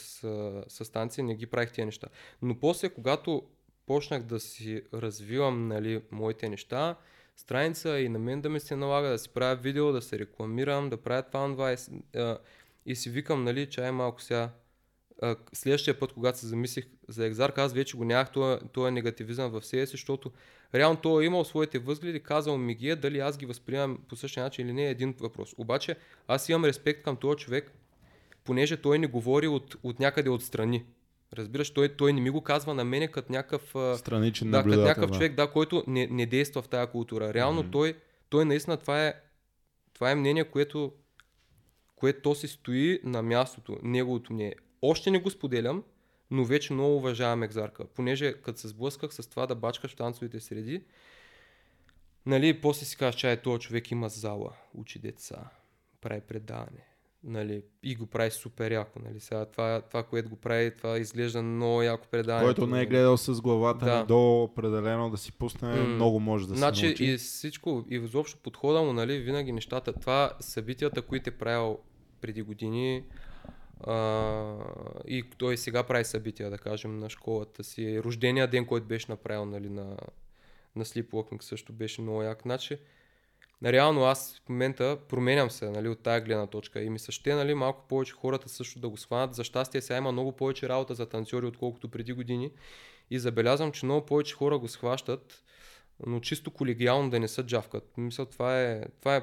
с 0.68 0.91
танци, 0.91 1.23
не 1.23 1.35
ги 1.35 1.45
правих 1.45 1.72
тия 1.72 1.85
неща. 1.85 2.07
Но 2.41 2.60
после, 2.60 2.89
когато 2.89 3.43
почнах 3.85 4.23
да 4.23 4.39
си 4.39 4.84
развивам 4.93 5.68
нали, 5.68 6.02
моите 6.11 6.49
неща, 6.49 6.95
страница 7.41 7.99
и 7.99 8.09
на 8.09 8.19
мен 8.19 8.41
да 8.41 8.49
ми 8.49 8.59
се 8.59 8.76
налага 8.76 9.09
да 9.09 9.19
си 9.19 9.30
правя 9.30 9.55
видео, 9.55 9.91
да 9.91 10.01
се 10.01 10.19
рекламирам, 10.19 10.89
да 10.89 10.97
правя 10.97 11.23
това, 11.23 11.47
това 11.47 11.73
и, 11.73 11.76
и 12.85 12.95
си 12.95 13.09
викам, 13.09 13.43
нали, 13.43 13.69
чай 13.69 13.91
малко 13.91 14.22
сега. 14.22 14.49
А, 15.22 15.35
Следващия 15.53 15.99
път, 15.99 16.13
когато 16.13 16.38
се 16.38 16.47
замислих 16.47 16.85
за 17.07 17.26
Екзарк, 17.26 17.57
аз 17.57 17.73
вече 17.73 17.97
го 17.97 18.05
нямах 18.05 18.30
този 18.73 18.91
негативизъм 18.91 19.51
в 19.51 19.65
себе 19.65 19.85
си, 19.85 19.91
защото 19.91 20.31
реално 20.76 20.97
той 21.01 21.23
е 21.23 21.26
имал 21.26 21.45
своите 21.45 21.80
възгледи, 21.80 22.23
казал 22.23 22.57
ми 22.57 22.76
ги 22.76 22.89
е, 22.89 22.95
дали 22.95 23.19
аз 23.19 23.38
ги 23.38 23.45
възприемам 23.45 23.99
по 24.09 24.15
същия 24.15 24.43
начин 24.43 24.65
или 24.65 24.73
не 24.73 24.85
е 24.85 24.89
един 24.89 25.15
въпрос. 25.19 25.53
Обаче 25.57 25.95
аз 26.27 26.49
имам 26.49 26.65
респект 26.65 27.03
към 27.03 27.15
този 27.15 27.38
човек, 27.38 27.72
понеже 28.43 28.77
той 28.77 28.99
не 28.99 29.07
говори 29.07 29.47
от, 29.47 29.76
от 29.84 29.99
някъде 29.99 30.30
отстрани. 30.30 30.85
Разбираш, 31.33 31.69
той, 31.69 31.95
той 31.95 32.13
не 32.13 32.21
ми 32.21 32.29
го 32.29 32.41
казва 32.41 32.73
на 32.73 32.83
мене 32.83 33.07
като 33.07 33.31
някакъв, 33.31 33.75
Страничен 33.99 34.51
да, 34.51 34.63
като 34.63 34.81
някакъв 34.81 35.09
да. 35.11 35.17
човек, 35.17 35.35
да, 35.35 35.51
който 35.51 35.83
не, 35.87 36.07
не 36.07 36.25
действа 36.25 36.61
в 36.61 36.67
тази 36.67 36.91
култура. 36.91 37.33
Реално 37.33 37.61
Мгм. 37.61 37.71
той, 37.71 37.97
той 38.29 38.45
наистина 38.45 38.77
това 38.77 39.07
е, 39.07 39.13
това 39.93 40.11
е 40.11 40.15
мнение, 40.15 40.43
което, 40.43 40.93
което 41.95 42.21
то 42.21 42.35
си 42.35 42.47
стои 42.47 42.99
на 43.03 43.21
мястото, 43.21 43.79
неговото 43.83 44.33
мнение. 44.33 44.55
Още 44.81 45.11
не 45.11 45.19
го 45.19 45.29
споделям, 45.29 45.83
но 46.31 46.45
вече 46.45 46.73
много 46.73 46.95
уважавам 46.95 47.43
Екзарка, 47.43 47.85
понеже 47.85 48.33
като 48.41 48.59
се 48.59 48.67
сблъсках 48.67 49.13
с 49.13 49.29
това 49.29 49.47
да 49.47 49.55
бачкаш 49.55 49.91
в 49.91 49.95
танцовите 49.95 50.39
среди, 50.39 50.83
нали, 52.25 52.61
после 52.61 52.85
си 52.85 52.97
казваш, 52.97 53.15
че 53.15 53.41
този 53.43 53.59
човек 53.59 53.91
има 53.91 54.09
зала, 54.09 54.53
учи 54.73 54.99
деца, 54.99 55.49
прави 56.01 56.21
предаване, 56.21 56.87
нали, 57.23 57.64
и 57.84 57.95
го 57.95 58.06
прави 58.06 58.31
супер 58.31 58.72
яко, 58.72 58.99
нали, 58.99 59.19
сега 59.19 59.45
това, 59.45 59.81
това 59.81 60.03
което 60.03 60.30
го 60.30 60.35
прави, 60.35 60.77
това 60.77 60.98
изглежда 60.98 61.41
много 61.41 61.81
яко 61.81 62.07
предаване. 62.11 62.45
Който 62.45 62.68
не 62.68 62.81
е 62.81 62.85
гледал 62.85 63.18
с 63.18 63.41
главата 63.41 63.85
Да. 63.85 63.95
надолу, 63.95 64.43
определено 64.43 65.10
да 65.10 65.18
си 65.18 65.31
пусне, 65.31 65.69
М. 65.69 65.84
много 65.84 66.19
може 66.19 66.48
да 66.48 66.56
значи 66.56 66.80
се 66.80 66.85
научи. 66.85 67.06
и 67.06 67.18
всичко, 67.18 67.85
и 67.89 67.95
изобщо 67.95 68.38
подхода 68.38 68.81
му, 68.81 68.93
нали, 68.93 69.19
винаги 69.19 69.52
нещата, 69.52 69.93
това 69.93 70.31
събитията, 70.39 71.02
които 71.02 71.30
е 71.30 71.34
правил 71.34 71.77
преди 72.22 72.41
години, 72.41 73.03
а, 73.84 74.56
и 75.07 75.23
той 75.38 75.57
сега 75.57 75.84
прави 75.84 76.06
събития, 76.06 76.49
да 76.49 76.57
кажем, 76.57 76.98
на 76.99 77.10
школата 77.10 77.64
си. 77.64 78.03
Рождения 78.03 78.48
ден, 78.48 78.65
който 78.65 78.88
беше 78.88 79.06
направил, 79.10 79.45
нали, 79.45 79.69
на, 79.69 79.98
на 80.76 80.85
Sleepwalking 80.85 81.41
също 81.41 81.73
беше 81.73 82.02
много 82.02 82.23
як. 82.23 82.41
Значи, 82.41 82.77
реално 83.65 84.03
аз 84.03 84.41
в 84.45 84.49
момента 84.49 84.97
променям 85.09 85.51
се, 85.51 85.69
нали, 85.69 85.89
от 85.89 86.03
тая 86.03 86.21
гледна 86.21 86.47
точка 86.47 86.81
и 86.81 86.89
ми 86.89 86.99
се 86.99 87.11
ще, 87.11 87.35
нали, 87.35 87.53
малко 87.53 87.88
повече 87.88 88.13
хората 88.13 88.49
също 88.49 88.79
да 88.79 88.89
го 88.89 88.97
схванат. 88.97 89.35
За 89.35 89.43
щастие 89.43 89.81
сега 89.81 89.97
има 89.97 90.11
много 90.11 90.31
повече 90.31 90.69
работа 90.69 90.95
за 90.95 91.05
танцори, 91.05 91.45
отколкото 91.45 91.89
преди 91.89 92.13
години. 92.13 92.51
И 93.09 93.19
забелязвам, 93.19 93.71
че 93.71 93.85
много 93.85 94.05
повече 94.05 94.35
хора 94.35 94.57
го 94.57 94.67
схващат, 94.67 95.43
но 96.05 96.19
чисто 96.19 96.51
колегиално 96.51 97.09
да 97.09 97.19
не 97.19 97.27
са 97.27 97.45
джавкат. 97.45 97.97
Мисля, 97.97 98.25
това 98.25 98.61
е, 98.61 98.85
това 98.99 99.15
е 99.15 99.21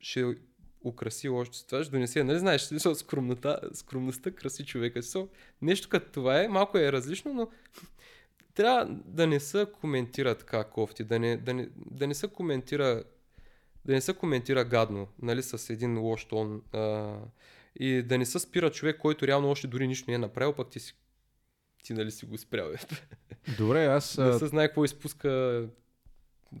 ще 0.00 0.36
украси 0.84 1.28
още. 1.28 1.66
Това 1.66 1.84
ще 1.84 1.90
донесе, 1.90 2.24
нали 2.24 2.38
знаеш, 2.38 2.62
смисъл, 2.62 2.94
скромността, 2.94 3.58
скромността 3.72 4.30
краси 4.30 4.66
човека. 4.66 5.02
Смисъл, 5.02 5.28
нещо 5.62 5.88
като 5.88 6.12
това 6.12 6.42
е, 6.42 6.48
малко 6.48 6.78
е 6.78 6.92
различно, 6.92 7.32
но 7.34 7.48
трябва 8.54 8.86
да 9.04 9.26
не 9.26 9.40
се 9.40 9.66
коментира 9.80 10.34
така 10.34 10.64
кофти, 10.64 11.04
да 11.04 11.18
не, 11.18 11.36
да 11.36 11.54
не, 11.54 11.68
да 11.76 12.06
не 12.06 12.14
се 12.14 12.28
коментира 12.28 13.04
да 13.86 13.92
не 13.92 14.00
се 14.00 14.14
коментира 14.14 14.64
гадно, 14.64 15.08
нали, 15.22 15.42
с 15.42 15.72
един 15.72 15.98
лош 15.98 16.24
тон 16.24 16.62
а, 16.72 17.14
и 17.80 18.02
да 18.02 18.18
не 18.18 18.26
се 18.26 18.38
спира 18.38 18.70
човек, 18.70 18.98
който 18.98 19.26
реално 19.26 19.50
още 19.50 19.66
дори 19.66 19.86
нищо 19.88 20.10
не 20.10 20.14
е 20.14 20.18
направил, 20.18 20.52
пък 20.52 20.70
ти 20.70 20.80
си 20.80 20.94
ти 21.86 21.92
нали 21.92 22.10
си 22.10 22.26
го 22.26 22.38
спрял. 22.38 22.70
Добре, 23.58 23.86
аз... 23.86 24.18
не 24.18 24.38
се 24.38 24.46
знае 24.46 24.68
какво 24.68 24.84
изпуска 24.84 25.62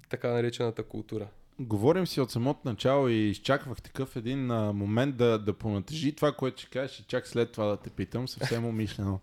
така 0.08 0.28
наречената 0.28 0.82
култура. 0.82 1.28
Говорим 1.58 2.06
си 2.06 2.20
от 2.20 2.30
самото 2.30 2.60
начало 2.64 3.08
и 3.08 3.14
изчаквах 3.14 3.82
такъв 3.82 4.16
един 4.16 4.50
а, 4.50 4.72
момент 4.72 5.16
да, 5.16 5.38
да 5.38 5.52
понатежи 5.52 6.16
това, 6.16 6.32
което 6.32 6.60
ще 6.60 6.70
кажеш 6.70 7.00
и 7.00 7.04
чак 7.04 7.26
след 7.26 7.52
това 7.52 7.66
да 7.66 7.76
те 7.76 7.90
питам, 7.90 8.28
съвсем 8.28 8.64
умишлено. 8.66 9.20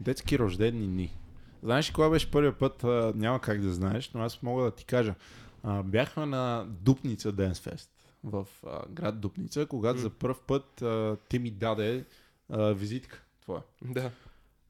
Детски 0.00 0.38
рождени 0.38 0.86
дни. 0.86 1.18
Знаеш 1.62 1.90
ли 1.90 1.94
кога 1.94 2.08
беше 2.08 2.30
първият 2.30 2.58
път? 2.58 2.84
А, 2.84 3.12
няма 3.16 3.40
как 3.40 3.60
да 3.60 3.72
знаеш, 3.72 4.10
но 4.14 4.20
аз 4.20 4.42
мога 4.42 4.64
да 4.64 4.70
ти 4.70 4.84
кажа. 4.84 5.14
А, 5.62 5.82
бяхме 5.82 6.26
на 6.26 6.66
Дупница 6.68 7.32
Fest 7.32 7.88
в 8.24 8.46
а, 8.66 8.88
град 8.88 9.20
Дупница, 9.20 9.66
когато 9.66 9.98
mm. 9.98 10.02
за 10.02 10.10
първ 10.10 10.36
път 10.46 10.82
а, 10.82 11.16
ти 11.28 11.38
ми 11.38 11.50
даде 11.50 12.04
а, 12.50 12.72
визитка 12.72 13.22
твоя. 13.40 13.62
Да. 13.84 14.10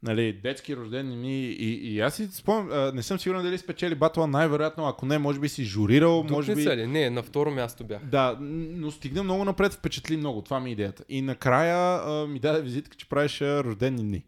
Нали, 0.03 0.33
детски 0.33 0.77
рождени 0.77 1.17
дни 1.17 1.45
и, 1.45 1.95
и 1.95 2.01
аз 2.01 2.15
си 2.15 2.27
спомням, 2.27 2.95
не 2.95 3.03
съм 3.03 3.19
сигурен 3.19 3.43
дали 3.43 3.59
спечели 3.59 3.95
батла, 3.95 4.27
най-вероятно, 4.27 4.87
ако 4.87 5.07
не, 5.07 5.19
може 5.19 5.41
би 5.41 5.49
си 5.49 5.65
журирал, 5.65 6.17
Дупница 6.17 6.35
може 6.35 6.55
би... 6.55 6.77
ли? 6.77 6.87
Не, 6.87 7.11
на 7.11 7.23
второ 7.23 7.51
място 7.51 7.85
бях. 7.85 8.05
Да, 8.05 8.37
но 8.41 8.91
стигна 8.91 9.23
много 9.23 9.45
напред, 9.45 9.73
впечатли 9.73 10.17
много, 10.17 10.43
това 10.43 10.61
ми 10.61 10.71
е 10.71 10.73
идеята. 10.73 11.05
И 11.09 11.23
накрая 11.23 12.03
а, 12.05 12.27
ми 12.27 12.39
даде 12.39 12.63
визитка, 12.63 12.97
че 12.97 13.09
правиш 13.09 13.41
рождени 13.41 14.03
дни. 14.03 14.25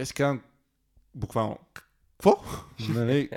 Аз 0.00 0.08
си 0.08 0.14
казвам, 0.14 0.40
буквално, 1.14 1.58
какво? 2.18 2.42
нали, 2.88 3.30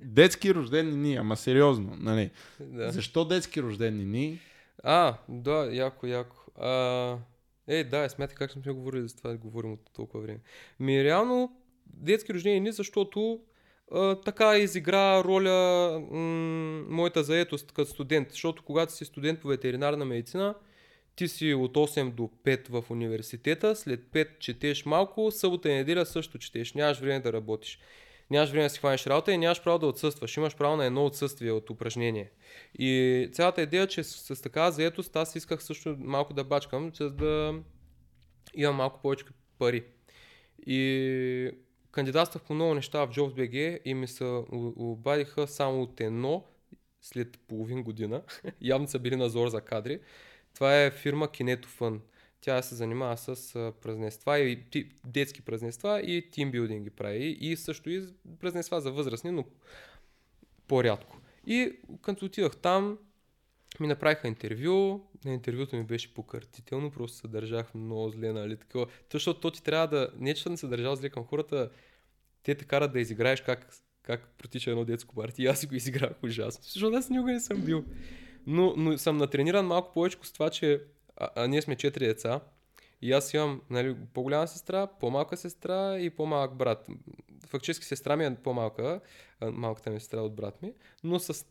детски 0.00 0.54
рождени 0.54 0.92
дни, 0.92 1.16
ама 1.16 1.36
сериозно. 1.36 1.96
Нали. 1.98 2.30
Да. 2.60 2.92
Защо 2.92 3.24
детски 3.24 3.62
рождени 3.62 4.04
дни? 4.04 4.40
А, 4.82 5.14
да, 5.28 5.68
яко, 5.72 6.06
яко. 6.06 6.36
А, 6.56 7.16
е, 7.68 7.84
да, 7.84 8.08
смятай 8.08 8.36
как 8.36 8.50
сме 8.50 8.72
говорили 8.72 9.08
за 9.08 9.16
това, 9.16 9.30
да 9.30 9.36
говорим 9.36 9.72
от 9.72 9.90
толкова 9.94 10.22
време. 10.22 10.40
Ми 10.80 11.04
реално 11.04 11.56
детски 11.86 12.34
рождени 12.34 12.60
дни, 12.60 12.72
защото 12.72 13.40
а, 13.92 14.14
така 14.14 14.58
изигра 14.58 15.24
роля 15.24 15.98
м- 16.10 16.84
моята 16.88 17.22
заетост 17.22 17.72
като 17.72 17.90
студент. 17.90 18.30
Защото 18.30 18.62
когато 18.62 18.92
си 18.92 19.04
студент 19.04 19.40
по 19.40 19.48
ветеринарна 19.48 20.04
медицина, 20.04 20.54
ти 21.16 21.28
си 21.28 21.54
от 21.54 21.74
8 21.74 22.10
до 22.10 22.30
5 22.44 22.68
в 22.68 22.90
университета, 22.90 23.76
след 23.76 24.00
5 24.00 24.38
четеш 24.38 24.84
малко, 24.86 25.30
събота 25.30 25.68
и 25.70 25.74
неделя 25.74 26.06
също 26.06 26.38
четеш, 26.38 26.72
нямаш 26.72 27.00
време 27.00 27.20
да 27.20 27.32
работиш. 27.32 27.78
Нямаш 28.32 28.50
време 28.50 28.64
да 28.64 28.70
си 28.70 28.78
хванеш 28.78 29.06
работа 29.06 29.32
и 29.32 29.38
нямаш 29.38 29.62
право 29.62 29.78
да 29.78 29.86
отсъстваш. 29.86 30.36
Имаш 30.36 30.56
право 30.56 30.76
на 30.76 30.84
едно 30.84 31.04
отсъствие 31.04 31.52
от 31.52 31.70
упражнение. 31.70 32.30
И 32.78 33.28
цялата 33.32 33.62
идея, 33.62 33.86
че 33.86 34.04
с, 34.04 34.36
с 34.36 34.42
такава 34.42 34.72
заетост 34.72 35.16
аз 35.16 35.36
исках 35.36 35.62
също 35.62 35.96
малко 35.98 36.34
да 36.34 36.44
бачкам, 36.44 36.90
за 36.94 37.10
да 37.10 37.54
имам 38.54 38.76
малко 38.76 39.00
повече 39.02 39.24
пари. 39.58 39.84
И 40.66 41.50
кандидатствах 41.90 42.42
по 42.42 42.54
много 42.54 42.74
неща 42.74 43.06
в 43.06 43.10
JobsBG 43.10 43.80
и 43.84 43.94
ми 43.94 44.08
се 44.08 44.24
обадиха 44.76 45.48
само 45.48 45.82
от 45.82 46.00
едно 46.00 46.44
след 47.00 47.38
половин 47.48 47.82
година. 47.82 48.22
Явно 48.60 48.88
са 48.88 48.98
били 48.98 49.16
на 49.16 49.28
зор 49.28 49.48
за 49.48 49.60
кадри. 49.60 50.00
Това 50.54 50.82
е 50.82 50.90
фирма 50.90 51.28
Kineto 51.28 51.66
Fun. 51.66 52.00
Тя 52.44 52.62
се 52.62 52.74
занимава 52.74 53.16
с 53.16 53.72
празненства 53.82 54.38
и 54.38 54.64
детски 55.04 55.42
празненства 55.42 56.00
и 56.00 56.30
тимбилдинги 56.30 56.90
прави. 56.90 57.36
И 57.40 57.56
също 57.56 57.90
и 57.90 58.04
празненства 58.40 58.80
за 58.80 58.92
възрастни, 58.92 59.30
но 59.30 59.44
по-рядко. 60.68 61.18
И 61.46 61.72
като 62.02 62.24
отидах 62.24 62.56
там, 62.56 62.98
ми 63.80 63.86
направиха 63.86 64.28
интервю, 64.28 65.00
на 65.24 65.32
интервюто 65.32 65.76
ми 65.76 65.84
беше 65.84 66.14
покъртително, 66.14 66.90
просто 66.90 67.16
се 67.16 67.28
държах 67.28 67.74
много 67.74 68.08
зле, 68.10 68.32
нали, 68.32 68.56
такова. 68.56 68.86
Защото 69.12 69.40
то 69.40 69.50
ти 69.50 69.62
трябва 69.62 69.86
да, 69.86 70.08
не 70.18 70.34
че 70.34 70.44
да 70.44 70.50
не 70.50 70.56
се 70.56 70.66
държал 70.66 70.96
зле 70.96 71.10
към 71.10 71.24
хората, 71.24 71.70
те 72.42 72.54
те 72.54 72.64
карат 72.64 72.92
да 72.92 73.00
изиграеш 73.00 73.40
как, 73.40 73.74
как 74.02 74.28
протича 74.38 74.70
едно 74.70 74.84
детско 74.84 75.14
парти 75.14 75.42
и 75.42 75.46
аз 75.46 75.60
си 75.60 75.66
го 75.66 75.74
изиграх 75.74 76.12
ужасно, 76.22 76.64
защото 76.64 76.96
аз 76.96 77.10
никога 77.10 77.32
не 77.32 77.40
съм 77.40 77.60
бил. 77.60 77.84
Но, 78.46 78.74
но 78.76 78.98
съм 78.98 79.16
натрениран 79.16 79.66
малко 79.66 79.92
повече 79.92 80.18
с 80.22 80.32
това, 80.32 80.50
че 80.50 80.82
а, 81.22 81.28
а 81.36 81.46
ние 81.46 81.62
сме 81.62 81.76
четири 81.76 82.06
деца 82.06 82.40
и 83.02 83.12
аз 83.12 83.34
имам 83.34 83.60
нали, 83.70 83.96
по-голяма 84.14 84.48
сестра, 84.48 84.86
по-малка 84.86 85.36
сестра 85.36 85.98
и 85.98 86.10
по-малък 86.10 86.54
брат. 86.54 86.88
Фактически 87.46 87.84
сестра 87.84 88.16
ми 88.16 88.24
е 88.24 88.34
по-малка, 88.34 89.00
малката 89.42 89.90
ми 89.90 90.00
сестра 90.00 90.20
от 90.20 90.34
брат 90.34 90.62
ми, 90.62 90.72
но 91.04 91.18
с 91.18 91.46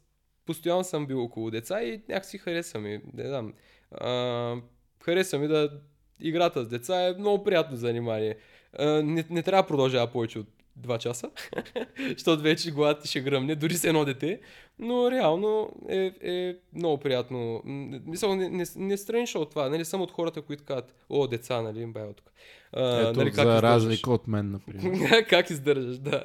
постоянно 0.46 0.84
съм 0.84 1.08
бил 1.08 1.24
около 1.24 1.52
деца 1.52 1.84
и 1.84 2.02
някакси 2.10 2.38
хареса 2.38 2.80
ми. 2.80 3.02
Не 3.14 3.28
знам. 3.28 3.54
А, 3.92 4.56
хареса 5.04 5.40
ми 5.40 5.48
да 5.48 5.82
играта 6.20 6.64
с 6.64 6.68
деца 6.68 7.02
е 7.02 7.14
много 7.14 7.44
приятно 7.44 7.78
занимание. 7.78 8.38
А, 8.80 8.86
не, 8.86 9.26
не 9.30 9.44
трябва 9.44 9.64
да 9.64 9.68
продължава 9.68 10.12
повече 10.12 10.40
от 10.40 10.48
2 10.80 10.98
часа, 10.98 11.32
защото 12.14 12.44
вече 12.44 12.72
главата 12.72 13.08
ще 13.08 13.22
гръмне, 13.22 13.56
дори 13.56 13.74
с 13.74 13.84
едно 13.84 14.06
дете, 14.06 14.40
но 14.80 15.12
реално 15.12 15.72
е, 15.90 16.12
е 16.22 16.56
много 16.74 16.98
приятно. 16.98 17.62
Мисля, 18.06 18.36
не, 18.36 18.50
не, 18.50 18.64
не 18.76 18.98
страниш 18.98 19.36
от 19.36 19.50
това, 19.50 19.70
нали, 19.70 19.86
съм 19.86 20.02
от 20.02 20.12
хората, 20.12 20.42
които 20.42 20.64
казват, 20.64 20.96
о, 21.10 21.28
деца, 21.28 21.62
нали, 21.62 21.86
бай 21.86 22.04
от 22.04 22.16
тук. 22.16 22.32
А, 22.74 23.10
Ето, 23.10 23.20
нали, 23.20 23.32
как 23.32 23.46
за 23.46 23.62
разлика 23.62 24.12
от 24.12 24.28
мен, 24.28 24.52
например. 24.52 25.26
как 25.30 25.50
издържаш, 25.50 25.98
да. 25.98 26.24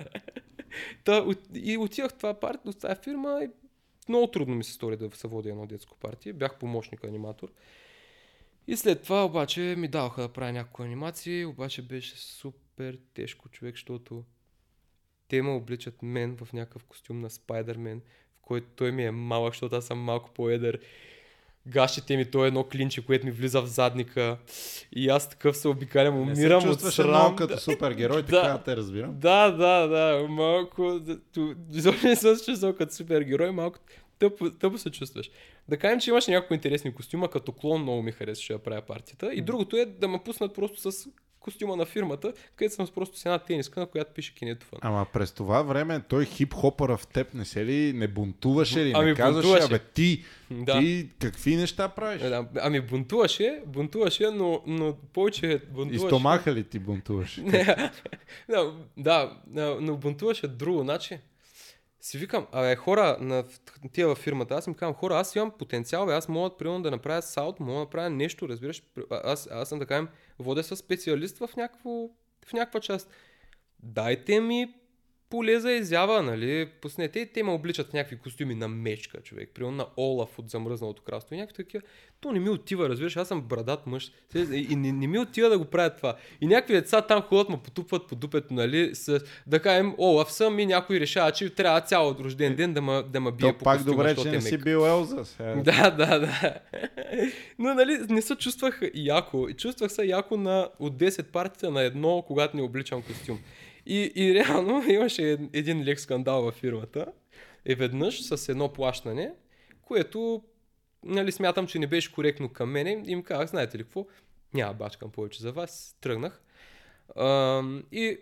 Та, 1.05 1.24
и 1.55 1.78
отивах 1.78 2.14
това 2.14 2.35
парт, 2.35 2.60
от 2.66 2.78
тази 2.78 3.01
фирма 3.05 3.40
и 3.44 3.48
много 4.09 4.27
трудно 4.27 4.55
ми 4.55 4.64
се 4.64 4.73
стори 4.73 4.97
да 4.97 5.10
се 5.16 5.28
води 5.28 5.48
едно 5.48 5.66
детско 5.66 5.97
партия. 5.98 6.35
Бях 6.35 6.59
помощник 6.59 7.05
аниматор. 7.05 7.48
И 8.66 8.77
след 8.77 9.02
това 9.02 9.24
обаче 9.24 9.74
ми 9.78 9.89
даваха 9.89 10.23
да 10.23 10.28
правя 10.28 10.52
някакви 10.52 10.85
анимации, 10.85 11.44
обаче 11.44 11.82
беше 11.82 12.16
супер 12.16 12.98
тежко 13.14 13.48
човек, 13.48 13.74
защото 13.74 14.24
те 15.28 15.43
ме 15.43 15.51
обличат 15.51 16.03
мен 16.03 16.36
в 16.36 16.53
някакъв 16.53 16.85
костюм 16.85 17.20
на 17.20 17.31
Спайдермен, 17.31 18.01
в 18.39 18.43
който 18.43 18.66
той 18.77 18.93
ми 18.93 19.05
е 19.05 19.11
малък, 19.11 19.53
защото 19.53 19.77
аз 19.77 19.86
съм 19.86 19.98
малко 19.98 20.31
по-едър. 20.35 20.78
Гащите 21.66 22.16
ми, 22.16 22.31
то 22.31 22.44
е 22.44 22.48
едно 22.48 22.65
клинче, 22.65 23.07
което 23.07 23.27
ми 23.27 23.32
влиза 23.32 23.62
в 23.62 23.66
задника. 23.66 24.39
И 24.93 25.09
аз 25.09 25.28
такъв 25.28 25.57
се 25.57 25.69
обикалям, 25.69 26.20
умирам 26.20 26.70
от 26.70 26.81
срам. 26.81 27.11
малко 27.11 27.36
като 27.36 27.59
супергерой, 27.59 28.23
да, 28.23 28.43
така 28.43 28.62
те 28.65 28.77
разбирам. 28.77 29.19
Да, 29.19 29.51
да, 29.51 29.86
да, 29.86 30.27
малко... 30.28 31.01
Изобщо 31.73 32.07
не 32.07 32.16
съм 32.16 32.36
се 32.36 32.44
чувствал 32.44 32.74
като 32.74 32.94
супергерой, 32.94 33.51
малко 33.51 33.78
тъпо, 34.19 34.51
тъпо 34.51 34.78
се 34.78 34.90
чувстваш. 34.90 35.31
Да 35.69 35.77
кажем, 35.77 36.01
че 36.01 36.11
имаш 36.11 36.27
някакво 36.27 36.55
интересни 36.55 36.94
костюма, 36.94 37.31
като 37.31 37.53
клон 37.53 37.82
много 37.82 38.03
ми 38.03 38.12
харесваше 38.12 38.53
да 38.53 38.59
правя 38.59 38.82
партията. 38.82 39.35
И 39.35 39.40
другото 39.40 39.77
е 39.77 39.85
да 39.85 40.09
ме 40.09 40.19
пуснат 40.24 40.55
просто 40.55 40.93
с 40.93 41.09
костюма 41.47 41.77
на 41.77 41.86
фирмата, 41.86 42.32
където 42.56 42.74
съм 42.74 42.86
с 42.86 42.90
просто 42.90 43.18
с 43.18 43.27
една 43.27 43.39
тениска, 43.39 43.81
на 43.81 43.86
която 43.86 44.12
пише 44.14 44.35
кинетофан. 44.35 44.78
Ами 44.82 45.06
през 45.12 45.32
това 45.32 45.62
време 45.62 46.01
той 46.09 46.24
хип-хопъра 46.24 46.97
в 46.97 47.06
теб 47.06 47.35
не 47.35 47.44
се 47.44 47.66
ли, 47.66 47.93
не 47.93 48.09
бунтуваше 48.09 48.85
ли, 48.85 48.93
ами, 48.94 49.10
не 49.10 49.14
казваше, 49.14 49.48
бунтуваше. 49.48 49.74
абе 49.74 49.78
ти, 49.94 50.24
да. 50.51 50.78
ти 50.78 51.09
какви 51.20 51.56
неща 51.56 51.89
правиш? 51.89 52.23
Да, 52.23 52.48
ами 52.60 52.81
бунтуваше, 52.81 53.60
бунтуваше, 53.66 54.31
но, 54.31 54.62
но 54.66 54.94
повече 55.12 55.60
бунтуваше. 55.70 56.05
И 56.05 56.09
стомаха 56.09 56.52
ли 56.52 56.64
ти 56.64 56.78
бунтуваше? 56.78 57.43
да, 58.48 58.73
да, 58.97 59.36
но 59.81 59.97
бунтуваше 59.97 60.48
друго, 60.48 60.82
значи 60.82 61.18
си 62.01 62.18
викам, 62.18 62.47
абе 62.52 62.77
хора 62.77 63.16
на 63.20 63.44
тия 63.93 64.09
във 64.09 64.18
фирмата, 64.18 64.55
аз 64.55 64.66
им 64.66 64.74
казвам, 64.74 64.94
хора, 64.94 65.18
аз 65.18 65.36
имам 65.36 65.51
потенциал, 65.51 66.06
бе, 66.06 66.12
аз 66.12 66.28
мога 66.28 66.56
примерно 66.56 66.82
да 66.82 66.90
направя 66.90 67.23
саут, 67.23 67.60
мога 67.60 67.73
да 67.73 67.78
направя 67.78 68.10
нещо, 68.10 68.48
разбираш, 68.48 68.82
аз, 69.10 69.48
аз 69.51 69.68
съм 69.68 69.78
така 69.78 70.09
водя 70.39 70.62
с 70.62 70.77
специалист 70.77 71.39
в, 71.39 71.51
някакво, 71.56 71.90
в 72.47 72.52
някаква 72.52 72.81
част. 72.81 73.10
Дайте 73.82 74.40
ми 74.40 74.74
поле 75.31 75.61
за 75.61 75.73
изява, 75.73 76.23
нали? 76.23 76.69
Пуснете, 76.81 77.27
те 77.27 77.43
ме 77.43 77.53
обличат 77.53 77.90
в 77.90 77.93
някакви 77.93 78.16
костюми 78.16 78.55
на 78.55 78.69
мечка, 78.69 79.20
човек. 79.20 79.51
Примерно 79.55 79.77
на 79.77 79.86
Олаф 79.97 80.39
от 80.39 80.51
замръзналото 80.51 81.03
кралство 81.03 81.35
и 81.35 81.39
някакви 81.39 81.65
такива. 81.65 81.82
То 82.20 82.32
не 82.32 82.40
ми 82.40 82.48
отива, 82.48 82.89
разбираш, 82.89 83.16
аз 83.16 83.28
съм 83.28 83.43
брадат 83.43 83.86
мъж. 83.86 84.12
И 84.53 84.77
не, 84.77 84.93
не 84.93 85.07
ми 85.07 85.19
отива 85.19 85.48
да 85.48 85.59
го 85.59 85.65
правят 85.65 85.97
това. 85.97 86.16
И 86.40 86.47
някакви 86.47 86.74
деца 86.74 87.03
там 87.03 87.23
ходят, 87.23 87.48
ме 87.48 87.59
потупват 87.65 88.09
по 88.09 88.15
дупето, 88.15 88.55
нали? 88.55 88.90
С, 88.94 89.20
да 89.47 89.62
кажем, 89.62 89.94
Олаф 89.98 90.32
съм 90.32 90.59
и 90.59 90.66
някой 90.66 91.01
решава, 91.01 91.32
че 91.32 91.51
трябва 91.51 91.81
цял 91.81 92.16
рожден 92.20 92.57
ден 92.57 92.74
да 92.74 92.82
ме 92.82 93.03
да 93.03 93.20
ма 93.20 93.32
бие 93.32 93.53
То 93.53 93.59
по 93.59 93.65
пак 93.65 93.77
костюма, 93.77 93.97
добре, 93.97 94.16
че 94.16 94.31
не 94.31 94.40
си 94.40 94.59
бил 94.59 94.78
Елза. 94.78 95.24
Да, 95.65 95.90
да, 95.90 96.19
да. 96.19 96.55
Но 97.59 97.74
нали, 97.74 97.98
не 98.09 98.23
се 98.23 98.36
чувствах 98.36 98.81
яко. 98.94 99.48
Чувствах 99.57 99.93
се 99.93 100.05
яко 100.05 100.36
на 100.36 100.69
от 100.78 100.97
10 100.97 101.23
партията 101.23 101.70
на 101.70 101.82
едно, 101.82 102.24
когато 102.27 102.57
не 102.57 102.62
обличам 102.62 103.03
костюм. 103.03 103.39
И, 103.87 104.13
и 104.15 104.35
реално 104.35 104.83
имаше 104.91 105.39
един 105.53 105.85
лек 105.85 106.01
скандал 106.01 106.43
във 106.43 106.55
фирмата. 106.55 107.07
И 107.67 107.75
веднъж 107.75 108.23
с 108.23 108.49
едно 108.49 108.73
плащане, 108.73 109.33
което 109.83 110.43
нали, 111.05 111.33
смятам, 111.33 111.67
че 111.67 111.79
не 111.79 111.87
беше 111.87 112.13
коректно 112.13 112.49
към 112.49 112.71
мене. 112.71 113.03
Им 113.07 113.23
казах, 113.23 113.49
знаете 113.49 113.79
ли 113.79 113.83
какво, 113.83 114.07
няма 114.55 114.75
бачкам 114.75 115.11
повече 115.11 115.43
за 115.43 115.53
вас. 115.53 115.97
Тръгнах. 116.01 116.43
А, 117.17 117.63
и 117.93 118.19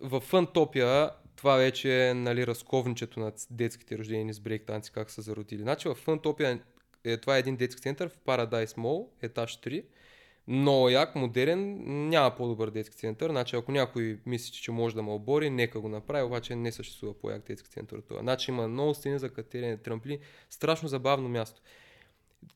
в 0.00 0.20
Фантопия 0.20 1.10
това 1.36 1.56
вече 1.56 2.08
е 2.08 2.14
нали, 2.14 2.46
разковничето 2.46 3.20
на 3.20 3.32
детските 3.50 3.98
рождени 3.98 4.34
с 4.34 4.40
брейк 4.40 4.66
танци, 4.66 4.92
как 4.92 5.10
са 5.10 5.22
зародили. 5.22 5.62
Значи 5.62 5.88
в 5.88 5.94
Фантопия 5.94 6.60
е, 7.04 7.16
това 7.16 7.36
е 7.36 7.38
един 7.38 7.56
детски 7.56 7.82
център 7.82 8.08
в 8.08 8.18
Paradise 8.18 8.76
Mall, 8.76 9.06
етаж 9.22 9.60
3, 9.60 9.84
много 10.48 10.88
як, 10.88 11.14
модерен, 11.14 11.82
няма 12.08 12.36
по-добър 12.36 12.70
детски 12.70 12.96
център. 12.96 13.30
Значи 13.30 13.56
ако 13.56 13.72
някой 13.72 14.18
мисли, 14.26 14.52
че 14.52 14.70
може 14.70 14.94
да 14.94 15.02
ме 15.02 15.10
обори, 15.10 15.50
нека 15.50 15.80
го 15.80 15.88
направи, 15.88 16.22
обаче 16.22 16.56
не 16.56 16.72
съществува 16.72 17.18
по-як 17.18 17.46
детски 17.46 17.68
център 17.68 18.00
това. 18.08 18.20
Значи 18.20 18.50
има 18.50 18.68
много 18.68 18.94
стени 18.94 19.18
за 19.18 19.32
катерене, 19.32 19.76
трампли, 19.76 20.18
страшно 20.50 20.88
забавно 20.88 21.28
място. 21.28 21.62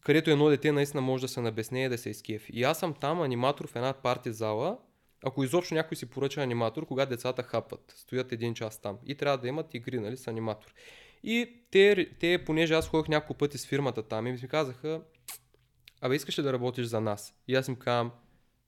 Където 0.01 0.31
едно 0.31 0.49
дете 0.49 0.73
наистина 0.73 1.01
може 1.01 1.23
да 1.23 1.29
се 1.29 1.41
набесне 1.41 1.85
и 1.85 1.89
да 1.89 1.99
се 1.99 2.11
изкефи. 2.11 2.53
И 2.53 2.65
аз 2.65 2.79
съм 2.79 2.95
там 2.95 3.21
аниматор 3.21 3.67
в 3.67 3.77
една 3.77 3.93
парти 3.93 4.33
зала, 4.33 4.79
ако 5.25 5.45
изобщо 5.45 5.75
някой 5.75 5.97
си 5.97 6.07
поръча 6.07 6.43
аниматор, 6.43 6.87
когато 6.87 7.11
децата 7.11 7.43
хапат, 7.43 7.95
стоят 7.97 8.33
един 8.33 8.55
час 8.55 8.81
там 8.81 8.99
и 9.07 9.15
трябва 9.15 9.39
да 9.39 9.49
имат 9.49 9.75
игри 9.75 10.01
нали, 10.01 10.17
с 10.17 10.29
аниматор. 10.29 10.75
И 11.23 11.53
те, 11.71 12.11
те, 12.21 12.45
понеже 12.45 12.75
аз 12.75 12.89
ходих 12.89 13.09
няколко 13.09 13.35
пъти 13.35 13.59
с 13.59 13.67
фирмата 13.67 14.03
там 14.03 14.27
и 14.27 14.33
ми 14.33 14.39
казаха, 14.39 15.03
абе 16.01 16.15
искаш 16.15 16.39
ли 16.39 16.43
да 16.43 16.53
работиш 16.53 16.87
за 16.87 17.01
нас? 17.01 17.35
И 17.49 17.55
аз 17.55 17.69
им 17.69 17.77
казвам, 17.77 18.13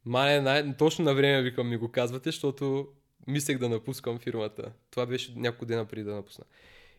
мане, 0.05 0.41
най- 0.41 0.77
точно 0.77 1.05
на 1.05 1.15
време 1.15 1.43
викам 1.43 1.69
ми 1.69 1.77
го 1.77 1.93
казвате, 1.93 2.29
защото 2.29 2.89
мислех 3.27 3.59
да 3.59 3.69
напускам 3.69 4.19
фирмата. 4.19 4.73
Това 4.91 5.07
беше 5.07 5.35
няколко 5.37 5.65
дена 5.65 5.85
преди 5.85 6.05
да 6.05 6.15
напусна. 6.15 6.45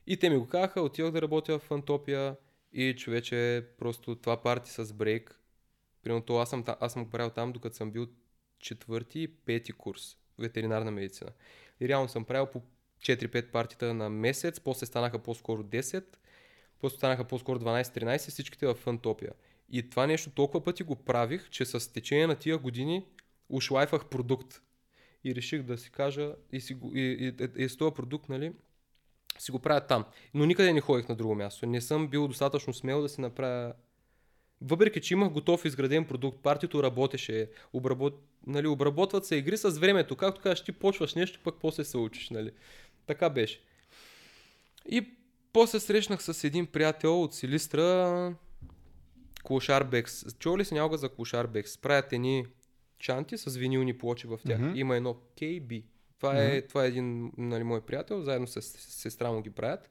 И 0.07 0.17
те 0.17 0.29
ми 0.29 0.37
го 0.37 0.47
казаха, 0.47 0.81
отидох 0.81 1.11
да 1.11 1.21
работя 1.21 1.59
в 1.59 1.71
Антопия 1.71 2.35
и 2.73 2.95
човече 2.97 3.65
просто 3.79 4.15
това 4.15 4.41
парти 4.41 4.71
с 4.71 4.93
брейк. 4.93 5.39
Примерно 6.03 6.37
аз 6.37 6.49
съм, 6.49 6.63
аз 6.79 6.93
съм 6.93 7.03
го 7.05 7.11
правил 7.11 7.29
там, 7.29 7.51
докато 7.51 7.75
съм 7.75 7.91
бил 7.91 8.07
четвърти 8.59 9.19
и 9.19 9.27
пети 9.27 9.71
курс 9.71 10.17
ветеринарна 10.39 10.91
медицина. 10.91 11.29
И 11.79 11.87
реално 11.87 12.09
съм 12.09 12.25
правил 12.25 12.45
по 12.45 12.61
4-5 13.01 13.51
партита 13.51 13.93
на 13.93 14.09
месец, 14.09 14.59
после 14.59 14.85
станаха 14.85 15.19
по-скоро 15.19 15.63
10, 15.63 16.05
после 16.79 16.97
станаха 16.97 17.23
по-скоро 17.23 17.59
12-13, 17.59 18.17
всичките 18.17 18.67
в 18.67 18.77
Антопия. 18.87 19.31
И 19.69 19.89
това 19.89 20.07
нещо 20.07 20.29
толкова 20.29 20.63
пъти 20.63 20.83
го 20.83 20.95
правих, 20.95 21.49
че 21.49 21.65
с 21.65 21.93
течение 21.93 22.27
на 22.27 22.35
тия 22.35 22.57
години 22.57 23.05
ушлайфах 23.49 24.05
продукт. 24.05 24.61
И 25.23 25.35
реших 25.35 25.63
да 25.63 25.77
си 25.77 25.91
кажа, 25.91 26.35
и, 26.51 26.61
си, 26.61 26.77
и, 26.93 26.99
и, 26.99 27.27
и, 27.43 27.63
и 27.63 27.69
с 27.69 27.77
този 27.77 27.93
продукт, 27.95 28.29
нали, 28.29 28.53
си 29.39 29.51
го 29.51 29.59
правя 29.59 29.81
там. 29.81 30.05
Но 30.33 30.45
никъде 30.45 30.73
не 30.73 30.81
ходих 30.81 31.09
на 31.09 31.15
друго 31.15 31.35
място. 31.35 31.65
Не 31.65 31.81
съм 31.81 32.07
бил 32.07 32.27
достатъчно 32.27 32.73
смел 32.73 33.01
да 33.01 33.09
си 33.09 33.21
направя 33.21 33.73
въпреки, 34.61 35.01
че 35.01 35.13
имах 35.13 35.29
готов 35.29 35.65
изграден 35.65 36.05
продукт, 36.05 36.43
партито 36.43 36.83
работеше, 36.83 37.49
обработ... 37.73 38.21
нали, 38.47 38.67
обработват 38.67 39.25
се 39.25 39.35
игри 39.35 39.57
с 39.57 39.69
времето. 39.69 40.15
Както 40.15 40.41
кажеш, 40.41 40.63
ти 40.63 40.71
почваш 40.71 41.15
нещо, 41.15 41.39
пък 41.43 41.55
после 41.61 41.83
се 41.83 41.97
учиш. 41.97 42.29
Нали. 42.29 42.51
Така 43.05 43.29
беше. 43.29 43.61
И 44.89 45.07
после 45.53 45.79
срещнах 45.79 46.23
с 46.23 46.43
един 46.43 46.65
приятел 46.65 47.23
от 47.23 47.33
Силистра, 47.33 48.35
Клошарбекс. 49.43 50.37
Чува 50.39 50.57
ли 50.57 50.65
си 50.65 50.73
някога 50.73 50.97
за 50.97 51.09
Клошарбекс? 51.09 51.77
Правят 51.77 52.13
едни 52.13 52.45
чанти 52.99 53.37
с 53.37 53.57
винилни 53.57 53.97
плочи 53.97 54.27
в 54.27 54.39
тях. 54.47 54.59
Mm-hmm. 54.59 54.77
Има 54.77 54.95
едно 54.95 55.17
KB. 55.37 55.83
Това 56.17 56.43
е, 56.43 56.61
mm-hmm. 56.61 56.69
това 56.69 56.85
е 56.85 56.87
един 56.87 57.31
нали, 57.37 57.63
мой 57.63 57.81
приятел, 57.81 58.21
заедно 58.21 58.47
с 58.47 58.61
сестра 58.61 59.31
му 59.31 59.41
ги 59.41 59.49
правят 59.49 59.89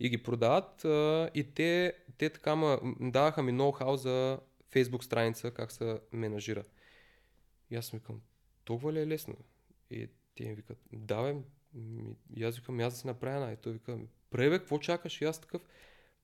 и 0.00 0.08
ги 0.08 0.22
продават. 0.22 0.84
А, 0.84 1.30
и 1.34 1.54
те, 1.54 1.92
те 2.18 2.30
така 2.30 2.54
ма, 2.54 2.80
даваха 3.00 3.42
ми 3.42 3.52
ноу-хау 3.52 3.94
за 3.94 4.38
Facebook 4.74 5.02
страница, 5.02 5.50
как 5.50 5.72
се 5.72 6.00
менажира. 6.12 6.64
И 7.70 7.76
аз 7.76 7.90
викам, 7.90 8.20
толкова 8.64 8.92
ли 8.92 9.00
е 9.00 9.06
лесно? 9.06 9.36
И 9.90 10.08
те 10.34 10.44
ми 10.48 10.54
викат, 10.54 10.78
давай, 10.92 11.34
и 12.36 12.44
аз 12.44 12.56
викам, 12.56 12.80
аз 12.80 12.92
да 12.92 12.98
си 12.98 13.06
направя. 13.06 13.52
И 13.52 13.56
той 13.56 13.72
вика, 13.72 13.98
пребе, 14.30 14.58
какво 14.58 14.78
чакаш? 14.78 15.20
И 15.20 15.24
аз 15.24 15.40
такъв, 15.40 15.62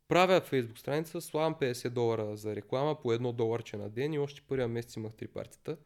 Правя 0.09 0.41
Facebook 0.41 0.79
страница, 0.79 1.21
слагам 1.21 1.55
50 1.55 1.89
долара 1.89 2.37
за 2.37 2.57
реклама 2.57 3.01
по 3.01 3.13
едно 3.13 3.33
доларче 3.33 3.77
на 3.77 3.89
ден 3.89 4.13
и 4.13 4.19
още 4.19 4.43
първия 4.49 4.69
месец 4.69 4.97
имах 4.97 5.13
три 5.13 5.27
партита. 5.27 5.77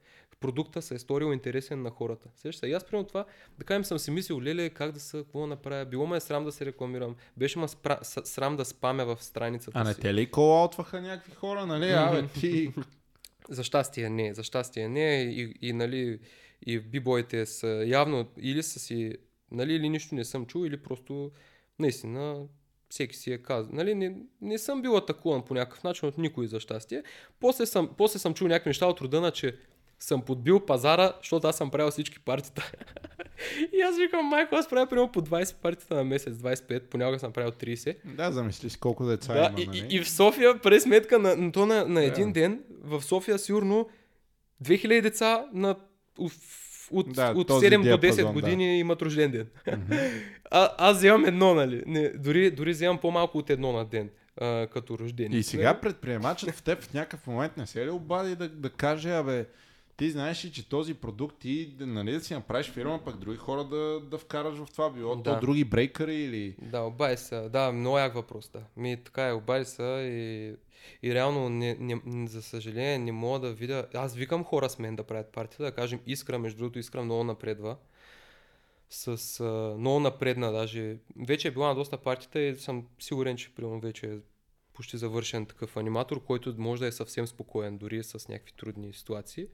Продукта 0.41 0.83
се 0.83 0.95
е 0.95 0.99
сторил 0.99 1.33
интересен 1.33 1.83
на 1.83 1.91
хората. 1.91 2.29
Сеща 2.37 2.69
И 2.69 2.73
аз 2.73 2.85
примерно 2.85 3.07
това, 3.07 3.25
да 3.59 3.65
кажем 3.65 3.85
съм 3.85 3.99
си 3.99 4.11
мислил, 4.11 4.43
леле, 4.43 4.71
как 4.71 4.93
да 4.93 5.01
се, 5.01 5.17
какво 5.17 5.47
направя. 5.47 5.85
Било 5.85 6.07
ме 6.07 6.17
е 6.17 6.21
срам 6.21 6.45
да 6.45 6.53
се 6.53 6.67
рекламирам. 6.67 7.17
Беше 7.37 7.59
ме 7.59 7.69
спра, 7.69 7.99
срам 8.03 8.57
да 8.57 8.65
спамя 8.65 9.05
в 9.05 9.25
страницата 9.25 9.79
А 9.79 9.85
не 9.85 9.95
те 9.95 10.15
ли 10.15 10.31
колаутваха 10.31 11.01
някакви 11.01 11.33
хора, 11.33 11.67
нали? 11.67 11.91
Абе, 11.91 12.29
ти... 12.41 12.73
за 13.49 13.65
щастие 13.65 14.11
не, 14.11 14.35
за 14.35 14.43
щастие 14.43 14.89
не. 14.89 15.23
И, 15.23 15.55
и, 15.61 15.73
нали, 15.73 16.19
и 16.67 16.81
бибоите 16.81 17.47
са 17.47 17.85
явно 17.87 18.29
или 18.39 18.63
са 18.63 18.81
си, 18.81 19.17
нали, 19.51 19.75
или 19.75 19.89
нищо 19.89 20.15
не 20.15 20.25
съм 20.25 20.47
чул, 20.47 20.67
или 20.67 20.83
просто 20.83 21.31
наистина 21.79 22.47
всеки 22.93 23.17
си 23.17 23.33
е 23.33 23.39
казал. 23.39 23.73
Нали, 23.73 23.95
не, 23.95 24.15
не 24.41 24.59
съм 24.59 24.83
бил 24.83 24.97
атакуван 24.97 25.43
по 25.43 25.55
някакъв 25.55 25.85
начин 25.85 26.09
от 26.09 26.19
никой 26.19 26.47
за 26.47 26.61
щастие. 26.61 27.03
После 27.41 27.67
съм, 27.67 27.91
после 27.99 28.19
съм 28.19 28.35
чул 28.35 28.49
някакви 28.49 28.69
неща 28.69 28.87
от 28.87 29.01
рода 29.01 29.21
на, 29.21 29.31
че 29.31 29.57
съм 29.99 30.23
подбил 30.23 30.61
пазара, 30.61 31.13
защото 31.21 31.47
аз 31.47 31.57
съм 31.57 31.71
правил 31.71 31.91
всички 31.91 32.21
партита. 32.21 32.73
и 33.73 33.81
аз 33.81 33.97
викам, 33.99 34.27
майко, 34.27 34.55
аз 34.55 34.69
правя 34.69 34.87
примерно 34.87 35.13
по 35.13 35.23
20 35.23 35.55
партита 35.55 35.95
на 35.95 36.05
месец, 36.05 36.35
25, 36.35 36.81
понякога 36.81 37.19
съм 37.19 37.33
правил 37.33 37.51
30. 37.51 37.97
Да, 38.05 38.33
замислиш 38.33 38.77
колко 38.77 39.07
деца 39.07 39.35
да, 39.35 39.39
има. 39.39 39.61
И, 39.61 39.67
нали? 39.67 39.87
и, 39.91 39.97
и, 39.97 40.01
в 40.01 40.11
София, 40.11 40.59
през 40.59 40.83
сметка 40.83 41.19
на, 41.19 41.53
то 41.53 41.67
на, 41.67 41.85
на 41.85 42.05
един 42.05 42.33
ден, 42.33 42.61
в 42.83 43.03
София 43.03 43.39
сигурно 43.39 43.89
2000 44.65 45.03
деца 45.03 45.47
на 45.53 45.77
от, 46.93 47.13
да, 47.13 47.33
от 47.37 47.49
7 47.49 47.91
до 47.91 48.07
10 48.07 48.33
години 48.33 48.67
да. 48.67 48.73
имат 48.73 49.03
рожден 49.03 49.31
ден. 49.31 49.47
Mm-hmm. 49.67 50.23
а, 50.51 50.69
аз 50.79 50.97
вземам 50.97 51.25
едно, 51.25 51.55
нали? 51.55 51.83
Не, 51.87 52.09
дори, 52.09 52.51
дори 52.51 52.71
вземам 52.71 52.99
по-малко 52.99 53.39
от 53.39 53.51
едно 53.51 53.73
на 53.73 53.85
ден 53.85 54.11
а, 54.41 54.67
като 54.67 54.99
рожден. 54.99 55.33
И 55.33 55.43
сега 55.43 55.81
предприемачът 55.81 56.51
в 56.51 56.63
теб 56.63 56.83
в 56.83 56.95
някакъв 56.95 57.27
момент 57.27 57.57
не 57.57 57.67
се 57.67 57.87
ли 57.87 57.91
обади 57.91 58.37
да, 58.37 58.49
да 58.49 58.71
каже, 58.71 59.11
абе, 59.11 59.47
ти 60.03 60.11
знаеш 60.11 60.45
ли, 60.45 60.53
че 60.53 60.69
този 60.69 60.95
продукт 60.95 61.39
ти, 61.39 61.75
нали, 61.81 62.13
да 62.13 62.21
си 62.21 62.35
направиш 62.35 62.71
фирма, 62.71 63.05
пък 63.05 63.17
други 63.17 63.37
хора 63.37 63.65
да, 63.65 64.01
да 64.01 64.19
вкараш 64.19 64.55
в 64.55 64.67
това, 64.73 64.91
било 64.91 65.17
да. 65.17 65.35
то 65.35 65.41
други 65.41 65.65
брейкъри 65.65 66.15
или... 66.15 66.57
Да, 66.63 66.81
обади 66.81 67.17
са. 67.17 67.49
Да, 67.49 67.73
много 67.73 67.99
як 67.99 68.15
въпрос, 68.15 68.51
да. 68.53 68.63
Ми 68.77 68.97
така 69.05 69.29
е, 69.29 69.33
обади 69.33 69.65
са 69.65 70.03
и 70.03 70.55
и 71.03 71.15
реално, 71.15 71.49
не, 71.49 71.77
не, 71.81 72.27
за 72.29 72.43
съжаление, 72.43 72.99
не 72.99 73.13
мога 73.13 73.41
да 73.41 73.53
видя. 73.53 73.87
Аз 73.95 74.15
викам 74.15 74.45
хора 74.45 74.71
с 74.71 74.79
мен 74.79 74.97
да 74.97 75.03
правят 75.03 75.33
партията, 75.33 75.65
да 75.65 75.73
кажем 75.73 76.01
Искра, 76.07 76.39
между 76.39 76.59
другото, 76.59 76.79
Искра 76.79 77.03
много 77.03 77.25
напредва. 77.25 77.77
С 78.91 79.41
а, 79.41 79.79
много 79.79 80.01
напредна 80.01 80.53
даже. 80.53 80.97
Вече 81.27 81.49
е 81.49 81.51
била 81.51 81.69
на 81.69 81.75
доста 81.75 81.99
партията 81.99 82.41
и 82.41 82.57
съм 82.57 82.87
сигурен, 82.99 83.37
че 83.37 83.55
примерно 83.55 83.81
вече 83.81 84.07
е 84.07 84.19
почти 84.73 84.97
завършен 84.97 85.47
такъв 85.47 85.77
аниматор, 85.77 86.25
който 86.25 86.55
може 86.59 86.81
да 86.81 86.87
е 86.87 86.93
съвсем 86.93 87.27
спокоен, 87.27 87.79
дори 87.79 88.03
с 88.03 88.29
някакви 88.29 88.53
трудни 88.53 88.93
ситуации. 88.93 89.47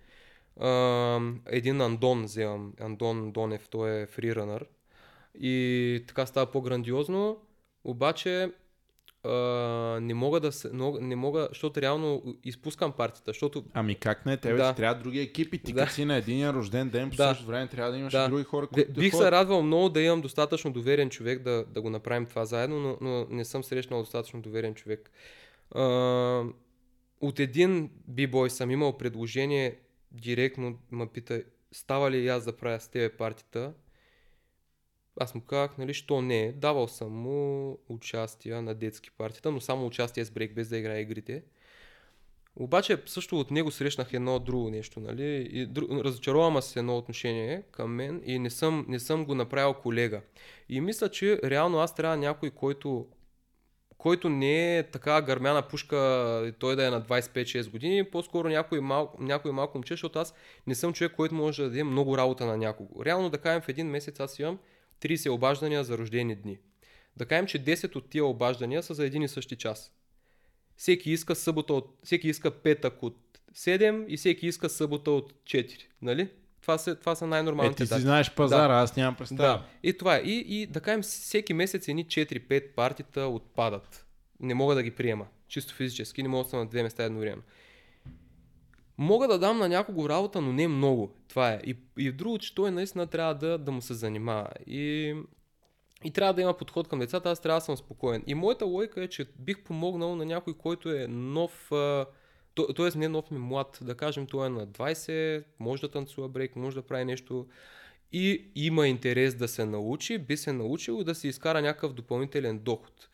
А, 0.60 1.20
един 1.46 1.80
Андон 1.80 2.24
вземам, 2.24 2.72
Андон 2.80 3.32
Донев, 3.32 3.68
той 3.68 4.02
е 4.02 4.06
фриранър. 4.06 4.66
И 5.40 6.04
така 6.08 6.26
става 6.26 6.50
по-грандиозно. 6.50 7.40
Обаче 7.84 8.50
Uh, 9.24 9.98
не 10.00 10.14
мога 10.14 10.40
да 10.40 10.52
се, 10.52 10.70
не 11.00 11.16
мога, 11.16 11.48
защото 11.50 11.82
реално 11.82 12.22
изпускам 12.44 12.92
партията, 12.92 13.30
защото... 13.30 13.64
Ами 13.74 13.94
как 13.94 14.26
не, 14.26 14.36
тебе 14.36 14.56
да. 14.56 14.74
трябва 14.74 15.02
други 15.02 15.20
екипи, 15.20 15.58
ти 15.58 15.72
да. 15.72 15.80
като 15.80 15.92
си 15.92 16.04
на 16.04 16.16
един 16.16 16.50
рожден 16.50 16.90
ден, 16.90 17.10
по 17.10 17.16
да. 17.16 17.28
същото 17.28 17.50
време 17.50 17.68
трябва 17.68 17.92
да 17.92 17.98
имаш 17.98 18.12
да. 18.12 18.28
други 18.28 18.44
хора, 18.44 18.66
които 18.66 18.92
Бих 18.92 19.10
да 19.10 19.16
се 19.16 19.30
радвал 19.30 19.62
много 19.62 19.88
да 19.88 20.00
имам 20.00 20.20
достатъчно 20.20 20.72
доверен 20.72 21.10
човек 21.10 21.42
да, 21.42 21.64
да 21.68 21.82
го 21.82 21.90
направим 21.90 22.26
това 22.26 22.44
заедно, 22.44 22.80
но, 22.80 22.98
но 23.00 23.26
не 23.30 23.44
съм 23.44 23.64
срещнал 23.64 24.00
достатъчно 24.00 24.42
доверен 24.42 24.74
човек. 24.74 25.10
Uh, 25.74 26.52
от 27.20 27.40
един 27.40 27.90
бибой 28.08 28.50
съм 28.50 28.70
имал 28.70 28.98
предложение, 28.98 29.78
директно 30.12 30.78
ме 30.90 31.06
пита, 31.06 31.42
става 31.72 32.10
ли 32.10 32.28
аз 32.28 32.44
да 32.44 32.56
правя 32.56 32.80
с 32.80 32.88
тебе 32.88 33.16
партията? 33.16 33.72
Аз 35.20 35.34
му 35.34 35.40
казах, 35.40 35.78
нали, 35.78 35.94
що 35.94 36.20
не. 36.20 36.52
Давал 36.52 36.88
съм 36.88 37.12
му 37.12 37.78
участия 37.88 38.62
на 38.62 38.74
детски 38.74 39.10
партията, 39.10 39.50
но 39.50 39.60
само 39.60 39.86
участие 39.86 40.24
с 40.24 40.30
брейк, 40.30 40.54
без 40.54 40.68
да 40.68 40.78
играе 40.78 41.00
игрите. 41.00 41.42
Обаче 42.56 43.02
също 43.06 43.40
от 43.40 43.50
него 43.50 43.70
срещнах 43.70 44.12
едно 44.12 44.38
друго 44.38 44.70
нещо, 44.70 45.00
нали? 45.00 45.48
И 45.50 45.66
дру... 45.66 46.04
разочаровам 46.04 46.62
се 46.62 46.78
едно 46.78 46.98
отношение 46.98 47.62
към 47.70 47.94
мен 47.94 48.22
и 48.24 48.38
не 48.38 48.50
съм, 48.50 48.84
не 48.88 48.98
съм 48.98 49.24
го 49.24 49.34
направил 49.34 49.74
колега. 49.74 50.20
И 50.68 50.80
мисля, 50.80 51.10
че 51.10 51.40
реално 51.44 51.78
аз 51.78 51.94
трябва 51.94 52.16
някой, 52.16 52.50
който 52.50 53.06
който 53.98 54.28
не 54.28 54.78
е 54.78 54.82
така 54.82 55.22
гърмяна 55.22 55.68
пушка, 55.68 56.52
той 56.58 56.76
да 56.76 56.86
е 56.86 56.90
на 56.90 57.02
25-6 57.02 57.70
години, 57.70 58.04
по-скоро 58.04 58.48
някой, 58.48 58.80
мал, 58.80 59.14
някой 59.18 59.52
малко 59.52 59.78
момче, 59.78 59.92
защото 59.92 60.18
аз 60.18 60.34
не 60.66 60.74
съм 60.74 60.92
човек, 60.92 61.12
който 61.16 61.34
може 61.34 61.62
да 61.62 61.68
даде 61.68 61.84
много 61.84 62.18
работа 62.18 62.46
на 62.46 62.56
някого. 62.56 63.04
Реално 63.04 63.30
да 63.30 63.38
кажем 63.38 63.60
в 63.60 63.68
един 63.68 63.86
месец 63.86 64.20
аз 64.20 64.38
имам 64.38 64.58
30 65.00 65.30
обаждания 65.30 65.84
за 65.84 65.98
рождени 65.98 66.34
дни. 66.34 66.58
Да 67.16 67.26
кажем, 67.26 67.46
че 67.46 67.64
10 67.64 67.96
от 67.96 68.10
тия 68.10 68.24
обаждания 68.24 68.82
са 68.82 68.94
за 68.94 69.06
един 69.06 69.22
и 69.22 69.28
същи 69.28 69.56
час. 69.56 69.92
Всеки 70.76 71.10
иска 71.10 71.34
събота 71.34 71.74
от, 71.74 71.98
всеки 72.04 72.28
иска 72.28 72.50
петък 72.50 73.02
от 73.02 73.16
7 73.54 74.06
и 74.06 74.16
всеки 74.16 74.46
иска 74.46 74.68
събота 74.68 75.10
от 75.10 75.32
4. 75.32 75.82
Нали? 76.02 76.28
Това 76.60 76.78
са, 76.78 76.96
това 76.96 77.14
са 77.14 77.26
най-нормалните 77.26 77.82
е, 77.82 77.86
ти 77.86 77.94
си 77.94 78.00
знаеш 78.00 78.34
пазара, 78.34 78.74
да. 78.74 78.80
аз 78.80 78.96
нямам 78.96 79.14
представа. 79.14 79.48
Да. 79.48 79.64
И 79.82 79.98
това 79.98 80.16
е. 80.16 80.20
И, 80.20 80.62
и 80.62 80.66
да 80.66 80.80
кажем, 80.80 81.02
всеки 81.02 81.54
месец 81.54 81.88
едни 81.88 82.06
4-5 82.06 82.74
партита 82.74 83.20
отпадат. 83.20 84.06
Не 84.40 84.54
мога 84.54 84.74
да 84.74 84.82
ги 84.82 84.90
приема. 84.90 85.26
Чисто 85.48 85.74
физически, 85.74 86.22
не 86.22 86.28
мога 86.28 86.44
да 86.44 86.50
съм 86.50 86.58
на 86.58 86.66
две 86.66 86.82
места 86.82 87.04
едновременно. 87.04 87.42
Мога 88.98 89.28
да 89.28 89.38
дам 89.38 89.58
на 89.58 89.68
някого 89.68 90.08
работа, 90.08 90.40
но 90.40 90.52
не 90.52 90.68
много. 90.68 91.14
Това 91.28 91.50
е. 91.50 91.60
И, 91.66 91.76
и 91.98 92.12
друго, 92.12 92.38
че 92.38 92.54
той 92.54 92.70
наистина 92.70 93.06
трябва 93.06 93.34
да, 93.34 93.58
да 93.58 93.72
му 93.72 93.82
се 93.82 93.94
занимава. 93.94 94.48
И, 94.66 95.14
и 96.04 96.10
трябва 96.10 96.34
да 96.34 96.42
има 96.42 96.56
подход 96.56 96.88
към 96.88 96.98
децата, 96.98 97.30
аз 97.30 97.40
трябва 97.40 97.60
да 97.60 97.64
съм 97.64 97.76
спокоен. 97.76 98.22
И 98.26 98.34
моята 98.34 98.64
логика 98.64 99.02
е, 99.02 99.08
че 99.08 99.26
бих 99.38 99.62
помогнал 99.64 100.16
на 100.16 100.24
някой, 100.24 100.54
който 100.54 100.92
е 100.92 101.06
нов, 101.08 101.72
т.е. 102.76 102.98
не 102.98 103.08
нов 103.08 103.30
ми 103.30 103.38
млад, 103.38 103.78
да 103.82 103.94
кажем, 103.94 104.26
той 104.26 104.46
е 104.46 104.50
на 104.50 104.66
20, 104.66 105.44
може 105.58 105.80
да 105.80 105.90
танцува 105.90 106.28
брейк, 106.28 106.56
може 106.56 106.76
да 106.76 106.82
прави 106.82 107.04
нещо 107.04 107.46
и 108.12 108.50
има 108.54 108.88
интерес 108.88 109.34
да 109.34 109.48
се 109.48 109.64
научи, 109.64 110.18
би 110.18 110.36
се 110.36 110.52
научил 110.52 111.04
да 111.04 111.14
си 111.14 111.28
изкара 111.28 111.62
някакъв 111.62 111.92
допълнителен 111.92 112.58
доход. 112.58 113.08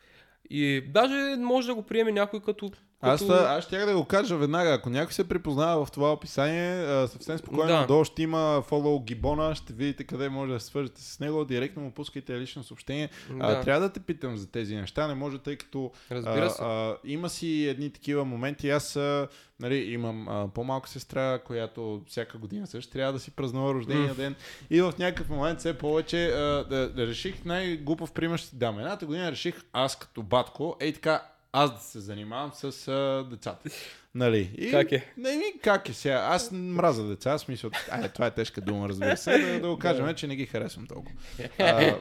И 0.49 0.81
даже 0.87 1.35
може 1.37 1.67
да 1.67 1.75
го 1.75 1.83
приеме 1.83 2.11
някой 2.11 2.39
като 2.39 2.71
аз, 3.01 3.21
като... 3.21 3.33
аз 3.33 3.63
ще 3.63 3.77
да 3.77 3.93
го 3.93 4.05
кажа 4.05 4.37
веднага. 4.37 4.73
Ако 4.73 4.89
някой 4.89 5.13
се 5.13 5.29
припознава 5.29 5.85
в 5.85 5.91
това 5.91 6.13
описание, 6.13 6.85
съвсем 7.07 7.37
спокойно 7.37 7.79
да. 7.79 7.85
долу 7.85 8.05
ще 8.05 8.21
има 8.23 8.63
фоллоу 8.67 8.99
Гибона, 8.99 9.55
ще 9.55 9.73
видите 9.73 10.03
къде 10.03 10.29
може 10.29 10.53
да 10.53 10.59
се 10.59 10.65
свържете 10.65 11.01
с 11.01 11.19
него, 11.19 11.45
директно 11.45 11.81
му 11.81 11.91
пускайте 11.91 12.39
лично 12.39 12.63
съобщение. 12.63 13.09
Да. 13.29 13.45
А, 13.45 13.61
трябва 13.61 13.81
да 13.81 13.93
те 13.93 13.99
питам 13.99 14.37
за 14.37 14.51
тези 14.51 14.75
неща, 14.75 15.07
не 15.07 15.13
може, 15.13 15.37
тъй 15.37 15.55
като 15.55 15.91
Разбира 16.11 16.49
се. 16.49 16.63
А, 16.63 16.65
а, 16.65 16.97
има 17.03 17.29
си 17.29 17.67
едни 17.67 17.89
такива 17.89 18.25
моменти. 18.25 18.69
Аз 18.69 18.95
а, 18.95 19.27
нали, 19.59 19.75
имам 19.75 20.27
а, 20.27 20.47
по-малка 20.47 20.89
сестра, 20.89 21.39
която 21.39 22.01
всяка 22.07 22.37
година 22.37 22.67
също 22.67 22.91
трябва 22.91 23.13
да 23.13 23.19
си 23.19 23.31
празнува 23.31 23.73
рождения 23.73 24.13
mm. 24.13 24.17
ден. 24.17 24.35
И 24.69 24.81
в 24.81 24.93
някакъв 24.99 25.29
момент 25.29 25.59
все 25.59 25.77
повече 25.77 26.25
а, 26.25 26.63
да, 26.69 26.89
да 26.89 27.07
реших 27.07 27.45
най-глупав 27.45 28.11
пример 28.11 28.37
ще 28.37 28.55
дам. 28.55 28.79
Едната 28.79 29.05
година 29.05 29.31
реших 29.31 29.63
аз 29.73 29.95
като 29.95 30.23
батко, 30.23 30.77
ей 30.79 30.93
така, 30.93 31.21
аз 31.55 31.73
да 31.73 31.79
се 31.79 31.99
занимавам 31.99 32.51
с 32.53 32.87
а, 32.87 33.27
децата. 33.29 33.69
Нали? 34.15 34.51
И, 34.57 34.71
как 34.71 34.91
е? 34.91 35.13
Не 35.17 35.37
ми 35.37 35.43
как 35.63 35.89
е 35.89 35.93
сега. 35.93 36.27
Аз 36.29 36.51
мраза 36.51 37.07
деца, 37.07 37.31
аз 37.31 37.47
мисля, 37.47 37.69
ай, 37.91 38.09
това 38.09 38.25
е 38.25 38.31
тежка 38.31 38.61
дума, 38.61 38.89
разбира 38.89 39.17
се, 39.17 39.37
да, 39.37 39.59
да 39.59 39.67
го 39.67 39.77
кажем, 39.77 40.15
че 40.15 40.27
не 40.27 40.35
ги 40.35 40.45
харесвам 40.45 40.87
толкова. 40.87 41.17
А, 41.59 41.95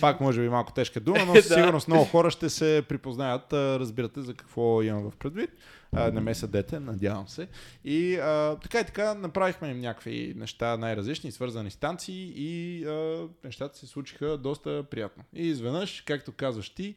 пак 0.00 0.20
може 0.20 0.40
би 0.40 0.48
малко 0.48 0.72
тежка 0.72 1.00
дума, 1.00 1.24
но 1.26 1.34
със 1.42 1.54
сигурност 1.54 1.88
много 1.88 2.04
хора 2.04 2.30
ще 2.30 2.50
се 2.50 2.82
припознаят, 2.88 3.52
а, 3.52 3.78
разбирате 3.78 4.20
за 4.20 4.34
какво 4.34 4.82
имам 4.82 5.10
в 5.10 5.16
предвид. 5.16 5.50
А, 5.92 6.10
не 6.10 6.20
ме 6.20 6.34
съдете, 6.34 6.80
надявам 6.80 7.28
се. 7.28 7.48
И 7.84 8.16
а, 8.16 8.56
така 8.62 8.80
и 8.80 8.84
така 8.84 9.14
направихме 9.14 9.68
им 9.68 9.80
някакви 9.80 10.32
неща 10.36 10.76
най-различни, 10.76 11.32
свързани 11.32 11.70
с 11.70 11.76
танци 11.76 12.32
и 12.36 12.84
а, 12.86 13.26
нещата 13.44 13.78
се 13.78 13.86
случиха 13.86 14.38
доста 14.38 14.84
приятно. 14.90 15.24
И 15.34 15.46
изведнъж, 15.46 16.02
както 16.06 16.32
казваш 16.32 16.70
ти, 16.70 16.96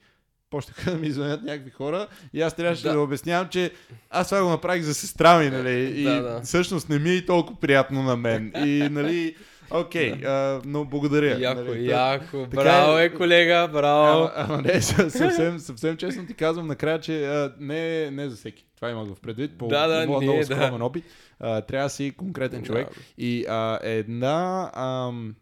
почнаха 0.51 0.91
да 0.91 0.97
ми 0.97 1.11
звънят 1.11 1.43
някакви 1.43 1.71
хора 1.71 2.07
и 2.33 2.41
аз 2.41 2.55
трябваше 2.55 2.83
да. 2.83 2.93
да 2.93 2.99
обяснявам, 2.99 3.47
че 3.49 3.71
аз 4.09 4.29
това 4.29 4.43
го 4.43 4.49
направих 4.49 4.83
за 4.83 4.93
сестра 4.93 5.39
ми, 5.39 5.49
нали? 5.49 6.01
И 6.01 6.03
да, 6.03 6.21
да. 6.21 6.41
всъщност 6.41 6.89
не 6.89 6.99
ми 6.99 7.09
е 7.09 7.13
и 7.13 7.25
толкова 7.25 7.59
приятно 7.59 8.03
на 8.03 8.17
мен. 8.17 8.53
И, 8.65 8.89
нали, 8.91 9.35
Окей, 9.73 10.13
okay, 10.13 10.21
да. 10.21 10.61
но 10.65 10.85
благодаря. 10.85 11.39
Яко, 11.39 11.61
нали, 11.61 11.87
яко. 11.87 12.37
Така, 12.43 12.63
браво 12.63 12.97
е, 12.97 13.09
колега, 13.09 13.69
браво. 13.73 14.29
Ама, 14.35 14.53
ама 14.53 14.61
не, 14.61 14.81
съвсем, 14.81 15.59
съвсем 15.59 15.97
честно 15.97 16.25
ти 16.25 16.33
казвам 16.33 16.67
накрая, 16.67 16.99
че 16.99 17.25
а, 17.25 17.53
не, 17.59 18.11
не 18.11 18.29
за 18.29 18.35
всеки. 18.35 18.65
Това 18.75 18.89
имах 18.89 19.07
в 19.07 19.21
предвид. 19.21 19.57
По, 19.57 19.67
да, 19.67 19.87
да, 19.87 20.05
по 20.05 20.21
много 20.21 20.43
скромен 20.43 20.77
да. 20.77 20.85
опит. 20.85 21.03
А, 21.39 21.61
трябва 21.61 21.85
да 21.85 21.89
си 21.89 22.13
конкретен 22.17 22.63
човек. 22.63 22.87
Да. 22.87 23.01
И 23.17 23.45
а, 23.49 23.79
една... 23.83 24.71
Ам, 24.75 25.35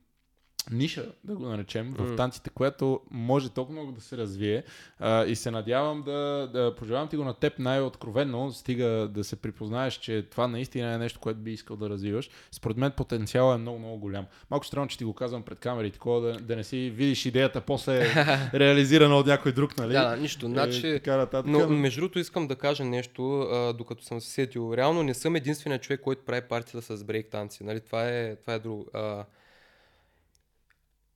ниша, 0.72 1.12
да 1.24 1.36
го 1.36 1.46
наречем, 1.46 1.94
в 1.98 2.16
танците, 2.16 2.50
която 2.50 3.02
може 3.12 3.50
толкова 3.50 3.80
много 3.80 3.92
да 3.92 4.02
се 4.02 4.18
развие. 4.18 4.64
А, 5.00 5.26
и 5.26 5.36
се 5.36 5.52
надявам 5.52 6.04
да, 6.04 6.50
да 6.54 6.76
пожелавам 6.76 7.08
ти 7.08 7.18
го 7.18 7.24
на 7.24 7.34
теб 7.34 7.60
най-откровенно, 7.60 8.52
стига 8.52 9.10
да 9.14 9.24
се 9.24 9.36
припознаеш, 9.36 9.94
че 9.94 10.26
това 10.32 10.48
наистина 10.48 10.94
е 10.94 10.98
нещо, 10.98 11.20
което 11.20 11.40
би 11.40 11.52
искал 11.52 11.78
да 11.78 11.90
развиваш. 11.90 12.30
Според 12.52 12.78
мен 12.78 12.92
потенциалът 12.92 13.56
е 13.56 13.62
много, 13.62 13.80
много 13.80 13.98
голям. 13.98 14.26
Малко 14.52 14.66
странно, 14.66 14.88
че 14.88 14.98
ти 14.98 15.04
го 15.04 15.14
казвам 15.14 15.44
пред 15.44 15.60
камерите, 15.60 15.94
такова 15.94 16.22
да, 16.22 16.40
да 16.40 16.56
не 16.56 16.64
си 16.64 16.90
видиш 16.96 17.26
идеята 17.26 17.62
после 17.62 18.14
реализирана 18.54 19.16
от 19.16 19.28
някой 19.28 19.52
друг, 19.52 19.78
нали? 19.78 19.94
Да, 19.94 20.18
нищо. 20.18 20.46
Е, 20.46 20.50
значи, 20.50 21.02
но 21.46 21.70
между 21.70 22.02
другото 22.02 22.20
искам 22.20 22.48
да 22.48 22.56
кажа 22.56 22.86
нещо, 22.86 23.40
а, 23.40 23.74
докато 23.74 24.04
съм 24.04 24.22
се 24.22 24.30
сетил. 24.30 24.74
Реално 24.78 25.04
не 25.04 25.14
съм 25.14 25.36
единственият 25.36 25.82
човек, 25.82 26.02
който 26.02 26.26
прави 26.26 26.42
партията 26.42 26.98
с 26.98 27.04
брейк 27.04 27.28
танци. 27.30 27.64
Нали? 27.64 27.80
Това, 27.80 28.10
е, 28.10 28.36
това 28.36 28.54
е 28.54 28.60
друго. 28.60 28.86
А, 28.94 29.26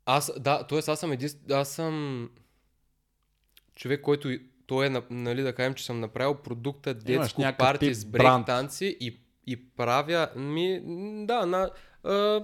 аз, 0.06 0.32
да, 0.40 0.68
т.е. 0.68 0.80
аз 0.88 1.00
съм 1.00 1.12
един, 1.12 1.30
аз 1.52 1.70
съм 1.70 2.30
човек, 3.76 4.02
който 4.02 4.30
той 4.66 4.86
е, 4.86 4.90
нали, 5.10 5.42
да 5.42 5.56
кажем, 5.56 5.74
че 5.74 5.86
съм 5.86 6.00
направил 6.00 6.36
продукта 6.36 6.94
детско 6.94 7.42
парти 7.58 7.94
с 7.94 8.06
брейк 8.06 8.46
танци 8.46 8.98
и, 9.00 9.20
и 9.48 9.70
правя, 9.70 10.30
ми, 10.36 10.82
да, 11.26 11.46
на, 11.46 11.70
а, 12.04 12.44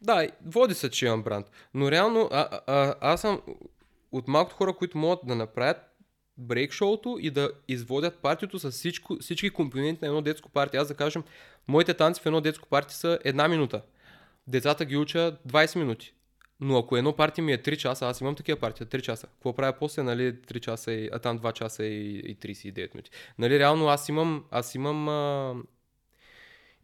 да, 0.00 0.28
води 0.46 0.74
се, 0.74 0.90
че 0.90 1.06
имам 1.06 1.22
бранд. 1.22 1.50
Но 1.74 1.90
реално, 1.90 2.28
а, 2.32 2.60
а, 2.66 2.94
аз 3.00 3.20
съм 3.20 3.40
от 4.12 4.28
малкото 4.28 4.56
хора, 4.56 4.72
които 4.72 4.98
могат 4.98 5.18
да 5.24 5.34
направят 5.34 5.76
брейк 6.38 6.72
шоуто 6.72 7.18
и 7.20 7.30
да 7.30 7.50
изводят 7.68 8.18
партито 8.18 8.58
с 8.58 8.70
всичко, 8.70 9.16
всички 9.20 9.50
компоненти 9.50 9.98
на 10.02 10.08
едно 10.08 10.22
детско 10.22 10.48
парти. 10.48 10.76
Аз 10.76 10.88
да 10.88 10.94
кажем, 10.94 11.24
моите 11.68 11.94
танци 11.94 12.22
в 12.22 12.26
едно 12.26 12.40
детско 12.40 12.68
парти 12.68 12.94
са 12.94 13.18
една 13.24 13.48
минута. 13.48 13.82
Децата 14.46 14.84
ги 14.84 14.96
уча 14.96 15.36
20 15.48 15.78
минути. 15.78 16.14
Но 16.60 16.78
ако 16.78 16.96
едно 16.96 17.12
парти 17.12 17.42
ми 17.42 17.52
е 17.52 17.58
3 17.58 17.76
часа, 17.76 18.06
аз 18.06 18.20
имам 18.20 18.34
такива 18.34 18.60
партии 18.60 18.86
3 18.86 19.00
часа. 19.00 19.26
Какво 19.26 19.52
правя 19.52 19.72
после, 19.78 20.02
нали, 20.02 20.32
3 20.32 20.60
часа 20.60 20.92
и, 20.92 21.10
а 21.12 21.18
там 21.18 21.38
2 21.38 21.52
часа 21.52 21.84
и, 21.84 22.18
и 22.18 22.36
39 22.36 22.94
минути. 22.94 23.10
Нали, 23.38 23.58
реално 23.58 23.88
аз 23.88 24.08
имам, 24.08 24.44
аз 24.50 24.74
имам 24.74 25.08
а, 25.08 25.54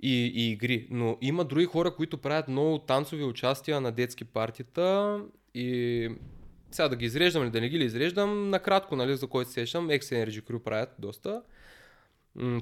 и, 0.02 0.32
и 0.34 0.50
игри. 0.50 0.88
Но 0.90 1.18
има 1.20 1.44
други 1.44 1.66
хора, 1.66 1.94
които 1.94 2.18
правят 2.18 2.48
много 2.48 2.78
танцови 2.78 3.24
участия 3.24 3.80
на 3.80 3.92
детски 3.92 4.24
партита 4.24 5.20
и 5.54 6.08
сега 6.70 6.88
да 6.88 6.96
ги 6.96 7.04
изреждам 7.04 7.42
или 7.42 7.50
да 7.50 7.60
не 7.60 7.68
ги 7.68 7.78
ли 7.78 7.84
изреждам, 7.84 8.50
накратко, 8.50 8.96
нали, 8.96 9.16
за 9.16 9.26
който 9.26 9.50
сещам, 9.50 9.88
X 9.88 10.00
Energy 10.00 10.42
Crew 10.42 10.58
правят 10.58 10.94
доста. 10.98 11.42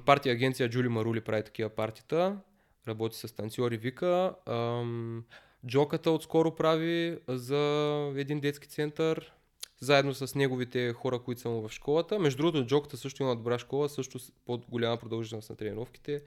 Партия 0.06 0.32
агенция 0.32 0.68
Джули 0.68 0.88
Марули 0.88 1.20
прави 1.20 1.42
такива 1.42 1.70
партита, 1.70 2.36
работи 2.88 3.16
с 3.16 3.34
танцори 3.36 3.76
Вика. 3.76 4.34
Ам, 4.46 5.24
Джоката 5.66 6.10
отскоро 6.10 6.54
прави 6.54 7.18
за 7.28 7.58
един 8.16 8.40
детски 8.40 8.68
център, 8.68 9.32
заедно 9.80 10.14
с 10.14 10.34
неговите 10.34 10.92
хора, 10.92 11.18
които 11.18 11.40
са 11.40 11.48
му 11.48 11.68
в 11.68 11.72
школата. 11.72 12.18
Между 12.18 12.42
другото, 12.42 12.66
Джоката 12.66 12.96
също 12.96 13.22
има 13.22 13.36
добра 13.36 13.58
школа, 13.58 13.88
също 13.88 14.18
с 14.18 14.32
по-голяма 14.46 14.96
продължителност 14.96 15.50
на 15.50 15.56
тренировките. 15.56 16.22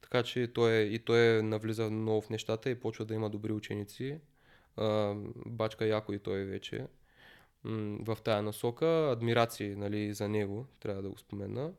Така 0.00 0.22
че 0.22 0.52
той, 0.52 0.72
е, 0.72 0.82
и 0.82 0.98
той 0.98 1.38
е 1.38 1.42
навлиза 1.42 1.90
много 1.90 2.20
в 2.20 2.30
нещата 2.30 2.70
и 2.70 2.80
почва 2.80 3.04
да 3.04 3.14
има 3.14 3.30
добри 3.30 3.52
ученици. 3.52 4.18
Бачка 5.46 5.86
яко 5.86 6.12
и 6.12 6.18
той 6.18 6.44
вече 6.44 6.86
в 8.00 8.18
тая 8.24 8.42
насока. 8.42 9.10
Адмирации 9.12 9.74
нали, 9.74 10.14
за 10.14 10.28
него, 10.28 10.66
трябва 10.80 11.02
да 11.02 11.10
го 11.10 11.18
спомена. 11.18 11.72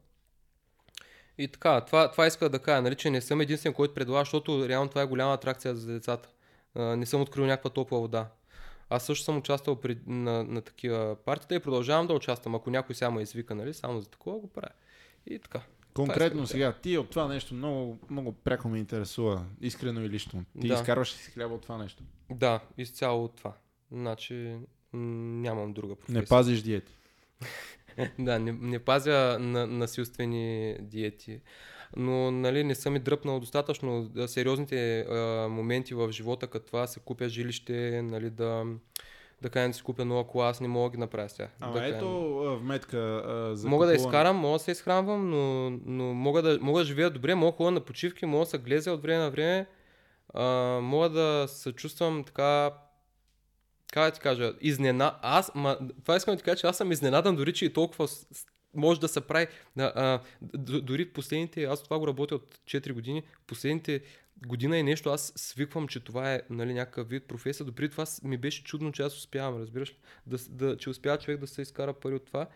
И 1.38 1.48
така, 1.48 1.82
това, 1.82 2.12
това 2.12 2.28
иска 2.28 2.50
да 2.50 2.60
кажа, 2.60 2.82
нали, 2.82 2.96
че 2.96 3.10
не 3.10 3.22
съм 3.22 3.42
единствен, 3.42 3.74
който 3.74 3.94
предлага, 3.94 4.22
защото 4.22 4.70
реално 4.70 4.90
това 4.90 5.02
е 5.02 5.06
голяма 5.08 5.34
атракция 5.34 5.76
за 5.76 5.94
децата 5.94 6.30
не 6.76 7.06
съм 7.06 7.22
открил 7.22 7.46
някаква 7.46 7.70
топла 7.70 8.00
вода. 8.00 8.28
Аз 8.90 9.06
също 9.06 9.26
съм 9.26 9.38
участвал 9.38 9.76
при, 9.76 9.98
на, 10.08 10.44
на 10.44 10.62
такива 10.62 11.16
партита 11.26 11.56
и 11.56 11.60
продължавам 11.60 12.08
да 12.08 12.14
участвам. 12.14 12.56
Ако 12.56 12.70
някой 12.70 12.96
сега 12.96 13.12
ме 13.12 13.22
извика, 13.22 13.56
нали, 13.56 13.74
само 13.74 14.00
за 14.00 14.10
такова 14.10 14.40
го 14.40 14.48
правя. 14.48 14.74
И 15.28 15.40
така. 15.40 15.62
Конкретно 15.94 16.44
е 16.44 16.48
сега, 16.48 16.74
ти 16.74 16.98
от 16.98 17.10
това 17.10 17.28
нещо 17.28 17.54
много, 17.54 18.00
много 18.10 18.32
пряко 18.32 18.70
ме 18.70 18.80
интересува, 18.80 19.46
искрено 19.62 20.02
и 20.02 20.10
лично. 20.10 20.46
Ти 20.62 20.68
да. 20.68 20.74
изкарваш 20.74 21.12
си 21.12 21.32
хляба 21.32 21.54
от 21.54 21.62
това 21.62 21.78
нещо? 21.78 22.04
Да, 22.30 22.60
изцяло 22.78 23.24
от 23.24 23.36
това. 23.36 23.54
Значи 23.92 24.58
нямам 24.94 25.74
друга 25.74 25.96
професия. 25.96 26.22
Не 26.22 26.26
пазиш 26.26 26.62
диети? 26.62 26.98
да, 28.20 28.40
не, 28.40 28.52
не 28.52 28.80
пазя 28.80 29.38
на, 29.40 29.68
насилствени 29.68 30.78
диети 30.80 31.42
но 31.96 32.32
нали, 32.32 32.64
не 32.64 32.76
съм 32.76 32.96
и 32.96 33.00
дръпнал 33.00 33.40
достатъчно 33.40 34.12
сериозните 34.28 35.00
а, 35.00 35.48
моменти 35.50 35.94
в 35.94 36.12
живота, 36.12 36.48
като 36.48 36.66
това 36.66 36.88
се 36.88 37.00
купя 37.00 37.30
жилище, 37.30 38.02
нали, 38.04 38.30
да, 38.30 38.64
да 39.42 39.50
кажем 39.50 39.72
да 39.72 39.78
си 39.78 39.84
купя 39.84 40.06
нова 40.06 40.28
кола, 40.28 40.50
аз 40.50 40.62
не 40.62 40.68
мога 40.68 40.90
да 40.90 40.92
ги 40.92 41.00
направя 41.00 41.30
сега. 41.30 41.50
Ама 41.60 41.74
да 41.74 41.88
ето 41.88 42.60
вметка 42.62 42.98
а, 42.98 43.56
за 43.56 43.68
Мога 43.68 43.86
купуване. 43.86 43.98
да 43.98 44.08
изкарам, 44.08 44.36
мога 44.36 44.58
да 44.58 44.64
се 44.64 44.72
изхранвам, 44.72 45.30
но, 45.30 45.70
но 45.86 46.14
мога, 46.14 46.42
да, 46.42 46.60
мога 46.62 46.80
да 46.80 46.86
живея 46.86 47.10
добре, 47.10 47.36
мога 47.36 47.52
да 47.52 47.58
ходя 47.58 47.72
на 47.72 47.82
почивки, 47.82 48.26
мога 48.26 48.46
да 48.46 48.50
се 48.50 48.58
глезя 48.58 48.92
от 48.92 49.02
време 49.02 49.24
на 49.24 49.32
време, 49.32 49.68
а, 50.34 50.44
мога 50.82 51.10
да 51.10 51.46
се 51.48 51.72
чувствам 51.72 52.24
така 52.24 52.72
как 53.96 54.06
да 54.06 54.12
ти 54.12 54.20
кажа, 54.20 54.54
изнена... 54.62 55.16
Аз, 55.22 55.52
ма, 55.56 55.78
това 56.04 56.16
искам 56.16 56.34
да 56.34 56.38
ти 56.38 56.44
кажа, 56.44 56.58
че 56.58 56.68
аз 56.68 56.78
съм 56.78 56.92
изненадан 56.92 57.36
дори, 57.36 57.54
че 57.54 57.66
и 57.66 57.74
толкова 57.74 58.08
може 58.76 59.00
да 59.00 59.08
се 59.08 59.22
прави. 59.22 59.48
А, 59.80 59.84
а, 59.84 60.22
дори 60.82 61.10
последните, 61.10 61.64
аз 61.64 61.84
това 61.84 62.00
го 62.00 62.08
работя 62.08 62.36
от 62.36 62.60
4 62.66 62.94
години, 62.94 63.24
последните 63.48 64.02
година 64.48 64.78
и 64.78 64.84
нещо, 64.84 65.10
аз 65.10 65.34
свиквам, 65.36 65.88
че 65.88 66.00
това 66.00 66.34
е 66.34 66.42
нали, 66.50 66.74
някакъв 66.74 67.10
вид 67.10 67.24
професия. 67.24 67.66
Допреди 67.66 67.92
това 67.92 68.06
ми 68.24 68.38
беше 68.38 68.64
чудно, 68.64 68.92
че 68.92 69.04
аз 69.04 69.18
успявам, 69.18 69.62
разбираш, 69.62 69.96
да, 70.28 70.38
да, 70.50 70.78
че 70.78 70.90
успява 70.90 71.18
човек 71.18 71.40
да 71.40 71.48
се 71.48 71.62
изкара 71.62 71.94
пари 71.94 72.16
от 72.16 72.26
това. 72.26 72.48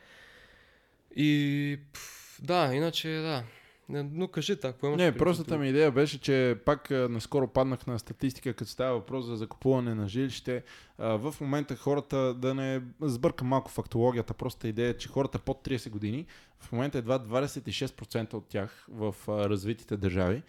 И 1.16 1.80
пф, 1.94 2.40
да, 2.42 2.72
иначе 2.74 3.10
да. 3.10 3.44
Но 3.90 4.28
кажи 4.28 4.60
така, 4.60 4.88
Не, 4.88 5.18
простата 5.18 5.58
ми 5.58 5.70
идея 5.70 5.92
беше, 5.92 6.22
че 6.22 6.58
пак 6.66 6.90
наскоро 6.90 7.48
паднах 7.48 7.88
на 7.88 8.00
статистика, 8.00 8.54
като 8.54 8.72
става 8.72 8.94
въпрос 8.94 9.26
за 9.26 9.36
закупуване 9.36 9.96
на 9.96 10.08
жилище. 10.08 10.64
В 10.98 11.36
момента 11.42 11.76
хората, 11.76 12.34
да 12.34 12.54
не 12.54 12.82
сбъркам 13.02 13.48
малко 13.48 13.72
фактологията, 13.72 14.34
простата 14.34 14.68
идея 14.68 14.90
е, 14.90 14.98
че 14.98 15.10
хората 15.10 15.40
под 15.40 15.68
30 15.68 15.90
години, 15.90 16.26
в 16.60 16.72
момента 16.72 16.98
едва 16.98 17.20
26% 17.20 18.34
от 18.34 18.48
тях 18.48 18.88
в 18.92 19.16
развитите 19.28 19.98
държави 19.98 20.42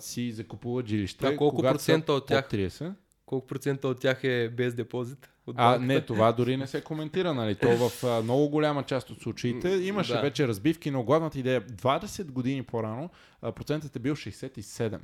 си 0.00 0.32
закупуват 0.32 0.86
жилище. 0.86 1.26
А 1.26 1.36
колко 1.36 1.62
процента 1.62 2.12
от 2.12 2.26
тях? 2.26 2.50
30? 2.50 2.92
Колко 3.30 3.46
процента 3.46 3.88
от 3.88 4.00
тях 4.00 4.24
е 4.24 4.48
без 4.56 4.74
депозит? 4.74 5.30
а, 5.56 5.78
не, 5.78 6.00
това 6.00 6.32
дори 6.32 6.56
не 6.56 6.66
се 6.66 6.80
коментира, 6.84 7.34
нали? 7.34 7.54
То 7.54 7.88
в 7.88 8.04
а, 8.04 8.22
много 8.22 8.48
голяма 8.48 8.82
част 8.82 9.10
от 9.10 9.22
случаите 9.22 9.68
имаше 9.68 10.12
да. 10.12 10.20
вече 10.20 10.48
разбивки, 10.48 10.90
но 10.90 11.02
главната 11.02 11.38
идея 11.38 11.62
20 11.66 12.24
години 12.24 12.62
по-рано 12.62 13.10
а, 13.42 13.52
процентът 13.52 13.96
е 13.96 13.98
бил 13.98 14.16
67. 14.16 14.90
Wow. 14.90 15.00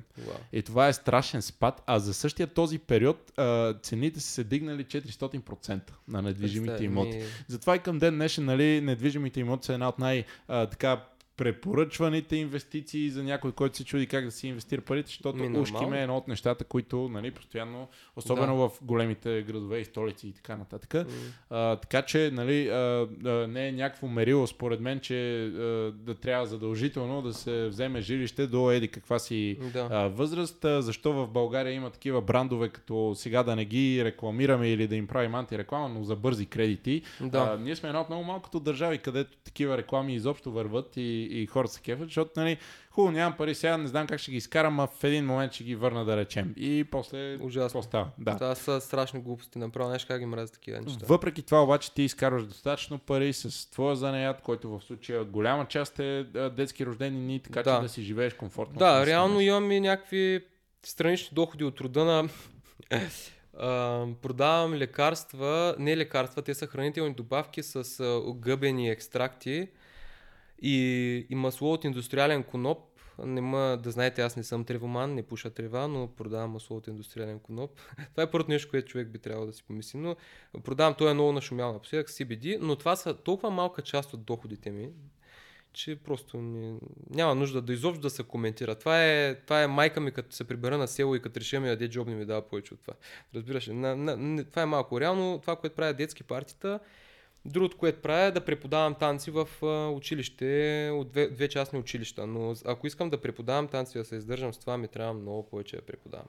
И 0.52 0.62
това 0.62 0.88
е 0.88 0.92
страшен 0.92 1.42
спад, 1.42 1.82
а 1.86 1.98
за 1.98 2.14
същия 2.14 2.46
този 2.46 2.78
период 2.78 3.32
а, 3.36 3.74
цените 3.82 4.20
са 4.20 4.28
се 4.28 4.44
дигнали 4.44 4.84
400% 4.84 5.80
на 6.08 6.22
недвижимите 6.22 6.84
имоти. 6.84 7.22
Затова 7.48 7.76
и 7.76 7.78
към 7.78 7.98
ден 7.98 8.14
днешен, 8.14 8.44
нали, 8.44 8.80
недвижимите 8.80 9.40
имоти 9.40 9.66
са 9.66 9.74
една 9.74 9.88
от 9.88 9.98
най- 9.98 10.24
а, 10.48 10.66
така 10.66 11.04
препоръчваните 11.36 12.36
инвестиции 12.36 13.10
за 13.10 13.22
някой, 13.22 13.52
който 13.52 13.76
се 13.76 13.84
чуди 13.84 14.06
как 14.06 14.24
да 14.24 14.30
си 14.30 14.48
инвестира 14.48 14.80
парите, 14.80 15.06
защото 15.06 15.38
Ми, 15.38 15.58
ушки 15.58 15.86
ме 15.86 15.98
е 15.98 16.02
едно 16.02 16.16
от 16.16 16.28
нещата, 16.28 16.64
които 16.64 17.08
нали, 17.08 17.30
постоянно, 17.30 17.88
особено 18.16 18.56
да. 18.56 18.68
в 18.68 18.72
големите 18.82 19.42
градове 19.42 19.78
и 19.78 19.84
столици 19.84 20.28
и 20.28 20.32
така 20.32 20.56
нататък. 20.56 20.90
Mm. 20.90 21.06
А, 21.50 21.76
така 21.76 22.02
че 22.02 22.30
нали, 22.32 22.68
а, 22.68 23.08
а, 23.24 23.46
не 23.46 23.68
е 23.68 23.72
някакво 23.72 24.06
мерило 24.06 24.46
според 24.46 24.80
мен, 24.80 25.00
че 25.00 25.44
а, 25.44 25.50
да 25.92 26.14
трябва 26.14 26.46
задължително 26.46 27.22
да 27.22 27.34
се 27.34 27.66
вземе 27.68 28.00
жилище 28.00 28.46
до 28.46 28.70
еди 28.70 28.88
каква 28.88 29.18
си 29.18 29.58
да. 29.72 29.88
а, 29.90 30.08
възраст. 30.08 30.64
А, 30.64 30.82
защо 30.82 31.12
в 31.12 31.28
България 31.28 31.72
има 31.72 31.90
такива 31.90 32.22
брандове, 32.22 32.68
като 32.68 33.12
сега 33.14 33.42
да 33.42 33.56
не 33.56 33.64
ги 33.64 34.04
рекламираме 34.04 34.68
или 34.68 34.86
да 34.86 34.96
им 34.96 35.06
правим 35.06 35.34
антиреклама, 35.34 35.88
но 35.88 36.04
за 36.04 36.16
бързи 36.16 36.46
кредити. 36.46 37.02
Да. 37.20 37.38
А, 37.38 37.62
ние 37.62 37.76
сме 37.76 37.88
една 37.88 38.00
от 38.00 38.08
много 38.08 38.24
малкото 38.24 38.60
държави, 38.60 38.98
където 38.98 39.36
такива 39.44 39.78
реклами 39.78 40.14
изобщо 40.14 40.52
върват 40.52 40.96
и 40.96 41.25
и 41.26 41.46
хората 41.46 41.74
се 41.74 41.80
кефят, 41.80 42.08
защото, 42.08 42.30
нали, 42.36 42.58
хубаво, 42.90 43.12
нямам 43.12 43.36
пари 43.36 43.54
сега, 43.54 43.76
не 43.76 43.86
знам 43.86 44.06
как 44.06 44.20
ще 44.20 44.30
ги 44.30 44.36
изкарам, 44.36 44.80
а 44.80 44.86
в 44.86 45.04
един 45.04 45.26
момент 45.26 45.52
ще 45.52 45.64
ги 45.64 45.74
върна 45.74 46.04
да 46.04 46.16
речем. 46.16 46.54
И 46.56 46.84
после 46.90 47.36
Ужасно. 47.40 47.82
става? 47.82 48.08
Да. 48.18 48.34
Това 48.34 48.54
са 48.54 48.80
страшни 48.80 49.20
глупости, 49.20 49.58
направо 49.58 49.90
нещо 49.90 50.08
как 50.08 50.18
ги 50.18 50.26
мразят 50.26 50.54
такива 50.54 50.80
неща. 50.80 51.06
Въпреки 51.06 51.42
това 51.42 51.62
обаче 51.62 51.94
ти 51.94 52.02
изкарваш 52.02 52.44
достатъчно 52.44 52.98
пари 52.98 53.32
с 53.32 53.70
твоя 53.70 53.96
занаят, 53.96 54.40
който 54.40 54.78
в 54.78 54.82
случая 54.84 55.24
голяма 55.24 55.66
част 55.66 55.98
е 55.98 56.24
детски 56.56 56.86
рождени 56.86 57.20
дни, 57.20 57.40
така 57.40 57.62
да. 57.62 57.76
че 57.76 57.82
да 57.82 57.88
си 57.88 58.02
живееш 58.02 58.34
комфортно. 58.34 58.78
Да, 58.78 59.06
реално 59.06 59.40
имам 59.40 59.72
и 59.72 59.80
някакви 59.80 60.44
странични 60.82 61.34
доходи 61.34 61.64
от 61.64 61.76
труда 61.76 62.04
на 62.04 62.28
Uh, 63.62 64.14
продавам 64.14 64.74
лекарства, 64.74 65.74
не 65.78 65.96
лекарства, 65.96 66.42
те 66.42 66.54
са 66.54 66.66
хранителни 66.66 67.14
добавки 67.14 67.62
с 67.62 67.84
uh, 67.84 68.38
гъбени 68.38 68.90
екстракти, 68.90 69.68
и, 70.62 71.26
и 71.30 71.34
масло 71.34 71.72
от 71.72 71.84
индустриален 71.84 72.42
коноп. 72.42 72.78
Нема 73.24 73.78
да 73.82 73.90
знаете, 73.90 74.22
аз 74.22 74.36
не 74.36 74.42
съм 74.42 74.64
тревоман, 74.64 75.14
не 75.14 75.22
пуша 75.22 75.50
трева, 75.50 75.88
но 75.88 76.08
продавам 76.16 76.50
масло 76.50 76.76
от 76.76 76.86
индустриален 76.86 77.38
коноп. 77.38 77.70
това 78.10 78.22
е 78.22 78.30
първото 78.30 78.50
нещо, 78.50 78.70
което 78.70 78.88
човек 78.88 79.08
би 79.08 79.18
трябвало 79.18 79.46
да 79.46 79.52
си 79.52 79.62
помисли. 79.62 79.98
Но 79.98 80.16
продавам, 80.64 80.94
той 80.94 81.10
е 81.10 81.14
много 81.14 81.32
нашумял 81.32 81.72
напоследък, 81.72 82.08
CBD, 82.08 82.58
но 82.60 82.76
това 82.76 82.96
са 82.96 83.14
толкова 83.14 83.50
малка 83.50 83.82
част 83.82 84.14
от 84.14 84.24
доходите 84.24 84.70
ми, 84.70 84.88
че 85.72 85.96
просто 85.96 86.36
не, 86.36 86.78
няма 87.10 87.34
нужда 87.34 87.62
да 87.62 87.72
изобщо 87.72 88.02
да 88.02 88.10
се 88.10 88.22
коментира. 88.22 88.74
Това 88.74 89.04
е, 89.04 89.34
това 89.34 89.62
е 89.62 89.66
майка 89.66 90.00
ми, 90.00 90.12
като 90.12 90.34
се 90.36 90.44
прибера 90.44 90.78
на 90.78 90.88
село 90.88 91.14
и 91.14 91.22
като 91.22 91.40
решим 91.40 91.62
ми 91.62 91.68
даде 91.68 91.88
джоб, 91.88 92.08
не 92.08 92.14
ми 92.14 92.24
дава 92.24 92.48
повече 92.48 92.74
от 92.74 92.80
това. 92.80 92.94
Разбираш 93.34 93.68
ли? 93.68 93.72
На, 93.72 93.96
на, 93.96 94.44
това 94.44 94.62
е 94.62 94.66
малко. 94.66 95.00
Реално 95.00 95.38
това, 95.42 95.56
което 95.56 95.76
правят 95.76 95.96
детски 95.96 96.22
партита, 96.22 96.80
Другото, 97.46 97.76
което 97.76 98.02
правя 98.02 98.26
е 98.26 98.30
да 98.30 98.44
преподавам 98.44 98.94
танци 98.94 99.30
в 99.30 99.48
училище, 99.94 100.90
от 100.94 101.10
две, 101.10 101.28
две 101.28 101.48
частни 101.48 101.78
училища. 101.78 102.26
Но 102.26 102.54
ако 102.64 102.86
искам 102.86 103.10
да 103.10 103.20
преподавам 103.20 103.68
танци, 103.68 103.98
да 103.98 104.04
се 104.04 104.16
издържам 104.16 104.54
с 104.54 104.58
това, 104.58 104.78
ми 104.78 104.88
трябва 104.88 105.14
много 105.14 105.46
повече 105.46 105.76
да 105.76 105.82
преподавам. 105.82 106.26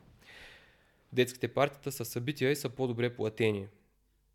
Детските 1.14 1.48
партита 1.48 1.92
са 1.92 2.06
събития 2.06 2.52
и 2.52 2.56
са 2.56 2.70
по-добре 2.70 3.10
платени. 3.10 3.68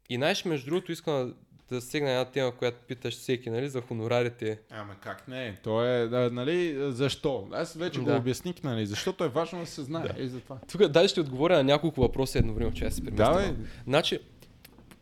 И 0.09 0.19
най 0.19 0.35
между 0.44 0.70
другото, 0.70 0.93
искам 0.93 1.35
да 1.70 1.81
стигна 1.81 2.11
една 2.11 2.25
тема, 2.25 2.52
която 2.52 2.78
питаш 2.89 3.15
всеки, 3.15 3.51
нали, 3.51 3.69
за 3.69 3.81
хонорарите. 3.81 4.61
Ама 4.70 4.94
как 5.01 5.28
не? 5.28 5.59
То 5.62 5.85
е, 5.85 6.09
да, 6.09 6.31
нали, 6.31 6.77
защо? 6.93 7.49
Аз 7.52 7.75
вече 7.75 8.01
да. 8.01 8.05
го 8.05 8.17
обясних, 8.17 8.62
нали, 8.62 8.86
защото 8.86 9.25
е 9.25 9.28
важно 9.28 9.61
да 9.61 9.67
се 9.67 9.83
знае. 9.83 10.09
Да. 10.09 10.23
И 10.23 10.28
затова. 10.28 10.59
Тук 10.73 10.89
дай 10.89 11.09
ще 11.09 11.20
отговоря 11.20 11.57
на 11.57 11.65
няколко 11.65 12.01
въпроса 12.01 12.39
едновременно, 12.39 12.77
че 12.77 12.85
аз 12.85 12.94
се 12.94 13.02
Давай. 13.02 13.55
Значи, 13.86 14.20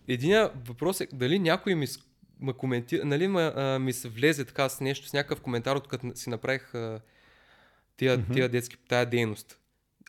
Единия 0.08 0.50
въпрос 0.66 1.00
е 1.00 1.08
дали 1.12 1.38
някой 1.38 1.74
ми 1.74 1.86
ма 2.40 2.54
коментира, 2.54 3.04
нали 3.04 3.28
ма, 3.28 3.52
а, 3.56 3.78
ми 3.78 3.92
се 3.92 4.08
влезе 4.08 4.44
така 4.44 4.68
с 4.68 4.80
нещо, 4.80 5.08
с 5.08 5.12
някакъв 5.12 5.40
коментар, 5.40 5.76
от 5.76 5.88
като 5.88 6.12
си 6.14 6.30
направих 6.30 6.74
а, 6.74 7.00
тия, 7.96 8.18
mm-hmm. 8.18 8.32
тия 8.32 8.48
детски, 8.48 8.76
тая 8.88 9.06
дейност. 9.06 9.58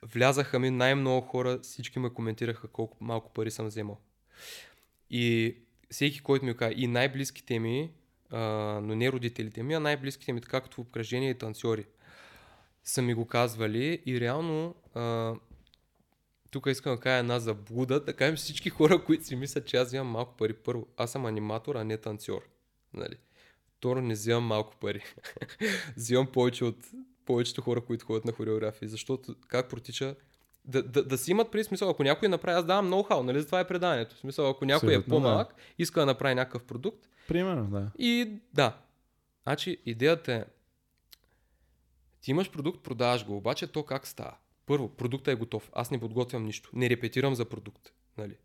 Влязаха 0.03 0.59
ми 0.59 0.69
най-много 0.69 1.27
хора, 1.27 1.59
всички 1.61 1.99
ме 1.99 2.09
коментираха 2.09 2.67
колко 2.67 2.97
малко 3.01 3.33
пари 3.33 3.51
съм 3.51 3.67
вземал. 3.67 3.97
И 5.09 5.55
всеки, 5.89 6.19
който 6.19 6.45
ми 6.45 6.57
каза, 6.57 6.73
и 6.75 6.87
най-близките 6.87 7.59
ми, 7.59 7.91
а, 8.29 8.39
но 8.83 8.95
не 8.95 9.11
родителите 9.11 9.63
ми, 9.63 9.73
а 9.73 9.79
най-близките 9.79 10.33
ми, 10.33 10.41
така 10.41 10.61
като 10.61 10.75
в 10.75 10.79
обкръжение 10.79 11.29
и 11.29 11.37
танцори, 11.37 11.85
са 12.83 13.01
ми 13.01 13.13
го 13.13 13.25
казвали 13.25 14.01
и 14.05 14.19
реално 14.19 14.75
а, 14.93 15.33
тук 16.51 16.65
искам 16.65 16.95
да 16.95 17.01
кажа 17.01 17.17
една 17.17 17.39
заблуда, 17.39 17.99
да 17.99 18.13
кажем 18.13 18.35
всички 18.35 18.69
хора, 18.69 19.03
които 19.03 19.25
си 19.25 19.35
мислят, 19.35 19.65
че 19.65 19.77
аз 19.77 19.87
взимам 19.87 20.07
малко 20.07 20.35
пари. 20.37 20.53
Първо, 20.53 20.87
аз 20.97 21.11
съм 21.11 21.25
аниматор, 21.25 21.75
а 21.75 21.83
не 21.83 21.97
танцор. 21.97 22.41
Нали? 22.93 23.15
Второ, 23.77 24.01
не 24.01 24.13
взимам 24.13 24.43
малко 24.43 24.75
пари. 24.75 25.03
взимам 25.97 26.27
повече 26.27 26.65
от 26.65 26.77
повечето 27.25 27.61
хора, 27.61 27.81
които 27.81 28.05
ходят 28.05 28.25
на 28.25 28.31
хореографии. 28.31 28.87
Защото 28.87 29.35
как 29.47 29.69
протича 29.69 30.15
да, 30.65 30.83
да, 30.83 31.03
да 31.03 31.17
си 31.17 31.31
имат 31.31 31.51
при 31.51 31.63
смисъл, 31.63 31.89
ако 31.89 32.03
някой 32.03 32.29
направи, 32.29 32.57
аз 32.57 32.65
давам 32.65 32.89
ноу-хау, 32.89 33.23
нали? 33.23 33.45
Това 33.45 33.59
е 33.59 33.67
преданието. 33.67 34.15
В 34.15 34.19
смисъл, 34.19 34.49
ако 34.49 34.65
някой 34.65 34.93
е 34.93 34.95
Абсолютно, 34.95 35.15
е 35.15 35.19
по-малък, 35.19 35.47
да. 35.47 35.55
иска 35.77 35.99
да 35.99 36.05
направи 36.05 36.35
някакъв 36.35 36.63
продукт. 36.63 37.09
Примерно, 37.27 37.69
да. 37.69 37.91
И 37.97 38.33
да. 38.53 38.77
Значи, 39.43 39.77
идеята 39.85 40.33
е, 40.33 40.45
ти 42.21 42.31
имаш 42.31 42.51
продукт, 42.51 42.83
продаваш 42.83 43.25
го, 43.25 43.37
обаче 43.37 43.67
то 43.67 43.83
как 43.83 44.07
става? 44.07 44.35
Първо, 44.65 44.89
продуктът 44.89 45.31
е 45.31 45.35
готов. 45.35 45.69
Аз 45.73 45.91
не 45.91 45.99
подготвям 45.99 46.45
нищо. 46.45 46.69
Не 46.73 46.89
репетирам 46.89 47.35
за 47.35 47.45
продукт. 47.45 47.93
Нали? 48.17 48.37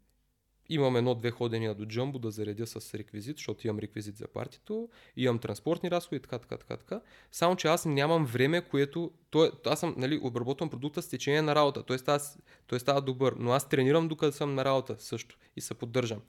Имам 0.68 0.96
едно-две 0.96 1.30
ходения 1.30 1.74
до 1.74 1.86
джамбо 1.86 2.18
да 2.18 2.30
заредя 2.30 2.66
с 2.66 2.94
реквизит, 2.94 3.36
защото 3.36 3.66
имам 3.66 3.78
реквизит 3.78 4.16
за 4.16 4.28
партито, 4.28 4.88
имам 5.16 5.38
транспортни 5.38 5.90
разходи, 5.90 6.20
така, 6.20 6.38
така, 6.38 6.56
така, 6.56 6.76
така. 6.76 7.00
Само, 7.32 7.56
че 7.56 7.68
аз 7.68 7.84
нямам 7.84 8.26
време, 8.26 8.60
което... 8.60 9.10
То 9.30 9.44
е, 9.44 9.50
аз 9.66 9.80
съм, 9.80 9.94
нали, 9.96 10.20
обработвам 10.22 10.70
продукта 10.70 11.02
с 11.02 11.08
течение 11.08 11.42
на 11.42 11.54
работа, 11.54 11.82
т.е. 11.82 11.96
аз, 12.06 12.38
той 12.66 12.80
става 12.80 13.00
добър, 13.00 13.34
но 13.38 13.50
аз 13.50 13.68
тренирам 13.68 14.08
докато 14.08 14.36
съм 14.36 14.54
на 14.54 14.64
работа 14.64 14.96
също 14.98 15.38
и 15.56 15.60
се 15.60 15.74
поддържам. 15.74 16.20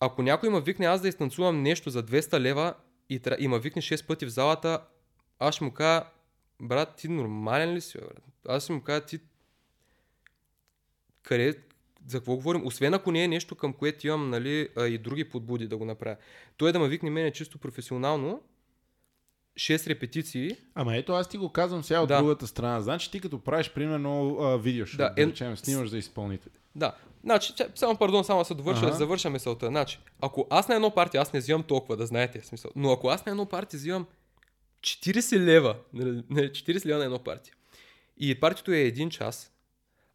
Ако 0.00 0.22
някой 0.22 0.48
има 0.48 0.60
викне 0.60 0.86
аз 0.86 1.00
да 1.00 1.08
изтанцувам 1.08 1.62
нещо 1.62 1.90
за 1.90 2.02
200 2.02 2.40
лева 2.40 2.74
и, 3.10 3.20
и 3.38 3.48
ма 3.48 3.58
викне 3.58 3.82
6 3.82 4.06
пъти 4.06 4.26
в 4.26 4.28
залата, 4.28 4.80
аз 5.38 5.60
му 5.60 5.70
кажа, 5.70 6.04
брат, 6.62 6.96
ти 6.96 7.08
нормален 7.08 7.74
ли 7.74 7.80
си, 7.80 7.98
брат? 7.98 8.22
Аз 8.48 8.64
ще 8.64 8.72
му 8.72 8.82
кажа, 8.82 9.06
ти 9.06 9.18
къде, 11.22 11.54
за 12.06 12.18
какво 12.18 12.34
говорим? 12.34 12.66
Освен 12.66 12.94
ако 12.94 13.12
не 13.12 13.24
е 13.24 13.28
нещо, 13.28 13.54
към 13.54 13.72
което 13.72 14.06
имам 14.06 14.30
нали, 14.30 14.68
и 14.78 14.98
други 14.98 15.28
подбуди 15.28 15.68
да 15.68 15.76
го 15.76 15.84
направя. 15.84 16.16
Той 16.56 16.72
да 16.72 16.78
ме 16.78 16.88
викне 16.88 17.10
мене 17.10 17.30
чисто 17.32 17.58
професионално, 17.58 18.42
6 19.56 19.86
репетиции. 19.86 20.56
Ама 20.74 20.96
ето 20.96 21.12
аз 21.12 21.28
ти 21.28 21.38
го 21.38 21.48
казвам 21.48 21.84
сега 21.84 22.00
от 22.00 22.08
да. 22.08 22.18
другата 22.18 22.46
страна. 22.46 22.80
Значи 22.80 23.10
ти 23.10 23.20
като 23.20 23.38
правиш 23.38 23.70
примерно 23.70 24.36
а, 24.40 24.58
видео, 24.58 24.86
да, 24.96 25.10
да 25.10 25.22
е... 25.22 25.26
речем, 25.26 25.56
снимаш 25.56 25.88
за 25.88 25.98
изпълнители. 25.98 26.52
Да. 26.74 26.94
Значи, 27.24 27.52
само 27.74 27.96
пардон, 27.96 28.24
само 28.24 28.44
се 28.44 28.54
довърша, 28.54 28.86
ага. 28.86 28.94
завърша 28.94 29.30
мисълта. 29.30 29.66
Значи, 29.66 29.98
ако 30.20 30.46
аз 30.50 30.68
на 30.68 30.74
едно 30.74 30.90
парти, 30.90 31.16
аз 31.16 31.32
не 31.32 31.40
взимам 31.40 31.62
толкова, 31.62 31.96
да 31.96 32.06
знаете, 32.06 32.40
смисъл. 32.40 32.70
Но 32.76 32.92
ако 32.92 33.08
аз 33.08 33.26
на 33.26 33.30
едно 33.30 33.46
парти 33.46 33.76
взимам 33.76 34.06
40 34.84 35.38
лева, 35.38 35.76
40 35.94 36.68
нали, 36.68 36.80
лева 36.86 36.98
на 36.98 37.04
едно 37.04 37.18
парти. 37.18 37.52
И 38.16 38.40
партито 38.40 38.72
е 38.72 38.78
един 38.78 39.10
час. 39.10 39.52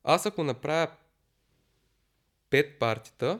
Аз 0.04 0.26
ако 0.26 0.44
направя 0.44 0.88
5 2.52 2.78
партита, 2.78 3.40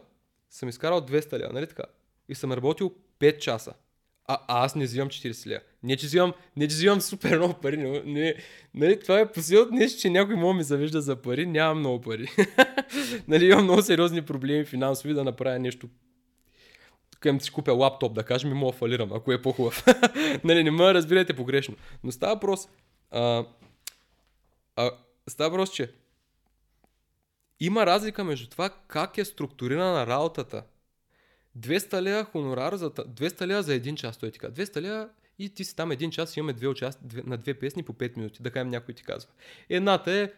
съм 0.50 0.70
изкарал 0.70 1.02
200 1.02 1.40
лева, 1.40 1.54
нали 1.54 1.68
така? 1.68 1.84
И 2.30 2.36
съм 2.36 2.52
работил 2.52 2.96
5 3.20 3.38
часа. 3.38 3.74
А, 4.26 4.38
а 4.48 4.66
аз 4.66 4.76
не 4.76 4.86
взимам 4.86 5.10
40 5.10 5.48
лева. 5.48 5.62
Не, 5.84 5.98
че 5.98 6.06
взимам, 6.06 6.34
не, 6.58 6.68
че 6.68 6.76
взимам 6.76 7.02
супер 7.02 7.38
много 7.38 7.54
пари. 7.54 7.78
Не, 7.78 8.02
не, 8.06 8.36
нали, 8.74 9.00
това 9.00 9.20
е 9.20 9.32
посилът 9.32 9.72
нещо, 9.72 10.02
че 10.02 10.10
някой 10.10 10.36
мога 10.36 10.54
ми 10.54 10.64
завижда 10.64 11.02
за 11.02 11.16
пари. 11.16 11.46
Нямам 11.46 11.80
много 11.80 12.02
пари. 12.02 12.28
нали, 13.28 13.46
имам 13.46 13.64
много 13.64 13.82
сериозни 13.82 14.22
проблеми 14.22 14.66
финансови 14.66 15.14
да 15.14 15.24
направя 15.24 15.60
нещо 15.60 15.90
Към 17.20 17.42
си 17.42 17.52
купя 17.52 17.74
лаптоп, 17.74 18.14
да 18.14 18.24
кажем, 18.24 18.52
и 18.52 18.54
мога 18.54 18.72
фалирам, 18.72 19.14
ако 19.14 19.32
е 19.32 19.42
по-хубав. 19.42 19.86
нали, 20.44 20.64
не 20.64 20.72
ме 20.72 20.94
разбирайте 20.94 21.36
погрешно. 21.36 21.76
Но 22.04 22.12
става 22.12 22.34
въпрос, 22.34 22.68
а, 23.12 23.46
а, 24.76 24.92
става 25.28 25.50
въпрос, 25.50 25.72
че 25.72 25.92
има 27.60 27.86
разлика 27.86 28.24
между 28.24 28.50
това 28.50 28.70
как 28.88 29.18
е 29.18 29.26
структурирана 29.26 30.08
работата. 30.08 30.64
200 31.60 32.02
лея 32.02 32.24
хонорар 32.24 32.76
за, 32.76 32.90
200 32.90 33.48
лея 33.48 33.64
за 33.64 33.74
един 33.74 33.96
час, 33.96 34.18
той 34.18 34.32
ти 34.32 34.40
казва. 34.40 34.66
200 34.66 34.82
лея 34.82 35.10
и 35.40 35.50
ти 35.50 35.64
си 35.64 35.76
там 35.76 35.92
един 35.92 36.12
час, 36.12 36.38
имаме 36.38 36.54
две 36.54 36.68
участ... 36.68 37.00
на 37.26 37.38
две 37.38 37.54
песни 37.54 37.84
по 37.84 37.94
5 37.94 38.18
минути, 38.18 38.44
да 38.44 38.52
кажем 38.52 38.70
някой 38.70 38.94
ти 38.94 39.04
казва. 39.04 39.32
Едната 39.70 40.12
е 40.12 40.32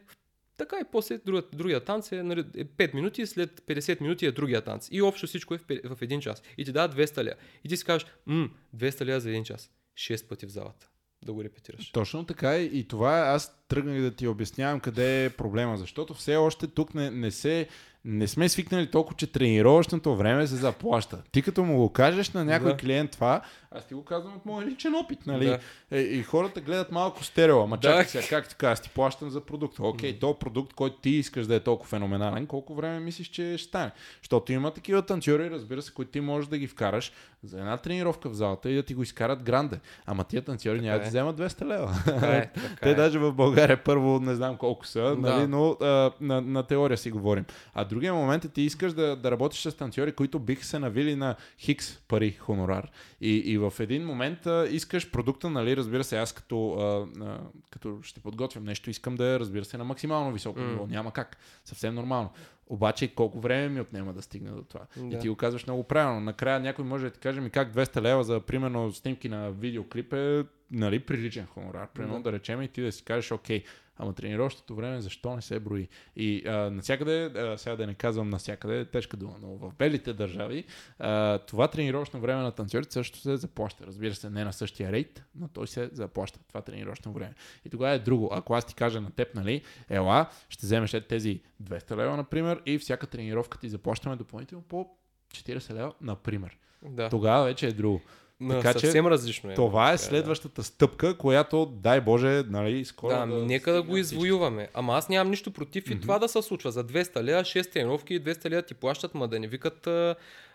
така 0.61 0.79
и 0.81 0.91
после 0.91 1.17
другия, 1.17 1.43
другия 1.53 1.79
танц 1.79 2.11
е, 2.11 2.23
нали, 2.23 2.43
5 2.43 2.93
е 2.93 2.95
минути, 2.95 3.25
след 3.25 3.61
50 3.61 4.01
минути 4.01 4.25
е 4.25 4.31
другия 4.31 4.61
танц. 4.61 4.87
И 4.91 5.01
общо 5.01 5.27
всичко 5.27 5.53
е 5.53 5.57
в, 5.57 5.95
в 5.95 6.01
един 6.01 6.21
час. 6.21 6.43
И 6.57 6.65
ти 6.65 6.71
дава 6.71 6.93
200 6.93 7.23
лея. 7.23 7.35
И 7.63 7.69
ти 7.69 7.77
си 7.77 7.85
кажеш, 7.85 8.07
м, 8.25 8.49
200 8.75 9.05
лея 9.05 9.19
за 9.19 9.29
един 9.29 9.43
час. 9.43 9.71
6 9.97 10.27
пъти 10.27 10.45
в 10.45 10.49
залата 10.49 10.89
да 11.25 11.33
го 11.33 11.43
репетираш. 11.43 11.91
Точно 11.91 12.25
така 12.25 12.57
и 12.57 12.87
това 12.87 13.19
аз 13.19 13.60
тръгнах 13.71 14.01
да 14.01 14.11
ти 14.11 14.27
обяснявам 14.27 14.79
къде 14.79 15.25
е 15.25 15.29
проблема, 15.29 15.77
защото 15.77 16.13
все 16.13 16.35
още 16.35 16.67
тук 16.67 16.95
не, 16.95 17.11
не 17.11 17.31
се 17.31 17.67
не 18.05 18.27
сме 18.27 18.49
свикнали 18.49 18.91
толкова, 18.91 19.17
че 19.17 19.31
тренировъчното 19.31 20.15
време 20.15 20.47
се 20.47 20.55
заплаща. 20.55 21.17
Ти 21.31 21.41
като 21.41 21.63
му 21.63 21.77
го 21.77 21.89
кажеш 21.89 22.29
на 22.29 22.45
някой 22.45 22.71
да. 22.71 22.77
клиент 22.77 23.11
това, 23.11 23.41
аз 23.71 23.87
ти 23.87 23.93
го 23.93 24.03
казвам 24.03 24.35
от 24.35 24.45
моя 24.45 24.67
личен 24.67 24.95
опит, 24.95 25.19
нали? 25.25 25.45
Да. 25.45 25.59
Е, 25.91 25.99
и 25.99 26.23
хората 26.23 26.61
гледат 26.61 26.91
малко 26.91 27.23
стерео, 27.23 27.61
ама 27.61 27.77
да. 27.77 27.81
чакай 27.81 28.05
сега, 28.05 28.27
как 28.27 28.49
така, 28.49 28.71
аз 28.71 28.81
ти 28.81 28.89
плащам 28.89 29.29
за 29.29 29.41
продукт. 29.41 29.79
Окей, 29.79 30.15
mm. 30.15 30.19
то 30.19 30.39
продукт, 30.39 30.73
който 30.73 30.97
ти 30.97 31.09
искаш 31.09 31.47
да 31.47 31.55
е 31.55 31.59
толкова 31.59 31.89
феноменален, 31.89 32.47
колко 32.47 32.75
време 32.75 32.99
мислиш, 32.99 33.27
че 33.27 33.57
ще 33.57 33.67
стане? 33.67 33.91
Защото 34.21 34.51
има 34.51 34.71
такива 34.71 35.01
танцори, 35.01 35.49
разбира 35.49 35.81
се, 35.81 35.93
които 35.93 36.11
ти 36.11 36.21
можеш 36.21 36.49
да 36.49 36.57
ги 36.57 36.67
вкараш 36.67 37.11
за 37.43 37.59
една 37.59 37.77
тренировка 37.77 38.29
в 38.29 38.33
залата 38.33 38.69
и 38.69 38.75
да 38.75 38.83
ти 38.83 38.93
го 38.93 39.03
изкарат 39.03 39.43
гранде. 39.43 39.79
Ама 40.05 40.23
тия 40.23 40.41
танцори 40.41 40.81
няма 40.81 40.95
е. 40.95 40.99
да 40.99 41.07
вземат 41.07 41.37
200 41.37 41.65
лева. 41.65 42.01
Така 42.05 42.27
е, 42.27 42.51
така 42.53 42.75
Те 42.81 42.89
е. 42.89 42.95
даже 42.95 43.19
в 43.19 43.33
България 43.33 43.60
първо 43.85 44.19
не 44.19 44.35
знам 44.35 44.57
колко 44.57 44.87
са, 44.87 45.01
да. 45.01 45.15
нали, 45.15 45.47
но 45.47 45.77
а, 45.81 46.11
на, 46.21 46.41
на 46.41 46.63
теория 46.63 46.97
си 46.97 47.11
говорим. 47.11 47.45
А 47.73 47.85
другия 47.85 48.13
момент 48.13 48.45
е 48.45 48.49
ти 48.49 48.61
искаш 48.61 48.93
да, 48.93 49.15
да 49.15 49.31
работиш 49.31 49.61
с 49.61 49.77
танцори, 49.77 50.11
които 50.11 50.39
биха 50.39 50.65
се 50.65 50.79
навили 50.79 51.15
на 51.15 51.35
хикс 51.59 51.99
пари 52.07 52.31
хонорар. 52.31 52.91
И, 53.21 53.35
и 53.35 53.57
в 53.57 53.73
един 53.79 54.05
момент 54.05 54.45
а, 54.45 54.67
искаш 54.69 55.11
продукта, 55.11 55.49
нали, 55.49 55.77
разбира 55.77 56.03
се, 56.03 56.17
аз 56.17 56.33
като, 56.33 56.73
а, 56.73 57.23
а, 57.25 57.39
като 57.69 57.97
ще 58.01 58.19
подготвям 58.19 58.63
нещо, 58.63 58.89
искам 58.89 59.15
да 59.15 59.25
е, 59.25 59.39
разбира 59.39 59.65
се, 59.65 59.77
на 59.77 59.83
максимално 59.83 60.31
високо 60.31 60.59
mm. 60.59 60.69
ниво. 60.69 60.87
Няма 60.87 61.11
как. 61.11 61.37
Съвсем 61.65 61.95
нормално. 61.95 62.29
Обаче 62.71 63.07
колко 63.07 63.39
време 63.39 63.69
ми 63.69 63.81
отнема 63.81 64.13
да 64.13 64.21
стигна 64.21 64.51
до 64.51 64.63
това. 64.63 64.81
Да. 64.97 65.15
И 65.15 65.19
ти 65.19 65.29
го 65.29 65.35
казваш 65.35 65.67
много 65.67 65.83
правилно. 65.83 66.19
Накрая 66.19 66.59
някой 66.59 66.85
може 66.85 67.05
да 67.05 67.11
ти 67.11 67.19
каже 67.19 67.41
ми 67.41 67.49
как 67.49 67.73
200 67.73 68.01
лева 68.01 68.23
за 68.23 68.39
примерно 68.39 68.91
снимки 68.91 69.29
на 69.29 69.51
видеоклип 69.51 70.13
е 70.13 70.45
нали, 70.71 70.99
приличен 70.99 71.45
хонорар. 71.45 71.87
Примерно 71.93 72.21
да. 72.21 72.31
да 72.31 72.31
речем 72.31 72.61
и 72.61 72.67
ти 72.67 72.81
да 72.81 72.91
си 72.91 73.03
кажеш, 73.03 73.31
окей, 73.31 73.63
Ама 73.97 74.13
тренировъчното 74.13 74.75
време 74.75 75.01
защо 75.01 75.35
не 75.35 75.41
се 75.41 75.59
брои? 75.59 75.87
И 76.15 76.47
а, 76.47 76.51
навсякъде, 76.51 77.25
а, 77.25 77.57
сега 77.57 77.75
да 77.75 77.87
не 77.87 77.93
казвам 77.93 78.29
навсякъде, 78.29 78.79
е 78.79 78.85
тежка 78.85 79.17
дума, 79.17 79.35
но 79.41 79.47
в 79.47 79.73
белите 79.77 80.13
държави 80.13 80.63
а, 80.99 81.37
това 81.37 81.67
тренировъчно 81.67 82.19
време 82.19 82.41
на 82.41 82.51
танцорите 82.51 82.93
също 82.93 83.19
се 83.19 83.37
заплаща. 83.37 83.87
Разбира 83.87 84.15
се, 84.15 84.29
не 84.29 84.43
на 84.43 84.53
същия 84.53 84.91
рейт, 84.91 85.23
но 85.35 85.47
той 85.47 85.67
се 85.67 85.89
заплаща. 85.93 86.39
Това 86.47 86.61
тренировъчно 86.61 87.13
време. 87.13 87.33
И 87.65 87.69
тогава 87.69 87.93
е 87.93 87.99
друго. 87.99 88.29
Ако 88.31 88.53
аз 88.53 88.65
ти 88.65 88.75
кажа 88.75 89.01
на 89.01 89.11
теб, 89.11 89.35
нали, 89.35 89.61
ела, 89.89 90.29
ще 90.49 90.65
вземеш 90.65 90.91
тези 91.09 91.41
200 91.63 91.97
лева, 91.97 92.17
например, 92.17 92.61
и 92.65 92.77
всяка 92.77 93.07
тренировка 93.07 93.57
ти 93.57 93.69
заплащаме 93.69 94.15
допълнително 94.15 94.63
по 94.63 94.89
40 95.33 95.73
лева, 95.73 95.93
например. 96.01 96.57
Да. 96.83 97.09
Тогава 97.09 97.45
вече 97.45 97.67
е 97.67 97.71
друго. 97.71 98.01
Но 98.43 98.53
така, 98.53 98.79
съвсем 98.79 99.05
че, 99.05 99.09
различно 99.09 99.51
е. 99.51 99.53
Това 99.53 99.91
е 99.91 99.97
следващата 99.97 100.61
да. 100.61 100.63
стъпка, 100.63 101.17
която, 101.17 101.65
дай 101.65 102.01
Боже, 102.01 102.43
нали, 102.49 102.85
скоро. 102.85 103.09
Да, 103.09 103.25
да 103.25 103.45
нека 103.45 103.71
да 103.73 103.83
го 103.83 103.97
извоюваме. 103.97 104.69
Ама 104.73 104.93
аз 104.93 105.09
нямам 105.09 105.29
нищо 105.29 105.51
против 105.51 105.85
mm-hmm. 105.85 105.97
и 105.97 106.01
това 106.01 106.19
да 106.19 106.27
се 106.27 106.41
случва. 106.41 106.71
За 106.71 106.83
200 106.83 107.23
лея, 107.23 107.43
6 107.43 107.73
тренировки 107.73 108.13
и 108.13 108.21
200 108.21 108.49
лея 108.49 108.61
ти 108.61 108.73
плащат, 108.73 109.15
ма 109.15 109.27
да 109.27 109.39
не 109.39 109.47
викат 109.47 109.87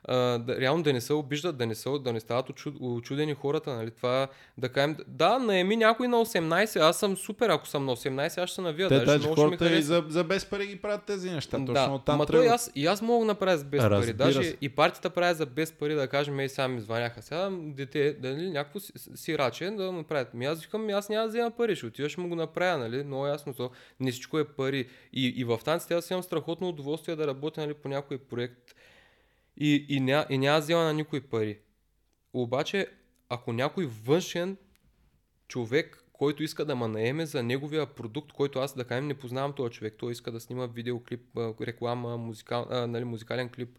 а, 0.04 0.38
да, 0.38 0.60
реално 0.60 0.82
да 0.82 0.92
не 0.92 1.00
се 1.00 1.12
обиждат, 1.12 1.56
да 1.56 1.66
не, 1.66 1.74
са, 1.74 1.98
да 1.98 2.12
не 2.12 2.20
стават 2.20 2.46
очудени 2.80 3.34
хората. 3.34 3.74
Нали? 3.74 3.90
Това, 3.90 4.28
да 4.58 4.68
кажем, 4.68 4.96
да, 5.06 5.38
наеми 5.38 5.76
някой 5.76 6.08
на 6.08 6.16
18, 6.16 6.80
аз 6.80 6.98
съм 6.98 7.16
супер, 7.16 7.48
ако 7.48 7.66
съм 7.66 7.84
на 7.84 7.96
18, 7.96 8.42
аз 8.42 8.50
ще 8.50 8.54
се 8.54 8.60
навия. 8.60 8.88
Те, 8.88 8.98
даже 9.00 9.28
хората 9.28 9.76
и 9.76 9.82
за, 9.82 10.04
за 10.08 10.24
без 10.24 10.46
пари 10.46 10.66
ги 10.66 10.76
правят 10.76 11.02
тези 11.04 11.30
неща. 11.30 11.56
Точно 11.56 11.74
да, 11.74 11.90
оттам 11.90 12.18
ма 12.18 12.26
той 12.26 12.48
аз, 12.48 12.70
и 12.74 12.86
аз 12.86 13.02
мога 13.02 13.24
да 13.24 13.26
направя 13.26 13.58
за 13.58 13.64
без 13.64 13.82
Разбира 13.82 14.00
пари. 14.00 14.12
Даже 14.12 14.42
се. 14.42 14.56
и 14.60 14.68
партията 14.68 15.10
прави 15.10 15.34
за 15.34 15.46
без 15.46 15.72
пари, 15.72 15.94
да 15.94 16.08
кажем, 16.08 16.40
ей, 16.40 16.48
сега 16.48 16.68
ми 16.68 16.80
звъняха. 16.80 17.22
Сега 17.22 17.50
дете, 17.52 18.12
дали, 18.12 18.50
някакво 18.50 18.80
си, 19.14 19.38
раче 19.38 19.70
да 19.70 19.92
направят. 19.92 20.34
Ми 20.34 20.46
аз 20.46 20.62
викам, 20.62 20.88
аз 20.88 21.08
няма 21.08 21.22
да 21.22 21.28
взема 21.28 21.50
пари, 21.50 21.76
ще 21.76 21.86
отиваш 21.86 22.16
му 22.16 22.28
го 22.28 22.34
направя, 22.34 22.78
нали? 22.78 23.04
Много 23.04 23.26
ясно, 23.26 23.54
то 23.54 23.70
не 24.00 24.12
всичко 24.12 24.38
е 24.38 24.44
пари. 24.44 24.88
И, 25.12 25.26
и 25.36 25.44
в 25.44 25.60
танците 25.64 25.94
аз 25.94 26.10
имам 26.10 26.22
страхотно 26.22 26.68
удоволствие 26.68 27.16
да 27.16 27.26
работя 27.26 27.60
нали, 27.60 27.74
по 27.74 27.88
някой 27.88 28.18
проект 28.18 28.74
и, 29.56 29.86
и, 29.88 30.00
ня, 30.00 30.26
и 30.30 30.38
няма 30.38 30.60
взема 30.60 30.82
на 30.82 30.92
никой 30.92 31.20
пари. 31.20 31.58
Обаче, 32.32 32.86
ако 33.28 33.52
някой 33.52 33.86
външен 34.04 34.56
човек, 35.48 36.04
който 36.12 36.42
иска 36.42 36.64
да 36.64 36.76
ме 36.76 36.88
наеме 36.88 37.26
за 37.26 37.42
неговия 37.42 37.86
продукт, 37.86 38.32
който 38.32 38.58
аз 38.58 38.74
да 38.74 38.84
кажем 38.84 39.06
не 39.06 39.14
познавам 39.14 39.52
този 39.52 39.72
човек, 39.72 39.94
той 39.98 40.12
иска 40.12 40.32
да 40.32 40.40
снима 40.40 40.66
видеоклип, 40.66 41.20
реклама, 41.60 42.16
музикал, 42.16 42.66
а, 42.70 42.86
нали, 42.86 43.04
музикален 43.04 43.48
клип, 43.48 43.78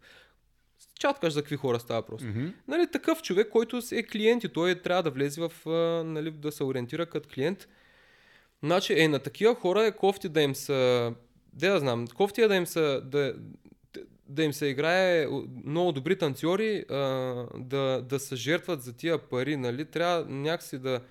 чаткаш 1.00 1.34
за 1.34 1.42
какви 1.42 1.56
хора 1.56 1.80
става 1.80 2.02
просто. 2.02 2.28
Mm-hmm. 2.28 2.54
Нали, 2.68 2.92
такъв 2.92 3.22
човек, 3.22 3.50
който 3.50 3.82
е 3.92 4.04
клиент 4.04 4.44
и 4.44 4.50
той 4.50 4.82
трябва 4.82 5.04
да 5.04 5.12
влезе 5.12 5.42
в, 5.42 5.52
нали, 6.06 6.32
да 6.32 6.52
се 6.52 6.64
ориентира 6.64 7.06
като 7.06 7.30
клиент. 7.34 7.68
Значи, 8.64 9.00
е, 9.00 9.08
на 9.08 9.20
такива 9.20 9.56
хора 9.56 9.86
е 9.86 9.92
кофти 9.92 10.30
да 10.30 10.42
им 10.42 10.56
са, 10.56 11.14
де 11.54 11.70
да 11.70 11.80
знам, 11.80 12.08
кофти 12.08 12.42
е 12.42 12.48
да 12.48 12.56
им 12.56 12.66
са, 12.66 13.02
да, 13.06 13.36
да 14.30 14.44
им 14.44 14.54
се 14.54 14.66
играе 14.66 15.28
много 15.66 15.92
добри 15.92 16.18
танцори, 16.18 16.86
а, 16.90 16.96
да, 17.56 18.02
да 18.02 18.20
се 18.20 18.36
жертват 18.36 18.82
за 18.82 18.94
тия 18.94 19.18
пари, 19.18 19.58
нали? 19.58 19.86
Трябва 19.86 20.26
някакси 20.26 20.80
да, 20.80 21.02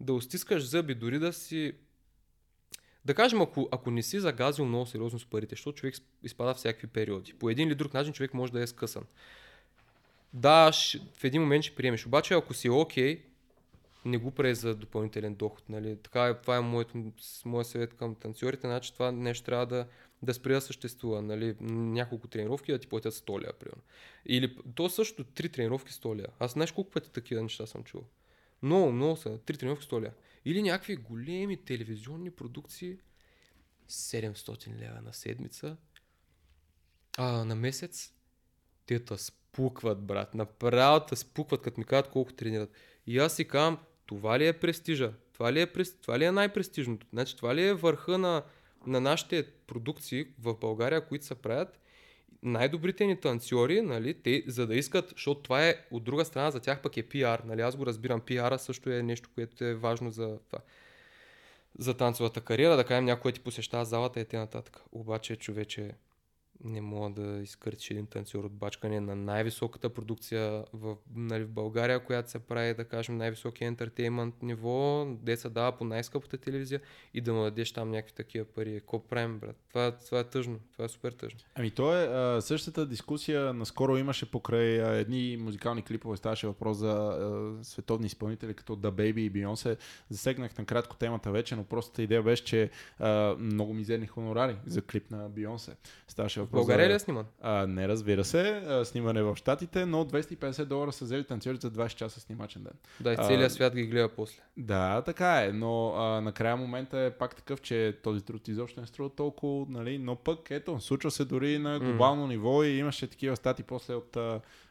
да 0.00 0.12
устискаш 0.12 0.68
зъби, 0.68 0.94
дори 0.94 1.18
да 1.18 1.32
си... 1.32 1.72
Да 3.04 3.14
кажем, 3.14 3.42
ако, 3.42 3.68
ако 3.72 3.90
не 3.90 4.02
си 4.02 4.20
загазил 4.20 4.64
много 4.64 4.86
сериозно 4.86 5.18
с 5.18 5.26
парите, 5.26 5.54
защото 5.54 5.78
човек 5.78 5.94
изпада 6.22 6.54
всякакви 6.54 6.86
периоди. 6.86 7.34
По 7.34 7.50
един 7.50 7.68
или 7.68 7.74
друг 7.74 7.94
начин 7.94 8.12
човек 8.12 8.34
може 8.34 8.52
да 8.52 8.62
е 8.62 8.66
скъсан. 8.66 9.04
Да, 10.32 10.72
в 11.14 11.24
един 11.24 11.42
момент 11.42 11.64
ще 11.64 11.74
приемеш. 11.74 12.06
Обаче, 12.06 12.34
ако 12.34 12.54
си 12.54 12.68
окей, 12.68 13.16
okay, 13.16 13.20
не 14.04 14.18
го 14.18 14.30
прави 14.30 14.54
за 14.54 14.74
допълнителен 14.74 15.34
доход. 15.34 15.68
Нали? 15.68 15.96
Така, 16.02 16.26
е, 16.26 16.34
това 16.34 16.56
е 16.56 16.60
моят, 16.60 16.92
моят 17.44 17.66
съвет 17.66 17.94
към 17.94 18.14
танцорите. 18.14 18.66
Значи 18.66 18.92
това 18.92 19.12
нещо 19.12 19.44
трябва 19.44 19.66
да, 19.66 19.86
да 20.24 20.34
спре 20.34 20.54
да 20.54 20.60
съществува. 20.60 21.22
Нали, 21.22 21.56
няколко 21.60 22.28
тренировки 22.28 22.72
да 22.72 22.78
ти 22.78 22.86
платят 22.86 23.14
100 23.14 23.40
лева, 23.40 23.52
примерно. 23.52 23.82
Или 24.26 24.56
то 24.74 24.88
също 24.90 25.24
три 25.24 25.48
тренировки 25.48 25.92
100 25.92 26.16
лева. 26.16 26.28
Аз 26.38 26.52
знаеш 26.52 26.72
колко 26.72 26.90
пъти 26.90 27.10
такива 27.10 27.42
неща 27.42 27.66
съм 27.66 27.84
чувал. 27.84 28.06
Много, 28.62 28.92
много 28.92 29.16
са. 29.16 29.38
Три 29.38 29.56
тренировки 29.56 29.86
100 29.86 30.00
лева. 30.00 30.12
Или 30.44 30.62
някакви 30.62 30.96
големи 30.96 31.56
телевизионни 31.56 32.30
продукции 32.30 32.98
700 33.90 34.80
лева 34.80 35.00
на 35.02 35.12
седмица. 35.12 35.76
А 37.18 37.44
на 37.44 37.54
месец 37.54 38.12
те 38.86 39.04
те 39.04 39.18
спукват, 39.18 40.02
брат. 40.02 40.34
Направо 40.34 41.06
те 41.06 41.16
спукват, 41.16 41.62
като 41.62 41.80
ми 41.80 41.84
казват 41.84 42.12
колко 42.12 42.32
тренират. 42.32 42.70
И 43.06 43.18
аз 43.18 43.36
си 43.36 43.48
казвам, 43.48 43.78
това 44.06 44.38
ли 44.38 44.46
е 44.46 44.52
престижа? 44.52 45.12
Това 45.32 45.52
ли 45.52 45.60
е, 45.60 45.72
това 46.02 46.18
ли 46.18 46.24
е 46.24 46.32
най-престижното? 46.32 47.06
Значи 47.12 47.36
това 47.36 47.54
ли 47.54 47.66
е 47.66 47.74
върха 47.74 48.18
на, 48.18 48.42
на 48.86 49.00
нашите 49.00 49.46
продукции 49.66 50.26
в 50.42 50.54
България, 50.54 51.06
които 51.06 51.24
се 51.24 51.34
правят, 51.34 51.78
най-добрите 52.42 53.06
ни 53.06 53.20
танцори, 53.20 53.82
нали, 53.82 54.14
те, 54.14 54.44
за 54.46 54.66
да 54.66 54.74
искат, 54.74 55.10
защото 55.10 55.42
това 55.42 55.68
е 55.68 55.76
от 55.90 56.04
друга 56.04 56.24
страна 56.24 56.50
за 56.50 56.60
тях 56.60 56.82
пък 56.82 56.96
е 56.96 57.02
пиар, 57.02 57.42
нали, 57.46 57.60
аз 57.60 57.76
го 57.76 57.86
разбирам, 57.86 58.20
пиара 58.20 58.58
също 58.58 58.90
е 58.90 59.02
нещо, 59.02 59.28
което 59.34 59.64
е 59.64 59.74
важно 59.74 60.10
за 60.10 60.38
това 60.38 60.58
за 61.78 61.94
танцовата 61.94 62.40
кариера, 62.40 62.76
да 62.76 62.84
кажем 62.84 63.04
някой 63.04 63.32
ти 63.32 63.40
посещава 63.40 63.84
залата 63.84 64.20
и 64.20 64.24
т.н. 64.24 64.62
Обаче 64.92 65.36
човече 65.36 65.90
не 66.64 66.80
мога 66.80 67.22
да 67.22 67.42
изкърчи 67.42 67.92
един 67.92 68.06
танцор 68.06 68.44
от 68.44 68.52
бачкане 68.52 69.00
на 69.00 69.14
най-високата 69.16 69.88
продукция 69.88 70.64
в, 70.72 70.96
нали, 71.16 71.44
в 71.44 71.48
България, 71.48 72.04
която 72.04 72.30
се 72.30 72.38
прави, 72.38 72.74
да 72.74 72.84
кажем, 72.84 73.16
най-високи 73.16 73.64
ентертеймент 73.64 74.42
ниво, 74.42 75.06
де 75.22 75.36
се 75.36 75.48
дава 75.48 75.76
по 75.76 75.84
най-скъпата 75.84 76.38
телевизия 76.38 76.80
и 77.14 77.20
да 77.20 77.32
му 77.32 77.42
дадеш 77.42 77.72
там 77.72 77.90
някакви 77.90 78.14
такива 78.14 78.44
пари. 78.44 78.80
Какво 78.80 78.98
правим, 78.98 79.38
брат? 79.38 79.56
Това, 79.68 79.92
това 79.92 80.20
е 80.20 80.24
тъжно. 80.24 80.58
Това 80.72 80.84
е 80.84 80.88
супер 80.88 81.12
тъжно. 81.12 81.40
Ами 81.54 81.70
то 81.70 81.96
е 81.96 82.04
а, 82.04 82.40
същата 82.42 82.86
дискусия 82.86 83.54
наскоро 83.54 83.96
имаше 83.96 84.30
покрай 84.30 84.82
а, 84.82 84.92
едни 84.92 85.36
музикални 85.40 85.82
клипове, 85.82 86.16
ставаше 86.16 86.46
въпрос 86.46 86.76
за 86.76 86.92
а, 86.92 87.64
световни 87.64 88.06
изпълнители 88.06 88.54
като 88.54 88.76
The 88.76 88.90
Baby 88.90 89.18
и 89.18 89.32
Beyoncé. 89.32 89.78
Засегнах 90.08 90.58
на 90.58 90.64
кратко 90.64 90.96
темата 90.96 91.30
вече, 91.30 91.56
но 91.56 91.64
простата 91.64 92.02
идея 92.02 92.22
беше, 92.22 92.44
че 92.44 92.70
а, 92.98 93.36
много 93.38 93.74
мизерни 93.74 94.06
хонорари 94.06 94.56
за 94.66 94.82
клип 94.82 95.10
на 95.10 95.30
Beyoncé. 95.30 95.74
Ставаше 96.08 96.43
В 96.46 96.50
България 96.50 96.88
ли 96.88 96.92
е 96.92 96.98
сниман? 96.98 97.26
А, 97.42 97.66
не, 97.66 97.88
разбира 97.88 98.24
се. 98.24 98.62
А, 98.68 98.84
снимане 98.84 99.22
в 99.22 99.36
Штатите, 99.36 99.86
но 99.86 100.04
250 100.04 100.64
долара 100.64 100.92
са 100.92 101.04
взели 101.04 101.24
танцорите 101.24 101.66
за 101.66 101.72
20 101.72 101.88
часа 101.88 102.20
снимачен 102.20 102.62
ден. 102.62 102.72
Да, 103.00 103.12
и 103.12 103.16
целият 103.16 103.50
а, 103.50 103.54
свят 103.54 103.74
ги 103.74 103.86
гледа 103.86 104.08
после. 104.08 104.42
Да, 104.56 105.02
така 105.02 105.44
е, 105.44 105.52
но 105.52 105.94
а, 105.96 106.20
накрая 106.20 106.56
момента 106.56 106.98
е 106.98 107.10
пак 107.10 107.36
такъв, 107.36 107.60
че 107.60 107.98
този 108.02 108.24
труд 108.24 108.48
изобщо 108.48 108.80
не 108.80 108.86
струва 108.86 109.10
толкова, 109.10 109.66
нали, 109.68 109.98
но 109.98 110.16
пък 110.16 110.50
ето, 110.50 110.80
случва 110.80 111.10
се 111.10 111.24
дори 111.24 111.58
на 111.58 111.80
глобално 111.80 112.24
mm. 112.24 112.28
ниво 112.28 112.64
и 112.64 112.68
имаше 112.68 113.06
такива 113.06 113.36
стати 113.36 113.62
после 113.62 113.94
от 113.94 114.16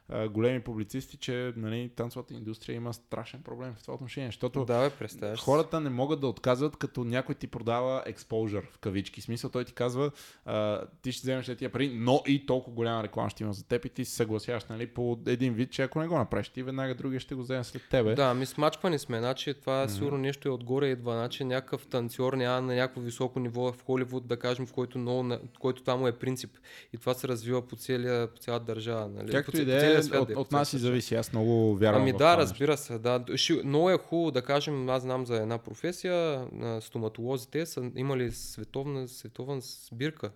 а, 0.09 0.29
големи 0.29 0.59
публицисти, 0.59 1.17
че 1.17 1.53
нали, 1.57 1.91
танцовата 1.95 2.33
индустрия 2.33 2.75
има 2.75 2.93
страшен 2.93 3.41
проблем 3.43 3.73
в 3.77 3.81
това 3.81 3.93
отношение, 3.93 4.27
защото 4.27 4.65
да, 4.65 4.91
бе, 4.99 5.35
хората 5.37 5.79
не 5.79 5.89
могат 5.89 6.19
да 6.19 6.27
отказват, 6.27 6.77
като 6.77 7.03
някой 7.03 7.35
ти 7.35 7.47
продава 7.47 8.03
exposure 8.07 8.71
в 8.71 8.77
кавички. 8.77 9.21
В 9.21 9.23
смисъл 9.23 9.49
той 9.49 9.65
ти 9.65 9.73
казва, 9.73 10.11
а, 10.45 10.81
ти 11.01 11.11
ще 11.11 11.21
вземеш 11.21 11.45
тия 11.57 11.71
пари, 11.71 11.91
но 11.95 12.21
и 12.27 12.45
толкова 12.45 12.75
голяма 12.75 13.03
реклама 13.03 13.29
ще 13.29 13.43
има 13.43 13.53
за 13.53 13.67
теб 13.67 13.85
и 13.85 13.89
ти 13.89 14.05
се 14.05 14.15
съгласяваш 14.15 14.65
нали, 14.65 14.87
по 14.87 15.19
един 15.27 15.53
вид, 15.53 15.71
че 15.71 15.81
ако 15.81 15.99
не 15.99 16.07
го 16.07 16.17
направиш, 16.17 16.49
ти 16.49 16.63
веднага 16.63 16.95
другия 16.95 17.19
ще 17.19 17.35
го 17.35 17.41
вземе 17.41 17.63
след 17.63 17.81
тебе. 17.89 18.15
Да, 18.15 18.33
ми 18.33 18.45
смачквани 18.45 18.99
сме, 18.99 19.19
значи 19.19 19.53
това 19.53 19.87
mm-hmm. 19.87 19.91
сигурно 19.91 20.17
нещо 20.17 20.47
е 20.49 20.51
отгоре 20.51 20.87
идва, 20.87 21.13
значи 21.13 21.43
някакъв 21.43 21.87
танцор 21.87 22.33
няма 22.33 22.61
на 22.61 22.75
някакво 22.75 23.01
високо 23.01 23.39
ниво 23.39 23.71
в 23.71 23.83
Холивуд, 23.83 24.27
да 24.27 24.37
кажем, 24.37 24.65
в 24.65 24.73
който, 24.73 24.97
много, 24.97 25.37
който 25.59 25.83
там 25.83 25.99
му 25.99 26.07
е 26.07 26.11
принцип. 26.11 26.57
И 26.93 26.97
това 26.97 27.13
се 27.13 27.27
развива 27.27 27.67
по, 27.67 27.75
целия, 27.75 28.27
по 28.27 28.39
цялата 28.39 28.65
държава. 28.65 29.09
Нали? 29.09 29.31
Както 29.31 29.61
и 29.61 29.65
да 29.65 29.92
е, 29.92 29.92
от, 29.97 30.29
от 30.29 30.51
нас 30.51 30.73
и 30.73 30.77
зависи. 30.77 31.15
Аз 31.15 31.33
много 31.33 31.75
вярвам. 31.75 32.01
Ами 32.01 32.13
да, 32.13 32.37
разбира 32.37 32.77
се. 32.77 32.99
Да. 32.99 33.25
Много 33.63 33.89
е 33.89 33.97
хубаво 33.97 34.31
да 34.31 34.41
кажем, 34.41 34.89
аз 34.89 35.01
знам 35.01 35.25
за 35.25 35.35
една 35.35 35.57
професия, 35.57 36.47
стоматолозите 36.81 37.65
са 37.65 37.91
имали 37.95 38.31
световна, 38.31 39.07
световна 39.07 39.61
сбирка 39.61 40.31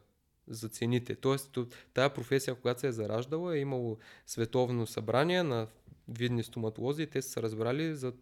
за 0.48 0.70
цените. 0.70 1.16
Тоест, 1.16 1.58
тая 1.94 2.10
професия, 2.10 2.56
когато 2.56 2.80
се 2.80 2.88
е 2.88 2.92
зараждала, 2.92 3.56
е 3.56 3.60
имало 3.60 3.98
световно 4.26 4.88
събрание 4.88 5.44
на 5.44 5.68
видни 6.08 6.44
стоматолози 6.44 7.04
и 7.04 7.08
те 7.08 7.22
са 7.22 7.30
се 7.30 7.42
разбрали 7.42 7.96
за 7.96 8.14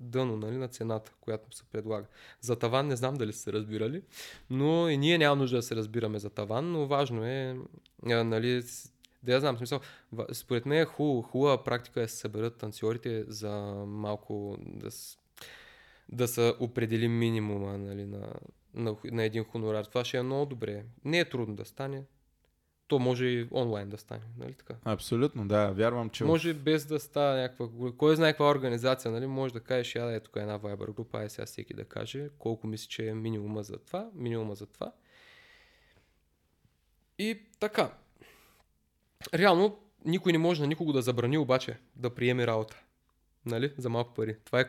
дъно 0.00 0.36
нали, 0.36 0.56
на 0.56 0.68
цената, 0.68 1.12
която 1.20 1.56
се 1.56 1.64
предлага. 1.64 2.06
За 2.40 2.56
таван 2.56 2.86
не 2.86 2.96
знам 2.96 3.14
дали 3.14 3.32
са 3.32 3.38
се 3.38 3.52
разбирали, 3.52 4.02
но 4.50 4.88
и 4.88 4.96
ние 4.96 5.18
няма 5.18 5.36
нужда 5.36 5.56
да 5.56 5.62
се 5.62 5.76
разбираме 5.76 6.18
за 6.18 6.30
таван, 6.30 6.72
но 6.72 6.86
важно 6.86 7.24
е 7.24 7.56
нали, 8.02 8.62
да 9.22 9.32
я 9.32 9.40
знам, 9.40 9.56
смисъл, 9.56 9.80
според 10.32 10.66
мен 10.66 10.82
е 10.82 10.84
хубава, 10.84 11.28
хубава 11.28 11.64
практика 11.64 12.00
е 12.00 12.02
да 12.02 12.08
се 12.08 12.16
съберат 12.16 12.56
танцорите 12.56 13.24
за 13.28 13.50
малко 13.86 14.56
да, 14.60 14.88
да 16.08 16.28
се 16.28 16.54
определи 16.60 17.08
минимума 17.08 17.78
нали, 17.78 18.06
на, 18.06 18.32
на, 18.74 18.96
на 19.04 19.22
един 19.24 19.44
хонорар. 19.44 19.84
Това 19.84 20.04
ще 20.04 20.16
е 20.16 20.22
много 20.22 20.46
добре. 20.46 20.84
Не 21.04 21.18
е 21.18 21.28
трудно 21.28 21.56
да 21.56 21.64
стане. 21.64 22.04
То 22.88 22.98
може 22.98 23.26
и 23.26 23.48
онлайн 23.52 23.88
да 23.88 23.98
стане, 23.98 24.24
нали 24.38 24.54
така? 24.54 24.74
Абсолютно, 24.84 25.48
да. 25.48 25.70
Вярвам, 25.70 26.10
че... 26.10 26.24
Може 26.24 26.54
без 26.54 26.86
да 26.86 27.00
става 27.00 27.36
някаква... 27.36 27.92
Кой 27.98 28.16
знае 28.16 28.32
каква 28.32 28.50
организация, 28.50 29.10
нали? 29.10 29.26
Може 29.26 29.54
да 29.54 29.60
кажеш, 29.60 29.94
я 29.94 30.14
е 30.14 30.20
тук 30.20 30.36
една 30.36 30.58
Viber 30.58 30.94
група, 30.94 31.22
е 31.22 31.28
сега 31.28 31.46
всеки 31.46 31.74
да 31.74 31.84
каже 31.84 32.28
колко 32.38 32.66
мисли, 32.66 32.88
че 32.88 33.08
е 33.08 33.14
минимума 33.14 33.62
за 33.62 33.78
това, 33.78 34.10
минимума 34.14 34.54
за 34.54 34.66
това. 34.66 34.92
И 37.18 37.38
така, 37.60 37.90
реално 39.34 39.78
никой 40.04 40.32
не 40.32 40.38
може 40.38 40.60
на 40.60 40.66
никого 40.66 40.92
да 40.92 41.02
забрани 41.02 41.38
обаче 41.38 41.76
да 41.96 42.10
приеме 42.10 42.46
работа. 42.46 42.76
Нали? 43.46 43.72
За 43.78 43.88
малко 43.88 44.14
пари. 44.14 44.36
Това 44.44 44.60
е 44.60 44.64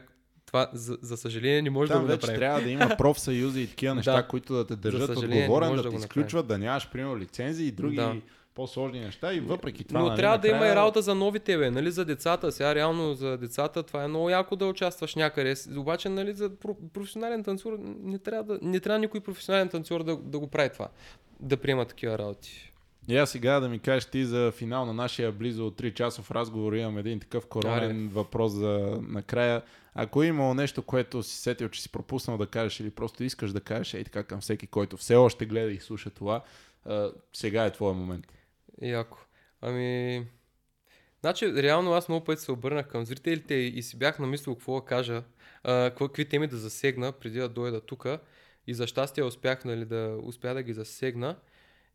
това, 0.46 0.70
за, 0.74 0.98
за 1.02 1.18
съжаление, 1.18 1.62
не 1.62 1.70
може 1.70 1.92
Там 1.92 2.08
да 2.08 2.18
го 2.18 2.22
вече 2.22 2.34
трябва 2.34 2.62
да 2.62 2.70
има 2.70 2.96
профсъюзи 2.98 3.62
и 3.62 3.68
такива 3.68 3.96
неща, 3.96 4.16
да. 4.16 4.28
които 4.28 4.54
да 4.54 4.68
те 4.68 4.76
държат 4.76 5.18
отговорен, 5.18 5.76
да, 5.76 5.84
да 5.84 5.90
те 5.90 5.96
изключват, 5.96 6.48
да 6.48 6.58
нямаш, 6.58 6.90
примерно, 6.90 7.18
лицензии 7.18 7.68
и 7.68 7.72
други 7.72 7.96
да. 7.96 8.16
по-сложни 8.54 9.00
неща 9.00 9.34
и 9.34 9.40
въпреки 9.40 9.84
това. 9.84 10.00
Но 10.00 10.06
нали, 10.06 10.18
трябва 10.18 10.38
накрая... 10.38 10.60
да 10.60 10.66
има 10.66 10.74
и 10.74 10.76
работа 10.76 11.02
за 11.02 11.16
новите, 11.16 11.58
бе, 11.58 11.72
нали, 11.72 11.92
за 11.92 12.06
децата. 12.06 12.52
Сега 12.52 12.76
реално 12.76 13.14
за 13.14 13.38
децата 13.38 13.84
това 13.84 14.04
е 14.04 14.08
много 14.08 14.30
яко 14.30 14.56
да 14.56 14.66
участваш 14.66 15.16
някъде. 15.16 15.56
Обаче, 15.78 16.10
нали, 16.10 16.34
за 16.34 16.52
професионален 16.94 17.44
танцор 17.44 17.80
не 18.04 18.20
трябва, 18.20 18.44
да, 18.54 18.60
не 18.62 18.80
трябва 18.80 19.00
никой 19.00 19.20
професионален 19.20 19.70
танцор 19.70 20.04
да, 20.04 20.16
да 20.16 20.40
го 20.40 20.48
прави 20.48 20.70
това. 20.70 20.88
Да 21.40 21.58
приема 21.58 21.86
такива 21.86 22.18
работи. 22.18 22.70
И 23.08 23.18
аз 23.18 23.32
сега 23.32 23.60
да 23.60 23.70
ми 23.70 23.80
кажеш 23.80 24.06
ти 24.06 24.26
за 24.26 24.52
финал 24.52 24.86
на 24.86 24.94
нашия 24.94 25.32
близо 25.32 25.72
3 25.72 25.94
часов 25.94 26.32
разговор, 26.32 26.74
имам 26.74 26.98
един 26.98 27.20
такъв 27.20 27.48
коронен 27.48 28.06
Аре. 28.06 28.14
въпрос 28.14 28.52
за 28.52 29.00
накрая. 29.02 29.62
Ако 29.94 30.24
е 30.24 30.28
имало 30.28 30.54
нещо, 30.54 30.84
което 30.84 31.24
си 31.24 31.38
сетил, 31.38 31.70
че 31.70 31.82
си 31.82 31.90
пропуснал 31.90 32.38
да 32.38 32.48
кажеш 32.48 32.80
или 32.80 32.90
просто 32.90 33.24
искаш 33.24 33.52
да 33.52 33.62
кажеш, 33.62 33.94
ей 33.94 34.04
така 34.04 34.24
към 34.24 34.42
всеки, 34.42 34.68
който 34.68 34.98
все 34.98 35.16
още 35.16 35.46
гледа 35.46 35.72
и 35.72 35.80
слуша 35.80 36.10
това, 36.10 36.44
а, 36.86 37.12
сега 37.34 37.66
е 37.66 37.72
твоя 37.72 37.94
момент. 37.94 38.28
Яко. 38.82 39.18
Ами... 39.62 40.26
Значи, 41.20 41.54
реално 41.54 41.94
аз 41.94 42.10
много 42.10 42.26
пъти 42.26 42.42
се 42.42 42.52
обърнах 42.52 42.88
към 42.88 43.06
зрителите 43.06 43.54
и, 43.54 43.68
и 43.68 43.84
си 43.84 43.98
бях 43.98 44.20
намислил 44.20 44.56
какво 44.56 44.80
да 44.80 44.86
кажа, 44.86 45.24
а, 45.64 45.92
какви 45.98 46.26
теми 46.26 46.48
да 46.48 46.58
засегна 46.58 47.12
преди 47.12 47.40
да 47.40 47.50
дойда 47.50 47.82
тук. 47.82 48.08
И 48.68 48.74
за 48.74 48.88
щастие 48.88 49.24
успях 49.24 49.66
нали, 49.66 49.86
да, 49.86 50.18
успя 50.24 50.54
да 50.54 50.64
ги 50.64 50.74
засегна. 50.74 51.36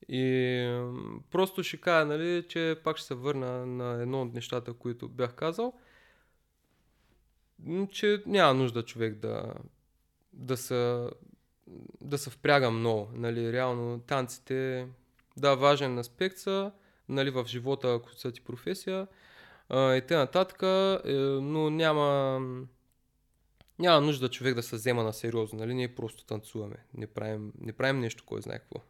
И 0.08 0.88
просто 1.30 1.62
ще 1.62 1.76
кажа, 1.76 2.06
нали, 2.06 2.44
че 2.48 2.76
пак 2.84 2.96
ще 2.96 3.06
се 3.06 3.14
върна 3.14 3.66
на 3.66 4.02
едно 4.02 4.22
от 4.22 4.34
нещата, 4.34 4.72
които 4.72 5.08
бях 5.08 5.34
казал, 5.34 5.72
че 7.90 8.22
няма 8.26 8.54
нужда 8.54 8.82
човек 8.82 9.14
да, 9.14 9.54
да 10.32 10.56
се 10.56 11.08
да 12.00 12.18
се 12.18 12.30
впряга 12.30 12.70
много. 12.70 13.10
Нали, 13.12 13.52
реално 13.52 14.00
танците, 14.00 14.88
да, 15.36 15.54
важен 15.54 15.98
аспект 15.98 16.38
са 16.38 16.72
нали, 17.08 17.30
в 17.30 17.44
живота, 17.46 17.94
ако 17.94 18.14
са 18.14 18.32
ти 18.32 18.40
професия 18.40 19.06
а, 19.68 19.94
и 19.94 20.06
т.н. 20.06 21.00
е, 21.04 21.12
но 21.42 21.70
няма 21.70 22.40
няма 23.78 24.00
нужда 24.00 24.28
човек 24.28 24.54
да 24.54 24.62
се 24.62 24.76
взема 24.76 25.02
на 25.02 25.12
сериозно, 25.12 25.58
нали? 25.58 25.74
Ние 25.74 25.94
просто 25.94 26.24
танцуваме. 26.24 26.76
Не 26.94 27.06
правим, 27.06 27.52
не 27.60 27.72
правим 27.72 28.00
нещо, 28.00 28.24
кой 28.26 28.42
знае 28.42 28.58
какво. 28.58 28.80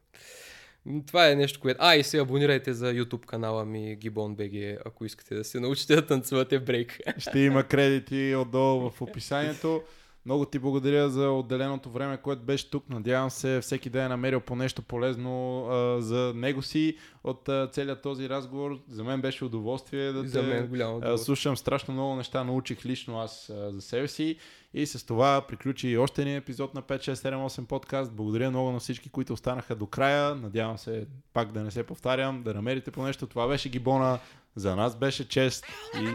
Това 1.06 1.31
е 1.31 1.34
нещо, 1.34 1.60
което... 1.60 1.78
А, 1.82 1.97
и 1.97 2.02
се 2.05 2.18
абонирайте 2.18 2.73
за 2.73 2.86
YouTube 2.92 3.26
канала 3.26 3.65
ми 3.65 3.98
GibonBG, 3.98 4.78
ако 4.84 5.05
искате 5.05 5.34
да 5.34 5.44
се 5.44 5.60
научите 5.60 5.94
да 5.94 6.06
танцувате 6.06 6.58
брейк. 6.58 7.00
Ще 7.18 7.39
има 7.39 7.65
кредити 7.65 8.34
отдолу 8.36 8.90
в 8.90 9.02
описанието. 9.02 9.82
Много 10.26 10.44
ти 10.44 10.58
благодаря 10.58 11.10
за 11.10 11.31
отделеното 11.31 11.90
време, 11.90 12.16
което 12.16 12.42
беше 12.42 12.70
тук. 12.70 12.89
Надявам 12.89 13.31
се 13.31 13.60
всеки 13.60 13.90
да 13.90 14.02
е 14.02 14.08
намерил 14.08 14.40
по 14.40 14.56
нещо 14.56 14.82
полезно 14.82 15.66
а, 15.66 16.00
за 16.00 16.32
него 16.36 16.62
си 16.62 16.97
от 17.24 17.48
а, 17.48 17.68
целият 17.73 18.02
този 18.02 18.28
разговор. 18.28 18.78
За 18.89 19.05
мен 19.05 19.20
беше 19.20 19.44
удоволствие 19.44 20.12
да 20.12 20.28
за 20.28 20.40
те 20.40 20.47
мен 20.47 20.65
удоволствие. 20.65 21.18
слушам. 21.18 21.56
Страшно 21.56 21.94
много 21.94 22.16
неща 22.16 22.44
научих 22.44 22.86
лично 22.86 23.20
аз 23.20 23.50
а, 23.50 23.73
за 23.73 23.81
себе 23.81 24.08
си. 24.08 24.36
И 24.76 24.86
с 24.86 25.06
това 25.06 25.40
приключи 25.48 25.96
още 25.96 26.22
един 26.22 26.36
епизод 26.36 26.74
на 26.74 26.82
5678 26.82 27.64
подкаст. 27.64 28.12
Благодаря 28.12 28.50
много 28.50 28.70
на 28.70 28.80
всички, 28.80 29.08
които 29.08 29.32
останаха 29.32 29.74
до 29.74 29.86
края. 29.86 30.34
Надявам 30.34 30.78
се 30.78 31.06
пак 31.32 31.52
да 31.52 31.62
не 31.62 31.70
се 31.70 31.82
повтарям, 31.82 32.42
да 32.42 32.55
намерите 32.55 32.90
по 32.90 33.02
нещо. 33.02 33.26
Това 33.26 33.48
беше 33.48 33.68
Гибона. 33.68 34.18
За 34.56 34.76
нас 34.76 34.96
беше 34.96 35.28
чест 35.28 35.66
и 35.94 36.06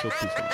се 0.00 0.06
отписваме. 0.06 0.50